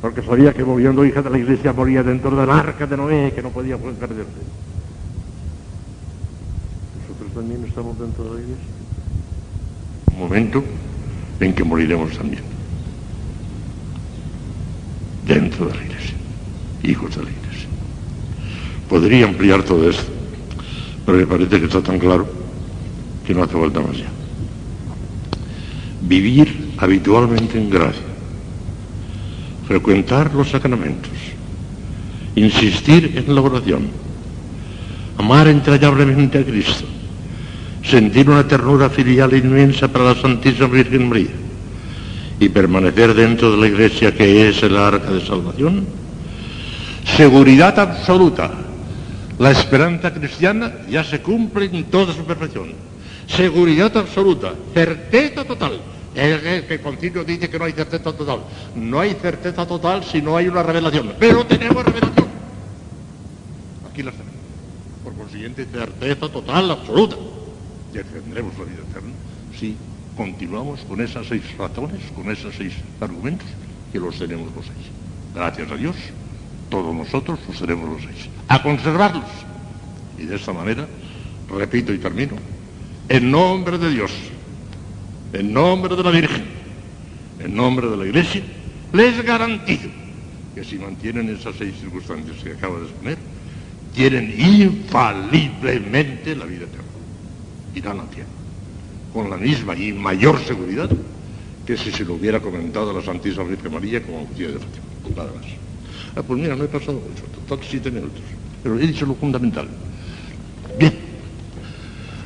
Porque 0.04 0.20
sabía 0.20 0.52
que 0.52 0.62
muriendo 0.62 1.02
hija 1.02 1.22
de 1.22 1.30
la 1.30 1.38
iglesia 1.38 1.72
moría 1.72 2.02
dentro 2.02 2.30
del 2.36 2.50
arca 2.50 2.86
de 2.86 2.94
Noé, 2.94 3.32
que 3.34 3.40
no 3.40 3.48
podía 3.48 3.78
perderse. 3.78 4.42
Nosotros 7.00 7.32
también 7.34 7.64
estamos 7.64 7.98
dentro 7.98 8.24
de 8.24 8.34
la 8.34 8.40
iglesia. 8.42 8.64
Un 10.12 10.18
momento 10.18 10.62
en 11.40 11.54
que 11.54 11.64
moriremos 11.64 12.18
también. 12.18 12.42
Dentro 15.26 15.68
de 15.68 15.74
la 15.74 15.82
iglesia. 15.82 16.16
Hijos 16.82 17.16
de 17.16 17.22
la 17.22 17.30
iglesia. 17.30 17.68
Podría 18.90 19.24
ampliar 19.24 19.62
todo 19.62 19.88
esto, 19.88 20.12
pero 21.06 21.16
me 21.16 21.26
parece 21.26 21.60
que 21.60 21.64
está 21.64 21.80
tan 21.80 21.98
claro 21.98 22.28
que 23.26 23.32
no 23.32 23.42
hace 23.42 23.58
falta 23.58 23.80
más 23.80 23.96
ya. 23.96 24.08
Vivir 26.02 26.74
habitualmente 26.76 27.58
en 27.58 27.70
gracia, 27.70 28.13
frecuentar 29.66 30.32
los 30.34 30.50
sacramentos, 30.50 31.12
insistir 32.36 33.12
en 33.16 33.34
la 33.34 33.40
oración, 33.40 33.88
amar 35.18 35.48
entrañablemente 35.48 36.38
a 36.38 36.44
Cristo, 36.44 36.84
sentir 37.82 38.28
una 38.28 38.46
ternura 38.46 38.90
filial 38.90 39.34
inmensa 39.34 39.88
para 39.88 40.06
la 40.06 40.14
Santísima 40.14 40.68
Virgen 40.68 41.08
María 41.08 41.30
y 42.40 42.48
permanecer 42.48 43.14
dentro 43.14 43.52
de 43.52 43.56
la 43.58 43.66
Iglesia 43.68 44.14
que 44.14 44.48
es 44.48 44.62
el 44.62 44.76
arca 44.76 45.10
de 45.10 45.24
salvación, 45.24 45.86
seguridad 47.16 47.78
absoluta. 47.78 48.50
La 49.38 49.50
esperanza 49.50 50.14
cristiana 50.14 50.72
ya 50.88 51.02
se 51.02 51.20
cumple 51.20 51.64
en 51.66 51.84
toda 51.84 52.14
su 52.14 52.24
perfección. 52.24 52.72
Seguridad 53.26 53.96
absoluta, 53.96 54.52
certeza 54.72 55.44
total. 55.44 55.80
El, 56.14 56.46
el 56.46 56.66
que 56.66 56.80
continuo 56.80 57.24
dice 57.24 57.50
que 57.50 57.58
no 57.58 57.64
hay 57.64 57.72
certeza 57.72 58.12
total. 58.12 58.40
No 58.74 59.00
hay 59.00 59.14
certeza 59.14 59.66
total 59.66 60.04
si 60.04 60.22
no 60.22 60.36
hay 60.36 60.48
una 60.48 60.62
revelación. 60.62 61.14
Pero 61.18 61.44
tenemos 61.44 61.84
revelación. 61.84 62.26
Aquí 63.90 64.02
la 64.02 64.12
tenemos. 64.12 64.34
Por 65.02 65.14
consiguiente, 65.14 65.66
certeza 65.66 66.28
total, 66.28 66.70
absoluta. 66.70 67.16
Ya 67.92 68.02
tendremos 68.04 68.56
la 68.58 68.64
vida 68.64 68.82
eterna 68.88 69.12
si 69.58 69.76
continuamos 70.16 70.80
con 70.80 71.00
esas 71.00 71.26
seis 71.26 71.42
razones, 71.58 72.00
con 72.14 72.30
esos 72.30 72.54
seis 72.56 72.74
argumentos, 73.00 73.46
que 73.92 73.98
los 73.98 74.18
tenemos 74.18 74.54
los 74.54 74.66
seis. 74.66 74.86
Gracias 75.34 75.70
a 75.70 75.76
Dios, 75.76 75.96
todos 76.70 76.94
nosotros 76.94 77.38
los 77.48 77.58
tenemos 77.58 77.88
los 77.88 78.02
seis. 78.02 78.28
A 78.48 78.62
conservarlos. 78.62 79.24
Y 80.18 80.26
de 80.26 80.36
esta 80.36 80.52
manera, 80.52 80.86
repito 81.50 81.92
y 81.92 81.98
termino, 81.98 82.36
en 83.08 83.30
nombre 83.30 83.78
de 83.78 83.90
Dios, 83.90 84.12
en 85.34 85.52
nombre 85.52 85.96
de 85.96 86.02
la 86.02 86.10
Virgen, 86.10 86.44
en 87.40 87.54
nombre 87.54 87.88
de 87.88 87.96
la 87.96 88.06
Iglesia, 88.06 88.42
les 88.92 89.22
garantizo 89.24 89.88
que 90.54 90.64
si 90.64 90.78
mantienen 90.78 91.28
esas 91.28 91.56
seis 91.56 91.74
circunstancias 91.80 92.36
que 92.42 92.52
acabo 92.52 92.78
de 92.78 92.86
exponer, 92.86 93.18
tienen 93.94 94.32
infaliblemente 94.38 96.36
la 96.36 96.44
vida 96.44 96.64
eterna. 96.64 96.84
Irán 97.74 98.00
al 98.00 98.08
cielo. 98.08 98.28
Con 99.12 99.30
la 99.30 99.36
misma 99.36 99.76
y 99.76 99.92
mayor 99.92 100.38
seguridad 100.40 100.88
que 101.66 101.76
si 101.76 101.90
se 101.90 102.04
lo 102.04 102.14
hubiera 102.14 102.40
comentado 102.40 102.90
a 102.90 102.94
la 102.94 103.02
Santísima 103.02 103.44
Virgen 103.44 103.72
María 103.72 104.02
como 104.02 104.26
Lucía 104.28 104.48
de 104.48 104.54
Fátima. 104.54 104.84
Nada 105.16 105.32
más. 105.34 105.46
Ah, 106.16 106.22
pues 106.22 106.40
mira, 106.40 106.54
no 106.54 106.64
he 106.64 106.68
pasado 106.68 107.00
mucho, 107.00 107.24
total 107.48 107.66
siete 107.68 107.90
minutos. 107.90 108.20
Pero 108.62 108.78
he 108.78 108.86
dicho 108.86 109.06
lo 109.06 109.14
fundamental. 109.14 109.68
Bien. 110.78 110.94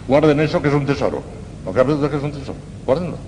Guarden 0.06 0.40
eso 0.40 0.60
que 0.60 0.68
es 0.68 0.74
un 0.74 0.86
tesoro. 0.86 1.37
No 1.64 1.72
cabe 1.72 1.94
duda 1.94 2.08
que 2.10 2.16
es 2.16 2.22
un 2.22 2.32
tesoro. 2.32 2.58
Guárdenlo. 2.86 3.18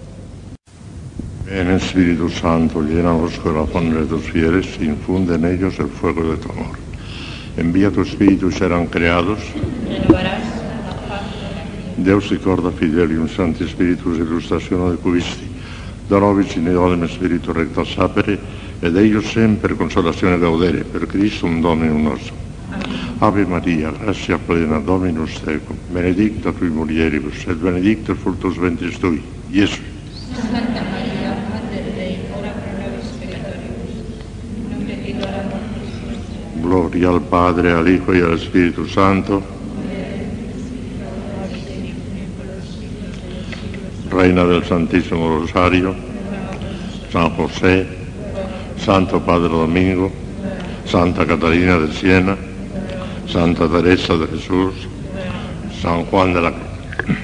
Ven 1.46 1.70
Espíritu 1.70 2.28
Santo, 2.28 2.80
llena 2.80 3.12
los 3.12 3.38
corazones 3.38 3.94
de 3.94 4.06
tus 4.06 4.22
fieles, 4.22 4.66
infunde 4.80 5.34
en 5.34 5.44
ellos 5.44 5.78
el 5.78 5.88
fuego 5.88 6.22
de 6.22 6.36
tu 6.36 6.50
amor. 6.52 6.78
Envía 7.56 7.90
tu 7.90 8.02
Espíritu 8.02 8.48
y 8.48 8.52
serán 8.52 8.86
creados. 8.86 9.40
Deus 11.96 12.30
ricorda 12.30 12.70
Fidelium 12.70 13.28
Santi 13.28 13.66
Spiritus 13.68 14.16
illustrazione 14.16 14.92
de 14.92 14.96
cuisti, 14.96 15.46
da 16.08 16.18
nobis 16.18 16.54
in 16.56 16.68
eodem 16.68 17.06
Spiritu 17.06 17.52
recta 17.52 17.84
sapere, 17.84 18.38
ed 18.80 18.96
eius 18.96 19.26
sempre 19.26 19.74
consolazione 19.74 20.38
gaudere, 20.38 20.84
per 20.84 21.06
Christum 21.06 21.60
Dominum 21.60 22.02
nostrum. 22.02 22.49
Ave 23.22 23.44
Maria, 23.44 23.90
gratia 23.90 24.38
plena, 24.38 24.78
Dominus 24.78 25.42
tecum, 25.44 25.76
benedicta 25.92 26.52
tui 26.52 26.70
mulieribus, 26.70 27.44
et 27.46 27.56
benedictus 27.60 28.16
fructus 28.16 28.56
ventris 28.56 28.96
tui, 28.98 29.20
Iesus. 29.52 29.78
Santa 30.32 30.80
María, 30.88 31.36
Madre 31.52 31.84
Dei, 31.92 32.16
ora 32.32 32.48
pro 32.48 32.72
nobis 32.80 33.12
peccatoribus, 33.20 33.92
nunc 34.70 34.88
et 34.88 35.06
in 35.06 35.20
hora 35.20 35.44
mortis. 35.52 36.62
Gloria 36.62 37.08
al 37.10 37.20
Padre, 37.20 37.72
al 37.72 37.88
Hijo 37.88 38.14
y 38.14 38.22
al 38.22 38.32
Espíritu 38.32 38.86
Santo, 38.86 39.42
Reina 44.08 44.44
del 44.46 44.64
Santísimo 44.64 45.40
Rosario, 45.40 45.94
San 47.10 47.36
José, 47.36 47.86
Santo 48.78 49.20
Padre 49.20 49.50
Domingo, 49.50 50.10
Santa 50.86 51.26
Catalina 51.26 51.76
de 51.76 51.92
Siena, 51.92 52.49
Santa 53.32 53.68
Teresa 53.68 54.16
de 54.16 54.26
Jesús, 54.26 54.74
San 55.80 56.04
Juan 56.06 56.34
de 56.34 56.40
la 56.40 56.50
Cruz. 56.50 57.16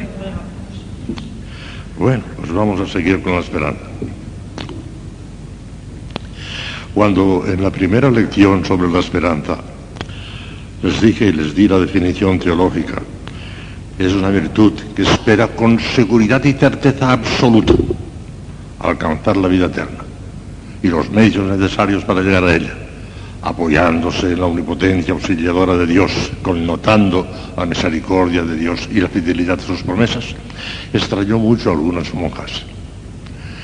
Bueno, 1.99 2.23
pues 2.37 2.53
vamos 2.53 2.81
a 2.81 2.87
seguir 2.87 3.23
con 3.23 3.33
la 3.33 3.41
esperanza. 3.41 3.83
Cuando 6.95 7.45
en 7.47 7.63
la 7.63 7.71
primera 7.71 8.11
lección 8.11 8.65
sobre 8.65 8.89
la 8.89 9.01
esperanza 9.01 9.59
les 10.83 11.01
dije 11.01 11.27
y 11.27 11.33
les 11.33 11.55
di 11.55 11.67
la 11.67 11.79
definición 11.79 12.39
teológica, 12.39 13.03
es 13.99 14.13
una 14.13 14.31
virtud 14.31 14.75
que 14.95 15.03
espera 15.03 15.49
con 15.49 15.81
seguridad 15.81 16.45
y 16.45 16.53
certeza 16.53 17.13
absoluta 17.13 17.75
alcanzar 18.79 19.37
la 19.37 19.49
vida 19.49 19.67
eterna 19.67 20.05
y 20.83 20.89
los 20.89 21.11
medios 21.11 21.45
necesarios 21.47 22.05
para 22.05 22.21
llegar 22.21 22.45
a 22.45 22.55
ella, 22.55 22.75
apoyándose 23.47 24.33
en 24.33 24.41
la 24.41 24.47
omnipotencia 24.47 25.15
auxiliadora 25.15 25.77
de 25.77 25.87
Dios, 25.87 26.11
connotando 26.43 27.25
la 27.57 27.65
misericordia 27.65 28.43
de 28.43 28.57
Dios 28.57 28.89
y 28.91 29.01
la 29.01 29.07
fidelidad 29.07 29.57
de 29.57 29.63
sus 29.63 29.85
promesas, 29.85 30.35
extrañó 30.93 31.39
mucho 31.39 31.71
a 31.71 31.75
algunas 31.75 32.13
monjas 32.13 32.65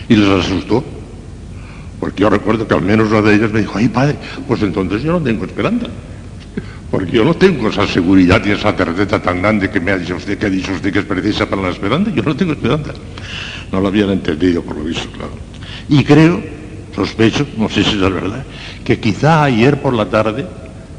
y 0.09 0.15
les 0.15 0.29
asustó. 0.29 0.85
Porque 1.99 2.23
yo 2.23 2.31
recuerdo 2.31 2.67
que 2.67 2.75
al 2.75 2.83
menos 2.83 3.11
una 3.11 3.23
de 3.23 3.35
ellas 3.35 3.51
me 3.53 3.61
dijo, 3.61 3.77
ay 3.77 3.89
padre, 3.89 4.17
pues 4.47 4.63
entonces 4.63 5.03
yo 5.03 5.13
no 5.13 5.21
tengo 5.21 5.45
esperanza. 5.45 5.89
Porque 6.89 7.11
yo 7.11 7.25
no 7.25 7.35
tengo 7.35 7.69
esa 7.69 7.87
seguridad 7.87 8.41
y 8.45 8.51
esa 8.51 8.73
certeza 8.75 9.21
tan 9.21 9.43
grande 9.43 9.69
que 9.69 9.81
me 9.81 9.91
ha 9.91 9.99
dicho 9.99 10.15
usted, 10.15 10.39
que 10.39 10.47
ha 10.47 10.51
dicho 10.51 10.73
usted 10.73 10.93
que 10.93 11.01
es 11.01 11.05
precisa 11.05 11.47
para 11.49 11.63
la 11.63 11.71
esperanza. 11.71 12.13
Yo 12.15 12.23
no 12.23 12.37
tengo 12.37 12.53
esperanza. 12.53 12.93
No 13.73 13.81
lo 13.81 13.89
habían 13.89 14.11
entendido, 14.11 14.63
por 14.63 14.77
lo 14.77 14.85
visto, 14.85 15.09
claro. 15.11 15.33
Y 15.89 16.05
creo, 16.05 16.41
sospecho, 16.95 17.47
no 17.57 17.69
sé 17.69 17.83
si 17.83 17.95
es 17.95 18.01
verdad, 18.01 18.45
que 18.85 18.99
quizá 18.99 19.45
ayer 19.45 19.81
por 19.81 19.95
la 19.95 20.07
tarde 20.07 20.47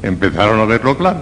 empezaron 0.02 0.60
a 0.60 0.64
verlo 0.64 0.96
claro. 0.96 1.20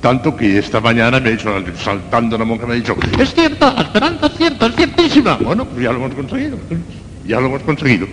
Tanto 0.00 0.36
que 0.36 0.58
esta 0.58 0.80
mañana 0.80 1.18
me 1.20 1.30
ha 1.30 1.32
dicho, 1.32 1.50
saltando 1.82 2.36
una 2.36 2.44
monja, 2.44 2.66
me 2.66 2.74
ha 2.74 2.76
dicho, 2.76 2.96
es 3.18 3.34
cierta, 3.34 3.72
la 3.72 3.82
esperanza 3.82 4.26
es 4.26 4.36
cierta, 4.36 4.66
es 4.66 4.76
ciertísima. 4.76 5.36
Bueno, 5.36 5.64
pues 5.64 5.82
ya 5.82 5.92
lo 5.92 5.96
hemos 5.96 6.14
conseguido. 6.14 6.58
Ya 7.26 7.40
lo 7.40 7.46
hemos 7.46 7.62
conseguido. 7.62 8.06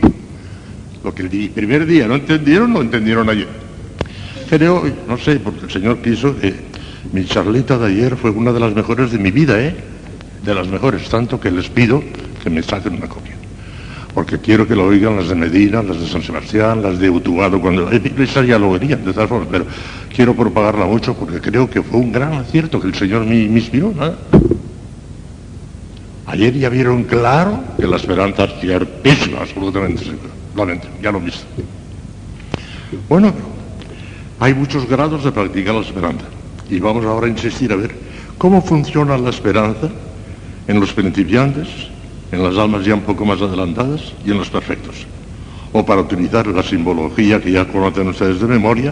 Lo 1.03 1.13
que 1.13 1.23
el 1.23 1.49
primer 1.49 1.85
día 1.85 2.07
no 2.07 2.15
entendieron, 2.15 2.73
lo 2.73 2.81
entendieron 2.81 3.29
ayer. 3.29 3.49
Creo, 4.49 4.83
no 5.07 5.17
sé, 5.17 5.35
porque 5.39 5.65
el 5.65 5.71
Señor 5.71 6.01
quiso 6.01 6.35
que 6.39 6.55
mi 7.11 7.25
charlita 7.25 7.77
de 7.77 7.87
ayer 7.87 8.15
fue 8.15 8.31
una 8.31 8.51
de 8.53 8.59
las 8.59 8.73
mejores 8.73 9.11
de 9.11 9.19
mi 9.19 9.31
vida, 9.31 9.59
¿eh? 9.61 9.75
De 10.43 10.55
las 10.55 10.67
mejores, 10.67 11.07
tanto 11.09 11.39
que 11.39 11.51
les 11.51 11.69
pido 11.69 12.01
que 12.41 12.49
me 12.49 12.63
saquen 12.63 12.95
una 12.95 13.07
copia. 13.07 13.35
Porque 14.13 14.37
quiero 14.39 14.67
que 14.67 14.75
lo 14.75 14.85
oigan 14.85 15.15
las 15.15 15.29
de 15.29 15.35
Medina, 15.35 15.81
las 15.81 15.99
de 15.99 16.07
San 16.07 16.21
Sebastián, 16.21 16.83
las 16.83 16.99
de 16.99 17.09
Utuado, 17.09 17.59
cuando 17.59 17.91
iglesia 17.93 18.43
ya 18.43 18.59
lo 18.59 18.71
verían, 18.71 19.03
de 19.03 19.11
todas 19.11 19.27
formas, 19.27 19.47
pero 19.49 19.65
quiero 20.13 20.35
propagarla 20.35 20.85
mucho 20.85 21.15
porque 21.15 21.41
creo 21.41 21.69
que 21.69 21.81
fue 21.81 21.99
un 21.99 22.11
gran 22.11 22.33
acierto 22.33 22.79
que 22.79 22.87
el 22.87 22.95
Señor 22.95 23.25
me, 23.25 23.47
me 23.47 23.59
inspiró. 23.59 23.93
Ayer 26.27 26.53
ya 26.53 26.69
vieron 26.69 27.03
claro 27.03 27.63
que 27.77 27.85
la 27.87 27.97
esperanza 27.97 28.45
es 28.45 28.59
ciertísima, 28.61 29.39
absolutamente 29.41 30.03
segura. 30.03 30.29
Entendido, 30.55 31.01
ya 31.01 31.11
lo 31.11 31.17
han 31.17 31.25
visto. 31.25 31.45
Bueno, 33.09 33.33
hay 34.39 34.53
muchos 34.53 34.87
grados 34.87 35.23
de 35.23 35.31
practicar 35.31 35.75
la 35.75 35.81
esperanza. 35.81 36.25
Y 36.69 36.79
vamos 36.79 37.05
ahora 37.05 37.27
a 37.27 37.29
insistir 37.29 37.71
a 37.71 37.75
ver 37.75 37.95
cómo 38.37 38.61
funciona 38.61 39.17
la 39.17 39.29
esperanza 39.29 39.89
en 40.67 40.79
los 40.79 40.93
principiantes, 40.93 41.67
en 42.33 42.43
las 42.43 42.57
almas 42.57 42.83
ya 42.83 42.95
un 42.95 43.01
poco 43.01 43.25
más 43.25 43.39
adelantadas 43.39 44.11
y 44.25 44.31
en 44.31 44.39
los 44.39 44.49
perfectos. 44.49 45.05
O 45.71 45.85
para 45.85 46.01
utilizar 46.01 46.47
la 46.47 46.63
simbología 46.63 47.39
que 47.39 47.51
ya 47.51 47.65
conocen 47.65 48.07
ustedes 48.07 48.41
de 48.41 48.47
memoria, 48.47 48.91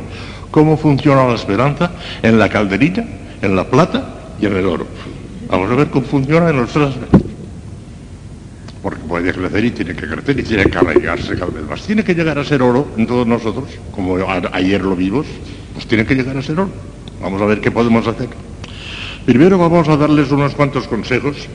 cómo 0.52 0.78
funciona 0.78 1.28
la 1.28 1.34
esperanza 1.34 1.92
en 2.22 2.38
la 2.38 2.50
calderilla, 2.50 3.03
en 3.42 3.56
la 3.56 3.64
plata 3.64 4.36
y 4.40 4.45
en 4.45 4.58
el 4.58 4.66
oro. 4.66 4.86
Vamos 5.50 5.72
a 5.72 5.76
ver 5.76 5.90
cómo 5.90 6.06
funciona 6.06 6.50
en 6.50 6.58
los 6.58 6.70
tres. 6.70 6.90
Porque 8.84 9.02
puede 9.08 9.34
crecer 9.34 9.66
y 9.66 9.72
tiene 9.72 9.95
que 9.95 10.08
crecer 10.08 10.40
y 10.40 10.44
tiene 10.44 10.66
que 10.66 10.78
arraigarse 10.78 11.34
cada 11.34 11.52
vez 11.52 11.66
más. 11.68 11.82
Tiene 11.82 12.03
que 12.03 12.14
llegar 12.14 12.38
a 12.38 12.45
ser 12.45 12.61
oro 12.61 12.90
en 12.95 13.08
todos 13.08 13.26
nosotros, 13.26 13.70
como 13.92 14.18
ayer 14.53 14.82
lo 14.82 14.95
vimos, 14.95 15.26
pues 15.74 15.88
tiene 15.88 16.06
que 16.06 16.14
llegar 16.14 16.38
a 16.38 16.44
ser 16.44 16.60
oro. 16.60 16.70
Vamos 17.20 17.42
a 17.42 17.45
ver 17.45 17.60
qué 17.60 17.72
podemos 17.72 18.06
hacer. 18.06 18.30
Primero 19.26 19.58
vamos 19.58 19.88
a 19.88 19.98
darles 19.98 20.32
unos 20.32 20.53
cuantos 20.53 20.88
consejos 20.88 21.48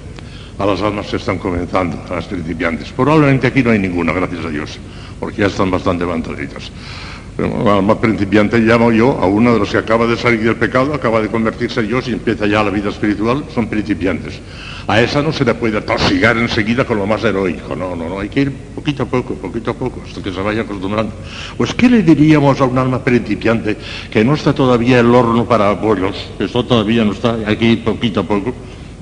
a 0.59 0.67
las 0.67 0.81
almas 0.81 1.07
que 1.07 1.17
están 1.17 1.39
comenzando, 1.39 1.99
a 2.10 2.17
las 2.17 2.26
principiantes. 2.26 2.91
Probablemente 2.93 3.47
aquí 3.47 3.62
no 3.62 3.70
hay 3.70 3.78
ninguna, 3.78 4.12
gracias 4.12 4.44
a 4.44 4.49
Dios, 4.49 4.78
porque 5.20 5.43
ya 5.43 5.47
están 5.47 5.70
bastante 5.70 6.05
levantaditas. 6.05 6.70
alma 7.39 8.01
principiante 8.01 8.59
llamo 8.59 8.91
yo 8.91 9.18
a 9.20 9.26
uno 9.26 9.52
de 9.52 9.59
los 9.59 9.70
que 9.70 9.76
acaba 9.76 10.07
de 10.07 10.17
salir 10.17 10.43
del 10.43 10.57
pecado, 10.57 10.94
acaba 10.94 11.20
de 11.20 11.28
convertirse 11.28 11.81
en 11.81 11.89
Dios 11.89 12.09
y 12.09 12.12
empieza 12.12 12.47
ya 12.47 12.62
la 12.62 12.70
vida 12.70 12.89
espiritual, 12.89 13.44
son 13.55 13.67
principiantes. 13.68 14.41
A 14.89 15.01
esa 15.01 15.20
no 15.20 15.33
se 15.33 15.44
le 15.44 15.52
puede 15.52 15.76
atosigar 15.76 16.39
enseguida 16.39 16.85
con 16.85 16.97
lo 16.97 17.07
más 17.07 17.23
heroico, 17.25 17.76
no, 17.76 17.94
no, 17.94 18.09
no, 18.09 18.20
hay 18.20 18.28
que 18.28 18.43
ir 18.43 18.52
poquito 18.75 19.02
a 19.02 19.07
poco, 19.07 19.35
poquito 19.35 19.73
a 19.73 19.75
poco, 19.75 20.01
hasta 20.07 20.23
que 20.23 20.33
se 20.33 20.41
vaya 20.41 20.62
acostumbrando. 20.62 21.12
Pues, 21.57 21.75
¿qué 21.75 21.91
le 21.91 22.02
diríamos 22.02 22.60
a 22.60 22.65
un 22.65 22.78
alma 22.78 23.02
principiante 23.02 23.76
que 24.10 24.25
no 24.25 24.35
está 24.35 24.55
todavía 24.55 25.01
el 25.01 25.12
horno 25.12 25.44
para 25.44 25.78
pollos? 25.78 26.31
Esto 26.39 26.65
todavía 26.65 27.05
no 27.05 27.12
está, 27.12 27.36
hay 27.44 27.57
que 27.57 27.65
ir 27.67 27.85
poquito 27.85 28.20
a 28.20 28.23
poco. 28.23 28.55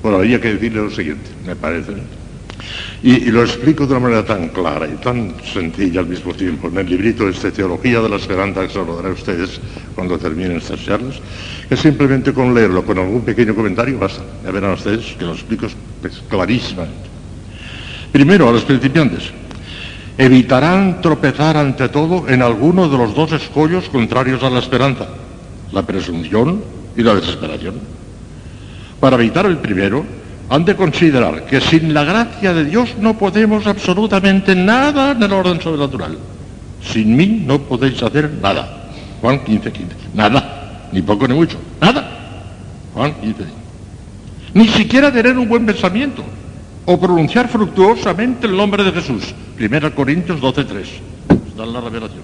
Bueno, 0.05 0.19
habría 0.19 0.39
que 0.39 0.53
decirle 0.53 0.83
lo 0.83 0.91
siguiente, 0.91 1.31
me 1.47 1.55
parece. 1.55 1.93
Y, 3.01 3.31
lo 3.31 3.41
explico 3.41 3.87
de 3.87 3.93
una 3.93 4.01
manera 4.01 4.23
tan 4.23 4.49
clara 4.49 4.87
y 4.87 5.01
tan 5.01 5.33
sencilla 5.51 6.01
al 6.01 6.05
mismo 6.05 6.31
tiempo. 6.31 6.67
En 6.67 6.77
el 6.77 6.85
librito 6.85 7.27
este 7.27 7.49
Teología 7.49 8.01
de 8.01 8.09
la 8.09 8.17
Esperanza, 8.17 8.61
que 8.61 8.69
se 8.69 8.85
lo 8.85 8.97
daré 8.97 9.09
a 9.09 9.13
ustedes 9.13 9.59
cuando 9.95 10.19
terminen 10.19 10.57
estas 10.57 10.85
charlas, 10.85 11.15
que 11.67 11.75
simplemente 11.75 12.33
con 12.33 12.53
leerlo, 12.53 12.85
con 12.85 12.99
algún 12.99 13.21
pequeño 13.21 13.55
comentario, 13.55 13.97
basta. 13.97 14.21
Ya 14.43 14.51
verán 14.51 14.73
ustedes 14.73 15.15
que 15.17 15.25
lo 15.25 15.33
explico 15.33 15.65
pues, 15.99 16.21
clarísimamente. 16.29 17.09
Primero, 18.11 18.47
a 18.47 18.51
los 18.51 18.63
principiantes. 18.63 19.31
Evitarán 20.19 21.01
tropezar 21.01 21.57
ante 21.57 21.89
todo 21.89 22.29
en 22.29 22.43
alguno 22.43 22.87
de 22.89 22.97
los 22.99 23.15
dos 23.15 23.31
escollos 23.31 23.89
contrarios 23.89 24.43
a 24.43 24.51
la 24.51 24.59
esperanza, 24.59 25.07
la 25.71 25.81
presunción 25.81 26.61
y 26.95 27.01
la 27.01 27.15
desesperación. 27.15 27.94
Para 28.99 29.15
evitar 29.17 29.45
el 29.45 29.57
primero, 29.57 30.05
han 30.49 30.65
de 30.65 30.75
considerar 30.75 31.45
que 31.45 31.59
sin 31.61 31.93
la 31.93 32.03
gracia 32.03 32.53
de 32.53 32.65
Dios 32.65 32.95
no 32.99 33.17
podemos 33.17 33.65
absolutamente 33.67 34.55
nada 34.55 35.11
en 35.11 35.23
el 35.23 35.33
orden 35.33 35.61
sobrenatural. 35.61 36.17
Sin 36.81 37.15
mí 37.15 37.43
no 37.45 37.59
podéis 37.61 38.01
hacer 38.03 38.31
nada. 38.41 38.89
Juan 39.21 39.43
15, 39.43 39.71
15. 39.71 39.95
Nada. 40.13 40.89
Ni 40.91 41.01
poco 41.01 41.27
ni 41.27 41.33
mucho. 41.33 41.57
Nada. 41.81 42.09
Juan 42.93 43.13
15. 43.21 43.43
Ni 44.53 44.67
siquiera 44.67 45.11
tener 45.11 45.37
un 45.37 45.49
buen 45.49 45.65
pensamiento 45.65 46.23
o 46.85 46.99
pronunciar 46.99 47.49
fructuosamente 47.49 48.47
el 48.47 48.55
nombre 48.55 48.83
de 48.83 48.91
Jesús. 48.91 49.33
1 49.59 49.95
Corintios 49.95 50.39
12, 50.39 50.63
3. 50.63 50.87
Está 51.49 51.63
en 51.63 51.73
la 51.73 51.81
revelación. 51.81 52.21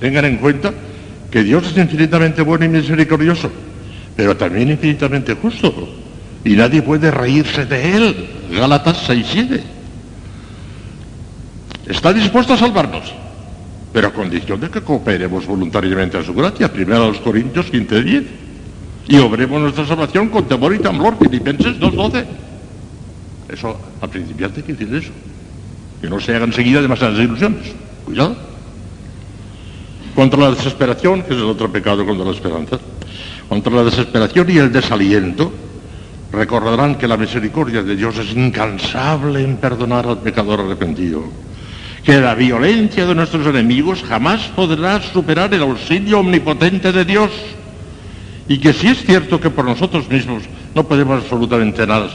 Tengan 0.00 0.24
en 0.24 0.36
cuenta 0.38 0.72
que 1.30 1.42
Dios 1.42 1.66
es 1.66 1.76
infinitamente 1.76 2.42
bueno 2.42 2.64
y 2.64 2.68
misericordioso, 2.68 3.50
pero 4.16 4.36
también 4.36 4.70
infinitamente 4.70 5.34
justo 5.34 5.72
y 6.46 6.54
nadie 6.54 6.80
puede 6.80 7.10
reírse 7.10 7.66
de 7.66 7.96
él. 7.96 8.28
Gálatas 8.52 9.08
6.7. 9.08 9.60
Está 11.88 12.12
dispuesto 12.12 12.54
a 12.54 12.56
salvarnos, 12.56 13.12
pero 13.92 14.08
a 14.08 14.12
condición 14.12 14.60
de 14.60 14.70
que 14.70 14.80
cooperemos 14.80 15.44
voluntariamente 15.44 16.16
a 16.16 16.22
su 16.22 16.32
gracia. 16.34 16.72
Primero 16.72 17.04
a 17.04 17.08
los 17.08 17.18
Corintios 17.18 17.70
15.10. 17.72 18.26
Y 19.08 19.18
obremos 19.18 19.60
nuestra 19.60 19.86
salvación 19.86 20.28
con 20.28 20.46
temor 20.46 20.74
y 20.74 20.78
temblor. 20.78 21.16
Filipenses 21.18 21.78
2.12. 21.78 22.24
Eso, 23.48 23.78
al 24.00 24.08
principiante 24.08 24.60
hay 24.60 24.66
que 24.66 24.72
decir 24.74 24.94
eso. 24.94 25.12
Que 26.00 26.08
no 26.08 26.20
se 26.20 26.34
hagan 26.34 26.52
seguida 26.52 26.80
demasiadas 26.80 27.18
ilusiones. 27.18 27.72
Cuidado. 28.04 28.36
Contra 30.14 30.40
la 30.40 30.50
desesperación, 30.52 31.22
que 31.22 31.34
es 31.34 31.40
el 31.40 31.46
otro 31.46 31.70
pecado 31.70 32.06
contra 32.06 32.24
la 32.24 32.32
esperanza. 32.32 32.78
Contra 33.48 33.72
la 33.72 33.84
desesperación 33.84 34.50
y 34.50 34.58
el 34.58 34.72
desaliento, 34.72 35.52
recordarán 36.32 36.96
que 36.96 37.06
la 37.06 37.16
misericordia 37.16 37.82
de 37.82 37.96
Dios 37.96 38.18
es 38.18 38.34
incansable 38.36 39.42
en 39.42 39.56
perdonar 39.56 40.06
al 40.06 40.18
pecador 40.18 40.60
arrepentido, 40.60 41.24
que 42.04 42.20
la 42.20 42.34
violencia 42.34 43.06
de 43.06 43.14
nuestros 43.14 43.46
enemigos 43.46 44.02
jamás 44.02 44.42
podrá 44.48 45.00
superar 45.00 45.54
el 45.54 45.62
auxilio 45.62 46.20
omnipotente 46.20 46.92
de 46.92 47.04
Dios, 47.04 47.30
y 48.48 48.58
que 48.58 48.72
si 48.72 48.88
es 48.88 49.04
cierto 49.04 49.40
que 49.40 49.50
por 49.50 49.64
nosotros 49.64 50.08
mismos 50.08 50.42
no 50.74 50.84
podemos 50.84 51.22
absolutamente 51.22 51.86
nada, 51.86 52.08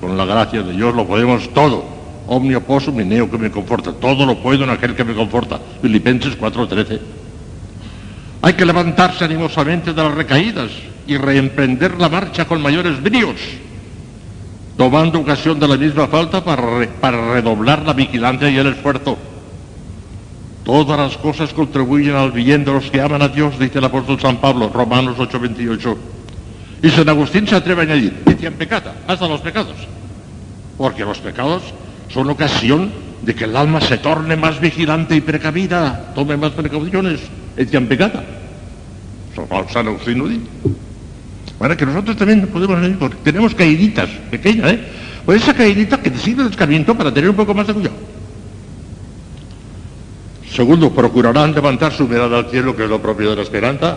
con 0.00 0.16
la 0.16 0.24
gracia 0.24 0.62
de 0.62 0.72
Dios 0.72 0.94
lo 0.94 1.06
podemos 1.06 1.48
todo. 1.54 2.02
Omnio 2.26 2.60
possum 2.62 2.96
que 2.96 3.38
me 3.38 3.50
conforta. 3.50 3.92
Todo 3.92 4.24
lo 4.24 4.38
puedo 4.38 4.64
en 4.64 4.70
aquel 4.70 4.94
que 4.94 5.04
me 5.04 5.14
conforta. 5.14 5.60
Filipenses 5.80 6.38
4:13. 6.38 7.21
Hay 8.42 8.54
que 8.54 8.66
levantarse 8.66 9.24
animosamente 9.24 9.92
de 9.92 10.02
las 10.02 10.14
recaídas 10.14 10.72
y 11.06 11.16
reemprender 11.16 11.96
la 11.98 12.08
marcha 12.08 12.44
con 12.44 12.60
mayores 12.60 13.00
bríos, 13.00 13.36
tomando 14.76 15.20
ocasión 15.20 15.60
de 15.60 15.68
la 15.68 15.76
misma 15.76 16.08
falta 16.08 16.42
para, 16.42 17.32
redoblar 17.34 17.82
la 17.82 17.92
vigilancia 17.92 18.50
y 18.50 18.58
el 18.58 18.66
esfuerzo. 18.66 19.16
Todas 20.64 20.98
las 20.98 21.16
cosas 21.18 21.52
contribuyen 21.52 22.16
al 22.16 22.32
bien 22.32 22.64
de 22.64 22.72
los 22.72 22.90
que 22.90 23.00
aman 23.00 23.22
a 23.22 23.28
Dios, 23.28 23.60
dice 23.60 23.78
el 23.78 23.84
apóstol 23.84 24.20
San 24.20 24.38
Pablo, 24.38 24.70
Romanos 24.74 25.16
8:28. 25.18 25.96
Y 26.82 26.90
San 26.90 27.08
Agustín 27.08 27.46
se 27.46 27.54
atreve 27.54 27.82
a 27.82 27.84
añadir, 27.84 28.22
en 28.26 28.54
pecata, 28.54 28.92
hasta 29.06 29.28
los 29.28 29.40
pecados. 29.40 29.76
Porque 30.76 31.04
los 31.04 31.18
pecados 31.18 31.62
son 32.08 32.28
ocasión 32.28 32.90
de 33.22 33.36
que 33.36 33.44
el 33.44 33.56
alma 33.56 33.80
se 33.80 33.98
torne 33.98 34.34
más 34.34 34.58
vigilante 34.58 35.14
y 35.14 35.20
precavida, 35.20 36.12
tome 36.16 36.36
más 36.36 36.50
precauciones, 36.50 37.20
en 37.56 37.86
pecata. 37.86 38.24
San 39.72 39.86
Agustín 39.86 40.18
lo 40.18 40.28
dice. 40.28 40.42
Para 41.58 41.76
que 41.76 41.86
nosotros 41.86 42.16
también 42.16 42.46
podemos 42.48 42.78
porque 42.98 43.16
tenemos 43.22 43.54
caíditas 43.54 44.08
pequeñas, 44.30 44.72
¿eh? 44.72 44.80
Pues 45.24 45.42
esa 45.42 45.54
caídita 45.54 46.00
que 46.00 46.10
te 46.10 46.18
sirve 46.18 46.42
de 46.42 46.50
escarmiento 46.50 46.96
para 46.96 47.14
tener 47.14 47.30
un 47.30 47.36
poco 47.36 47.54
más 47.54 47.66
de 47.66 47.74
cuidado. 47.74 47.94
Segundo, 50.50 50.90
procurarán 50.92 51.54
levantar 51.54 51.92
su 51.92 52.06
mirada 52.06 52.38
al 52.38 52.50
cielo, 52.50 52.76
que 52.76 52.84
es 52.84 52.90
lo 52.90 53.00
propio 53.00 53.30
de 53.30 53.36
la 53.36 53.42
esperanza. 53.42 53.96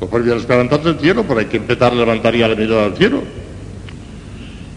Lo 0.00 0.08
propio 0.08 0.30
de 0.30 0.36
la 0.36 0.40
esperanza 0.40 0.78
del 0.78 0.98
cielo, 0.98 1.24
pero 1.28 1.40
hay 1.40 1.46
que 1.46 1.58
empezar 1.58 1.92
a 1.92 1.94
levantar 1.94 2.34
ya 2.34 2.48
la 2.48 2.56
mirada 2.56 2.86
al 2.86 2.96
cielo. 2.96 3.22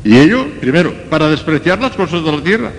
Y 0.04 0.16
ello, 0.18 0.48
primero, 0.60 0.94
para 1.10 1.30
despreciar 1.30 1.80
las 1.80 1.94
cosas 1.94 2.24
de 2.24 2.32
la 2.32 2.44
tierra. 2.44 2.72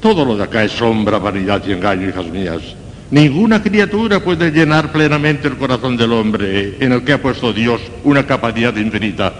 Todo 0.00 0.24
lo 0.24 0.36
de 0.36 0.44
acá 0.44 0.64
es 0.64 0.72
sombra, 0.72 1.18
vanidad 1.18 1.62
y 1.66 1.72
engaño, 1.72 2.08
hijas 2.08 2.26
mías. 2.26 2.62
Ninguna 3.10 3.62
criatura 3.62 4.18
puede 4.18 4.50
llenar 4.50 4.90
plenamente 4.90 5.46
el 5.46 5.56
corazón 5.56 5.96
del 5.96 6.12
hombre 6.12 6.76
en 6.80 6.90
el 6.90 7.04
que 7.04 7.12
ha 7.12 7.22
puesto 7.22 7.52
Dios 7.52 7.80
una 8.02 8.26
capacidad 8.26 8.74
infinita. 8.76 9.32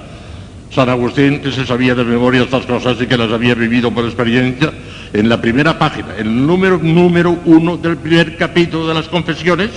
San 0.70 0.89
Agustín, 0.89 1.41
que 1.41 1.51
se 1.51 1.67
sabía 1.67 1.95
de 1.95 2.05
memoria 2.05 2.43
estas 2.43 2.65
cosas 2.65 2.97
y 3.01 3.07
que 3.07 3.17
las 3.17 3.33
había 3.33 3.55
vivido 3.55 3.93
por 3.93 4.05
experiencia, 4.05 4.73
en 5.12 5.28
la 5.28 5.41
primera 5.41 5.77
página, 5.78 6.15
el 6.17 6.47
número 6.47 6.78
número 6.78 7.39
uno 7.45 7.77
del 7.77 7.97
primer 7.97 8.36
capítulo 8.36 8.86
de 8.86 8.95
las 8.95 9.09
confesiones, 9.09 9.70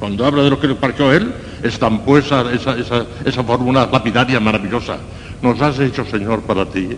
cuando 0.00 0.26
habla 0.26 0.42
de 0.42 0.50
lo 0.50 0.58
que 0.58 0.68
le 0.68 0.74
pareció 0.74 1.12
él, 1.12 1.32
estampó 1.62 2.18
esa, 2.18 2.52
esa, 2.52 2.76
esa, 2.76 3.06
esa 3.24 3.44
fórmula 3.44 3.88
lapidaria 3.92 4.40
maravillosa. 4.40 4.96
Nos 5.42 5.60
has 5.60 5.78
hecho, 5.78 6.04
Señor, 6.04 6.42
para 6.42 6.66
ti, 6.66 6.88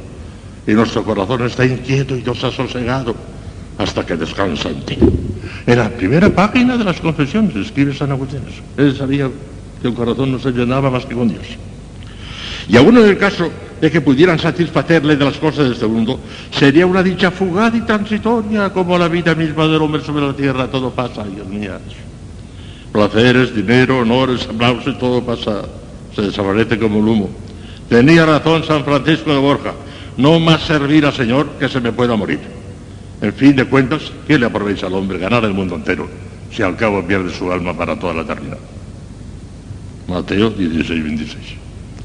y 0.67 0.73
nuestro 0.73 1.03
corazón 1.03 1.45
está 1.45 1.67
inquieto 1.67 2.17
y 2.17 2.23
nos 2.23 2.43
ha 2.45 2.51
sosegado 2.51 3.15
hasta 3.81 4.05
que 4.05 4.17
descansa 4.17 4.69
en 4.69 4.83
ti. 4.83 4.99
En 5.67 5.79
la 5.79 5.89
primera 5.89 6.29
página 6.29 6.77
de 6.77 6.85
las 6.85 7.01
confesiones 7.01 7.57
escribe 7.57 7.95
San 7.95 8.13
Agustín. 8.13 8.41
Él 8.77 8.95
sabía 8.95 9.31
que 9.81 9.89
el 9.89 9.95
corazón 9.95 10.33
no 10.33 10.39
se 10.39 10.51
llenaba 10.51 10.91
más 10.91 11.07
que 11.07 11.15
con 11.15 11.29
Dios. 11.29 11.47
Y 12.69 12.77
aún 12.77 12.99
en 12.99 13.07
el 13.07 13.17
caso 13.17 13.51
de 13.81 13.91
que 13.91 14.03
pudieran 14.03 14.39
satisfacerle 14.39 15.17
de 15.17 15.25
las 15.25 15.39
cosas 15.39 15.69
de 15.69 15.73
este 15.73 15.87
mundo, 15.87 16.21
sería 16.51 16.87
una 16.87 17.03
dicha 17.03 17.31
fugaz 17.31 17.75
y 17.75 17.81
transitoria 17.81 18.71
como 18.71 18.99
la 18.99 19.09
vida 19.09 19.35
misma 19.35 19.67
del 19.67 19.81
hombre 19.81 20.03
sobre 20.03 20.27
la 20.27 20.35
tierra. 20.35 20.67
Todo 20.67 20.91
pasa, 20.91 21.25
Dios 21.25 21.47
mío. 21.49 21.73
Placeres, 22.93 23.55
dinero, 23.55 24.01
honores, 24.01 24.47
aplausos, 24.47 24.99
todo 24.99 25.25
pasa. 25.25 25.63
Se 26.15 26.23
desaparece 26.23 26.79
como 26.79 26.99
el 26.99 27.09
humo. 27.09 27.31
Tenía 27.89 28.27
razón 28.27 28.63
San 28.65 28.85
Francisco 28.85 29.33
de 29.33 29.39
Borja. 29.39 29.73
No 30.19 30.39
más 30.39 30.61
servir 30.65 31.07
al 31.07 31.15
Señor 31.15 31.49
que 31.59 31.69
se 31.69 31.81
me 31.81 31.93
pueda 31.93 32.15
morir. 32.15 32.60
En 33.23 33.33
fin 33.35 33.55
de 33.55 33.65
cuentas, 33.67 34.13
¿qué 34.27 34.39
le 34.39 34.47
aprovecha 34.47 34.87
al 34.87 34.95
hombre 34.95 35.19
ganar 35.19 35.45
el 35.45 35.53
mundo 35.53 35.75
entero 35.75 36.09
si 36.53 36.63
al 36.63 36.77
cabo 36.77 37.07
pierde 37.07 37.33
su 37.33 37.53
alma 37.53 37.77
para 37.77 37.99
toda 37.99 38.15
la 38.15 38.23
eternidad? 38.23 38.59
Mateo 40.09 40.51
16, 40.51 41.05
26. 41.05 41.37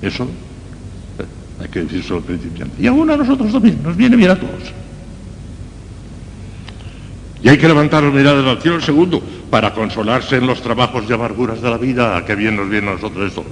Eso 0.01 0.23
eh, 0.23 1.25
hay 1.61 1.69
que 1.69 1.83
decirlo 1.83 2.17
al 2.17 2.23
principiante. 2.23 2.81
Y 2.81 2.87
aún 2.87 3.09
a 3.09 3.17
nosotros 3.17 3.51
también, 3.51 3.81
nos 3.81 3.95
viene 3.95 4.15
bien 4.15 4.31
a 4.31 4.35
todos. 4.35 4.73
Y 7.41 7.49
hay 7.49 7.57
que 7.57 7.67
levantar 7.67 8.03
las 8.03 8.13
miradas 8.13 8.45
al 8.45 8.61
cielo, 8.61 8.81
segundo, 8.81 9.21
para 9.49 9.73
consolarse 9.73 10.37
en 10.37 10.47
los 10.47 10.61
trabajos 10.61 11.05
y 11.07 11.13
amarguras 11.13 11.61
de 11.61 11.69
la 11.69 11.77
vida, 11.77 12.23
que 12.25 12.35
bien 12.35 12.55
nos 12.55 12.69
viene 12.69 12.89
a 12.89 12.93
nosotros 12.95 13.27
esto. 13.27 13.45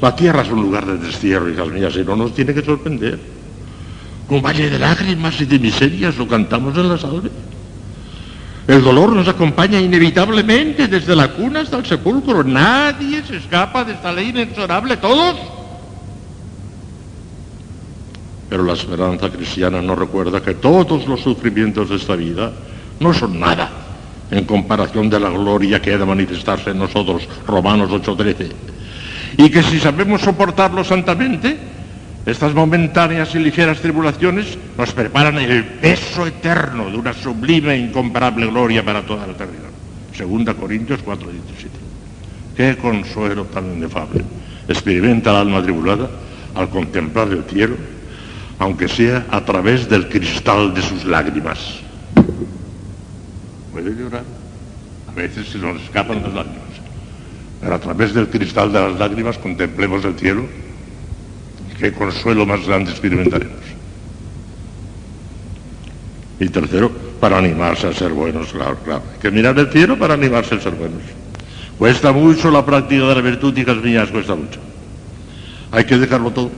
La 0.00 0.14
tierra 0.16 0.42
es 0.42 0.50
un 0.50 0.60
lugar 0.60 0.84
de 0.84 0.98
destierro, 0.98 1.48
hijas 1.48 1.68
mías, 1.68 1.94
y 1.96 2.04
no 2.04 2.16
nos 2.16 2.34
tiene 2.34 2.52
que 2.52 2.62
sorprender. 2.62 3.18
Un 4.32 4.40
valle 4.40 4.70
de 4.70 4.78
lágrimas 4.78 5.38
y 5.42 5.44
de 5.44 5.58
miserias 5.58 6.16
lo 6.16 6.26
cantamos 6.26 6.74
en 6.78 6.88
la 6.88 6.96
salve. 6.96 7.30
El 8.66 8.82
dolor 8.82 9.12
nos 9.12 9.28
acompaña 9.28 9.78
inevitablemente 9.78 10.88
desde 10.88 11.14
la 11.14 11.28
cuna 11.28 11.60
hasta 11.60 11.76
el 11.76 11.84
sepulcro. 11.84 12.42
Nadie 12.42 13.22
se 13.24 13.36
escapa 13.36 13.84
de 13.84 13.92
esta 13.92 14.10
ley 14.10 14.30
inexorable, 14.30 14.96
todos. 14.96 15.36
Pero 18.48 18.64
la 18.64 18.72
esperanza 18.72 19.28
cristiana 19.28 19.82
no 19.82 19.94
recuerda 19.94 20.40
que 20.40 20.54
todos 20.54 21.06
los 21.06 21.20
sufrimientos 21.20 21.90
de 21.90 21.96
esta 21.96 22.16
vida 22.16 22.52
no 23.00 23.12
son 23.12 23.38
nada 23.38 23.68
en 24.30 24.46
comparación 24.46 25.10
de 25.10 25.20
la 25.20 25.28
gloria 25.28 25.82
que 25.82 25.92
ha 25.92 25.98
de 25.98 26.06
manifestarse 26.06 26.70
en 26.70 26.78
nosotros, 26.78 27.28
Romanos 27.46 27.90
8:13. 27.90 28.50
Y 29.36 29.50
que 29.50 29.62
si 29.62 29.78
sabemos 29.78 30.22
soportarlo 30.22 30.82
santamente, 30.84 31.71
estas 32.24 32.54
momentáneas 32.54 33.34
y 33.34 33.40
ligeras 33.40 33.80
tribulaciones 33.80 34.56
nos 34.78 34.92
preparan 34.92 35.38
el 35.38 35.64
peso 35.64 36.26
eterno 36.26 36.88
de 36.90 36.96
una 36.96 37.12
sublime 37.12 37.74
e 37.74 37.78
incomparable 37.78 38.46
gloria 38.46 38.84
para 38.84 39.02
toda 39.02 39.26
la 39.26 39.32
eternidad. 39.32 39.70
Segunda 40.14 40.54
Corintios 40.54 41.00
4:17. 41.04 41.70
Qué 42.56 42.76
consuelo 42.76 43.44
tan 43.46 43.76
inefable 43.76 44.22
experimenta 44.68 45.30
el 45.30 45.36
alma 45.36 45.62
tribulada 45.62 46.08
al 46.54 46.68
contemplar 46.68 47.28
el 47.28 47.44
cielo, 47.44 47.76
aunque 48.58 48.86
sea 48.86 49.26
a 49.30 49.44
través 49.44 49.88
del 49.88 50.08
cristal 50.08 50.74
de 50.74 50.82
sus 50.82 51.04
lágrimas. 51.04 51.80
Puede 53.72 53.96
llorar, 53.96 54.22
a 55.08 55.12
veces 55.12 55.48
se 55.48 55.58
nos 55.58 55.80
escapan 55.82 56.22
las 56.22 56.34
lágrimas, 56.34 56.62
pero 57.60 57.74
a 57.74 57.78
través 57.80 58.14
del 58.14 58.28
cristal 58.28 58.72
de 58.72 58.80
las 58.80 58.98
lágrimas 58.98 59.38
contemplemos 59.38 60.04
el 60.04 60.14
cielo, 60.14 60.44
qué 61.82 61.92
consuelo 61.92 62.46
más 62.46 62.64
grande 62.64 62.92
experimentaremos. 62.92 63.58
Y 66.38 66.48
tercero, 66.48 66.92
para 67.18 67.38
animarse 67.38 67.88
a 67.88 67.92
ser 67.92 68.12
buenos, 68.12 68.52
claro, 68.52 68.78
claro. 68.84 69.02
Hay 69.12 69.18
que 69.18 69.30
mirar 69.32 69.58
el 69.58 69.68
cielo 69.72 69.98
para 69.98 70.14
animarse 70.14 70.54
a 70.54 70.60
ser 70.60 70.74
buenos. 70.74 71.02
Cuesta 71.76 72.12
mucho 72.12 72.52
la 72.52 72.64
práctica 72.64 73.08
de 73.08 73.14
la 73.16 73.20
virtud, 73.20 73.58
hijas 73.58 73.78
mías, 73.78 74.10
cuesta 74.12 74.36
mucho. 74.36 74.60
Hay 75.72 75.84
que 75.84 75.98
dejarlo 75.98 76.30
todo. 76.30 76.52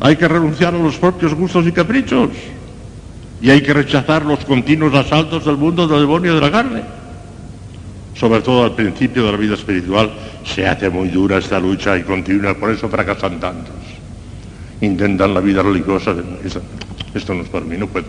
Hay 0.00 0.16
que 0.16 0.28
renunciar 0.28 0.74
a 0.74 0.78
los 0.78 0.96
propios 0.96 1.32
gustos 1.32 1.66
y 1.66 1.72
caprichos. 1.72 2.28
Y 3.40 3.48
hay 3.48 3.62
que 3.62 3.72
rechazar 3.72 4.26
los 4.26 4.44
continuos 4.44 4.94
asaltos 4.94 5.46
del 5.46 5.56
mundo 5.56 5.88
del 5.88 6.00
demonio 6.00 6.34
de 6.34 6.40
la 6.42 6.50
carne. 6.50 6.82
Sobre 8.20 8.42
todo 8.42 8.64
al 8.64 8.74
principio 8.74 9.24
de 9.24 9.32
la 9.32 9.38
vida 9.38 9.54
espiritual 9.54 10.12
se 10.44 10.68
hace 10.68 10.90
muy 10.90 11.08
dura 11.08 11.38
esta 11.38 11.58
lucha 11.58 11.96
y 11.96 12.02
continúa, 12.02 12.52
por 12.52 12.70
eso 12.70 12.86
fracasan 12.86 13.40
tantos. 13.40 13.74
Intentan 14.82 15.32
la 15.32 15.40
vida 15.40 15.62
religiosa. 15.62 16.14
Esto 17.14 17.32
no 17.32 17.42
es 17.42 17.48
para 17.48 17.64
mí, 17.64 17.78
no 17.78 17.86
puedo. 17.86 18.04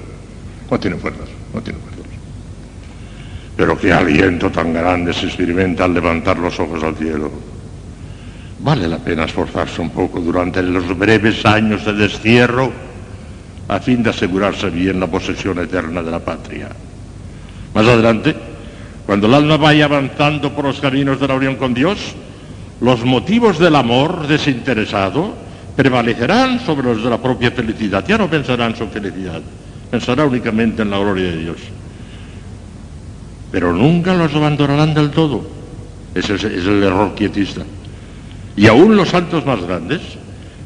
No 0.69 0.77
tiene 0.77 0.97
fuerzas, 0.97 1.29
no 1.53 1.61
tiene 1.61 1.79
fuerzas. 1.79 2.05
Pero 3.55 3.77
qué 3.77 3.93
aliento 3.93 4.51
tan 4.51 4.73
grande 4.73 5.13
se 5.13 5.27
experimenta 5.27 5.85
al 5.85 5.93
levantar 5.93 6.37
los 6.39 6.59
ojos 6.59 6.83
al 6.83 6.97
cielo. 6.97 7.31
Vale 8.59 8.89
la 8.89 8.97
pena 8.97 9.23
esforzarse 9.23 9.79
un 9.79 9.91
poco 9.91 10.19
durante 10.19 10.61
los 10.61 10.97
breves 10.97 11.45
años 11.45 11.85
de 11.85 11.93
destierro 11.93 12.69
a 13.69 13.79
fin 13.79 14.03
de 14.03 14.09
asegurarse 14.09 14.69
bien 14.69 14.99
la 14.99 15.07
posesión 15.07 15.57
eterna 15.59 16.03
de 16.03 16.11
la 16.11 16.19
patria. 16.19 16.67
Más 17.73 17.87
adelante, 17.87 18.50
cuando 19.05 19.27
el 19.27 19.33
alma 19.33 19.57
vaya 19.57 19.85
avanzando 19.85 20.53
por 20.53 20.65
los 20.65 20.79
caminos 20.79 21.19
de 21.19 21.27
la 21.27 21.35
unión 21.35 21.55
con 21.55 21.73
Dios, 21.73 21.97
los 22.79 23.03
motivos 23.03 23.59
del 23.59 23.75
amor 23.75 24.27
desinteresado 24.27 25.33
prevalecerán 25.75 26.59
sobre 26.59 26.87
los 26.87 27.03
de 27.03 27.09
la 27.09 27.17
propia 27.17 27.51
felicidad. 27.51 28.05
Ya 28.07 28.17
no 28.17 28.29
pensarán 28.29 28.71
en 28.71 28.77
su 28.77 28.87
felicidad, 28.87 29.41
pensará 29.89 30.25
únicamente 30.25 30.81
en 30.81 30.89
la 30.89 30.99
gloria 30.99 31.25
de 31.25 31.37
Dios 31.37 31.57
pero 33.51 33.73
nunca 33.73 34.15
los 34.15 34.33
abandonarán 34.33 34.93
del 34.93 35.11
todo. 35.11 35.43
Ese 36.15 36.35
es, 36.35 36.43
el 36.43 36.83
error 36.83 37.13
quietista. 37.15 37.63
Y 38.55 38.67
aún 38.67 38.95
los 38.95 39.09
santos 39.09 39.45
más 39.45 39.61
grandes 39.61 40.01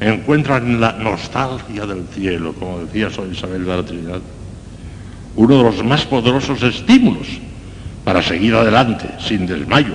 encuentran 0.00 0.80
la 0.80 0.92
nostalgia 0.92 1.84
del 1.86 2.04
cielo, 2.14 2.54
como 2.54 2.80
decía 2.80 3.10
San 3.10 3.32
Isabel 3.32 3.64
de 3.64 3.76
la 3.76 3.82
Trinidad, 3.82 4.20
uno 5.34 5.58
de 5.58 5.62
los 5.64 5.84
más 5.84 6.04
poderosos 6.06 6.62
estímulos 6.62 7.26
para 8.06 8.22
seguir 8.22 8.54
adelante 8.54 9.08
sin 9.18 9.48
desmayo 9.48 9.94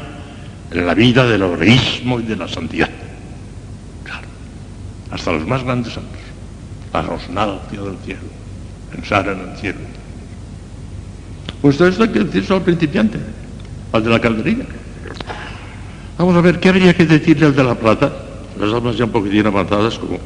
en 0.69 0.85
la 0.85 0.93
vida 0.93 1.25
del 1.25 1.43
heroísmo 1.43 2.19
y 2.19 2.23
de 2.23 2.35
la 2.35 2.45
santidad. 2.45 2.89
Claro, 4.03 4.27
hasta 5.11 5.31
los 5.31 5.47
más 5.47 5.63
grandes 5.63 5.93
santos, 5.93 6.19
la 6.91 7.03
nostalgia 7.03 7.81
del 7.81 7.95
cielo, 8.03 8.27
pensar 8.91 9.29
en 9.29 9.39
el 9.39 9.55
cielo. 9.55 9.79
Pues 11.61 11.79
esto 11.79 12.03
hay 12.03 12.09
que 12.09 12.19
decirlo 12.25 12.57
al 12.57 12.63
principiante, 12.63 13.17
al 13.93 14.03
de 14.03 14.09
la 14.09 14.19
calderilla. 14.19 14.65
Vamos 16.17 16.35
a 16.35 16.41
ver, 16.41 16.59
¿qué 16.59 16.67
habría 16.67 16.93
que 16.93 17.05
decirle 17.05 17.45
al 17.45 17.55
de 17.55 17.63
la 17.63 17.75
plata? 17.75 18.11
Las 18.59 18.73
almas 18.73 18.97
ya 18.97 19.05
un 19.05 19.11
poquitín 19.11 19.47
avanzadas, 19.47 19.97
como 19.97 20.19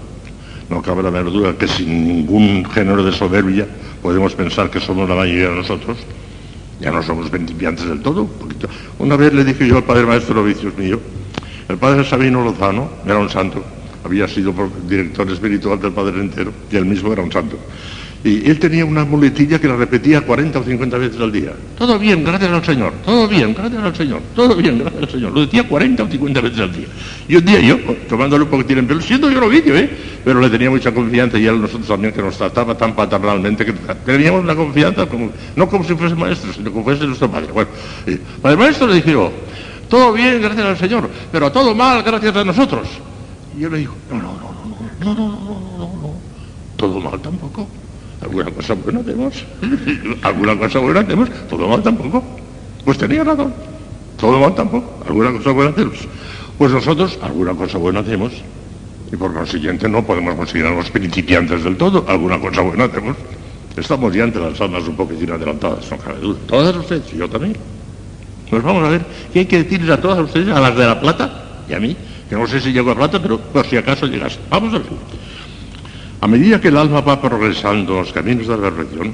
no 0.72 0.82
cabe 0.82 1.04
la 1.04 1.12
menor 1.12 1.32
duda 1.32 1.54
que 1.56 1.68
sin 1.68 2.08
ningún 2.08 2.66
género 2.66 3.04
de 3.04 3.12
soberbia 3.12 3.68
podemos 4.02 4.34
pensar 4.34 4.72
que 4.72 4.80
somos 4.80 5.08
la 5.08 5.14
mayoría 5.14 5.50
de 5.50 5.56
nosotros. 5.58 6.00
Ya 6.80 6.92
no 6.92 7.02
somos 7.02 7.30
principiantes 7.30 7.88
del 7.88 8.02
todo. 8.02 8.30
Una 9.00 9.16
vez 9.16 9.34
le 9.34 9.44
dije 9.44 9.68
yo 9.68 9.78
al 9.78 9.84
padre 9.84 10.06
maestro 10.06 10.44
Vicios 10.44 10.78
mío, 10.78 11.00
el 11.70 11.78
padre 11.78 12.04
Sabino 12.04 12.44
Lozano 12.44 12.90
era 13.06 13.18
un 13.18 13.30
santo, 13.30 13.64
había 14.04 14.28
sido 14.28 14.54
director 14.88 15.30
espiritual 15.32 15.80
del 15.80 15.92
Padre 15.92 16.20
entero 16.22 16.54
y 16.72 16.76
él 16.76 16.86
mismo 16.86 17.12
era 17.12 17.24
un 17.24 17.32
santo. 17.32 17.58
Y 18.26 18.50
él 18.50 18.58
tenía 18.58 18.84
una 18.84 19.06
muletilla 19.06 19.60
que 19.60 19.68
la 19.68 19.76
repetía 19.76 20.22
40 20.22 20.58
o 20.58 20.64
50 20.64 20.98
veces 20.98 21.22
al 21.22 21.32
día. 21.32 21.52
Todo 21.78 22.00
bien, 22.00 22.24
gracias 22.24 22.52
al 22.52 22.66
Señor. 22.66 22.92
Todo 23.06 23.28
bien, 23.28 23.54
gracias 23.54 23.84
al 23.84 23.96
Señor. 23.96 24.22
Todo 24.34 24.56
bien, 24.56 24.80
gracias 24.80 25.04
al 25.04 25.10
Señor. 25.10 25.32
Lo 25.32 25.42
decía 25.42 25.68
40 25.68 26.04
o 26.04 26.08
50 26.08 26.42
veces 26.42 26.60
al 26.60 26.74
día. 26.74 26.88
Y 27.28 27.36
un 27.36 27.46
día 27.46 27.60
yo, 27.60 27.78
tomándole 28.10 28.46
un 28.46 28.50
poquitín 28.50 28.80
en 28.80 28.88
pelo, 28.88 29.00
siendo 29.02 29.30
yo 29.30 29.40
novicio, 29.40 29.78
¿eh? 29.78 29.88
Pero 30.24 30.42
le 30.42 30.50
tenía 30.50 30.72
mucha 30.72 30.92
confianza 30.92 31.38
y 31.38 31.46
él 31.46 31.62
nosotros 31.62 31.88
también, 31.88 32.16
que 32.16 32.24
nos 32.24 32.36
trataba 32.36 32.76
tan 32.76 32.96
paternalmente, 32.96 33.64
que 33.64 33.74
teníamos 34.04 34.42
una 34.42 34.56
confianza, 34.56 35.06
como, 35.06 35.30
no 35.56 35.70
como 35.70 35.84
si 35.84 35.94
fuese 35.94 36.16
maestro, 36.16 36.52
sino 36.52 36.72
como 36.72 36.84
fuese 36.84 37.06
nuestro 37.06 37.30
padre. 37.30 37.52
Bueno, 37.54 37.70
el 38.44 38.58
maestro 38.58 38.88
le 38.88 38.96
dije 38.96 39.12
yo, 39.12 39.32
todo 39.88 40.12
bien, 40.14 40.42
gracias 40.42 40.66
al 40.66 40.78
Señor, 40.80 41.08
pero 41.32 41.52
todo 41.52 41.76
mal, 41.76 42.02
gracias 42.02 42.36
a 42.36 42.44
nosotros. 42.44 42.88
Y 43.56 43.62
yo 43.62 43.70
le 43.70 43.78
digo, 43.78 43.94
no, 44.10 44.18
no, 44.18 44.24
no, 44.24 45.14
no, 45.14 45.14
no, 45.14 45.14
no, 45.14 45.28
no, 45.28 45.38
no, 45.38 45.78
no, 45.78 46.02
no, 46.02 46.14
todo 46.76 47.00
mal 47.00 47.20
tampoco. 47.20 47.68
Alguna 48.26 48.50
cosa 48.50 48.74
buena 48.74 49.00
hacemos. 49.02 49.46
Alguna 50.24 50.58
cosa 50.58 50.80
buena 50.80 51.00
hacemos. 51.02 51.30
Todo 51.48 51.68
mal 51.68 51.84
tampoco. 51.84 52.24
Pues 52.84 52.98
tenía 52.98 53.24
razón. 53.24 53.54
Todo 54.20 54.40
mal 54.40 54.56
tampoco. 54.56 55.04
Alguna 55.08 55.32
cosa 55.32 55.52
buena 55.52 55.70
hacemos. 55.72 56.00
Pues 56.58 56.72
nosotros 56.72 57.20
alguna 57.22 57.54
cosa 57.54 57.78
buena 57.78 58.00
hacemos. 58.00 58.32
Y 59.12 59.16
por 59.16 59.32
consiguiente 59.34 59.88
no 59.88 60.04
podemos 60.04 60.34
considerarnos 60.36 60.90
principiantes 60.90 61.64
del 61.64 61.78
todo. 61.78 62.04
Alguna 62.08 62.40
cosa 62.40 62.62
buena 62.62 62.86
hacemos. 62.86 63.16
Estamos 63.78 64.14
ya 64.14 64.24
entre 64.24 64.42
las 64.42 64.60
almas 64.60 64.88
un 64.88 64.96
poquitín 64.96 65.32
adelantadas, 65.32 65.92
no 65.92 65.98
cabe. 65.98 66.20
Todas 66.48 66.76
ustedes 66.76 67.14
y 67.14 67.18
yo 67.18 67.30
también. 67.30 67.56
Pues 68.50 68.64
vamos 68.64 68.84
a 68.86 68.90
ver 68.90 69.06
qué 69.34 69.40
hay 69.40 69.46
que 69.46 69.64
decirles 69.64 69.90
a 69.92 70.02
todas 70.02 70.20
ustedes, 70.20 70.48
a 70.48 70.60
las 70.60 70.76
de 70.76 70.86
la 70.86 71.00
plata 71.00 71.44
y 71.70 71.74
a 71.74 71.80
mí, 71.80 71.96
que 72.30 72.36
no 72.36 72.48
sé 72.48 72.62
si 72.62 72.72
llego 72.72 72.92
a 72.92 72.96
plata, 72.96 73.22
pero 73.22 73.38
por 73.38 73.66
si 73.68 73.76
acaso 73.78 74.08
llegas. 74.08 74.40
Vamos 74.50 74.74
a 74.74 74.78
ver. 74.78 74.88
A 76.22 76.28
medida 76.28 76.60
que 76.60 76.70
el 76.70 76.78
alma 76.78 77.02
va 77.02 77.22
progresando 77.22 77.94
en 77.94 78.00
los 78.00 78.14
caminos 78.14 78.48
de 78.48 78.58
la 78.58 78.70
reflexión, 78.70 79.14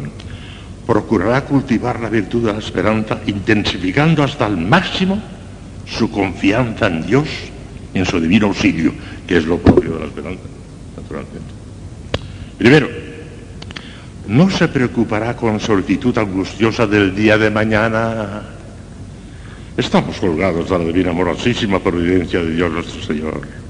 procurará 0.86 1.46
cultivar 1.46 2.00
la 2.00 2.10
virtud 2.10 2.46
de 2.46 2.54
la 2.54 2.60
esperanza, 2.60 3.20
intensificando 3.26 4.24
hasta 4.24 4.48
el 4.48 4.58
máximo 4.58 5.22
su 5.86 6.10
confianza 6.10 6.88
en 6.88 7.06
Dios 7.06 7.28
y 7.94 8.00
en 8.00 8.06
su 8.06 8.20
divino 8.20 8.48
auxilio, 8.48 8.94
que 9.28 9.38
es 9.38 9.46
lo 9.46 9.58
propio 9.58 9.94
de 9.94 10.00
la 10.00 10.06
esperanza, 10.06 10.44
naturalmente. 10.96 11.52
Primero, 12.58 12.90
no 14.28 14.50
se 14.50 14.68
preocupará 14.68 15.36
con 15.36 15.60
solicitud 15.60 16.18
angustiosa 16.18 16.88
del 16.88 17.16
día 17.16 17.38
de 17.38 17.50
mañana. 17.50 18.44
Estamos 19.76 20.18
colgados 20.18 20.70
de 20.70 20.78
la 20.78 20.86
divina 20.86 21.10
amorosísima 21.10 21.80
providencia 21.80 22.40
de 22.40 22.52
Dios 22.52 22.72
nuestro 22.72 23.02
Señor. 23.02 23.61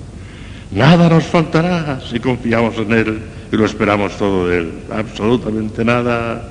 Nada 0.72 1.09
nos 1.09 1.25
faltará 1.25 2.00
si 2.00 2.19
confiamos 2.19 2.77
en 2.77 2.91
Él 2.93 3.19
y 3.51 3.56
lo 3.58 3.66
esperamos 3.66 4.17
todo 4.17 4.48
de 4.48 4.59
Él. 4.59 4.72
Absolutamente 4.90 5.83
nada. 5.83 6.50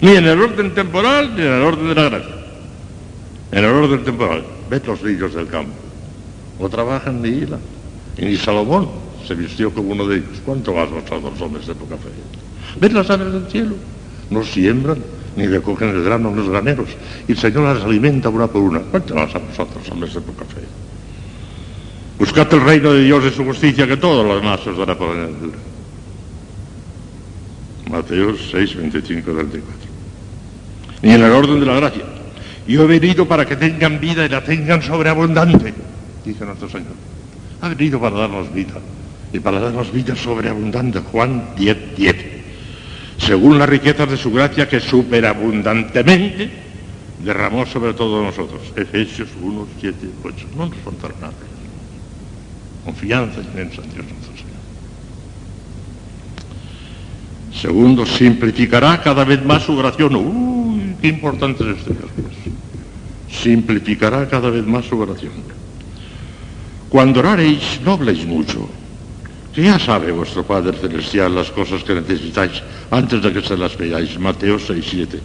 Ni 0.00 0.10
en 0.10 0.26
el 0.26 0.40
orden 0.40 0.74
temporal 0.74 1.34
ni 1.34 1.42
en 1.42 1.52
el 1.52 1.62
orden 1.62 1.88
de 1.88 1.94
la 1.94 2.08
gracia. 2.10 2.34
En 3.50 3.64
el 3.64 3.70
orden 3.70 4.04
temporal, 4.04 4.44
ve 4.68 4.82
los 4.86 5.02
lirios 5.02 5.34
del 5.34 5.46
campo. 5.46 5.72
O 6.58 6.68
trabajan 6.68 7.22
ni 7.22 7.28
hila. 7.28 7.58
Y 8.18 8.26
ni 8.26 8.36
Salomón 8.36 8.88
se 9.26 9.34
vistió 9.34 9.72
como 9.72 9.92
uno 9.92 10.06
de 10.06 10.16
ellos. 10.16 10.42
¿Cuánto 10.44 10.74
más 10.74 10.90
vosotros 10.90 11.40
hombres 11.40 11.66
de 11.66 11.74
poca 11.74 11.96
fe? 11.96 12.10
Ven 12.78 12.94
las 12.94 13.08
aves 13.08 13.32
del 13.32 13.46
cielo. 13.46 13.74
No 14.28 14.42
siembran 14.42 14.98
ni 15.36 15.46
recogen 15.46 15.88
el 15.88 16.04
grano 16.04 16.28
en 16.28 16.36
los 16.36 16.48
graneros. 16.48 16.88
Y 17.26 17.32
el 17.32 17.38
Señor 17.38 17.74
las 17.74 17.84
alimenta 17.84 18.28
una 18.28 18.46
por 18.46 18.60
una. 18.60 18.80
¿Cuánto 18.80 19.14
más 19.14 19.34
a 19.34 19.38
vosotros, 19.38 19.88
hombres 19.90 20.12
de 20.12 20.20
poca 20.20 20.44
fe? 20.44 20.83
Buscad 22.18 22.52
el 22.54 22.60
reino 22.60 22.92
de 22.92 23.04
Dios 23.04 23.24
y 23.24 23.30
su 23.30 23.44
justicia, 23.44 23.86
que 23.86 23.96
todo 23.96 24.22
lo 24.22 24.36
demás 24.36 24.64
os 24.66 24.78
dará 24.78 24.96
por 24.96 25.10
añadidura. 25.10 25.58
Mateo 27.90 28.36
6, 28.36 28.76
25, 28.76 29.32
34. 29.32 29.88
Y 31.02 31.10
en 31.10 31.22
el 31.22 31.30
orden 31.32 31.60
de 31.60 31.66
la 31.66 31.74
gracia. 31.74 32.04
Yo 32.66 32.84
he 32.84 32.86
venido 32.86 33.26
para 33.28 33.44
que 33.44 33.56
tengan 33.56 34.00
vida 34.00 34.24
y 34.24 34.28
la 34.28 34.42
tengan 34.42 34.82
sobreabundante, 34.82 35.74
dice 36.24 36.44
nuestro 36.46 36.68
Señor. 36.68 36.94
Ha 37.60 37.68
venido 37.68 38.00
para 38.00 38.16
darnos 38.16 38.52
vida 38.52 38.74
y 39.32 39.38
para 39.38 39.60
darnos 39.60 39.92
vida 39.92 40.16
sobreabundante. 40.16 41.00
Juan 41.00 41.50
10, 41.56 41.96
10. 41.96 42.16
Según 43.18 43.58
las 43.58 43.68
riquezas 43.68 44.08
de 44.08 44.16
su 44.16 44.32
gracia 44.32 44.68
que 44.68 44.80
superabundantemente 44.80 46.50
derramó 47.22 47.66
sobre 47.66 47.92
todos 47.92 48.24
nosotros. 48.24 48.60
Efesios 48.76 49.28
1, 49.40 49.66
7, 49.80 49.96
8. 50.22 50.46
No 50.56 50.66
nos 50.66 50.78
faltará 50.78 51.14
nada. 51.20 51.53
Confianza 52.84 53.40
inmensa 53.40 53.82
en 53.82 53.90
Dios 53.90 54.06
nuestro 54.06 54.36
Señor. 54.36 54.54
Segundo, 57.52 58.04
simplificará 58.04 59.00
cada 59.00 59.24
vez 59.24 59.44
más 59.44 59.62
su 59.62 59.76
oración. 59.76 60.16
Uy, 60.16 60.96
qué 61.00 61.08
importante 61.08 61.64
es 61.64 61.78
este 61.78 61.94
Dios. 61.94 62.10
Simplificará 63.30 64.28
cada 64.28 64.50
vez 64.50 64.66
más 64.66 64.84
su 64.84 64.98
oración. 64.98 65.32
Cuando 66.90 67.20
oraréis, 67.20 67.80
no 67.84 67.92
habléis 67.92 68.24
mucho, 68.24 68.68
que 69.54 69.62
ya 69.62 69.78
sabe 69.78 70.12
vuestro 70.12 70.44
Padre 70.44 70.76
Celestial 70.76 71.34
las 71.34 71.50
cosas 71.50 71.82
que 71.84 71.94
necesitáis 71.94 72.62
antes 72.90 73.22
de 73.22 73.32
que 73.32 73.40
se 73.40 73.56
las 73.56 73.76
veáis. 73.78 74.18
Mateo 74.18 74.58
6, 74.58 74.84
7. 74.90 75.20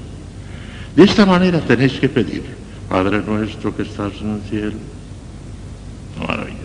De 0.95 1.03
esta 1.03 1.25
manera 1.25 1.59
tenéis 1.59 1.99
que 1.99 2.09
pedir, 2.09 2.43
Padre 2.87 3.21
nuestro 3.25 3.75
que 3.75 3.83
estás 3.83 4.13
en 4.21 4.35
el 4.35 4.41
cielo. 4.49 4.77
Maravilla. 6.19 6.58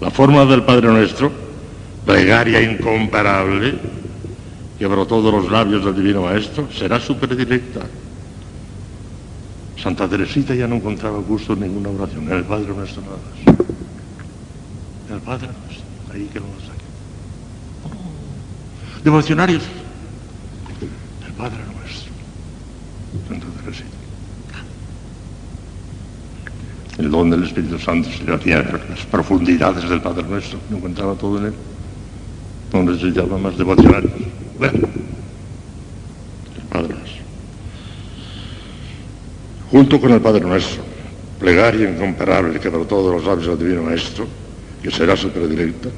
La 0.00 0.10
forma 0.10 0.46
del 0.46 0.62
Padre 0.62 0.88
nuestro, 0.88 1.30
plegaria 2.06 2.62
incomparable, 2.62 3.78
que 4.78 4.86
brotó 4.86 5.22
de 5.22 5.30
los 5.30 5.50
labios 5.50 5.84
del 5.84 5.94
Divino 5.94 6.22
Maestro, 6.22 6.68
será 6.72 6.98
súper 6.98 7.36
directa. 7.36 7.80
Santa 9.76 10.08
Teresita 10.08 10.54
ya 10.54 10.66
no 10.66 10.76
encontraba 10.76 11.18
gusto 11.18 11.52
en 11.52 11.60
ninguna 11.60 11.90
oración, 11.90 12.24
en 12.30 12.38
el 12.38 12.44
Padre 12.44 12.68
nuestro 12.68 13.02
nada 13.02 13.16
más. 13.16 13.66
En 15.08 15.14
el 15.14 15.20
Padre 15.20 15.48
nuestro, 15.48 15.86
ahí 16.14 16.28
que 16.32 16.40
no 16.40 16.46
lo 16.46 16.60
saque. 16.60 16.84
Oh. 17.84 19.04
Devocionarios, 19.04 19.62
el 21.26 21.32
Padre 21.34 21.58
nuestro, 21.78 22.12
Santa 23.28 23.46
Teresita. 23.60 23.99
El 27.00 27.10
don 27.10 27.30
del 27.30 27.44
Espíritu 27.44 27.78
Santo 27.78 28.10
se 28.10 28.24
le 28.24 28.34
hacía 28.34 28.58
las 28.60 29.06
profundidades 29.06 29.88
del 29.88 30.02
Padre 30.02 30.22
nuestro, 30.28 30.58
no 30.68 30.76
encontraba 30.76 31.14
todo 31.14 31.38
en 31.38 31.46
él. 31.46 31.54
No 32.74 32.82
necesitaba 32.82 33.38
más 33.38 33.56
devocionarios. 33.56 34.12
Bueno, 34.58 34.80
el 36.56 36.62
Padre 36.68 36.94
junto 39.70 39.98
con 39.98 40.12
el 40.12 40.20
Padre 40.20 40.42
Nuestro, 40.42 40.82
plegaria 41.38 41.88
incomparable 41.88 42.60
que 42.60 42.70
por 42.70 42.86
todos 42.86 43.14
los 43.14 43.24
labios 43.24 43.46
del 43.46 43.66
Divino 43.66 43.84
Maestro, 43.84 44.26
que 44.82 44.90
será 44.90 45.16
su 45.16 45.30
predilecta, 45.30 45.88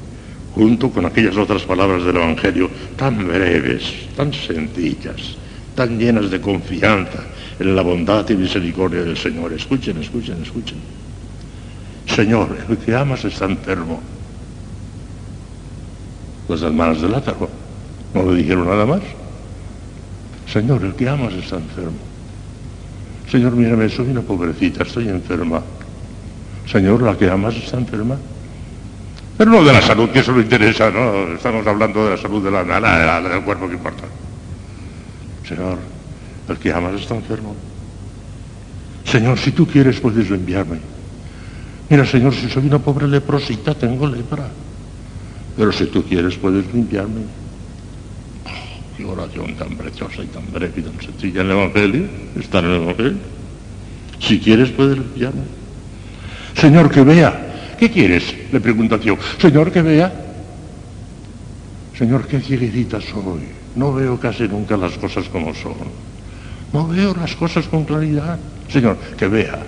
junto 0.55 0.89
con 0.89 1.05
aquellas 1.05 1.35
otras 1.35 1.63
palabras 1.63 2.05
del 2.05 2.15
Evangelio 2.15 2.69
tan 2.95 3.27
breves, 3.27 4.07
tan 4.15 4.31
sencillas, 4.31 5.35
tan 5.75 5.99
llenas 5.99 6.31
de 6.31 6.39
confianza 6.39 7.25
en 7.59 7.75
la 7.75 7.81
bondad 7.81 8.27
y 8.29 8.35
misericordia 8.35 9.03
del 9.03 9.17
Señor. 9.17 9.53
Escuchen, 9.53 9.97
escuchen, 9.97 10.41
escuchen. 10.41 10.77
Señor, 12.07 12.57
el 12.69 12.77
que 12.77 12.95
amas 12.95 13.23
está 13.25 13.45
enfermo. 13.45 14.01
Las 16.47 16.61
hermanas 16.61 17.01
de 17.01 17.09
Lázaro 17.09 17.49
no 18.13 18.31
le 18.31 18.37
dijeron 18.37 18.67
nada 18.67 18.85
más. 18.85 19.01
Señor, 20.51 20.83
el 20.83 20.93
que 20.93 21.07
amas 21.07 21.33
está 21.33 21.55
enfermo. 21.57 21.97
Señor, 23.29 23.53
mírame, 23.53 23.89
soy 23.89 24.09
una 24.09 24.21
pobrecita, 24.21 24.83
estoy 24.83 25.09
enferma. 25.09 25.61
Señor, 26.69 27.01
la 27.01 27.17
que 27.17 27.29
amas 27.29 27.55
está 27.55 27.77
enferma. 27.77 28.17
Pero 29.37 29.49
no 29.49 29.63
de 29.63 29.73
la 29.73 29.81
salud, 29.81 30.09
que 30.09 30.19
eso 30.19 30.31
le 30.33 30.43
interesa, 30.43 30.91
¿no? 30.91 31.33
Estamos 31.33 31.65
hablando 31.65 32.03
de 32.05 32.11
la 32.11 32.17
salud 32.17 32.43
de 32.43 32.51
la, 32.51 32.63
la, 32.63 33.21
del 33.21 33.41
cuerpo 33.41 33.67
que 33.67 33.73
importa. 33.73 34.03
Señor, 35.47 35.79
el 36.49 36.57
que 36.57 36.71
amas 36.71 36.99
está 36.99 37.15
enfermo. 37.15 37.55
Señor, 39.05 39.37
si 39.37 39.51
tú 39.51 39.67
quieres 39.67 39.99
puedes 39.99 40.29
enviarme. 40.31 40.79
Mira, 41.89 42.05
Señor, 42.05 42.33
si 42.33 42.49
soy 42.49 42.67
una 42.67 42.79
pobre 42.79 43.07
leprosita, 43.07 43.75
tengo 43.75 44.07
lepra. 44.07 44.49
Pero 45.55 45.71
si 45.71 45.85
tú 45.85 46.03
quieres 46.03 46.35
puedes 46.35 46.65
limpiarme. 46.73 47.21
Qué 48.97 49.05
oración 49.05 49.55
tan 49.55 49.75
preciosa 49.75 50.23
y 50.23 50.27
tan 50.27 50.51
breve 50.51 50.73
y 50.77 50.81
tan 50.81 50.99
sencilla 50.99 51.41
en 51.41 51.47
el 51.47 51.53
Evangelio. 51.53 52.05
Está 52.39 52.59
en 52.59 52.65
el 52.65 52.81
Evangelio. 52.81 53.17
Si 54.19 54.39
quieres 54.39 54.69
puedes 54.71 54.97
limpiarme. 54.97 55.43
Señor, 56.55 56.89
que 56.89 57.03
vea. 57.03 57.75
¿Qué 57.77 57.91
quieres? 57.91 58.33
Le 58.51 58.59
pregunta 58.61 58.97
Dios. 58.97 59.19
Señor, 59.39 59.71
que 59.71 59.81
vea. 59.81 60.13
Señor, 61.97 62.27
qué 62.27 62.39
cieguecita 62.39 63.01
soy. 63.01 63.41
No 63.75 63.93
veo 63.93 64.19
casi 64.19 64.47
nunca 64.47 64.77
las 64.77 64.97
cosas 64.97 65.27
como 65.29 65.53
son. 65.53 66.12
No 66.73 66.87
veo 66.87 67.13
las 67.13 67.35
cosas 67.35 67.67
con 67.67 67.85
claridad. 67.85 68.39
Señor, 68.67 68.97
que 69.15 69.27
vea. 69.27 69.59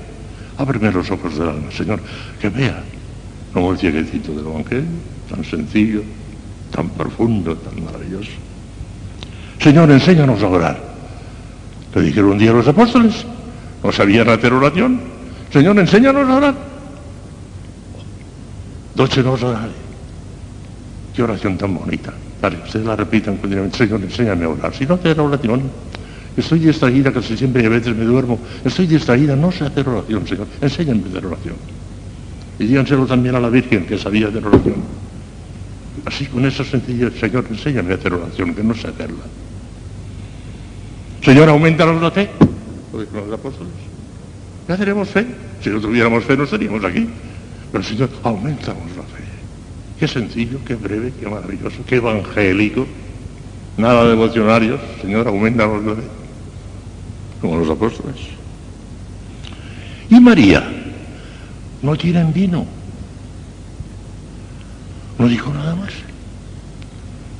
Ábreme 0.57 0.91
los 0.91 1.09
ojos 1.11 1.37
del 1.37 1.49
alma, 1.49 1.71
Señor, 1.71 1.99
que 2.41 2.49
vea. 2.49 2.83
Como 3.53 3.71
el 3.71 3.77
cieguecito 3.77 4.33
del 4.33 4.47
Evangelio, 4.47 4.89
tan 5.29 5.43
sencillo, 5.45 6.01
tan 6.71 6.89
profundo, 6.89 7.55
tan 7.55 7.83
maravilloso. 7.83 8.31
Señor, 9.59 9.91
enséñanos 9.91 10.41
a 10.41 10.47
orar. 10.47 10.83
Le 11.93 12.01
dijeron 12.01 12.31
un 12.31 12.37
día 12.37 12.51
los 12.51 12.67
apóstoles, 12.67 13.25
no 13.83 13.91
sabían 13.91 14.27
hacer 14.27 14.51
oración. 14.51 14.99
Señor, 15.53 15.79
enséñanos 15.79 16.27
a 16.27 16.35
orar. 16.35 16.55
Doce 18.95 19.21
nos 19.21 19.43
orare. 19.43 19.71
Qué 21.15 21.23
oración 21.23 21.57
tan 21.57 21.75
bonita. 21.75 22.13
Vale, 22.41 22.57
ustedes 22.65 22.85
la 22.85 22.95
repitan 22.95 23.37
continuamente. 23.37 23.77
Señor, 23.77 24.01
enséñame 24.01 24.45
a 24.45 24.49
orar. 24.49 24.73
Si 24.73 24.85
no 24.85 24.95
hacer 24.95 25.19
oración, 25.19 25.63
estoy 26.37 26.59
distraída, 26.59 27.11
casi 27.11 27.37
siempre 27.37 27.63
y 27.63 27.65
a 27.65 27.69
veces 27.69 27.95
me 27.95 28.05
duermo. 28.05 28.39
Estoy 28.63 28.87
distraída, 28.87 29.35
no 29.35 29.51
sé 29.51 29.65
hacer 29.65 29.87
oración, 29.87 30.27
Señor. 30.27 30.47
Enséñame 30.61 31.03
a 31.05 31.07
hacer 31.09 31.25
oración. 31.25 31.55
Y 32.59 32.65
díganselo 32.65 33.05
también 33.05 33.35
a 33.35 33.39
la 33.39 33.49
Virgen 33.49 33.85
que 33.85 33.97
sabía 33.97 34.27
hacer 34.27 34.45
oración. 34.45 34.75
Así 36.05 36.25
con 36.27 36.45
esa 36.45 36.63
sencillez, 36.63 37.19
Señor, 37.19 37.45
enséñame 37.49 37.93
a 37.93 37.95
hacer 37.95 38.13
oración, 38.13 38.53
que 38.53 38.63
no 38.63 38.73
sé 38.73 38.87
hacerla. 38.87 39.23
Señor, 41.23 41.49
aumentanos 41.49 42.01
la 42.01 42.11
fe. 42.11 42.29
Lo 42.93 43.01
dijeron 43.01 43.29
los 43.29 43.39
apóstoles. 43.39 43.73
Ya 44.67 44.77
tenemos 44.77 45.09
fe. 45.09 45.25
Si 45.61 45.69
no 45.69 45.79
tuviéramos 45.79 46.23
fe 46.23 46.37
no 46.37 46.43
estaríamos 46.43 46.83
aquí. 46.83 47.09
Pero 47.71 47.83
Señor, 47.83 48.09
aumentamos 48.23 48.95
la 48.95 49.03
fe. 49.03 49.23
Qué 49.99 50.07
sencillo, 50.07 50.59
qué 50.65 50.75
breve, 50.75 51.13
qué 51.19 51.27
maravilloso, 51.27 51.77
qué 51.87 51.95
evangélico. 51.95 52.85
Nada 53.77 54.07
devocionarios. 54.07 54.79
Señor, 55.01 55.27
aumentanos 55.27 55.83
la 55.83 55.95
fe. 55.95 56.24
Como 57.41 57.57
los 57.57 57.69
apóstoles. 57.69 58.15
Y 60.09 60.19
María, 60.19 60.63
no 61.81 61.95
tienen 61.95 62.33
vino. 62.33 62.65
No 65.17 65.27
dijo 65.27 65.53
nada 65.53 65.75
más. 65.75 65.91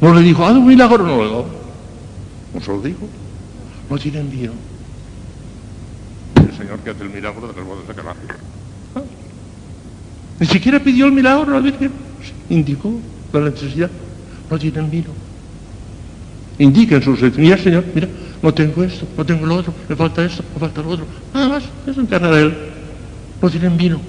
No 0.02 0.14
le 0.14 0.22
dijo, 0.22 0.46
haz 0.46 0.56
un 0.56 0.68
milagro, 0.68 1.06
no 1.06 1.18
le 1.18 1.24
dijo. 1.24 1.46
No 2.54 2.62
se 2.62 2.68
lo 2.72 2.82
dijo. 2.82 3.08
No 3.90 3.98
tienen 3.98 4.30
vino. 4.30 4.54
El 6.36 6.58
Señor 6.58 6.80
que 6.80 6.90
hace 6.92 7.04
el 7.04 7.10
milagro 7.10 7.48
de 7.48 7.56
las 7.56 7.66
bodas 7.66 7.88
de 7.88 7.94
Caná. 7.94 8.16
Ah. 8.96 9.02
Ni 10.40 10.48
siquiera 10.48 10.80
pidió 10.80 11.06
el 11.06 11.12
milagro 11.12 11.52
la 11.52 11.60
Virgen. 11.60 11.92
Indicó 12.50 12.94
la 13.34 13.50
necesidad. 13.50 13.90
No 14.50 14.60
tienen 14.60 14.90
vino. 14.90 15.10
Indica 16.58 16.96
en 16.96 17.04
sus 17.04 17.22
mira 17.38 17.58
Señor, 17.58 17.84
mira, 17.94 18.08
no 18.46 18.54
tengo 18.54 18.84
esto, 18.84 19.08
no 19.18 19.26
tengo 19.26 19.44
lo 19.48 19.56
otro, 19.56 19.74
me 19.90 19.96
falta 19.96 20.24
esto, 20.24 20.44
me 20.54 20.60
falta 20.60 20.80
lo 20.84 20.90
otro. 20.90 21.06
Nada 21.34 21.50
más, 21.50 21.64
eso 21.88 22.00
encarna 22.00 22.30
de 22.30 22.44
él. 22.44 22.58
No 23.42 23.50
tienen 23.50 23.76
vino. 23.76 24.00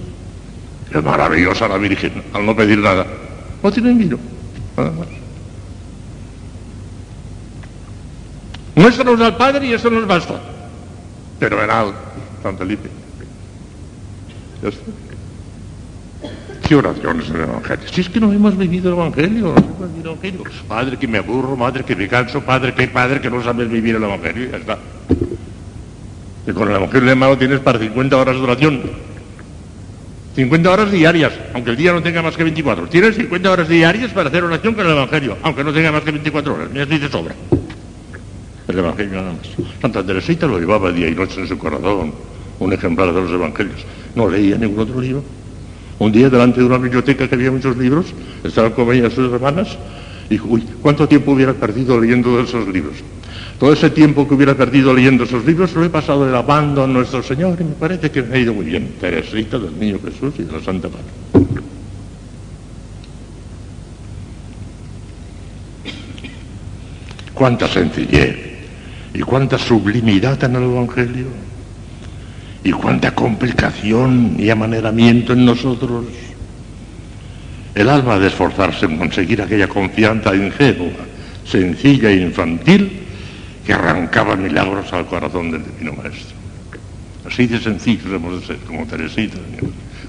Es 0.92 1.02
maravillosa 1.02 1.66
la 1.66 1.78
Virgen, 1.78 2.22
al 2.34 2.44
no 2.44 2.54
pedir 2.54 2.76
nada. 2.78 3.06
No 3.62 3.72
tienen 3.72 3.96
vino, 3.96 4.18
nada 4.76 4.90
más. 4.90 5.08
Muéstranos 8.74 9.18
al 9.22 9.36
Padre 9.38 9.68
y 9.68 9.72
eso 9.72 9.88
nos 9.88 10.06
basta. 10.06 10.38
Pero 11.40 11.56
venad, 11.56 11.86
San 12.42 12.58
Felipe. 12.58 12.90
Ya 14.62 14.68
está. 14.68 15.05
¿Qué 16.66 16.74
oraciones 16.74 17.28
en 17.28 17.36
el 17.36 17.42
Evangelio? 17.42 17.88
Si 17.92 18.00
es 18.00 18.08
que 18.08 18.18
no 18.18 18.32
hemos 18.32 18.58
vivido 18.58 18.88
el 18.88 18.96
Evangelio, 18.96 19.54
no 19.54 19.56
hemos 19.56 19.92
vivido 19.92 20.18
el 20.20 20.26
Evangelio. 20.26 20.42
Padre 20.66 20.96
que 20.96 21.06
me 21.06 21.18
aburro, 21.18 21.56
madre 21.56 21.84
que 21.84 21.94
me 21.94 22.08
canso, 22.08 22.40
padre 22.40 22.74
que 22.74 22.88
padre 22.88 23.20
que 23.20 23.30
no 23.30 23.40
sabes 23.40 23.70
vivir 23.70 23.94
el 23.94 24.02
Evangelio, 24.02 24.50
ya 24.50 24.56
está. 24.56 24.78
Y 26.44 26.50
con 26.50 26.68
el 26.68 26.74
Evangelio 26.74 27.08
de 27.08 27.14
mano 27.14 27.38
tienes 27.38 27.60
para 27.60 27.78
50 27.78 28.16
horas 28.16 28.34
de 28.34 28.42
oración. 28.42 28.82
50 30.34 30.70
horas 30.70 30.90
diarias, 30.90 31.32
aunque 31.54 31.70
el 31.70 31.76
día 31.76 31.92
no 31.92 32.02
tenga 32.02 32.20
más 32.20 32.36
que 32.36 32.42
24. 32.42 32.88
Tienes 32.88 33.14
50 33.14 33.48
horas 33.48 33.68
diarias 33.68 34.10
para 34.10 34.28
hacer 34.28 34.42
oración 34.42 34.74
con 34.74 34.86
el 34.86 34.92
Evangelio, 34.92 35.36
aunque 35.42 35.62
no 35.62 35.72
tenga 35.72 35.92
más 35.92 36.02
que 36.02 36.10
24 36.10 36.52
horas. 36.52 36.68
Mira, 36.72 36.84
dice 36.84 37.08
sobra. 37.08 37.34
El 38.66 38.78
Evangelio 38.78 39.14
nada 39.14 39.32
más. 39.34 39.68
Santa 39.80 40.04
Teresita 40.04 40.48
lo 40.48 40.58
llevaba 40.58 40.90
día 40.90 41.08
y 41.08 41.14
noche 41.14 41.40
en 41.40 41.46
su 41.46 41.56
corazón, 41.56 42.12
un 42.58 42.72
ejemplar 42.72 43.12
de 43.14 43.20
los 43.20 43.30
Evangelios. 43.30 43.86
No 44.16 44.28
leía 44.28 44.58
ningún 44.58 44.80
otro 44.80 45.00
libro. 45.00 45.22
Un 45.98 46.12
día 46.12 46.28
delante 46.28 46.60
de 46.60 46.66
una 46.66 46.78
biblioteca 46.78 47.28
que 47.28 47.34
había 47.34 47.50
muchos 47.50 47.76
libros, 47.76 48.06
estaban 48.44 48.72
con 48.72 48.92
ella 48.92 49.08
sus 49.10 49.32
hermanas, 49.32 49.78
y 50.28 50.38
uy, 50.40 50.62
¿cuánto 50.82 51.08
tiempo 51.08 51.32
hubiera 51.32 51.54
perdido 51.54 51.98
leyendo 52.00 52.38
esos 52.40 52.68
libros? 52.68 52.96
Todo 53.58 53.72
ese 53.72 53.88
tiempo 53.88 54.28
que 54.28 54.34
hubiera 54.34 54.54
perdido 54.54 54.92
leyendo 54.92 55.24
esos 55.24 55.44
libros 55.46 55.72
lo 55.74 55.84
he 55.84 55.88
pasado 55.88 56.30
lavando 56.30 56.84
a 56.84 56.86
nuestro 56.86 57.22
Señor 57.22 57.56
y 57.58 57.64
me 57.64 57.72
parece 57.72 58.10
que 58.10 58.22
me 58.22 58.36
ha 58.36 58.38
ido 58.38 58.52
muy 58.52 58.66
bien. 58.66 58.92
Teresita 59.00 59.58
del 59.58 59.78
Niño 59.78 59.98
Jesús 60.04 60.34
y 60.38 60.42
de 60.42 60.52
la 60.52 60.60
Santa 60.60 60.88
Madre. 60.88 61.46
Cuánta 67.32 67.68
sencillez 67.68 68.36
y 69.14 69.20
cuánta 69.20 69.58
sublimidad 69.58 70.42
en 70.44 70.56
el 70.56 70.62
Evangelio 70.64 71.26
y 72.66 72.72
cuánta 72.72 73.14
complicación 73.14 74.34
y 74.40 74.50
amaneramiento 74.50 75.34
en 75.34 75.44
nosotros. 75.44 76.04
El 77.76 77.88
alma 77.88 78.18
de 78.18 78.26
esforzarse 78.26 78.86
en 78.86 78.96
conseguir 78.98 79.40
aquella 79.40 79.68
confianza 79.68 80.34
ingenua, 80.34 80.90
sencilla 81.44 82.10
e 82.10 82.16
infantil 82.16 82.90
que 83.64 83.72
arrancaba 83.72 84.34
milagros 84.34 84.92
al 84.92 85.06
corazón 85.06 85.52
del 85.52 85.62
divino 85.62 85.92
maestro. 85.92 86.34
Así 87.24 87.46
de 87.46 87.60
sencillos 87.60 88.06
hemos 88.06 88.40
de 88.40 88.46
ser, 88.48 88.56
como 88.66 88.84
Teresita, 88.84 89.38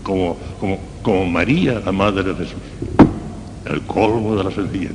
como, 0.01 0.35
como, 0.59 0.79
como 1.03 1.25
María, 1.27 1.79
la 1.85 1.91
Madre 1.91 2.23
de 2.23 2.33
Jesús. 2.33 2.61
El 3.69 3.81
colmo 3.81 4.35
de 4.35 4.45
la 4.45 4.51
sencillez. 4.51 4.93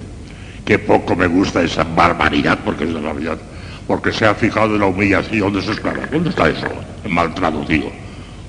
Qué 0.64 0.80
poco 0.80 1.14
me 1.14 1.28
gusta 1.28 1.62
esa 1.62 1.84
barbaridad, 1.84 2.58
porque 2.64 2.84
es 2.84 2.90
la 2.90 3.00
realidad, 3.02 3.38
porque 3.86 4.12
se 4.12 4.26
ha 4.26 4.34
fijado 4.34 4.74
en 4.74 4.80
la 4.80 4.86
humillación 4.86 5.52
de 5.52 5.60
sus 5.60 5.76
esclava. 5.76 6.06
¿Dónde 6.10 6.30
está 6.30 6.48
eso? 6.48 6.68
Mal 7.08 7.34
traducido. 7.34 7.90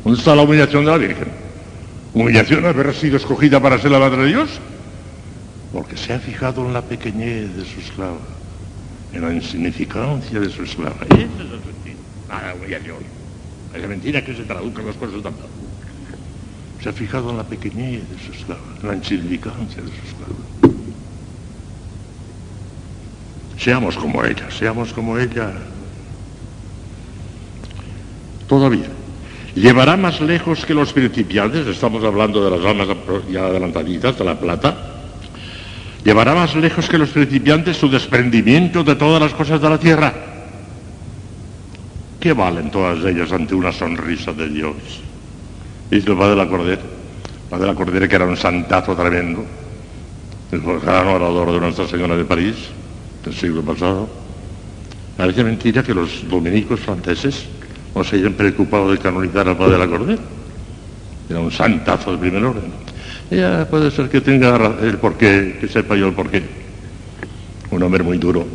¿Dónde 0.04 0.20
está 0.20 0.36
la 0.36 0.44
humillación 0.44 0.86
de 0.86 0.92
la 0.92 0.98
Virgen? 0.98 1.28
¿Humillación 2.14 2.66
haber 2.66 2.94
sido 2.94 3.18
escogida 3.18 3.60
para 3.60 3.80
ser 3.80 3.92
la 3.92 4.00
Madre 4.00 4.24
de 4.24 4.28
Dios? 4.28 4.60
Porque 5.72 5.98
se 5.98 6.14
ha 6.14 6.20
fijado 6.20 6.66
en 6.66 6.74
la 6.74 6.82
pequeñez 6.82 7.56
de 7.56 7.66
su 7.66 7.80
esclava 7.80 8.20
en 9.14 9.22
la 9.22 9.34
insignificancia 9.34 10.40
de 10.40 10.50
su 10.50 10.64
esclava. 10.64 10.96
Y 11.10 11.14
ese 11.14 11.26
es 11.26 11.40
el. 11.40 11.96
Nada, 12.28 12.56
humillación. 12.56 12.98
Es 13.74 13.88
mentira 13.88 14.24
que 14.24 14.36
se 14.36 14.44
traduzcan 14.44 14.86
las 14.88 14.96
cosas 14.96 15.22
tanto. 15.22 15.48
Se 16.82 16.90
ha 16.90 16.94
fijado 16.94 17.30
en 17.30 17.38
la 17.38 17.44
pequeñez 17.44 18.02
de 18.10 18.20
su 18.26 18.32
esclava, 18.32 18.62
en 18.82 18.88
la 18.88 18.96
insignificancia 18.96 19.82
de 19.82 19.90
su 19.90 20.02
esclava. 20.08 20.73
Seamos 23.64 23.96
como 23.96 24.26
ella, 24.26 24.52
seamos 24.52 24.92
como 24.92 25.18
ella. 25.18 25.54
Todavía. 28.46 28.90
Llevará 29.56 29.96
más 29.96 30.20
lejos 30.20 30.66
que 30.66 30.74
los 30.74 30.92
principiantes, 30.92 31.66
estamos 31.68 32.04
hablando 32.04 32.44
de 32.44 32.58
las 32.58 32.66
almas 32.66 32.90
ya 33.32 33.46
adelantaditas, 33.46 34.18
de 34.18 34.26
la 34.26 34.38
plata, 34.38 34.76
llevará 36.04 36.36
más 36.36 36.54
lejos 36.56 36.90
que 36.90 36.98
los 36.98 37.12
principiantes 37.12 37.78
su 37.78 37.88
desprendimiento 37.88 38.84
de 38.84 38.96
todas 38.96 39.22
las 39.22 39.34
cosas 39.34 39.62
de 39.62 39.70
la 39.70 39.78
tierra. 39.78 40.14
¿Qué 42.20 42.34
valen 42.34 42.70
todas 42.70 43.06
ellas 43.06 43.32
ante 43.32 43.56
una 43.56 43.72
sonrisa 43.72 44.34
de 44.34 44.50
Dios? 44.50 44.76
Dice 45.90 46.12
el 46.12 46.18
padre 46.18 46.32
de 46.32 46.36
la 46.36 46.50
Cordera, 46.50 46.82
padre 47.50 47.68
de 47.68 47.72
la 47.72 47.78
Cordera 47.78 48.08
que 48.10 48.16
era 48.16 48.26
un 48.26 48.36
santazo 48.36 48.94
tremendo, 48.94 49.46
el 50.52 50.60
gran 50.82 51.08
orador 51.08 51.54
de 51.54 51.60
Nuestra 51.62 51.88
Señora 51.88 52.18
de 52.18 52.26
París 52.26 52.56
del 53.24 53.34
siglo 53.34 53.62
pasado. 53.62 54.10
Parece 55.18 55.44
mentira 55.44 55.84
que 55.84 55.94
los 55.94 56.28
dominicos 56.28 56.80
franceses 56.80 57.46
no 57.96 58.04
se 58.04 58.18
hayan 58.18 58.34
preocupado 58.34 58.92
de 58.92 58.98
canonizar 58.98 59.48
al 59.48 59.58
padre 59.58 59.78
de 59.78 59.88
la. 59.88 60.18
Era 61.30 61.40
un 61.40 61.52
santazo 61.52 62.12
de 62.12 62.18
primer 62.18 62.44
orden. 62.44 62.72
Puede 63.70 63.92
ser 63.92 64.10
que 64.10 64.22
tenga 64.22 64.78
el 64.82 64.98
porqué, 64.98 65.58
que 65.60 65.68
sepa 65.68 65.96
yo 65.96 66.08
el 66.08 66.14
porqué. 66.14 66.44
Un 67.72 67.82
hombre 67.82 68.04
muy 68.04 68.18
duro, 68.18 68.46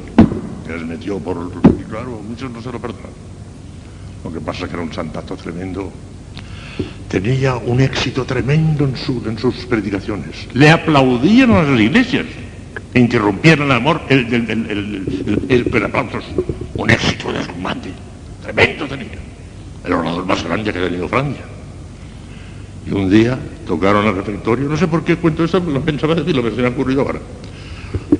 que 0.67 0.73
les 0.73 0.87
metió 0.87 1.19
por... 1.19 1.51
Y 1.79 1.83
claro, 1.85 2.21
muchos 2.29 2.51
no 2.51 2.63
se 2.63 2.71
lo 2.71 2.79
perdonan. 2.81 3.11
Lo 4.23 4.33
que 4.33 4.41
pasa 4.41 4.65
es 4.65 4.71
que 4.71 4.75
era 4.75 4.83
un 4.83 4.93
santazo 4.93 5.37
tremendo. 5.37 5.91
Tenía 7.09 7.57
un 7.57 7.81
éxito 7.81 8.25
tremendo 8.25 8.85
en, 8.85 8.97
su, 8.97 9.23
en 9.27 9.39
sus 9.39 9.55
predicaciones. 9.65 10.47
Le 10.53 10.71
aplaudían 10.71 11.51
a 11.53 11.63
las 11.63 11.81
iglesias. 11.81 12.27
Interrumpían 12.95 13.63
el 13.63 13.73
amor, 13.73 14.01
el, 14.09 14.33
el, 14.33 15.45
el, 15.49 15.85
aplausos. 15.85 16.25
Un 16.75 16.91
éxito 16.91 17.33
descomunante. 17.33 17.91
Tremendo 18.43 18.87
tenía. 18.87 19.19
El 19.85 19.93
orador 19.93 20.27
más 20.27 20.43
grande 20.43 20.73
que 20.73 20.79
ha 20.79 20.85
tenido 20.85 21.09
Francia. 21.09 21.45
Y 22.87 22.93
un 22.93 23.11
día 23.11 23.39
tocaron 23.67 24.07
el 24.07 24.15
refectorio, 24.15 24.69
no 24.69 24.77
sé 24.77 24.89
por 24.89 25.05
qué 25.05 25.17
cuento 25.17 25.45
esto, 25.45 25.61
lo 25.61 25.81
pensaba 25.83 26.15
decir, 26.15 26.35
lo 26.35 26.43
que 26.43 26.51
se 26.51 26.57
me 26.57 26.69
ha 26.69 26.71
ocurrido 26.71 27.03
ahora. 27.03 27.21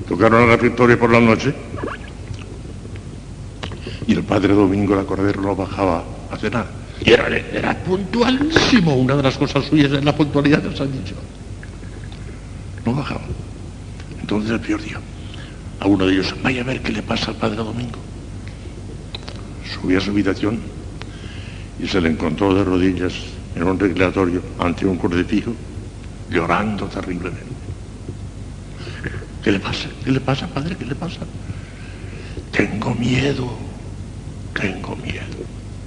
Tocaron 0.07 0.43
el 0.43 0.49
refectorio 0.49 0.99
por 0.99 1.11
la 1.11 1.19
noche 1.19 1.53
y 4.09 4.13
el 4.13 4.23
padre 4.23 4.53
Domingo 4.53 4.95
la 4.95 5.03
Cordero 5.03 5.41
no 5.41 5.55
bajaba 5.55 6.03
a 6.31 6.37
cenar. 6.37 6.65
Y 6.99 7.11
era, 7.11 7.27
era 7.27 7.77
puntualísimo, 7.83 8.95
una 8.95 9.15
de 9.15 9.23
las 9.23 9.37
cosas 9.37 9.65
suyas 9.65 9.91
es 9.91 10.03
la 10.03 10.15
puntualidad 10.15 10.61
que 10.61 10.69
os 10.69 10.81
han 10.81 10.91
dicho. 10.91 11.15
No 12.85 12.93
bajaba. 12.95 13.21
Entonces 14.29 14.51
el 14.51 14.59
peor 14.59 14.79
día, 14.83 14.99
a 15.79 15.87
uno 15.87 16.05
de 16.05 16.13
ellos, 16.13 16.35
vaya 16.43 16.61
a 16.61 16.63
ver 16.63 16.83
qué 16.83 16.91
le 16.91 17.01
pasa 17.01 17.31
al 17.31 17.37
padre 17.37 17.55
Domingo. 17.55 17.97
Subí 19.73 19.95
a 19.95 19.99
su 19.99 20.11
habitación 20.11 20.59
y 21.81 21.87
se 21.87 21.99
le 21.99 22.09
encontró 22.09 22.53
de 22.53 22.63
rodillas 22.63 23.11
en 23.55 23.63
un 23.63 23.79
recreatorio 23.79 24.43
ante 24.59 24.85
un 24.85 24.97
crucifijo, 24.97 25.55
llorando 26.29 26.85
terriblemente. 26.85 27.41
¿Qué 29.43 29.51
le 29.51 29.59
pasa? 29.59 29.89
¿Qué 30.05 30.11
le 30.11 30.19
pasa, 30.19 30.45
padre? 30.45 30.75
¿Qué 30.77 30.85
le 30.85 30.93
pasa? 30.93 31.21
Tengo 32.51 32.93
miedo, 32.93 33.57
tengo 34.53 34.95
miedo. 34.97 35.25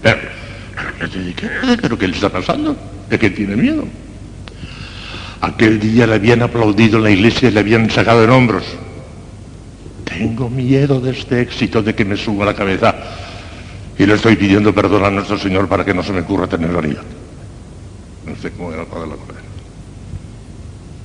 Pero, 0.02 0.20
¿qué, 1.36 1.48
¿Pero 1.80 1.96
qué 1.96 2.08
le 2.08 2.14
está 2.16 2.28
pasando? 2.28 2.76
¿De 3.08 3.16
qué 3.20 3.30
tiene 3.30 3.54
miedo? 3.54 3.86
Aquel 5.42 5.80
día 5.80 6.06
le 6.06 6.14
habían 6.14 6.40
aplaudido 6.40 6.98
en 6.98 7.04
la 7.04 7.10
iglesia 7.10 7.48
y 7.48 7.52
le 7.52 7.58
habían 7.58 7.90
sacado 7.90 8.22
en 8.22 8.30
hombros. 8.30 8.62
Tengo 10.04 10.48
miedo 10.48 11.00
de 11.00 11.10
este 11.10 11.40
éxito 11.40 11.82
de 11.82 11.96
que 11.96 12.04
me 12.04 12.16
suba 12.16 12.46
la 12.46 12.54
cabeza 12.54 12.94
y 13.98 14.06
le 14.06 14.14
estoy 14.14 14.36
pidiendo 14.36 14.72
perdón 14.72 15.04
a 15.04 15.10
nuestro 15.10 15.36
Señor 15.36 15.66
para 15.66 15.84
que 15.84 15.94
no 15.94 16.04
se 16.04 16.12
me 16.12 16.20
ocurra 16.20 16.46
tener 16.46 16.70
vanidad. 16.70 17.02
No 18.24 18.36
sé 18.36 18.52
cómo 18.52 18.72
era 18.72 18.82
el 18.82 18.86
padre 18.86 19.02
de 19.02 19.10
la 19.10 19.16
Cordera. 19.16 19.40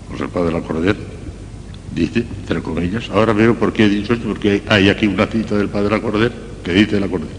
Pues 0.08 0.22
el 0.22 0.30
padre 0.30 0.46
de 0.46 0.54
la 0.54 0.62
Cordera 0.62 1.00
dice, 1.96 2.20
entre 2.20 2.62
comillas, 2.62 3.10
ahora 3.10 3.34
veo 3.34 3.56
por 3.56 3.74
qué 3.74 3.86
he 3.86 3.90
dicho 3.90 4.14
esto, 4.14 4.28
porque 4.28 4.62
hay 4.70 4.90
aquí 4.90 5.08
una 5.08 5.26
cita 5.26 5.56
del 5.56 5.70
padre 5.70 5.90
de 5.90 5.96
la 5.96 6.02
Cordera 6.02 6.36
que 6.64 6.74
dice 6.74 7.00
la 7.00 7.08
Cordera. 7.08 7.34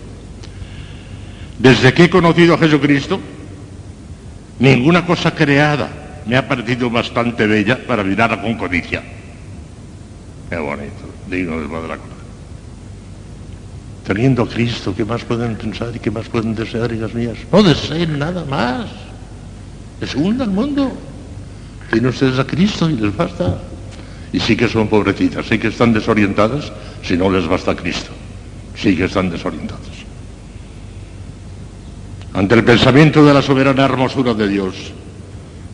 Desde 1.60 1.94
que 1.94 2.04
he 2.04 2.10
conocido 2.10 2.54
a 2.54 2.58
Jesucristo, 2.58 3.20
ninguna 4.58 5.06
cosa 5.06 5.32
creada 5.32 5.97
me 6.28 6.36
ha 6.36 6.46
parecido 6.46 6.90
bastante 6.90 7.46
bella 7.46 7.78
para 7.86 8.04
mirarla 8.04 8.42
con 8.42 8.54
codicia. 8.54 9.02
Qué 10.50 10.56
bonito, 10.56 11.08
digno 11.26 11.58
del 11.58 11.68
padre 11.68 11.82
de 11.82 11.88
la 11.88 11.96
Cordera. 11.96 12.18
Teniendo 14.06 14.42
a 14.42 14.48
Cristo, 14.48 14.94
¿qué 14.94 15.06
más 15.06 15.24
pueden 15.24 15.56
pensar 15.56 15.96
y 15.96 15.98
qué 15.98 16.10
más 16.10 16.28
pueden 16.28 16.54
desear, 16.54 16.92
hijas 16.92 17.14
mías? 17.14 17.38
No 17.50 17.62
deseen 17.62 18.18
nada 18.18 18.44
más. 18.44 18.88
Es 20.02 20.14
hunda 20.14 20.44
el 20.44 20.50
mundo. 20.50 20.92
Tienen 21.90 22.10
ustedes 22.10 22.38
a 22.38 22.46
Cristo 22.46 22.90
y 22.90 22.96
les 22.96 23.16
basta. 23.16 23.58
Y 24.30 24.40
sí 24.40 24.54
que 24.54 24.68
son 24.68 24.88
pobrecitas, 24.88 25.46
sí 25.46 25.58
que 25.58 25.68
están 25.68 25.94
desorientadas 25.94 26.70
si 27.02 27.16
no 27.16 27.30
les 27.30 27.46
basta 27.48 27.74
Cristo. 27.74 28.10
Sí 28.76 28.94
que 28.94 29.04
están 29.04 29.30
desorientadas. 29.30 29.80
Ante 32.34 32.54
el 32.54 32.64
pensamiento 32.64 33.24
de 33.24 33.32
la 33.32 33.40
soberana 33.40 33.86
hermosura 33.86 34.34
de 34.34 34.46
Dios, 34.46 34.74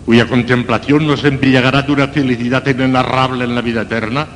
cuya 0.05 0.27
contemplación 0.27 1.07
nos 1.07 1.25
embriagará 1.25 1.83
de 1.83 1.93
una 1.93 2.09
felicidad 2.09 2.67
inenarrable 2.67 3.45
en 3.45 3.55
la 3.55 3.61
vida 3.61 3.83
eterna, 3.83 4.27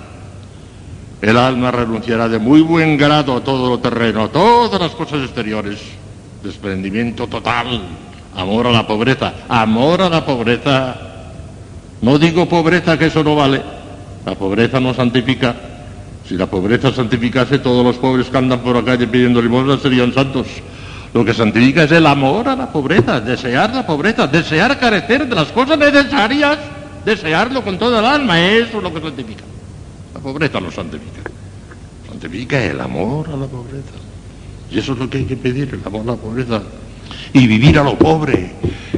el 1.21 1.37
alma 1.37 1.71
renunciará 1.71 2.29
de 2.29 2.39
muy 2.39 2.61
buen 2.61 2.97
grado 2.97 3.37
a 3.37 3.45
todo 3.45 3.69
lo 3.69 3.79
terreno, 3.79 4.25
a 4.25 4.29
todas 4.29 4.81
las 4.81 4.93
cosas 4.93 5.23
exteriores, 5.23 5.79
desprendimiento 6.43 7.27
total 7.27 7.83
Amor 8.39 8.69
a 8.69 8.71
la 8.71 8.87
pobreza. 8.87 9.33
Amor 9.49 10.01
a 10.01 10.09
la 10.09 10.25
pobreza. 10.25 10.95
No 12.03 12.19
digo 12.21 12.49
pobreza 12.49 12.97
que 12.97 13.07
eso 13.07 13.25
no 13.25 13.35
vale. 13.35 13.61
La 14.25 14.37
pobreza 14.37 14.79
no 14.79 14.95
santifica. 14.95 15.57
Si 16.25 16.37
la 16.37 16.47
pobreza 16.47 16.93
santificase, 16.93 17.59
todos 17.59 17.85
los 17.85 17.97
pobres 17.97 18.29
que 18.29 18.39
andan 18.39 18.61
por 18.61 18.77
la 18.77 18.85
calle 18.85 19.09
pidiendo 19.09 19.43
limosna 19.43 19.77
serían 19.79 20.13
santos. 20.15 20.47
Lo 21.19 21.25
que 21.25 21.35
santifica 21.35 21.83
es 21.83 21.91
el 21.91 22.07
amor 22.07 22.49
a 22.49 22.55
la 22.55 22.71
pobreza, 22.71 23.21
desear 23.21 23.75
la 23.75 23.85
pobreza, 23.85 24.29
desear 24.29 24.79
carecer 24.79 25.29
de 25.29 25.35
las 25.35 25.49
cosas 25.49 25.77
necesarias, 25.77 26.59
desearlo 27.05 27.65
con 27.65 27.77
toda 27.77 27.99
el 27.99 28.07
alma. 28.07 28.41
Eso 28.41 28.77
es 28.77 28.83
lo 28.85 28.95
que 28.95 29.01
santifica. 29.01 29.43
La 30.15 30.21
pobreza 30.21 30.61
no 30.61 30.71
santifica. 30.71 31.29
Santifica 32.09 32.65
el 32.65 32.81
amor 32.81 33.31
a 33.31 33.37
la 33.37 33.47
pobreza. 33.47 33.99
Y 34.71 34.79
eso 34.79 34.93
es 34.93 34.99
lo 35.01 35.11
que 35.11 35.19
hay 35.19 35.25
que 35.25 35.37
pedir, 35.37 35.75
el 35.75 35.85
amor 35.85 36.03
a 36.03 36.13
la 36.13 36.17
pobreza. 36.17 36.63
Y 37.33 37.47
vivir 37.47 37.79
a 37.79 37.85
lo 37.85 37.99
pobre 37.99 38.53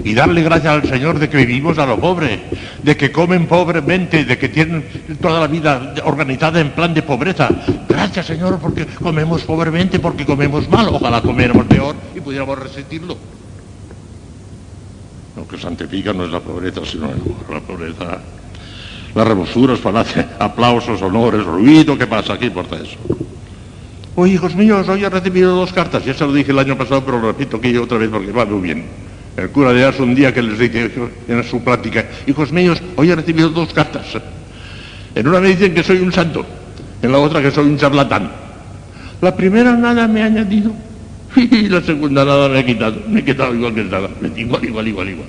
y 0.05 0.15
darle 0.15 0.43
gracias 0.43 0.73
al 0.73 0.89
Señor 0.89 1.19
de 1.19 1.29
que 1.29 1.39
vivimos 1.39 1.79
a 1.79 1.87
lo 1.87 1.99
pobre, 1.99 2.41
de 2.83 2.97
que 2.97 3.13
comen 3.13 3.47
pobremente, 3.47 4.25
de 4.25 4.39
que 4.39 4.49
tienen 4.49 4.85
toda 5.21 5.41
la 5.41 5.47
vida 5.47 5.95
organizada 6.05 6.61
en 6.61 6.71
plan 6.71 6.95
de 6.95 7.03
pobreza. 7.03 7.49
Gracias 7.89 8.27
Señor 8.27 8.59
porque 8.59 8.87
comemos 8.87 9.43
pobremente, 9.43 9.99
porque 9.99 10.25
comemos 10.25 10.69
mal. 10.69 10.89
Ojalá 10.89 11.21
comiéramos 11.21 11.67
peor 11.67 11.95
y 12.15 12.21
pudiéramos 12.21 12.59
resentirlo. 12.59 13.17
Lo 15.37 15.47
que 15.47 15.59
santifica 15.59 16.13
no 16.13 16.25
es 16.25 16.31
la 16.31 16.41
pobreza, 16.41 16.81
sino 16.85 17.09
la 17.51 17.61
pobreza. 17.61 18.19
Las 19.15 19.27
remosuras, 19.27 19.81
aplausos, 20.39 21.03
honores, 21.03 21.45
ruido, 21.45 21.99
¿qué 21.99 22.07
pasa? 22.07 22.39
¿Qué 22.39 22.47
importa 22.47 22.77
eso? 22.77 22.97
Oye, 24.17 24.35
hijos 24.35 24.55
míos, 24.57 24.89
hoy 24.89 25.05
he 25.05 25.09
recibido 25.09 25.55
dos 25.55 25.73
cartas. 25.73 26.05
Ya 26.05 26.15
se 26.15 26.25
lo 26.25 26.33
dije 26.33 26.51
el 26.51 26.59
año 26.59 26.77
pasado, 26.77 27.05
pero 27.05 27.21
lo 27.21 27.29
repito 27.29 27.59
aquí 27.59 27.77
otra 27.77 27.99
vez 27.99 28.11
porque 28.11 28.33
va 28.33 28.45
muy 28.45 28.61
bien. 28.61 28.85
El 29.37 29.51
cura 29.51 29.73
de 29.73 29.85
Ars 29.85 30.01
un 30.01 30.15
día 30.15 30.35
que 30.35 30.43
les 30.43 30.59
dice 30.59 30.91
en 31.29 31.45
su 31.45 31.63
plática, 31.63 32.05
hijos 32.27 32.53
míos, 32.53 32.83
hoy 32.97 33.11
he 33.11 33.17
recibido 33.17 33.49
dos 33.49 33.73
cartas. 33.73 34.07
En 35.15 35.27
una 35.27 35.41
me 35.41 35.49
dicen 35.49 35.75
que 35.75 35.83
soy 35.83 35.99
un 35.99 36.13
santo, 36.13 36.45
en 37.01 37.13
la 37.13 37.19
otra 37.19 37.41
que 37.41 37.51
soy 37.51 37.67
un 37.67 37.79
charlatán. 37.79 38.31
La 39.21 39.35
primera 39.35 39.77
nada 39.77 40.09
me 40.09 40.23
ha 40.23 40.27
añadido 40.27 40.73
y 41.37 41.69
la 41.69 41.81
segunda 41.81 42.25
nada 42.25 42.49
me 42.49 42.59
ha 42.59 42.67
quitado. 42.67 42.97
Me 43.09 43.21
he 43.21 43.25
quedado 43.25 43.55
igual 43.55 43.75
que 43.75 43.83
estaba. 43.83 44.09
Igual, 44.37 44.65
igual, 44.65 44.89
igual, 44.89 45.09
igual. 45.09 45.29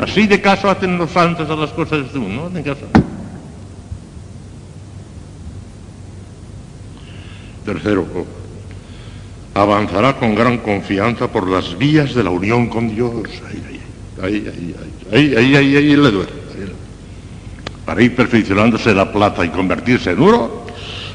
Así 0.00 0.26
de 0.26 0.40
caso 0.40 0.70
hacen 0.70 0.96
los 0.98 1.10
santos 1.10 1.48
a 1.50 1.56
las 1.56 1.70
cosas 1.70 2.12
de 2.12 2.18
mundo, 2.18 2.42
¿no? 2.42 2.46
Hacen 2.48 2.62
caso. 2.62 2.86
Tercero, 7.64 8.06
avanzará 9.54 10.16
con 10.16 10.34
gran 10.34 10.58
confianza 10.58 11.28
por 11.28 11.48
las 11.48 11.76
vías 11.78 12.14
de 12.14 12.24
la 12.24 12.30
unión 12.30 12.68
con 12.68 12.88
Dios. 12.88 13.22
Ahí, 14.22 14.46
ahí, 14.46 14.74
ahí, 15.12 15.34
ahí, 15.36 15.56
ahí, 15.56 15.76
ahí, 15.76 15.96
le 15.96 16.10
duele. 16.10 16.42
Para 17.84 18.02
ir 18.02 18.14
perfeccionándose 18.14 18.94
la 18.94 19.12
plata 19.12 19.44
y 19.44 19.50
convertirse 19.50 20.10
en 20.10 20.20
oro, 20.20 20.66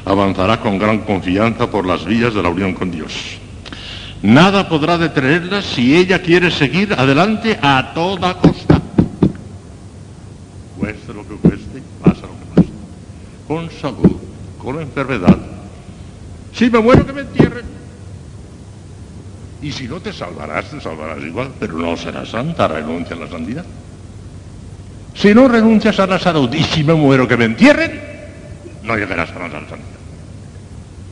avanzará 0.04 0.60
con 0.60 0.78
gran 0.78 1.00
confianza 1.00 1.70
por 1.70 1.86
las 1.86 2.04
vías 2.04 2.34
de 2.34 2.42
la 2.42 2.48
unión 2.48 2.74
con 2.74 2.90
Dios. 2.90 3.12
Nada 4.22 4.68
podrá 4.68 4.98
detenerla 4.98 5.62
si 5.62 5.96
ella 5.96 6.20
quiere 6.20 6.50
seguir 6.50 6.92
adelante 6.92 7.58
a 7.60 7.92
toda 7.94 8.34
costa. 8.34 8.80
Cueste 10.78 11.14
lo 11.14 11.26
que 11.26 11.34
cueste, 11.36 11.82
pasa 12.02 12.22
lo 12.22 12.38
que 12.38 12.62
pase. 12.62 12.68
Con 13.46 13.70
salud, 13.70 14.16
con 14.58 14.80
enfermedad, 14.80 15.38
si 16.58 16.68
me 16.68 16.80
muero 16.80 17.06
que 17.06 17.12
me 17.12 17.20
entierren. 17.20 17.64
Y 19.62 19.70
si 19.70 19.86
no 19.86 20.00
te 20.00 20.12
salvarás, 20.12 20.70
te 20.70 20.80
salvarás 20.80 21.22
igual, 21.22 21.50
pero 21.58 21.74
no 21.74 21.96
serás 21.96 22.30
santa, 22.30 22.66
renuncia 22.66 23.14
a 23.14 23.20
la 23.20 23.28
santidad. 23.28 23.64
Si 25.14 25.32
no 25.34 25.46
renuncias 25.46 25.98
a 26.00 26.06
la 26.06 26.18
salud 26.18 26.52
y 26.52 26.64
si 26.64 26.82
me 26.82 26.94
muero 26.94 27.28
que 27.28 27.36
me 27.36 27.44
entierren, 27.44 28.00
no 28.82 28.96
llegarás 28.96 29.30
a 29.30 29.38
la 29.38 29.50
santidad. 29.50 29.78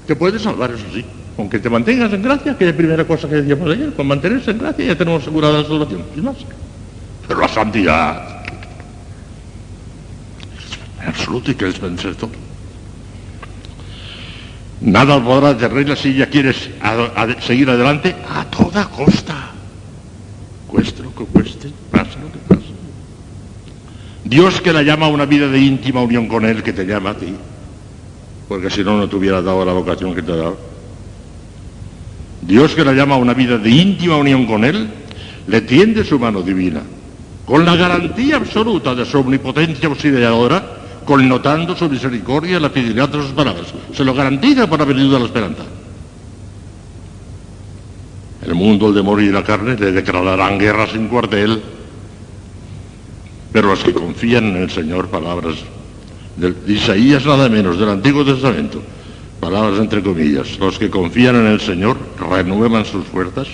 Te 0.06 0.16
puedes 0.16 0.42
salvar, 0.42 0.72
eso 0.72 0.84
sí, 0.92 1.04
aunque 1.38 1.60
te 1.60 1.70
mantengas 1.70 2.12
en 2.12 2.22
gracia, 2.22 2.58
que 2.58 2.64
es 2.64 2.70
la 2.72 2.76
primera 2.76 3.04
cosa 3.04 3.28
que 3.28 3.36
decíamos 3.36 3.70
ayer, 3.70 3.92
con 3.94 4.06
mantenerse 4.06 4.50
en 4.50 4.58
gracia 4.58 4.84
ya 4.84 4.96
tenemos 4.96 5.22
asegurada 5.22 5.62
la 5.62 5.68
salvación, 5.68 6.02
y 6.16 6.20
más. 6.20 6.36
Pero 7.26 7.40
la 7.40 7.48
santidad, 7.48 8.42
en 11.00 11.08
absoluto, 11.08 11.52
y 11.52 11.54
que 11.54 11.68
es 11.68 11.80
vencer 11.80 12.16
todo. 12.16 12.45
Nada 14.80 15.22
podrá 15.22 15.54
detenerla 15.54 15.96
si 15.96 16.10
ella 16.10 16.28
quiere 16.28 16.54
seguir 17.40 17.70
adelante 17.70 18.14
a 18.28 18.44
toda 18.44 18.88
costa. 18.88 19.52
Cueste 20.66 21.02
lo 21.02 21.14
que 21.14 21.24
cueste, 21.24 21.70
pase 21.90 22.18
lo 22.20 22.30
que 22.30 22.38
pase. 22.46 22.66
Dios 24.24 24.60
que 24.60 24.72
la 24.72 24.82
llama 24.82 25.06
a 25.06 25.08
una 25.08 25.24
vida 25.24 25.48
de 25.48 25.58
íntima 25.58 26.02
unión 26.02 26.28
con 26.28 26.44
Él, 26.44 26.62
que 26.62 26.72
te 26.72 26.84
llama 26.84 27.10
a 27.10 27.14
ti, 27.14 27.34
porque 28.48 28.70
si 28.70 28.84
no, 28.84 28.98
no 28.98 29.08
te 29.08 29.16
hubiera 29.16 29.40
dado 29.40 29.64
la 29.64 29.72
vocación 29.72 30.14
que 30.14 30.22
te 30.22 30.32
ha 30.32 30.36
dado. 30.36 30.58
Dios 32.42 32.74
que 32.74 32.84
la 32.84 32.92
llama 32.92 33.14
a 33.14 33.18
una 33.18 33.34
vida 33.34 33.56
de 33.56 33.70
íntima 33.70 34.16
unión 34.16 34.46
con 34.46 34.64
Él, 34.64 34.88
le 35.46 35.60
tiende 35.62 36.04
su 36.04 36.18
mano 36.18 36.42
divina, 36.42 36.82
con 37.46 37.64
la 37.64 37.76
garantía 37.76 38.36
absoluta 38.36 38.94
de 38.94 39.04
su 39.06 39.18
omnipotencia 39.18 39.88
auxiliadora, 39.88 40.75
connotando 41.06 41.74
su 41.74 41.88
misericordia 41.88 42.58
y 42.58 42.60
la 42.60 42.68
fidelidad 42.68 43.08
de 43.08 43.22
sus 43.22 43.30
palabras. 43.30 43.68
Se 43.94 44.04
lo 44.04 44.12
garantiza 44.12 44.66
por 44.66 44.82
haber 44.82 44.96
venido 44.96 45.16
a 45.16 45.20
la 45.20 45.26
esperanza. 45.26 45.62
El 48.44 48.54
mundo, 48.54 48.88
el 48.88 48.94
demonio 48.94 49.26
y 49.26 49.32
la 49.32 49.42
carne 49.42 49.76
le 49.76 49.92
declararán 49.92 50.58
guerra 50.58 50.86
sin 50.86 51.08
cuartel, 51.08 51.62
pero 53.52 53.68
los 53.68 53.82
que 53.82 53.94
confían 53.94 54.44
en 54.44 54.56
el 54.56 54.70
Señor, 54.70 55.08
palabras 55.08 55.56
de 56.36 56.54
Isaías 56.70 57.24
nada 57.24 57.48
menos 57.48 57.78
del 57.78 57.88
Antiguo 57.88 58.24
Testamento, 58.24 58.82
palabras 59.40 59.80
entre 59.80 60.02
comillas, 60.02 60.58
los 60.58 60.78
que 60.78 60.90
confían 60.90 61.36
en 61.36 61.46
el 61.46 61.60
Señor 61.60 61.96
renuevan 62.18 62.84
sus 62.84 63.06
fuerzas 63.06 63.46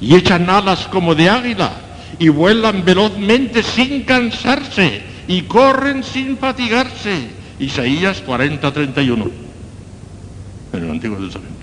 y 0.00 0.14
echan 0.14 0.48
alas 0.48 0.88
como 0.88 1.14
de 1.14 1.28
águila 1.28 1.72
y 2.18 2.28
vuelan 2.28 2.84
velozmente 2.84 3.62
sin 3.62 4.02
cansarse 4.04 5.13
y 5.28 5.42
corren 5.42 6.02
sin 6.02 6.36
fatigarse. 6.36 7.28
Isaías 7.58 8.20
40, 8.20 8.72
31, 8.72 9.30
en 10.72 10.84
el 10.84 10.90
Antiguo 10.90 11.18
Testamento. 11.18 11.54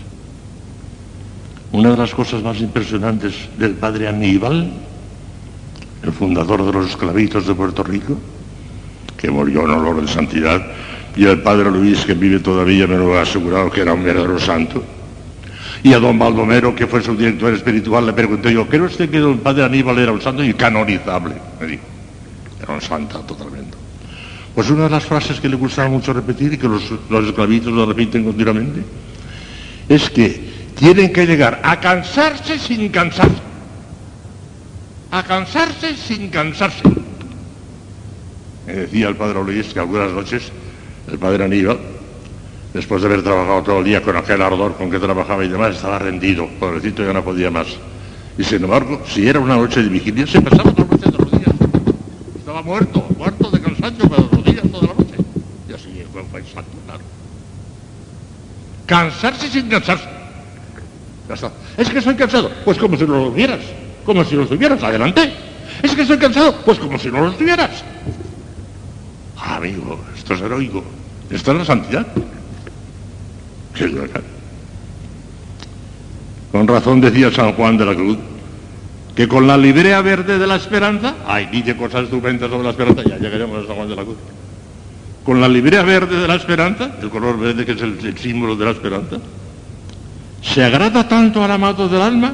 Una 1.74 1.92
de 1.92 1.98
las 1.98 2.14
cosas 2.14 2.42
más 2.42 2.60
impresionantes 2.60 3.34
del 3.58 3.72
padre 3.72 4.08
Aníbal, 4.08 4.72
el 6.04 6.12
fundador 6.12 6.66
de 6.66 6.74
los 6.74 6.90
esclavitos 6.90 7.48
de 7.48 7.54
Puerto 7.54 7.84
Rico, 7.84 8.18
que 9.18 9.30
murió 9.30 9.64
en 9.64 9.72
olor 9.72 10.02
de 10.02 10.08
santidad, 10.08 10.62
y 11.16 11.26
el 11.26 11.42
padre 11.42 11.70
Luis, 11.70 12.06
que 12.06 12.14
vive 12.14 12.40
todavía, 12.40 12.88
me 12.88 12.98
lo 12.98 13.18
ha 13.18 13.22
asegurado 13.22 13.70
que 13.70 13.82
era 13.82 13.94
un 13.94 14.04
verdadero 14.04 14.40
santo. 14.40 14.84
Y 15.84 15.94
a 15.94 16.00
don 16.00 16.18
Baldomero, 16.18 16.76
que 16.76 16.88
fue 16.88 17.02
su 17.02 17.16
director 17.16 17.54
espiritual, 17.54 18.06
le 18.06 18.14
pregunté 18.14 18.54
yo, 18.54 18.68
¿cree 18.68 18.82
usted 18.82 19.10
que 19.10 19.18
el 19.18 19.36
padre 19.40 19.66
Aníbal 19.66 20.00
era 20.00 20.12
un 20.12 20.22
santo 20.22 20.44
y 20.44 20.54
canonizable? 20.54 21.36
Me 21.60 21.68
dijo 21.68 21.91
era 22.62 22.74
un 22.74 22.82
santa 22.82 23.20
totalmente. 23.20 23.78
Pues 24.54 24.70
una 24.70 24.84
de 24.84 24.90
las 24.90 25.06
frases 25.06 25.40
que 25.40 25.48
le 25.48 25.56
gustaba 25.56 25.90
mucho 25.90 26.14
repetir 26.14 26.54
y 26.54 26.58
que 26.58 26.68
los, 26.68 26.84
los 27.10 27.26
esclavitos 27.26 27.72
lo 27.72 27.86
repiten 27.86 28.24
continuamente 28.24 28.84
es 29.88 30.10
que 30.10 30.52
tienen 30.76 31.12
que 31.12 31.26
llegar 31.26 31.62
a 31.64 31.80
cansarse 31.80 32.60
sin 32.60 32.90
cansarse. 32.90 33.42
A 35.12 35.24
cansarse 35.24 35.96
sin 35.96 36.30
cansarse. 36.30 36.84
Me 38.68 38.74
decía 38.74 39.08
el 39.10 39.16
padre 39.16 39.44
Luis 39.44 39.74
que 39.74 39.80
algunas 39.80 40.12
noches 40.12 40.52
el 41.12 41.18
padre 41.18 41.46
Aníbal, 41.46 41.80
después 42.74 43.02
de 43.02 43.08
haber 43.08 43.24
trabajado 43.24 43.64
todo 43.64 43.80
el 43.80 43.86
día 43.86 44.02
con 44.02 44.16
aquel 44.16 44.42
ardor 44.42 44.76
con 44.76 44.90
que 44.90 45.00
trabajaba 45.00 45.44
y 45.44 45.50
demás, 45.50 45.76
estaba 45.76 46.00
rendido, 46.00 46.48
pobrecito 46.60 47.04
ya 47.04 47.12
no 47.14 47.24
podía 47.24 47.50
más. 47.50 47.68
Y 48.38 48.44
sin 48.44 48.64
embargo, 48.64 49.02
si 49.06 49.28
era 49.28 49.40
una 49.40 49.56
noche 49.56 49.82
de 49.82 49.90
vigilia, 49.90 50.26
se 50.26 50.40
pasaba 50.42 50.72
la 50.78 50.86
noche 50.86 51.12
de 51.12 51.18
los 51.18 51.32
días 51.32 51.52
estaba 52.52 52.64
muerto, 52.64 53.06
muerto 53.18 53.50
de 53.50 53.62
cansancio, 53.62 54.10
pero 54.10 54.30
los 54.30 54.44
días 54.44 54.70
toda 54.70 54.88
la 54.88 54.94
noche. 54.94 55.16
Y 55.70 55.74
así 55.74 56.00
el 56.02 56.08
cuerpo 56.08 56.38
exacto, 56.38 56.78
claro. 56.86 57.00
Cansarse 58.86 59.48
sin 59.48 59.70
cansarse. 59.70 60.04
Es 61.78 61.90
que 61.90 62.02
soy 62.02 62.16
cansado. 62.16 62.52
Pues 62.66 62.78
como 62.78 62.98
si 62.98 63.06
no 63.06 63.20
lo 63.20 63.30
tuvieras. 63.30 63.62
Como 64.06 64.26
si 64.26 64.36
lo 64.36 64.46
tuvieras. 64.46 64.84
Adelante. 64.84 65.32
Es 65.82 65.96
que 65.96 66.06
soy 66.06 66.18
cansado. 66.18 66.54
Pues 66.66 66.78
como 66.78 67.00
si 67.00 67.08
no 67.08 67.22
lo 67.22 67.32
tuvieras. 67.32 67.86
Amigo, 69.38 69.98
esto 70.14 70.34
es 70.34 70.42
heroico. 70.42 70.84
Esto 71.30 71.54
es 71.54 71.58
la 71.58 71.64
santidad. 71.64 72.06
Qué 73.74 74.10
Con 76.52 76.68
razón 76.68 77.00
decía 77.00 77.32
San 77.32 77.54
Juan 77.54 77.78
de 77.78 77.86
la 77.86 77.96
Cruz 77.96 78.18
que 79.16 79.28
con 79.28 79.46
la 79.46 79.58
librea 79.58 80.02
verde 80.02 80.40
de 80.40 80.48
la 80.48 80.56
esperanza, 80.56 81.16
ay, 81.28 81.48
dice 81.52 81.76
cosas 81.76 82.06
estupendas 82.06 82.50
sobre 82.50 82.64
la 82.64 82.70
esperanza, 82.70 83.04
ya 83.04 83.18
llegaremos 83.18 83.64
a 83.64 83.68
San 83.68 83.76
Juan 83.76 83.90
de 83.90 83.96
la 83.96 84.04
Cruz. 84.04 84.18
Con 85.26 85.42
la 85.42 85.50
librea 85.50 85.84
verde 85.84 86.20
de 86.20 86.28
la 86.28 86.36
esperanza, 86.36 86.92
el 87.02 87.10
color 87.10 87.38
verde 87.38 87.66
que 87.66 87.74
es 87.74 87.82
el, 87.82 88.18
símbolo 88.18 88.56
de 88.56 88.66
la 88.66 88.72
esperanza, 88.72 89.18
se 90.42 90.64
agrada 90.64 91.08
tanto 91.08 91.44
al 91.44 91.52
amado 91.52 91.88
del 91.88 92.02
alma 92.02 92.34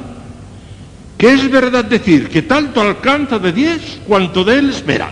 que 1.17 1.33
es 1.33 1.49
verdad 1.49 1.83
decir 1.85 2.29
que 2.29 2.43
tanto 2.43 2.79
alcanza 2.79 3.39
de 3.39 3.51
Dios 3.51 3.99
cuanto 4.07 4.43
de 4.43 4.59
él 4.59 4.69
espera. 4.69 5.11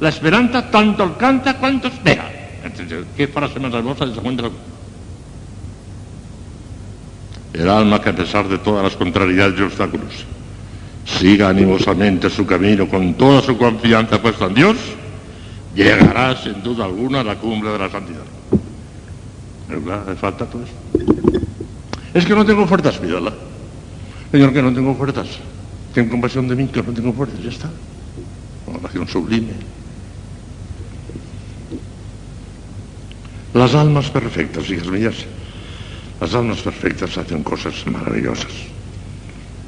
La 0.00 0.08
esperanza 0.08 0.70
tanto 0.70 1.04
alcanza 1.04 1.56
cuanto 1.56 1.86
espera. 1.86 2.28
¿Qué 3.16 3.28
frase 3.28 3.60
más 3.60 3.72
hermosa 3.72 4.06
de 4.06 4.14
San 4.14 4.24
Juan 4.24 4.36
de 4.36 4.42
la 4.42 4.48
Cruz? 4.48 4.60
El 7.52 7.68
alma 7.68 8.00
que 8.00 8.10
a 8.10 8.16
pesar 8.16 8.48
de 8.48 8.58
todas 8.58 8.82
las 8.82 8.96
contrariedades 8.96 9.58
y 9.58 9.62
obstáculos 9.62 10.26
siga 11.04 11.48
animosamente 11.48 12.30
su 12.30 12.46
camino 12.46 12.88
con 12.88 13.14
toda 13.14 13.42
su 13.42 13.56
confianza 13.56 14.20
puesta 14.20 14.46
en 14.46 14.54
Dios, 14.54 14.76
llegará 15.74 16.36
sin 16.36 16.62
duda 16.62 16.84
alguna 16.84 17.20
a 17.20 17.24
la 17.24 17.36
cumbre 17.36 17.70
de 17.70 17.78
la 17.78 17.90
santidad. 17.90 18.24
¿Verdad? 19.68 20.08
¿Le 20.08 20.16
falta 20.16 20.46
todo 20.46 20.62
eso? 20.62 20.72
Es 22.12 22.26
que 22.26 22.34
no 22.34 22.44
tengo 22.44 22.66
fuerzas, 22.66 22.98
pídala. 22.98 23.32
Señor, 24.30 24.52
que 24.52 24.62
no 24.62 24.72
tengo 24.72 24.94
fuerzas. 24.94 25.28
ten 25.94 26.08
compasión 26.08 26.46
de 26.46 26.54
mí 26.54 26.66
que 26.68 26.82
no 26.82 26.92
tengo 26.92 27.12
fuerza, 27.12 27.34
ya 27.42 27.50
está. 27.50 27.70
Una 28.66 28.78
oración 28.78 29.08
sublime. 29.08 29.52
Las 33.54 33.74
almas 33.74 34.10
perfectas, 34.10 34.70
hijas 34.70 34.86
mías, 34.86 35.14
las 36.20 36.34
almas 36.34 36.60
perfectas 36.60 37.18
hacen 37.18 37.42
cosas 37.42 37.74
maravillosas. 37.86 38.69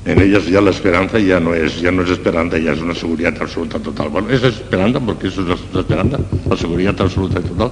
En 0.05 0.21
ellas 0.21 0.47
ya 0.47 0.61
la 0.61 0.71
esperanza 0.71 1.19
ya 1.21 1.39
no 1.39 1.55
es, 1.55 1.81
ya 1.81 1.93
no 1.93 2.03
es 2.03 2.11
esperanza, 2.11 2.59
ya 2.59 2.73
es 2.73 2.81
una 2.81 2.95
seguridad 2.95 3.35
absoluta 3.41 3.79
total. 3.79 4.09
Bueno, 4.09 4.31
es 4.31 4.43
esperanza 4.43 4.99
porque 4.99 5.29
eso 5.29 5.43
es 5.43 5.59
la 5.73 5.81
esperanza, 5.81 6.19
la 6.49 6.57
seguridad 6.57 7.01
absoluta 7.01 7.41
total. 7.41 7.71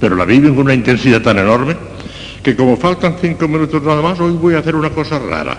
Pero 0.00 0.14
la 0.14 0.24
viven 0.24 0.54
con 0.54 0.64
una 0.64 0.74
intensidad 0.74 1.20
tan 1.20 1.38
enorme 1.38 1.76
que 2.44 2.54
como 2.54 2.76
faltan 2.76 3.16
cinco 3.20 3.48
minutos 3.48 3.82
nada 3.82 4.02
más, 4.02 4.20
hoy 4.20 4.32
voy 4.32 4.54
a 4.54 4.58
hacer 4.58 4.76
una 4.76 4.90
cosa 4.90 5.18
rara. 5.18 5.58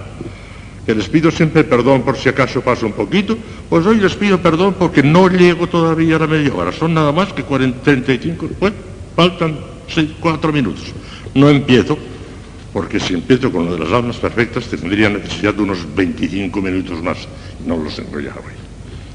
Que 0.86 0.94
les 0.94 1.10
pido 1.10 1.32
siempre 1.32 1.64
perdón 1.64 2.04
por 2.04 2.16
si 2.16 2.30
acaso 2.30 2.62
pasa 2.62 2.86
un 2.86 2.94
poquito, 2.94 3.36
pues 3.68 3.86
hoy 3.86 4.00
les 4.00 4.14
pido 4.16 4.40
perdón 4.40 4.76
porque 4.78 5.02
no 5.02 5.28
llego 5.28 5.68
todavía 5.68 6.16
a 6.16 6.20
la 6.20 6.28
media 6.28 6.54
hora. 6.54 6.72
Son 6.72 6.94
nada 6.94 7.12
más 7.12 7.34
que 7.34 7.44
40, 7.44 7.82
35, 7.82 8.50
bueno, 8.60 8.76
faltan 9.16 9.58
seis, 9.90 10.12
cuatro 10.20 10.54
minutos. 10.54 10.94
No 11.34 11.50
empiezo, 11.50 11.98
porque 12.76 13.00
si 13.00 13.14
empiezo 13.14 13.50
con 13.54 13.68
lo 13.68 13.78
de 13.78 13.80
las 13.80 13.94
almas 13.94 14.18
perfectas 14.18 14.68
tendría 14.68 15.08
necesidad 15.08 15.54
de 15.54 15.64
unos 15.64 15.88
25 15.96 16.62
minutos 16.62 17.02
más. 17.02 17.26
No 17.66 17.78
los 17.78 17.98
enrollaba 18.00 18.42
hoy. 18.42 18.52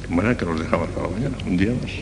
De 0.09 0.17
manera 0.17 0.35
que 0.35 0.47
los 0.47 0.59
dejaba 0.59 0.87
para 0.87 1.09
mañana, 1.09 1.37
un 1.45 1.59
día 1.59 1.75
más. 1.77 1.93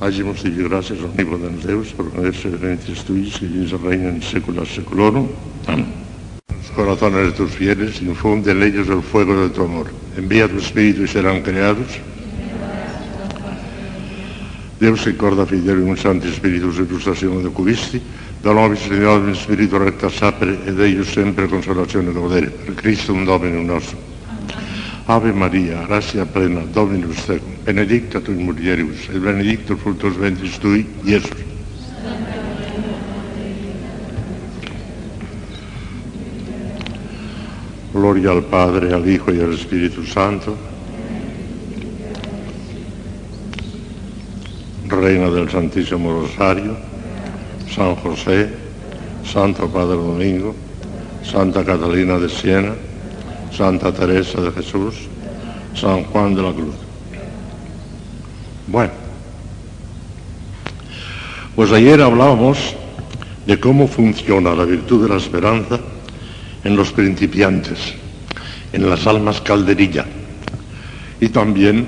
Hagamos 0.00 0.42
dir 0.42 0.64
gràcies 0.64 0.98
al 0.98 1.12
omnipotens 1.12 1.66
Deus 1.68 1.92
por 1.92 2.08
ponerse 2.08 2.48
beneficios 2.48 3.04
tuyos 3.04 3.38
que 3.38 3.44
ellos 3.44 3.78
reinen 3.82 4.16
en 4.16 4.22
séculos 4.22 4.72
seculorum. 4.72 5.28
Los 5.68 6.70
corazones 6.74 7.26
de 7.26 7.32
tus 7.32 7.50
fieles 7.50 8.00
infunde 8.00 8.52
en 8.52 8.62
ellos 8.62 8.88
el 8.88 9.02
fuego 9.02 9.36
de 9.36 9.50
tu 9.50 9.62
amor. 9.64 9.92
Envía 10.16 10.48
tu 10.48 10.56
espíritu 10.56 11.02
y 11.02 11.08
serán 11.08 11.42
creados. 11.42 12.00
Deus 14.80 15.02
che 15.02 15.14
corda 15.14 15.44
fidele 15.44 15.82
un 15.82 15.96
santo 15.96 16.26
spirito 16.32 16.72
illustrazione 16.72 17.42
de 17.42 17.50
cubisti, 17.50 18.02
da 18.42 18.52
nobis 18.52 18.80
Signore 18.80 19.34
spirito 19.34 19.78
recta 19.78 20.08
sapere 20.08 20.58
ed 20.64 20.80
ellos 20.80 21.08
sempre 21.08 21.46
consolazione 21.46 22.10
e 22.10 22.12
godere. 22.12 22.48
Per 22.48 22.74
Cristo 22.74 23.12
un 23.12 23.24
Domine 23.24 23.62
nostro. 23.62 23.96
Ave 25.04 25.32
Maria, 25.32 25.84
gracia 25.86 26.26
plena, 26.26 26.60
Dominus 26.60 27.24
tecum, 27.24 27.54
benedicta 27.62 28.20
tu 28.20 28.32
in 28.32 28.42
mulieribus, 28.42 29.08
et 29.08 29.18
benedictus 29.18 29.78
fructus 29.78 30.16
ventris 30.16 30.58
tui, 30.58 30.86
Iesus. 31.02 31.50
Gloria 37.92 38.30
al 38.30 38.44
Padre, 38.44 38.92
al 38.92 39.06
Hijo 39.06 39.32
y 39.32 39.40
al 39.40 39.52
Espíritu 39.52 40.04
Santo. 40.04 40.56
Reina 44.86 45.28
del 45.30 45.48
Santísimo 45.48 46.12
Rosario, 46.12 46.91
San 47.74 47.96
José, 47.96 48.50
Santo 49.24 49.66
Padre 49.68 49.96
Domingo, 49.96 50.54
Santa 51.24 51.64
Catalina 51.64 52.18
de 52.18 52.28
Siena, 52.28 52.74
Santa 53.50 53.92
Teresa 53.92 54.42
de 54.42 54.52
Jesús, 54.52 54.94
San 55.74 56.04
Juan 56.04 56.34
de 56.34 56.42
la 56.42 56.52
Cruz. 56.52 56.74
Bueno, 58.66 58.92
pues 61.56 61.72
ayer 61.72 62.02
hablábamos 62.02 62.74
de 63.46 63.58
cómo 63.58 63.88
funciona 63.88 64.54
la 64.54 64.64
virtud 64.64 65.04
de 65.04 65.08
la 65.08 65.16
esperanza 65.16 65.80
en 66.64 66.76
los 66.76 66.92
principiantes, 66.92 67.94
en 68.72 68.88
las 68.88 69.06
almas 69.06 69.40
calderilla 69.40 70.04
y 71.20 71.28
también 71.30 71.86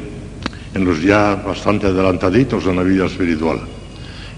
en 0.74 0.84
los 0.84 1.02
ya 1.02 1.34
bastante 1.34 1.88
adelantaditos 1.88 2.64
en 2.66 2.76
la 2.76 2.82
vida 2.82 3.04
espiritual, 3.04 3.60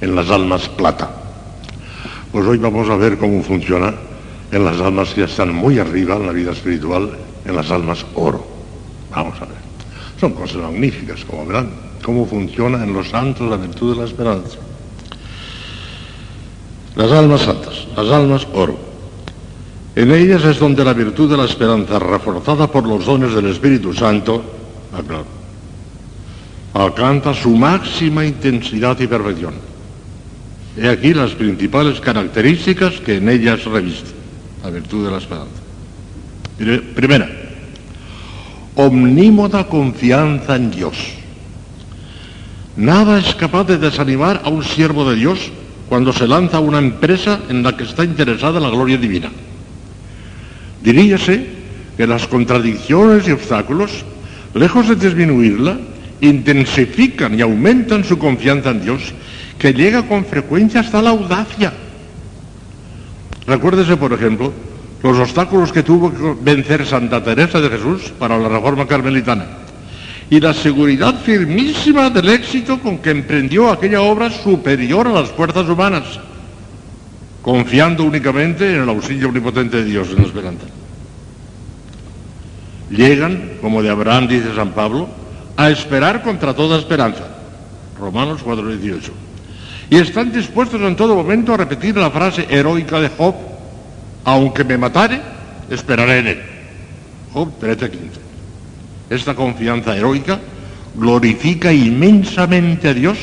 en 0.00 0.15
las 0.16 0.28
almas 0.31 0.68
plata. 0.68 1.25
Pues 2.36 2.48
hoy 2.48 2.58
vamos 2.58 2.90
a 2.90 2.97
ver 2.97 3.16
cómo 3.16 3.42
funciona 3.42 3.94
en 4.52 4.62
las 4.62 4.78
almas 4.78 5.15
que 5.15 5.24
están 5.24 5.55
muy 5.55 5.78
arriba 5.78 6.16
en 6.16 6.26
la 6.26 6.32
vida 6.32 6.52
espiritual, 6.52 7.16
en 7.47 7.56
las 7.56 7.70
almas 7.70 8.05
oro. 8.15 8.47
Vamos 9.10 9.40
a 9.40 9.47
ver. 9.47 9.56
Son 10.20 10.34
cosas 10.34 10.56
magníficas, 10.56 11.24
como 11.24 11.47
verán, 11.47 11.70
cómo 12.05 12.26
funciona 12.26 12.84
en 12.84 12.92
los 12.92 13.08
santos 13.08 13.48
la 13.48 13.56
virtud 13.56 13.94
de 13.94 14.00
la 14.00 14.06
esperanza. 14.06 14.58
Las 16.94 17.10
almas 17.10 17.40
santas, 17.40 17.86
las 17.97 18.08
almas 18.10 18.47
oro. 18.52 18.76
En 19.94 20.12
ellas 20.12 20.44
es 20.44 20.58
donde 20.58 20.84
la 20.84 20.92
virtud 20.92 21.31
de 21.31 21.39
la 21.39 21.47
esperanza, 21.47 21.98
reforzada 21.98 22.70
por 22.70 22.86
los 22.86 23.06
dones 23.06 23.34
del 23.34 23.47
Espíritu 23.47 23.94
Santo, 23.94 24.42
alcanza 26.74 27.32
su 27.32 27.56
máxima 27.56 28.26
intensidad 28.26 29.00
y 29.00 29.06
perfección. 29.06 29.75
He 30.76 30.88
aquí 30.88 31.14
las 31.14 31.32
principales 31.32 32.00
características 32.00 33.00
que 33.00 33.16
en 33.16 33.28
ellas 33.28 33.64
reviste 33.64 34.10
la 34.62 34.70
virtud 34.70 35.06
de 35.06 35.10
la 35.10 35.18
esperanza. 35.18 35.62
Primera, 36.94 37.28
omnímoda 38.74 39.68
confianza 39.68 40.56
en 40.56 40.70
Dios. 40.70 40.96
Nada 42.76 43.18
es 43.18 43.34
capaz 43.34 43.64
de 43.64 43.78
desanimar 43.78 44.42
a 44.44 44.50
un 44.50 44.62
siervo 44.62 45.08
de 45.08 45.16
Dios 45.16 45.50
cuando 45.88 46.12
se 46.12 46.28
lanza 46.28 46.58
a 46.58 46.60
una 46.60 46.78
empresa 46.78 47.40
en 47.48 47.62
la 47.62 47.74
que 47.74 47.84
está 47.84 48.05
interesada 48.05 48.60
la 48.60 48.68
gloria 48.68 48.98
divina. 48.98 49.30
Diríase 50.82 51.46
que 51.96 52.06
las 52.06 52.26
contradicciones 52.26 53.26
y 53.28 53.32
obstáculos, 53.32 54.05
lejos 54.52 54.88
de 54.88 54.96
disminuirla, 54.96 55.78
intensifican 56.20 57.38
y 57.38 57.42
aumentan 57.42 58.05
su 58.05 58.18
confianza 58.18 58.70
en 58.70 58.82
Dios, 58.82 59.14
que 59.59 59.73
llega 59.73 60.07
con 60.07 60.25
frecuencia 60.25 60.81
hasta 60.81 61.02
la 61.02 61.10
audacia. 61.10 61.73
Recuérdese, 63.47 63.97
por 63.97 64.12
ejemplo, 64.12 64.52
los 65.02 65.18
obstáculos 65.18 65.73
que 65.73 65.83
tuvo 65.83 66.10
que 66.10 66.36
vencer 66.43 66.85
Santa 66.85 67.23
Teresa 67.23 67.60
de 67.60 67.70
Jesús 67.70 68.12
para 68.18 68.39
la 68.39 68.49
reforma 68.49 68.86
carmelitana 68.86 69.47
y 70.28 70.41
la 70.41 70.52
seguridad 70.52 71.15
firmísima 71.20 72.10
del 72.10 72.28
éxito 72.28 72.81
con 72.81 72.99
que 72.99 73.10
emprendió 73.10 73.70
aquella 73.70 74.01
obra 74.01 74.31
superior 74.31 75.07
a 75.07 75.12
las 75.12 75.31
fuerzas 75.31 75.68
humanas, 75.68 76.18
confiando 77.43 78.02
únicamente 78.02 78.75
en 78.75 78.83
el 78.83 78.89
auxilio 78.89 79.28
omnipotente 79.28 79.78
de 79.78 79.85
Dios 79.85 80.09
en 80.10 80.17
la 80.17 80.23
esperanza. 80.23 80.67
Llegan, 82.91 83.59
como 83.60 83.83
de 83.83 83.91
Abraham 83.91 84.28
dice 84.28 84.55
San 84.55 84.70
Pablo, 84.70 85.09
a 85.57 85.70
esperar 85.70 86.23
contra 86.23 86.55
toda 86.55 86.78
esperanza. 86.78 87.28
Romanos 87.99 88.43
4:18. 88.44 89.25
Y 89.89 89.97
están 89.97 90.32
dispuestos 90.32 90.81
en 90.81 90.97
todo 90.97 91.15
momento 91.15 91.55
a 91.55 91.56
repetir 91.56 91.97
la 91.97 92.10
frase 92.10 92.47
heroica 92.50 93.00
de 93.00 93.08
Job, 93.08 93.34
aunque 94.24 94.65
me 94.65 94.76
matare, 94.76 95.20
esperaré 95.70 96.18
en 96.18 96.26
él. 96.26 96.42
Job 97.32 97.52
13:15. 97.60 98.20
Esta 99.10 99.34
confianza 99.34 99.97
heroica 99.97 100.40
glorifica 100.97 101.73
inmensamente 101.73 102.89
a 102.89 102.94
Dios 102.94 103.18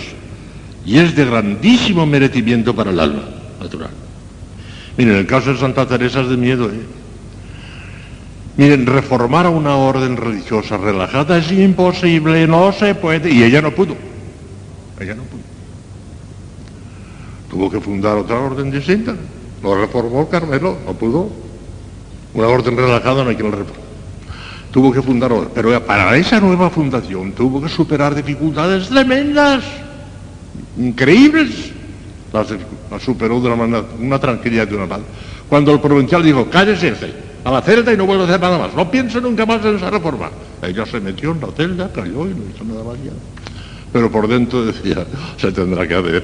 y 0.86 1.00
es 1.00 1.16
de 1.16 1.26
grandísimo 1.26 2.06
merecimiento 2.06 2.76
para 2.76 2.92
el 2.92 3.00
alma 3.00 3.24
natural. 3.60 3.90
Miren, 4.98 5.16
el 5.16 5.26
caso 5.26 5.54
de 5.54 5.60
Santa 5.60 5.88
Teresa 5.88 6.22
es 6.22 6.30
de 6.30 6.38
miedo. 6.38 6.70
¿eh? 6.70 6.86
Miren, 8.58 8.86
reformar 8.86 9.48
a 9.48 9.50
una 9.50 9.76
orden 9.76 10.16
religiosa 10.16 10.78
relajada 10.78 11.38
es 11.38 11.52
imposible, 11.52 12.48
no 12.48 12.72
se 12.72 12.94
puede. 12.96 13.32
Y 13.32 13.44
ella 13.44 13.62
no 13.62 13.72
pudo. 13.72 13.96
Ella 15.00 15.16
no 15.16 15.24
pudo. 15.24 15.43
Tuvo 17.54 17.70
que 17.70 17.80
fundar 17.80 18.18
otra 18.18 18.40
orden 18.40 18.72
distinta. 18.72 19.14
Lo 19.62 19.80
reformó 19.80 20.28
Carmelo, 20.28 20.76
no 20.88 20.94
pudo. 20.94 21.30
Una 22.34 22.48
orden 22.48 22.76
relajada 22.76 23.24
no 23.24 23.30
hay 23.30 23.36
que 23.36 23.44
la 23.44 23.52
reformar. 23.52 23.84
Tuvo 24.72 24.92
que 24.92 25.04
fundar 25.04 25.32
otra. 25.32 25.50
Pero 25.54 25.86
para 25.86 26.18
esa 26.18 26.40
nueva 26.40 26.72
fundación 26.72 27.32
tuvo 27.34 27.62
que 27.62 27.70
superar 27.70 28.16
dificultades 28.16 28.90
tremendas, 28.90 29.64
increíbles. 30.80 31.72
Las, 32.34 32.48
superó 33.04 33.40
de 33.40 33.46
una 33.46 33.56
manera, 33.56 33.84
una 34.00 34.18
tranquilidad 34.18 34.68
de 34.68 34.76
una 34.76 34.88
paz. 34.88 35.02
Cuando 35.48 35.72
el 35.74 35.80
provincial 35.80 36.24
dijo, 36.24 36.50
cállese 36.50 36.96
a 37.44 37.52
la 37.52 37.62
celda 37.62 37.94
y 37.94 37.98
no 37.98 38.08
vuelvo 38.08 38.24
a 38.24 38.26
hacer 38.26 38.42
nada 38.42 38.58
más. 38.58 38.74
No 38.74 38.90
pienso 38.90 39.22
nunca 39.22 39.46
más 39.46 39.64
en 39.64 39.76
esa 39.76 39.92
reforma. 39.92 40.32
Ella 40.64 40.88
se 40.88 41.00
metió 41.00 41.34
en 41.34 41.42
la 41.42 41.52
celda, 41.52 41.94
cayó 41.94 42.28
y 42.28 42.34
no 42.34 42.42
hizo 42.52 42.64
nada 42.64 42.84
más 42.84 42.96
ya. 43.04 43.12
Pero 43.94 44.12
por 44.12 44.28
dentro 44.28 44.66
decía, 44.66 45.06
se 45.38 45.52
tendrá 45.52 45.88
que 45.88 45.94
hacer. 45.94 46.24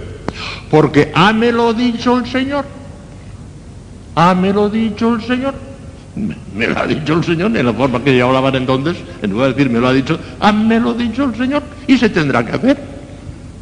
Porque 0.71 1.11
me 1.35 1.51
lo 1.51 1.73
dicho 1.73 2.17
el 2.17 2.25
Señor. 2.25 2.65
me 4.35 4.51
lo 4.51 4.69
dicho 4.69 5.13
el 5.13 5.21
Señor. 5.21 5.53
Me, 6.15 6.35
me 6.55 6.67
lo 6.67 6.79
ha 6.79 6.87
dicho 6.87 7.13
el 7.13 7.23
Señor, 7.23 7.55
en 7.55 7.65
la 7.65 7.71
forma 7.71 8.03
que 8.03 8.17
ya 8.17 8.25
hablaban 8.25 8.55
entonces, 8.55 8.97
en 9.21 9.29
lugar 9.29 9.49
de 9.49 9.53
decir 9.53 9.71
me 9.71 9.79
lo 9.79 9.87
ha 9.87 9.93
dicho, 9.93 10.19
me 10.53 10.79
lo 10.79 10.93
dicho 10.95 11.23
el 11.23 11.35
Señor 11.35 11.61
y 11.87 11.97
se 11.97 12.09
tendrá 12.09 12.43
que 12.43 12.53
hacer. 12.53 12.77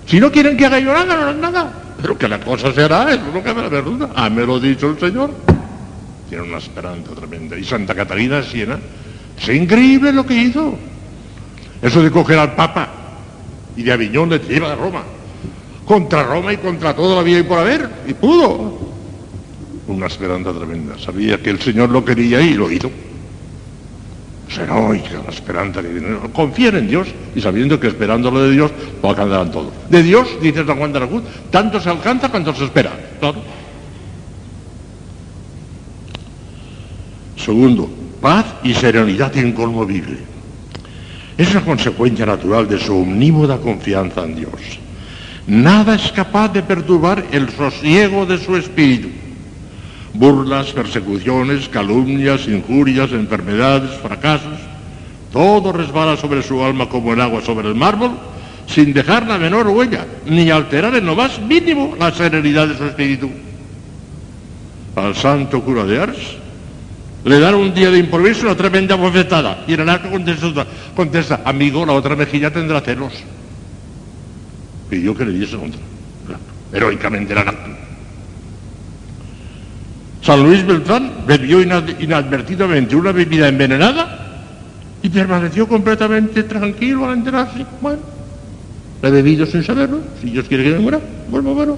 Si 0.07 0.19
no 0.19 0.31
quieren 0.31 0.55
que 0.55 0.65
haga 0.65 0.79
yo 0.79 0.93
nada, 0.93 1.33
no 1.33 1.33
nada. 1.33 1.73
Pero 2.01 2.17
que 2.17 2.27
la 2.27 2.39
cosa 2.39 2.73
se 2.73 2.83
hará, 2.83 3.11
eso 3.11 3.23
no 3.33 3.43
cabe 3.43 3.63
la 3.63 3.69
verdad. 3.69 4.31
me 4.31 4.45
lo 4.45 4.59
dicho 4.59 4.89
el 4.89 4.97
Señor 4.97 5.31
tiene 6.29 6.43
una 6.43 6.57
esperanza 6.57 7.11
tremenda. 7.13 7.57
Y 7.57 7.63
Santa 7.63 7.93
Catalina 7.93 8.37
de 8.37 8.43
Siena 8.43 8.79
Es 9.39 9.49
increíble 9.49 10.11
lo 10.13 10.25
que 10.25 10.35
hizo. 10.35 10.77
Eso 11.81 12.01
de 12.01 12.09
coger 12.09 12.39
al 12.39 12.55
Papa 12.55 12.97
y 13.77 13.83
de 13.83 13.91
Aviñón 13.93 14.30
de 14.30 14.39
lleva 14.39 14.73
a 14.73 14.75
Roma. 14.75 15.03
Contra 15.85 16.23
Roma 16.23 16.51
y 16.51 16.57
contra 16.57 16.95
toda 16.95 17.15
la 17.15 17.22
vida 17.22 17.39
y 17.39 17.43
por 17.43 17.59
haber. 17.59 17.89
Y 18.07 18.14
pudo. 18.14 18.77
Una 19.88 20.07
esperanza 20.07 20.51
tremenda. 20.51 20.97
Sabía 20.97 21.41
que 21.41 21.51
el 21.51 21.61
Señor 21.61 21.89
lo 21.89 22.03
quería 22.03 22.41
y 22.41 22.56
lo 22.56 22.69
hizo. 22.69 22.91
Es 24.49 24.57
heroica 24.57 25.22
la 25.25 25.31
esperanza 25.31 25.81
que 25.81 25.89
en 25.89 26.88
Dios 26.88 27.07
y 27.35 27.41
sabiendo 27.41 27.80
que 27.80 27.88
esperándolo 27.88 28.43
de 28.43 28.51
Dios 28.51 28.72
lo 29.03 29.09
alcanzarán 29.09 29.51
todo. 29.51 29.72
De 29.89 30.01
Dios, 30.01 30.27
dice 30.41 30.65
San 30.65 30.77
Juan 30.77 30.93
de 30.93 30.99
la 31.01 31.07
Cruz, 31.07 31.23
tanto 31.51 31.80
se 31.80 31.89
alcanza 31.89 32.30
cuanto 32.30 32.56
se 32.56 32.65
espera. 32.65 32.91
Claro. 33.19 33.41
Segundo, 37.35 37.89
paz 38.22 38.45
y 38.64 38.73
serenidad 38.73 39.33
inconmovible. 39.35 40.36
Es 41.38 41.51
una 41.51 41.61
consecuencia 41.61 42.25
natural 42.25 42.67
de 42.67 42.80
su 42.80 42.98
omnímoda 42.98 43.59
confianza 43.59 44.24
en 44.24 44.35
Dios. 44.35 44.80
Nada 45.45 45.95
es 45.95 46.11
capaz 46.11 46.51
de 46.51 46.64
perturbar 46.64 47.24
el 47.32 47.49
sosiego 47.49 48.25
de 48.25 48.40
su 48.40 48.57
espíritu. 48.57 49.09
Burlas, 50.14 50.72
persecuciones, 50.72 51.69
calumnias, 51.69 52.48
injurias, 52.48 53.11
enfermedades, 53.11 53.91
fracasos, 54.01 54.57
todo 55.32 55.72
resbala 55.72 56.17
sobre 56.17 56.41
su 56.41 56.64
alma 56.64 56.90
como 56.90 57.14
el 57.14 57.22
agua 57.22 57.41
sobre 57.41 57.67
el 57.67 57.75
mármol, 57.75 58.11
sin 58.66 58.91
dejar 58.91 59.27
la 59.27 59.38
menor 59.38 59.67
huella, 59.67 60.07
ni 60.25 60.49
alterar 60.49 60.95
en 60.95 61.06
lo 61.06 61.16
más 61.16 61.40
mínimo 61.40 61.95
la 61.99 62.11
serenidad 62.11 62.67
de 62.67 62.77
su 62.77 62.85
espíritu. 62.85 63.30
Al 64.95 65.16
santo 65.16 65.61
cura 65.61 65.85
de 65.85 66.01
Ars 66.01 66.17
le 67.27 67.39
dan 67.39 67.56
un 67.56 67.73
día 67.73 67.91
de 67.91 67.99
improviso 67.99 68.43
una 68.43 68.56
tremenda 68.56 68.95
bofetada. 68.95 69.65
Y 69.67 69.73
el 69.73 69.89
acto 69.89 70.09
contesta, 70.09 70.65
contesta, 70.95 71.41
amigo, 71.43 71.85
la 71.85 71.91
otra 71.91 72.15
mejilla 72.15 72.51
tendrá 72.51 72.80
celos. 72.80 73.14
Pidió 74.89 75.14
que 75.14 75.25
le 75.25 75.33
diese 75.33 75.57
otra. 75.57 75.80
Heroicamente 76.72 77.35
la 77.35 77.41
acto. 77.41 77.69
San 80.22 80.41
Luis 80.41 80.65
Beltrán 80.65 81.25
bebió 81.27 81.61
inadvertidamente 81.61 82.95
una 82.95 83.11
bebida 83.11 83.49
envenenada 83.49 84.45
y 85.01 85.09
permaneció 85.09 85.67
completamente 85.67 86.43
tranquilo 86.43 87.06
al 87.09 87.17
enterarse. 87.17 87.65
Bueno, 87.81 87.99
he 89.03 89.09
bebido 89.09 89.45
sin 89.45 89.64
saberlo. 89.64 89.99
Si 90.22 90.30
Dios 90.30 90.45
quiere 90.47 90.64
que 90.64 90.72
me 90.72 90.80
muera, 90.80 90.99
bueno, 91.30 91.53
bueno, 91.53 91.77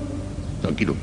tranquilo. 0.62 0.96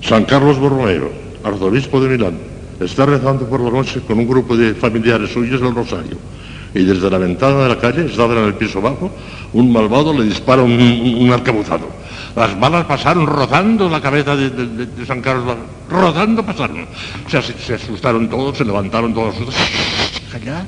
San 0.00 0.24
Carlos 0.24 0.58
Borromeo 0.58 1.25
arzobispo 1.46 2.00
de 2.00 2.08
Milán, 2.08 2.38
está 2.80 3.06
rezando 3.06 3.46
por 3.48 3.60
la 3.60 3.70
noche 3.70 4.00
con 4.06 4.18
un 4.18 4.26
grupo 4.26 4.56
de 4.56 4.74
familiares 4.74 5.30
suyos 5.30 5.62
el 5.62 5.74
rosario. 5.74 6.18
Y 6.74 6.84
desde 6.84 7.08
la 7.08 7.18
ventana 7.18 7.62
de 7.62 7.68
la 7.70 7.78
calle, 7.78 8.04
estaba 8.06 8.34
en 8.34 8.44
el 8.44 8.54
piso 8.54 8.82
bajo, 8.82 9.10
un 9.52 9.72
malvado 9.72 10.12
le 10.12 10.24
dispara 10.24 10.62
un, 10.62 10.72
un, 10.72 11.32
arcabuzado. 11.32 11.88
Las 12.34 12.58
balas 12.58 12.84
pasaron 12.84 13.26
rozando 13.26 13.88
la 13.88 14.00
cabeza 14.00 14.36
de, 14.36 15.06
San 15.06 15.22
Carlos, 15.22 15.56
rodando 15.88 16.44
pasaron. 16.44 16.84
Se, 17.28 17.40
se, 17.40 17.74
asustaron 17.74 18.28
todos, 18.28 18.58
se 18.58 18.64
levantaron 18.64 19.14
todos. 19.14 19.34
Callar. 20.30 20.66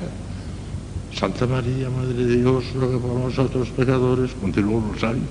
Santa 1.15 1.47
María, 1.47 1.90
Madre 1.90 2.15
de 2.15 2.36
Dios, 2.36 2.65
ruega 2.74 2.98
por 2.98 3.10
nosotros 3.10 3.68
pecadores, 3.70 4.31
continuó 4.40 4.78
el 4.78 4.94
rosario, 4.94 5.23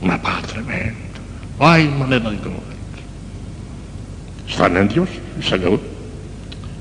Una 0.00 0.22
paz 0.22 0.42
tremenda. 0.44 0.94
Hay 1.58 1.88
manera 1.88 2.30
de 2.30 2.38
conocer 2.38 2.75
están 4.48 4.76
en 4.76 4.88
Dios 4.88 5.08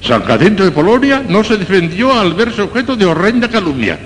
San 0.02 0.22
Jacinto 0.24 0.64
de 0.64 0.72
Polonia 0.72 1.24
no 1.28 1.44
se 1.44 1.58
defendió 1.58 2.14
al 2.14 2.36
verse 2.36 2.62
objeto 2.62 2.96
de 2.96 3.06
horrenda 3.06 3.50
calumnia, 3.50 3.98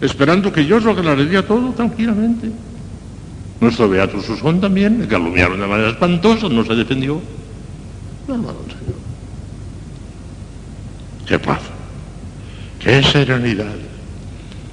esperando 0.00 0.50
que 0.50 0.62
Dios 0.62 0.82
lo 0.82 0.92
aclararía 0.92 1.46
todo 1.46 1.72
tranquilamente. 1.72 2.50
Nuestro 3.60 3.90
Beato 3.90 4.22
Susón 4.22 4.62
también 4.62 4.98
le 4.98 5.06
calumniaron 5.06 5.60
de 5.60 5.66
manera 5.66 5.90
espantosa, 5.90 6.48
no 6.48 6.64
se 6.64 6.74
defendió. 6.74 7.20
Qué 11.26 11.38
paz, 11.38 11.60
qué 12.78 13.02
serenidad, 13.02 13.76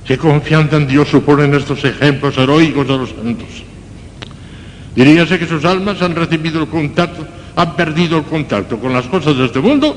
qué 0.05 0.17
confianza 0.17 0.77
en 0.77 0.87
Dios 0.87 1.09
suponen 1.09 1.53
estos 1.55 1.83
ejemplos 1.83 2.37
heroicos 2.37 2.87
de 2.87 2.97
los 2.97 3.09
santos. 3.09 3.63
Diríase 4.95 5.37
que 5.37 5.45
sus 5.45 5.65
almas 5.65 6.01
han 6.01 6.15
recibido 6.15 6.61
el 6.61 6.67
contacto 6.69 7.27
han 7.57 7.75
perdido 7.75 8.19
el 8.19 8.23
contacto 8.23 8.77
con 8.79 8.93
las 8.93 9.07
cosas 9.07 9.35
de 9.35 9.45
este 9.45 9.59
mundo 9.59 9.95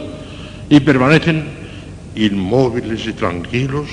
y 0.70 0.80
permanecen 0.80 1.44
inmóviles 2.16 3.06
y 3.06 3.12
tranquilos 3.12 3.86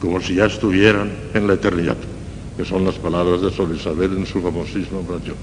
como 0.00 0.20
si 0.20 0.36
ya 0.36 0.46
estuvieran 0.46 1.10
en 1.34 1.48
la 1.48 1.54
eternidad, 1.54 1.96
que 2.56 2.64
son 2.64 2.84
las 2.84 2.94
palabras 2.94 3.42
de 3.42 3.50
Sol 3.50 3.74
Isabel 3.74 4.16
en 4.16 4.24
su 4.24 4.40
famosísima 4.40 5.00
oración, 5.00 5.34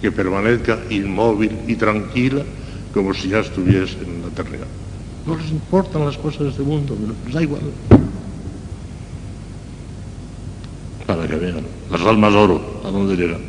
que 0.00 0.12
permanezca 0.12 0.78
inmóvil 0.90 1.50
y 1.66 1.74
tranquila 1.74 2.44
como 2.92 3.12
si 3.12 3.30
ya 3.30 3.40
estuviese 3.40 3.98
en 3.98 4.22
la 4.22 4.28
eternidad. 4.28 4.68
No 5.26 5.36
les 5.36 5.50
importan 5.50 6.04
las 6.04 6.16
cosas 6.16 6.42
de 6.42 6.48
este 6.50 6.62
mundo, 6.62 6.96
les 7.26 7.34
da 7.34 7.42
igual. 7.42 7.62
Para 11.04 11.26
que 11.26 11.34
vean, 11.34 11.66
las 11.90 12.00
almas 12.02 12.32
oro, 12.32 12.80
a 12.84 12.90
dónde 12.90 13.16
llegan. 13.16 13.40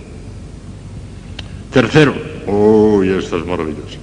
Tercero, 1.72 2.34
Uy, 2.48 3.09
esto 3.09 3.38
es 3.38 3.45
maravilloso. 3.45 3.98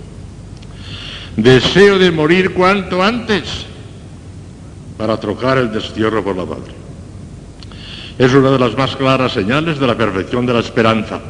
Deseo 1.37 1.99
de 1.99 2.11
morir 2.11 2.53
cuanto 2.53 3.03
antes 3.03 3.67
para 4.99 5.19
trocar 5.19 5.59
el 5.59 5.73
destierro 5.73 6.23
por 6.23 6.37
la 6.37 6.45
patria. 6.45 6.75
Es 8.19 8.33
una 8.35 8.51
de 8.51 8.59
las 8.59 8.77
más 8.77 8.95
claras 8.97 9.33
señales 9.33 9.79
de 9.79 9.87
la 9.87 9.97
perfección 9.97 10.45
de 10.45 10.53
la 10.53 10.61
esperanza. 10.61 11.21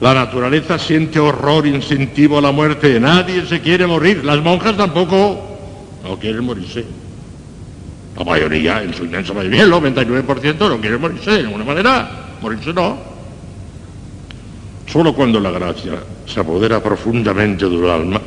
La 0.00 0.14
naturaleza 0.14 0.78
siente 0.78 1.20
horror 1.20 1.66
instintivo 1.66 2.38
a 2.38 2.40
la 2.40 2.50
muerte. 2.50 2.98
Nadie 2.98 3.46
se 3.46 3.60
quiere 3.60 3.86
morir. 3.86 4.24
Las 4.24 4.42
monjas 4.42 4.76
tampoco 4.76 5.40
no 6.02 6.18
quieren 6.18 6.44
morirse. 6.44 6.84
La 8.16 8.24
mayoría, 8.24 8.82
en 8.82 8.92
su 8.92 9.04
inmensa 9.04 9.32
mayoría, 9.32 9.62
el 9.62 9.70
99% 9.70 10.58
no 10.58 10.80
quieren 10.80 11.00
morirse 11.00 11.30
de 11.30 11.42
ninguna 11.44 11.64
manera. 11.64 12.10
Morirse 12.42 12.72
no. 12.72 13.11
Solo 14.92 15.14
cuando 15.14 15.40
la 15.40 15.50
gracia 15.50 15.94
se 16.26 16.40
apodera 16.40 16.82
profundamente 16.82 17.66
del 17.66 17.88
alma, 17.88 18.20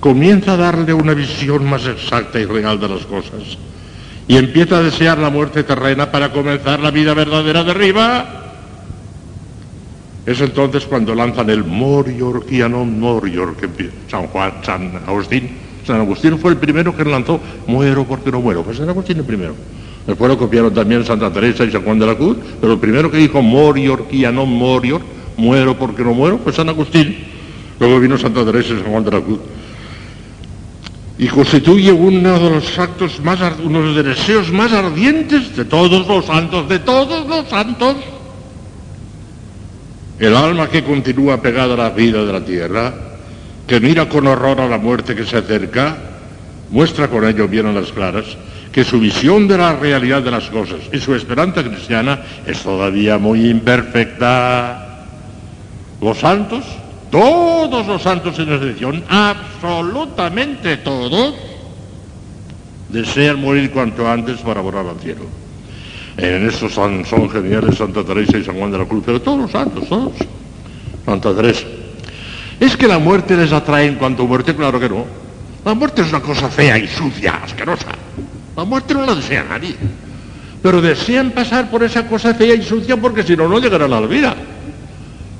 comienza 0.00 0.54
a 0.54 0.56
darle 0.56 0.94
una 0.94 1.12
visión 1.12 1.68
más 1.68 1.86
exacta 1.86 2.40
y 2.40 2.46
real 2.46 2.80
de 2.80 2.88
las 2.88 3.04
cosas 3.04 3.58
y 4.26 4.36
empieza 4.38 4.78
a 4.78 4.82
desear 4.82 5.18
la 5.18 5.28
muerte 5.28 5.64
terrena 5.64 6.10
para 6.10 6.32
comenzar 6.32 6.80
la 6.80 6.90
vida 6.90 7.12
verdadera 7.12 7.62
de 7.62 7.70
arriba. 7.72 8.24
Es 10.24 10.40
entonces 10.40 10.86
cuando 10.86 11.14
lanzan 11.14 11.50
el 11.50 11.62
morior 11.62 12.46
y 12.48 12.60
non 12.60 12.98
morior, 12.98 13.54
que 13.54 13.68
San 14.08 14.28
Juan, 14.28 14.64
San 14.64 14.96
Agustín. 15.06 15.58
San 15.84 16.00
Agustín 16.00 16.38
fue 16.38 16.52
el 16.52 16.56
primero 16.56 16.96
que 16.96 17.04
lanzó 17.04 17.38
muero 17.66 18.04
porque 18.04 18.30
no 18.30 18.40
muero. 18.40 18.62
Pues 18.62 18.78
San 18.78 18.88
Agustín 18.88 19.18
el 19.18 19.24
primero. 19.24 19.54
Después 20.06 20.30
lo 20.30 20.38
copiaron 20.38 20.72
también 20.72 21.04
Santa 21.04 21.30
Teresa 21.30 21.64
y 21.64 21.70
San 21.70 21.82
Juan 21.82 21.98
de 21.98 22.06
la 22.06 22.14
Cruz, 22.14 22.38
pero 22.62 22.72
el 22.72 22.78
primero 22.78 23.10
que 23.10 23.18
dijo 23.18 23.42
morior 23.42 24.06
y 24.10 24.22
non 24.22 24.48
morior 24.48 25.02
muero 25.36 25.78
porque 25.78 26.02
no 26.02 26.14
muero, 26.14 26.38
pues 26.38 26.56
San 26.56 26.68
Agustín. 26.68 27.16
Luego 27.78 28.00
vino 28.00 28.18
Santa 28.18 28.44
Teresa 28.44 28.74
y 28.74 28.78
San 28.78 28.90
Juan 28.90 29.04
de 29.04 29.10
la 29.10 29.20
Cruz. 29.20 29.40
Y 31.18 31.26
constituye 31.28 31.92
uno 31.92 32.38
de 32.38 32.50
los 32.50 32.78
actos 32.78 33.20
más, 33.20 33.38
uno 33.62 33.80
de 33.80 34.02
los 34.02 34.04
deseos 34.04 34.50
más 34.50 34.72
ardientes 34.72 35.56
de 35.56 35.64
todos 35.64 36.06
los 36.06 36.24
santos, 36.26 36.68
de 36.68 36.78
todos 36.78 37.26
los 37.26 37.48
santos. 37.48 37.96
El 40.18 40.36
alma 40.36 40.68
que 40.68 40.84
continúa 40.84 41.40
pegada 41.40 41.74
a 41.74 41.76
la 41.76 41.90
vida 41.90 42.24
de 42.24 42.32
la 42.32 42.44
tierra, 42.44 42.94
que 43.66 43.80
mira 43.80 44.08
con 44.08 44.26
horror 44.26 44.60
a 44.60 44.68
la 44.68 44.78
muerte 44.78 45.14
que 45.14 45.24
se 45.24 45.36
acerca, 45.36 45.96
muestra 46.70 47.08
con 47.08 47.26
ello 47.26 47.48
bien 47.48 47.66
a 47.66 47.72
las 47.72 47.92
claras 47.92 48.36
que 48.72 48.84
su 48.84 48.98
visión 48.98 49.46
de 49.46 49.58
la 49.58 49.76
realidad 49.76 50.22
de 50.22 50.30
las 50.30 50.48
cosas 50.48 50.80
y 50.92 50.98
su 50.98 51.14
esperanza 51.14 51.62
cristiana 51.62 52.20
es 52.46 52.62
todavía 52.62 53.18
muy 53.18 53.50
imperfecta. 53.50 54.91
Los 56.02 56.18
santos, 56.18 56.64
todos 57.12 57.86
los 57.86 58.02
santos 58.02 58.34
sin 58.34 58.52
excepción, 58.52 59.04
absolutamente 59.08 60.78
todos, 60.78 61.34
desean 62.88 63.40
morir 63.40 63.70
cuanto 63.70 64.10
antes 64.10 64.38
para 64.38 64.60
volar 64.60 64.84
al 64.84 64.98
cielo. 64.98 65.22
En 66.16 66.48
eso 66.48 66.68
son, 66.68 67.04
son 67.06 67.30
geniales 67.30 67.78
Santa 67.78 68.04
Teresa 68.04 68.36
y 68.36 68.44
San 68.44 68.58
Juan 68.58 68.72
de 68.72 68.78
la 68.78 68.84
Cruz, 68.84 69.04
pero 69.06 69.22
todos 69.22 69.42
los 69.42 69.50
santos, 69.52 69.88
todos. 69.88 70.12
Santa 71.06 71.34
Teresa. 71.34 71.66
Es 72.58 72.76
que 72.76 72.88
la 72.88 72.98
muerte 72.98 73.36
les 73.36 73.52
atrae 73.52 73.86
en 73.86 73.94
cuanto 73.94 74.24
a 74.24 74.26
muerte, 74.26 74.56
claro 74.56 74.80
que 74.80 74.88
no. 74.88 75.06
La 75.64 75.74
muerte 75.74 76.02
es 76.02 76.08
una 76.08 76.20
cosa 76.20 76.48
fea 76.48 76.78
y 76.78 76.88
sucia, 76.88 77.40
asquerosa. 77.44 77.92
La 78.56 78.64
muerte 78.64 78.92
no 78.92 79.06
la 79.06 79.14
desea 79.14 79.44
nadie. 79.44 79.76
Pero 80.60 80.82
desean 80.82 81.30
pasar 81.30 81.70
por 81.70 81.84
esa 81.84 82.06
cosa 82.08 82.34
fea 82.34 82.54
y 82.54 82.62
sucia 82.62 82.96
porque 82.96 83.22
si 83.22 83.36
no, 83.36 83.48
no 83.48 83.60
llegarán 83.60 83.92
a 83.92 84.00
la 84.00 84.06
vida. 84.06 84.34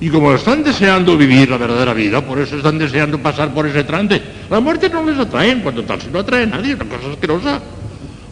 Y 0.03 0.11
como 0.11 0.35
están 0.35 0.65
deseando 0.65 1.17
vivir 1.17 1.49
la 1.49 1.59
verdadera 1.59 1.95
vida, 1.95 2.21
por 2.27 2.37
eso 2.41 2.57
están 2.57 2.77
deseando 2.77 3.19
pasar 3.19 3.55
por 3.55 3.69
ese 3.69 3.85
trance. 3.85 4.21
La 4.51 4.59
muerte 4.59 4.91
no 4.91 5.05
les 5.05 5.17
atrae 5.17 5.53
en 5.53 5.61
cuanto 5.61 5.85
tal, 5.85 6.01
si 6.01 6.09
no 6.09 6.19
atrae 6.19 6.43
a 6.43 6.47
nadie, 6.47 6.75
una 6.75 6.87
cosa 6.87 7.13
asquerosa. 7.13 7.61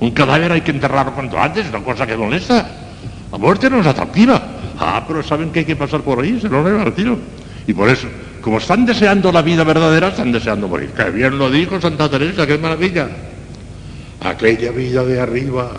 Un 0.01 0.11
cadáver 0.11 0.51
hay 0.51 0.63
que 0.63 0.73
enterrarlo 0.73 1.13
cuanto 1.13 1.39
antes, 1.39 1.69
una 1.69 1.79
cosa 1.85 2.09
que 2.09 2.17
molesta. 2.17 2.67
La 3.31 3.39
muerte 3.39 3.71
no 3.71 3.79
es 3.79 3.87
atractiva. 3.87 4.43
Ah, 4.81 5.05
pero 5.07 5.23
saben 5.23 5.51
que 5.51 5.61
hay 5.61 5.65
que 5.65 5.77
pasar 5.77 6.01
por 6.01 6.19
ahí, 6.19 6.41
se 6.41 6.49
lo 6.49 6.93
tiro. 6.93 7.17
Y 7.69 7.73
por 7.73 7.89
eso, 7.89 8.09
como 8.41 8.59
están 8.59 8.85
deseando 8.85 9.31
la 9.31 9.41
vida 9.41 9.63
verdadera, 9.63 10.09
están 10.09 10.33
deseando 10.33 10.67
morir. 10.67 10.91
Que 10.91 11.09
bien 11.11 11.39
lo 11.39 11.49
dijo 11.53 11.81
Santa 11.81 12.11
Teresa, 12.11 12.49
qué 12.49 12.59
maravilla. 12.59 13.09
Aquella 14.25 14.73
vida 14.73 15.05
de 15.05 15.21
arriba, 15.21 15.71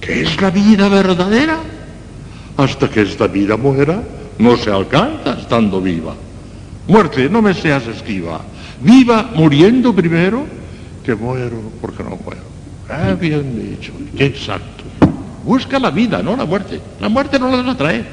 que 0.00 0.22
es 0.22 0.40
la 0.40 0.50
vida 0.50 0.88
verdadera, 0.88 1.60
hasta 2.56 2.90
que 2.90 3.02
esta 3.02 3.28
vida 3.28 3.56
muera, 3.56 4.02
no 4.38 4.56
se 4.56 4.70
alcanza 4.70 5.38
estando 5.40 5.80
viva. 5.80 6.14
Muerte, 6.86 7.28
no 7.28 7.40
me 7.40 7.54
seas 7.54 7.86
esquiva. 7.86 8.40
Viva 8.80 9.30
muriendo 9.34 9.94
primero, 9.94 10.44
que 11.04 11.14
muero 11.14 11.56
porque 11.80 12.02
no 12.02 12.18
muero. 12.22 12.42
Ah, 12.88 13.14
bien 13.18 13.76
dicho, 13.78 13.92
qué 14.16 14.26
exacto. 14.26 14.84
Busca 15.44 15.78
la 15.78 15.90
vida, 15.90 16.22
no 16.22 16.36
la 16.36 16.44
muerte. 16.44 16.80
La 17.00 17.08
muerte 17.08 17.38
no 17.38 17.54
les 17.54 17.66
atrae, 17.66 18.04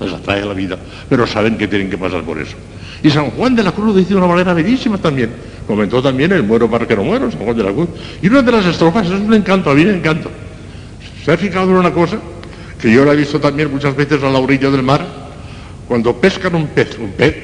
les 0.00 0.12
atrae 0.12 0.44
la 0.44 0.54
vida, 0.54 0.78
pero 1.08 1.26
saben 1.26 1.56
que 1.56 1.68
tienen 1.68 1.90
que 1.90 1.98
pasar 1.98 2.22
por 2.22 2.38
eso. 2.38 2.56
Y 3.02 3.10
San 3.10 3.30
Juan 3.30 3.56
de 3.56 3.62
la 3.62 3.72
Cruz 3.72 3.86
lo 3.88 3.94
dice 3.94 4.10
de 4.10 4.16
una 4.16 4.26
manera 4.26 4.52
bellísima 4.52 4.98
también. 4.98 5.30
Comentó 5.66 6.02
también 6.02 6.32
el 6.32 6.42
muero 6.42 6.70
para 6.70 6.86
que 6.86 6.94
no 6.94 7.04
muero, 7.04 7.30
San 7.30 7.40
Juan 7.40 7.56
de 7.56 7.64
la 7.64 7.72
Cruz. 7.72 7.88
Y 8.20 8.28
una 8.28 8.42
de 8.42 8.52
las 8.52 8.66
estrofas 8.66 9.06
es 9.06 9.12
un 9.12 9.32
encanto, 9.32 9.70
a 9.70 9.74
mí 9.74 9.84
me 9.84 9.94
encanta. 9.94 10.28
¿Se 11.24 11.32
ha 11.32 11.36
fijado 11.36 11.70
en 11.70 11.76
una 11.76 11.92
cosa? 11.92 12.18
Que 12.80 12.92
yo 12.92 13.04
la 13.04 13.12
he 13.12 13.16
visto 13.16 13.40
también 13.40 13.70
muchas 13.70 13.94
veces 13.94 14.22
a 14.22 14.30
la 14.30 14.38
orilla 14.38 14.70
del 14.70 14.82
mar, 14.82 15.04
cuando 15.90 16.14
pescan 16.14 16.54
un 16.54 16.68
pez, 16.68 16.96
un 17.00 17.10
pez, 17.10 17.34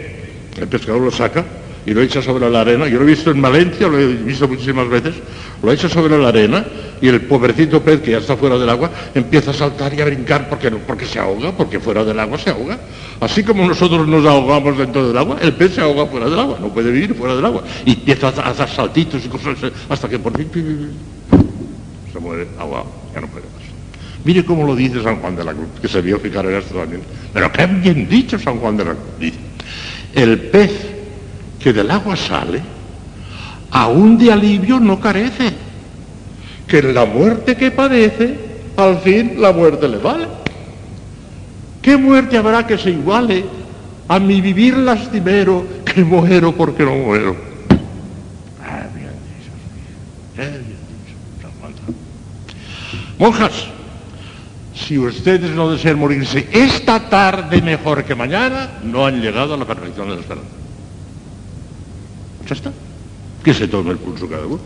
el 0.57 0.68
pescador 0.68 1.00
lo 1.00 1.10
saca 1.10 1.44
y 1.84 1.92
lo 1.92 2.00
echa 2.00 2.23
sobre 2.23 2.49
la 2.49 2.60
arena. 2.60 2.86
Yo 2.86 2.99
lo 2.99 3.02
he 3.02 3.08
visto 3.08 3.33
en 3.33 3.42
Valencia, 3.42 3.89
lo 3.89 3.99
he 3.99 4.07
visto 4.07 4.47
muchísimas 4.47 4.89
veces, 4.89 5.16
lo 5.65 5.73
echa 5.73 5.89
sobre 5.89 6.16
la 6.16 6.28
arena 6.28 6.65
y 7.00 7.08
el 7.08 7.23
pobrecito 7.23 7.83
pez 7.83 8.02
que 8.02 8.12
ya 8.12 8.18
está 8.18 8.36
fuera 8.36 8.57
del 8.57 8.70
agua 8.70 8.92
empieza 9.16 9.50
a 9.50 9.55
saltar 9.55 9.94
y 9.94 10.00
a 10.00 10.05
brincar 10.05 10.49
porque, 10.49 10.70
porque 10.70 11.07
se 11.07 11.18
ahoga, 11.18 11.50
porque 11.57 11.81
fuera 11.81 12.05
del 12.05 12.20
agua 12.20 12.39
se 12.39 12.50
ahoga. 12.50 12.78
Así 13.18 13.42
como 13.42 13.66
nosotros 13.66 14.07
nos 14.07 14.25
ahogamos 14.25 14.78
dentro 14.78 15.08
del 15.08 15.18
agua, 15.18 15.39
el 15.42 15.52
pez 15.55 15.75
se 15.75 15.81
ahoga 15.81 16.07
fuera 16.07 16.31
del 16.31 16.39
agua, 16.39 16.57
no 16.60 16.68
puede 16.68 16.92
vivir 16.92 17.16
fuera 17.16 17.34
del 17.34 17.44
agua. 17.44 17.65
Y 17.84 17.94
empieza 17.94 18.28
a 18.28 18.50
hacer 18.50 18.68
saltitos 18.68 19.25
y 19.25 19.28
cosas 19.28 19.57
hasta 19.89 20.08
que 20.08 20.20
por 20.20 20.36
fin 20.39 20.92
se 22.12 22.18
muere 22.20 22.47
ahogado, 22.60 22.86
ya 23.12 23.20
no 23.23 23.26
puede. 23.26 23.56
Mire 24.27 24.45
cómo 24.45 24.67
lo 24.67 24.75
dice 24.75 25.01
San 25.05 25.21
Juan 25.21 25.37
de 25.37 25.45
la 25.45 25.53
Cruz, 25.53 25.69
que 25.81 25.87
se 25.87 26.01
vio 26.01 26.19
fijar 26.19 26.45
en 26.47 26.57
esto 26.57 26.75
también. 26.75 27.01
Pero 27.33 27.53
qué 27.53 27.65
bien 27.67 28.09
dicho 28.09 28.37
San 28.37 28.59
Juan 28.59 28.77
de 28.77 28.85
la 28.85 28.91
Cruz. 28.91 29.07
Dice, 29.21 29.39
el 30.17 30.41
pez 30.41 30.73
que 31.61 31.73
del 31.73 31.89
agua 31.89 32.17
sale, 32.17 32.61
aún 33.71 34.19
de 34.19 34.33
alivio 34.33 34.81
no 34.81 34.99
carece, 34.99 35.53
que 36.67 36.79
en 36.81 36.93
la 36.93 37.05
muerte 37.05 37.57
que 37.57 37.71
padece, 37.71 38.37
al 38.77 38.99
fin 38.99 39.41
la 39.41 39.53
muerte 39.53 39.87
le 39.87 39.99
vale. 39.99 40.27
¿Qué 41.81 41.97
muerte 41.97 42.37
habrá 42.37 42.67
que 42.67 42.79
se 42.79 42.91
iguale 42.91 43.45
a 44.09 44.19
mi 44.19 44.41
vivir 44.41 44.77
lastimero 44.77 45.65
que 45.85 46.03
muero 46.03 46.51
porque 46.51 46.83
no 46.83 46.97
muero? 46.97 47.37
Bien 48.93 49.13
dicho, 49.39 49.53
bien 50.37 50.65
dicho. 50.65 51.15
Monjas, 53.21 53.69
si 54.87 54.97
ustedes 54.99 55.51
no 55.51 55.71
desean 55.73 55.99
morirse 55.99 56.47
esta 56.53 57.09
tarde 57.09 57.61
mejor 57.61 58.05
que 58.05 58.15
mañana, 58.15 58.79
no 58.85 59.05
han 59.05 59.21
llegado 59.21 59.55
a 59.55 59.57
la 59.57 59.65
perfección 59.65 60.09
de 60.09 60.15
la 60.15 60.21
esperanza. 60.21 60.51
Ya 62.47 62.55
está. 62.55 62.73
Que 63.43 63.53
se 63.53 63.67
tome 63.67 63.91
el 63.91 63.99
pulso 63.99 64.29
cada 64.29 64.47
uno. 64.47 64.61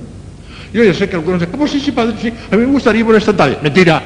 Yo 0.74 0.84
ya 0.84 0.92
sé 0.92 1.08
que 1.08 1.16
algunos 1.16 1.40
dicen, 1.40 1.52
¿cómo 1.52 1.66
sí, 1.66 1.80
sí, 1.80 1.92
padre? 1.92 2.16
Sí, 2.20 2.28
a 2.28 2.56
mí 2.56 2.66
me 2.66 2.72
gustaría 2.72 3.02
morir 3.02 3.18
esta 3.18 3.34
tarde. 3.34 3.58
Mentira. 3.62 4.02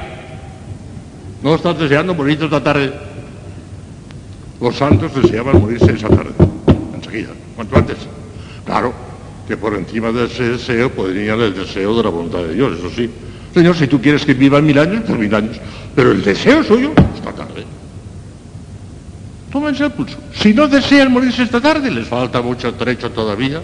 No 1.43 1.53
estás 1.53 1.77
deseando 1.77 2.13
morir 2.13 2.41
esta 2.41 2.63
tarde. 2.63 2.93
Los 4.61 4.75
santos 4.75 5.13
deseaban 5.21 5.59
morirse 5.59 5.91
esa 5.91 6.07
tarde. 6.07 6.31
Enseguida, 6.95 7.31
cuanto 7.57 7.75
antes. 7.75 7.97
Claro, 8.65 8.93
que 9.45 9.57
por 9.57 9.73
encima 9.75 10.13
de 10.13 10.25
ese 10.25 10.43
deseo 10.51 10.89
podría 10.91 11.33
el 11.33 11.53
deseo 11.53 11.95
de 11.97 12.03
la 12.03 12.09
voluntad 12.09 12.39
de 12.39 12.53
Dios, 12.53 12.79
eso 12.79 12.89
sí. 12.89 13.09
Señor, 13.55 13.77
si 13.77 13.87
tú 13.87 14.01
quieres 14.01 14.25
que 14.25 14.33
vivan 14.33 14.65
mil 14.65 14.77
años, 14.77 15.03
pues 15.07 15.17
mil 15.17 15.33
años. 15.33 15.55
Pero 15.95 16.11
el 16.11 16.21
deseo 16.21 16.61
suyo, 16.61 16.91
esta 17.15 17.31
tarde. 17.31 17.63
Tómense 19.49 19.85
el 19.85 19.91
pulso. 19.93 20.17
Si 20.33 20.53
no 20.53 20.67
desean 20.67 21.09
morirse 21.13 21.43
esta 21.43 21.61
tarde, 21.61 21.89
les 21.89 22.05
falta 22.05 22.41
mucho 22.41 22.73
trecho 22.73 23.11
todavía 23.11 23.61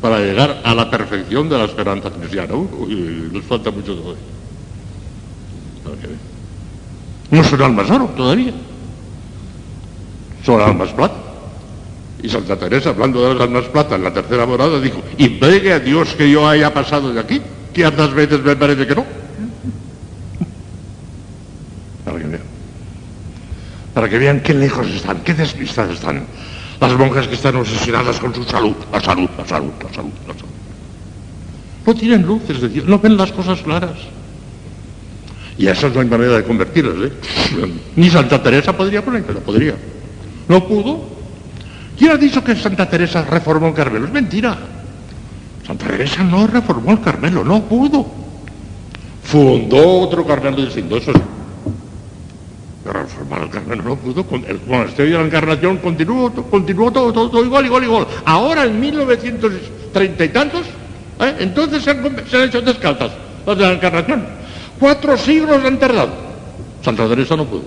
para 0.00 0.18
llegar 0.18 0.62
a 0.64 0.74
la 0.74 0.90
perfección 0.90 1.50
de 1.50 1.58
la 1.58 1.64
esperanza 1.64 2.10
cristiana. 2.10 2.54
Uy, 2.54 3.28
les 3.30 3.44
falta 3.44 3.70
mucho 3.70 3.94
todavía. 3.94 4.22
No 7.30 7.44
son 7.44 7.62
almas 7.62 7.90
oro 7.90 8.06
todavía. 8.16 8.52
Son 10.42 10.58
almas 10.58 10.90
plata. 10.92 11.16
Y 12.22 12.30
Santa 12.30 12.56
Teresa, 12.56 12.90
hablando 12.90 13.28
de 13.28 13.34
las 13.34 13.42
almas 13.42 13.64
plata 13.64 13.96
en 13.96 14.04
la 14.04 14.12
tercera 14.14 14.46
morada, 14.46 14.80
dijo, 14.80 15.02
y 15.18 15.28
pegue 15.28 15.74
a 15.74 15.80
Dios 15.80 16.14
que 16.14 16.30
yo 16.30 16.48
haya 16.48 16.72
pasado 16.72 17.12
de 17.12 17.20
aquí, 17.20 17.42
que 17.74 17.82
tantas 17.82 18.14
veces 18.14 18.42
me 18.42 18.56
parece 18.56 18.86
que 18.86 18.94
no. 18.94 19.04
Para 22.04 22.18
que 22.18 22.24
vean. 22.26 22.42
Para 23.94 24.08
que 24.08 24.18
vean 24.18 24.40
qué 24.40 24.52
lejos 24.52 24.88
están, 24.88 25.20
qué 25.20 25.32
despistadas 25.34 25.94
están. 25.94 26.24
Las 26.80 26.92
monjas 26.98 27.28
que 27.28 27.34
están 27.34 27.54
obsesionadas 27.56 28.18
con 28.18 28.34
su 28.34 28.42
salud, 28.42 28.74
la 28.92 29.00
salud, 29.00 29.30
la 29.38 29.46
salud, 29.46 29.70
la 29.80 29.94
salud, 29.94 30.10
la 30.26 30.34
salud. 30.34 30.48
No 31.86 31.94
tienen 31.94 32.22
luz, 32.22 32.42
es 32.48 32.60
decir, 32.60 32.88
no 32.88 32.98
ven 32.98 33.16
las 33.16 33.30
cosas 33.30 33.60
claras. 33.62 33.96
Y 35.56 35.68
a 35.68 35.72
esas 35.72 35.94
no 35.94 36.00
hay 36.00 36.08
manera 36.08 36.32
de 36.36 36.42
convertirlas, 36.42 36.96
¿eh? 36.98 37.12
Ni 37.94 38.10
Santa 38.10 38.42
Teresa 38.42 38.76
podría 38.76 39.04
ponerla, 39.04 39.38
podría. 39.38 39.76
No 40.48 40.66
pudo. 40.66 41.14
¿Quién 41.96 42.10
ha 42.10 42.16
dicho 42.16 42.42
que 42.42 42.56
Santa 42.56 42.90
Teresa 42.90 43.24
reformó 43.24 43.68
el 43.68 43.74
Carmelo? 43.74 44.06
Es 44.06 44.12
mentira. 44.12 44.58
Santa 45.64 45.86
Teresa 45.86 46.24
no 46.24 46.48
reformó 46.48 46.90
el 46.90 47.00
Carmelo, 47.00 47.44
no 47.44 47.62
pudo. 47.62 48.04
Fundó 49.22 50.00
otro 50.00 50.26
Carmelo 50.26 50.56
distinto, 50.56 50.96
eso 50.96 51.12
sí. 51.12 51.20
Reformar 52.92 53.42
el 53.42 53.50
Carmelo 53.50 53.82
no 53.82 53.96
pudo. 53.96 54.24
Con 54.24 54.44
el 54.46 54.60
monasterio 54.66 55.14
de 55.14 55.18
la 55.20 55.26
Encarnación 55.26 55.78
continuó, 55.78 56.30
continuó 56.32 56.90
todo, 56.92 57.12
todo, 57.12 57.30
todo 57.30 57.44
igual, 57.44 57.64
igual, 57.64 57.84
igual. 57.84 58.06
Ahora, 58.24 58.64
en 58.64 58.78
1930 58.78 60.24
y 60.24 60.28
tantos, 60.28 60.66
¿eh? 61.20 61.36
entonces 61.38 61.82
se 61.82 61.90
han, 61.90 62.28
se 62.28 62.36
han 62.36 62.42
hecho 62.48 62.60
descalzas 62.60 63.12
las 63.46 63.58
de 63.58 63.64
la 63.64 63.72
Encarnación. 63.72 64.26
Cuatro 64.78 65.16
siglos 65.16 65.64
han 65.64 65.78
tardado. 65.78 66.12
Santa 66.82 67.08
Teresa 67.08 67.36
no 67.36 67.46
pudo. 67.46 67.62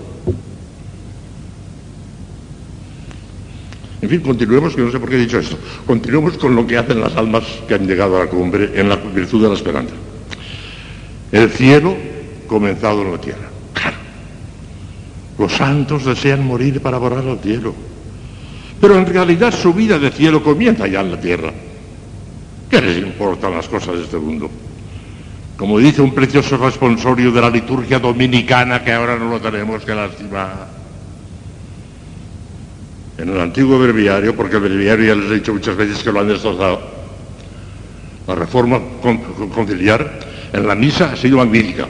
En 4.00 4.08
fin, 4.08 4.20
continuemos, 4.20 4.76
que 4.76 4.82
no 4.82 4.92
sé 4.92 5.00
por 5.00 5.08
qué 5.08 5.16
he 5.16 5.20
dicho 5.20 5.40
esto. 5.40 5.58
Continuemos 5.86 6.38
con 6.38 6.54
lo 6.54 6.64
que 6.66 6.78
hacen 6.78 7.00
las 7.00 7.16
almas 7.16 7.42
que 7.66 7.74
han 7.74 7.86
llegado 7.86 8.16
a 8.16 8.24
la 8.24 8.30
cumbre 8.30 8.70
en 8.74 8.88
la 8.88 8.96
virtud 8.96 9.42
de 9.42 9.48
la 9.48 9.54
esperanza. 9.54 9.94
El 11.32 11.50
cielo 11.50 11.96
comenzado 12.46 13.02
en 13.02 13.12
la 13.12 13.18
tierra. 13.20 13.57
Los 15.38 15.52
santos 15.52 16.04
desean 16.04 16.44
morir 16.44 16.80
para 16.80 16.98
volar 16.98 17.26
al 17.26 17.38
cielo. 17.38 17.74
Pero 18.80 18.96
en 18.96 19.06
realidad 19.06 19.54
su 19.54 19.72
vida 19.72 19.98
de 19.98 20.10
cielo 20.10 20.42
comienza 20.42 20.86
ya 20.86 21.00
en 21.00 21.12
la 21.12 21.20
tierra. 21.20 21.52
¿Qué 22.70 22.82
les 22.82 22.98
importan 22.98 23.52
las 23.52 23.68
cosas 23.68 23.96
de 23.96 24.04
este 24.04 24.18
mundo? 24.18 24.50
Como 25.56 25.78
dice 25.78 26.02
un 26.02 26.14
precioso 26.14 26.56
responsorio 26.56 27.32
de 27.32 27.40
la 27.40 27.50
liturgia 27.50 27.98
dominicana, 27.98 28.84
que 28.84 28.92
ahora 28.92 29.16
no 29.16 29.28
lo 29.30 29.40
tenemos 29.40 29.84
que 29.84 29.94
lastimar. 29.94 30.68
En 33.16 33.28
el 33.28 33.40
antiguo 33.40 33.78
breviario, 33.78 34.36
porque 34.36 34.56
el 34.56 34.62
breviario 34.62 35.06
ya 35.06 35.20
les 35.20 35.30
he 35.30 35.34
dicho 35.34 35.52
muchas 35.52 35.76
veces 35.76 36.02
que 36.02 36.12
lo 36.12 36.20
han 36.20 36.28
destrozado, 36.28 36.80
la 38.28 38.34
reforma 38.34 38.80
conciliar 39.52 40.20
en 40.52 40.68
la 40.68 40.74
misa 40.76 41.12
ha 41.12 41.16
sido 41.16 41.38
magnífica, 41.38 41.88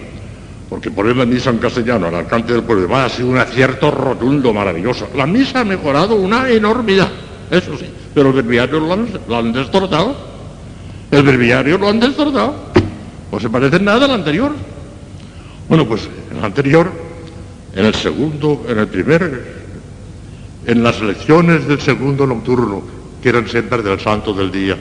porque 0.68 0.90
poner 0.90 1.16
la 1.16 1.24
misa 1.24 1.50
en 1.50 1.58
castellano 1.58 2.08
al 2.08 2.14
alcance 2.14 2.52
del 2.52 2.62
pueblo 2.62 2.94
ha 2.94 3.08
sido 3.08 3.28
un 3.28 3.38
acierto 3.38 3.90
rotundo, 3.90 4.52
maravilloso. 4.52 5.08
La 5.14 5.26
misa 5.26 5.60
ha 5.60 5.64
mejorado 5.64 6.16
una 6.16 6.48
enormidad, 6.50 7.08
eso 7.50 7.76
sí, 7.78 7.86
pero 8.14 8.28
el 8.28 8.42
breviario 8.42 8.80
lo 8.80 8.92
han, 8.92 9.52
lo. 9.52 10.28
El 11.10 11.22
breviario 11.22 11.78
lo 11.78 11.88
han 11.88 12.00
destrozado. 12.00 12.55
No 13.32 13.40
se 13.40 13.48
parece 13.48 13.80
nada 13.80 14.05
al 14.05 14.10
anterior. 14.10 14.52
Bueno, 15.68 15.86
pues 15.86 16.08
en 16.30 16.38
el 16.38 16.44
anterior, 16.44 16.90
en 17.74 17.84
el 17.86 17.94
segundo, 17.94 18.64
en 18.68 18.78
el 18.78 18.88
primer, 18.88 19.64
en 20.66 20.82
las 20.82 21.00
lecciones 21.00 21.66
del 21.66 21.80
segundo 21.80 22.26
nocturno, 22.26 22.82
que 23.22 23.30
eran 23.30 23.48
siempre 23.48 23.82
del 23.82 24.00
santo 24.00 24.34
del 24.34 24.50
día. 24.50 24.76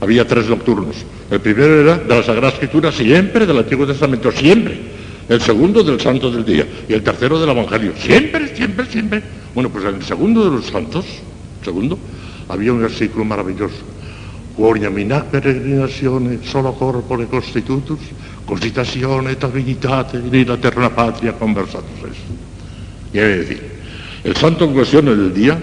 Había 0.00 0.26
tres 0.26 0.46
nocturnos. 0.46 0.96
El 1.30 1.40
primero 1.40 1.80
era 1.80 1.96
de 1.98 2.08
la 2.08 2.22
Sagrada 2.22 2.48
Escritura, 2.48 2.90
siempre 2.90 3.46
del 3.46 3.58
Antiguo 3.58 3.86
Testamento, 3.86 4.32
siempre. 4.32 4.78
El 5.28 5.40
segundo 5.40 5.84
del 5.84 6.00
santo 6.00 6.30
del 6.30 6.44
día. 6.44 6.66
Y 6.88 6.92
el 6.92 7.02
tercero 7.02 7.38
del 7.38 7.50
Evangelio. 7.50 7.92
Siempre, 7.96 8.54
siempre, 8.56 8.86
siempre. 8.86 9.22
Bueno, 9.54 9.70
pues 9.70 9.84
en 9.84 9.94
el 9.94 10.02
segundo 10.02 10.44
de 10.44 10.56
los 10.56 10.66
santos, 10.66 11.06
segundo, 11.64 11.96
había 12.48 12.72
un 12.72 12.80
versículo 12.80 13.24
maravilloso. 13.24 13.76
Quoria 14.56 14.90
minat 14.90 15.30
peregrinazione 15.30 16.40
solo 16.44 16.74
corpore 16.74 17.26
constitutus, 17.26 18.00
cositazione 18.44 19.30
et 19.30 19.42
habilitate 19.42 20.18
in 20.18 20.44
la 20.46 20.56
terra 20.56 20.90
patria 20.90 21.32
conversatus. 21.32 21.88
Quiere 23.12 23.38
decir, 23.38 23.62
el 24.24 24.36
santo 24.36 24.64
en 24.64 24.74
cuestión 24.74 25.08
en 25.08 25.14
el 25.14 25.32
día, 25.32 25.58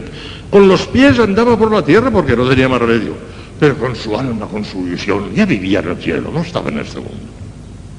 con 0.50 0.68
los 0.68 0.88
pies 0.88 1.20
andaba 1.20 1.58
por 1.58 1.72
la 1.72 1.84
tierra 1.84 2.10
porque 2.10 2.36
no 2.36 2.48
tenía 2.48 2.68
más 2.70 2.80
remedio, 2.80 3.14
pero 3.60 3.78
con 3.78 3.96
su 3.96 4.18
alma, 4.18 4.46
con 4.48 4.64
su 4.64 4.84
visión, 4.84 5.34
ya 5.34 5.46
vivía 5.46 5.80
en 5.80 5.90
el 5.90 5.98
cielo, 5.98 6.32
no 6.34 6.42
estaba 6.42 6.70
en 6.70 6.80
este 6.80 6.98
mundo. 6.98 7.16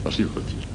Así 0.04 0.22
lo 0.22 0.28
decía. 0.28 0.68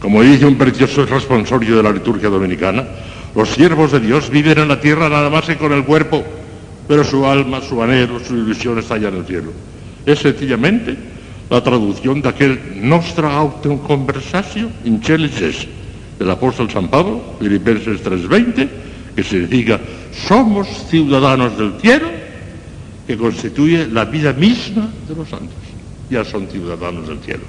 Como 0.00 0.22
dice 0.22 0.46
un 0.46 0.56
precioso 0.56 1.04
responsorio 1.06 1.76
de 1.76 1.82
la 1.82 1.90
liturgia 1.90 2.28
dominicana, 2.28 2.86
los 3.34 3.48
siervos 3.50 3.92
de 3.92 4.00
Dios 4.00 4.30
viven 4.30 4.58
en 4.58 4.68
la 4.68 4.80
tierra 4.80 5.08
nada 5.08 5.28
más 5.28 5.44
que 5.44 5.56
con 5.56 5.72
el 5.72 5.84
cuerpo, 5.84 6.22
pero 6.86 7.02
su 7.02 7.26
alma, 7.26 7.60
su 7.60 7.82
anhelo, 7.82 8.20
su 8.20 8.34
ilusión 8.34 8.78
está 8.78 8.94
allá 8.94 9.08
en 9.08 9.16
el 9.16 9.26
cielo. 9.26 9.52
Es 10.06 10.20
sencillamente 10.20 10.96
la 11.50 11.62
traducción 11.62 12.22
de 12.22 12.28
aquel 12.28 12.60
Nostra 12.76 13.36
Autem 13.36 13.78
Conversatio 13.78 14.70
in 14.84 15.02
Celis 15.02 15.66
del 16.18 16.30
apóstol 16.30 16.70
San 16.70 16.88
Pablo, 16.88 17.20
Filipenses 17.40 18.02
3.20, 18.04 18.68
que 19.18 19.24
significa 19.24 19.80
somos 20.28 20.68
ciudadanos 20.88 21.58
del 21.58 21.72
cielo, 21.80 22.06
que 23.04 23.16
constituye 23.16 23.88
la 23.88 24.04
vida 24.04 24.32
misma 24.32 24.88
de 25.08 25.14
los 25.16 25.28
santos. 25.28 25.58
Ya 26.08 26.24
son 26.24 26.46
ciudadanos 26.46 27.08
del 27.08 27.18
cielo. 27.18 27.42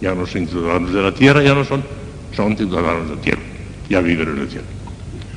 Ya 0.00 0.14
no 0.14 0.26
son 0.26 0.46
ciudadanos 0.46 0.90
de 0.90 1.02
la 1.02 1.12
tierra, 1.12 1.42
ya 1.42 1.54
no 1.54 1.66
son, 1.66 1.82
son 2.34 2.56
ciudadanos 2.56 3.10
del 3.10 3.18
cielo. 3.18 3.40
Ya 3.90 4.00
viven 4.00 4.26
en 4.30 4.38
el 4.38 4.48
cielo. 4.48 4.64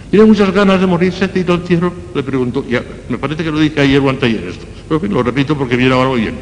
¿Tiene 0.09 0.23
muchas 0.23 0.53
ganas 0.53 0.79
de 0.79 0.87
morirse 0.87 1.29
y 1.35 1.51
al 1.51 1.67
cielo? 1.67 1.91
Le 2.15 2.23
pregunto. 2.23 2.63
Ya, 2.69 2.81
me 3.09 3.17
parece 3.17 3.43
que 3.43 3.51
lo 3.51 3.59
dije 3.59 3.81
ayer 3.81 3.99
o 3.99 4.09
anteayer 4.09 4.45
esto. 4.45 4.65
Pero 4.87 5.05
lo 5.09 5.23
repito 5.23 5.57
porque 5.57 5.75
viene 5.75 5.93
ahora 5.93 6.07
muy 6.07 6.21
bien. 6.21 6.35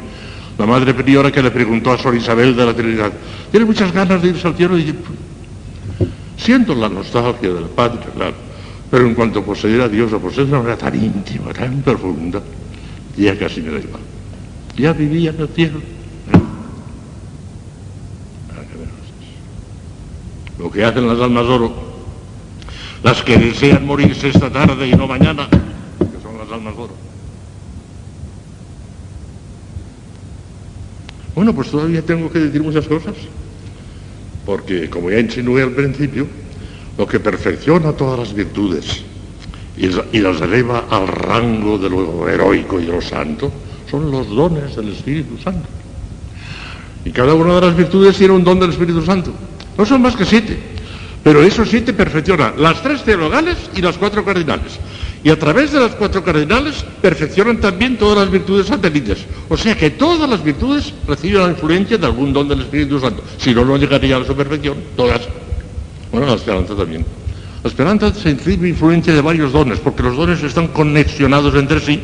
La 0.56 0.64
madre 0.64 0.94
priora 0.94 1.32
que 1.32 1.42
le 1.42 1.50
preguntó 1.50 1.90
a 1.90 1.98
Sor 1.98 2.14
Isabel 2.14 2.54
de 2.54 2.66
la 2.66 2.72
Trinidad, 2.72 3.12
¿tiene 3.50 3.66
muchas 3.66 3.92
ganas 3.92 4.22
de 4.22 4.28
irse 4.28 4.46
al 4.46 4.54
cielo? 4.54 4.78
Y 4.78 4.84
dice, 4.84 4.98
siento 6.36 6.72
la 6.76 6.88
nostalgia 6.88 7.52
del 7.52 7.64
Padre, 7.64 7.98
claro, 8.14 8.53
pero 8.94 9.08
en 9.08 9.14
cuanto 9.16 9.42
poseer 9.42 9.80
a 9.80 9.88
Dios, 9.88 10.12
a 10.12 10.20
poseer 10.20 10.46
de 10.46 10.52
una 10.52 10.62
manera 10.62 10.78
tan 10.78 10.94
íntima, 10.94 11.52
tan 11.52 11.82
profunda, 11.82 12.40
ya 13.16 13.36
casi 13.36 13.60
me 13.60 13.72
da 13.72 13.80
igual. 13.80 14.00
Ya 14.76 14.92
vivía 14.92 15.30
en 15.30 15.40
el 15.40 15.48
cielo. 15.48 15.80
Lo 20.60 20.70
que 20.70 20.84
hacen 20.84 21.08
las 21.08 21.18
almas 21.18 21.44
oro, 21.46 21.74
las 23.02 23.20
que 23.24 23.36
desean 23.36 23.84
morirse 23.84 24.28
esta 24.28 24.48
tarde 24.48 24.86
y 24.86 24.92
no 24.92 25.08
mañana, 25.08 25.48
que 25.50 26.22
son 26.22 26.38
las 26.38 26.52
almas 26.52 26.74
oro. 26.76 26.94
Bueno, 31.34 31.52
pues 31.52 31.68
todavía 31.68 32.00
tengo 32.00 32.30
que 32.30 32.38
decir 32.38 32.62
muchas 32.62 32.86
cosas, 32.86 33.16
porque 34.46 34.88
como 34.88 35.10
ya 35.10 35.18
insinué 35.18 35.64
al 35.64 35.72
principio, 35.72 36.28
lo 36.96 37.06
que 37.06 37.20
perfecciona 37.20 37.92
todas 37.92 38.18
las 38.18 38.34
virtudes 38.34 39.02
y, 39.76 40.20
las 40.20 40.40
eleva 40.40 40.84
al 40.90 41.08
rango 41.08 41.78
de 41.78 41.90
lo 41.90 42.28
heroico 42.28 42.80
y 42.80 42.86
de 42.86 42.92
lo 42.92 43.02
santo 43.02 43.50
son 43.90 44.10
los 44.10 44.28
dones 44.28 44.76
del 44.76 44.90
Espíritu 44.90 45.36
Santo. 45.42 45.68
Y 47.04 47.10
cada 47.10 47.34
una 47.34 47.56
de 47.56 47.60
las 47.60 47.76
virtudes 47.76 48.16
tiene 48.16 48.32
un 48.32 48.44
don 48.44 48.58
del 48.58 48.70
Espíritu 48.70 49.02
Santo. 49.02 49.32
No 49.76 49.84
son 49.84 50.02
más 50.02 50.16
que 50.16 50.24
siete, 50.24 50.58
pero 51.22 51.42
esos 51.42 51.68
siete 51.68 51.92
perfeccionan 51.92 52.54
las 52.58 52.82
tres 52.82 53.02
teologales 53.02 53.56
y 53.74 53.82
las 53.82 53.98
cuatro 53.98 54.24
cardinales. 54.24 54.78
Y 55.22 55.30
a 55.30 55.38
través 55.38 55.72
de 55.72 55.80
las 55.80 55.92
cuatro 55.92 56.22
cardinales 56.22 56.84
perfeccionan 57.00 57.58
también 57.58 57.96
todas 57.96 58.18
las 58.18 58.30
virtudes 58.30 58.66
satélites. 58.66 59.24
O 59.48 59.56
sea 59.56 59.76
que 59.76 59.90
todas 59.90 60.28
las 60.28 60.44
virtudes 60.44 60.92
reciben 61.08 61.42
la 61.42 61.48
influencia 61.48 61.96
de 61.98 62.06
algún 62.06 62.32
don 62.32 62.46
del 62.46 62.60
Espíritu 62.60 63.00
Santo. 63.00 63.22
Si 63.38 63.54
no, 63.54 63.64
no 63.64 63.76
llegaría 63.76 64.18
a 64.18 64.24
su 64.24 64.34
perfección. 64.36 64.76
Todas. 64.96 65.22
Bueno, 66.14 66.28
la 66.28 66.34
esperanza 66.34 66.76
también. 66.76 67.04
La 67.64 67.68
esperanza 67.68 68.14
se 68.14 68.34
recibe 68.34 68.68
influencia 68.68 69.12
de 69.12 69.20
varios 69.20 69.52
dones, 69.52 69.80
porque 69.80 70.04
los 70.04 70.16
dones 70.16 70.40
están 70.44 70.68
conexionados 70.68 71.52
entre 71.56 71.80
sí 71.80 72.00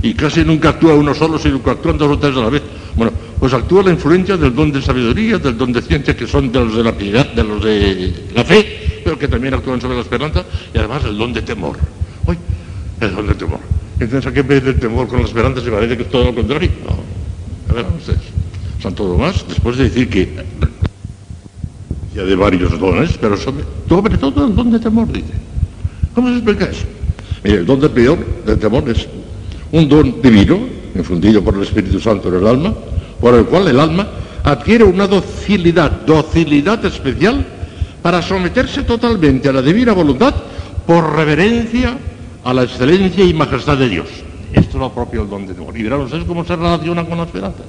y 0.00 0.14
casi 0.14 0.44
nunca 0.44 0.68
actúa 0.68 0.94
uno 0.94 1.12
solo, 1.12 1.40
sino 1.40 1.60
que 1.60 1.70
actúan 1.70 1.98
dos 1.98 2.08
o 2.08 2.18
tres 2.20 2.36
a 2.36 2.40
la 2.40 2.50
vez. 2.50 2.62
Bueno, 2.94 3.10
pues 3.40 3.52
actúa 3.52 3.82
la 3.82 3.90
influencia 3.90 4.36
del 4.36 4.54
don 4.54 4.70
de 4.70 4.80
sabiduría, 4.80 5.38
del 5.38 5.58
don 5.58 5.72
de 5.72 5.82
ciencia, 5.82 6.16
que 6.16 6.28
son 6.28 6.52
de 6.52 6.60
los 6.60 6.76
de 6.76 6.84
la 6.84 6.96
piedad, 6.96 7.26
de 7.32 7.42
los 7.42 7.64
de 7.64 8.28
la 8.32 8.44
fe, 8.44 9.00
pero 9.02 9.18
que 9.18 9.26
también 9.26 9.54
actúan 9.54 9.80
sobre 9.80 9.96
la 9.96 10.02
esperanza, 10.02 10.44
y 10.72 10.78
además 10.78 11.02
el 11.02 11.18
don 11.18 11.32
de 11.32 11.42
temor. 11.42 11.76
Uy, 12.26 12.38
el 13.00 13.12
don 13.12 13.26
de 13.26 13.34
temor. 13.34 13.58
Entonces, 13.98 14.24
¿a 14.24 14.32
qué 14.32 14.42
vez 14.42 14.62
del 14.62 14.78
temor 14.78 15.08
con 15.08 15.18
la 15.18 15.26
esperanza 15.26 15.60
se 15.60 15.70
parece 15.72 15.96
que 15.96 16.04
es 16.04 16.10
todo 16.10 16.26
lo 16.26 16.34
contrario? 16.36 16.70
No. 16.86 17.72
A 17.72 17.74
ver, 17.74 17.86
ustedes. 17.98 18.20
Santo 18.80 19.02
Tomás, 19.02 19.44
después 19.48 19.76
de 19.76 19.82
decir 19.82 20.08
que 20.08 20.28
de 22.24 22.34
varios 22.36 22.78
dones, 22.78 23.16
pero 23.20 23.36
sobre, 23.36 23.64
sobre 23.88 24.18
todo 24.18 24.46
el 24.46 24.54
don 24.54 24.70
de 24.70 24.78
temor, 24.78 25.10
dice. 25.10 25.32
¿Cómo 26.14 26.28
se 26.28 26.34
explica 26.34 26.64
eso? 26.66 26.86
Mire, 27.44 27.58
el 27.58 27.66
don 27.66 27.80
de 27.80 27.88
peor, 27.88 28.18
del 28.44 28.58
temor, 28.58 28.88
es 28.88 29.06
un 29.72 29.88
don 29.88 30.20
divino, 30.20 30.58
infundido 30.94 31.42
por 31.42 31.54
el 31.54 31.62
Espíritu 31.62 32.00
Santo 32.00 32.28
en 32.28 32.34
el 32.36 32.46
alma, 32.46 32.74
por 33.20 33.34
el 33.34 33.44
cual 33.44 33.68
el 33.68 33.78
alma 33.78 34.08
adquiere 34.42 34.84
una 34.84 35.06
docilidad, 35.06 35.90
docilidad 36.06 36.84
especial 36.84 37.44
para 38.02 38.22
someterse 38.22 38.82
totalmente 38.82 39.48
a 39.48 39.52
la 39.52 39.62
divina 39.62 39.92
voluntad 39.92 40.34
por 40.86 41.14
reverencia 41.14 41.98
a 42.44 42.54
la 42.54 42.62
excelencia 42.62 43.24
y 43.24 43.34
majestad 43.34 43.76
de 43.76 43.88
Dios. 43.88 44.08
Esto 44.52 44.70
es 44.70 44.80
lo 44.80 44.92
propio 44.92 45.20
del 45.20 45.30
don 45.30 45.46
de 45.46 45.54
temor. 45.54 45.76
Y 45.76 45.82
verán 45.82 46.00
ustedes 46.00 46.24
cómo 46.24 46.44
se 46.44 46.56
relaciona 46.56 47.04
con 47.04 47.18
la 47.18 47.24
esperanza. 47.24 47.62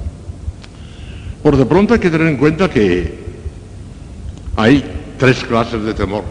Por 1.43 1.57
de 1.57 1.65
pronto 1.65 1.93
hay 1.93 1.99
que 1.99 2.09
tener 2.09 2.27
en 2.27 2.37
cuenta 2.37 2.69
que 2.69 3.28
hay 4.55 4.83
tres 5.17 5.43
clases 5.43 5.83
de 5.83 5.93
temor. 5.93 6.23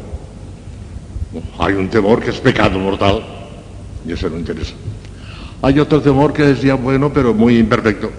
Hay 1.59 1.75
un 1.75 1.89
temor 1.89 2.23
que 2.23 2.31
es 2.31 2.39
pecado 2.39 2.79
mortal, 2.79 3.23
y 4.07 4.13
eso 4.13 4.31
no 4.31 4.39
interesa. 4.39 4.75
Hay 5.63 5.79
otro 5.79 6.01
temor 6.01 6.33
que 6.33 6.51
es 6.51 6.63
ya 6.63 6.75
bueno, 6.75 7.13
pero 7.13 7.35
muy 7.35 7.59
imperfecto. 7.59 8.11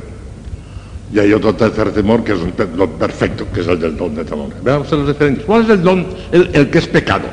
Y 1.11 1.19
hay 1.19 1.34
otro 1.34 1.56
tercer 1.56 1.92
temor 1.92 2.24
que 2.24 2.34
es 2.34 2.40
lo 2.76 2.90
perfecto, 2.92 3.48
que 3.52 3.61
es 3.61 3.68
el 3.68 3.80
del 3.80 3.98
don 3.98 4.14
de 4.14 4.26
temor. 4.26 4.50
Veamos 4.61 4.92
las 4.92 5.08
diferencias. 5.08 5.45
¿Cuál 5.45 5.64
es 5.64 5.69
el 5.69 5.82
don? 5.82 6.06
El, 6.32 6.50
el, 6.53 6.69
que 6.69 6.78
es 6.78 6.88
pecado. 6.88 7.28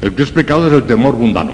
El 0.00 0.14
que 0.14 0.22
es 0.22 0.30
pecado 0.30 0.68
es 0.68 0.72
el 0.72 0.84
temor 0.84 1.14
mundano. 1.14 1.52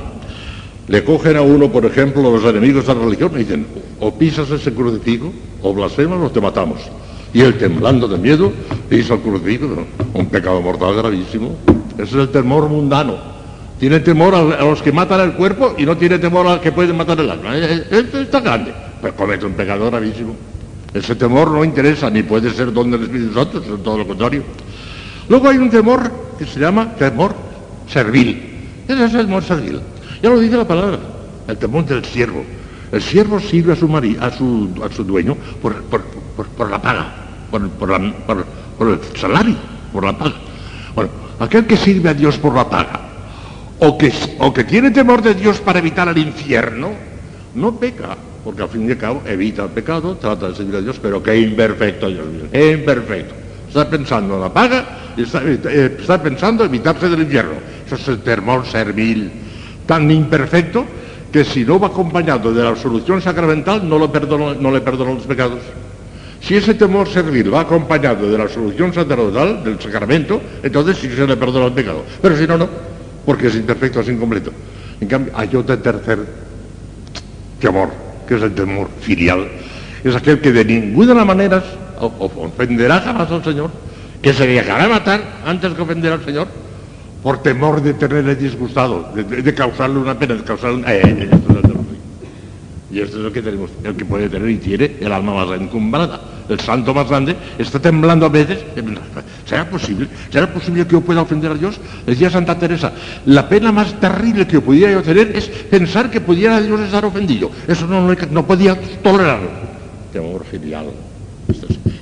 Le 0.88 1.02
cogen 1.02 1.36
a 1.36 1.42
uno, 1.42 1.70
por 1.72 1.84
ejemplo, 1.86 2.22
los 2.22 2.44
enemigos 2.44 2.86
de 2.86 2.94
la 2.94 3.00
religión 3.00 3.32
y 3.34 3.38
dicen, 3.38 3.66
o 3.98 4.14
pisas 4.14 4.50
ese 4.50 4.72
crucifijo, 4.72 5.32
o 5.62 5.72
blasfemas, 5.72 6.20
o 6.20 6.30
te 6.30 6.40
matamos. 6.40 6.80
Y 7.36 7.42
él, 7.42 7.58
temblando 7.58 8.08
de 8.08 8.16
miedo, 8.16 8.50
pisa 8.88 9.12
el 9.12 9.20
crucifijo, 9.20 9.84
un 10.14 10.26
pecado 10.30 10.62
mortal 10.62 10.96
gravísimo. 10.96 11.54
Ese 11.98 12.04
es 12.04 12.14
el 12.14 12.28
temor 12.30 12.66
mundano. 12.70 13.18
Tiene 13.78 14.00
temor 14.00 14.34
a, 14.34 14.64
los 14.64 14.80
que 14.80 14.90
matan 14.90 15.20
el 15.20 15.32
cuerpo 15.34 15.74
y 15.76 15.84
no 15.84 15.98
tiene 15.98 16.18
temor 16.18 16.46
a 16.46 16.52
los 16.54 16.60
que 16.60 16.72
pueden 16.72 16.96
matar 16.96 17.20
el 17.20 17.28
alma. 17.28 17.54
Esto 17.54 18.20
está 18.20 18.40
grande. 18.40 18.72
Pues 19.02 19.12
comete 19.12 19.44
un 19.44 19.52
pecado 19.52 19.84
gravísimo. 19.90 20.34
Ese 20.94 21.14
temor 21.14 21.50
no 21.50 21.62
interesa, 21.62 22.08
ni 22.08 22.22
puede 22.22 22.48
ser 22.52 22.72
don 22.72 22.90
del 22.90 23.02
Espíritu 23.02 23.34
Santo, 23.34 23.58
es 23.58 23.82
todo 23.82 23.98
lo 23.98 24.06
contrario. 24.06 24.42
Luego 25.28 25.50
hay 25.50 25.58
un 25.58 25.68
temor 25.68 26.10
que 26.38 26.46
se 26.46 26.58
llama 26.58 26.94
temor 26.94 27.34
servil. 27.86 28.40
Ese 28.88 29.04
es 29.04 29.12
el 29.12 29.26
temor 29.26 29.44
servil. 29.44 29.78
Ya 30.22 30.30
lo 30.30 30.40
dice 30.40 30.56
la 30.56 30.66
palabra, 30.66 31.00
el 31.46 31.58
temor 31.58 31.84
del 31.84 32.02
siervo. 32.02 32.42
El 32.90 33.02
siervo 33.02 33.38
sirve 33.40 33.74
a 33.74 33.76
su, 33.76 33.86
mari, 33.88 34.16
a 34.18 34.30
su, 34.30 34.70
a 34.82 34.90
su 34.90 35.04
dueño 35.04 35.36
por, 35.60 35.82
por, 35.82 36.02
por 36.56 36.70
la 36.70 36.80
paga, 36.80 37.25
por, 37.50 37.60
el 38.88 39.00
salario, 39.16 39.56
por 39.92 40.04
la 40.04 40.16
paga. 40.16 40.34
Bueno, 40.94 41.10
aquel 41.38 41.66
que 41.66 41.76
sirve 41.76 42.10
a 42.10 42.14
Dios 42.14 42.38
por 42.38 42.54
la 42.54 42.68
paga, 42.68 43.00
o 43.78 43.98
que, 43.98 44.12
o 44.38 44.52
que 44.52 44.64
tiene 44.64 44.90
temor 44.90 45.22
de 45.22 45.34
Dios 45.34 45.60
para 45.60 45.78
evitar 45.78 46.08
el 46.08 46.18
infierno, 46.18 46.90
no 47.54 47.76
peca, 47.76 48.16
porque 48.44 48.62
al 48.62 48.68
fin 48.68 48.88
y 48.88 48.92
al 48.92 48.98
cabo 48.98 49.22
evita 49.26 49.64
el 49.64 49.70
pecado, 49.70 50.16
trata 50.16 50.48
de 50.48 50.54
servir 50.54 50.76
a 50.76 50.80
Dios, 50.80 50.98
pero 51.00 51.22
qué 51.22 51.38
imperfecto, 51.38 52.08
Dios 52.08 52.26
mío, 52.26 52.44
imperfecto. 52.52 53.34
Está 53.68 53.90
pensando 53.90 54.36
en 54.36 54.40
la 54.40 54.52
paga 54.52 54.84
y 55.16 55.22
está, 55.22 55.42
eh, 55.44 55.96
está 55.98 56.22
pensando 56.22 56.64
en 56.64 56.70
evitarse 56.70 57.08
del 57.08 57.22
infierno. 57.22 57.54
Eso 57.84 57.96
es 57.96 58.08
el 58.08 58.20
temor 58.20 58.64
servil, 58.66 59.30
tan 59.86 60.10
imperfecto 60.10 60.84
que 61.32 61.44
si 61.44 61.64
no 61.64 61.78
va 61.78 61.88
acompañado 61.88 62.52
de 62.52 62.62
la 62.62 62.70
absolución 62.70 63.20
sacramental 63.20 63.86
no, 63.86 63.98
lo 63.98 64.10
perdono, 64.10 64.54
no 64.54 64.70
le 64.70 64.80
perdono 64.80 65.14
los 65.14 65.24
pecados. 65.24 65.58
Si 66.46 66.54
ese 66.54 66.74
temor 66.74 67.08
servil 67.08 67.52
va 67.52 67.62
acompañado 67.62 68.30
de 68.30 68.38
la 68.38 68.44
absolución 68.44 68.94
sacerdotal, 68.94 69.64
del 69.64 69.80
sacramento, 69.80 70.40
entonces 70.62 70.96
sí 70.98 71.08
se 71.10 71.26
le 71.26 71.36
perdona 71.36 71.66
el 71.66 71.72
pecado. 71.72 72.04
Pero 72.22 72.36
si 72.36 72.46
no, 72.46 72.56
no 72.56 72.68
porque 73.24 73.48
es 73.48 73.56
imperfecto, 73.56 74.00
es 74.00 74.08
incompleto. 74.08 74.52
En 75.00 75.08
cambio, 75.08 75.32
hay 75.34 75.48
otro 75.56 75.76
tercer 75.78 76.20
temor, 77.60 77.88
que 78.28 78.36
es 78.36 78.42
el 78.42 78.54
temor 78.54 78.88
filial. 79.00 79.48
Es 80.04 80.14
aquel 80.14 80.40
que 80.40 80.52
de 80.52 80.64
ninguna 80.64 81.24
manera 81.24 81.62
ofenderá 81.98 83.00
jamás 83.00 83.28
al 83.32 83.42
Señor, 83.42 83.70
que 84.22 84.32
se 84.32 84.46
dejará 84.46 84.86
matar 84.88 85.20
antes 85.44 85.72
que 85.74 85.82
ofender 85.82 86.12
al 86.12 86.24
Señor, 86.24 86.46
por 87.24 87.42
temor 87.42 87.82
de 87.82 87.94
tenerle 87.94 88.36
disgustado, 88.36 89.10
de, 89.16 89.24
de- 89.24 89.42
de 89.42 89.54
causarle 89.54 89.98
una 89.98 90.16
pena, 90.16 90.34
de 90.34 90.44
causarle 90.44 90.76
una... 90.76 90.94
eh, 90.94 91.00
eh, 91.04 91.30
y 92.92 93.00
esto 93.00 93.16
es 93.16 93.22
lo 93.24 93.32
que 93.32 93.42
tenemos, 93.42 93.70
el 93.82 93.96
que 93.96 94.04
puede 94.04 94.28
tener 94.28 94.48
y 94.48 94.58
tiene 94.58 94.92
el 95.00 95.10
alma 95.10 95.34
más 95.44 95.60
encumbrada. 95.60 96.20
El 96.48 96.60
santo 96.60 96.94
más 96.94 97.08
grande 97.08 97.36
está 97.58 97.78
temblando 97.78 98.26
a 98.26 98.28
veces. 98.28 98.64
¿Será 99.44 99.68
posible? 99.68 100.08
¿Será 100.30 100.52
posible 100.52 100.84
que 100.86 100.92
yo 100.92 101.00
pueda 101.00 101.22
ofender 101.22 101.52
a 101.52 101.54
Dios? 101.54 101.78
Decía 102.06 102.30
Santa 102.30 102.58
Teresa, 102.58 102.92
la 103.26 103.48
pena 103.48 103.72
más 103.72 103.98
terrible 103.98 104.46
que 104.46 104.54
yo 104.54 104.62
pudiera 104.62 104.92
yo 104.92 105.02
tener 105.02 105.34
es 105.36 105.48
pensar 105.48 106.10
que 106.10 106.20
pudiera 106.20 106.60
Dios 106.60 106.80
estar 106.80 107.04
ofendido. 107.04 107.50
Eso 107.66 107.86
no, 107.86 108.14
no, 108.30 108.46
podía 108.46 108.78
tolerarlo. 109.02 109.48
Temor 110.12 110.44
filial. 110.44 110.86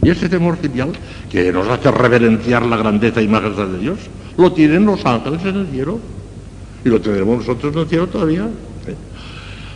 Y 0.03 0.11
ese 0.11 0.29
temor 0.29 0.59
filial 0.59 0.93
que 1.31 1.51
nos 1.51 1.67
hace 1.69 1.91
reverenciar 1.91 2.67
la 2.67 2.77
grandeza 2.77 3.23
y 3.23 3.29
majestad 3.29 3.67
de 3.67 3.79
Dios, 3.79 3.99
lo 4.37 4.53
tienen 4.53 4.85
los 4.85 5.05
ángeles 5.07 5.43
en 5.45 5.57
el 5.57 5.67
cielo. 5.69 5.99
Y 6.85 6.91
lo 6.91 7.01
tendremos 7.01 7.39
nosotros 7.39 7.73
en 7.75 7.81
el 7.81 7.89
cielo 7.89 8.07
todavía. 8.09 8.47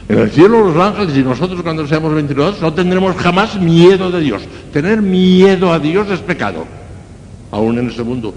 En 0.08 0.18
el 0.18 0.30
cielo 0.30 0.72
los 0.72 0.76
ángeles 0.76 1.16
y 1.16 1.22
nosotros 1.22 1.60
cuando 1.62 1.86
seamos 1.86 2.14
ventilados 2.14 2.60
no 2.62 2.72
tendremos 2.72 3.14
jamás 3.16 3.60
miedo 3.60 4.10
de 4.10 4.20
Dios. 4.20 4.42
Tener 4.72 5.02
miedo 5.02 5.70
a 5.70 5.78
Dios 5.78 6.08
es 6.10 6.20
pecado, 6.20 6.64
aún 7.50 7.78
en 7.78 7.88
este 7.88 8.02
mundo. 8.02 8.34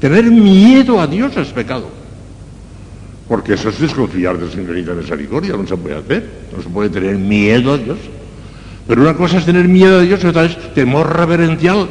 Tener 0.00 0.24
miedo 0.24 0.98
a 1.00 1.06
Dios 1.06 1.36
es 1.36 1.48
pecado. 1.48 1.90
Porque 3.28 3.54
eso 3.54 3.68
es 3.68 3.78
desconfiar 3.78 4.38
de 4.38 4.50
su 4.50 4.58
infinita 4.58 4.94
misericordia, 4.94 5.54
no 5.54 5.66
se 5.66 5.76
puede 5.76 5.96
hacer. 5.96 6.30
No 6.56 6.62
se 6.62 6.68
puede 6.70 6.88
tener 6.88 7.16
miedo 7.16 7.74
a 7.74 7.76
Dios. 7.76 7.98
Pero 8.86 9.02
una 9.02 9.14
cosa 9.14 9.36
es 9.36 9.44
tener 9.44 9.68
miedo 9.68 9.98
a 9.98 10.02
Dios 10.02 10.24
y 10.24 10.26
otra 10.26 10.46
es 10.46 10.72
temor 10.72 11.14
reverencial 11.14 11.86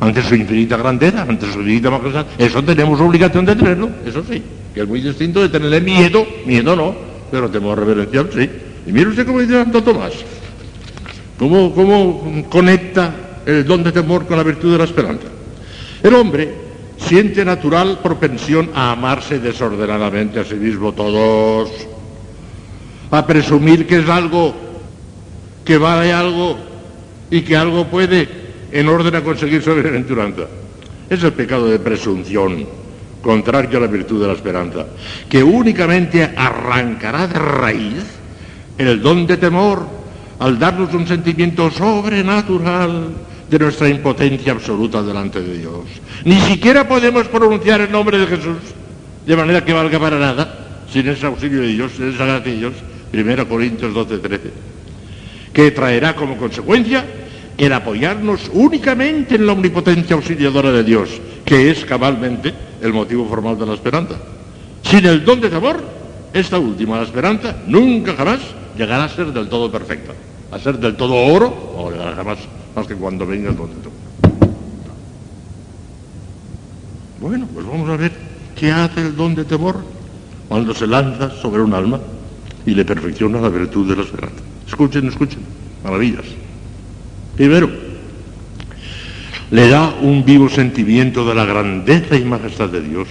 ante 0.00 0.22
su 0.22 0.34
infinita 0.34 0.78
grandeza, 0.78 1.22
ante 1.28 1.44
su 1.52 1.58
infinita 1.58 1.90
majestad. 1.90 2.24
Eso 2.38 2.64
tenemos 2.64 2.98
obligación 2.98 3.44
de 3.44 3.54
tenerlo, 3.54 3.90
eso 4.06 4.24
sí, 4.26 4.42
que 4.72 4.80
es 4.80 4.88
muy 4.88 5.02
distinto 5.02 5.42
de 5.42 5.50
tenerle 5.50 5.82
miedo, 5.82 6.26
miedo 6.46 6.74
no, 6.74 7.09
pero 7.30 7.50
temor 7.50 7.78
reverencial 7.78 8.30
sí. 8.32 8.48
Y 8.86 8.92
mire 8.92 9.10
usted 9.10 9.26
cómo 9.26 9.40
dice 9.40 9.54
Santo 9.54 9.82
Tomás, 9.82 10.12
cómo, 11.38 11.74
cómo 11.74 12.44
conecta 12.48 13.42
el 13.46 13.64
don 13.64 13.82
de 13.82 13.92
temor 13.92 14.26
con 14.26 14.36
la 14.36 14.42
virtud 14.42 14.72
de 14.72 14.78
la 14.78 14.84
esperanza. 14.84 15.26
El 16.02 16.14
hombre 16.14 16.54
siente 16.96 17.44
natural 17.44 18.00
propensión 18.02 18.70
a 18.74 18.92
amarse 18.92 19.38
desordenadamente 19.38 20.40
a 20.40 20.44
sí 20.44 20.54
mismo 20.54 20.92
todos, 20.92 21.70
a 23.10 23.26
presumir 23.26 23.86
que 23.86 23.98
es 23.98 24.08
algo, 24.08 24.54
que 25.64 25.78
vale 25.78 26.12
algo 26.12 26.56
y 27.30 27.42
que 27.42 27.56
algo 27.56 27.86
puede 27.86 28.28
en 28.72 28.88
orden 28.88 29.14
a 29.16 29.22
conseguir 29.22 29.62
su 29.62 29.74
bienaventuranza. 29.74 30.42
Es 31.08 31.22
el 31.22 31.32
pecado 31.32 31.68
de 31.68 31.78
presunción, 31.78 32.66
contrario 33.20 33.78
a 33.78 33.82
la 33.82 33.86
virtud 33.86 34.20
de 34.20 34.26
la 34.26 34.34
esperanza, 34.34 34.86
que 35.28 35.42
únicamente 35.42 36.32
arrancará 36.36 37.26
de 37.26 37.38
raíz 37.38 38.04
el 38.78 39.00
don 39.00 39.26
de 39.26 39.36
temor 39.36 39.86
al 40.38 40.58
darnos 40.58 40.92
un 40.94 41.06
sentimiento 41.06 41.70
sobrenatural 41.70 43.08
de 43.50 43.58
nuestra 43.58 43.88
impotencia 43.88 44.52
absoluta 44.52 45.02
delante 45.02 45.42
de 45.42 45.58
Dios. 45.58 45.84
Ni 46.24 46.40
siquiera 46.40 46.88
podemos 46.88 47.28
pronunciar 47.28 47.80
el 47.82 47.92
nombre 47.92 48.18
de 48.18 48.26
Jesús 48.26 48.58
de 49.26 49.36
manera 49.36 49.64
que 49.64 49.72
valga 49.72 49.98
para 49.98 50.18
nada 50.18 50.84
sin 50.90 51.06
ese 51.08 51.26
auxilio 51.26 51.60
de 51.60 51.68
Dios, 51.68 51.92
sin 51.96 52.08
esa 52.08 52.24
gracia 52.24 52.52
de 52.52 52.58
Dios. 52.58 52.74
1 53.12 53.48
Corintios 53.48 53.92
12, 53.92 54.18
13. 54.18 54.50
Que 55.52 55.70
traerá 55.72 56.14
como 56.14 56.36
consecuencia 56.36 57.04
el 57.58 57.72
apoyarnos 57.72 58.50
únicamente 58.54 59.34
en 59.34 59.46
la 59.46 59.52
omnipotencia 59.52 60.16
auxiliadora 60.16 60.72
de 60.72 60.84
Dios, 60.84 61.10
que 61.44 61.70
es 61.70 61.84
cabalmente 61.84 62.54
el 62.80 62.92
motivo 62.92 63.26
formal 63.26 63.58
de 63.58 63.66
la 63.66 63.74
esperanza. 63.74 64.16
Sin 64.82 65.04
el 65.06 65.24
don 65.24 65.40
de 65.40 65.50
temor, 65.50 65.82
esta 66.32 66.58
última, 66.58 66.96
la 66.96 67.04
esperanza, 67.04 67.56
nunca 67.66 68.14
jamás 68.14 68.40
llegará 68.76 69.04
a 69.04 69.08
ser 69.08 69.32
del 69.32 69.48
todo 69.48 69.70
perfecta. 69.70 70.12
A 70.50 70.58
ser 70.58 70.78
del 70.78 70.96
todo 70.96 71.14
oro, 71.14 71.74
no 71.76 71.90
llegará 71.90 72.14
jamás, 72.16 72.38
más 72.74 72.86
que 72.86 72.94
cuando 72.94 73.26
venga 73.26 73.50
el 73.50 73.56
don 73.56 73.68
de 73.68 73.76
temor. 73.76 74.00
Bueno, 77.20 77.46
pues 77.52 77.66
vamos 77.66 77.88
a 77.90 77.96
ver 77.96 78.12
qué 78.56 78.72
hace 78.72 79.02
el 79.02 79.16
don 79.16 79.34
de 79.34 79.44
temor 79.44 79.76
cuando 80.48 80.74
se 80.74 80.86
lanza 80.86 81.30
sobre 81.30 81.62
un 81.62 81.74
alma 81.74 82.00
y 82.64 82.74
le 82.74 82.84
perfecciona 82.84 83.40
la 83.40 83.48
virtud 83.48 83.88
de 83.88 83.96
la 83.96 84.02
esperanza. 84.02 84.42
Escuchen, 84.66 85.06
escuchen, 85.06 85.40
maravillas. 85.84 86.24
Primero, 87.36 87.89
le 89.50 89.68
da 89.68 89.94
un 90.00 90.24
vivo 90.24 90.48
sentimiento 90.48 91.26
de 91.26 91.34
la 91.34 91.44
grandeza 91.44 92.16
y 92.16 92.24
majestad 92.24 92.68
de 92.68 92.82
Dios, 92.82 93.08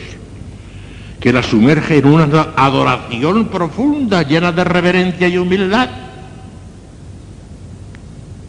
que 1.20 1.34
la 1.34 1.44
sumerge 1.44 1.98
en 1.98 2.06
una 2.06 2.54
adoración 2.56 3.50
profunda, 3.50 4.24
llena 4.24 4.52
de 4.52 4.64
reverencia 4.64 5.28
y 5.28 5.38
humildad. 5.38 5.90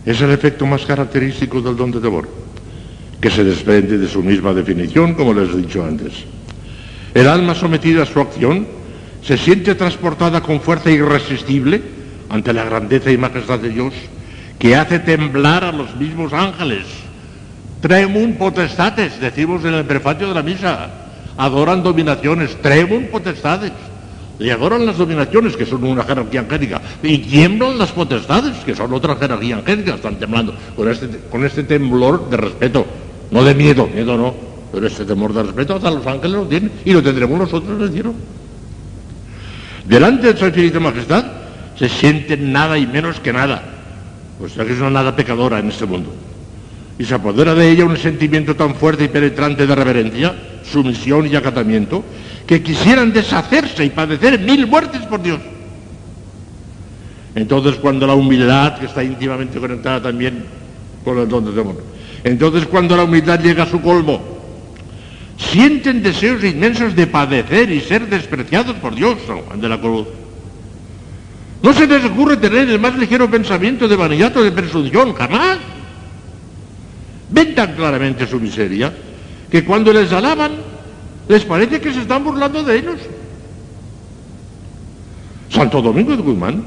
Es 0.06 0.20
el 0.20 0.30
efecto 0.30 0.66
más 0.66 0.86
característico 0.86 1.60
del 1.60 1.76
don 1.76 1.90
de 1.90 2.00
temor, 2.00 2.28
que 3.20 3.30
se 3.30 3.42
desprende 3.42 3.98
de 3.98 4.08
su 4.08 4.22
misma 4.22 4.54
definición, 4.54 5.14
como 5.14 5.34
les 5.34 5.50
he 5.50 5.56
dicho 5.56 5.84
antes. 5.84 6.12
El 7.12 7.26
alma 7.26 7.56
sometida 7.56 8.04
a 8.04 8.06
su 8.06 8.20
acción 8.20 8.66
se 9.22 9.36
siente 9.36 9.74
transportada 9.74 10.40
con 10.42 10.60
fuerza 10.60 10.90
irresistible 10.90 11.82
ante 12.28 12.52
la 12.52 12.64
grandeza 12.64 13.10
y 13.10 13.18
majestad 13.18 13.58
de 13.58 13.70
Dios, 13.70 13.92
que 14.60 14.76
hace 14.76 15.00
temblar 15.00 15.64
a 15.64 15.72
los 15.72 15.96
mismos 15.96 16.32
ángeles. 16.32 16.86
Tremum 17.80 18.34
potestates, 18.34 19.20
decimos 19.20 19.64
en 19.64 19.74
el 19.74 19.84
prefacio 19.84 20.28
de 20.28 20.34
la 20.34 20.42
misa. 20.42 20.88
Adoran 21.36 21.82
dominaciones, 21.82 22.60
tremum 22.60 23.04
potestades. 23.06 23.72
Y 24.38 24.50
adoran 24.50 24.86
las 24.86 24.96
dominaciones, 24.96 25.56
que 25.56 25.66
son 25.66 25.84
una 25.84 26.04
jerarquía 26.04 26.40
angélica. 26.40 26.80
Y 27.02 27.18
tiemblan 27.18 27.78
las 27.78 27.92
potestades, 27.92 28.56
que 28.64 28.74
son 28.74 28.92
otra 28.92 29.16
jerarquía 29.16 29.56
angélica. 29.56 29.94
Están 29.94 30.16
temblando 30.16 30.54
con 30.76 30.88
este, 30.88 31.08
con 31.30 31.44
este 31.44 31.62
temblor 31.62 32.28
de 32.30 32.36
respeto. 32.36 32.86
No 33.30 33.44
de 33.44 33.54
miedo, 33.54 33.86
miedo 33.86 34.16
no. 34.16 34.34
Pero 34.72 34.86
este 34.86 35.04
temor 35.04 35.32
de 35.32 35.42
respeto 35.42 35.76
hasta 35.76 35.90
los 35.90 36.06
ángeles 36.06 36.36
lo 36.36 36.46
tienen. 36.46 36.72
Y 36.84 36.92
lo 36.92 37.02
tendremos 37.02 37.38
nosotros 37.38 37.76
en 37.78 37.82
el 37.82 37.92
cielo. 37.92 38.14
Delante 39.86 40.32
de 40.32 40.38
su 40.38 40.46
infinita 40.46 40.80
majestad 40.80 41.24
se 41.78 41.88
sienten 41.88 42.52
nada 42.52 42.78
y 42.78 42.86
menos 42.86 43.20
que 43.20 43.32
nada. 43.32 43.62
O 44.42 44.48
sea 44.48 44.64
que 44.64 44.72
es 44.72 44.78
una 44.78 44.90
nada 44.90 45.14
pecadora 45.16 45.58
en 45.58 45.68
este 45.68 45.86
mundo. 45.86 46.12
Y 47.00 47.04
se 47.06 47.14
apodera 47.14 47.54
de 47.54 47.70
ella 47.70 47.86
un 47.86 47.96
sentimiento 47.96 48.54
tan 48.54 48.74
fuerte 48.74 49.04
y 49.04 49.08
penetrante 49.08 49.66
de 49.66 49.74
reverencia, 49.74 50.34
sumisión 50.62 51.26
y 51.26 51.34
acatamiento, 51.34 52.04
que 52.46 52.62
quisieran 52.62 53.10
deshacerse 53.10 53.86
y 53.86 53.88
padecer 53.88 54.38
mil 54.38 54.66
muertes 54.66 55.00
por 55.06 55.22
Dios. 55.22 55.40
Entonces 57.34 57.76
cuando 57.76 58.06
la 58.06 58.12
humildad, 58.12 58.78
que 58.78 58.84
está 58.84 59.02
íntimamente 59.02 59.58
conectada 59.58 60.02
también 60.02 60.44
con 61.02 61.16
el 61.16 61.26
don 61.26 61.46
de 61.46 61.52
temor, 61.52 61.82
entonces 62.22 62.66
cuando 62.66 62.94
la 62.94 63.04
humildad 63.04 63.40
llega 63.40 63.62
a 63.62 63.70
su 63.70 63.80
colmo, 63.80 64.20
sienten 65.38 66.02
deseos 66.02 66.44
inmensos 66.44 66.94
de 66.94 67.06
padecer 67.06 67.70
y 67.70 67.80
ser 67.80 68.10
despreciados 68.10 68.76
por 68.76 68.94
Dios, 68.94 69.16
de 69.56 69.68
la 69.70 69.80
Cruz. 69.80 70.06
No 71.62 71.72
se 71.72 71.86
les 71.86 72.04
ocurre 72.04 72.36
tener 72.36 72.68
el 72.68 72.78
más 72.78 72.94
ligero 72.98 73.30
pensamiento 73.30 73.88
de 73.88 73.96
vanidad 73.96 74.36
o 74.36 74.42
de 74.42 74.52
presunción, 74.52 75.14
jamás. 75.14 75.56
Ven 77.30 77.54
tan 77.54 77.74
claramente 77.74 78.26
su 78.26 78.40
miseria 78.40 78.92
que 79.50 79.64
cuando 79.64 79.92
les 79.92 80.12
alaban 80.12 80.52
les 81.28 81.44
parece 81.44 81.80
que 81.80 81.92
se 81.92 82.00
están 82.00 82.24
burlando 82.24 82.62
de 82.64 82.78
ellos. 82.78 82.96
Santo 85.48 85.80
Domingo 85.80 86.16
de 86.16 86.22
Guzmán 86.22 86.64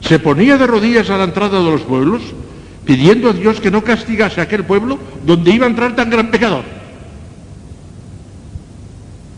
se 0.00 0.18
ponía 0.18 0.56
de 0.56 0.66
rodillas 0.66 1.10
a 1.10 1.18
la 1.18 1.24
entrada 1.24 1.58
de 1.58 1.70
los 1.70 1.82
pueblos 1.82 2.22
pidiendo 2.84 3.30
a 3.30 3.32
Dios 3.32 3.60
que 3.60 3.70
no 3.70 3.84
castigase 3.84 4.40
a 4.40 4.44
aquel 4.44 4.64
pueblo 4.64 4.98
donde 5.24 5.52
iba 5.52 5.66
a 5.66 5.70
entrar 5.70 5.94
tan 5.94 6.10
gran 6.10 6.30
pecador. 6.30 6.64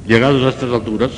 Llegados 0.07 0.43
a 0.45 0.51
estas 0.51 0.71
alturas, 0.71 1.11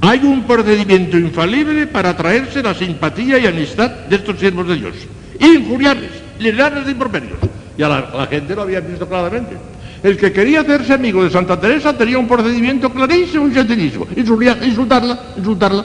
hay 0.00 0.20
un 0.20 0.42
procedimiento 0.44 1.18
infalible 1.18 1.86
para 1.86 2.10
atraerse 2.10 2.62
la 2.62 2.74
simpatía 2.74 3.38
y 3.38 3.46
amistad 3.46 3.90
de 3.90 4.16
estos 4.16 4.38
siervos 4.38 4.68
de 4.68 4.76
Dios. 4.76 4.94
Injuriarles, 5.40 6.10
llenarles 6.38 6.86
de 6.86 6.92
improperios. 6.92 7.38
Y 7.76 7.82
a 7.82 7.88
la, 7.88 8.26
gente 8.28 8.54
lo 8.54 8.62
había 8.62 8.80
visto 8.80 9.06
claramente. 9.08 9.56
El 10.02 10.16
que 10.16 10.32
quería 10.32 10.60
hacerse 10.60 10.92
amigo 10.92 11.24
de 11.24 11.30
Santa 11.30 11.58
Teresa 11.58 11.96
tenía 11.96 12.18
un 12.18 12.28
procedimiento 12.28 12.90
clarísimo 12.90 13.48
y 13.48 13.54
sencillísimo. 13.54 14.06
Insultarla, 14.16 15.18
insultarla. 15.36 15.84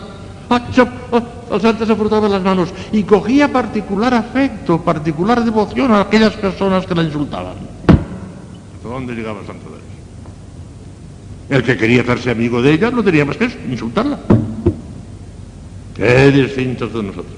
Ah, 0.50 0.62
se- 0.74 0.82
ah, 0.82 1.60
santa 1.60 1.86
se 1.86 1.96
frotaba 1.96 2.28
las 2.28 2.42
manos 2.42 2.70
y 2.92 3.04
cogía 3.04 3.48
particular 3.52 4.14
afecto, 4.14 4.82
particular 4.82 5.44
devoción 5.44 5.92
a 5.92 6.02
aquellas 6.02 6.34
personas 6.34 6.86
que 6.86 6.96
la 6.96 7.04
insultaban. 7.04 7.54
¿Hasta 7.88 8.88
dónde 8.90 9.14
llegaba 9.14 9.40
Santa 9.46 9.64
Teresa? 9.66 9.80
El 11.50 11.64
que 11.64 11.78
quería 11.78 12.02
hacerse 12.02 12.32
amigo 12.32 12.62
de 12.62 12.74
ella 12.74 12.92
no 12.92 13.04
tenía 13.04 13.26
más 13.26 13.38
que 13.38 13.46
eso, 13.46 13.58
insultarla. 13.70 14.20
Qué 15.96 16.32
distintos 16.32 16.94
de 16.94 17.04
nosotros. 17.04 17.34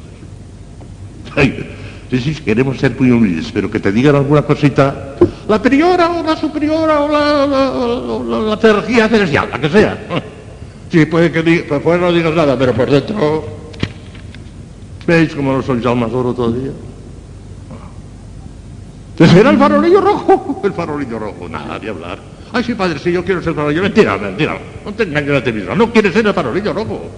Sí, 2.11 2.19
sí, 2.19 2.35
queremos 2.43 2.77
ser 2.77 2.93
muy 2.99 3.09
humildes, 3.09 3.49
pero 3.53 3.72
que 3.72 3.80
te 3.80 3.90
digan 3.90 4.17
alguna 4.17 4.41
cosita, 4.41 5.15
la 5.48 5.61
priora 5.61 6.11
o 6.11 6.22
la 6.22 6.35
superiora 6.35 6.99
o 6.99 7.07
la, 7.07 7.48
la, 7.48 8.49
la, 8.49 8.57
jerarquía 8.57 9.07
celestial, 9.07 9.48
la 9.49 9.61
que 9.61 9.69
sea. 9.69 9.98
Sí, 10.91 11.06
puede 11.06 11.31
que 11.31 11.41
diga, 11.41 11.64
por 11.69 11.81
fuera 11.81 12.01
no 12.01 12.11
digas 12.11 12.35
nada, 12.35 12.59
pero 12.59 12.73
por 12.73 12.91
dentro... 12.91 13.45
¿Veis 15.07 15.33
cómo 15.33 15.53
no 15.53 15.61
soy 15.61 15.81
almas 15.88 16.11
oro 16.11 16.33
todavía? 16.33 16.72
Ese 19.17 19.40
era 19.40 19.51
el 19.51 19.57
farolillo 19.57 20.01
rojo, 20.01 20.61
el 20.65 20.73
farolillo 20.73 21.17
rojo, 21.17 21.48
nada 21.48 21.80
de 21.80 21.90
hablar. 21.90 22.19
Ay, 22.51 22.65
sí, 22.65 22.73
padre, 22.73 22.99
sí, 22.99 23.14
yo 23.14 23.23
quiero 23.23 23.41
ser 23.41 23.53
farolillo. 23.53 23.83
Mentira, 23.83 24.17
mentira, 24.17 24.59
no 24.83 24.93
te 24.93 25.03
engañes 25.03 25.31
a 25.31 25.43
ti 25.45 25.53
mismo, 25.53 25.75
no 25.75 25.90
quieres 25.93 26.11
ser 26.11 26.27
el 26.27 26.33
farolillo 26.33 26.73
rojo. 26.73 27.09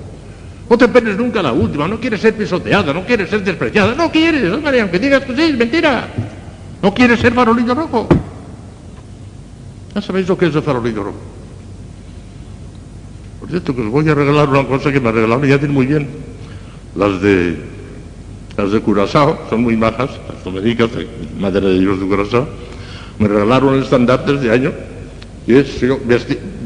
No 0.74 0.78
te 0.80 0.88
penes 0.88 1.16
nunca 1.16 1.44
la 1.44 1.54
última, 1.54 1.88
no 1.88 2.00
quieres 2.00 2.20
ser 2.20 2.34
pisoteada, 2.34 2.92
no 2.92 3.06
quieres 3.06 3.30
ser 3.30 3.44
despreciada, 3.44 3.94
no 3.94 4.12
quieres, 4.12 4.60
María, 4.60 4.82
aunque 4.82 4.98
digas 4.98 5.24
que 5.24 5.36
sí, 5.36 5.42
es 5.44 5.56
mentira. 5.56 6.08
No 6.82 6.92
quieres 6.92 7.20
ser 7.20 7.32
farolillo 7.32 7.76
rojo. 7.76 8.08
Ya 9.94 10.02
sabéis 10.02 10.28
lo 10.28 10.36
que 10.36 10.48
es 10.48 10.56
el 10.56 10.64
farolillo 10.64 11.04
rojo. 11.04 11.20
Por 13.40 13.50
cierto, 13.52 13.76
que 13.76 13.82
os 13.84 13.88
voy 13.90 14.10
a 14.10 14.16
regalar 14.16 14.50
una 14.50 14.66
cosa 14.66 14.92
que 14.92 15.00
me 15.00 15.12
regalaron, 15.12 15.48
ya 15.48 15.60
tiene 15.60 15.76
muy 15.76 15.86
bien. 15.86 16.10
Las 16.96 17.22
de 17.22 17.56
las 18.58 18.72
de 18.72 18.80
Curazao, 18.80 19.42
son 19.52 19.62
muy 19.62 19.78
majas, 19.78 20.10
las 20.28 20.44
dominicas 20.44 20.92
de 20.92 21.08
madera 21.38 21.68
de 21.68 21.82
Dios 21.82 22.00
de 22.00 22.08
Curazao. 22.08 22.48
Me 23.20 23.28
regalaron 23.28 23.76
el 23.76 23.84
estandarte 23.84 24.34
de 24.38 24.52
año 24.52 24.72
y 25.46 25.54
es 25.54 25.68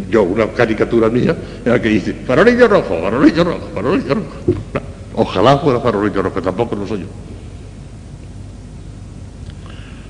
yo, 0.09 0.23
una 0.23 0.47
caricatura 0.47 1.09
mía, 1.09 1.35
en 1.65 1.71
la 1.71 1.81
que 1.81 1.89
dice, 1.89 2.13
farolillo 2.25 2.67
rojo, 2.67 2.99
farolillo 3.01 3.43
rojo, 3.43 3.69
farolillo 3.73 4.15
rojo. 4.15 4.27
Ojalá 5.15 5.57
fuera 5.57 5.79
farolillo 5.79 6.21
rojo, 6.21 6.41
tampoco 6.41 6.75
lo 6.75 6.87
soy 6.87 6.99
yo. 7.01 7.07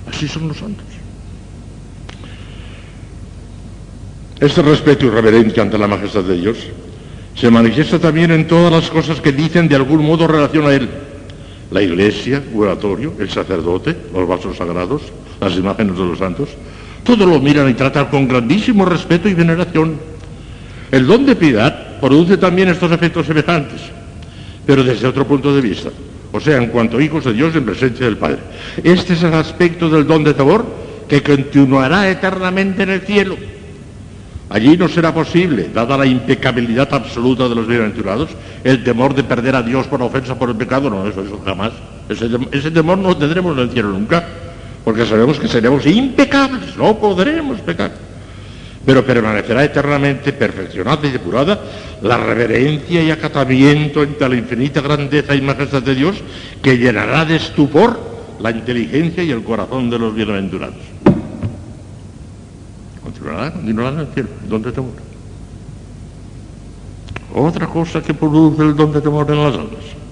Así 0.09 0.27
son 0.27 0.47
los 0.47 0.57
santos. 0.57 0.85
Este 4.39 4.61
respeto 4.61 5.05
y 5.05 5.09
reverencia 5.09 5.63
ante 5.63 5.77
la 5.77 5.87
majestad 5.87 6.23
de 6.23 6.35
Dios 6.37 6.57
se 7.35 7.51
manifiesta 7.51 7.99
también 7.99 8.31
en 8.31 8.47
todas 8.47 8.71
las 8.71 8.89
cosas 8.89 9.21
que 9.21 9.31
dicen 9.31 9.67
de 9.67 9.75
algún 9.75 10.05
modo 10.05 10.27
relación 10.27 10.65
a 10.65 10.73
Él. 10.73 10.89
La 11.71 11.81
iglesia, 11.81 12.43
el 12.51 12.59
oratorio, 12.59 13.13
el 13.19 13.29
sacerdote, 13.29 13.95
los 14.13 14.27
vasos 14.27 14.57
sagrados, 14.57 15.01
las 15.39 15.55
imágenes 15.55 15.97
de 15.97 16.05
los 16.05 16.17
santos, 16.17 16.49
todo 17.07 17.25
lo 17.25 17.39
miran 17.39 17.69
y 17.69 17.73
tratan 17.73 18.07
con 18.07 18.27
grandísimo 18.27 18.83
respeto 18.83 19.29
y 19.29 19.33
veneración. 19.33 19.95
El 20.91 21.07
don 21.07 21.25
de 21.25 21.37
piedad 21.37 22.01
produce 22.01 22.35
también 22.35 22.67
estos 22.67 22.91
efectos 22.91 23.25
semejantes, 23.25 23.79
pero 24.65 24.83
desde 24.83 25.07
otro 25.07 25.25
punto 25.25 25.55
de 25.55 25.61
vista, 25.61 25.89
o 26.33 26.39
sea, 26.41 26.57
en 26.57 26.67
cuanto 26.67 26.99
hijos 26.99 27.23
de 27.23 27.31
Dios 27.31 27.55
en 27.55 27.63
presencia 27.63 28.05
del 28.05 28.17
Padre. 28.17 28.39
Este 28.83 29.13
es 29.13 29.23
el 29.23 29.33
aspecto 29.33 29.89
del 29.89 30.05
don 30.05 30.25
de 30.25 30.33
temor 30.33 30.65
que 31.07 31.23
continuará 31.23 32.09
eternamente 32.09 32.83
en 32.83 32.89
el 32.89 33.01
cielo. 33.01 33.37
Allí 34.49 34.75
no 34.75 34.89
será 34.89 35.13
posible, 35.13 35.69
dada 35.73 35.97
la 35.97 36.05
impecabilidad 36.05 36.93
absoluta 36.93 37.47
de 37.47 37.55
los 37.55 37.67
bienaventurados, 37.67 38.31
el 38.65 38.83
temor 38.83 39.15
de 39.15 39.23
perder 39.23 39.55
a 39.55 39.63
Dios 39.63 39.87
por 39.87 40.01
ofensa 40.01 40.37
por 40.37 40.49
el 40.49 40.57
pecado. 40.57 40.89
No, 40.89 41.07
eso, 41.07 41.21
eso 41.21 41.41
jamás. 41.45 41.71
Ese, 42.09 42.27
ese 42.51 42.71
temor 42.71 42.97
no 42.97 43.15
tendremos 43.15 43.55
en 43.57 43.63
el 43.63 43.69
cielo 43.71 43.89
nunca 43.89 44.25
porque 44.87 45.05
sabemos 45.05 45.37
que 45.37 45.49
seremos 45.49 45.85
impecables, 45.85 46.77
no 46.77 46.97
podremos 46.97 47.59
pecar. 47.59 47.91
Pero 48.85 49.05
permanecerá 49.05 49.65
eternamente 49.65 50.31
perfeccionada 50.31 51.05
y 51.05 51.11
depurada 51.11 51.59
la 52.01 52.15
reverencia 52.15 53.03
y 53.03 53.11
acatamiento 53.11 53.99
ante 53.99 54.29
la 54.29 54.35
infinita 54.35 54.79
grandeza 54.79 55.35
y 55.35 55.41
majestad 55.41 55.83
de 55.83 55.93
Dios 55.93 56.15
que 56.63 56.77
llenará 56.77 57.25
de 57.25 57.35
estupor 57.35 57.99
la 58.39 58.51
inteligencia 58.51 59.23
y 59.23 59.31
el 59.31 59.43
corazón 59.43 59.89
de 59.89 59.99
los 59.99 60.15
bienaventurados. 60.15 60.77
Continuará, 63.03 63.51
continuará 63.51 63.89
en 63.89 63.99
el 63.99 64.07
cielo, 64.13 64.29
don 64.47 64.61
de 64.61 64.71
temor. 64.71 64.93
Otra 67.35 67.67
cosa 67.67 68.01
que 68.01 68.13
produce 68.13 68.63
el 68.63 68.73
don 68.73 68.93
de 68.93 69.01
temor 69.01 69.29
en 69.29 69.43
las 69.43 69.53
almas 69.53 70.06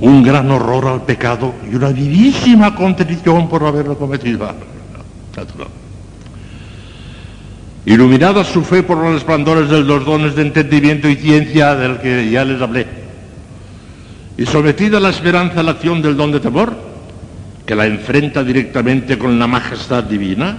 un 0.00 0.22
gran 0.22 0.50
horror 0.50 0.86
al 0.86 1.02
pecado 1.02 1.54
y 1.70 1.74
una 1.74 1.90
vivísima 1.90 2.74
contrición 2.74 3.48
por 3.48 3.64
haberlo 3.64 3.98
cometido. 3.98 4.50
Iluminada 7.84 8.44
su 8.44 8.62
fe 8.62 8.82
por 8.82 8.98
los 8.98 9.14
resplandores 9.14 9.68
de 9.68 9.80
los 9.82 10.04
dones 10.04 10.34
de 10.34 10.42
entendimiento 10.42 11.08
y 11.08 11.16
ciencia 11.16 11.74
del 11.74 11.98
que 11.98 12.30
ya 12.30 12.44
les 12.44 12.60
hablé, 12.60 12.86
y 14.36 14.46
sometida 14.46 14.98
a 14.98 15.00
la 15.00 15.10
esperanza 15.10 15.60
a 15.60 15.62
la 15.62 15.72
acción 15.72 16.00
del 16.00 16.16
don 16.16 16.32
de 16.32 16.40
temor, 16.40 16.74
que 17.66 17.74
la 17.74 17.86
enfrenta 17.86 18.42
directamente 18.42 19.18
con 19.18 19.38
la 19.38 19.46
majestad 19.46 20.04
divina, 20.04 20.58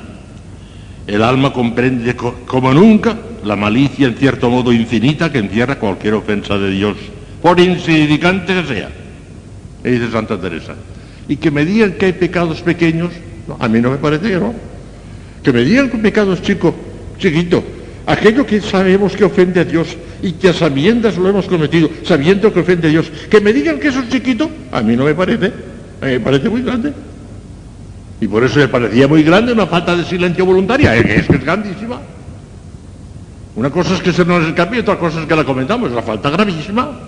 el 1.07 1.23
alma 1.23 1.51
comprende 1.51 2.15
como 2.15 2.73
nunca 2.73 3.17
la 3.43 3.55
malicia 3.55 4.07
en 4.07 4.15
cierto 4.15 4.49
modo 4.49 4.71
infinita 4.71 5.31
que 5.31 5.39
encierra 5.39 5.79
cualquier 5.79 6.13
ofensa 6.13 6.57
de 6.57 6.69
Dios, 6.69 6.97
por 7.41 7.59
insignificante 7.59 8.53
que 8.53 8.67
sea 8.67 9.00
dice 9.90 10.11
Santa 10.11 10.40
Teresa. 10.40 10.76
Y 11.27 11.38
que 11.38 11.50
me 11.50 11.66
digan 11.66 11.93
que 11.93 12.08
hay 12.08 12.14
pecados 12.14 12.61
pequeños, 12.61 13.11
a 13.60 13.68
mí 13.68 13.80
no 13.80 13.92
me 13.92 13.98
parece 13.98 14.30
que 14.30 14.40
no. 14.40 14.53
Que 15.43 15.51
me 15.51 15.64
digan 15.64 15.90
que 15.90 15.98
pecados 15.98 16.42
chicos, 16.42 16.74
chiquito, 17.18 17.64
aquello 18.06 18.45
que 18.45 18.61
sabemos 18.61 19.16
que 19.16 19.24
ofende 19.24 19.60
a 19.61 19.66
Dios 19.66 19.98
y 20.22 20.34
que 20.34 20.50
a 20.50 20.53
sabiendas 20.53 21.18
lo 21.18 21.30
hemos 21.30 21.48
cometido, 21.48 21.90
sabiendo 22.03 22.53
que 22.53 22.60
ofende 22.60 22.88
a 22.88 22.92
Dios, 22.92 23.11
que 23.30 23.42
me 23.42 23.53
digan 23.53 23.80
que 23.80 23.88
eso 23.88 24.01
es 24.01 24.10
chiquito, 24.10 24.50
a 24.72 24.82
mí 24.82 24.95
no 24.95 25.06
me 25.06 25.16
parece, 25.16 25.51
me 26.01 26.19
parece 26.19 26.50
muy 26.50 26.61
grande. 26.61 26.93
Y 28.19 28.27
por 28.27 28.43
eso 28.43 28.60
me 28.60 28.68
parecía 28.68 29.08
muy 29.08 29.24
grande 29.24 29.51
una 29.51 29.66
falta 29.66 29.95
de 29.95 30.03
silencio 30.03 30.45
voluntaria, 30.45 30.95
es 30.95 31.27
que 31.27 31.35
es 31.35 31.43
grandísima. 31.43 32.00
Una 33.56 33.69
cosa 33.69 33.95
es 33.95 34.01
que 34.01 34.14
se 34.14 34.24
nos 34.24 34.45
escape 34.45 34.77
y 34.77 34.80
otra 34.80 34.98
cosa 34.98 35.22
es 35.22 35.27
que 35.27 35.35
la 35.35 35.43
comentamos, 35.43 35.92
la 35.92 36.01
falta 36.01 36.30
gravísima. 36.30 37.00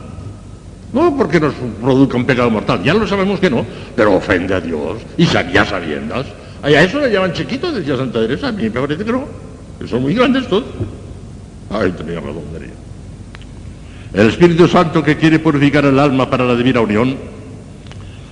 No 0.94 1.18
porque 1.18 1.40
nos 1.40 1.54
produzca 1.82 2.18
un 2.18 2.26
pecado 2.26 2.52
mortal, 2.52 2.84
ya 2.84 2.94
lo 2.94 3.08
sabemos 3.08 3.40
que 3.40 3.50
no, 3.50 3.66
pero 3.96 4.16
ofende 4.16 4.54
a 4.54 4.62
Dios 4.62 5.00
y 5.18 5.26
sabía 5.26 5.66
sabiendas. 5.66 6.28
a 6.62 6.70
eso 6.70 7.00
le 7.00 7.12
llaman 7.12 7.34
chiquitos, 7.34 7.74
decía 7.74 7.98
Santa 7.98 8.20
Teresa, 8.22 8.50
a 8.50 8.52
mí 8.52 8.64
me 8.64 8.70
parece 8.70 9.04
que 9.04 9.12
no, 9.12 9.26
que 9.80 9.88
son 9.88 10.04
muy 10.04 10.14
grandes 10.14 10.48
todos. 10.48 10.66
Ay, 11.72 11.92
tenía 11.98 12.20
razón, 12.20 12.44
María. 12.54 12.70
El 14.14 14.30
Espíritu 14.30 14.68
Santo 14.68 15.04
que 15.04 15.18
quiere 15.18 15.40
purificar 15.40 15.84
el 15.86 15.98
alma 15.98 16.30
para 16.30 16.46
la 16.46 16.56
divina 16.56 16.82
unión, 16.82 17.16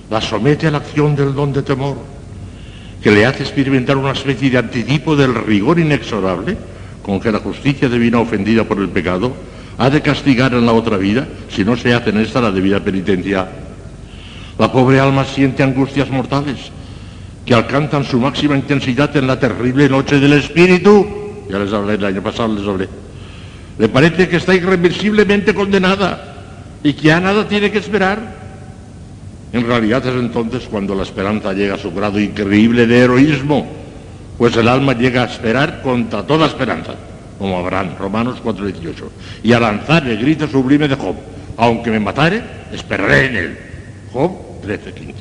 la 0.08 0.20
somete 0.20 0.68
a 0.68 0.70
la 0.70 0.78
acción 0.78 1.16
del 1.16 1.34
don 1.34 1.52
de 1.52 1.62
temor, 1.62 1.96
que 3.02 3.10
le 3.10 3.26
hace 3.26 3.42
experimentar 3.42 3.96
una 3.96 4.12
especie 4.12 4.48
de 4.48 4.58
anticipo 4.58 5.16
del 5.16 5.34
rigor 5.34 5.80
inexorable 5.80 6.56
con 7.02 7.18
que 7.18 7.32
la 7.32 7.40
justicia 7.40 7.88
divina 7.88 8.20
ofendida 8.20 8.62
por 8.62 8.78
el 8.78 8.88
pecado 8.88 9.32
ha 9.78 9.90
de 9.90 10.00
castigar 10.00 10.52
en 10.54 10.66
la 10.66 10.72
otra 10.72 10.96
vida 10.96 11.26
si 11.48 11.64
no 11.64 11.76
se 11.76 11.94
hace 11.94 12.10
en 12.10 12.18
esta 12.18 12.40
la 12.40 12.50
debida 12.50 12.80
penitencia. 12.80 13.48
La 14.58 14.70
pobre 14.70 15.00
alma 15.00 15.24
siente 15.24 15.62
angustias 15.62 16.10
mortales 16.10 16.70
que 17.44 17.54
alcanzan 17.54 18.04
su 18.04 18.20
máxima 18.20 18.56
intensidad 18.56 19.16
en 19.16 19.26
la 19.26 19.38
terrible 19.38 19.88
noche 19.88 20.20
del 20.20 20.34
espíritu. 20.34 21.06
Ya 21.50 21.58
les 21.58 21.72
hablé 21.72 21.94
el 21.94 22.04
año 22.04 22.22
pasado, 22.22 22.54
les 22.54 22.66
hablé. 22.66 22.88
Le 23.78 23.88
parece 23.88 24.28
que 24.28 24.36
está 24.36 24.54
irreversiblemente 24.54 25.54
condenada 25.54 26.34
y 26.84 26.92
que 26.92 27.08
ya 27.08 27.20
nada 27.20 27.48
tiene 27.48 27.70
que 27.70 27.78
esperar. 27.78 28.42
En 29.52 29.66
realidad 29.66 30.06
es 30.06 30.14
entonces 30.14 30.64
cuando 30.70 30.94
la 30.94 31.02
esperanza 31.02 31.52
llega 31.52 31.74
a 31.74 31.78
su 31.78 31.90
grado 31.92 32.20
increíble 32.20 32.86
de 32.86 32.98
heroísmo, 33.00 33.66
pues 34.38 34.56
el 34.56 34.68
alma 34.68 34.92
llega 34.92 35.22
a 35.22 35.26
esperar 35.26 35.82
contra 35.82 36.22
toda 36.22 36.46
esperanza 36.46 36.94
como 37.42 37.58
Abraham, 37.58 37.96
Romanos 37.98 38.40
4:18, 38.40 39.10
y 39.42 39.52
a 39.52 39.58
lanzar 39.58 40.06
el 40.06 40.16
grito 40.16 40.46
sublime 40.46 40.86
de 40.86 40.94
Job, 40.94 41.16
aunque 41.56 41.90
me 41.90 41.98
matare, 41.98 42.40
esperaré 42.72 43.26
en 43.26 43.36
él. 43.36 43.58
Job 44.12 44.30
13:15. 44.62 45.14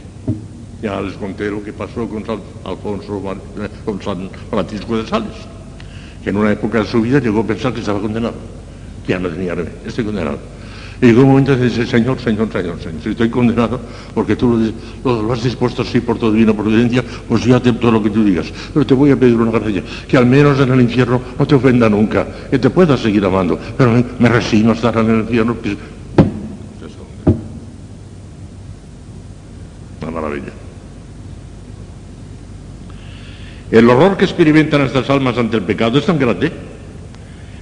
Ya 0.83 1.01
les 1.01 1.14
conté 1.14 1.50
lo 1.50 1.64
que 1.64 1.74
pasó 1.74 2.08
con 2.08 2.24
San 2.24 2.40
Alfonso, 2.64 3.24
con 3.83 4.01
San 4.03 4.30
Francisco 4.51 4.98
de 4.98 5.08
Sales, 5.08 5.33
que 6.24 6.30
en 6.30 6.38
una 6.38 6.51
época 6.51 6.80
de 6.80 6.85
su 6.85 7.01
vida 7.01 7.17
llegó 7.17 7.40
a 7.40 7.48
pensar 7.48 7.74
que 7.74 7.80
estaba 7.80 8.00
condenado, 8.00 8.35
que 9.03 9.14
ya 9.14 9.19
no 9.19 9.30
tenía 9.30 9.56
remedio, 9.56 9.80
estoy 9.83 10.06
condenado. 10.06 10.38
Y 11.01 11.07
llegó 11.07 11.21
un 11.21 11.30
momento 11.30 11.55
de 11.55 11.63
decir, 11.63 11.88
Señor, 11.88 12.19
Señor, 12.19 12.51
Señor, 12.51 12.80
Señor, 12.80 13.01
si 13.01 13.09
estoy 13.09 13.27
condenado 13.27 13.80
porque 14.13 14.35
tú 14.35 14.71
lo, 15.03 15.33
has 15.33 15.43
dispuesto 15.43 15.81
así 15.81 15.99
por 15.99 16.19
tu 16.19 16.31
divina 16.31 16.53
providencia, 16.53 17.03
pues 17.27 17.43
yo 17.43 17.55
acepto 17.55 17.91
lo 17.91 18.03
que 18.03 18.11
tú 18.11 18.23
digas. 18.23 18.53
Pero 18.71 18.85
te 18.85 18.93
voy 18.93 19.09
a 19.09 19.15
pedir 19.15 19.35
una 19.35 19.49
gracia, 19.49 19.83
que 20.07 20.15
al 20.15 20.27
menos 20.27 20.59
en 20.59 20.71
el 20.71 20.81
infierno 20.81 21.19
no 21.39 21.47
te 21.47 21.55
ofenda 21.55 21.89
nunca, 21.89 22.27
que 22.51 22.59
te 22.59 22.69
puedas 22.69 22.99
seguir 22.99 23.25
amando. 23.25 23.59
Pero 23.75 24.03
me, 24.19 24.30
resigno 24.30 24.71
a 24.71 24.75
estar 24.75 24.95
en 24.97 25.09
el 25.09 25.19
infierno. 25.21 25.57
Una 30.03 30.11
maravilla. 30.11 30.53
El 33.71 33.89
horror 33.89 34.17
que 34.17 34.25
experimentan 34.25 34.81
estas 34.81 35.09
almas 35.09 35.35
ante 35.35 35.57
el 35.57 35.63
pecado 35.63 35.97
es 35.97 36.05
tan 36.05 36.19
grande 36.19 36.70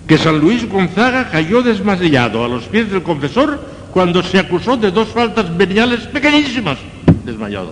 que 0.09 0.17
San 0.17 0.39
Luis 0.39 0.67
Gonzaga 0.67 1.29
cayó 1.29 1.61
desmayado 1.61 2.43
a 2.43 2.47
los 2.47 2.63
pies 2.63 2.89
del 2.89 3.03
confesor 3.03 3.59
cuando 3.93 4.23
se 4.23 4.39
acusó 4.39 4.75
de 4.75 4.89
dos 4.89 5.09
faltas 5.09 5.55
veniales 5.55 6.07
pequeñísimas. 6.07 6.79
Desmayado, 7.23 7.71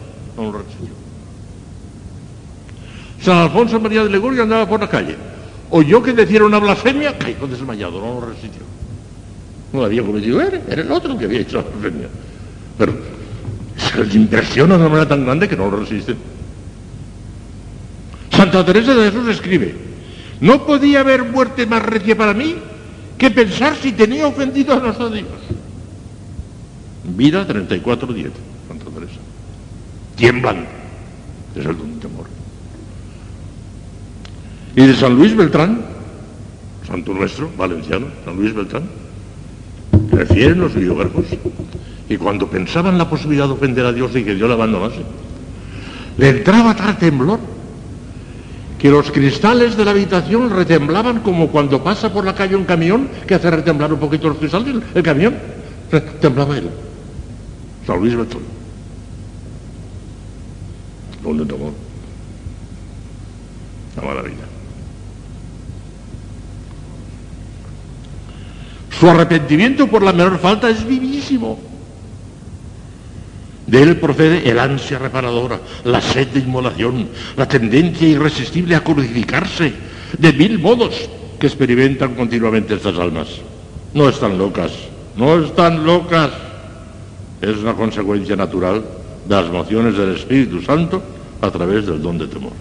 San 3.20 3.38
Alfonso 3.38 3.80
María 3.80 4.04
de 4.04 4.12
Legorio 4.12 4.44
andaba 4.44 4.70
por 4.70 4.80
la 4.80 4.88
calle. 4.88 5.16
Oyó 5.72 6.04
que 6.04 6.14
decía 6.14 6.44
una 6.44 6.60
blasfemia, 6.60 7.18
cayó 7.18 7.48
desmayado, 7.48 8.00
no 8.00 8.20
lo 8.22 8.28
resistió. 8.28 8.62
No 9.74 9.84
había 9.84 10.04
cometido 10.04 10.40
él, 10.40 10.62
era 10.70 10.84
el 10.84 10.92
otro 10.92 11.18
que 11.18 11.26
había 11.26 11.40
hecho 11.40 11.58
la 11.58 11.64
blasfemia. 11.64 12.08
Pero 12.78 12.94
se 13.78 14.06
les 14.06 14.14
impresiona 14.14 14.76
de 14.76 14.82
una 14.82 14.90
manera 14.90 15.10
tan 15.10 15.26
grande 15.26 15.50
que 15.50 15.58
no 15.58 15.72
lo 15.72 15.78
resisten. 15.78 16.18
Santa 18.30 18.64
Teresa 18.64 18.94
de 18.94 19.10
Jesús 19.10 19.28
escribe, 19.28 19.88
no 20.42 20.66
podía 20.66 21.00
haber 21.02 21.24
muerte 21.24 21.66
más 21.66 21.84
recia 21.84 22.18
para 22.18 22.34
mí 22.34 22.56
que 23.18 23.32
pensar 23.32 23.76
si 23.76 23.92
tenía 23.92 24.28
ofendido 24.28 24.74
a 24.74 24.80
nuestro 24.80 25.10
Dios. 25.10 25.28
Vida 27.16 27.48
34.10, 27.48 28.32
Santa 28.68 28.86
Teresa. 28.94 29.20
Tiemblan, 30.16 30.66
es 31.56 31.66
el 31.66 31.78
don 31.78 32.00
temor. 32.00 32.26
Y 34.76 34.86
de 34.86 34.96
San 34.96 35.16
Luis 35.16 35.36
Beltrán, 35.36 35.82
santo 36.86 37.14
nuestro, 37.14 37.50
valenciano, 37.58 38.08
San 38.24 38.36
Luis 38.36 38.54
Beltrán, 38.54 38.84
crecieron 40.12 40.60
los 40.62 40.76
biógrafos 40.76 41.26
y 42.10 42.18
cuando 42.18 42.48
pensaban 42.48 42.98
la 42.98 43.10
posibilidad 43.10 43.48
de 43.48 43.54
ofender 43.54 43.86
a 43.86 43.94
Dios 43.94 44.16
y 44.16 44.24
que 44.24 44.36
Dios 44.36 44.48
le 44.48 44.54
abandonase, 44.54 45.02
le 46.18 46.30
entraba 46.30 46.76
tal 46.76 46.98
temblor 46.98 47.40
que 48.80 48.90
los 48.90 49.12
cristales 49.12 49.76
de 49.76 49.86
la 49.86 49.92
habitación 49.92 50.50
retemblaban 50.50 51.22
como 51.22 51.48
cuando 51.48 51.84
pasa 51.84 52.14
por 52.14 52.26
la 52.26 52.36
calle 52.36 52.56
un 52.56 52.66
camión 52.66 53.10
que 53.26 53.36
hace 53.36 53.50
retemblar 53.50 53.92
un 53.92 54.00
poquito 54.00 54.30
los 54.30 54.38
cristales, 54.38 54.76
el 54.94 55.04
camión, 55.04 55.36
temblaba 56.22 56.58
él. 56.58 56.70
San 57.86 58.00
Luis 58.00 58.16
Beltrán. 58.16 58.44
¿Dónde 61.24 61.46
tomó? 61.46 61.74
La 63.96 64.04
maravilla. 64.04 64.36
Su 69.00 69.10
arrepentimiento 69.10 69.88
por 69.88 70.04
la 70.04 70.14
menor 70.14 70.40
falta 70.40 70.70
es 70.70 70.86
vivísimo. 70.86 71.60
De 73.68 73.84
él 73.84 73.98
procede 73.98 74.50
el 74.50 74.60
ansia 74.60 74.98
reparadora, 74.98 75.60
la 75.84 76.02
sed 76.02 76.30
de 76.30 76.40
inmolación, 76.40 77.10
la 77.36 77.48
tendencia 77.48 78.08
irresistible 78.08 78.76
a 78.76 78.84
crucificarse, 78.84 79.74
de 80.18 80.34
mil 80.34 80.58
modos 80.58 81.10
que 81.38 81.48
experimentan 81.48 82.16
continuamente 82.16 82.76
estas 82.76 82.98
almas. 82.98 83.28
No 83.94 84.08
están 84.08 84.38
locas, 84.38 84.72
no 85.18 85.44
están 85.44 85.86
locas. 85.86 86.32
Es 87.42 87.58
una 87.58 87.74
consecuencia 87.74 88.38
natural 88.38 88.84
de 89.28 89.36
las 89.36 89.52
mociones 89.52 89.98
del 89.98 90.16
Espíritu 90.16 90.62
Santo 90.62 91.04
a 91.42 91.52
través 91.52 91.86
del 91.86 92.02
don 92.02 92.18
de 92.18 92.28
temor. 92.28 92.54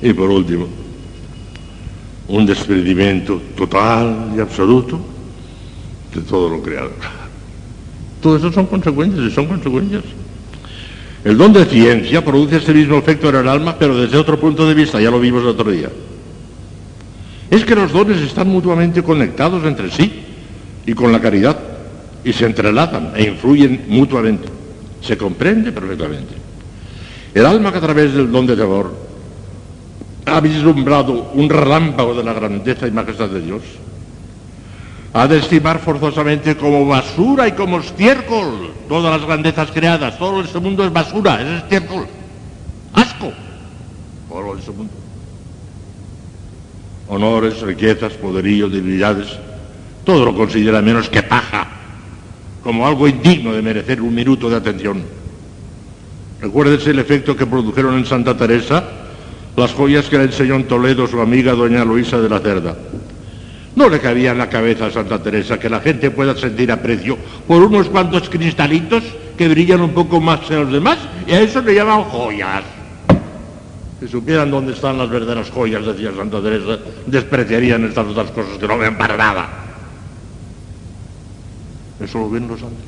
Y 0.00 0.12
por 0.12 0.28
último, 0.28 0.66
un 2.28 2.46
desprendimiento 2.46 3.40
total 3.56 4.32
y 4.36 4.40
absoluto 4.40 4.98
de 6.14 6.20
todo 6.22 6.48
lo 6.48 6.62
creado. 6.62 6.92
Todo 8.20 8.36
eso 8.36 8.52
son 8.52 8.66
consecuencias 8.66 9.26
y 9.26 9.30
son 9.30 9.46
consecuencias. 9.46 10.04
El 11.24 11.36
don 11.38 11.52
de 11.52 11.64
ciencia 11.64 12.24
produce 12.24 12.56
ese 12.56 12.72
mismo 12.72 12.96
efecto 12.96 13.28
en 13.28 13.36
el 13.36 13.48
alma, 13.48 13.76
pero 13.78 13.96
desde 13.96 14.16
otro 14.16 14.38
punto 14.38 14.66
de 14.66 14.74
vista, 14.74 15.00
ya 15.00 15.10
lo 15.10 15.20
vimos 15.20 15.42
el 15.42 15.48
otro 15.48 15.70
día. 15.70 15.90
Es 17.50 17.64
que 17.64 17.74
los 17.74 17.92
dones 17.92 18.20
están 18.20 18.48
mutuamente 18.48 19.02
conectados 19.02 19.64
entre 19.64 19.90
sí 19.90 20.10
y 20.86 20.92
con 20.92 21.12
la 21.12 21.20
caridad, 21.20 21.58
y 22.24 22.32
se 22.32 22.46
entrelazan 22.46 23.12
e 23.14 23.24
influyen 23.24 23.84
mutuamente. 23.88 24.48
Se 25.02 25.16
comprende 25.16 25.72
perfectamente. 25.72 26.34
El 27.34 27.44
alma 27.44 27.70
que 27.70 27.78
a 27.78 27.82
través 27.82 28.14
del 28.14 28.30
don 28.32 28.46
de 28.46 28.56
temor 28.56 29.03
ha 30.26 30.40
vislumbrado 30.40 31.30
un 31.34 31.48
relámpago 31.48 32.14
de 32.14 32.24
la 32.24 32.32
grandeza 32.32 32.86
y 32.86 32.90
majestad 32.90 33.28
de 33.28 33.40
Dios, 33.40 33.62
ha 35.12 35.28
de 35.28 35.38
estimar 35.38 35.78
forzosamente 35.78 36.56
como 36.56 36.86
basura 36.86 37.46
y 37.46 37.52
como 37.52 37.78
estiércol 37.78 38.72
todas 38.88 39.16
las 39.16 39.26
grandezas 39.26 39.70
creadas. 39.70 40.18
Todo 40.18 40.40
este 40.40 40.58
mundo 40.58 40.84
es 40.84 40.92
basura, 40.92 41.40
es 41.40 41.62
estiércol. 41.62 42.06
Asco. 42.92 43.32
Todo 44.28 44.56
este 44.56 44.70
mundo. 44.72 44.92
Honores, 47.06 47.60
riquezas, 47.60 48.14
poderíos, 48.14 48.72
divinidades, 48.72 49.28
todo 50.04 50.24
lo 50.24 50.34
considera 50.34 50.82
menos 50.82 51.08
que 51.08 51.22
paja, 51.22 51.68
como 52.62 52.86
algo 52.86 53.06
indigno 53.06 53.52
de 53.52 53.62
merecer 53.62 54.00
un 54.00 54.14
minuto 54.14 54.48
de 54.50 54.56
atención. 54.56 55.02
Recuérdese 56.40 56.90
el 56.90 56.98
efecto 56.98 57.36
que 57.36 57.46
produjeron 57.46 57.96
en 57.96 58.06
Santa 58.06 58.36
Teresa 58.36 59.03
las 59.56 59.72
joyas 59.72 60.06
que 60.06 60.18
le 60.18 60.24
enseñó 60.24 60.56
en 60.56 60.64
Toledo 60.64 61.06
su 61.06 61.20
amiga 61.20 61.52
doña 61.52 61.84
Luisa 61.84 62.20
de 62.20 62.28
la 62.28 62.40
Cerda. 62.40 62.76
No 63.76 63.88
le 63.88 64.00
cabía 64.00 64.32
en 64.32 64.38
la 64.38 64.48
cabeza 64.48 64.86
a 64.86 64.90
Santa 64.90 65.22
Teresa 65.22 65.58
que 65.58 65.68
la 65.68 65.80
gente 65.80 66.10
pueda 66.10 66.36
sentir 66.36 66.70
aprecio 66.70 67.16
por 67.46 67.62
unos 67.62 67.88
cuantos 67.88 68.28
cristalitos 68.28 69.02
que 69.36 69.48
brillan 69.48 69.80
un 69.80 69.90
poco 69.90 70.20
más 70.20 70.40
que 70.40 70.54
los 70.54 70.72
demás 70.72 70.98
y 71.26 71.32
a 71.32 71.40
eso 71.40 71.60
le 71.60 71.74
llaman 71.74 72.04
joyas. 72.04 72.62
Si 74.00 74.08
supieran 74.08 74.50
dónde 74.50 74.72
están 74.72 74.98
las 74.98 75.08
verdaderas 75.08 75.50
joyas, 75.50 75.86
decía 75.86 76.12
Santa 76.16 76.40
Teresa, 76.42 76.78
despreciarían 77.06 77.84
estas 77.84 78.06
otras 78.06 78.30
cosas 78.30 78.58
que 78.58 78.68
no 78.68 78.78
ven 78.78 78.96
para 78.96 79.16
nada. 79.16 79.48
Eso 82.00 82.18
lo 82.18 82.30
ven 82.30 82.46
los 82.46 82.60
ángeles. 82.62 82.84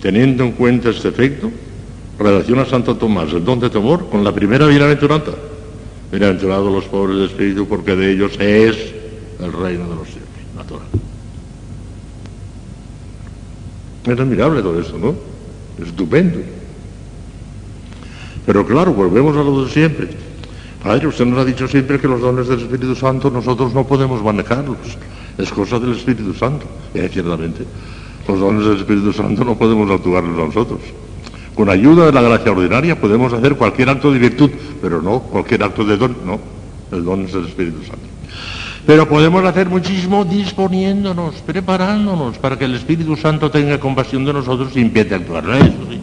Teniendo 0.00 0.44
en 0.44 0.52
cuenta 0.52 0.90
este 0.90 1.08
efecto, 1.08 1.50
relaciona 2.18 2.64
Santo 2.64 2.96
Tomás 2.96 3.32
el 3.32 3.44
don 3.44 3.60
de 3.60 3.70
temor 3.70 4.08
con 4.10 4.24
la 4.24 4.32
primera 4.32 4.66
bienaventuranza. 4.66 5.32
Bienaventurados 6.10 6.72
los 6.72 6.84
pobres 6.84 7.18
de 7.18 7.24
espíritu 7.26 7.68
porque 7.68 7.94
de 7.94 8.12
ellos 8.12 8.32
es 8.40 8.76
el 9.40 9.52
reino 9.52 9.88
de 9.88 9.94
los 9.94 10.08
cielos, 10.08 10.28
natural. 10.56 10.86
Es 14.04 14.18
admirable 14.18 14.62
todo 14.62 14.80
esto, 14.80 14.98
¿no? 14.98 15.14
Estupendo. 15.84 16.38
Pero 18.46 18.66
claro, 18.66 18.94
volvemos 18.94 19.36
a 19.36 19.42
lo 19.42 19.64
de 19.64 19.70
siempre. 19.70 20.08
Padre, 20.82 21.06
usted 21.08 21.26
nos 21.26 21.38
ha 21.40 21.44
dicho 21.44 21.68
siempre 21.68 22.00
que 22.00 22.08
los 22.08 22.20
dones 22.20 22.48
del 22.48 22.60
Espíritu 22.60 22.94
Santo 22.94 23.30
nosotros 23.30 23.74
no 23.74 23.86
podemos 23.86 24.22
manejarlos. 24.22 24.78
Es 25.36 25.52
cosa 25.52 25.78
del 25.78 25.92
Espíritu 25.92 26.32
Santo. 26.32 26.66
Y 26.94 27.06
ciertamente, 27.08 27.64
los 28.26 28.40
dones 28.40 28.64
del 28.64 28.78
Espíritu 28.78 29.12
Santo 29.12 29.44
no 29.44 29.58
podemos 29.58 29.90
actuarlos 29.90 30.34
nosotros. 30.34 30.80
Con 31.58 31.68
ayuda 31.70 32.06
de 32.06 32.12
la 32.12 32.22
gracia 32.22 32.52
ordinaria 32.52 33.00
podemos 33.00 33.32
hacer 33.32 33.56
cualquier 33.56 33.90
acto 33.90 34.12
de 34.12 34.20
virtud, 34.20 34.48
pero 34.80 35.02
no 35.02 35.18
cualquier 35.18 35.64
acto 35.64 35.82
de 35.82 35.96
don, 35.96 36.16
no. 36.24 36.38
El 36.92 37.04
don 37.04 37.24
es 37.24 37.34
el 37.34 37.46
Espíritu 37.46 37.82
Santo. 37.82 38.06
Pero 38.86 39.08
podemos 39.08 39.44
hacer 39.44 39.68
muchísimo 39.68 40.24
disponiéndonos, 40.24 41.34
preparándonos 41.44 42.38
para 42.38 42.56
que 42.56 42.64
el 42.64 42.76
Espíritu 42.76 43.16
Santo 43.16 43.50
tenga 43.50 43.80
compasión 43.80 44.24
de 44.24 44.34
nosotros 44.34 44.70
y 44.76 44.82
empiece 44.82 45.14
a 45.14 45.16
actuar. 45.16 45.50
Eso 45.50 45.74
sí. 45.90 46.00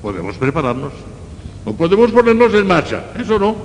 Podemos 0.00 0.36
prepararnos. 0.36 0.92
No 1.64 1.72
podemos 1.72 2.12
ponernos 2.12 2.54
en 2.54 2.68
marcha, 2.68 3.02
eso 3.18 3.40
no. 3.40 3.56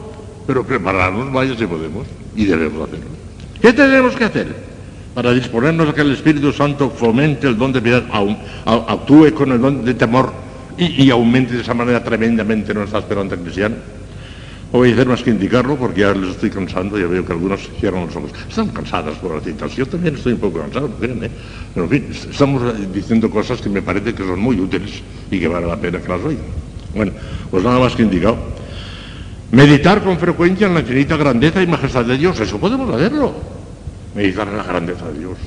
Pero 0.47 0.63
prepararnos, 0.63 1.31
vaya 1.31 1.55
si 1.55 1.67
podemos. 1.67 2.07
Y 2.35 2.45
debemos 2.45 2.87
hacerlo. 2.87 3.05
¿Qué 3.61 3.71
tenemos 3.71 4.15
que 4.15 4.23
hacer? 4.23 4.55
Para 5.13 5.31
disponernos 5.31 5.89
a 5.89 5.93
que 5.93 6.01
el 6.01 6.13
Espíritu 6.13 6.51
Santo 6.51 6.89
fomente 6.89 7.47
el 7.47 7.55
don 7.55 7.71
de 7.71 7.83
piedad, 7.83 8.03
actúe 8.65 9.31
con 9.35 9.51
el 9.51 9.61
don 9.61 9.85
de 9.85 9.93
temor 9.93 10.49
y, 10.81 11.09
aumente 11.11 11.53
de 11.53 11.61
esa 11.61 11.73
manera 11.73 12.03
tremendamente 12.03 12.73
nuestra 12.73 12.99
esperanza 12.99 13.37
cristiana. 13.37 13.75
Voy 14.71 14.89
a 14.89 14.93
hacer 14.93 15.07
más 15.07 15.21
que 15.21 15.29
indicarlo 15.29 15.75
porque 15.75 16.01
ya 16.01 16.13
les 16.13 16.31
estoy 16.31 16.49
cansando, 16.49 16.97
ya 16.97 17.05
veo 17.05 17.25
que 17.25 17.33
algunos 17.33 17.69
cierran 17.79 18.05
los 18.05 18.15
ojos. 18.15 18.31
Están 18.49 18.69
cansadas 18.69 19.17
por 19.17 19.35
la 19.35 19.41
citas. 19.41 19.75
Yo 19.75 19.85
también 19.85 20.15
estoy 20.15 20.33
un 20.33 20.39
poco 20.39 20.59
cansado. 20.59 20.89
Eh? 21.01 21.29
Pero 21.73 21.85
en 21.85 21.89
fin, 21.89 22.07
estamos 22.09 22.61
diciendo 22.91 23.29
cosas 23.29 23.61
que 23.61 23.69
me 23.69 23.81
parece 23.81 24.13
que 24.15 24.23
son 24.23 24.39
muy 24.39 24.59
útiles 24.59 25.03
y 25.29 25.39
que 25.39 25.47
vale 25.47 25.67
la 25.67 25.75
pena 25.75 25.99
que 25.99 26.07
las 26.07 26.23
oigan. 26.23 26.45
Bueno, 26.95 27.11
pues 27.51 27.63
nada 27.63 27.79
más 27.79 27.95
que 27.95 28.03
indicado. 28.03 28.37
Meditar 29.51 30.01
con 30.01 30.17
frecuencia 30.17 30.67
en 30.67 30.73
la 30.73 30.79
infinita 30.79 31.17
grandeza 31.17 31.61
y 31.61 31.67
majestad 31.67 32.05
de 32.05 32.17
Dios, 32.17 32.39
eso 32.39 32.57
podemos 32.57 32.95
hacerlo. 32.95 33.33
Meditar 34.15 34.47
en 34.47 34.57
la 34.57 34.63
grandeza 34.63 35.05
de 35.11 35.19
Dios. 35.19 35.37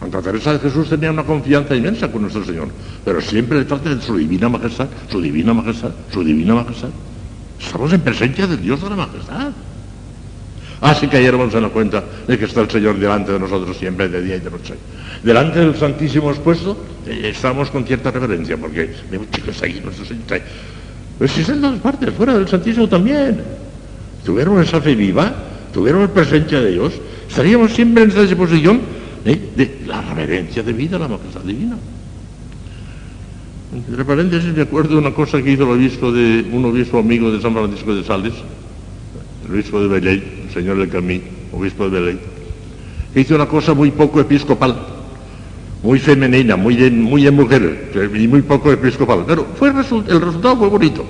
Santa 0.00 0.22
Teresa 0.22 0.52
de 0.52 0.58
Jesús 0.60 0.88
tenía 0.88 1.10
una 1.10 1.24
confianza 1.24 1.74
inmensa 1.74 2.10
con 2.10 2.22
nuestro 2.22 2.44
Señor, 2.44 2.68
pero 3.04 3.20
siempre 3.20 3.58
le 3.58 3.64
trata 3.64 3.94
de 3.94 4.00
su 4.00 4.16
divina 4.16 4.48
majestad, 4.48 4.86
su 5.10 5.20
divina 5.20 5.52
majestad, 5.52 5.90
su 6.12 6.22
divina 6.22 6.54
majestad. 6.54 6.90
Estamos 7.60 7.92
en 7.92 8.00
presencia 8.00 8.46
del 8.46 8.62
Dios 8.62 8.80
de 8.80 8.90
la 8.90 8.96
majestad. 8.96 9.50
Así 10.80 11.08
que 11.08 11.16
ayer 11.16 11.36
vamos 11.36 11.52
a 11.56 11.60
dar 11.60 11.70
cuenta 11.70 12.04
de 12.28 12.38
que 12.38 12.44
está 12.44 12.60
el 12.60 12.70
Señor 12.70 12.98
delante 12.98 13.32
de 13.32 13.40
nosotros 13.40 13.76
siempre, 13.76 14.08
de 14.08 14.22
día 14.22 14.36
y 14.36 14.40
de 14.40 14.50
noche. 14.50 14.74
Delante 15.24 15.58
del 15.58 15.74
Santísimo 15.74 16.30
expuesto, 16.30 16.78
eh, 17.04 17.30
estamos 17.34 17.68
con 17.70 17.84
cierta 17.84 18.12
reverencia, 18.12 18.56
porque 18.56 18.94
vemos 19.10 19.28
chicos 19.32 19.60
ahí, 19.62 19.80
nuestro 19.82 20.04
Señor 20.04 20.22
está. 20.22 20.38
Pero 21.18 21.32
si 21.32 21.40
están 21.40 21.56
en 21.56 21.62
todas 21.62 21.80
partes, 21.80 22.14
fuera 22.14 22.38
del 22.38 22.46
Santísimo 22.46 22.88
también. 22.88 23.42
Tuvieron 24.24 24.62
esa 24.62 24.80
fe 24.80 24.94
viva, 24.94 25.34
tuvieron 25.72 26.02
la 26.02 26.08
presencia 26.08 26.60
de 26.60 26.70
Dios, 26.70 26.92
estaríamos 27.28 27.72
siempre 27.72 28.04
en 28.04 28.10
esa 28.10 28.22
disposición 28.22 28.80
¿eh? 29.28 29.50
de 29.56 29.80
la 29.86 30.00
reverencia 30.00 30.62
de 30.62 30.72
vida 30.72 30.96
a 30.96 31.00
la 31.00 31.08
majestad 31.08 31.42
divina. 31.42 31.76
Entre 33.74 34.04
paréntesis, 34.04 34.54
me 34.54 34.62
acuerdo 34.62 34.94
de 34.94 34.96
una 34.96 35.12
cosa 35.12 35.42
que 35.42 35.52
hizo 35.52 35.64
el 35.64 35.78
obispo 35.78 36.10
de, 36.10 36.48
un 36.52 36.64
obispo 36.64 36.98
amigo 36.98 37.30
de 37.30 37.40
San 37.40 37.52
Francisco 37.52 37.94
de 37.94 38.02
Sales, 38.02 38.32
el 39.46 39.52
obispo 39.52 39.80
de 39.80 39.88
Beley, 39.88 40.44
el 40.46 40.54
señor 40.54 40.78
del 40.78 40.88
Camí, 40.88 41.20
obispo 41.52 41.88
de 41.90 42.00
Beley, 42.00 42.18
que 43.12 43.20
hizo 43.20 43.34
una 43.34 43.46
cosa 43.46 43.74
muy 43.74 43.90
poco 43.90 44.20
episcopal, 44.20 44.74
muy 45.82 45.98
femenina, 45.98 46.56
muy 46.56 46.76
de, 46.76 46.90
muy 46.90 47.30
mujer, 47.30 47.92
y 48.14 48.26
muy 48.26 48.40
poco 48.40 48.72
episcopal. 48.72 49.24
Pero 49.26 49.46
fue 49.54 49.68
el 49.68 49.76
resultado 49.76 50.56
fue 50.56 50.68
bonito. 50.68 51.04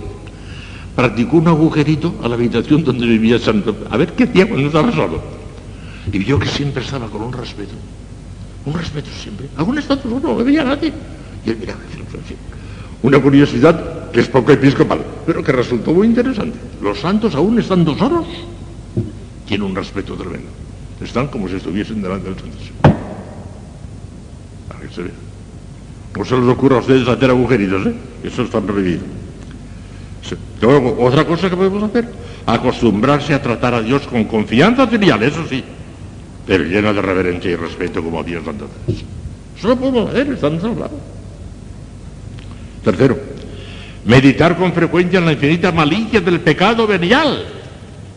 Practicó 0.96 1.36
un 1.36 1.46
agujerito 1.46 2.16
a 2.24 2.28
la 2.28 2.34
habitación 2.34 2.82
donde 2.82 3.06
vivía 3.06 3.38
Santo. 3.38 3.86
A 3.88 3.96
ver 3.96 4.14
qué 4.14 4.24
hacía 4.24 4.48
cuando 4.48 4.66
estaba 4.66 4.90
solo. 4.90 5.22
Y 6.12 6.18
vio 6.18 6.40
que 6.40 6.48
siempre 6.48 6.82
estaba 6.82 7.06
con 7.06 7.22
un 7.22 7.32
respeto. 7.32 7.74
Un 8.68 8.74
respeto 8.74 9.08
siempre. 9.10 9.48
Aún 9.56 9.78
estaba 9.78 10.02
solo, 10.02 10.20
no 10.20 10.36
veía 10.36 10.62
nadie. 10.62 10.92
Y 11.46 11.50
él 11.50 11.56
miraba, 11.58 11.80
una 13.00 13.18
curiosidad 13.22 14.10
que 14.10 14.20
es 14.20 14.28
poco 14.28 14.52
episcopal, 14.52 15.00
pero 15.24 15.42
que 15.42 15.52
resultó 15.52 15.92
muy 15.92 16.06
interesante. 16.06 16.58
Los 16.82 17.00
santos 17.00 17.34
aún 17.34 17.58
estando 17.58 17.96
solos 17.96 18.26
tienen 19.46 19.68
un 19.68 19.74
respeto 19.74 20.14
tremendo. 20.14 20.50
Están 21.00 21.28
como 21.28 21.48
si 21.48 21.56
estuviesen 21.56 22.02
delante 22.02 22.28
del 22.28 22.38
Santísimo. 22.38 22.76
Para 24.68 24.80
que 24.80 24.88
se 24.94 25.02
vea. 25.02 25.12
No 26.16 26.24
se 26.24 26.36
les 26.36 26.48
ocurra 26.48 26.76
a 26.76 26.80
ustedes 26.80 27.08
hacer 27.08 27.30
agujeritos, 27.30 27.86
¿eh? 27.86 27.94
Eso 28.24 28.42
está 28.42 28.60
prohibido. 28.60 29.00
Otra 30.98 31.24
cosa 31.24 31.48
que 31.48 31.56
podemos 31.56 31.82
hacer, 31.84 32.12
acostumbrarse 32.44 33.32
a 33.32 33.40
tratar 33.40 33.72
a 33.74 33.80
Dios 33.80 34.06
con 34.08 34.24
confianza 34.24 34.86
filial, 34.86 35.22
eso 35.22 35.46
sí, 35.48 35.64
pero 36.48 36.64
llena 36.64 36.94
de 36.94 37.02
reverencia 37.02 37.50
y 37.50 37.56
respeto 37.56 38.02
como 38.02 38.24
Dios 38.24 38.42
tantas 38.42 38.68
veces. 38.86 39.04
Eso 39.56 39.68
lo 39.68 39.76
podemos 39.76 40.08
hacer, 40.08 40.32
estamos 40.32 40.64
al 40.64 40.80
lado. 40.80 40.98
Tercero, 42.82 43.18
meditar 44.06 44.56
con 44.56 44.72
frecuencia 44.72 45.18
en 45.18 45.26
la 45.26 45.32
infinita 45.32 45.70
malicia 45.72 46.22
del 46.22 46.40
pecado 46.40 46.86
venial 46.86 47.44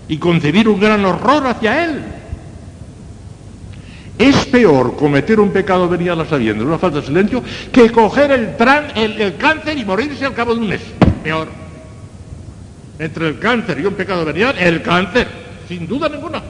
y 0.08 0.18
concebir 0.18 0.70
un 0.70 0.80
gran 0.80 1.04
horror 1.04 1.46
hacia 1.46 1.84
él. 1.84 2.02
Es 4.18 4.46
peor 4.46 4.96
cometer 4.96 5.38
un 5.42 5.50
pecado 5.50 5.90
venial 5.90 6.22
a 6.22 6.26
sabiendo, 6.26 6.64
una 6.64 6.78
falta 6.78 7.02
de 7.02 7.08
silencio, 7.08 7.44
que 7.70 7.92
coger 7.92 8.32
el, 8.32 8.56
el 8.96 9.36
cáncer 9.36 9.78
y 9.78 9.84
morirse 9.84 10.26
al 10.26 10.34
cabo 10.34 10.56
de 10.56 10.62
un 10.62 10.70
mes. 10.70 10.82
Peor. 11.22 11.50
Entre 12.98 13.28
el 13.28 13.40
cáncer 13.40 13.78
y 13.82 13.86
un 13.86 13.96
pecado 13.96 14.24
venial, 14.24 14.56
el 14.58 14.82
cáncer, 14.82 15.28
sin 15.68 15.86
duda 15.86 16.08
ninguna. 16.08 16.42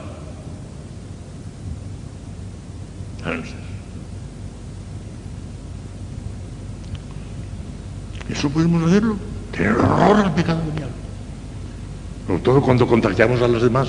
Eso 8.30 8.48
podemos 8.50 8.82
hacerlo. 8.84 9.16
Tener 9.52 9.72
horror 9.72 10.24
al 10.24 10.34
pecado 10.34 10.60
venial. 10.66 10.88
Sobre 12.26 12.40
todo 12.40 12.62
cuando 12.62 12.86
contagiamos 12.86 13.42
a 13.42 13.48
los 13.48 13.62
demás. 13.62 13.88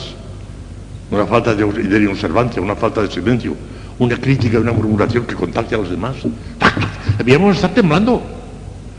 Una 1.11 1.25
falta 1.25 1.53
de, 1.53 1.65
de 1.65 2.07
observancia, 2.07 2.61
una 2.61 2.75
falta 2.75 3.01
de 3.01 3.11
silencio, 3.11 3.55
una 3.99 4.17
crítica 4.17 4.59
una 4.59 4.71
murmuración 4.71 5.25
que 5.25 5.35
contagia 5.35 5.77
a 5.77 5.81
los 5.81 5.89
demás. 5.89 6.15
Debíamos 7.17 7.55
estar 7.55 7.73
temblando. 7.73 8.21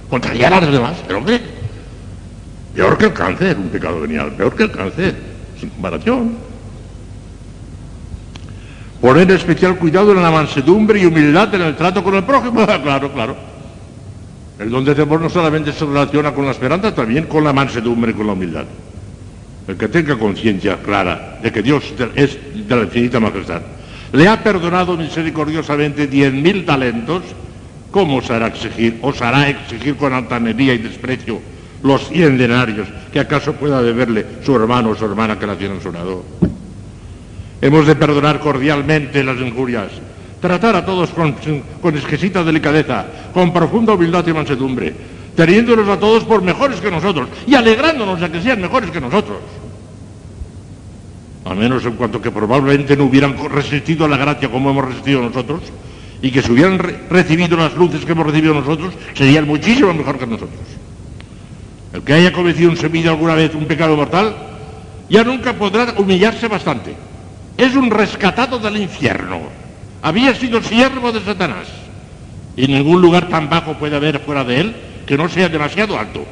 Contagiar 0.08 0.54
a 0.54 0.60
los 0.60 0.72
demás. 0.72 0.96
Pero 1.06 1.18
hombre, 1.18 1.40
peor 2.74 2.96
que 2.96 3.06
el 3.06 3.12
cáncer, 3.12 3.56
un 3.58 3.68
pecado 3.68 4.00
venial, 4.00 4.32
peor 4.32 4.54
que 4.54 4.64
el 4.64 4.70
cáncer, 4.70 5.16
sin 5.58 5.70
comparación. 5.70 6.53
Poner 9.04 9.30
especial 9.32 9.76
cuidado 9.76 10.12
en 10.12 10.22
la 10.22 10.30
mansedumbre 10.30 10.98
y 10.98 11.04
humildad 11.04 11.54
en 11.54 11.60
el 11.60 11.76
trato 11.76 12.02
con 12.02 12.14
el 12.14 12.24
prójimo. 12.24 12.64
claro, 12.82 13.12
claro. 13.12 13.36
El 14.58 14.70
don 14.70 14.82
de 14.82 14.94
temor 14.94 15.20
no 15.20 15.28
solamente 15.28 15.74
se 15.74 15.84
relaciona 15.84 16.32
con 16.32 16.46
la 16.46 16.52
esperanza, 16.52 16.94
también 16.94 17.26
con 17.26 17.44
la 17.44 17.52
mansedumbre 17.52 18.12
y 18.12 18.14
con 18.14 18.26
la 18.26 18.32
humildad. 18.32 18.64
El 19.68 19.76
que 19.76 19.88
tenga 19.88 20.18
conciencia 20.18 20.78
clara 20.78 21.38
de 21.42 21.52
que 21.52 21.60
Dios 21.60 21.92
es 22.14 22.38
de 22.66 22.74
la 22.74 22.84
infinita 22.84 23.20
majestad, 23.20 23.60
le 24.10 24.26
ha 24.26 24.42
perdonado 24.42 24.96
misericordiosamente 24.96 26.06
diez 26.06 26.32
mil 26.32 26.64
talentos, 26.64 27.24
¿cómo 27.90 28.22
hará 28.26 28.46
exigir, 28.46 29.02
exigir 29.02 29.96
con 29.96 30.14
altanería 30.14 30.72
y 30.72 30.78
desprecio 30.78 31.42
los 31.82 32.08
cien 32.08 32.38
denarios 32.38 32.88
que 33.12 33.20
acaso 33.20 33.52
pueda 33.52 33.82
deberle 33.82 34.24
su 34.42 34.56
hermano 34.56 34.92
o 34.92 34.94
su 34.94 35.04
hermana 35.04 35.38
que 35.38 35.46
la 35.46 35.56
tienen 35.56 35.82
sonado? 35.82 36.24
Hemos 37.64 37.86
de 37.86 37.96
perdonar 37.96 38.40
cordialmente 38.40 39.24
las 39.24 39.40
injurias, 39.40 39.88
tratar 40.38 40.76
a 40.76 40.84
todos 40.84 41.08
con, 41.08 41.34
exquisita 41.96 42.44
delicadeza, 42.44 43.06
con 43.32 43.54
profunda 43.54 43.94
humildad 43.94 44.26
y 44.26 44.34
mansedumbre, 44.34 44.92
teniéndolos 45.34 45.88
a 45.88 45.98
todos 45.98 46.24
por 46.24 46.42
mejores 46.42 46.78
que 46.82 46.90
nosotros 46.90 47.30
y 47.46 47.54
alegrándonos 47.54 48.20
de 48.20 48.30
que 48.30 48.42
sean 48.42 48.60
mejores 48.60 48.90
que 48.90 49.00
nosotros. 49.00 49.38
A 51.46 51.54
menos 51.54 51.82
en 51.86 51.92
cuanto 51.92 52.20
que 52.20 52.30
probablemente 52.30 52.98
no 52.98 53.04
hubieran 53.04 53.34
resistido 53.48 54.04
a 54.04 54.08
la 54.08 54.18
gracia 54.18 54.50
como 54.50 54.68
hemos 54.68 54.84
resistido 54.84 55.22
nosotros, 55.22 55.62
y 56.20 56.30
que 56.30 56.42
si 56.42 56.52
hubieran 56.52 56.78
recibido 57.08 57.56
las 57.56 57.74
luces 57.76 58.04
que 58.04 58.12
hemos 58.12 58.26
recibido 58.26 58.52
nosotros, 58.52 58.92
serían 59.14 59.46
muchísimo 59.46 59.94
mejor 59.94 60.18
que 60.18 60.26
nosotros. 60.26 60.60
El 61.94 62.02
que 62.02 62.12
haya 62.12 62.30
cometido 62.30 62.70
en 62.70 62.76
su 62.76 63.08
alguna 63.08 63.34
vez 63.34 63.54
un 63.54 63.64
pecado 63.64 63.96
mortal, 63.96 64.36
ya 65.08 65.24
nunca 65.24 65.54
podrá 65.54 65.94
humillarse 65.96 66.46
bastante. 66.46 67.13
Es 67.64 67.74
un 67.76 67.90
rescatado 67.90 68.58
del 68.58 68.76
infierno 68.76 69.40
había 70.02 70.34
sido 70.34 70.62
siervo 70.62 71.10
de 71.12 71.20
Satanás. 71.20 71.66
Y 72.58 72.66
ningún 72.66 73.00
lugar 73.00 73.30
tan 73.30 73.48
bajo 73.48 73.72
puede 73.78 73.96
haber 73.96 74.18
fuera 74.20 74.44
de 74.44 74.60
él 74.60 74.76
que 75.06 75.16
no 75.16 75.30
sea 75.30 75.48
demasiado 75.48 75.98
alto 75.98 76.26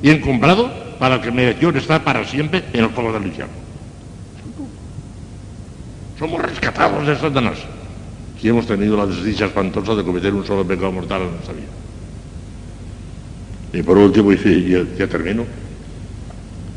y 0.00 0.10
encumbrado 0.10 0.70
para 1.00 1.20
que 1.20 1.32
mereció 1.32 1.70
estar 1.70 2.04
para 2.04 2.24
siempre 2.24 2.62
en 2.72 2.84
el 2.84 2.90
fuego 2.90 3.12
del 3.12 3.26
infierno. 3.26 3.54
Somos 6.16 6.42
rescatados 6.42 7.04
de 7.08 7.16
Satanás 7.16 7.58
si 8.40 8.48
hemos 8.48 8.64
tenido 8.64 8.96
la 8.96 9.06
desdicha 9.06 9.46
espantosa 9.46 9.96
de 9.96 10.04
cometer 10.04 10.32
un 10.32 10.46
solo 10.46 10.64
pecado 10.64 10.92
mortal 10.92 11.22
en 11.22 11.30
nuestra 11.32 11.54
vida. 11.54 11.66
Y 13.72 13.82
por 13.82 13.98
último, 13.98 14.32
y 14.32 14.68
ya, 14.70 14.84
ya 14.96 15.08
termino, 15.08 15.44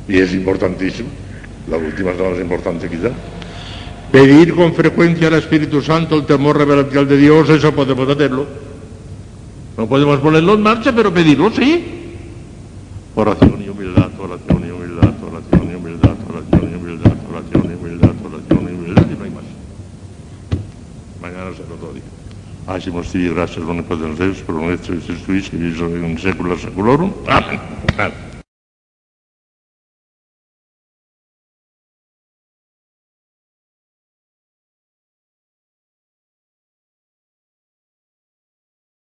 y 0.07 0.17
es 0.17 0.33
importantísimo, 0.33 1.09
la 1.69 1.77
última 1.77 2.11
es 2.11 2.17
la 2.17 2.30
más 2.31 2.39
importante 2.39 2.89
quizá, 2.89 3.11
Pedir 4.11 4.53
con 4.53 4.73
frecuencia 4.73 5.27
al 5.27 5.35
Espíritu 5.35 5.81
Santo 5.81 6.15
el 6.15 6.25
temor 6.25 6.57
reverencial 6.57 7.07
de 7.07 7.17
Dios, 7.17 7.49
eso 7.49 7.72
podemos 7.72 8.09
hacerlo. 8.09 8.45
No 9.77 9.88
podemos 9.88 10.19
ponerlo 10.19 10.53
en 10.56 10.61
marcha, 10.61 10.93
pero 10.93 11.14
pedirlo 11.14 11.49
sí. 11.49 11.81
Oración 13.15 13.64
y 13.65 13.69
humildad, 13.69 14.09
oración 14.19 14.65
y 14.67 14.72
humildad, 14.72 15.14
oración 15.23 15.72
y 15.72 15.75
humildad, 15.75 16.15
oración 16.30 16.72
y 16.72 16.75
humildad, 16.75 17.14
oración 17.30 17.72
y 17.72 17.75
humildad, 17.75 18.11
oración 18.25 18.61
y 18.61 18.73
humildad, 18.73 19.06
y 19.09 19.17
no 19.17 19.23
hay 19.23 19.31
más. 19.31 19.43
Mañana 21.22 21.56
será 21.56 21.73
otro 21.73 21.93
día. 21.93 22.03
Hacemos 22.67 23.07
sí, 23.07 23.30
gracias, 23.30 23.65
don 23.65 23.81
Padre 23.83 24.14
de 24.14 24.25
Dios, 24.25 24.40
por 24.40 24.56
nuestro 24.56 24.95
Jesucristo, 24.95 25.56
y 25.56 26.06
en 26.06 26.17
secula 26.19 26.57
seculorum. 26.57 27.11
Amén. 27.27 28.31